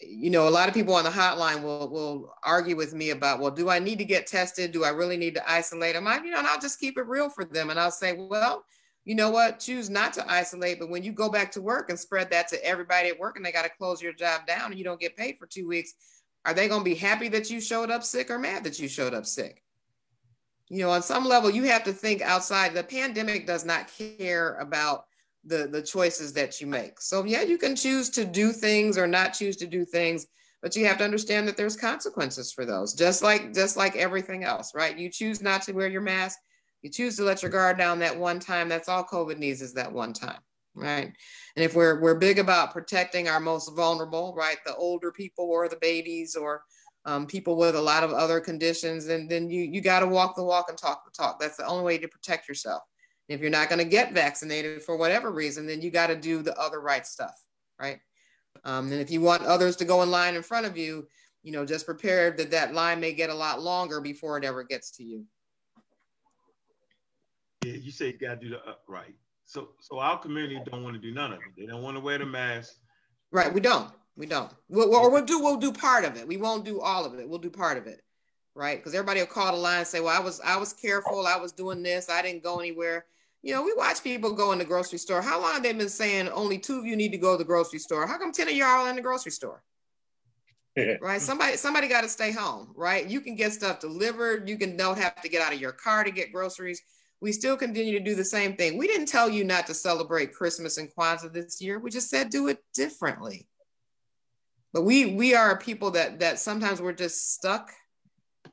you 0.00 0.30
know, 0.30 0.48
a 0.48 0.50
lot 0.50 0.68
of 0.68 0.74
people 0.74 0.94
on 0.94 1.04
the 1.04 1.10
hotline 1.10 1.62
will 1.62 1.88
will 1.90 2.34
argue 2.42 2.76
with 2.76 2.94
me 2.94 3.10
about, 3.10 3.40
well, 3.40 3.50
do 3.50 3.68
I 3.68 3.78
need 3.78 3.98
to 3.98 4.04
get 4.04 4.26
tested? 4.26 4.72
Do 4.72 4.84
I 4.84 4.88
really 4.88 5.16
need 5.16 5.34
to 5.34 5.50
isolate? 5.50 5.94
I'm 5.94 6.04
like, 6.04 6.24
you 6.24 6.30
know, 6.30 6.38
and 6.38 6.46
I'll 6.46 6.60
just 6.60 6.80
keep 6.80 6.98
it 6.98 7.06
real 7.06 7.28
for 7.28 7.44
them, 7.44 7.70
and 7.70 7.78
I'll 7.78 7.90
say, 7.90 8.14
well, 8.14 8.64
you 9.04 9.14
know 9.14 9.30
what? 9.30 9.58
Choose 9.58 9.90
not 9.90 10.12
to 10.14 10.30
isolate, 10.30 10.78
but 10.78 10.88
when 10.88 11.02
you 11.02 11.12
go 11.12 11.28
back 11.28 11.50
to 11.52 11.60
work 11.60 11.90
and 11.90 11.98
spread 11.98 12.30
that 12.30 12.48
to 12.48 12.64
everybody 12.64 13.08
at 13.08 13.18
work, 13.18 13.36
and 13.36 13.44
they 13.44 13.52
got 13.52 13.64
to 13.64 13.70
close 13.70 14.00
your 14.00 14.12
job 14.12 14.46
down, 14.46 14.70
and 14.70 14.78
you 14.78 14.84
don't 14.84 15.00
get 15.00 15.16
paid 15.16 15.38
for 15.38 15.46
two 15.46 15.66
weeks, 15.66 15.94
are 16.44 16.54
they 16.54 16.68
going 16.68 16.80
to 16.80 16.84
be 16.84 16.94
happy 16.94 17.28
that 17.28 17.50
you 17.50 17.60
showed 17.60 17.90
up 17.90 18.04
sick 18.04 18.30
or 18.30 18.38
mad 18.38 18.64
that 18.64 18.78
you 18.78 18.88
showed 18.88 19.14
up 19.14 19.26
sick? 19.26 19.62
You 20.68 20.78
know, 20.78 20.90
on 20.90 21.02
some 21.02 21.24
level, 21.24 21.50
you 21.50 21.64
have 21.64 21.84
to 21.84 21.92
think 21.92 22.22
outside. 22.22 22.74
The 22.74 22.84
pandemic 22.84 23.46
does 23.46 23.64
not 23.64 23.90
care 23.96 24.54
about 24.54 25.04
the, 25.44 25.66
the 25.66 25.82
choices 25.82 26.32
that 26.34 26.60
you 26.60 26.66
make. 26.66 27.00
So, 27.00 27.24
yeah, 27.24 27.42
you 27.42 27.58
can 27.58 27.76
choose 27.76 28.08
to 28.10 28.24
do 28.24 28.52
things 28.52 28.96
or 28.96 29.06
not 29.06 29.34
choose 29.34 29.56
to 29.58 29.66
do 29.66 29.84
things, 29.84 30.26
but 30.62 30.76
you 30.76 30.86
have 30.86 30.98
to 30.98 31.04
understand 31.04 31.48
that 31.48 31.56
there's 31.56 31.76
consequences 31.76 32.52
for 32.52 32.64
those, 32.64 32.94
just 32.94 33.22
like 33.22 33.52
just 33.52 33.76
like 33.76 33.96
everything 33.96 34.44
else, 34.44 34.72
right? 34.74 34.96
You 34.96 35.10
choose 35.10 35.42
not 35.42 35.62
to 35.62 35.72
wear 35.72 35.88
your 35.88 36.00
mask, 36.00 36.38
you 36.82 36.90
choose 36.90 37.16
to 37.16 37.24
let 37.24 37.42
your 37.42 37.50
guard 37.50 37.78
down 37.78 37.98
that 38.00 38.16
one 38.16 38.40
time. 38.40 38.68
That's 38.68 38.88
all 38.88 39.04
COVID 39.04 39.38
needs 39.38 39.62
is 39.62 39.74
that 39.74 39.92
one 39.92 40.12
time 40.12 40.40
right? 40.74 41.12
And 41.56 41.64
if 41.64 41.74
we're 41.74 42.00
we're 42.00 42.14
big 42.14 42.38
about 42.38 42.72
protecting 42.72 43.28
our 43.28 43.40
most 43.40 43.74
vulnerable, 43.74 44.34
right, 44.36 44.58
the 44.64 44.74
older 44.76 45.12
people 45.12 45.46
or 45.46 45.68
the 45.68 45.76
babies 45.76 46.34
or 46.34 46.62
um, 47.04 47.26
people 47.26 47.56
with 47.56 47.74
a 47.74 47.80
lot 47.80 48.04
of 48.04 48.12
other 48.12 48.40
conditions, 48.40 49.06
then 49.06 49.28
then 49.28 49.50
you 49.50 49.62
you 49.62 49.80
got 49.80 50.00
to 50.00 50.06
walk 50.06 50.36
the 50.36 50.44
walk 50.44 50.66
and 50.68 50.78
talk 50.78 51.04
the 51.04 51.10
talk. 51.10 51.40
That's 51.40 51.56
the 51.56 51.66
only 51.66 51.84
way 51.84 51.98
to 51.98 52.08
protect 52.08 52.48
yourself. 52.48 52.82
if 53.28 53.40
you're 53.40 53.50
not 53.50 53.68
going 53.68 53.78
to 53.78 53.84
get 53.84 54.12
vaccinated 54.12 54.82
for 54.82 54.96
whatever 54.96 55.30
reason, 55.30 55.66
then 55.66 55.80
you 55.80 55.90
got 55.90 56.08
to 56.08 56.16
do 56.16 56.42
the 56.42 56.58
other 56.58 56.80
right 56.80 57.06
stuff, 57.06 57.34
right? 57.80 57.98
Um, 58.64 58.92
and 58.92 59.00
if 59.00 59.10
you 59.10 59.20
want 59.20 59.42
others 59.44 59.76
to 59.76 59.84
go 59.84 60.02
in 60.02 60.10
line 60.10 60.34
in 60.34 60.42
front 60.42 60.66
of 60.66 60.76
you, 60.76 61.08
you 61.42 61.52
know, 61.52 61.64
just 61.64 61.86
prepare 61.86 62.30
that 62.32 62.50
that 62.50 62.74
line 62.74 63.00
may 63.00 63.12
get 63.12 63.30
a 63.30 63.34
lot 63.34 63.60
longer 63.60 64.00
before 64.00 64.36
it 64.38 64.44
ever 64.44 64.62
gets 64.64 64.90
to 64.92 65.02
you. 65.02 65.24
Yeah, 67.64 67.74
you 67.74 67.90
say 67.90 68.06
you 68.06 68.18
got 68.18 68.40
to 68.40 68.46
do 68.46 68.50
the 68.50 68.58
uh, 68.58 68.74
right. 68.88 69.14
So 69.44 69.70
so 69.80 69.98
our 69.98 70.18
community 70.18 70.60
don't 70.70 70.82
want 70.82 70.94
to 70.94 71.00
do 71.00 71.12
none 71.12 71.32
of 71.32 71.38
it. 71.38 71.52
They 71.56 71.66
don't 71.66 71.82
want 71.82 71.96
to 71.96 72.00
wear 72.00 72.18
the 72.18 72.26
mask. 72.26 72.74
Right. 73.30 73.52
We 73.52 73.60
don't. 73.60 73.90
We 74.16 74.26
don't. 74.26 74.50
We'll, 74.68 74.94
or 74.94 75.10
we'll 75.10 75.24
do 75.24 75.40
we'll 75.40 75.56
do 75.56 75.72
part 75.72 76.04
of 76.04 76.16
it. 76.16 76.26
We 76.26 76.36
won't 76.36 76.64
do 76.64 76.80
all 76.80 77.04
of 77.04 77.18
it. 77.18 77.28
We'll 77.28 77.38
do 77.38 77.50
part 77.50 77.78
of 77.78 77.86
it. 77.86 78.02
Right. 78.54 78.78
Because 78.78 78.94
everybody 78.94 79.20
will 79.20 79.26
call 79.26 79.52
the 79.52 79.58
line 79.58 79.78
and 79.78 79.86
say, 79.86 80.00
Well, 80.00 80.16
I 80.16 80.22
was 80.22 80.40
I 80.44 80.56
was 80.56 80.72
careful, 80.72 81.26
I 81.26 81.36
was 81.36 81.52
doing 81.52 81.82
this, 81.82 82.10
I 82.10 82.22
didn't 82.22 82.42
go 82.42 82.58
anywhere. 82.58 83.06
You 83.42 83.54
know, 83.54 83.62
we 83.62 83.74
watch 83.74 84.04
people 84.04 84.32
go 84.34 84.52
in 84.52 84.58
the 84.58 84.64
grocery 84.64 84.98
store. 84.98 85.20
How 85.20 85.40
long 85.40 85.54
have 85.54 85.62
they 85.64 85.72
been 85.72 85.88
saying 85.88 86.28
only 86.28 86.58
two 86.58 86.78
of 86.78 86.86
you 86.86 86.94
need 86.94 87.10
to 87.10 87.18
go 87.18 87.32
to 87.32 87.38
the 87.38 87.44
grocery 87.44 87.80
store? 87.80 88.06
How 88.06 88.16
come 88.16 88.30
10 88.30 88.46
of 88.46 88.54
y'all 88.54 88.86
in 88.86 88.94
the 88.94 89.02
grocery 89.02 89.32
store? 89.32 89.64
right. 91.00 91.20
Somebody 91.20 91.56
somebody 91.56 91.88
got 91.88 92.02
to 92.02 92.08
stay 92.08 92.30
home, 92.32 92.72
right? 92.76 93.06
You 93.06 93.20
can 93.20 93.34
get 93.34 93.52
stuff 93.52 93.80
delivered. 93.80 94.48
You 94.48 94.56
can 94.56 94.76
don't 94.76 94.98
have 94.98 95.20
to 95.22 95.28
get 95.28 95.42
out 95.42 95.52
of 95.52 95.60
your 95.60 95.72
car 95.72 96.04
to 96.04 96.10
get 96.10 96.32
groceries 96.32 96.82
we 97.22 97.30
still 97.30 97.56
continue 97.56 97.96
to 97.96 98.04
do 98.04 98.16
the 98.16 98.24
same 98.24 98.56
thing. 98.56 98.76
We 98.76 98.88
didn't 98.88 99.06
tell 99.06 99.30
you 99.30 99.44
not 99.44 99.68
to 99.68 99.74
celebrate 99.74 100.34
Christmas 100.34 100.76
and 100.76 100.92
Kwanzaa 100.92 101.32
this 101.32 101.62
year. 101.62 101.78
We 101.78 101.88
just 101.88 102.10
said 102.10 102.30
do 102.30 102.48
it 102.48 102.58
differently. 102.74 103.46
But 104.72 104.82
we 104.82 105.14
we 105.14 105.34
are 105.34 105.56
people 105.56 105.92
that 105.92 106.18
that 106.18 106.40
sometimes 106.40 106.82
we're 106.82 106.92
just 106.92 107.32
stuck 107.32 107.70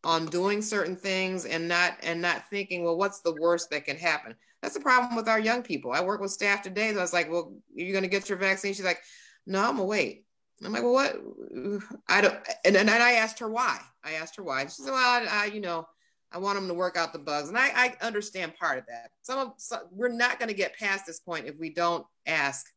on 0.03 0.27
doing 0.27 0.61
certain 0.61 0.95
things 0.95 1.45
and 1.45 1.67
not 1.67 1.97
and 2.03 2.21
not 2.21 2.47
thinking, 2.51 2.83
well, 2.83 2.95
what's 2.95 3.21
the 3.21 3.35
worst 3.41 3.71
that 3.71 3.85
can 3.85 3.97
happen? 3.97 4.35
That's 4.61 4.75
the 4.75 4.81
problem 4.81 5.15
with 5.15 5.27
our 5.27 5.39
young 5.39 5.63
people. 5.63 5.91
I 5.91 6.01
work 6.01 6.21
with 6.21 6.31
staff 6.31 6.61
today. 6.61 6.91
So 6.93 6.99
I 6.99 7.01
was 7.01 7.13
like, 7.13 7.31
well, 7.31 7.55
you're 7.73 7.93
gonna 7.93 8.07
get 8.07 8.29
your 8.29 8.37
vaccine. 8.37 8.73
She's 8.75 8.85
like, 8.85 9.01
no, 9.47 9.61
I'm 9.61 9.77
gonna 9.77 9.85
wait. 9.85 10.25
I'm 10.63 10.73
like, 10.73 10.83
well, 10.83 10.93
what? 10.93 11.15
I 12.07 12.21
don't. 12.21 12.37
And 12.65 12.75
then 12.75 12.89
I 12.89 13.13
asked 13.13 13.39
her 13.39 13.49
why. 13.49 13.79
I 14.03 14.13
asked 14.13 14.35
her 14.35 14.43
why. 14.43 14.63
She 14.65 14.83
said, 14.83 14.91
well, 14.91 14.95
I, 14.97 15.25
I 15.31 15.45
you 15.45 15.61
know, 15.61 15.87
I 16.31 16.37
want 16.37 16.55
them 16.55 16.67
to 16.67 16.73
work 16.73 16.95
out 16.95 17.13
the 17.13 17.19
bugs. 17.19 17.49
And 17.49 17.57
I, 17.57 17.69
I 17.73 17.95
understand 18.01 18.55
part 18.55 18.77
of 18.77 18.85
that. 18.87 19.11
Some 19.23 19.39
of 19.39 19.53
some, 19.57 19.81
we're 19.91 20.09
not 20.09 20.39
going 20.39 20.49
to 20.49 20.55
get 20.55 20.77
past 20.77 21.05
this 21.05 21.19
point 21.19 21.47
if 21.47 21.59
we 21.59 21.71
don't 21.71 22.05
ask 22.25 22.67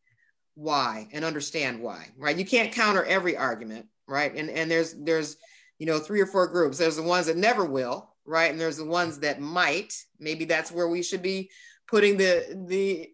why 0.54 1.08
and 1.12 1.24
understand 1.24 1.80
why, 1.80 2.08
right? 2.16 2.36
You 2.36 2.44
can't 2.44 2.72
counter 2.72 3.04
every 3.04 3.36
argument, 3.36 3.86
right? 4.06 4.34
And 4.34 4.50
and 4.50 4.70
there's 4.70 4.94
there's 4.94 5.36
you 5.78 5.86
know 5.86 5.98
three 5.98 6.20
or 6.20 6.26
four 6.26 6.46
groups. 6.46 6.78
There's 6.78 6.96
the 6.96 7.02
ones 7.02 7.26
that 7.26 7.36
never 7.36 7.64
will, 7.64 8.14
right? 8.24 8.50
And 8.50 8.60
there's 8.60 8.78
the 8.78 8.84
ones 8.84 9.18
that 9.20 9.40
might. 9.40 9.94
Maybe 10.18 10.44
that's 10.44 10.72
where 10.72 10.88
we 10.88 11.02
should 11.02 11.22
be 11.22 11.50
putting 11.88 12.16
the 12.16 12.64
the 12.68 13.10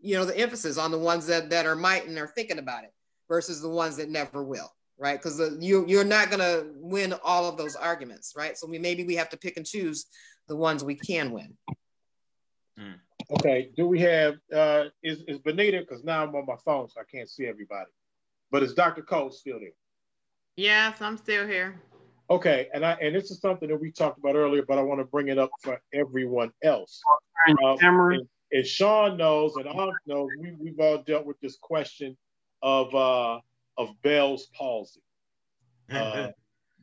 you 0.00 0.14
know 0.16 0.24
the 0.24 0.38
emphasis 0.38 0.78
on 0.78 0.90
the 0.90 0.98
ones 0.98 1.26
that 1.26 1.50
that 1.50 1.66
are 1.66 1.76
might 1.76 2.06
and 2.06 2.18
are 2.18 2.26
thinking 2.26 2.58
about 2.58 2.84
it 2.84 2.92
versus 3.28 3.60
the 3.60 3.68
ones 3.68 3.96
that 3.96 4.10
never 4.10 4.42
will 4.42 4.70
right? 4.98 5.20
Because 5.20 5.40
you 5.60 5.84
you're 5.86 6.04
not 6.04 6.30
gonna 6.30 6.64
win 6.74 7.14
all 7.24 7.48
of 7.48 7.56
those 7.56 7.76
arguments, 7.76 8.34
right? 8.36 8.56
So 8.56 8.66
we 8.66 8.78
maybe 8.78 9.04
we 9.04 9.14
have 9.16 9.30
to 9.30 9.36
pick 9.36 9.56
and 9.56 9.66
choose 9.66 10.06
the 10.48 10.56
ones 10.56 10.84
we 10.84 10.94
can 10.94 11.30
win. 11.30 11.56
Hmm. 12.76 12.92
Okay. 13.30 13.70
Do 13.76 13.86
we 13.86 14.00
have 14.00 14.36
uh 14.54 14.84
is 15.02 15.22
is 15.28 15.38
Benita? 15.38 15.80
Because 15.80 16.04
now 16.04 16.22
I'm 16.22 16.34
on 16.34 16.46
my 16.46 16.56
phone, 16.64 16.88
so 16.88 17.00
I 17.00 17.04
can't 17.10 17.28
see 17.28 17.46
everybody. 17.46 17.90
But 18.50 18.62
is 18.62 18.74
Dr. 18.74 19.02
Cole 19.02 19.30
still 19.30 19.60
there? 19.60 19.70
Yes, 20.56 21.00
I'm 21.00 21.16
still 21.16 21.46
here. 21.46 21.80
Okay, 22.30 22.68
and 22.74 22.84
I 22.84 22.92
and 23.00 23.14
this 23.14 23.30
is 23.30 23.40
something 23.40 23.68
that 23.68 23.80
we 23.80 23.90
talked 23.90 24.18
about 24.18 24.34
earlier, 24.34 24.62
but 24.66 24.78
I 24.78 24.82
want 24.82 25.00
to 25.00 25.04
bring 25.04 25.28
it 25.28 25.38
up 25.38 25.50
for 25.62 25.80
everyone 25.94 26.50
else. 26.62 27.00
Uh, 27.64 27.76
camera. 27.76 28.18
and 28.52 28.66
Sean 28.66 29.16
knows, 29.16 29.54
and 29.56 29.66
Ark 29.66 29.94
knows, 30.06 30.28
we, 30.38 30.52
we've 30.58 30.78
all 30.78 30.98
dealt 30.98 31.24
with 31.24 31.40
this 31.40 31.56
question 31.62 32.16
of 32.62 32.94
uh, 32.94 33.40
of 33.78 33.90
Bell's 34.02 34.48
palsy. 34.56 35.00
Uh, 35.90 36.32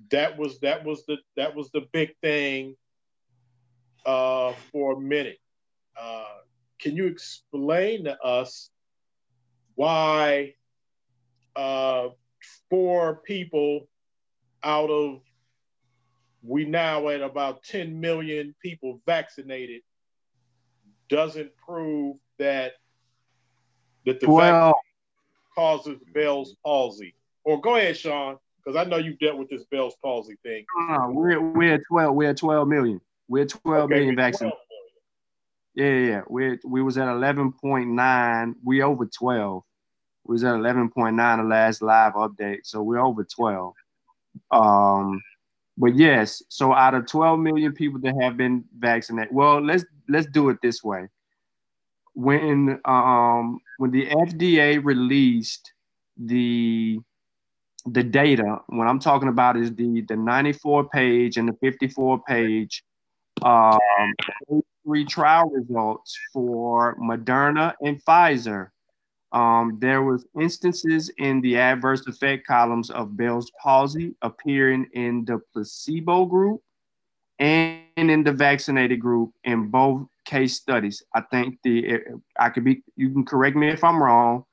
that 0.10 0.36
was 0.36 0.60
that 0.62 0.84
was 0.84 1.06
the 1.06 1.18
that 1.38 1.56
was 1.56 1.70
the 1.70 1.82
big 1.94 2.10
thing 2.24 2.76
uh, 4.04 4.52
for 4.72 4.94
a 4.94 5.00
minute. 5.00 5.38
Uh, 5.96 6.26
can 6.80 6.96
you 6.96 7.06
explain 7.06 8.06
to 8.06 8.20
us 8.22 8.72
why 9.76 10.56
uh, 11.56 12.10
four 12.70 13.18
people 13.18 13.88
out 14.64 14.90
of 14.90 15.22
we 16.42 16.66
now 16.66 17.08
at 17.10 17.22
about 17.22 17.64
10 17.64 18.00
million 18.00 18.56
people 18.62 19.02
vaccinated 19.06 19.82
doesn't 21.10 21.52
prove 21.58 22.18
that 22.40 22.74
that 24.06 24.20
the 24.20 24.30
Well- 24.30 24.68
vaccine 24.70 24.75
causes 25.56 26.00
Bell's 26.14 26.56
palsy. 26.64 27.16
Or 27.44 27.62
go 27.62 27.76
ahead, 27.76 27.98
Sean, 27.98 28.38
because 28.58 28.76
I 28.76 28.84
know 28.90 28.98
you've 28.98 29.20
dealt 29.20 29.38
with 29.38 29.50
this 29.50 29.64
Bell's 29.72 29.96
palsy 30.04 30.36
thing. 30.44 30.66
Uh, 30.90 31.08
we're 31.10 31.40
we're 31.42 31.76
at 31.76 31.82
twelve. 31.88 32.16
We're 32.16 32.32
at 32.32 32.38
twelve 32.38 32.68
million. 32.68 33.00
We're 33.28 33.46
twelve 33.46 33.86
Okay, 33.86 33.96
million 33.96 34.16
vaccinated. 34.16 34.58
Yeah, 35.76 35.86
yeah, 35.86 36.08
yeah. 36.08 36.22
We 36.30 36.58
we 36.66 36.82
was 36.82 36.98
at 36.98 37.08
eleven 37.08 37.52
point 37.52 37.90
nine. 37.90 38.56
We 38.64 38.82
over 38.82 39.06
twelve. 39.06 39.64
We 40.26 40.34
was 40.34 40.44
at 40.44 40.56
eleven 40.56 40.90
point 40.90 41.16
nine 41.16 41.38
the 41.40 41.44
last 41.44 41.82
live 41.82 42.14
update, 42.14 42.62
so 42.64 42.82
we're 42.82 43.00
over 43.00 43.24
twelve. 43.24 43.74
Um, 44.52 45.22
but 45.78 45.96
yes, 45.96 46.42
so 46.50 46.74
out 46.74 46.96
of 46.96 47.06
twelve 47.06 47.40
million 47.40 47.74
people 47.74 48.00
that 48.02 48.16
have 48.22 48.38
been 48.38 48.64
vaccinated, 48.78 49.34
well, 49.34 49.62
let's 49.62 49.86
let's 50.08 50.28
do 50.28 50.50
it 50.50 50.58
this 50.62 50.84
way. 50.84 51.08
When 52.16 52.80
um 52.86 53.60
when 53.78 53.92
the 53.92 54.08
FDA 54.08 54.84
released 54.84 55.72
the 56.18 57.00
the 57.86 58.04
data, 58.04 58.62
what 58.68 58.88
I'm 58.88 59.00
talking 59.00 59.30
about 59.30 59.58
is 59.58 59.74
the 59.76 60.02
the 60.08 60.16
94 60.16 60.90
page 60.90 61.38
and 61.38 61.48
the 61.48 61.54
54 61.62 62.24
page 62.24 62.84
um, 63.44 63.80
three 64.86 65.06
trial 65.06 65.50
results 65.50 66.18
for 66.32 66.96
Moderna 66.98 67.74
and 67.82 68.04
Pfizer. 68.04 68.70
Um, 69.32 69.78
there 69.82 70.04
was 70.04 70.26
instances 70.40 71.12
in 71.18 71.42
the 71.42 71.58
adverse 71.58 72.08
effect 72.08 72.48
columns 72.48 72.90
of 72.90 73.18
Bell's 73.18 73.52
palsy 73.62 74.16
appearing 74.22 74.88
in 74.94 75.26
the 75.26 75.40
placebo 75.52 76.26
group 76.26 76.62
and 77.40 77.82
in 77.98 78.24
the 78.24 78.32
vaccinated 78.32 79.02
group 79.02 79.32
in 79.44 79.68
both 79.68 80.08
case 80.26 80.56
studies. 80.56 81.04
I 81.14 81.22
think 81.22 81.58
the 81.64 82.00
I 82.40 82.50
could 82.50 82.64
be 82.64 82.84
you 82.96 83.10
can 83.12 83.26
correct 83.26 83.56
me 83.56 83.70
if 83.70 83.84
I'm 83.84 84.02
wrong 84.02 84.44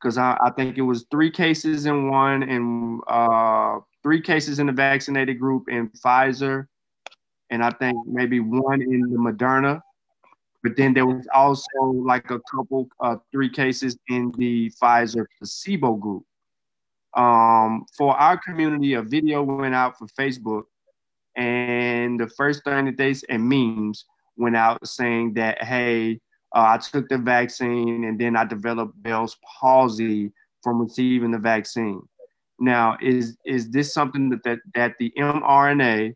because 0.00 0.18
I, 0.18 0.36
I 0.40 0.50
think 0.50 0.78
it 0.78 0.82
was 0.82 1.06
three 1.10 1.30
cases 1.30 1.86
in 1.86 2.10
one 2.10 2.42
and 2.44 3.00
uh, 3.08 3.80
three 4.02 4.20
cases 4.20 4.58
in 4.58 4.66
the 4.66 4.72
vaccinated 4.72 5.38
group 5.38 5.68
in 5.68 5.88
Pfizer 5.90 6.66
and 7.50 7.64
I 7.64 7.70
think 7.70 7.96
maybe 8.06 8.40
one 8.40 8.82
in 8.82 9.00
the 9.00 9.18
Moderna. 9.18 9.80
But 10.62 10.76
then 10.76 10.92
there 10.92 11.06
was 11.06 11.26
also 11.32 11.84
like 11.84 12.30
a 12.30 12.40
couple, 12.50 12.88
uh, 13.00 13.16
three 13.30 13.48
cases 13.48 13.96
in 14.08 14.32
the 14.38 14.70
Pfizer 14.82 15.24
placebo 15.38 15.94
group. 15.94 16.24
Um, 17.16 17.86
for 17.96 18.16
our 18.16 18.36
community, 18.36 18.94
a 18.94 19.02
video 19.02 19.42
went 19.42 19.74
out 19.74 19.96
for 19.98 20.06
Facebook, 20.08 20.64
and 21.36 22.18
the 22.18 22.28
first 22.28 22.64
thing 22.64 22.86
that 22.86 22.96
they 22.96 23.14
and 23.28 23.48
memes 23.48 24.04
went 24.38 24.56
out 24.56 24.86
saying 24.86 25.34
that, 25.34 25.62
hey, 25.62 26.20
uh, 26.54 26.76
I 26.76 26.78
took 26.78 27.08
the 27.08 27.18
vaccine 27.18 28.04
and 28.04 28.18
then 28.18 28.36
I 28.36 28.44
developed 28.44 29.02
Bell's 29.02 29.36
palsy 29.60 30.32
from 30.62 30.80
receiving 30.80 31.30
the 31.30 31.38
vaccine. 31.38 32.00
Now, 32.58 32.96
is 33.00 33.36
is 33.44 33.70
this 33.70 33.92
something 33.92 34.30
that 34.30 34.42
that, 34.44 34.58
that 34.74 34.94
the 34.98 35.12
mRNA 35.18 36.14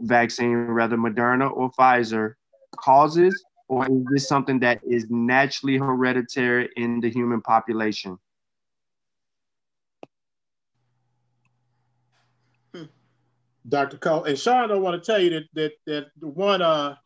vaccine, 0.00 0.74
whether 0.74 0.96
Moderna 0.96 1.50
or 1.50 1.70
Pfizer, 1.72 2.34
causes, 2.76 3.44
or 3.68 3.86
is 3.86 4.04
this 4.12 4.28
something 4.28 4.60
that 4.60 4.80
is 4.88 5.06
naturally 5.08 5.78
hereditary 5.78 6.68
in 6.76 7.00
the 7.00 7.10
human 7.10 7.40
population? 7.40 8.18
Dr. 13.68 13.96
Cole 13.98 14.24
and 14.24 14.38
Sean, 14.38 14.70
I 14.72 14.74
want 14.74 15.02
to 15.02 15.06
tell 15.12 15.20
you 15.20 15.30
that 15.30 15.44
that 15.54 15.72
that 15.86 16.06
the 16.20 16.26
one 16.26 16.62
uh 16.62 16.96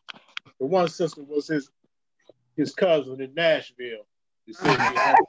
the 0.60 0.66
one 0.66 0.88
sister 0.88 1.22
was 1.22 1.48
his 1.48 1.70
his 2.56 2.74
cousin 2.74 3.20
in 3.20 3.34
Nashville. 3.34 4.06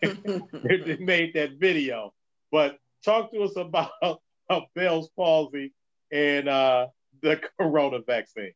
They, 0.02 0.96
made 0.98 1.34
that 1.34 1.52
video. 1.58 2.12
But 2.50 2.78
talk 3.04 3.32
to 3.32 3.42
us 3.42 3.56
about, 3.56 3.90
about 4.02 4.68
Bell's 4.74 5.10
palsy 5.16 5.72
and 6.12 6.48
uh, 6.48 6.88
the 7.22 7.40
corona 7.58 8.00
vaccine. 8.06 8.52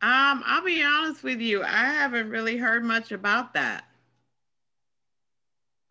Um, 0.00 0.42
I'll 0.44 0.64
be 0.64 0.82
honest 0.82 1.22
with 1.22 1.40
you, 1.40 1.62
I 1.62 1.66
haven't 1.66 2.28
really 2.28 2.56
heard 2.56 2.84
much 2.84 3.12
about 3.12 3.54
that. 3.54 3.84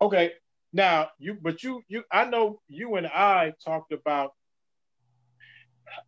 Okay, 0.02 0.32
now 0.72 1.08
you, 1.18 1.38
but 1.40 1.62
you, 1.62 1.82
you, 1.88 2.02
I 2.10 2.26
know 2.26 2.60
you 2.68 2.96
and 2.96 3.06
I 3.06 3.54
talked 3.64 3.92
about, 3.92 4.32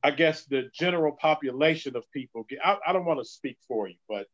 I 0.03 0.11
guess 0.11 0.45
the 0.45 0.71
general 0.73 1.13
population 1.13 1.97
of 1.97 2.11
people. 2.11 2.47
I, 2.65 2.77
I 2.87 2.93
don't 2.93 3.05
want 3.05 3.21
to 3.21 3.25
speak 3.25 3.59
for 3.67 3.89
you, 3.89 3.97
but 4.09 4.27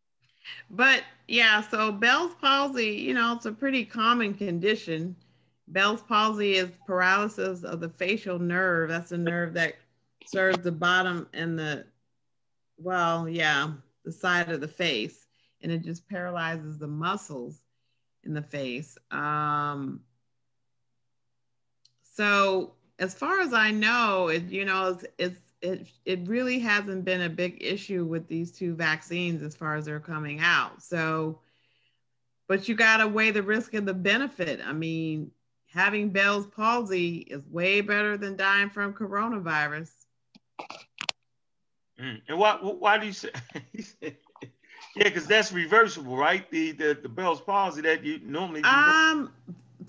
But 0.71 1.03
yeah, 1.29 1.61
so 1.63 1.93
Bell's 1.93 2.35
palsy, 2.41 2.91
you 2.91 3.15
know, 3.15 3.35
it's 3.35 3.47
a 3.47 3.53
pretty 3.53 3.85
common 3.85 4.35
condition. 4.35 5.17
Bell's 5.69 6.03
palsy 6.03 6.55
is 6.55 6.71
paralysis 6.87 7.63
of 7.63 7.81
the 7.81 7.89
facial 7.89 8.39
nerve. 8.39 8.89
That's 8.89 9.11
the 9.11 9.19
nerve 9.19 9.55
that 9.55 9.75
serves 10.27 10.59
the 10.59 10.73
bottom 10.73 11.29
and 11.33 11.59
the, 11.59 11.87
well, 12.77 13.29
yeah, 13.29 13.73
the 14.05 14.13
side 14.13 14.51
of 14.51 14.61
the 14.61 14.69
face. 14.69 15.27
And 15.63 15.71
it 15.71 15.85
just 15.85 16.09
paralyzes 16.09 16.79
the 16.79 16.89
muscles 16.89 17.61
in 18.25 18.35
the 18.35 18.43
face. 18.43 18.97
Um, 19.11 20.01
so 22.15 22.73
as 23.01 23.15
far 23.15 23.41
as 23.41 23.53
I 23.53 23.71
know, 23.71 24.29
it, 24.29 24.45
you 24.45 24.65
know, 24.65 24.91
it's, 24.91 25.05
it's 25.19 25.41
it, 25.63 25.87
it 26.05 26.29
really 26.29 26.59
hasn't 26.59 27.05
been 27.05 27.23
a 27.23 27.29
big 27.29 27.59
issue 27.61 28.05
with 28.05 28.29
these 28.29 28.51
two 28.51 28.75
vaccines 28.75 29.43
as 29.43 29.55
far 29.55 29.77
as 29.77 29.85
they're 29.85 30.01
coming 30.01 30.41
out. 30.41 30.83
So, 30.83 31.41
but 32.49 32.69
you 32.69 32.75
got 32.75 32.99
to 32.99 33.09
weigh 33.09 33.31
the 33.31 33.43
risk 33.43 33.75
and 33.75 33.87
the 33.87 33.95
benefit. 33.95 34.61
I 34.65 34.73
mean, 34.73 35.31
having 35.67 36.11
Bell's 36.11 36.47
palsy 36.47 37.19
is 37.19 37.47
way 37.47 37.81
better 37.81 38.17
than 38.17 38.37
dying 38.37 38.71
from 38.71 38.95
coronavirus. 38.95 39.91
Mm. 42.01 42.23
And 42.29 42.39
why 42.39 42.57
why 42.57 42.99
do 42.99 43.07
you 43.07 43.13
say? 43.13 43.31
yeah, 44.01 44.11
because 44.97 45.27
that's 45.27 45.53
reversible, 45.53 46.17
right? 46.17 46.51
The, 46.51 46.73
the 46.73 46.99
the 47.03 47.09
Bell's 47.09 47.41
palsy 47.41 47.83
that 47.83 48.03
you 48.03 48.21
normally. 48.25 48.63
Um, 48.63 49.31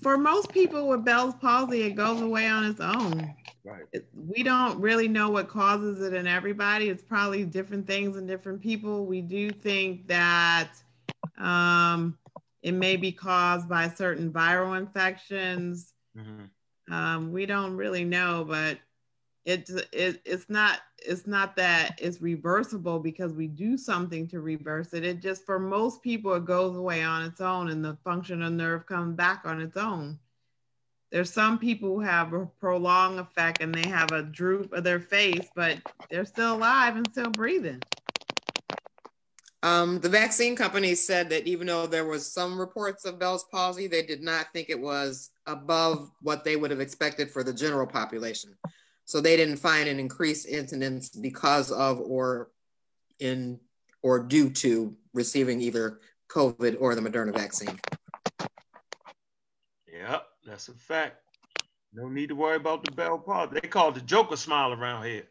for 0.02 0.18
most 0.18 0.52
people 0.52 0.88
with 0.88 1.04
Bell's 1.04 1.34
palsy, 1.36 1.82
it 1.82 1.92
goes 1.92 2.20
away 2.20 2.48
on 2.48 2.64
its 2.64 2.80
own. 2.80 3.34
Right. 3.64 3.84
We 4.14 4.42
don't 4.42 4.80
really 4.80 5.06
know 5.08 5.30
what 5.30 5.48
causes 5.48 6.02
it 6.02 6.12
in 6.12 6.26
everybody. 6.26 6.88
It's 6.88 7.02
probably 7.02 7.44
different 7.44 7.86
things 7.86 8.16
in 8.16 8.26
different 8.26 8.60
people. 8.60 9.06
We 9.06 9.20
do 9.20 9.50
think 9.50 10.08
that 10.08 10.72
um, 11.38 12.18
it 12.62 12.72
may 12.72 12.96
be 12.96 13.12
caused 13.12 13.68
by 13.68 13.88
certain 13.88 14.32
viral 14.32 14.76
infections. 14.76 15.92
Mhm. 16.16 16.48
Um, 16.90 17.32
we 17.32 17.46
don't 17.46 17.76
really 17.76 18.04
know, 18.04 18.44
but 18.44 18.78
it's 19.44 19.70
it, 19.70 20.22
it's 20.24 20.48
not 20.48 20.80
it's 20.98 21.26
not 21.26 21.56
that 21.56 21.98
it's 22.00 22.20
reversible 22.20 23.00
because 23.00 23.32
we 23.32 23.48
do 23.48 23.76
something 23.76 24.28
to 24.28 24.40
reverse 24.40 24.92
it. 24.94 25.04
It 25.04 25.20
just 25.20 25.44
for 25.44 25.58
most 25.58 26.02
people 26.02 26.34
it 26.34 26.44
goes 26.44 26.76
away 26.76 27.02
on 27.02 27.24
its 27.24 27.40
own 27.40 27.70
and 27.70 27.84
the 27.84 27.96
function 28.04 28.42
of 28.42 28.52
nerve 28.52 28.86
comes 28.86 29.16
back 29.16 29.42
on 29.44 29.60
its 29.60 29.76
own. 29.76 30.18
There's 31.10 31.32
some 31.32 31.58
people 31.58 31.90
who 31.90 32.00
have 32.00 32.32
a 32.32 32.46
prolonged 32.46 33.18
effect 33.18 33.60
and 33.62 33.74
they 33.74 33.88
have 33.88 34.12
a 34.12 34.22
droop 34.22 34.72
of 34.72 34.84
their 34.84 35.00
face, 35.00 35.46
but 35.54 35.78
they're 36.08 36.24
still 36.24 36.54
alive 36.54 36.96
and 36.96 37.06
still 37.10 37.30
breathing. 37.30 37.82
Um, 39.64 40.00
the 40.00 40.08
vaccine 40.08 40.56
company 40.56 40.94
said 40.94 41.28
that 41.30 41.46
even 41.46 41.66
though 41.68 41.86
there 41.86 42.06
was 42.06 42.32
some 42.32 42.58
reports 42.58 43.04
of 43.04 43.18
Bell's 43.18 43.44
palsy, 43.44 43.86
they 43.86 44.02
did 44.02 44.22
not 44.22 44.46
think 44.52 44.70
it 44.70 44.80
was 44.80 45.30
above 45.46 46.10
what 46.20 46.44
they 46.44 46.56
would 46.56 46.70
have 46.70 46.80
expected 46.80 47.30
for 47.30 47.44
the 47.44 47.52
general 47.52 47.86
population. 47.86 48.56
So 49.12 49.20
they 49.20 49.36
didn't 49.36 49.58
find 49.58 49.90
an 49.90 50.00
increased 50.00 50.48
incidence 50.48 51.10
because 51.10 51.70
of 51.70 52.00
or 52.00 52.48
in 53.18 53.60
or 54.00 54.20
due 54.20 54.48
to 54.48 54.96
receiving 55.12 55.60
either 55.60 56.00
COVID 56.30 56.78
or 56.80 56.94
the 56.94 57.02
Moderna 57.02 57.34
vaccine. 57.34 57.78
Yep, 59.86 60.26
that's 60.46 60.68
a 60.68 60.72
fact. 60.72 61.16
No 61.92 62.08
need 62.08 62.30
to 62.30 62.34
worry 62.34 62.56
about 62.56 62.86
the 62.86 62.92
bell 62.92 63.18
part. 63.18 63.50
They 63.50 63.60
call 63.60 63.92
the 63.92 64.00
Joker 64.00 64.36
smile 64.36 64.72
around 64.72 65.04
here. 65.04 65.26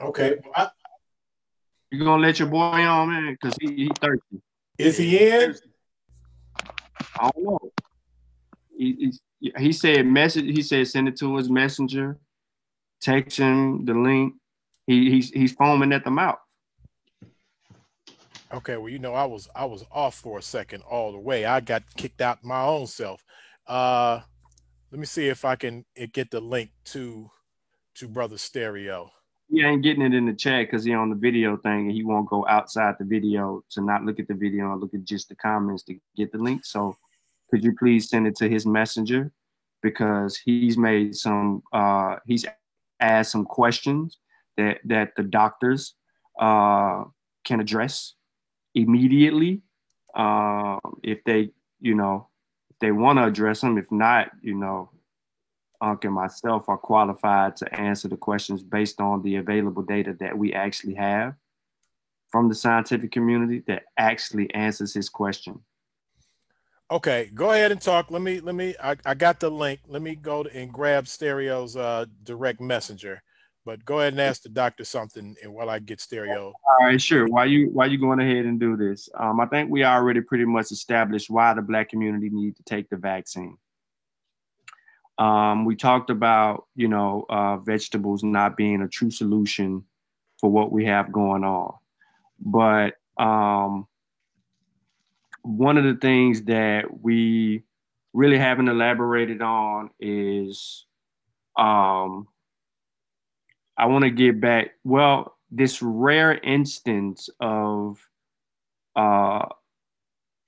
Okay. 0.00 0.36
Well, 0.42 0.52
I, 0.56 0.68
you 1.90 2.02
gonna 2.02 2.22
let 2.22 2.38
your 2.38 2.48
boy 2.48 2.58
on, 2.58 3.10
man? 3.10 3.36
Cause 3.42 3.54
he, 3.60 3.66
he 3.76 3.90
thirsty. 4.00 4.40
Is 4.78 4.96
he 4.96 5.28
in? 5.28 5.52
Thirsty. 5.52 5.68
I 7.18 7.30
don't 7.30 7.44
know. 7.44 7.58
He, 8.76 9.12
he, 9.40 9.52
he 9.58 9.72
said 9.72 10.06
message. 10.06 10.44
He 10.44 10.62
said 10.62 10.86
send 10.88 11.08
it 11.08 11.16
to 11.18 11.36
his 11.36 11.48
messenger. 11.48 12.18
Text 13.00 13.38
him 13.38 13.84
the 13.84 13.94
link. 13.94 14.34
He 14.86 15.10
he's 15.10 15.30
he's 15.30 15.52
foaming 15.52 15.92
at 15.92 16.04
the 16.04 16.10
mouth. 16.10 16.38
Okay, 18.52 18.76
well, 18.76 18.88
you 18.88 18.98
know, 18.98 19.14
I 19.14 19.24
was 19.24 19.48
I 19.54 19.64
was 19.64 19.84
off 19.90 20.14
for 20.14 20.38
a 20.38 20.42
second 20.42 20.82
all 20.82 21.12
the 21.12 21.18
way. 21.18 21.44
I 21.44 21.60
got 21.60 21.82
kicked 21.96 22.20
out 22.20 22.44
my 22.44 22.62
own 22.62 22.86
self. 22.86 23.24
Uh 23.66 24.20
let 24.90 25.00
me 25.00 25.06
see 25.06 25.28
if 25.28 25.44
I 25.44 25.56
can 25.56 25.84
uh, 26.00 26.06
get 26.12 26.30
the 26.30 26.40
link 26.40 26.70
to 26.86 27.30
to 27.96 28.08
Brother 28.08 28.38
Stereo. 28.38 29.10
He 29.48 29.62
ain't 29.62 29.82
getting 29.82 30.02
it 30.02 30.14
in 30.14 30.26
the 30.26 30.34
chat 30.34 30.66
because 30.66 30.84
he 30.84 30.92
on 30.92 31.10
the 31.10 31.16
video 31.16 31.56
thing 31.56 31.86
and 31.86 31.92
he 31.92 32.02
won't 32.02 32.28
go 32.28 32.46
outside 32.48 32.96
the 32.98 33.04
video 33.04 33.62
to 33.70 33.80
not 33.80 34.04
look 34.04 34.18
at 34.18 34.28
the 34.28 34.34
video 34.34 34.72
and 34.72 34.80
look 34.80 34.94
at 34.94 35.04
just 35.04 35.28
the 35.28 35.36
comments 35.36 35.84
to 35.84 35.98
get 36.16 36.32
the 36.32 36.38
link. 36.38 36.64
So 36.64 36.96
could 37.50 37.62
you 37.62 37.74
please 37.78 38.08
send 38.08 38.26
it 38.26 38.36
to 38.36 38.48
his 38.48 38.66
messenger 38.66 39.30
because 39.82 40.36
he's 40.36 40.76
made 40.76 41.14
some 41.14 41.62
uh 41.72 42.16
he's 42.26 42.44
asked 43.00 43.30
some 43.30 43.44
questions 43.44 44.18
that 44.56 44.78
that 44.84 45.12
the 45.16 45.22
doctors 45.22 45.94
uh 46.40 47.04
can 47.44 47.60
address 47.60 48.14
immediately 48.74 49.62
uh, 50.16 50.78
if 51.02 51.22
they 51.24 51.50
you 51.80 51.94
know 51.94 52.28
if 52.70 52.78
they 52.80 52.90
want 52.90 53.18
to 53.18 53.24
address 53.24 53.60
them 53.60 53.78
if 53.78 53.90
not 53.92 54.30
you 54.42 54.54
know 54.54 54.90
Unc 55.80 56.04
and 56.04 56.14
myself 56.14 56.68
are 56.68 56.76
qualified 56.76 57.56
to 57.56 57.74
answer 57.80 58.08
the 58.08 58.16
questions 58.16 58.62
based 58.62 59.00
on 59.00 59.22
the 59.22 59.36
available 59.36 59.82
data 59.82 60.16
that 60.20 60.36
we 60.36 60.52
actually 60.52 60.94
have 60.94 61.34
from 62.28 62.48
the 62.48 62.54
scientific 62.54 63.12
community 63.12 63.62
that 63.66 63.84
actually 63.98 64.52
answers 64.54 64.92
his 64.92 65.08
question. 65.08 65.60
Okay, 66.90 67.30
go 67.34 67.50
ahead 67.50 67.72
and 67.72 67.80
talk. 67.80 68.10
Let 68.10 68.22
me 68.22 68.40
let 68.40 68.54
me 68.54 68.74
I, 68.82 68.96
I 69.04 69.14
got 69.14 69.40
the 69.40 69.50
link. 69.50 69.80
Let 69.88 70.02
me 70.02 70.14
go 70.14 70.44
to, 70.44 70.56
and 70.56 70.72
grab 70.72 71.08
Stereo's 71.08 71.76
uh 71.76 72.06
direct 72.22 72.60
messenger. 72.60 73.22
But 73.64 73.84
go 73.84 73.98
ahead 73.98 74.12
and 74.12 74.22
ask 74.22 74.42
the 74.42 74.48
doctor 74.48 74.84
something 74.84 75.34
and 75.42 75.52
while 75.52 75.68
I 75.68 75.80
get 75.80 76.00
Stereo. 76.00 76.52
All 76.52 76.86
right, 76.86 77.02
sure. 77.02 77.26
Why 77.26 77.46
you 77.46 77.70
why 77.72 77.86
you 77.86 77.98
going 77.98 78.20
ahead 78.20 78.46
and 78.46 78.60
do 78.60 78.76
this? 78.76 79.08
Um, 79.18 79.40
I 79.40 79.46
think 79.46 79.68
we 79.68 79.82
already 79.82 80.20
pretty 80.20 80.44
much 80.44 80.70
established 80.70 81.28
why 81.28 81.52
the 81.52 81.62
black 81.62 81.88
community 81.88 82.30
need 82.30 82.54
to 82.56 82.62
take 82.62 82.88
the 82.88 82.96
vaccine. 82.96 83.58
Um, 85.18 85.64
we 85.64 85.76
talked 85.76 86.10
about 86.10 86.66
you 86.74 86.88
know 86.88 87.24
uh, 87.28 87.56
vegetables 87.58 88.22
not 88.22 88.56
being 88.56 88.82
a 88.82 88.88
true 88.88 89.10
solution 89.10 89.84
for 90.38 90.50
what 90.50 90.72
we 90.72 90.84
have 90.84 91.12
going 91.12 91.44
on, 91.44 91.74
but 92.40 92.94
um, 93.16 93.86
one 95.42 95.78
of 95.78 95.84
the 95.84 95.94
things 95.94 96.42
that 96.42 97.02
we 97.02 97.62
really 98.12 98.38
haven't 98.38 98.68
elaborated 98.68 99.42
on 99.42 99.90
is 100.00 100.86
um, 101.56 102.26
I 103.78 103.86
want 103.86 104.04
to 104.04 104.10
get 104.10 104.40
back. 104.40 104.72
Well, 104.84 105.36
this 105.50 105.80
rare 105.80 106.38
instance 106.38 107.28
of 107.40 107.98
uh, 108.96 109.46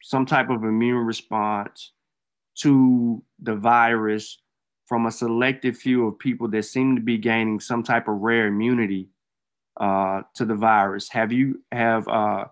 some 0.02 0.26
type 0.26 0.50
of 0.50 0.64
immune 0.64 1.04
response 1.04 1.92
to 2.56 3.22
the 3.40 3.54
virus 3.54 4.38
from 4.88 5.04
a 5.04 5.12
selected 5.12 5.76
few 5.76 6.06
of 6.06 6.18
people 6.18 6.48
that 6.48 6.64
seem 6.64 6.96
to 6.96 7.02
be 7.02 7.18
gaining 7.18 7.60
some 7.60 7.82
type 7.82 8.08
of 8.08 8.16
rare 8.16 8.46
immunity 8.46 9.10
uh, 9.78 10.22
to 10.34 10.46
the 10.46 10.54
virus. 10.54 11.10
Have 11.10 11.30
you 11.30 11.62
have 11.70 12.08
uh, 12.08 12.46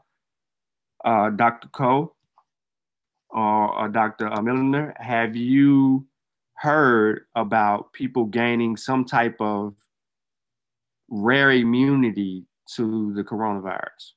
uh, 1.02 1.30
Dr. 1.30 1.68
Cole 1.68 2.14
or 3.30 3.84
uh, 3.84 3.88
Dr. 3.88 4.30
Milliner? 4.42 4.94
Have 4.98 5.34
you 5.34 6.06
heard 6.54 7.24
about 7.34 7.94
people 7.94 8.26
gaining 8.26 8.76
some 8.76 9.06
type 9.06 9.36
of 9.40 9.74
rare 11.08 11.52
immunity 11.52 12.44
to 12.74 13.14
the 13.14 13.22
coronavirus 13.24 14.12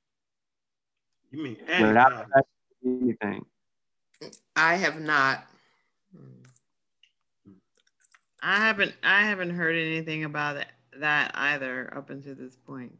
You 1.32 1.44
mean 1.44 1.58
without 1.68 2.28
anything? 2.84 3.46
I 4.58 4.76
have 4.76 5.00
not. 5.00 5.49
I 8.42 8.58
haven't 8.58 8.94
I 9.04 9.24
haven't 9.24 9.52
heard 9.52 9.76
anything 9.76 10.24
about 10.24 10.58
it, 10.58 10.68
that 10.98 11.32
either 11.34 11.94
up 11.96 12.10
until 12.10 12.36
this 12.36 12.56
point. 12.56 12.98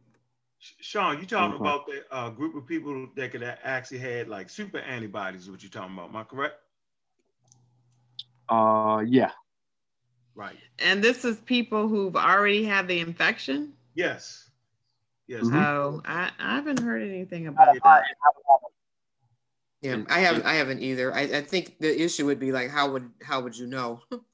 Sean, 0.58 1.18
you 1.18 1.26
talking 1.26 1.54
Okay. 1.54 1.62
about 1.62 1.86
the 1.86 2.02
uh, 2.14 2.28
group 2.28 2.54
of 2.54 2.66
people 2.66 3.08
that 3.16 3.32
could 3.32 3.42
a- 3.42 3.58
actually 3.66 3.98
had 3.98 4.28
like 4.28 4.50
super 4.50 4.78
antibodies? 4.78 5.42
Is 5.42 5.50
what 5.50 5.62
you're 5.62 5.70
talking 5.70 5.94
about? 5.94 6.10
Am 6.10 6.16
I 6.16 6.24
correct? 6.24 6.56
Uh, 8.48 9.02
yeah. 9.06 9.30
Right. 10.34 10.56
And 10.78 11.02
this 11.02 11.24
is 11.24 11.38
people 11.40 11.88
who've 11.88 12.16
already 12.16 12.64
had 12.64 12.88
the 12.88 13.00
infection. 13.00 13.72
Yes. 13.94 14.50
Yes. 15.26 15.44
Mhm. 15.44 15.54
Oh, 15.64 16.02
I, 16.04 16.30
I 16.38 16.56
haven't 16.56 16.80
heard 16.82 17.02
anything 17.02 17.46
about 17.46 17.74
that. 17.82 18.02
Yeah, 19.82 20.02
I 20.10 20.18
haven't. 20.20 20.44
I 20.44 20.54
haven't 20.54 20.80
either. 20.82 21.14
I, 21.14 21.20
I 21.22 21.40
think 21.42 21.78
the 21.78 22.02
issue 22.02 22.26
would 22.26 22.38
be 22.38 22.52
like, 22.52 22.68
how 22.70 22.90
would 22.92 23.10
how 23.22 23.40
would 23.40 23.56
you 23.56 23.66
know? 23.66 24.02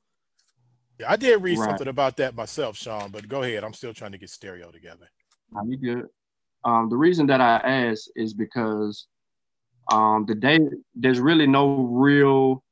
Yeah, 0.99 1.11
I 1.11 1.17
did 1.17 1.43
read 1.43 1.59
Right. 1.59 1.69
something 1.69 1.89
about 1.89 2.17
that 2.17 2.35
myself, 2.35 2.77
Sean, 2.77 3.11
but 3.11 3.29
go 3.29 3.43
ahead. 3.43 3.65
I'm 3.65 3.75
still 3.75 3.93
trying 3.93 4.13
to 4.13 4.19
get 4.19 4.31
stereo 4.31 4.71
together. 4.71 5.11
You 5.67 5.77
good? 5.77 6.09
Um, 6.65 6.89
the 6.89 6.97
reason 6.97 7.27
that 7.29 7.41
I 7.41 7.57
asked 7.59 8.11
is 8.17 8.35
because 8.35 9.07
um, 9.93 10.25
the 10.27 10.35
day 10.35 10.59
there's 10.95 11.21
really 11.21 11.47
no 11.47 11.77
real, 11.77 12.65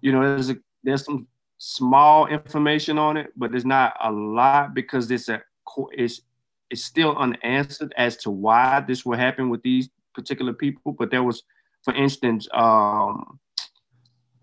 you 0.00 0.12
know, 0.12 0.22
there's 0.22 0.50
a 0.50 0.56
there's 0.82 1.04
some 1.04 1.26
small 1.58 2.26
information 2.26 2.98
on 2.98 3.16
it, 3.16 3.32
but 3.36 3.50
there's 3.50 3.64
not 3.64 3.94
a 4.00 4.10
lot 4.10 4.74
because 4.74 5.10
it's 5.10 5.28
a 5.28 5.40
it's 5.92 6.22
it's 6.70 6.84
still 6.84 7.16
unanswered 7.16 7.94
as 7.96 8.16
to 8.18 8.30
why 8.30 8.80
this 8.80 9.04
will 9.06 9.16
happen 9.16 9.48
with 9.50 9.62
these 9.62 9.88
particular 10.14 10.52
people. 10.52 10.92
But 10.92 11.10
there 11.10 11.22
was, 11.22 11.42
for 11.82 11.94
instance, 11.94 12.48
um, 12.52 13.38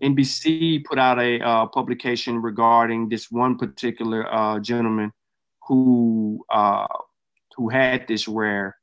NBC 0.02 0.84
put 0.84 0.98
out 0.98 1.20
a 1.20 1.40
uh, 1.40 1.66
publication 1.66 2.42
regarding 2.42 3.08
this 3.08 3.30
one 3.30 3.56
particular 3.56 4.32
uh, 4.34 4.58
gentleman 4.58 5.12
who 5.68 6.44
uh, 6.50 6.86
who 7.56 7.68
had 7.68 8.08
this 8.08 8.26
rare 8.26 8.76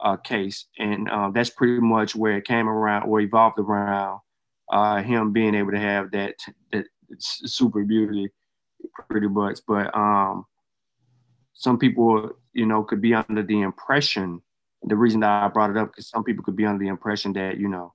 uh, 0.00 0.16
case, 0.16 0.66
and 0.78 1.08
uh, 1.10 1.30
that's 1.34 1.50
pretty 1.50 1.80
much 1.80 2.14
where 2.14 2.36
it 2.36 2.46
came 2.46 2.68
around 2.68 3.08
or 3.08 3.20
evolved 3.20 3.58
around 3.58 4.20
him 5.04 5.32
being 5.32 5.54
able 5.56 5.72
to 5.72 5.80
have 5.80 6.12
that 6.12 6.36
that 6.72 6.86
super 7.18 7.82
beauty, 7.84 8.28
pretty 9.08 9.28
much. 9.28 9.58
But 9.66 9.94
um, 9.96 10.46
some 11.54 11.78
people, 11.78 12.30
you 12.52 12.66
know, 12.66 12.84
could 12.84 13.00
be 13.00 13.14
under 13.14 13.42
the 13.42 13.62
impression. 13.62 14.40
The 14.84 14.96
reason 14.96 15.20
that 15.20 15.42
I 15.42 15.48
brought 15.48 15.70
it 15.70 15.76
up 15.76 15.88
because 15.88 16.08
some 16.08 16.24
people 16.24 16.44
could 16.44 16.56
be 16.56 16.64
under 16.64 16.82
the 16.82 16.88
impression 16.88 17.32
that 17.34 17.58
you 17.58 17.68
know 17.68 17.92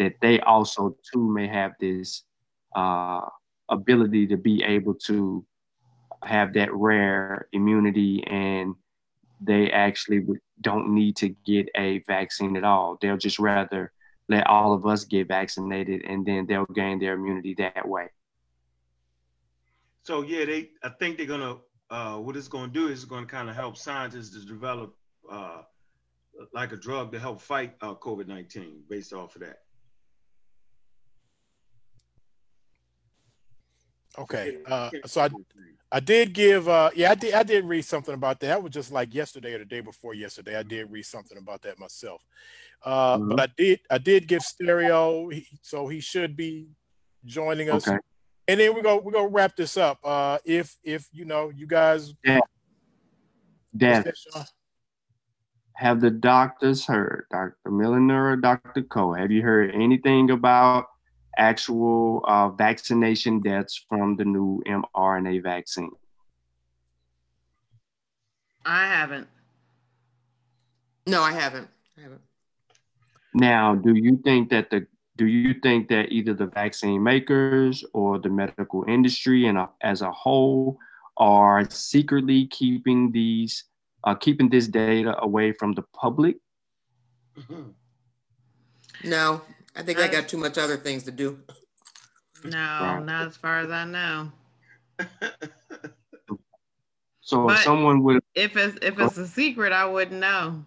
that 0.00 0.14
they 0.22 0.40
also 0.40 0.96
too 1.12 1.30
may 1.30 1.46
have 1.46 1.72
this 1.78 2.24
uh, 2.74 3.20
ability 3.68 4.26
to 4.26 4.36
be 4.38 4.64
able 4.64 4.94
to 4.94 5.44
have 6.24 6.54
that 6.54 6.72
rare 6.72 7.46
immunity 7.52 8.24
and 8.26 8.74
they 9.42 9.70
actually 9.70 10.26
don't 10.62 10.88
need 10.94 11.16
to 11.16 11.28
get 11.44 11.68
a 11.76 11.98
vaccine 12.06 12.56
at 12.56 12.64
all. 12.64 12.96
They'll 13.00 13.18
just 13.18 13.38
rather 13.38 13.92
let 14.30 14.46
all 14.46 14.72
of 14.72 14.86
us 14.86 15.04
get 15.04 15.28
vaccinated 15.28 16.02
and 16.06 16.24
then 16.24 16.46
they'll 16.46 16.64
gain 16.64 16.98
their 16.98 17.14
immunity 17.14 17.54
that 17.58 17.86
way. 17.86 18.08
So 20.02 20.22
yeah, 20.22 20.46
they. 20.46 20.70
I 20.82 20.88
think 20.88 21.18
they're 21.18 21.26
gonna. 21.26 21.58
Uh, 21.90 22.16
what 22.16 22.36
it's 22.36 22.48
gonna 22.48 22.72
do 22.72 22.88
is 22.88 23.04
gonna 23.04 23.26
kind 23.26 23.50
of 23.50 23.54
help 23.54 23.76
scientists 23.76 24.30
to 24.30 24.46
develop 24.46 24.94
uh, 25.30 25.62
like 26.54 26.72
a 26.72 26.76
drug 26.76 27.12
to 27.12 27.18
help 27.18 27.40
fight 27.40 27.74
uh, 27.82 27.94
COVID-19 27.94 28.88
based 28.88 29.12
off 29.12 29.34
of 29.36 29.42
that. 29.42 29.58
Okay. 34.18 34.58
Uh, 34.66 34.90
so 35.06 35.22
I, 35.22 35.30
I 35.92 36.00
did 36.00 36.32
give 36.32 36.68
uh 36.68 36.90
yeah 36.94 37.10
I 37.10 37.14
did 37.14 37.34
I 37.34 37.42
did 37.42 37.64
read 37.64 37.82
something 37.84 38.14
about 38.14 38.40
that. 38.40 38.48
That 38.48 38.62
was 38.62 38.72
just 38.72 38.92
like 38.92 39.14
yesterday 39.14 39.54
or 39.54 39.58
the 39.58 39.64
day 39.64 39.80
before 39.80 40.14
yesterday. 40.14 40.56
I 40.56 40.62
did 40.62 40.90
read 40.90 41.04
something 41.04 41.38
about 41.38 41.62
that 41.62 41.78
myself. 41.78 42.24
Uh 42.84 43.18
Mhm. 43.18 43.28
but 43.36 43.40
I 43.40 43.52
did 43.56 43.80
I 43.90 43.98
did 43.98 44.28
give 44.28 44.42
stereo 44.42 45.28
he, 45.28 45.46
so 45.62 45.88
he 45.88 46.00
should 46.00 46.36
be 46.36 46.68
joining 47.24 47.70
us. 47.70 47.88
Okay. 47.88 47.98
And 48.48 48.60
then 48.60 48.74
we're 48.74 48.82
gonna 48.82 49.00
we're 49.00 49.12
gonna 49.12 49.28
wrap 49.28 49.56
this 49.56 49.76
up. 49.76 49.98
Uh 50.04 50.38
if 50.44 50.76
if 50.84 51.08
you 51.12 51.24
know 51.24 51.50
you 51.50 51.66
guys 51.66 52.14
Yeah. 52.24 52.40
what's 53.72 54.04
That 54.04 54.04
that, 54.34 54.50
have 55.74 56.00
the 56.00 56.10
doctors 56.10 56.84
heard, 56.86 57.24
Dr. 57.30 57.70
Milliner 57.70 58.32
or 58.32 58.36
Dr. 58.36 58.82
Cole, 58.82 59.14
have 59.14 59.30
you 59.30 59.42
heard 59.42 59.74
anything 59.74 60.30
about 60.30 60.88
actual 61.36 62.24
uh, 62.26 62.48
vaccination 62.50 63.40
deaths 63.40 63.84
from 63.88 64.16
the 64.16 64.24
new 64.24 64.62
mRNA 64.66 65.42
vaccine? 65.42 65.90
I 68.64 68.86
haven't. 68.86 69.28
No, 71.06 71.22
I 71.22 71.32
haven't. 71.32 71.68
I 71.98 72.02
haven't. 72.02 72.20
Now, 73.34 73.74
do 73.74 73.94
you 73.94 74.16
think 74.16 74.50
that 74.50 74.70
the 74.70 74.86
do 75.16 75.26
you 75.26 75.54
think 75.62 75.88
that 75.88 76.10
either 76.10 76.32
the 76.32 76.46
vaccine 76.46 77.02
makers 77.02 77.84
or 77.92 78.18
the 78.18 78.30
medical 78.30 78.84
industry 78.88 79.46
and 79.46 79.58
as 79.82 80.00
a 80.00 80.10
whole 80.10 80.78
are 81.18 81.68
secretly 81.68 82.46
keeping 82.46 83.12
these 83.12 83.64
uh, 84.04 84.14
keeping 84.14 84.48
this 84.48 84.66
data 84.66 85.14
away 85.22 85.52
from 85.52 85.72
the 85.72 85.82
public? 85.92 86.36
No, 89.04 89.42
I 89.76 89.82
think 89.82 89.98
I 89.98 90.08
got 90.08 90.28
too 90.28 90.36
much 90.36 90.58
other 90.58 90.76
things 90.76 91.04
to 91.04 91.10
do. 91.12 91.38
No, 92.44 92.50
Right. 92.58 93.04
not 93.04 93.26
as 93.28 93.36
far 93.36 93.60
as 93.60 93.70
I 93.70 93.84
know. 93.84 94.32
So 97.22 97.46
But- 97.46 97.58
if 97.58 97.62
someone 97.62 98.02
would 98.02 98.20
If 98.34 98.56
it's 98.56 98.76
if 98.82 98.98
it's 98.98 99.16
a 99.16 99.26
secret, 99.28 99.72
I 99.72 99.84
wouldn't 99.84 100.18
know. 100.20 100.64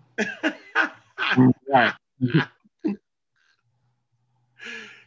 right. 1.67 1.93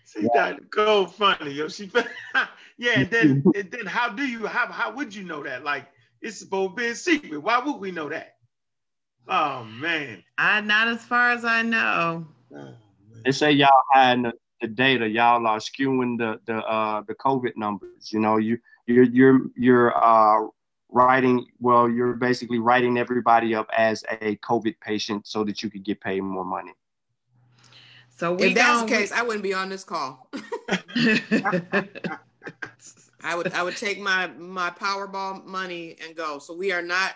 See 0.04 0.28
that 0.34 0.68
go 0.70 1.06
funny, 1.06 1.52
yo. 1.52 1.68
She, 1.68 1.90
yeah. 2.78 3.00
And 3.00 3.10
then, 3.10 3.42
and 3.54 3.70
then, 3.70 3.86
how 3.86 4.10
do 4.10 4.26
you? 4.26 4.46
How 4.46 4.66
how 4.66 4.92
would 4.94 5.14
you 5.14 5.24
know 5.24 5.42
that? 5.44 5.64
Like 5.64 5.86
it's 6.20 6.38
supposed 6.38 6.72
to 6.72 6.76
be 6.76 6.86
a 6.88 6.94
secret. 6.94 7.38
Why 7.38 7.58
would 7.58 7.76
we 7.80 7.90
know 7.90 8.10
that? 8.10 8.36
Oh 9.28 9.64
man. 9.64 10.22
I 10.36 10.60
not 10.60 10.88
as 10.88 11.02
far 11.04 11.30
as 11.30 11.44
I 11.44 11.62
know. 11.62 12.26
Uh. 12.54 12.72
They 13.24 13.32
say 13.32 13.52
y'all 13.52 13.82
hiding 13.92 14.24
the, 14.24 14.32
the 14.60 14.68
data, 14.68 15.08
y'all 15.08 15.46
are 15.46 15.58
skewing 15.58 16.18
the 16.18 16.40
the 16.46 16.58
uh 16.58 17.02
the 17.06 17.14
COVID 17.14 17.56
numbers. 17.56 18.12
You 18.12 18.20
know, 18.20 18.36
you 18.36 18.58
you're 18.86 19.04
you're 19.04 19.40
you're 19.56 19.96
uh 19.96 20.48
writing 20.88 21.46
well, 21.60 21.88
you're 21.88 22.14
basically 22.14 22.58
writing 22.58 22.98
everybody 22.98 23.54
up 23.54 23.68
as 23.76 24.04
a 24.20 24.36
COVID 24.36 24.76
patient 24.80 25.26
so 25.26 25.44
that 25.44 25.62
you 25.62 25.70
could 25.70 25.84
get 25.84 26.00
paid 26.00 26.22
more 26.22 26.44
money. 26.44 26.72
So 28.16 28.32
we 28.32 28.46
If 28.46 28.54
that's 28.54 28.82
the 28.82 28.88
case, 28.88 29.12
I 29.12 29.22
wouldn't 29.22 29.42
be 29.42 29.52
on 29.52 29.68
this 29.68 29.84
call. 29.84 30.30
I 33.22 33.34
would 33.34 33.52
I 33.52 33.62
would 33.62 33.76
take 33.76 33.98
my 33.98 34.28
my 34.28 34.70
Powerball 34.70 35.44
money 35.44 35.96
and 36.04 36.16
go. 36.16 36.38
So 36.38 36.54
we 36.54 36.72
are 36.72 36.82
not 36.82 37.12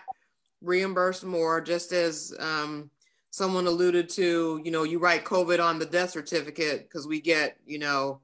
reimbursed 0.61 1.23
more, 1.23 1.61
just 1.61 1.91
as 1.91 2.33
um, 2.39 2.91
someone 3.31 3.65
alluded 3.65 4.07
to. 4.09 4.61
You 4.63 4.69
know, 4.71 4.83
you 4.83 4.99
write 4.99 5.25
COVID 5.25 5.63
on 5.63 5.79
the 5.79 5.85
death 5.85 6.11
certificate 6.11 6.87
because 6.87 7.07
we 7.07 7.19
get 7.19 7.57
you 7.65 7.79
know 7.79 8.21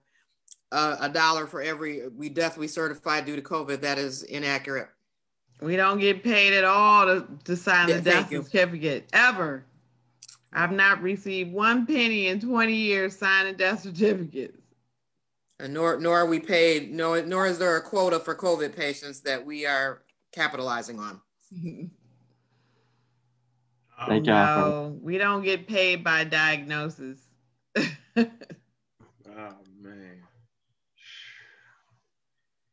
a, 0.72 0.98
a 1.02 1.10
dollar 1.10 1.48
for 1.48 1.62
every 1.62 2.08
we 2.10 2.30
death 2.30 2.58
we 2.58 2.68
certify 2.68 3.22
due 3.22 3.36
to 3.36 3.42
COVID. 3.42 3.82
That 3.82 3.98
is 3.98 4.22
inaccurate. 4.24 4.90
we 5.62 5.76
don't 5.76 6.00
get 6.00 6.24
paid 6.24 6.54
at 6.54 6.64
all 6.64 7.06
to, 7.06 7.28
to 7.46 7.56
sign 7.56 7.90
Yeah, 7.90 7.96
the 7.96 8.02
death 8.02 8.32
you. 8.32 8.44
certificate 8.44 9.10
ever. 9.14 9.66
I've 10.54 10.72
not 10.72 11.02
received 11.02 11.52
one 11.52 11.86
penny 11.86 12.28
in 12.28 12.40
20 12.40 12.74
years 12.74 13.18
signing 13.18 13.56
death 13.56 13.82
certificates. 13.82 14.58
And 15.60 15.74
nor 15.74 16.00
nor 16.00 16.20
are 16.20 16.26
we 16.28 16.40
paid. 16.40 16.92
Nor 16.94 17.24
nor 17.24 17.48
is 17.48 17.58
there 17.58 17.78
a 17.78 17.82
quota 17.82 18.20
for 18.20 18.36
COVID 18.36 18.76
patients 18.76 19.22
that 19.22 19.44
we 19.44 19.66
are 19.66 20.04
capitalizing 20.32 21.00
on. 21.00 21.20
Thank 24.08 24.28
oh, 24.28 24.32
y'all. 24.32 24.56
for- 24.56 24.70
No, 24.70 25.00
we 25.02 25.18
don't 25.18 25.44
get 25.44 25.68
paid 25.68 26.04
by 26.04 26.24
diagnosis. 26.24 27.20
Oh 29.40 29.54
man. 29.80 30.24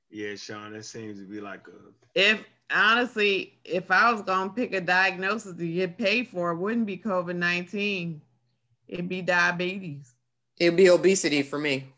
Yeah, 0.08 0.34
Sean, 0.36 0.72
that 0.72 0.86
seems 0.86 1.18
to 1.18 1.26
be 1.26 1.40
like 1.40 1.66
a 1.68 2.18
if 2.18 2.42
honestly, 2.70 3.58
if 3.64 3.90
I 3.90 4.10
was 4.12 4.22
gonna 4.22 4.50
pick 4.50 4.72
a 4.72 4.80
diagnosis 4.80 5.56
to 5.56 5.72
get 5.72 5.98
paid 5.98 6.28
for, 6.28 6.52
it 6.52 6.56
wouldn't 6.56 6.86
be 6.86 6.96
COVID 6.96 7.36
19. 7.36 8.22
It'd 8.88 9.08
be 9.08 9.22
diabetes. 9.22 10.14
It'd 10.58 10.76
be 10.76 10.88
obesity 10.88 11.42
for 11.42 11.58
me. 11.58 11.92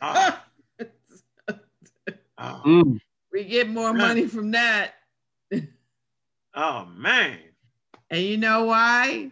oh, 0.00 0.38
oh. 2.38 2.98
We 3.32 3.42
get 3.42 3.68
more 3.68 3.92
money 3.92 4.28
from 4.28 4.52
that. 4.52 4.94
oh, 6.54 6.84
man. 6.96 7.38
And 8.14 8.22
you 8.22 8.36
know 8.36 8.64
why? 8.64 9.30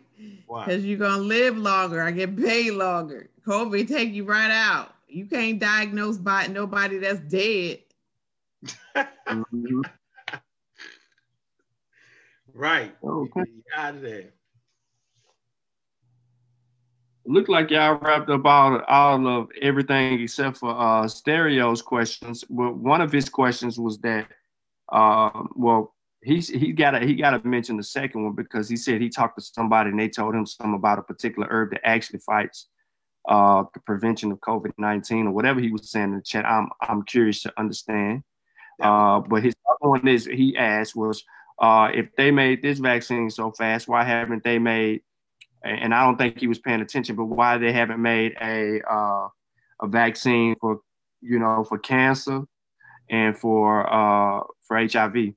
Wow. 0.49 0.65
Because 0.65 0.85
you're 0.85 0.99
gonna 0.99 1.23
live 1.23 1.57
longer. 1.57 2.03
I 2.03 2.11
get 2.11 2.37
paid 2.37 2.73
longer. 2.73 3.31
COVID 3.47 3.87
take 3.87 4.13
you 4.13 4.25
right 4.25 4.51
out. 4.51 4.93
You 5.07 5.27
can't 5.27 5.61
diagnose 5.61 6.19
by 6.19 6.49
nobody 6.49 6.99
that's 6.99 7.21
dead. 7.21 7.79
Right. 12.55 12.95
Okay. 13.03 13.45
Out 13.75 13.95
of 13.95 14.03
there. 14.03 14.31
Looked 17.25 17.49
like 17.49 17.71
y'all 17.71 17.99
wrapped 17.99 18.29
up 18.29 18.45
all 18.45 18.81
all 18.89 19.27
of 19.27 19.49
everything 19.63 20.21
except 20.21 20.59
for 20.59 20.71
uh 20.79 21.09
stereo's 21.09 21.81
questions. 21.81 22.45
Well, 22.51 22.73
one 22.73 23.01
of 23.01 23.11
his 23.11 23.31
questions 23.31 23.79
was 23.79 23.99
that 24.01 24.27
uh 24.91 25.45
well 25.55 25.95
he's 26.23 26.49
he 26.49 26.73
gotta 26.73 27.01
he 27.01 27.15
gotta 27.15 27.47
mention 27.47 27.77
the 27.77 27.83
second 27.83 28.25
one 28.25 28.35
because 28.35 28.69
he 28.69 28.77
said 28.77 29.01
he 29.01 29.09
talked 29.09 29.39
to 29.39 29.45
somebody 29.45 29.91
and 29.91 29.99
they 29.99 30.09
told 30.09 30.35
him 30.35 30.47
something 30.47 30.75
about 30.75 30.99
a 30.99 31.03
particular 31.03 31.49
herb 31.51 31.71
that 31.71 31.87
actually 31.87 32.21
fights 32.21 32.69
uh 33.29 33.65
the 33.75 33.81
prevention 33.81 34.33
of 34.33 34.41
COVID-19 34.41 35.27
or 35.27 35.31
whatever 35.31 35.61
he 35.61 35.71
was 35.71 35.91
saying 35.91 36.11
in 36.11 36.17
the 36.17 36.23
chat. 36.23 36.45
I'm 36.45 36.69
I'm 36.81 37.05
curious 37.05 37.43
to 37.43 37.53
understand. 37.59 38.23
Uh 38.81 39.21
but 39.21 39.43
his 39.43 39.55
other 39.69 39.91
one 39.91 40.07
is 40.09 40.25
he 40.25 40.57
asked 40.57 40.97
was 40.97 41.25
uh 41.61 41.89
if 41.93 42.15
they 42.17 42.31
made 42.31 42.63
this 42.63 42.79
vaccine 42.79 43.31
so 43.31 43.53
fast, 43.53 43.89
why 43.89 44.05
haven't 44.05 44.45
they 44.45 44.59
made 44.59 45.03
and 45.65 45.95
I 45.95 46.05
don't 46.05 46.17
think 46.17 46.41
he 46.41 46.49
was 46.49 46.59
paying 46.59 46.81
attention, 46.81 47.17
but 47.17 47.27
why 47.27 47.59
they 47.59 47.73
haven't 47.73 48.03
made 48.03 48.35
a 48.41 48.81
uh, 48.89 49.29
a 49.81 49.87
vaccine 49.87 50.57
for 50.61 50.81
you 51.21 51.39
know 51.39 51.65
for 51.65 51.79
cancer 51.79 52.43
and 53.09 53.37
for 53.37 53.87
uh, 53.93 54.43
for 54.67 54.77
HIV. 54.77 55.35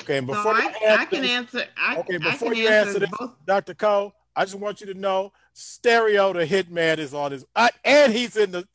Okay, 0.00 0.18
and 0.18 0.28
So 0.28 0.34
before 0.34 0.54
I, 0.54 0.60
you 0.62 0.68
I 0.86 0.92
answer 0.92 1.06
can 1.06 1.22
this- 1.22 1.30
answer. 1.30 1.64
I, 1.76 1.96
okay, 1.98 2.14
I 2.16 2.18
before 2.18 2.48
can 2.50 2.58
you 2.58 2.68
answer, 2.68 2.88
answer 2.88 2.98
this, 3.00 3.10
both. 3.18 3.32
Dr. 3.46 3.74
Cole, 3.74 4.14
I 4.36 4.44
just 4.44 4.56
want 4.58 4.80
you 4.80 4.86
to 4.88 4.94
know, 4.94 5.32
Stereo 5.52 6.32
the 6.32 6.46
Hitman 6.46 6.98
is 6.98 7.12
on 7.14 7.32
his, 7.32 7.44
uh, 7.56 7.68
and 7.84 8.12
he's 8.12 8.36
in 8.36 8.50
the. 8.52 8.66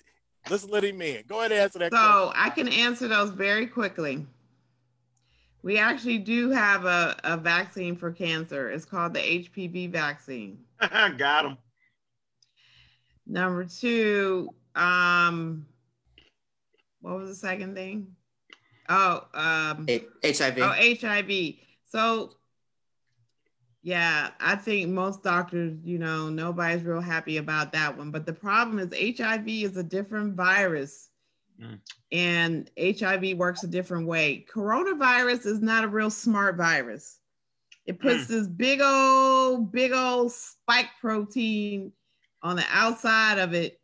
Let's 0.50 0.66
let 0.70 0.84
him 0.84 1.02
in. 1.02 1.24
Go 1.28 1.40
ahead 1.40 1.52
and 1.52 1.62
answer 1.62 1.80
that 1.80 1.90
question. 1.92 2.08
So 2.08 2.32
I 2.36 2.50
can 2.52 2.68
answer 2.68 3.08
those 3.08 3.32
very 3.32 3.66
quickly. 3.66 4.28
We 5.64 5.80
actually 5.80 6.20
do 6.20 6.52
have 6.52 6.86
a, 6.86 7.16
a 7.24 7.36
vaccine 7.38 7.96
for 7.96 8.12
cancer. 8.12 8.70
It's 8.70 8.86
called 8.86 9.16
the 9.16 9.20
HPV 9.22 9.90
vaccine. 9.92 10.60
Got 11.18 11.46
him. 11.46 11.58
Number 13.26 13.66
two, 13.66 14.54
um, 14.76 15.66
what 17.02 17.16
was 17.18 17.30
the 17.30 17.36
second 17.36 17.74
thing? 17.74 18.16
Oh, 18.90 19.26
um, 19.34 19.88
HIV. 20.24 20.60
oh, 20.60 20.76
HIV. 21.02 21.56
So, 21.88 22.34
yeah, 23.82 24.32
I 24.40 24.56
think 24.56 24.90
most 24.90 25.24
doctors, 25.24 25.78
you 25.84 25.98
know, 25.98 26.30
nobody's 26.30 26.84
real 26.84 27.02
happy 27.02 27.38
about 27.38 27.72
that 27.74 27.98
one. 27.98 28.12
But 28.12 28.26
the 28.26 28.34
problem 28.34 28.80
is 28.80 29.18
HIV 29.18 29.48
is 29.48 29.78
a 29.78 29.84
different 29.84 30.36
virus. 30.36 31.10
Mm. 31.62 31.80
And 32.12 32.72
HIV 32.80 33.38
works 33.38 33.64
a 33.64 33.68
different 33.68 34.08
way. 34.08 34.46
Coronavirus 34.52 35.46
is 35.46 35.62
not 35.62 35.84
a 35.84 35.88
real 35.88 36.10
smart 36.10 36.58
virus. 36.58 37.20
It 37.86 38.00
puts 38.00 38.26
this 38.28 38.48
big 38.48 38.82
old, 38.82 39.72
big 39.72 39.92
old 39.92 40.32
spike 40.32 40.90
protein 41.00 41.92
on 42.42 42.56
the 42.56 42.66
outside 42.72 43.38
of 43.38 43.54
it. 43.54 43.80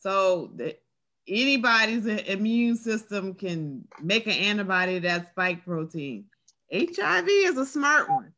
So 0.00 0.50
that 0.56 0.80
anybody's 1.28 2.06
immune 2.06 2.76
system 2.76 3.34
can 3.34 3.86
make 4.02 4.26
an 4.26 4.32
antibody 4.32 4.98
that 5.00 5.30
spike 5.30 5.64
protein. 5.64 6.24
HIV 6.72 7.28
is 7.28 7.56
a 7.58 7.66
smart 7.66 8.08
one. 8.08 8.32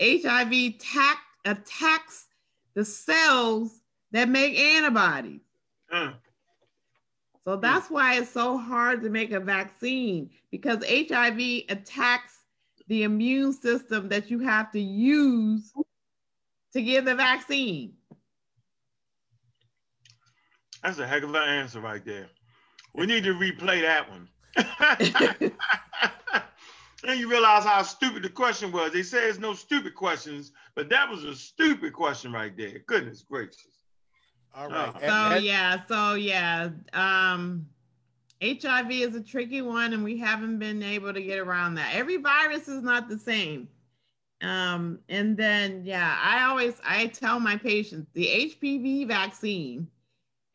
HIV 0.00 0.78
tack, 0.78 1.18
attacks 1.44 2.26
the 2.74 2.84
cells 2.84 3.80
that 4.12 4.28
make 4.28 4.58
antibodies. 4.58 5.40
Uh, 5.90 6.12
So 7.44 7.56
that's 7.56 7.90
why 7.90 8.16
it's 8.16 8.30
so 8.30 8.58
hard 8.58 9.02
to 9.02 9.10
make 9.10 9.32
a 9.32 9.40
vaccine 9.40 10.30
because 10.50 10.84
HIV 10.84 11.64
attacks 11.68 12.34
the 12.88 13.02
immune 13.04 13.52
system 13.52 14.08
that 14.08 14.30
you 14.30 14.38
have 14.40 14.70
to 14.72 14.80
use 14.80 15.72
to 16.72 16.82
give 16.82 17.04
the 17.04 17.14
vaccine. 17.14 17.94
That's 20.82 20.98
a 20.98 21.06
heck 21.06 21.22
of 21.22 21.30
an 21.30 21.36
answer 21.36 21.80
right 21.80 22.04
there. 22.04 22.28
We 22.94 23.06
need 23.06 23.24
to 23.24 23.34
replay 23.34 23.82
that 23.82 24.08
one. 24.10 24.28
and 27.06 27.18
you 27.18 27.30
realize 27.30 27.64
how 27.64 27.82
stupid 27.82 28.22
the 28.22 28.28
question 28.28 28.72
was. 28.72 28.92
They 28.92 29.02
say 29.02 29.20
there's 29.20 29.38
no 29.38 29.54
stupid 29.54 29.94
questions, 29.94 30.52
but 30.74 30.88
that 30.90 31.08
was 31.08 31.24
a 31.24 31.34
stupid 31.34 31.92
question 31.92 32.32
right 32.32 32.56
there. 32.56 32.80
Goodness 32.86 33.22
gracious. 33.22 33.78
All 34.54 34.68
right. 34.68 34.92
Oh. 34.94 35.00
So 35.00 35.06
and- 35.06 35.44
yeah, 35.44 35.82
so 35.86 36.14
yeah, 36.14 36.70
um, 36.92 37.66
HIV 38.42 38.90
is 38.90 39.14
a 39.16 39.20
tricky 39.20 39.62
one, 39.62 39.92
and 39.92 40.04
we 40.04 40.16
haven't 40.16 40.58
been 40.58 40.82
able 40.82 41.12
to 41.12 41.22
get 41.22 41.38
around 41.38 41.74
that. 41.74 41.94
Every 41.94 42.16
virus 42.16 42.68
is 42.68 42.82
not 42.82 43.08
the 43.08 43.18
same. 43.18 43.68
Um, 44.40 45.00
and 45.08 45.36
then, 45.36 45.84
yeah, 45.84 46.16
I 46.22 46.44
always 46.44 46.74
I 46.84 47.06
tell 47.06 47.40
my 47.40 47.56
patients 47.56 48.08
the 48.14 48.26
HPV 48.26 49.08
vaccine 49.08 49.88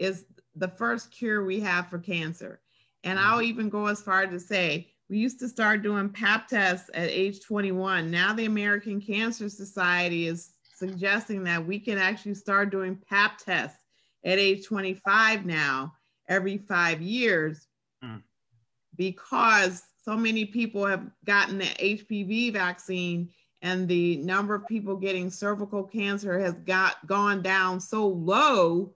is 0.04 0.26
the 0.56 0.68
first 0.68 1.12
cure 1.12 1.44
we 1.46 1.60
have 1.62 1.88
for 1.90 2.00
cancer. 2.00 2.62
And 3.04 3.18
I'll 3.20 3.40
Mm-hmm. 3.40 3.48
even 3.50 3.70
go 3.70 3.88
as 3.88 4.02
far 4.02 4.26
to 4.28 4.40
say 4.40 4.90
we 5.10 5.18
used 5.18 5.40
to 5.40 5.50
start 5.50 5.82
doing 5.84 6.10
pap 6.10 6.48
tests 6.48 6.90
at 6.94 7.10
age 7.10 7.42
21. 7.42 8.10
Now 8.10 8.34
the 8.34 8.46
American 8.46 9.02
Cancer 9.02 9.50
Society 9.50 10.28
is 10.28 10.52
suggesting 10.76 11.44
that 11.44 11.66
we 11.66 11.80
can 11.80 11.98
actually 11.98 12.36
start 12.36 12.70
doing 12.72 12.98
pap 13.10 13.38
tests 13.38 13.80
at 14.26 14.40
age 14.40 14.66
25 14.66 15.46
now, 15.46 15.94
every 16.30 16.58
five 16.58 17.02
years, 17.02 17.68
Mm. 18.04 18.22
because 18.98 19.82
so 20.04 20.16
many 20.18 20.46
people 20.46 20.86
have 20.86 21.10
gotten 21.26 21.58
the 21.60 21.66
HPV 21.80 22.52
vaccine 22.52 23.30
and 23.62 23.88
the 23.88 24.18
number 24.18 24.56
of 24.56 24.68
people 24.68 24.96
getting 24.98 25.30
cervical 25.30 25.84
cancer 25.84 26.38
has 26.40 26.54
got 26.66 26.96
gone 27.08 27.42
down 27.42 27.80
so 27.80 28.08
low 28.08 28.94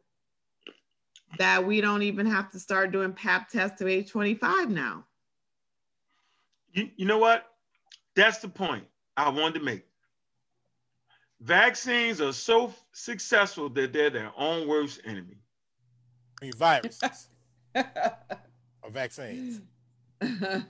that 1.38 1.66
we 1.66 1.82
don't 1.82 2.02
even 2.02 2.26
have 2.26 2.52
to 2.52 2.60
start 2.60 2.92
doing 2.92 3.14
pap 3.14 3.50
tests 3.50 3.80
to 3.80 3.88
age 3.88 4.10
25 4.10 4.70
now. 4.70 5.06
You, 6.74 6.90
you 6.96 7.06
know 7.06 7.18
what? 7.18 7.46
That's 8.16 8.40
the 8.40 8.50
point 8.50 8.86
I 9.16 9.30
wanted 9.30 9.60
to 9.60 9.66
make. 9.66 9.86
Vaccines 11.42 12.20
are 12.22 12.34
so 12.34 12.74
successful 12.94 13.70
that 13.70 13.94
they're 13.94 14.10
their 14.10 14.32
own 14.38 14.68
worst 14.68 15.02
enemy. 15.06 15.38
I 16.42 16.46
mean, 16.46 16.54
viruses 16.54 17.30
or 17.76 18.90
vaccines. 18.90 19.62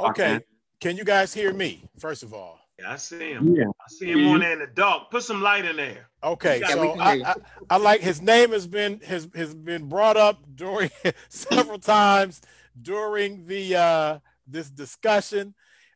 Okay. 0.00 0.40
Can 0.80 0.96
you 0.96 1.04
guys 1.04 1.34
hear 1.34 1.52
me, 1.52 1.84
first 1.98 2.22
of 2.22 2.32
all? 2.32 2.59
Yeah, 2.80 2.92
I 2.92 2.96
see 2.96 3.32
him. 3.32 3.54
Yeah. 3.54 3.64
I 3.64 3.88
see 3.88 4.12
him 4.12 4.28
on 4.28 4.40
there 4.40 4.52
in 4.52 4.58
the 4.60 4.66
dark. 4.66 5.10
Put 5.10 5.22
some 5.22 5.42
light 5.42 5.64
in 5.64 5.76
there. 5.76 6.08
Okay, 6.22 6.60
Yeah, 6.60 6.68
so 6.68 6.90
I. 6.98 7.12
I, 7.24 7.34
I 7.70 7.76
like 7.76 8.00
his 8.00 8.20
name 8.20 8.52
has 8.52 8.66
been 8.66 9.00
has 9.00 9.28
has 9.34 9.54
been 9.54 9.88
brought 9.88 10.16
up 10.16 10.42
during 10.54 10.90
several 11.28 11.78
times 11.78 12.40
during 12.80 13.46
the 13.46 13.76
uh 13.76 14.18
this 14.46 14.70
discussion. 14.70 15.54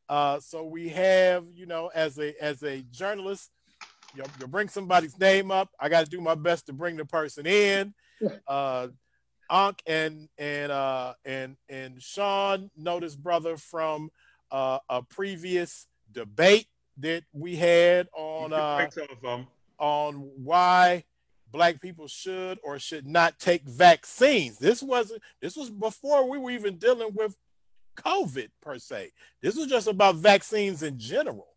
Uh 0.09 0.41
so 0.41 0.65
we 0.65 0.89
have, 0.91 1.45
you 1.55 1.67
know, 1.67 1.91
as 1.95 2.19
a 2.19 2.35
as 2.43 2.63
a 2.63 2.83
journalist, 2.91 3.51
you, 4.15 4.23
know, 4.23 4.29
you 4.41 4.47
bring 4.47 4.69
somebody's 4.69 5.19
name 5.19 5.51
up. 5.51 5.71
I 5.79 5.89
got 5.89 6.05
to 6.05 6.11
do 6.11 6.21
my 6.21 6.35
best 6.35 6.67
to 6.67 6.73
bring 6.73 6.97
the 6.97 7.05
person 7.05 7.47
in. 7.47 7.95
Uh 8.47 8.89
Unc 9.51 9.83
and 9.87 10.29
and 10.39 10.73
uh 10.73 11.15
and 11.25 11.57
and 11.69 12.03
Sean 12.03 12.71
know 12.77 13.01
this 13.01 13.15
brother 13.17 13.59
from 13.59 14.11
uh 14.51 14.79
a 14.89 15.03
previous 15.03 15.87
debate 16.11 16.67
that 16.99 17.25
we 17.33 17.57
had 17.57 18.09
on 18.17 18.53
uh 18.53 18.77
Breaks 18.77 18.99
off 18.99 19.11
of 19.11 19.25
'em. 19.25 19.47
on 19.79 20.15
why 20.37 21.05
black 21.51 21.81
people 21.81 22.09
should 22.09 22.59
or 22.63 22.79
should 22.79 23.07
not 23.07 23.39
take 23.39 23.63
vaccines. 23.63 24.59
This 24.59 24.83
wasn't 24.83 25.23
this 25.41 25.57
was 25.57 25.71
before 25.71 26.29
we 26.29 26.39
were 26.39 26.51
even 26.51 26.77
dealing 26.79 27.11
with 27.15 27.37
COVID 27.97 28.49
per 28.61 28.79
se. 28.79 29.13
This 29.41 29.57
was 29.57 29.69
just 29.69 29.87
about 29.87 30.17
vaccines 30.17 30.83
in 30.83 30.99
general. 30.99 31.49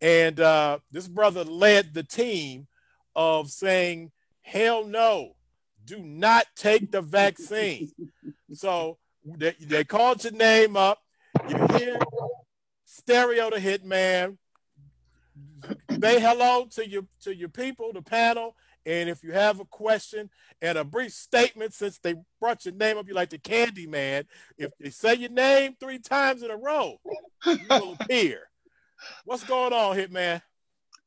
And 0.00 0.38
uh, 0.40 0.78
this 0.90 1.08
brother 1.08 1.44
led 1.44 1.94
the 1.94 2.02
team 2.04 2.66
of 3.16 3.50
saying, 3.50 4.12
hell 4.42 4.84
no, 4.84 5.34
do 5.84 5.98
not 6.00 6.46
take 6.56 6.90
the 6.90 7.00
vaccine. 7.00 7.90
so 8.52 8.98
they, 9.24 9.54
they 9.60 9.84
called 9.84 10.22
your 10.22 10.32
name 10.32 10.76
up. 10.76 10.98
You 11.48 11.66
hear 11.76 11.98
stereo 12.84 13.50
the 13.50 13.56
hitman 13.56 14.38
say 16.00 16.20
hello 16.20 16.66
to 16.72 16.88
your 16.88 17.02
to 17.22 17.34
your 17.34 17.48
people, 17.48 17.92
the 17.92 18.02
panel, 18.02 18.56
and 18.86 19.08
if 19.08 19.22
you 19.22 19.32
have 19.32 19.60
a 19.60 19.64
question 19.64 20.30
and 20.62 20.78
a 20.78 20.84
brief 20.84 21.12
statement, 21.12 21.74
since 21.74 21.98
they 21.98 22.14
brought 22.40 22.64
your 22.64 22.74
name 22.74 22.98
up, 22.98 23.06
you 23.08 23.14
like 23.14 23.30
the 23.30 23.38
Candy 23.38 23.86
Man. 23.86 24.24
If 24.56 24.70
they 24.80 24.90
say 24.90 25.14
your 25.14 25.30
name 25.30 25.76
three 25.78 25.98
times 25.98 26.42
in 26.42 26.50
a 26.50 26.56
row, 26.56 26.96
you 27.44 27.58
will 27.68 27.92
appear. 28.00 28.48
What's 29.24 29.44
going 29.44 29.72
on, 29.72 29.96
Hitman? 29.96 30.42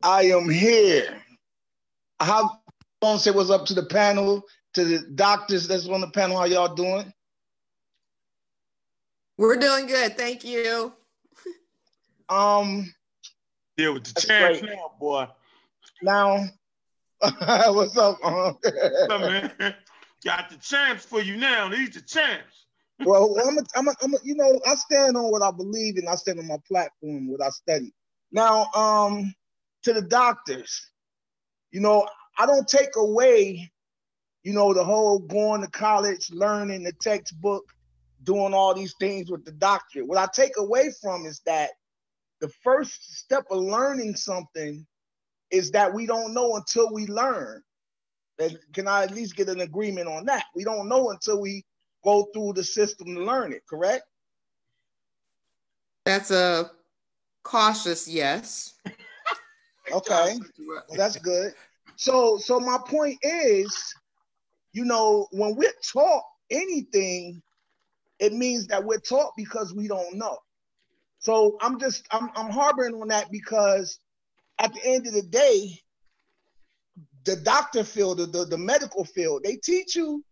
I 0.03 0.23
am 0.23 0.49
here. 0.49 1.21
How 2.19 2.61
want 3.01 3.19
to 3.19 3.23
say 3.23 3.35
what's 3.35 3.49
up 3.49 3.65
to 3.65 3.73
the 3.73 3.85
panel, 3.85 4.43
to 4.73 4.85
the 4.85 4.99
doctors 5.15 5.67
that's 5.67 5.87
on 5.87 6.01
the 6.01 6.11
panel. 6.11 6.37
How 6.37 6.45
y'all 6.45 6.75
doing? 6.75 7.11
We're 9.37 9.57
doing 9.57 9.87
good. 9.87 10.17
Thank 10.17 10.43
you. 10.43 10.93
Um, 12.29 12.93
Deal 13.77 13.93
with 13.93 14.03
the 14.03 14.27
great. 14.27 14.63
now, 14.63 14.91
boy. 14.99 15.27
now, 16.01 16.45
what's 17.73 17.97
up? 17.97 18.17
uh, 18.23 18.53
Come 19.07 19.23
on, 19.23 19.31
man. 19.31 19.75
Got 20.23 20.49
the 20.49 20.57
champs 20.57 21.05
for 21.05 21.21
you 21.21 21.37
now. 21.37 21.69
These 21.69 21.91
the 21.91 22.01
champs. 22.01 22.65
well, 22.99 23.35
I'm 23.47 23.57
a, 23.57 23.61
I'm 23.75 23.87
a, 23.87 23.95
I'm 24.03 24.13
a, 24.13 24.17
you 24.23 24.35
know, 24.35 24.59
I 24.67 24.75
stand 24.75 25.17
on 25.17 25.31
what 25.31 25.41
I 25.41 25.51
believe 25.51 25.97
and 25.97 26.07
I 26.07 26.15
stand 26.15 26.39
on 26.39 26.47
my 26.47 26.57
platform, 26.67 27.29
what 27.29 27.41
I 27.41 27.49
study. 27.49 27.93
Now, 28.31 28.67
um, 28.73 29.33
to 29.83 29.93
the 29.93 30.01
doctors, 30.01 30.91
you 31.71 31.79
know, 31.79 32.07
I 32.37 32.45
don't 32.45 32.67
take 32.67 32.95
away, 32.95 33.71
you 34.43 34.53
know, 34.53 34.73
the 34.73 34.83
whole 34.83 35.19
going 35.19 35.61
to 35.61 35.67
college, 35.67 36.29
learning 36.31 36.83
the 36.83 36.93
textbook, 37.01 37.63
doing 38.23 38.53
all 38.53 38.73
these 38.73 38.95
things 38.99 39.31
with 39.31 39.45
the 39.45 39.51
doctorate. 39.51 40.07
What 40.07 40.17
I 40.17 40.27
take 40.33 40.57
away 40.57 40.91
from 41.01 41.25
is 41.25 41.41
that 41.45 41.71
the 42.41 42.49
first 42.63 43.17
step 43.17 43.45
of 43.51 43.59
learning 43.59 44.15
something 44.15 44.85
is 45.51 45.71
that 45.71 45.93
we 45.93 46.05
don't 46.05 46.33
know 46.33 46.55
until 46.55 46.91
we 46.91 47.05
learn. 47.07 47.61
And 48.39 48.57
can 48.73 48.87
I 48.87 49.03
at 49.03 49.11
least 49.11 49.35
get 49.35 49.49
an 49.49 49.61
agreement 49.61 50.07
on 50.07 50.25
that? 50.25 50.45
We 50.55 50.63
don't 50.63 50.89
know 50.89 51.11
until 51.11 51.39
we 51.39 51.63
go 52.03 52.27
through 52.33 52.53
the 52.53 52.63
system 52.63 53.15
to 53.15 53.23
learn 53.23 53.53
it, 53.53 53.61
correct? 53.69 54.03
That's 56.05 56.31
a 56.31 56.71
cautious 57.43 58.07
yes. 58.07 58.73
Okay. 59.91 60.37
Well, 60.59 60.83
that's 60.95 61.17
good. 61.17 61.53
So 61.97 62.37
so 62.37 62.61
my 62.61 62.77
point 62.85 63.17
is, 63.23 63.93
you 64.71 64.85
know, 64.85 65.27
when 65.31 65.55
we're 65.55 65.73
taught 65.91 66.23
anything, 66.49 67.41
it 68.19 68.31
means 68.31 68.67
that 68.67 68.81
we're 68.81 68.99
taught 68.99 69.33
because 69.35 69.73
we 69.73 69.89
don't 69.89 70.15
know. 70.15 70.37
So 71.21 71.57
I'm 71.61 71.79
just 71.79 72.05
I'm 72.11 72.29
I'm 72.35 72.49
harboring 72.51 72.95
on 72.95 73.07
that 73.09 73.31
because 73.31 73.99
at 74.59 74.73
the 74.73 74.81
end 74.83 75.07
of 75.07 75.13
the 75.13 75.21
day, 75.21 75.79
the 77.25 77.35
doctor 77.37 77.83
field, 77.83 78.17
the, 78.17 78.25
the, 78.25 78.45
the 78.45 78.57
medical 78.57 79.05
field, 79.05 79.43
they 79.43 79.55
teach 79.55 79.95
you 79.95 80.23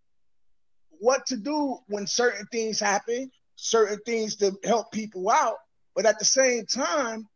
what 0.90 1.26
to 1.28 1.38
do 1.38 1.78
when 1.88 2.06
certain 2.08 2.46
things 2.52 2.80
happen, 2.80 3.32
certain 3.56 4.00
things 4.06 4.36
to 4.38 4.58
help 4.64 4.92
people 4.92 5.30
out. 5.30 5.56
But 5.96 6.06
at 6.06 6.20
the 6.20 6.26
same 6.26 6.66
time, 6.66 7.28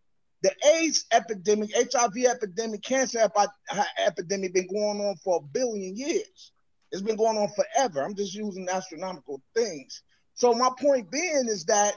the 0.42 0.52
AIDS 0.76 1.06
epidemic, 1.12 1.72
HIV 1.74 2.26
epidemic, 2.26 2.82
cancer 2.82 3.20
epi- 3.20 3.82
epidemic 4.06 4.54
been 4.54 4.68
going 4.68 5.00
on 5.00 5.16
for 5.24 5.38
a 5.38 5.48
billion 5.54 5.96
years. 5.96 6.52
It's 6.92 7.02
been 7.02 7.16
going 7.16 7.38
on 7.38 7.50
forever. 7.50 8.04
I'm 8.04 8.16
just 8.16 8.34
using 8.34 8.68
astronomical 8.70 9.42
things. 9.56 10.02
So 10.34 10.54
my 10.54 10.70
point 10.80 11.10
being 11.12 11.46
is 11.48 11.66
that 11.66 11.96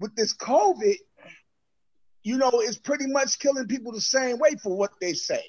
with 0.00 0.14
this 0.14 0.34
COVID, 0.36 0.96
you 2.22 2.38
know, 2.38 2.50
it's 2.54 2.78
pretty 2.78 3.06
much 3.06 3.38
killing 3.38 3.66
people 3.66 3.92
the 3.92 4.00
same 4.00 4.38
way 4.38 4.56
for 4.62 4.76
what 4.76 4.92
they 5.00 5.12
say. 5.12 5.42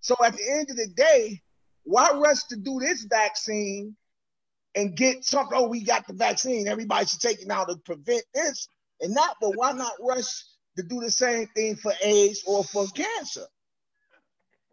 So 0.00 0.14
at 0.24 0.36
the 0.36 0.50
end 0.50 0.70
of 0.70 0.76
the 0.76 0.88
day, 0.88 1.40
why 1.84 2.10
rush 2.12 2.44
to 2.44 2.56
do 2.56 2.78
this 2.80 3.04
vaccine 3.04 3.96
and 4.74 4.96
get 4.96 5.24
something? 5.24 5.56
Oh, 5.56 5.68
we 5.68 5.82
got 5.82 6.06
the 6.06 6.12
vaccine. 6.12 6.68
Everybody 6.68 7.06
should 7.06 7.20
take 7.20 7.40
it 7.40 7.48
now 7.48 7.64
to 7.64 7.76
prevent 7.84 8.24
this 8.34 8.68
and 9.00 9.16
that. 9.16 9.34
But 9.40 9.52
why 9.56 9.72
not 9.72 9.92
rush 10.00 10.44
to 10.76 10.82
do 10.82 11.00
the 11.00 11.10
same 11.10 11.46
thing 11.54 11.76
for 11.76 11.92
AIDS 12.02 12.42
or 12.46 12.62
for 12.64 12.86
cancer? 12.88 13.46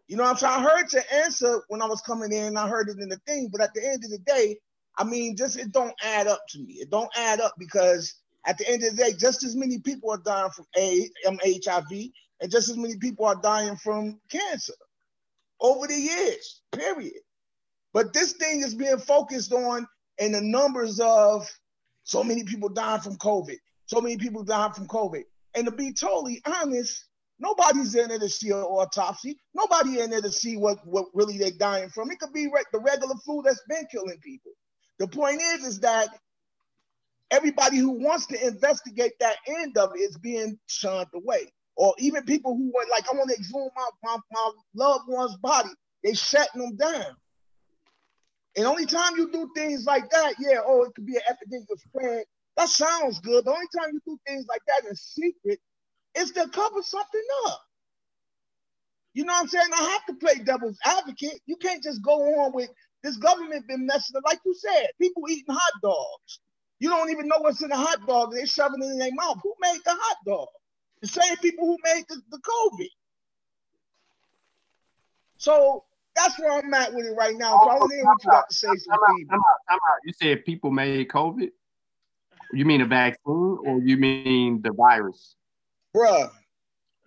You 0.08 0.16
know 0.16 0.24
I'm 0.24 0.36
saying? 0.36 0.52
I 0.52 0.62
heard 0.62 0.92
your 0.92 1.02
answer 1.12 1.62
when 1.68 1.80
I 1.80 1.86
was 1.86 2.02
coming 2.02 2.32
in. 2.32 2.56
I 2.56 2.68
heard 2.68 2.90
it 2.90 2.98
in 2.98 3.08
the 3.08 3.20
thing, 3.26 3.48
but 3.50 3.62
at 3.62 3.72
the 3.74 3.84
end 3.84 4.04
of 4.04 4.10
the 4.10 4.18
day, 4.18 4.58
I 4.98 5.04
mean, 5.04 5.36
just 5.36 5.56
it 5.56 5.72
don't 5.72 5.94
add 6.02 6.26
up 6.26 6.42
to 6.50 6.58
me. 6.58 6.74
It 6.74 6.90
don't 6.90 7.10
add 7.16 7.40
up 7.40 7.54
because 7.58 8.14
at 8.46 8.58
the 8.58 8.68
end 8.68 8.82
of 8.84 8.96
the 8.96 9.04
day, 9.04 9.12
just 9.12 9.44
as 9.44 9.56
many 9.56 9.78
people 9.78 10.10
are 10.10 10.18
dying 10.18 10.50
from 10.50 10.66
AIDS, 10.76 11.10
um, 11.26 11.38
HIV, 11.44 12.10
and 12.40 12.50
just 12.50 12.68
as 12.68 12.76
many 12.76 12.96
people 12.96 13.26
are 13.26 13.40
dying 13.40 13.76
from 13.76 14.20
cancer 14.30 14.74
over 15.60 15.86
the 15.86 15.98
years, 15.98 16.60
period. 16.72 17.22
But 17.92 18.12
this 18.12 18.32
thing 18.32 18.60
is 18.60 18.74
being 18.74 18.98
focused 18.98 19.52
on 19.52 19.86
in 20.18 20.32
the 20.32 20.40
numbers 20.40 21.00
of 21.00 21.48
so 22.02 22.22
many 22.22 22.44
people 22.44 22.68
dying 22.68 23.00
from 23.00 23.16
COVID, 23.16 23.56
so 23.86 24.00
many 24.00 24.16
people 24.16 24.44
dying 24.44 24.72
from 24.72 24.88
COVID. 24.88 25.22
And 25.54 25.66
to 25.66 25.72
be 25.72 25.92
totally 25.92 26.42
honest, 26.44 27.06
nobody's 27.38 27.94
in 27.94 28.08
there 28.08 28.18
to 28.18 28.28
see 28.28 28.50
an 28.50 28.56
autopsy. 28.58 29.38
Nobody 29.54 30.00
in 30.00 30.10
there 30.10 30.20
to 30.20 30.32
see 30.32 30.56
what, 30.56 30.84
what 30.86 31.06
really 31.14 31.38
they're 31.38 31.50
dying 31.52 31.88
from. 31.88 32.10
It 32.10 32.18
could 32.18 32.32
be 32.32 32.46
re- 32.46 32.64
the 32.72 32.80
regular 32.80 33.14
flu 33.24 33.42
that's 33.42 33.62
been 33.68 33.86
killing 33.90 34.18
people. 34.22 34.52
The 34.98 35.08
point 35.08 35.40
is, 35.40 35.64
is 35.64 35.80
that 35.80 36.08
everybody 37.34 37.78
who 37.78 37.90
wants 37.90 38.26
to 38.26 38.46
investigate 38.46 39.12
that 39.20 39.36
end 39.46 39.76
of 39.76 39.90
it 39.94 40.00
is 40.00 40.16
being 40.18 40.58
shunned 40.66 41.08
away. 41.14 41.52
or 41.76 41.94
even 41.98 42.22
people 42.24 42.56
who 42.56 42.66
were 42.72 42.86
like, 42.90 43.04
I 43.10 43.16
want 43.16 43.30
to 43.30 43.36
exhume 43.36 43.68
my, 43.74 43.88
my, 44.04 44.16
my 44.30 44.50
loved 44.74 45.04
one's 45.08 45.36
body, 45.38 45.70
they 46.04 46.14
shutting 46.14 46.60
them 46.60 46.76
down. 46.76 47.16
And 48.56 48.66
only 48.66 48.86
time 48.86 49.16
you 49.16 49.30
do 49.32 49.50
things 49.56 49.84
like 49.84 50.08
that, 50.10 50.34
yeah, 50.38 50.60
oh, 50.64 50.84
it 50.84 50.94
could 50.94 51.06
be 51.06 51.16
an 51.16 51.22
epidemic 51.28 51.68
of 51.72 51.80
spread. 51.80 52.24
That 52.56 52.68
sounds 52.68 53.18
good. 53.18 53.44
The 53.44 53.50
only 53.50 53.66
time 53.76 53.90
you 53.92 54.00
do 54.06 54.18
things 54.28 54.46
like 54.48 54.60
that 54.68 54.88
in 54.88 54.94
secret 54.94 55.58
is 56.16 56.30
to 56.32 56.48
cover 56.48 56.82
something 56.82 57.26
up. 57.46 57.60
You 59.14 59.24
know 59.24 59.32
what 59.32 59.42
I'm 59.42 59.48
saying? 59.48 59.66
I 59.74 59.82
have 59.90 60.06
to 60.06 60.14
play 60.14 60.34
devil's 60.44 60.78
advocate. 60.84 61.40
You 61.46 61.56
can't 61.56 61.82
just 61.82 62.02
go 62.02 62.12
on 62.42 62.52
with 62.52 62.70
this 63.02 63.16
government 63.16 63.66
been 63.66 63.86
messing 63.86 64.16
up. 64.16 64.22
Like 64.24 64.40
you 64.46 64.54
said, 64.54 64.86
people 65.00 65.24
eating 65.28 65.54
hot 65.54 65.72
dogs. 65.82 66.40
You 66.80 66.90
don't 66.90 67.10
even 67.10 67.28
know 67.28 67.38
what's 67.38 67.62
in 67.62 67.70
the 67.70 67.76
hot 67.76 68.06
dog. 68.06 68.32
They're 68.32 68.46
shoving 68.46 68.82
it 68.82 68.86
in 68.86 68.98
their 68.98 69.14
mouth. 69.14 69.38
Who 69.42 69.54
made 69.60 69.78
the 69.84 69.92
hot 69.92 70.16
dog? 70.26 70.48
The 71.00 71.08
same 71.08 71.36
people 71.36 71.66
who 71.66 71.78
made 71.84 72.04
the, 72.08 72.20
the 72.30 72.38
COVID. 72.38 72.88
So 75.36 75.84
that's 76.16 76.38
where 76.38 76.52
I'm 76.52 76.72
at 76.74 76.94
with 76.94 77.06
it 77.06 77.14
right 77.16 77.36
now. 77.36 77.58
So 77.62 77.70
I 77.70 77.74
want 77.74 77.90
to 77.90 77.96
hear 77.96 78.04
what 78.04 78.24
you 78.24 78.30
got 78.30 78.48
to 78.48 78.54
say. 78.54 78.68
Some 78.68 78.98
You 80.04 80.12
said 80.14 80.44
people 80.44 80.70
made 80.70 81.08
COVID? 81.08 81.50
You 82.52 82.64
mean 82.64 82.80
a 82.80 82.86
vaccine 82.86 83.58
or 83.64 83.80
you 83.80 83.96
mean 83.96 84.62
the 84.62 84.72
virus? 84.72 85.36
Bruh, 85.94 86.30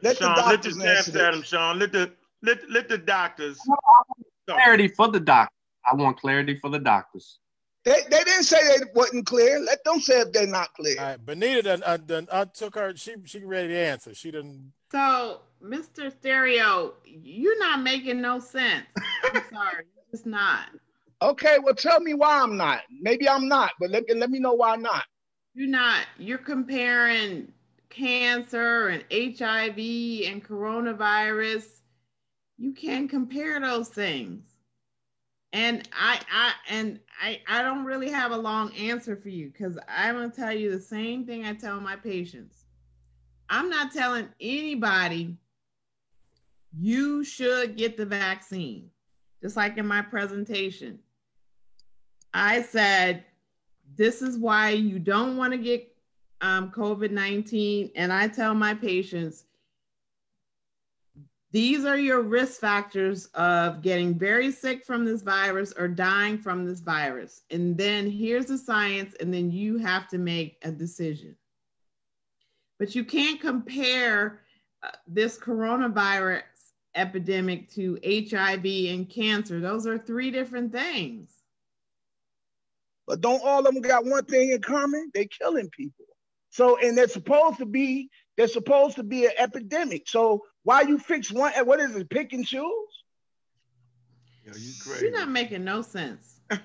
let 0.01 0.17
Sean, 0.17 0.35
the 0.35 0.41
doctors 0.41 0.77
let 0.77 1.05
the 1.05 1.25
answer 1.25 1.43
Sean. 1.43 1.79
Let 1.79 1.91
the 1.91 2.11
let, 2.41 2.69
let 2.69 2.89
the 2.89 2.97
doctors. 2.97 3.59
Clarity 4.49 4.87
for 4.89 5.09
the 5.09 5.19
doctor. 5.19 5.53
I 5.89 5.95
want 5.95 6.19
clarity 6.19 6.57
for 6.57 6.69
the 6.69 6.79
doctors. 6.79 7.39
They, 7.87 8.01
they 8.11 8.21
didn't 8.25 8.43
say 8.43 8.57
they 8.67 8.83
wasn't 8.93 9.25
clear. 9.25 9.61
Let 9.61 9.81
them 9.85 10.01
say 10.01 10.19
if 10.19 10.33
they're 10.33 10.45
not 10.45 10.73
clear. 10.73 10.99
All 10.99 11.05
right, 11.05 11.25
Benita 11.25 11.61
done, 11.61 11.83
uh, 11.85 11.95
done 11.95 12.27
uh, 12.29 12.43
took 12.53 12.75
her. 12.75 12.93
She 12.97 13.15
she 13.23 13.45
ready 13.45 13.69
to 13.69 13.77
answer. 13.77 14.13
She 14.13 14.29
didn't. 14.29 14.73
So, 14.91 15.39
Mr. 15.63 16.11
Stereo, 16.11 16.95
you're 17.05 17.57
not 17.59 17.81
making 17.81 18.19
no 18.19 18.39
sense. 18.39 18.85
I'm 19.33 19.41
sorry, 19.53 19.85
it's 20.11 20.25
not. 20.25 20.65
Okay, 21.21 21.59
well, 21.63 21.75
tell 21.75 22.01
me 22.01 22.13
why 22.13 22.41
I'm 22.41 22.57
not. 22.57 22.81
Maybe 22.91 23.29
I'm 23.29 23.47
not, 23.47 23.71
but 23.79 23.89
let, 23.89 24.03
let 24.13 24.29
me 24.29 24.39
know 24.39 24.53
why 24.53 24.73
I'm 24.73 24.81
not. 24.81 25.05
You're 25.53 25.69
not. 25.69 26.07
You're 26.17 26.39
comparing 26.39 27.53
cancer 27.89 28.89
and 28.89 29.05
HIV 29.09 29.77
and 30.27 30.43
coronavirus. 30.43 31.67
You 32.57 32.73
can't 32.73 33.09
compare 33.09 33.61
those 33.61 33.87
things. 33.87 34.43
And 35.53 35.87
I, 35.93 36.19
I, 36.31 36.53
and 36.69 36.99
I, 37.21 37.41
I 37.47 37.61
don't 37.61 37.85
really 37.85 38.09
have 38.09 38.31
a 38.31 38.37
long 38.37 38.73
answer 38.75 39.15
for 39.15 39.29
you 39.29 39.49
because 39.49 39.77
I'm 39.87 40.15
gonna 40.15 40.29
tell 40.29 40.53
you 40.53 40.71
the 40.71 40.81
same 40.81 41.25
thing 41.25 41.45
I 41.45 41.53
tell 41.53 41.79
my 41.79 41.95
patients. 41.95 42.65
I'm 43.49 43.69
not 43.69 43.93
telling 43.93 44.27
anybody 44.41 45.37
you 46.77 47.23
should 47.23 47.77
get 47.77 47.97
the 47.97 48.05
vaccine. 48.05 48.89
Just 49.41 49.55
like 49.55 49.77
in 49.77 49.87
my 49.87 50.01
presentation, 50.01 50.99
I 52.33 52.61
said, 52.61 53.23
this 53.95 54.21
is 54.21 54.37
why 54.37 54.71
you 54.71 54.99
don't 54.99 55.37
want 55.37 55.53
to 55.53 55.57
get 55.57 55.95
um, 56.41 56.71
COVID 56.71 57.11
19. 57.11 57.91
And 57.95 58.11
I 58.11 58.27
tell 58.27 58.53
my 58.53 58.73
patients, 58.73 59.45
these 61.57 61.85
are 61.85 61.97
your 61.97 62.21
risk 62.21 62.61
factors 62.61 63.25
of 63.33 63.81
getting 63.81 64.13
very 64.13 64.51
sick 64.51 64.85
from 64.85 65.03
this 65.03 65.23
virus 65.23 65.73
or 65.75 65.87
dying 65.87 66.37
from 66.37 66.63
this 66.63 66.81
virus. 66.81 67.41
And 67.49 67.75
then 67.75 68.11
here's 68.11 68.45
the 68.45 68.59
science, 68.59 69.15
and 69.19 69.33
then 69.33 69.49
you 69.49 69.79
have 69.79 70.07
to 70.09 70.19
make 70.19 70.59
a 70.61 70.69
decision. 70.69 71.35
But 72.77 72.93
you 72.93 73.03
can't 73.03 73.41
compare 73.41 74.41
uh, 74.83 74.91
this 75.07 75.39
coronavirus 75.39 76.43
epidemic 76.93 77.71
to 77.71 77.97
HIV 78.05 78.63
and 78.93 79.09
cancer. 79.09 79.59
Those 79.59 79.87
are 79.87 79.97
three 79.97 80.29
different 80.29 80.71
things. 80.71 81.31
But 83.07 83.21
don't 83.21 83.41
all 83.43 83.65
of 83.65 83.73
them 83.73 83.81
got 83.81 84.05
one 84.05 84.25
thing 84.25 84.51
in 84.51 84.61
common? 84.61 85.09
They're 85.11 85.25
killing 85.25 85.71
people. 85.71 86.05
So, 86.51 86.77
and 86.77 86.95
they're 86.95 87.07
supposed 87.07 87.57
to 87.57 87.65
be, 87.65 88.11
they're 88.35 88.47
supposed 88.47 88.97
to 88.97 89.03
be 89.03 89.25
an 89.25 89.31
epidemic. 89.39 90.07
So 90.07 90.43
why 90.67 90.81
you 90.81 90.99
fix 90.99 91.31
one? 91.31 91.53
Eh, 91.55 91.61
what 91.61 91.79
is 91.79 91.95
it? 91.95 92.09
Pick 92.09 92.33
and 92.33 92.45
choose? 92.45 92.61
Yo, 94.43 94.51
you 94.51 94.73
crazy. 94.83 95.05
You're 95.05 95.17
not 95.17 95.29
making 95.29 95.63
no 95.63 95.81
sense. 95.81 96.41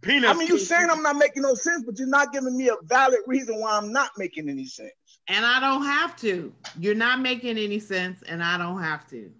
Peanuts. 0.00 0.34
I 0.34 0.36
mean, 0.36 0.48
you're 0.48 0.58
saying 0.58 0.90
I'm 0.90 1.00
not 1.00 1.14
making 1.14 1.44
no 1.44 1.54
sense, 1.54 1.84
but 1.86 1.96
you're 1.96 2.08
not 2.08 2.32
giving 2.32 2.56
me 2.56 2.70
a 2.70 2.74
valid 2.82 3.20
reason 3.28 3.60
why 3.60 3.78
I'm 3.78 3.92
not 3.92 4.10
making 4.18 4.48
any 4.48 4.66
sense. 4.66 4.90
And 5.28 5.46
I 5.46 5.60
don't 5.60 5.84
have 5.84 6.16
to. 6.22 6.52
You're 6.76 6.96
not 6.96 7.20
making 7.20 7.56
any 7.56 7.78
sense, 7.78 8.20
and 8.26 8.42
I 8.42 8.58
don't 8.58 8.82
have 8.82 9.08
to. 9.10 9.30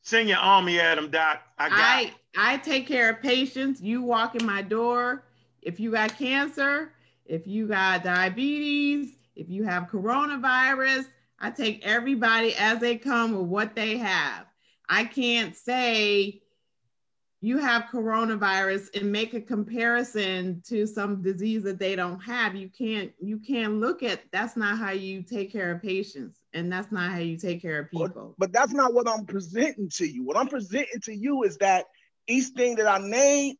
Send 0.00 0.30
your 0.30 0.38
army 0.38 0.80
at 0.80 0.96
him, 0.96 1.10
Doc. 1.10 1.42
I 1.58 1.68
got. 1.68 1.78
I 1.78 2.12
I 2.34 2.56
take 2.56 2.86
care 2.88 3.10
of 3.10 3.20
patients. 3.20 3.82
You 3.82 4.00
walk 4.00 4.36
in 4.36 4.46
my 4.46 4.62
door. 4.62 5.24
If 5.60 5.78
you 5.78 5.90
got 5.90 6.16
cancer, 6.16 6.94
if 7.26 7.46
you 7.46 7.68
got 7.68 8.04
diabetes, 8.04 9.16
if 9.36 9.50
you 9.50 9.64
have 9.64 9.88
coronavirus, 9.90 11.04
I 11.42 11.50
take 11.50 11.84
everybody 11.84 12.54
as 12.54 12.78
they 12.78 12.96
come 12.96 13.36
with 13.36 13.46
what 13.46 13.74
they 13.74 13.98
have. 13.98 14.46
I 14.88 15.04
can't 15.04 15.56
say 15.56 16.40
you 17.40 17.58
have 17.58 17.86
coronavirus 17.92 18.96
and 18.96 19.10
make 19.10 19.34
a 19.34 19.40
comparison 19.40 20.62
to 20.68 20.86
some 20.86 21.20
disease 21.20 21.64
that 21.64 21.80
they 21.80 21.96
don't 21.96 22.20
have. 22.20 22.54
You 22.54 22.68
can't 22.68 23.12
you 23.20 23.40
can't 23.40 23.80
look 23.80 24.04
at 24.04 24.20
that's 24.30 24.56
not 24.56 24.78
how 24.78 24.92
you 24.92 25.22
take 25.22 25.50
care 25.50 25.72
of 25.72 25.82
patients 25.82 26.38
and 26.54 26.72
that's 26.72 26.92
not 26.92 27.10
how 27.10 27.18
you 27.18 27.36
take 27.36 27.60
care 27.60 27.80
of 27.80 27.90
people. 27.90 28.36
But, 28.38 28.52
but 28.52 28.52
that's 28.52 28.72
not 28.72 28.94
what 28.94 29.08
I'm 29.08 29.26
presenting 29.26 29.90
to 29.94 30.06
you. 30.06 30.22
What 30.22 30.36
I'm 30.36 30.46
presenting 30.46 31.00
to 31.02 31.12
you 31.14 31.42
is 31.42 31.56
that 31.58 31.86
each 32.28 32.46
thing 32.56 32.76
that 32.76 32.86
I 32.86 32.98
name 32.98 33.56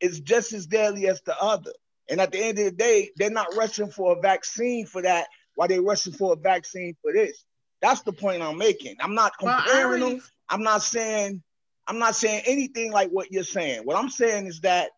is 0.00 0.20
just 0.20 0.52
as 0.52 0.66
deadly 0.66 1.08
as 1.08 1.20
the 1.22 1.36
other. 1.42 1.72
And 2.08 2.20
at 2.20 2.30
the 2.30 2.38
end 2.38 2.58
of 2.60 2.64
the 2.66 2.70
day, 2.70 3.10
they're 3.16 3.30
not 3.30 3.56
rushing 3.56 3.90
for 3.90 4.16
a 4.16 4.20
vaccine 4.20 4.86
for 4.86 5.02
that 5.02 5.26
while 5.58 5.66
they're 5.66 5.82
rushing 5.82 6.12
for 6.12 6.34
a 6.34 6.36
vaccine 6.36 6.94
for 7.02 7.12
this. 7.12 7.44
That's 7.82 8.02
the 8.02 8.12
point 8.12 8.42
I'm 8.42 8.58
making. 8.58 8.94
I'm 9.00 9.16
not 9.16 9.36
comparing 9.40 10.00
well, 10.00 10.10
them. 10.10 10.22
I'm 10.48 10.62
not 10.62 10.82
saying 10.82 11.42
I'm 11.88 11.98
not 11.98 12.14
saying 12.14 12.44
anything 12.46 12.92
like 12.92 13.10
what 13.10 13.32
you're 13.32 13.42
saying. 13.42 13.80
What 13.82 13.96
I'm 13.96 14.08
saying 14.08 14.46
is 14.46 14.60
that 14.60 14.90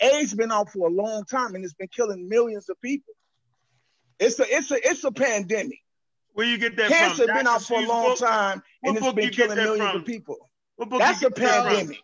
AIDS 0.00 0.34
been 0.34 0.50
out 0.50 0.72
for 0.72 0.88
a 0.88 0.90
long 0.90 1.24
time 1.26 1.54
and 1.54 1.64
it's 1.64 1.74
been 1.74 1.86
killing 1.86 2.28
millions 2.28 2.68
of 2.68 2.80
people. 2.80 3.14
It's 4.18 4.40
a 4.40 4.44
it's 4.48 4.72
a 4.72 4.78
it's 4.84 5.04
a 5.04 5.12
pandemic. 5.12 5.78
Where 6.32 6.44
you 6.44 6.58
get 6.58 6.76
that 6.76 6.90
Cancer 6.90 7.26
from? 7.26 7.36
been 7.36 7.46
out 7.46 7.62
for 7.62 7.78
a 7.78 7.86
long 7.86 8.06
book? 8.06 8.18
time 8.18 8.64
and 8.82 8.96
it's 8.96 9.12
been 9.12 9.30
killing 9.30 9.56
millions 9.56 9.90
from? 9.90 10.00
of 10.00 10.04
people. 10.04 10.50
That's 10.98 11.22
a 11.22 11.30
pandemic. 11.30 12.00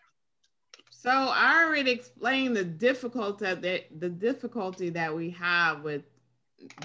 So 0.93 1.11
I 1.11 1.65
already 1.65 1.91
explained 1.91 2.57
the 2.57 2.65
difficulty 2.65 3.47
that 3.47 3.87
the 3.99 4.09
difficulty 4.09 4.91
that 4.91 5.13
we 5.13 5.31
have 5.31 5.83
with 5.83 6.03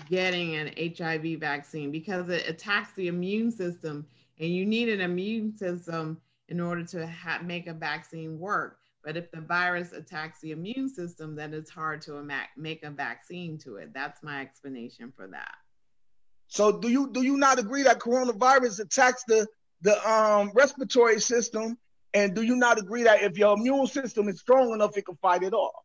getting 0.09 0.55
an 0.55 0.71
HIV 0.77 1.39
vaccine 1.39 1.91
because 1.91 2.29
it 2.29 2.47
attacks 2.47 2.93
the 2.95 3.07
immune 3.07 3.51
system, 3.51 4.05
and 4.39 4.49
you 4.49 4.65
need 4.65 4.89
an 4.89 5.01
immune 5.01 5.55
system 5.55 6.19
in 6.49 6.59
order 6.59 6.83
to 6.83 7.07
ha- 7.07 7.41
make 7.43 7.67
a 7.67 7.73
vaccine 7.73 8.39
work. 8.39 8.79
But 9.03 9.17
if 9.17 9.31
the 9.31 9.41
virus 9.41 9.93
attacks 9.93 10.39
the 10.41 10.51
immune 10.51 10.89
system, 10.89 11.35
then 11.35 11.53
it's 11.53 11.69
hard 11.69 12.01
to 12.03 12.27
make 12.57 12.83
a 12.83 12.89
vaccine 12.89 13.57
to 13.59 13.75
it. 13.77 13.93
That's 13.93 14.23
my 14.23 14.41
explanation 14.41 15.13
for 15.15 15.27
that. 15.27 15.55
So 16.47 16.79
do 16.79 16.89
you 16.89 17.11
do 17.11 17.21
you 17.21 17.37
not 17.37 17.59
agree 17.59 17.83
that 17.83 17.99
coronavirus 17.99 18.79
attacks 18.79 19.23
the 19.27 19.47
the 19.81 20.09
um, 20.09 20.51
respiratory 20.55 21.19
system 21.19 21.77
and 22.15 22.33
do 22.33 22.41
you 22.41 22.55
not 22.55 22.79
agree 22.79 23.03
that 23.03 23.23
if 23.23 23.37
your 23.37 23.57
immune 23.57 23.87
system 23.87 24.29
is 24.29 24.39
strong 24.39 24.71
enough, 24.73 24.97
it 24.97 25.05
can 25.05 25.17
fight 25.17 25.43
it 25.43 25.53
off? 25.53 25.83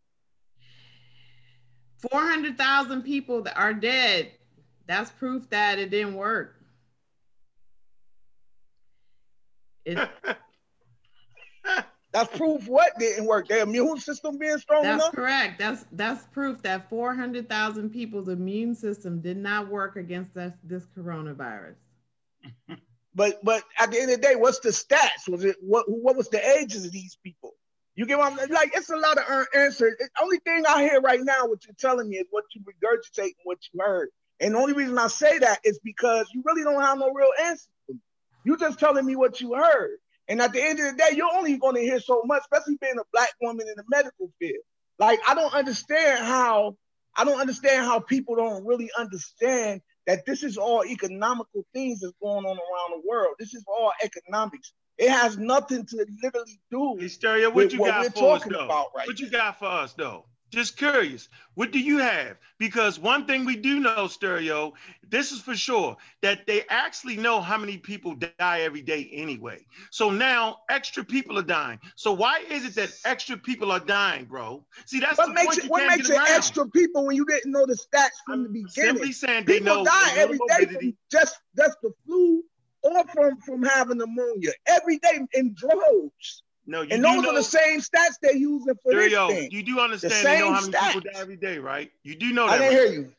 400,000 2.10 3.02
people 3.02 3.42
that 3.42 3.56
are 3.56 3.74
dead. 3.74 4.32
That's 4.86 5.10
proof 5.10 5.48
that 5.50 5.78
it 5.78 5.90
didn't 5.90 6.14
work. 6.14 6.56
That's 12.12 12.36
proof 12.36 12.66
what 12.66 12.98
didn't 12.98 13.26
work. 13.26 13.46
Their 13.48 13.62
immune 13.62 13.98
system 13.98 14.36
being 14.36 14.58
strong 14.58 14.82
that's 14.82 14.94
enough. 14.94 15.12
That's 15.12 15.14
correct. 15.14 15.58
That's 15.58 15.84
that's 15.92 16.24
proof 16.26 16.60
that 16.62 16.90
400,000 16.90 17.90
people's 17.90 18.28
immune 18.28 18.74
system 18.74 19.20
did 19.20 19.36
not 19.36 19.68
work 19.68 19.96
against 19.96 20.34
this, 20.34 20.52
this 20.64 20.86
coronavirus. 20.96 21.76
But 23.12 23.44
but 23.44 23.64
at 23.76 23.90
the 23.90 24.00
end 24.00 24.12
of 24.12 24.20
the 24.20 24.22
day, 24.22 24.36
what's 24.36 24.60
the 24.60 24.68
stats? 24.68 25.28
Was 25.28 25.44
it 25.44 25.56
what 25.60 25.84
what 25.88 26.16
was 26.16 26.28
the 26.28 26.40
ages 26.58 26.84
of 26.84 26.92
these 26.92 27.18
people? 27.24 27.54
You 28.00 28.06
get 28.06 28.16
what 28.16 28.32
I'm 28.32 28.48
like? 28.48 28.70
It's 28.74 28.88
a 28.88 28.96
lot 28.96 29.18
of 29.18 29.46
answers. 29.54 29.94
The 29.98 30.08
only 30.22 30.38
thing 30.38 30.64
I 30.66 30.84
hear 30.84 31.02
right 31.02 31.20
now, 31.22 31.46
what 31.46 31.66
you're 31.66 31.76
telling 31.78 32.08
me, 32.08 32.16
is 32.16 32.26
what 32.30 32.44
you 32.54 32.62
regurgitate 32.62 33.24
and 33.24 33.44
what 33.44 33.58
you 33.70 33.78
heard. 33.78 34.08
And 34.40 34.54
the 34.54 34.58
only 34.58 34.72
reason 34.72 34.96
I 34.96 35.08
say 35.08 35.36
that 35.36 35.58
is 35.64 35.78
because 35.84 36.26
you 36.32 36.42
really 36.46 36.64
don't 36.64 36.80
have 36.80 36.96
no 36.96 37.12
real 37.12 37.28
answer. 37.42 37.68
You're 38.42 38.56
just 38.56 38.78
telling 38.78 39.04
me 39.04 39.16
what 39.16 39.42
you 39.42 39.52
heard. 39.52 39.98
And 40.28 40.40
at 40.40 40.54
the 40.54 40.62
end 40.62 40.80
of 40.80 40.86
the 40.86 40.96
day, 40.96 41.14
you're 41.14 41.28
only 41.30 41.58
going 41.58 41.74
to 41.74 41.82
hear 41.82 42.00
so 42.00 42.22
much, 42.24 42.40
especially 42.40 42.78
being 42.80 42.96
a 42.98 43.04
black 43.12 43.34
woman 43.42 43.66
in 43.68 43.74
the 43.76 43.84
medical 43.90 44.30
field. 44.38 44.64
Like 44.98 45.20
I 45.28 45.34
don't 45.34 45.52
understand 45.52 46.24
how 46.24 46.78
I 47.18 47.24
don't 47.26 47.38
understand 47.38 47.84
how 47.84 48.00
people 48.00 48.34
don't 48.34 48.64
really 48.64 48.88
understand 48.98 49.82
that 50.06 50.24
this 50.24 50.42
is 50.42 50.56
all 50.56 50.86
economical 50.86 51.66
things 51.74 52.00
that's 52.00 52.14
going 52.22 52.46
on 52.46 52.56
around 52.56 53.02
the 53.02 53.02
world. 53.06 53.34
This 53.38 53.52
is 53.52 53.62
all 53.68 53.92
economics. 54.02 54.72
It 55.00 55.10
has 55.10 55.38
nothing 55.38 55.86
to 55.86 56.06
literally 56.22 56.60
do 56.70 56.96
Hey, 57.00 57.08
Stereo, 57.08 57.48
what 57.48 57.56
with 57.56 57.72
you 57.72 57.80
what 57.80 57.88
got 57.88 58.02
we're 58.04 58.10
for 58.10 58.34
us 58.34 58.40
talking 58.42 58.52
though? 58.52 58.64
about 58.66 58.86
right 58.94 59.06
what 59.06 59.18
you 59.18 59.30
got 59.30 59.58
for 59.58 59.64
us 59.64 59.94
though? 59.94 60.26
Just 60.50 60.76
curious. 60.76 61.28
What 61.54 61.70
do 61.70 61.78
you 61.78 61.98
have? 61.98 62.36
Because 62.58 62.98
one 62.98 63.24
thing 63.24 63.44
we 63.44 63.54
do 63.56 63.78
know, 63.78 64.08
Stereo, 64.08 64.74
this 65.08 65.30
is 65.30 65.40
for 65.40 65.54
sure, 65.54 65.96
that 66.22 66.44
they 66.46 66.64
actually 66.68 67.16
know 67.16 67.40
how 67.40 67.56
many 67.56 67.78
people 67.78 68.14
die 68.16 68.60
every 68.62 68.82
day 68.82 69.08
anyway. 69.12 69.64
So 69.90 70.10
now 70.10 70.58
extra 70.68 71.04
people 71.04 71.38
are 71.38 71.44
dying. 71.44 71.78
So 71.94 72.12
why 72.12 72.42
is 72.50 72.64
it 72.64 72.74
that 72.74 72.90
extra 73.04 73.36
people 73.38 73.70
are 73.70 73.78
dying, 73.80 74.24
bro? 74.24 74.64
See, 74.86 74.98
that's 75.00 75.18
What 75.18 75.28
the 75.28 75.34
makes 75.34 75.58
it 75.58 75.64
you 75.64 75.70
what 75.70 75.82
can't 75.82 75.96
makes 75.98 76.10
it 76.10 76.16
around. 76.16 76.28
extra 76.30 76.68
people 76.68 77.06
when 77.06 77.14
you 77.16 77.24
didn't 77.24 77.52
know 77.52 77.64
the 77.64 77.74
stats 77.74 78.18
from 78.26 78.42
the 78.42 78.48
beginning? 78.48 78.96
Simply 78.96 79.12
saying 79.12 79.44
they 79.44 79.60
People 79.60 79.76
know 79.76 79.84
die 79.84 80.12
every 80.16 80.38
day 80.48 80.66
from 80.66 80.96
just 81.12 81.38
just 81.56 81.80
the 81.80 81.92
flu 82.04 82.42
or 82.82 83.06
from 83.08 83.36
from 83.38 83.62
having 83.62 83.98
pneumonia 83.98 84.52
every 84.66 84.98
day 84.98 85.20
in 85.34 85.54
droves. 85.54 86.42
No, 86.66 86.82
you 86.82 86.88
And 86.92 87.04
those 87.04 87.22
know, 87.22 87.30
are 87.30 87.34
the 87.34 87.42
same 87.42 87.80
stats 87.80 88.16
they're 88.22 88.36
using 88.36 88.74
for 88.82 88.94
this 88.94 89.12
Stereo, 89.12 89.28
thing. 89.28 89.50
you 89.50 89.62
do 89.62 89.80
understand 89.80 90.12
The 90.12 90.22
they 90.22 90.38
know 90.38 90.52
how 90.52 90.60
many 90.60 90.72
people 90.72 91.00
die 91.12 91.20
every 91.20 91.36
day, 91.36 91.58
right? 91.58 91.90
You 92.02 92.14
do 92.14 92.32
know 92.32 92.46
that. 92.46 92.54
I 92.54 92.58
didn't 92.58 92.78
right? 92.78 92.90
hear 92.90 92.92
you. 93.00 93.12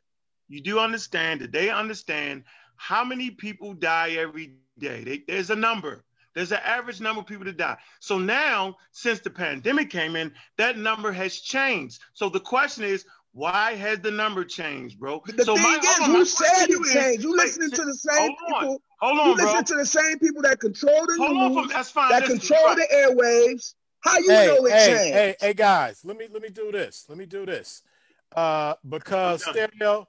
you 0.48 0.61
do 0.61 0.80
understand 0.80 1.41
that 1.41 1.51
they 1.51 1.69
understand 1.69 2.43
how 2.77 3.03
many 3.03 3.30
people 3.31 3.73
die 3.73 4.11
every 4.11 4.53
day. 4.80 5.03
They, 5.03 5.23
there's 5.27 5.49
a 5.49 5.56
number. 5.56 6.03
There's 6.33 6.51
an 6.53 6.59
average 6.64 7.01
number 7.01 7.22
of 7.22 7.27
people 7.27 7.45
that 7.45 7.57
die. 7.57 7.77
So 7.99 8.17
now, 8.17 8.77
since 8.91 9.19
the 9.19 9.30
pandemic 9.30 9.90
came 9.90 10.15
in, 10.15 10.31
that 10.57 10.77
number 10.77 11.11
has 11.11 11.35
changed. 11.35 11.99
So 12.14 12.30
the 12.30 12.40
question 12.40 12.85
is, 12.85 13.06
why 13.33 13.75
has 13.75 13.99
the 13.99 14.11
number 14.11 14.43
changed, 14.45 14.99
bro? 14.99 15.22
The 15.25 15.43
so 15.43 15.56
thing 15.56 15.64
my, 15.64 15.80
is, 15.81 15.98
who 16.06 16.25
said 16.25 16.65
to 16.67 16.72
you 16.72 16.85
changed? 16.85 17.23
You 17.23 17.35
listening 17.35 17.72
to 17.72 17.83
the 17.83 17.93
same 17.93 18.31
hold 19.02 19.20
on, 19.20 19.26
you 19.26 19.32
on, 19.32 19.38
bro. 19.38 19.46
listen 19.46 19.66
to 19.66 19.76
the 19.76 19.86
same 19.86 20.20
people 20.20 20.42
that 20.44 20.60
control 20.60 21.06
the 21.08 21.16
Hold 21.18 21.38
news, 21.38 21.54
from, 21.54 21.68
that's 21.70 21.92
fine. 21.92 22.10
that 22.12 22.22
Listen, 22.22 22.40
control 22.40 22.66
right. 22.68 22.78
the 22.78 22.96
airwaves. 22.96 23.74
How 24.02 24.18
you 24.18 24.32
hey, 24.32 24.46
know 24.48 24.66
it 24.66 24.72
hey, 24.72 24.86
changed? 24.86 25.14
hey, 25.14 25.36
hey, 25.40 25.54
guys, 25.54 26.02
let 26.04 26.18
me 26.18 26.28
let 26.32 26.42
me 26.42 26.50
do 26.50 26.72
this. 26.72 27.06
Let 27.08 27.18
me 27.18 27.26
do 27.26 27.46
this. 27.46 27.84
Uh, 28.36 28.74
because 28.88 29.44
stereo, 29.44 30.08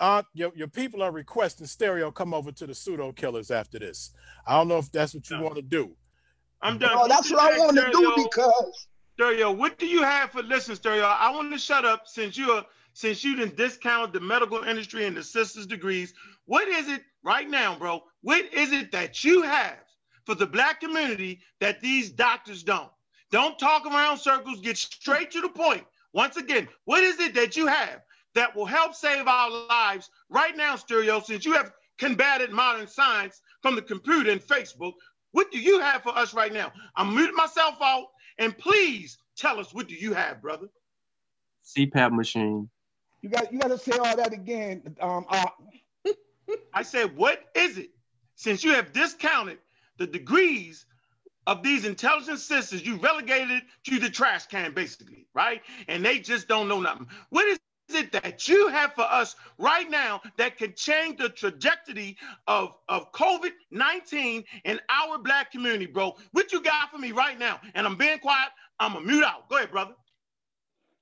uh, 0.00 0.22
your, 0.34 0.52
your 0.54 0.68
people 0.68 1.02
are 1.02 1.10
requesting 1.10 1.66
stereo 1.66 2.10
come 2.10 2.32
over 2.32 2.52
to 2.52 2.66
the 2.66 2.74
pseudo 2.74 3.12
killers 3.12 3.50
after 3.50 3.78
this. 3.78 4.12
I 4.46 4.56
don't 4.56 4.68
know 4.68 4.78
if 4.78 4.90
that's 4.92 5.14
what 5.14 5.28
you 5.28 5.36
No. 5.36 5.42
want 5.42 5.56
to 5.56 5.62
do. 5.62 5.96
I'm 6.62 6.78
done. 6.78 6.94
No, 6.94 7.08
that's 7.08 7.30
what 7.30 7.40
I 7.40 7.58
want 7.58 7.76
to 7.76 7.90
do 7.92 8.12
because 8.16 8.86
Stereo, 9.14 9.50
what 9.50 9.78
do 9.78 9.86
you 9.86 10.02
have 10.02 10.30
for 10.30 10.42
listen, 10.42 10.76
Stereo? 10.76 11.04
I 11.04 11.30
want 11.30 11.52
to 11.52 11.58
shut 11.58 11.84
up 11.84 12.06
since 12.06 12.36
you're 12.36 12.62
since 12.92 13.22
you 13.24 13.36
didn't 13.36 13.56
discount 13.56 14.12
the 14.12 14.20
medical 14.20 14.62
industry 14.62 15.06
and 15.06 15.16
the 15.16 15.22
sisters' 15.22 15.66
degrees. 15.66 16.14
What 16.46 16.68
is 16.68 16.88
it 16.88 17.02
right 17.22 17.48
now, 17.48 17.76
bro? 17.76 18.02
What 18.22 18.52
is 18.52 18.72
it 18.72 18.92
that 18.92 19.24
you 19.24 19.42
have 19.42 19.78
for 20.24 20.34
the 20.34 20.46
black 20.46 20.80
community 20.80 21.40
that 21.60 21.80
these 21.80 22.10
doctors 22.10 22.62
don't? 22.62 22.90
Don't 23.32 23.58
talk 23.58 23.84
around 23.84 24.18
circles, 24.18 24.60
get 24.60 24.78
straight 24.78 25.30
to 25.32 25.40
the 25.40 25.48
point. 25.48 25.84
Once 26.12 26.36
again, 26.36 26.68
what 26.84 27.02
is 27.02 27.18
it 27.20 27.34
that 27.34 27.56
you 27.56 27.66
have 27.66 28.00
that 28.34 28.54
will 28.54 28.66
help 28.66 28.94
save 28.94 29.26
our 29.26 29.50
lives 29.68 30.08
right 30.30 30.56
now, 30.56 30.76
Stereo, 30.76 31.20
since 31.20 31.44
you 31.44 31.52
have 31.52 31.72
combated 31.98 32.52
modern 32.52 32.86
science 32.86 33.40
from 33.60 33.74
the 33.74 33.82
computer 33.82 34.30
and 34.30 34.40
Facebook? 34.40 34.92
What 35.32 35.50
do 35.50 35.58
you 35.58 35.80
have 35.80 36.02
for 36.02 36.16
us 36.16 36.32
right 36.32 36.52
now? 36.52 36.72
I'm 36.94 37.14
muting 37.14 37.34
myself 37.34 37.74
out, 37.82 38.06
and 38.38 38.56
please 38.56 39.18
tell 39.36 39.58
us 39.58 39.74
what 39.74 39.88
do 39.88 39.94
you 39.94 40.14
have, 40.14 40.40
brother? 40.40 40.68
CPAP 41.64 42.12
machine. 42.12 42.70
you 43.20 43.28
got 43.28 43.52
you 43.52 43.58
got 43.58 43.68
to 43.68 43.78
say 43.78 43.98
all 43.98 44.16
that 44.16 44.32
again. 44.32 44.96
Um, 45.00 45.26
uh, 45.28 45.46
I 46.72 46.82
said, 46.82 47.16
what 47.16 47.44
is 47.54 47.78
it? 47.78 47.90
Since 48.34 48.64
you 48.64 48.74
have 48.74 48.92
discounted 48.92 49.58
the 49.98 50.06
degrees 50.06 50.86
of 51.46 51.62
these 51.62 51.84
intelligent 51.84 52.38
sisters, 52.40 52.84
you 52.84 52.96
relegated 52.96 53.62
to 53.84 53.98
the 53.98 54.10
trash 54.10 54.46
can, 54.46 54.72
basically, 54.74 55.26
right? 55.34 55.62
And 55.88 56.04
they 56.04 56.18
just 56.18 56.48
don't 56.48 56.68
know 56.68 56.80
nothing. 56.80 57.08
What 57.30 57.46
is 57.46 57.58
it 57.94 58.12
that 58.12 58.48
you 58.48 58.68
have 58.68 58.94
for 58.94 59.02
us 59.04 59.36
right 59.58 59.88
now 59.88 60.20
that 60.38 60.58
can 60.58 60.74
change 60.74 61.18
the 61.18 61.28
trajectory 61.28 62.16
of, 62.46 62.76
of 62.88 63.12
COVID 63.12 63.52
19 63.70 64.44
in 64.64 64.80
our 64.88 65.18
black 65.18 65.52
community, 65.52 65.86
bro? 65.86 66.16
What 66.32 66.52
you 66.52 66.62
got 66.62 66.90
for 66.90 66.98
me 66.98 67.12
right 67.12 67.38
now? 67.38 67.60
And 67.74 67.86
I'm 67.86 67.96
being 67.96 68.18
quiet. 68.18 68.50
I'm 68.80 68.96
a 68.96 69.00
mute 69.00 69.24
out. 69.24 69.48
Go 69.48 69.56
ahead, 69.56 69.70
brother. 69.70 69.94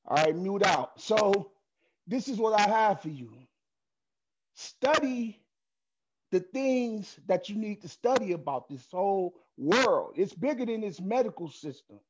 all 0.06 0.16
right, 0.16 0.36
mute 0.36 0.64
out. 0.64 1.00
So 1.00 1.52
this 2.06 2.28
is 2.28 2.38
what 2.38 2.58
I 2.58 2.70
have 2.70 3.00
for 3.00 3.08
you. 3.08 3.43
Study 4.54 5.40
the 6.30 6.40
things 6.40 7.18
that 7.26 7.48
you 7.48 7.56
need 7.56 7.82
to 7.82 7.88
study 7.88 8.32
about 8.32 8.68
this 8.68 8.86
whole 8.90 9.34
world. 9.56 10.14
It's 10.16 10.34
bigger 10.34 10.66
than 10.66 10.80
this 10.80 11.00
medical 11.00 11.48
system. 11.48 12.00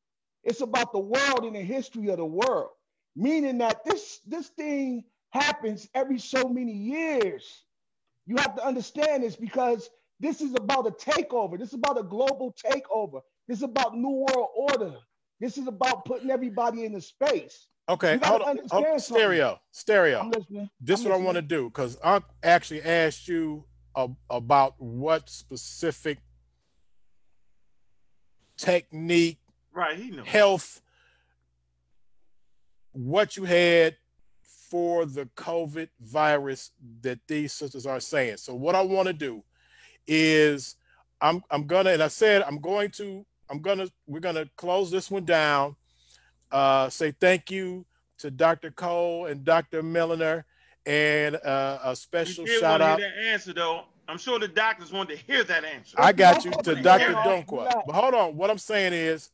It's 0.43 0.63
about 0.63 0.93
the 0.93 0.99
world 1.01 1.45
and 1.45 1.57
the 1.57 1.61
history 1.61 2.09
of 2.09 2.19
the 2.19 2.25
world. 2.25 2.71
Meaning 3.17 3.59
that 3.59 3.85
this 3.85 4.21
this 4.27 4.49
thing 4.49 5.05
happens 5.31 5.89
every 5.95 6.19
so 6.19 6.49
many 6.49 6.73
years. 6.73 7.65
You 8.27 8.37
have 8.37 8.57
to 8.57 8.67
understand 8.67 9.23
this 9.23 9.37
because 9.37 9.91
this 10.21 10.41
is 10.41 10.55
about 10.55 10.87
a 10.87 10.91
takeover. 10.91 11.59
This 11.59 11.69
is 11.69 11.75
about 11.75 11.99
a 11.99 12.03
global 12.03 12.55
takeover. 12.55 13.21
This 13.47 13.59
is 13.59 13.65
about 13.65 13.97
new 13.97 14.27
world 14.27 14.49
order. 14.57 14.95
This 15.41 15.59
is 15.59 15.67
about 15.67 16.05
putting 16.07 16.31
everybody 16.31 16.85
in 16.85 16.93
the 16.93 17.01
space. 17.01 17.69
Okay, 17.89 18.15
You 18.15 18.19
gotta 18.19 18.31
hold 18.33 18.43
on. 18.43 18.49
understand 18.49 18.87
Oh, 18.95 18.99
stereo, 18.99 19.61
stereo. 19.71 20.21
I'm 20.21 20.31
listening. 20.31 20.71
this 20.81 21.01
is 21.01 21.07
I'm 21.07 21.13
what 21.13 21.21
I 21.21 21.25
want 21.25 21.37
to 21.37 21.43
do 21.43 21.65
because 21.69 21.99
I 22.03 22.21
actually 22.43 22.83
asked 22.83 23.29
you 23.29 23.67
ab- 23.97 24.17
about 24.31 24.75
what 24.79 25.29
specific 25.29 26.19
technique, 28.57 29.39
Right, 29.73 29.97
he 29.99 30.11
knows. 30.11 30.27
health, 30.27 30.81
what 32.93 33.37
you 33.37 33.45
had 33.45 33.97
for 34.71 35.05
the 35.05 35.27
COVID 35.37 35.89
virus 36.01 36.71
that 37.03 37.21
these 37.29 37.53
sisters 37.53 37.87
are 37.87 38.01
saying. 38.01 38.39
So 38.39 38.55
what 38.55 38.75
I 38.75 38.81
want 38.83 39.09
to 39.09 39.13
do 39.13 39.45
is 40.07 40.77
I'm 41.21 41.43
I'm 41.51 41.67
gonna 41.67 41.91
and 41.91 42.03
I 42.03 42.09
said 42.09 42.43
I'm 42.43 42.61
going 42.61 42.91
to 42.93 43.27
I'm 43.51 43.61
gonna 43.61 43.89
we're 44.07 44.21
gonna 44.21 44.47
close 44.57 44.91
this 44.91 45.11
one 45.11 45.25
down. 45.25 45.77
Uh, 46.55 46.89
say 46.89 47.11
thank 47.11 47.51
you 47.51 47.85
to 48.19 48.31
Dr. 48.31 48.71
Cole 48.71 49.27
and 49.27 49.45
Dr. 49.45 49.83
Milliner 49.83 50.45
and 50.87 51.35
uh, 51.35 51.81
a 51.83 51.97
special 51.97 52.45
We 52.45 52.51
did 52.51 52.61
shout 52.61 52.81
want 52.81 52.83
to 52.83 52.87
out. 52.87 52.99
hear 53.01 53.09
that 53.11 53.33
answer, 53.33 53.53
though. 53.53 53.83
I'm 54.07 54.19
sure 54.19 54.39
the 54.39 54.47
doctors 54.47 54.93
want 54.93 55.09
to 55.09 55.17
hear 55.17 55.43
that 55.43 55.65
answer. 55.65 55.97
I 55.99 56.13
got 56.13 56.45
you 56.45 56.53
to 56.53 56.75
Dr. 56.77 57.09
relax, 57.09 57.27
Dunkwa. 57.51 57.83
But 57.87 57.93
hold 57.97 58.15
on, 58.15 58.37
what 58.37 58.51
I'm 58.51 58.59
saying 58.59 58.93
is, 58.93 59.31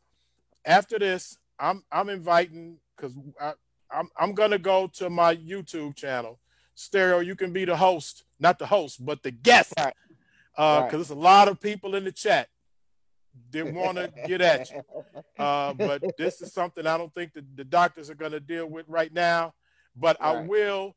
after 0.65 0.99
this, 0.99 1.37
I'm 1.59 1.83
I'm 1.93 2.09
inviting 2.09 2.79
because 2.97 3.15
I'm 3.91 4.09
I'm 4.17 4.33
gonna 4.33 4.59
go 4.59 4.87
to 4.95 5.11
my 5.11 5.37
YouTube 5.37 5.97
channel. 5.97 6.39
Stereo, 6.75 7.19
you 7.19 7.35
can 7.37 7.53
be 7.53 7.67
the 7.67 7.77
host, 7.77 8.25
not 8.39 8.59
the 8.59 8.67
host, 8.67 9.05
but 9.05 9.23
the 9.23 9.31
guest, 9.31 9.75
Right. 9.79 9.93
Uh, 10.57 10.63
Right. 10.81 10.87
because 10.91 11.09
there's 11.09 11.19
a 11.19 11.21
lot 11.21 11.49
of 11.49 11.61
people 11.61 11.95
in 11.97 12.05
the 12.05 12.13
chat 12.13 12.49
that 13.53 13.73
want 13.73 13.97
to 13.97 14.13
get 14.27 14.41
at 14.41 14.71
you. 14.71 14.83
Uh, 15.39 15.73
but 15.75 16.03
this 16.19 16.41
is 16.41 16.53
something 16.53 16.87
I 16.87 16.99
don't 16.99 17.15
think 17.15 17.33
the, 17.33 17.45
the 17.55 17.65
doctors 17.65 18.11
are 18.11 18.15
going 18.15 18.33
to 18.33 18.41
deal 18.41 18.67
with 18.67 18.87
right 18.89 19.13
now. 19.13 19.55
But 19.97 20.17
I 20.21 20.41
will 20.43 20.97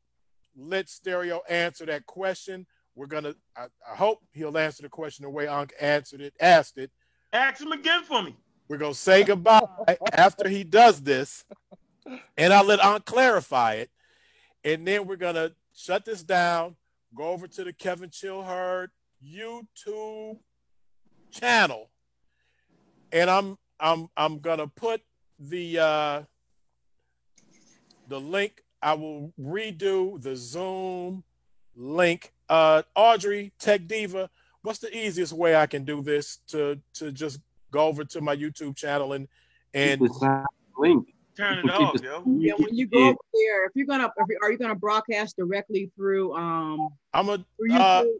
let 0.56 0.88
Stereo 0.88 1.40
answer 1.48 1.86
that 1.86 2.06
question. 2.06 2.66
We're 2.94 3.06
gonna. 3.06 3.34
I, 3.56 3.64
I 3.90 3.96
hope 3.96 4.20
he'll 4.32 4.56
answer 4.56 4.82
the 4.82 4.88
question 4.88 5.24
the 5.24 5.30
way 5.30 5.48
Unc 5.48 5.72
answered 5.80 6.20
it, 6.20 6.34
asked 6.40 6.78
it. 6.78 6.92
Ask 7.32 7.60
him 7.60 7.72
again 7.72 8.04
for 8.04 8.22
me. 8.22 8.36
We're 8.68 8.78
gonna 8.78 8.94
say 8.94 9.24
goodbye 9.24 9.66
after 10.12 10.48
he 10.48 10.62
does 10.62 11.02
this, 11.02 11.44
and 12.36 12.52
I'll 12.52 12.64
let 12.64 12.78
Unc 12.80 13.04
clarify 13.04 13.74
it, 13.74 13.90
and 14.62 14.86
then 14.86 15.06
we're 15.06 15.16
gonna 15.16 15.52
shut 15.74 16.04
this 16.04 16.22
down. 16.22 16.76
Go 17.16 17.24
over 17.24 17.48
to 17.48 17.64
the 17.64 17.72
Kevin 17.72 18.10
Chilherd 18.10 18.90
YouTube 19.24 20.38
channel, 21.32 21.90
and 23.14 23.30
I'm 23.30 23.56
I'm 23.80 24.08
I'm 24.16 24.40
gonna 24.40 24.66
put 24.66 25.00
the 25.38 25.78
uh, 25.78 26.22
the 28.08 28.20
link. 28.20 28.62
I 28.82 28.92
will 28.94 29.32
redo 29.40 30.20
the 30.20 30.36
Zoom 30.36 31.24
link. 31.74 32.32
Uh, 32.50 32.82
Audrey 32.94 33.52
Tech 33.58 33.86
Diva, 33.86 34.28
what's 34.60 34.80
the 34.80 34.94
easiest 34.94 35.32
way 35.32 35.56
I 35.56 35.66
can 35.66 35.84
do 35.84 36.02
this 36.02 36.40
to 36.48 36.78
to 36.94 37.10
just 37.10 37.40
go 37.70 37.86
over 37.86 38.04
to 38.04 38.20
my 38.20 38.36
YouTube 38.36 38.76
channel 38.76 39.14
and 39.14 39.28
and 39.72 40.00
the 40.00 40.12
same 40.12 40.44
link. 40.76 41.08
Turn 41.36 41.58
it 41.58 41.70
off, 41.70 42.00
yo. 42.00 42.22
Yeah, 42.38 42.52
when 42.56 42.76
you 42.76 42.86
go 42.86 43.08
over 43.08 43.16
there, 43.32 43.66
if 43.66 43.72
you're 43.74 43.86
gonna, 43.86 44.08
if 44.18 44.26
you, 44.28 44.38
are 44.40 44.52
you 44.52 44.58
gonna 44.58 44.76
broadcast 44.76 45.36
directly 45.36 45.90
through 45.96 46.32
um 46.34 46.90
I'm 47.12 47.28
a 47.28 47.44
through 47.56 47.72
uh, 47.72 48.02
YouTube, 48.02 48.16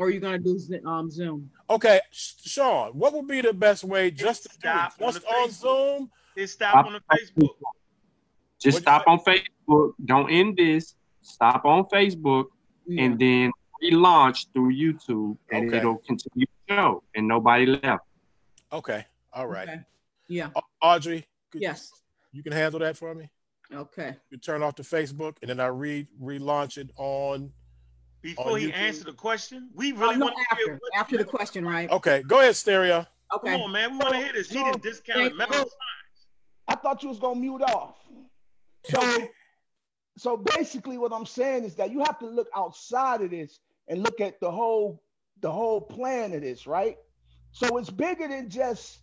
or 0.00 0.06
are 0.06 0.10
you 0.10 0.18
gonna 0.18 0.38
do 0.38 0.58
Zo- 0.58 0.80
um 0.86 1.10
Zoom? 1.10 1.50
okay, 1.68 2.00
Sh- 2.10 2.32
Sean. 2.44 2.92
What 2.92 3.12
would 3.12 3.28
be 3.28 3.42
the 3.42 3.52
best 3.52 3.84
way 3.84 4.10
just 4.10 4.44
to 4.44 4.48
do 4.48 4.54
it? 4.56 4.58
stop 4.60 4.92
on 5.00 5.12
Just 5.12 5.26
on 5.26 5.48
Facebook. 5.48 5.52
Zoom? 5.52 6.10
It 6.36 6.46
stop 6.48 6.86
on 6.86 6.92
the 6.94 7.00
Facebook. 7.00 7.48
Just 8.58 8.76
What'd 8.76 8.82
stop 8.82 9.04
on 9.06 9.18
Facebook. 9.20 9.92
Don't 10.04 10.30
end 10.30 10.56
this. 10.56 10.94
Stop 11.20 11.64
on 11.66 11.84
Facebook 11.84 12.46
Yeah. 12.86 13.04
and 13.04 13.18
then 13.18 13.52
relaunch 13.82 14.46
through 14.54 14.72
YouTube, 14.74 15.36
and 15.52 15.68
Okay. 15.68 15.76
it'll 15.78 15.98
continue 15.98 16.46
to 16.46 16.74
show, 16.74 17.02
and 17.14 17.28
nobody 17.28 17.66
left. 17.66 18.04
Okay. 18.72 19.04
All 19.34 19.46
right. 19.46 19.68
Okay. 19.68 19.80
Yeah. 20.28 20.50
Audrey, 20.82 21.26
could- 21.50 21.60
Yes. 21.62 21.92
you 22.32 22.42
can 22.42 22.52
handle 22.52 22.80
that 22.80 22.96
for 22.96 23.14
me. 23.14 23.28
Okay. 23.72 24.16
You 24.30 24.38
turn 24.38 24.62
off 24.62 24.76
the 24.76 24.82
Facebook, 24.82 25.36
and 25.42 25.48
then 25.50 25.60
I 25.60 25.66
re 25.66 26.06
relaunch 26.20 26.78
it 26.78 26.90
on. 26.96 27.52
Before 28.22 28.58
he 28.58 28.68
YouTube. 28.68 28.74
answered 28.74 29.06
the 29.06 29.12
question, 29.12 29.70
we 29.74 29.92
Oh, 29.92 29.96
really 29.96 30.16
no, 30.16 30.26
want 30.26 30.36
to 30.36 30.56
hear 30.56 30.72
after 30.72 30.78
what, 30.80 30.92
after 30.94 31.16
the 31.18 31.24
question, 31.24 31.64
right? 31.66 31.90
Okay, 31.90 32.22
go 32.26 32.40
ahead, 32.40 32.54
Stereo. 32.56 33.06
Okay. 33.34 33.52
Come 33.52 33.62
on, 33.62 33.72
man. 33.72 33.92
We 33.92 33.98
want 33.98 34.10
to 34.14 34.18
hear 34.18 34.32
this. 34.32 34.48
He 34.50 34.58
So- 34.58 34.64
didn't 34.64 34.82
discount 34.82 35.18
Thank 35.18 35.36
medical. 35.36 35.70
I 36.68 36.74
thought 36.76 37.02
you 37.02 37.08
was 37.08 37.18
gonna 37.18 37.40
mute 37.40 37.62
off. 37.62 37.96
So, 38.84 39.00
so 40.18 40.36
basically, 40.36 40.98
what 40.98 41.12
I'm 41.12 41.26
saying 41.26 41.64
is 41.64 41.74
that 41.76 41.90
you 41.90 42.00
have 42.00 42.18
to 42.20 42.26
look 42.26 42.48
outside 42.54 43.22
of 43.22 43.30
this 43.30 43.58
and 43.88 44.02
look 44.02 44.20
at 44.20 44.38
the 44.40 44.50
whole, 44.50 45.02
the 45.40 45.50
whole 45.50 45.80
plan 45.80 46.32
of 46.32 46.42
this, 46.42 46.66
right? 46.66 46.96
So 47.52 47.78
it's 47.78 47.90
bigger 47.90 48.28
than 48.28 48.50
just 48.50 49.00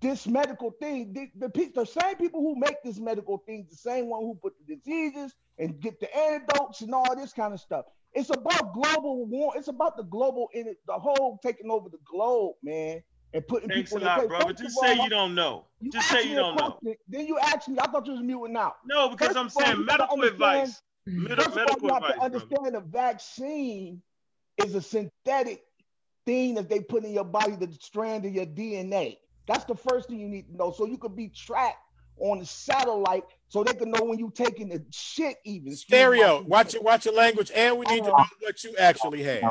this 0.00 0.26
medical 0.28 0.70
thing. 0.70 1.12
The, 1.12 1.48
the, 1.48 1.70
the 1.74 1.84
same 1.84 2.16
people 2.16 2.40
who 2.40 2.54
make 2.56 2.76
this 2.84 2.98
medical 2.98 3.38
thing, 3.38 3.66
the 3.68 3.76
same 3.76 4.06
one 4.08 4.20
who 4.22 4.38
put 4.40 4.52
the 4.64 4.76
diseases 4.76 5.34
and 5.58 5.80
get 5.80 5.98
the 5.98 6.14
antidotes 6.16 6.82
and 6.82 6.94
all 6.94 7.16
this 7.16 7.32
kind 7.32 7.52
of 7.52 7.60
stuff. 7.60 7.86
It's 8.12 8.30
about 8.30 8.74
global 8.74 9.26
war. 9.26 9.52
It's 9.56 9.68
about 9.68 9.96
the 9.96 10.02
global 10.02 10.48
in 10.52 10.66
it, 10.66 10.78
the 10.86 10.94
whole 10.94 11.38
taking 11.42 11.70
over 11.70 11.88
the 11.88 11.98
globe, 12.04 12.56
man, 12.62 13.02
and 13.32 13.46
putting 13.46 13.68
Thanks 13.68 13.92
a 13.92 13.94
people 13.94 13.98
in 13.98 14.04
lot, 14.06 14.28
brother. 14.28 14.44
First 14.46 14.62
Just 14.62 14.80
say 14.80 15.02
you 15.02 15.08
don't 15.10 15.34
know. 15.34 15.66
you 15.80 15.90
Just 15.92 16.08
say 16.10 16.24
you 16.28 16.32
a 16.32 16.40
don't 16.40 16.56
know. 16.56 16.78
Then 17.08 17.26
you 17.26 17.38
asked 17.38 17.68
me. 17.68 17.76
I 17.80 17.86
thought 17.86 18.06
you 18.06 18.12
was 18.14 18.22
muting 18.22 18.56
out. 18.56 18.76
No, 18.84 19.08
because 19.08 19.28
First 19.28 19.38
I'm 19.38 19.46
of 19.46 19.56
all, 19.56 19.62
saying 19.62 19.84
medical 19.84 20.22
advice. 20.22 20.82
Med- 21.06 21.36
First 21.36 21.48
of 21.48 21.52
all, 21.52 21.58
medical 21.66 21.88
you 21.88 21.94
advice, 21.94 22.12
to 22.12 22.18
brother. 22.18 22.24
understand 22.36 22.74
the 22.74 22.80
vaccine 22.80 24.02
is 24.58 24.74
a 24.74 24.82
synthetic 24.82 25.62
thing 26.26 26.54
that 26.54 26.68
they 26.68 26.80
put 26.80 27.04
in 27.04 27.12
your 27.12 27.24
body, 27.24 27.56
the 27.56 27.72
strand 27.80 28.24
of 28.26 28.32
your 28.34 28.46
DNA. 28.46 29.16
That's 29.46 29.64
the 29.64 29.74
first 29.74 30.08
thing 30.08 30.18
you 30.20 30.28
need 30.28 30.48
to 30.48 30.56
know. 30.56 30.72
So 30.72 30.84
you 30.86 30.98
could 30.98 31.16
be 31.16 31.28
tracked 31.28 31.78
on 32.18 32.40
the 32.40 32.46
satellite, 32.46 33.24
so 33.50 33.64
they 33.64 33.74
can 33.74 33.90
know 33.90 34.04
when 34.04 34.18
you 34.18 34.32
taking 34.34 34.68
the 34.68 34.82
shit. 34.90 35.36
Even 35.44 35.74
Stereo, 35.74 36.42
watch 36.42 36.74
it, 36.74 36.82
watch 36.82 37.04
your 37.04 37.14
language, 37.14 37.50
and 37.54 37.76
we 37.76 37.84
need 37.86 38.04
to 38.04 38.10
know 38.10 38.24
what 38.40 38.64
you 38.64 38.74
actually 38.78 39.22
have. 39.24 39.50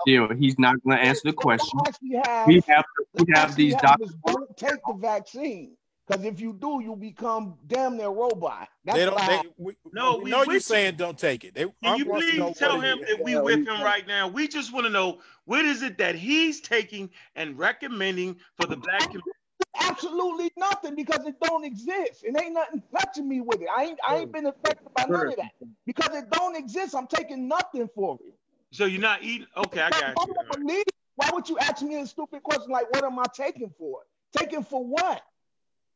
Still, 0.00 0.28
he's 0.34 0.58
not 0.58 0.82
going 0.82 0.96
to 0.96 1.04
answer 1.04 1.20
the 1.26 1.32
question. 1.34 1.78
Actually 1.86 2.20
have, 2.24 2.46
We 2.46 2.62
have 2.66 2.84
we 3.12 3.24
have 3.34 3.54
these 3.54 3.74
doctors. 3.76 4.14
Don't 4.26 4.56
take 4.56 4.78
the 4.86 4.94
vaccine 4.94 5.76
because 6.08 6.24
if 6.24 6.40
you 6.40 6.54
do, 6.54 6.80
you 6.82 6.96
become 6.96 7.56
damn 7.66 7.98
near 7.98 8.08
robot. 8.08 8.68
That's 8.82 8.98
They 8.98 9.04
don't. 9.04 9.14
what 9.14 9.26
They, 9.26 9.48
we, 9.58 9.74
No, 9.92 10.16
we 10.16 10.24
we 10.24 10.30
know 10.30 10.42
you're 10.44 10.54
you. 10.54 10.60
saying 10.60 10.94
don't 10.96 11.18
take 11.18 11.44
it. 11.44 11.54
They, 11.54 11.64
Can 11.64 11.74
I 11.84 11.96
you 11.96 12.06
want 12.06 12.24
to 12.24 12.36
know 12.38 12.46
please 12.46 12.58
tell 12.58 12.80
him 12.80 13.00
that 13.06 13.22
we 13.22 13.38
with 13.38 13.68
him 13.68 13.82
right 13.82 14.06
now? 14.08 14.26
We 14.26 14.48
just 14.48 14.72
want 14.72 14.86
to 14.86 14.90
know 14.90 15.18
what 15.44 15.66
is 15.66 15.82
it 15.82 15.98
that 15.98 16.14
he's 16.14 16.62
taking 16.62 17.10
and 17.36 17.58
recommending 17.58 18.36
for 18.58 18.66
the 18.66 18.76
black 18.76 19.00
community. 19.00 19.30
Absolutely 19.78 20.50
nothing 20.56 20.94
because 20.94 21.26
it 21.26 21.34
don't 21.40 21.64
exist. 21.64 22.24
It 22.24 22.34
ain't 22.40 22.54
nothing 22.54 22.82
touching 22.96 23.28
me 23.28 23.40
with 23.40 23.60
it. 23.60 23.68
I 23.74 23.84
ain't 23.84 23.98
I 24.06 24.16
ain't 24.18 24.32
been 24.32 24.46
affected 24.46 24.88
by 24.94 25.04
none 25.06 25.28
of 25.28 25.36
that 25.36 25.50
because 25.86 26.16
it 26.16 26.30
don't 26.30 26.56
exist. 26.56 26.94
I'm 26.94 27.06
taking 27.06 27.48
nothing 27.48 27.88
for 27.94 28.18
it. 28.24 28.34
So 28.72 28.84
you're 28.84 29.00
not 29.00 29.22
eating. 29.22 29.46
Okay, 29.56 29.80
I 29.80 29.90
got 29.90 30.16
Why 30.16 30.24
you. 30.26 30.34
would 30.50 30.84
Why 31.16 31.30
would 31.32 31.48
you 31.48 31.58
ask 31.58 31.82
me 31.82 31.96
a 31.96 32.06
stupid 32.06 32.42
question 32.42 32.70
like, 32.70 32.90
"What 32.94 33.04
am 33.04 33.18
I 33.18 33.24
taking 33.34 33.72
for?" 33.78 34.00
Taking 34.36 34.62
for 34.62 34.84
what? 34.84 35.22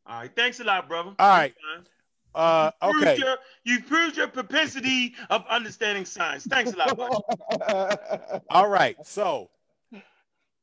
All 0.07 0.21
right, 0.21 0.31
thanks 0.35 0.61
a 0.61 0.65
lot, 0.65 0.89
brother. 0.89 1.15
All 1.19 1.29
right. 1.29 1.55
Fine. 1.77 1.87
Uh, 2.35 2.71
Proved 2.83 3.07
okay. 3.07 3.17
your- 3.19 3.39
you 3.65 3.81
proved 3.81 4.17
your 4.17 4.27
propensity 4.27 5.15
of 5.31 5.47
understanding 5.49 6.05
science. 6.05 6.45
Thanks 6.45 6.73
a 6.73 6.77
lot. 6.77 6.97
bud. 6.97 8.41
All 8.51 8.69
right. 8.69 8.97
So, 9.07 9.51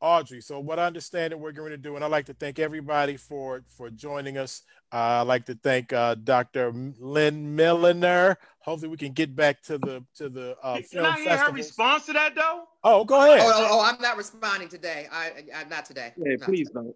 Audrey. 0.01 0.41
So, 0.41 0.59
what 0.59 0.79
I 0.79 0.85
understand 0.85 1.31
that 1.31 1.37
we're 1.37 1.51
going 1.51 1.71
to 1.71 1.77
do, 1.77 1.95
and 1.95 2.03
I'd 2.03 2.11
like 2.11 2.25
to 2.25 2.33
thank 2.33 2.59
everybody 2.59 3.17
for 3.17 3.63
for 3.77 3.89
joining 3.89 4.37
us. 4.37 4.63
Uh, 4.91 5.21
I'd 5.21 5.27
like 5.27 5.45
to 5.45 5.55
thank 5.55 5.93
uh, 5.93 6.15
Dr. 6.15 6.73
Lynn 6.99 7.55
Milliner. 7.55 8.37
Hopefully, 8.59 8.89
we 8.89 8.97
can 8.97 9.13
get 9.13 9.35
back 9.35 9.61
to 9.63 9.77
the 9.77 10.03
to 10.15 10.27
the 10.27 10.57
uh, 10.61 10.75
Can 10.75 10.83
film 10.83 11.05
I 11.05 11.15
hear 11.19 11.29
her 11.29 11.37
festival. 11.37 11.53
response 11.53 12.05
to 12.07 12.13
that 12.13 12.35
though? 12.35 12.63
Oh, 12.83 13.05
go 13.05 13.15
Oh, 13.21 13.23
ahead. 13.33 13.39
oh, 13.43 13.67
oh, 13.71 13.81
I'm 13.81 14.01
not 14.01 14.17
responding 14.17 14.67
today. 14.69 15.07
I, 15.11 15.31
I 15.55 15.63
not 15.65 15.85
today. 15.85 16.13
Yeah, 16.17 16.35
Not 16.39 16.47
please 16.49 16.67
today. 16.69 16.93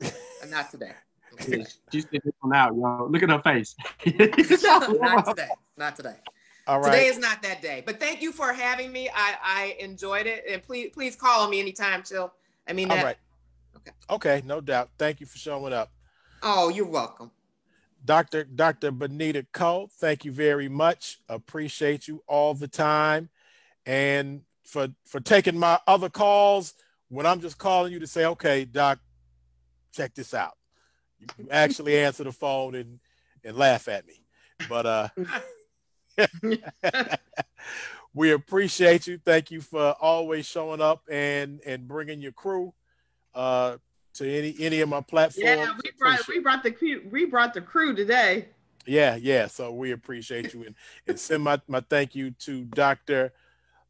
don't. 0.00 0.50
Not 0.50 0.70
today. 0.70 0.92
She 1.92 2.00
said 2.00 2.10
this 2.24 2.32
one 2.40 2.54
out, 2.54 2.74
yo. 2.74 3.08
Look 3.10 3.22
at 3.22 3.28
her 3.28 3.42
face. 3.42 3.76
not 4.06 5.26
today. 5.26 5.48
Not 5.76 5.94
today. 5.96 6.14
All 6.66 6.80
right. 6.80 6.92
Today 6.92 7.06
is 7.06 7.18
not 7.18 7.42
that 7.42 7.62
day. 7.62 7.82
But 7.84 8.00
thank 8.00 8.22
you 8.22 8.32
for 8.32 8.52
having 8.52 8.90
me. 8.92 9.08
I, 9.14 9.36
I 9.42 9.76
enjoyed 9.78 10.26
it. 10.26 10.44
And 10.50 10.62
please 10.62 10.90
please 10.92 11.14
call 11.14 11.44
on 11.44 11.50
me 11.50 11.60
anytime, 11.60 12.02
Chill. 12.02 12.32
I 12.68 12.72
mean 12.72 12.90
All 12.90 12.96
that. 12.96 13.04
right. 13.04 13.16
Okay. 13.76 13.92
Okay. 14.10 14.42
No 14.44 14.60
doubt. 14.60 14.90
Thank 14.98 15.20
you 15.20 15.26
for 15.26 15.38
showing 15.38 15.72
up. 15.72 15.90
Oh, 16.42 16.68
you're 16.68 16.86
welcome. 16.86 17.30
Dr. 18.04 18.44
Dr. 18.44 18.92
Benita 18.92 19.46
Cole, 19.52 19.90
thank 19.98 20.24
you 20.24 20.30
very 20.30 20.68
much. 20.68 21.18
Appreciate 21.28 22.06
you 22.06 22.22
all 22.28 22.54
the 22.54 22.68
time. 22.68 23.28
And 23.84 24.42
for 24.62 24.88
for 25.04 25.20
taking 25.20 25.58
my 25.58 25.78
other 25.86 26.08
calls 26.08 26.74
when 27.08 27.26
I'm 27.26 27.40
just 27.40 27.58
calling 27.58 27.92
you 27.92 27.98
to 28.00 28.06
say, 28.06 28.24
okay, 28.26 28.64
Doc, 28.64 28.98
check 29.92 30.14
this 30.14 30.34
out. 30.34 30.56
You, 31.18 31.26
you 31.38 31.48
actually 31.50 31.98
answer 32.04 32.24
the 32.24 32.32
phone 32.32 32.74
and 32.74 33.00
and 33.44 33.56
laugh 33.56 33.88
at 33.88 34.06
me. 34.06 34.24
But 34.68 34.86
uh 34.86 35.08
we 38.14 38.32
appreciate 38.32 39.06
you. 39.06 39.18
Thank 39.24 39.50
you 39.50 39.60
for 39.60 39.94
always 40.00 40.46
showing 40.46 40.80
up 40.80 41.02
and 41.10 41.60
and 41.66 41.86
bringing 41.86 42.20
your 42.20 42.32
crew 42.32 42.72
uh 43.34 43.76
to 44.14 44.30
any 44.30 44.54
any 44.58 44.80
of 44.80 44.88
my 44.88 45.00
platforms. 45.00 45.44
Yeah, 45.44 45.72
we 45.82 45.90
brought 45.98 46.20
Appreciate 46.20 46.36
we 46.36 46.42
brought 46.42 46.62
the 46.62 47.00
we 47.10 47.24
brought 47.26 47.54
the 47.54 47.60
crew 47.60 47.94
today. 47.94 48.48
yeah, 48.86 49.16
yeah. 49.16 49.46
So 49.46 49.72
we 49.72 49.92
appreciate 49.92 50.54
you 50.54 50.64
and, 50.64 50.74
and 51.06 51.18
send 51.20 51.42
my, 51.42 51.60
my 51.68 51.80
thank 51.80 52.14
you 52.14 52.30
to 52.30 52.64
Dr. 52.64 53.32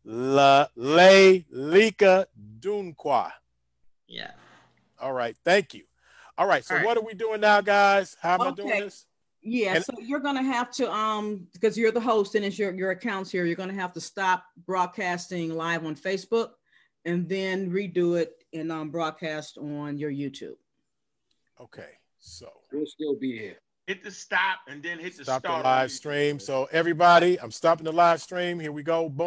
La 0.05 0.67
Lika 0.77 2.27
Dunqua. 2.61 3.33
Yeah. 4.09 4.31
All 5.01 5.13
right, 5.13 5.37
thank 5.45 5.75
you. 5.75 5.85
All 6.39 6.47
right, 6.47 6.65
so 6.65 6.75
All 6.75 6.79
right. 6.79 6.87
what 6.87 6.97
are 6.97 7.03
we 7.05 7.15
doing 7.15 7.41
now, 7.41 7.61
guys? 7.61 8.17
How 8.21 8.35
am 8.35 8.43
I 8.43 8.51
doing 8.51 8.81
this? 8.81 9.07
Yeah, 9.49 9.77
And- 9.77 9.85
so 9.85 9.95
you're 10.01 10.19
gonna 10.21 10.43
have 10.43 10.73
to, 10.73 10.93
um, 10.93 11.47
because 11.53 11.79
you're 11.79 11.93
the 11.93 12.01
host 12.01 12.35
and 12.35 12.45
it's 12.45 12.59
your, 12.59 12.75
your 12.75 12.91
accounts 12.91 13.31
here, 13.31 13.45
you're 13.47 13.55
gonna 13.55 13.73
have 13.75 13.93
to 13.93 14.01
stop 14.01 14.45
broadcasting 14.67 15.55
live 15.55 15.87
on 15.87 15.95
Facebook 15.95 16.51
and 17.05 17.29
then 17.29 17.71
redo 17.71 18.19
it 18.21 18.43
and 18.53 18.73
um 18.73 18.91
broadcast 18.91 19.57
on 19.59 19.99
your 19.99 20.11
YouTube. 20.11 20.57
Okay, 21.61 21.91
so 22.19 22.51
We'll 22.73 22.87
still 22.87 23.15
be 23.15 23.39
here. 23.39 23.59
Hit 23.87 24.03
the 24.03 24.11
stop 24.11 24.59
and 24.67 24.83
then 24.83 24.99
hit 24.99 25.17
the 25.17 25.23
stop 25.23 25.43
the 25.43 25.49
start. 25.49 25.65
on 25.65 25.65
live 25.65 25.93
stream. 25.93 26.41
So 26.41 26.69
everybody, 26.73 27.41
I'm 27.41 27.53
stopping 27.53 27.85
the 27.85 27.93
live 27.93 28.21
stream. 28.21 28.59
Here 28.59 28.73
we 28.73 28.83
go. 28.83 29.09
Boom. 29.09 29.27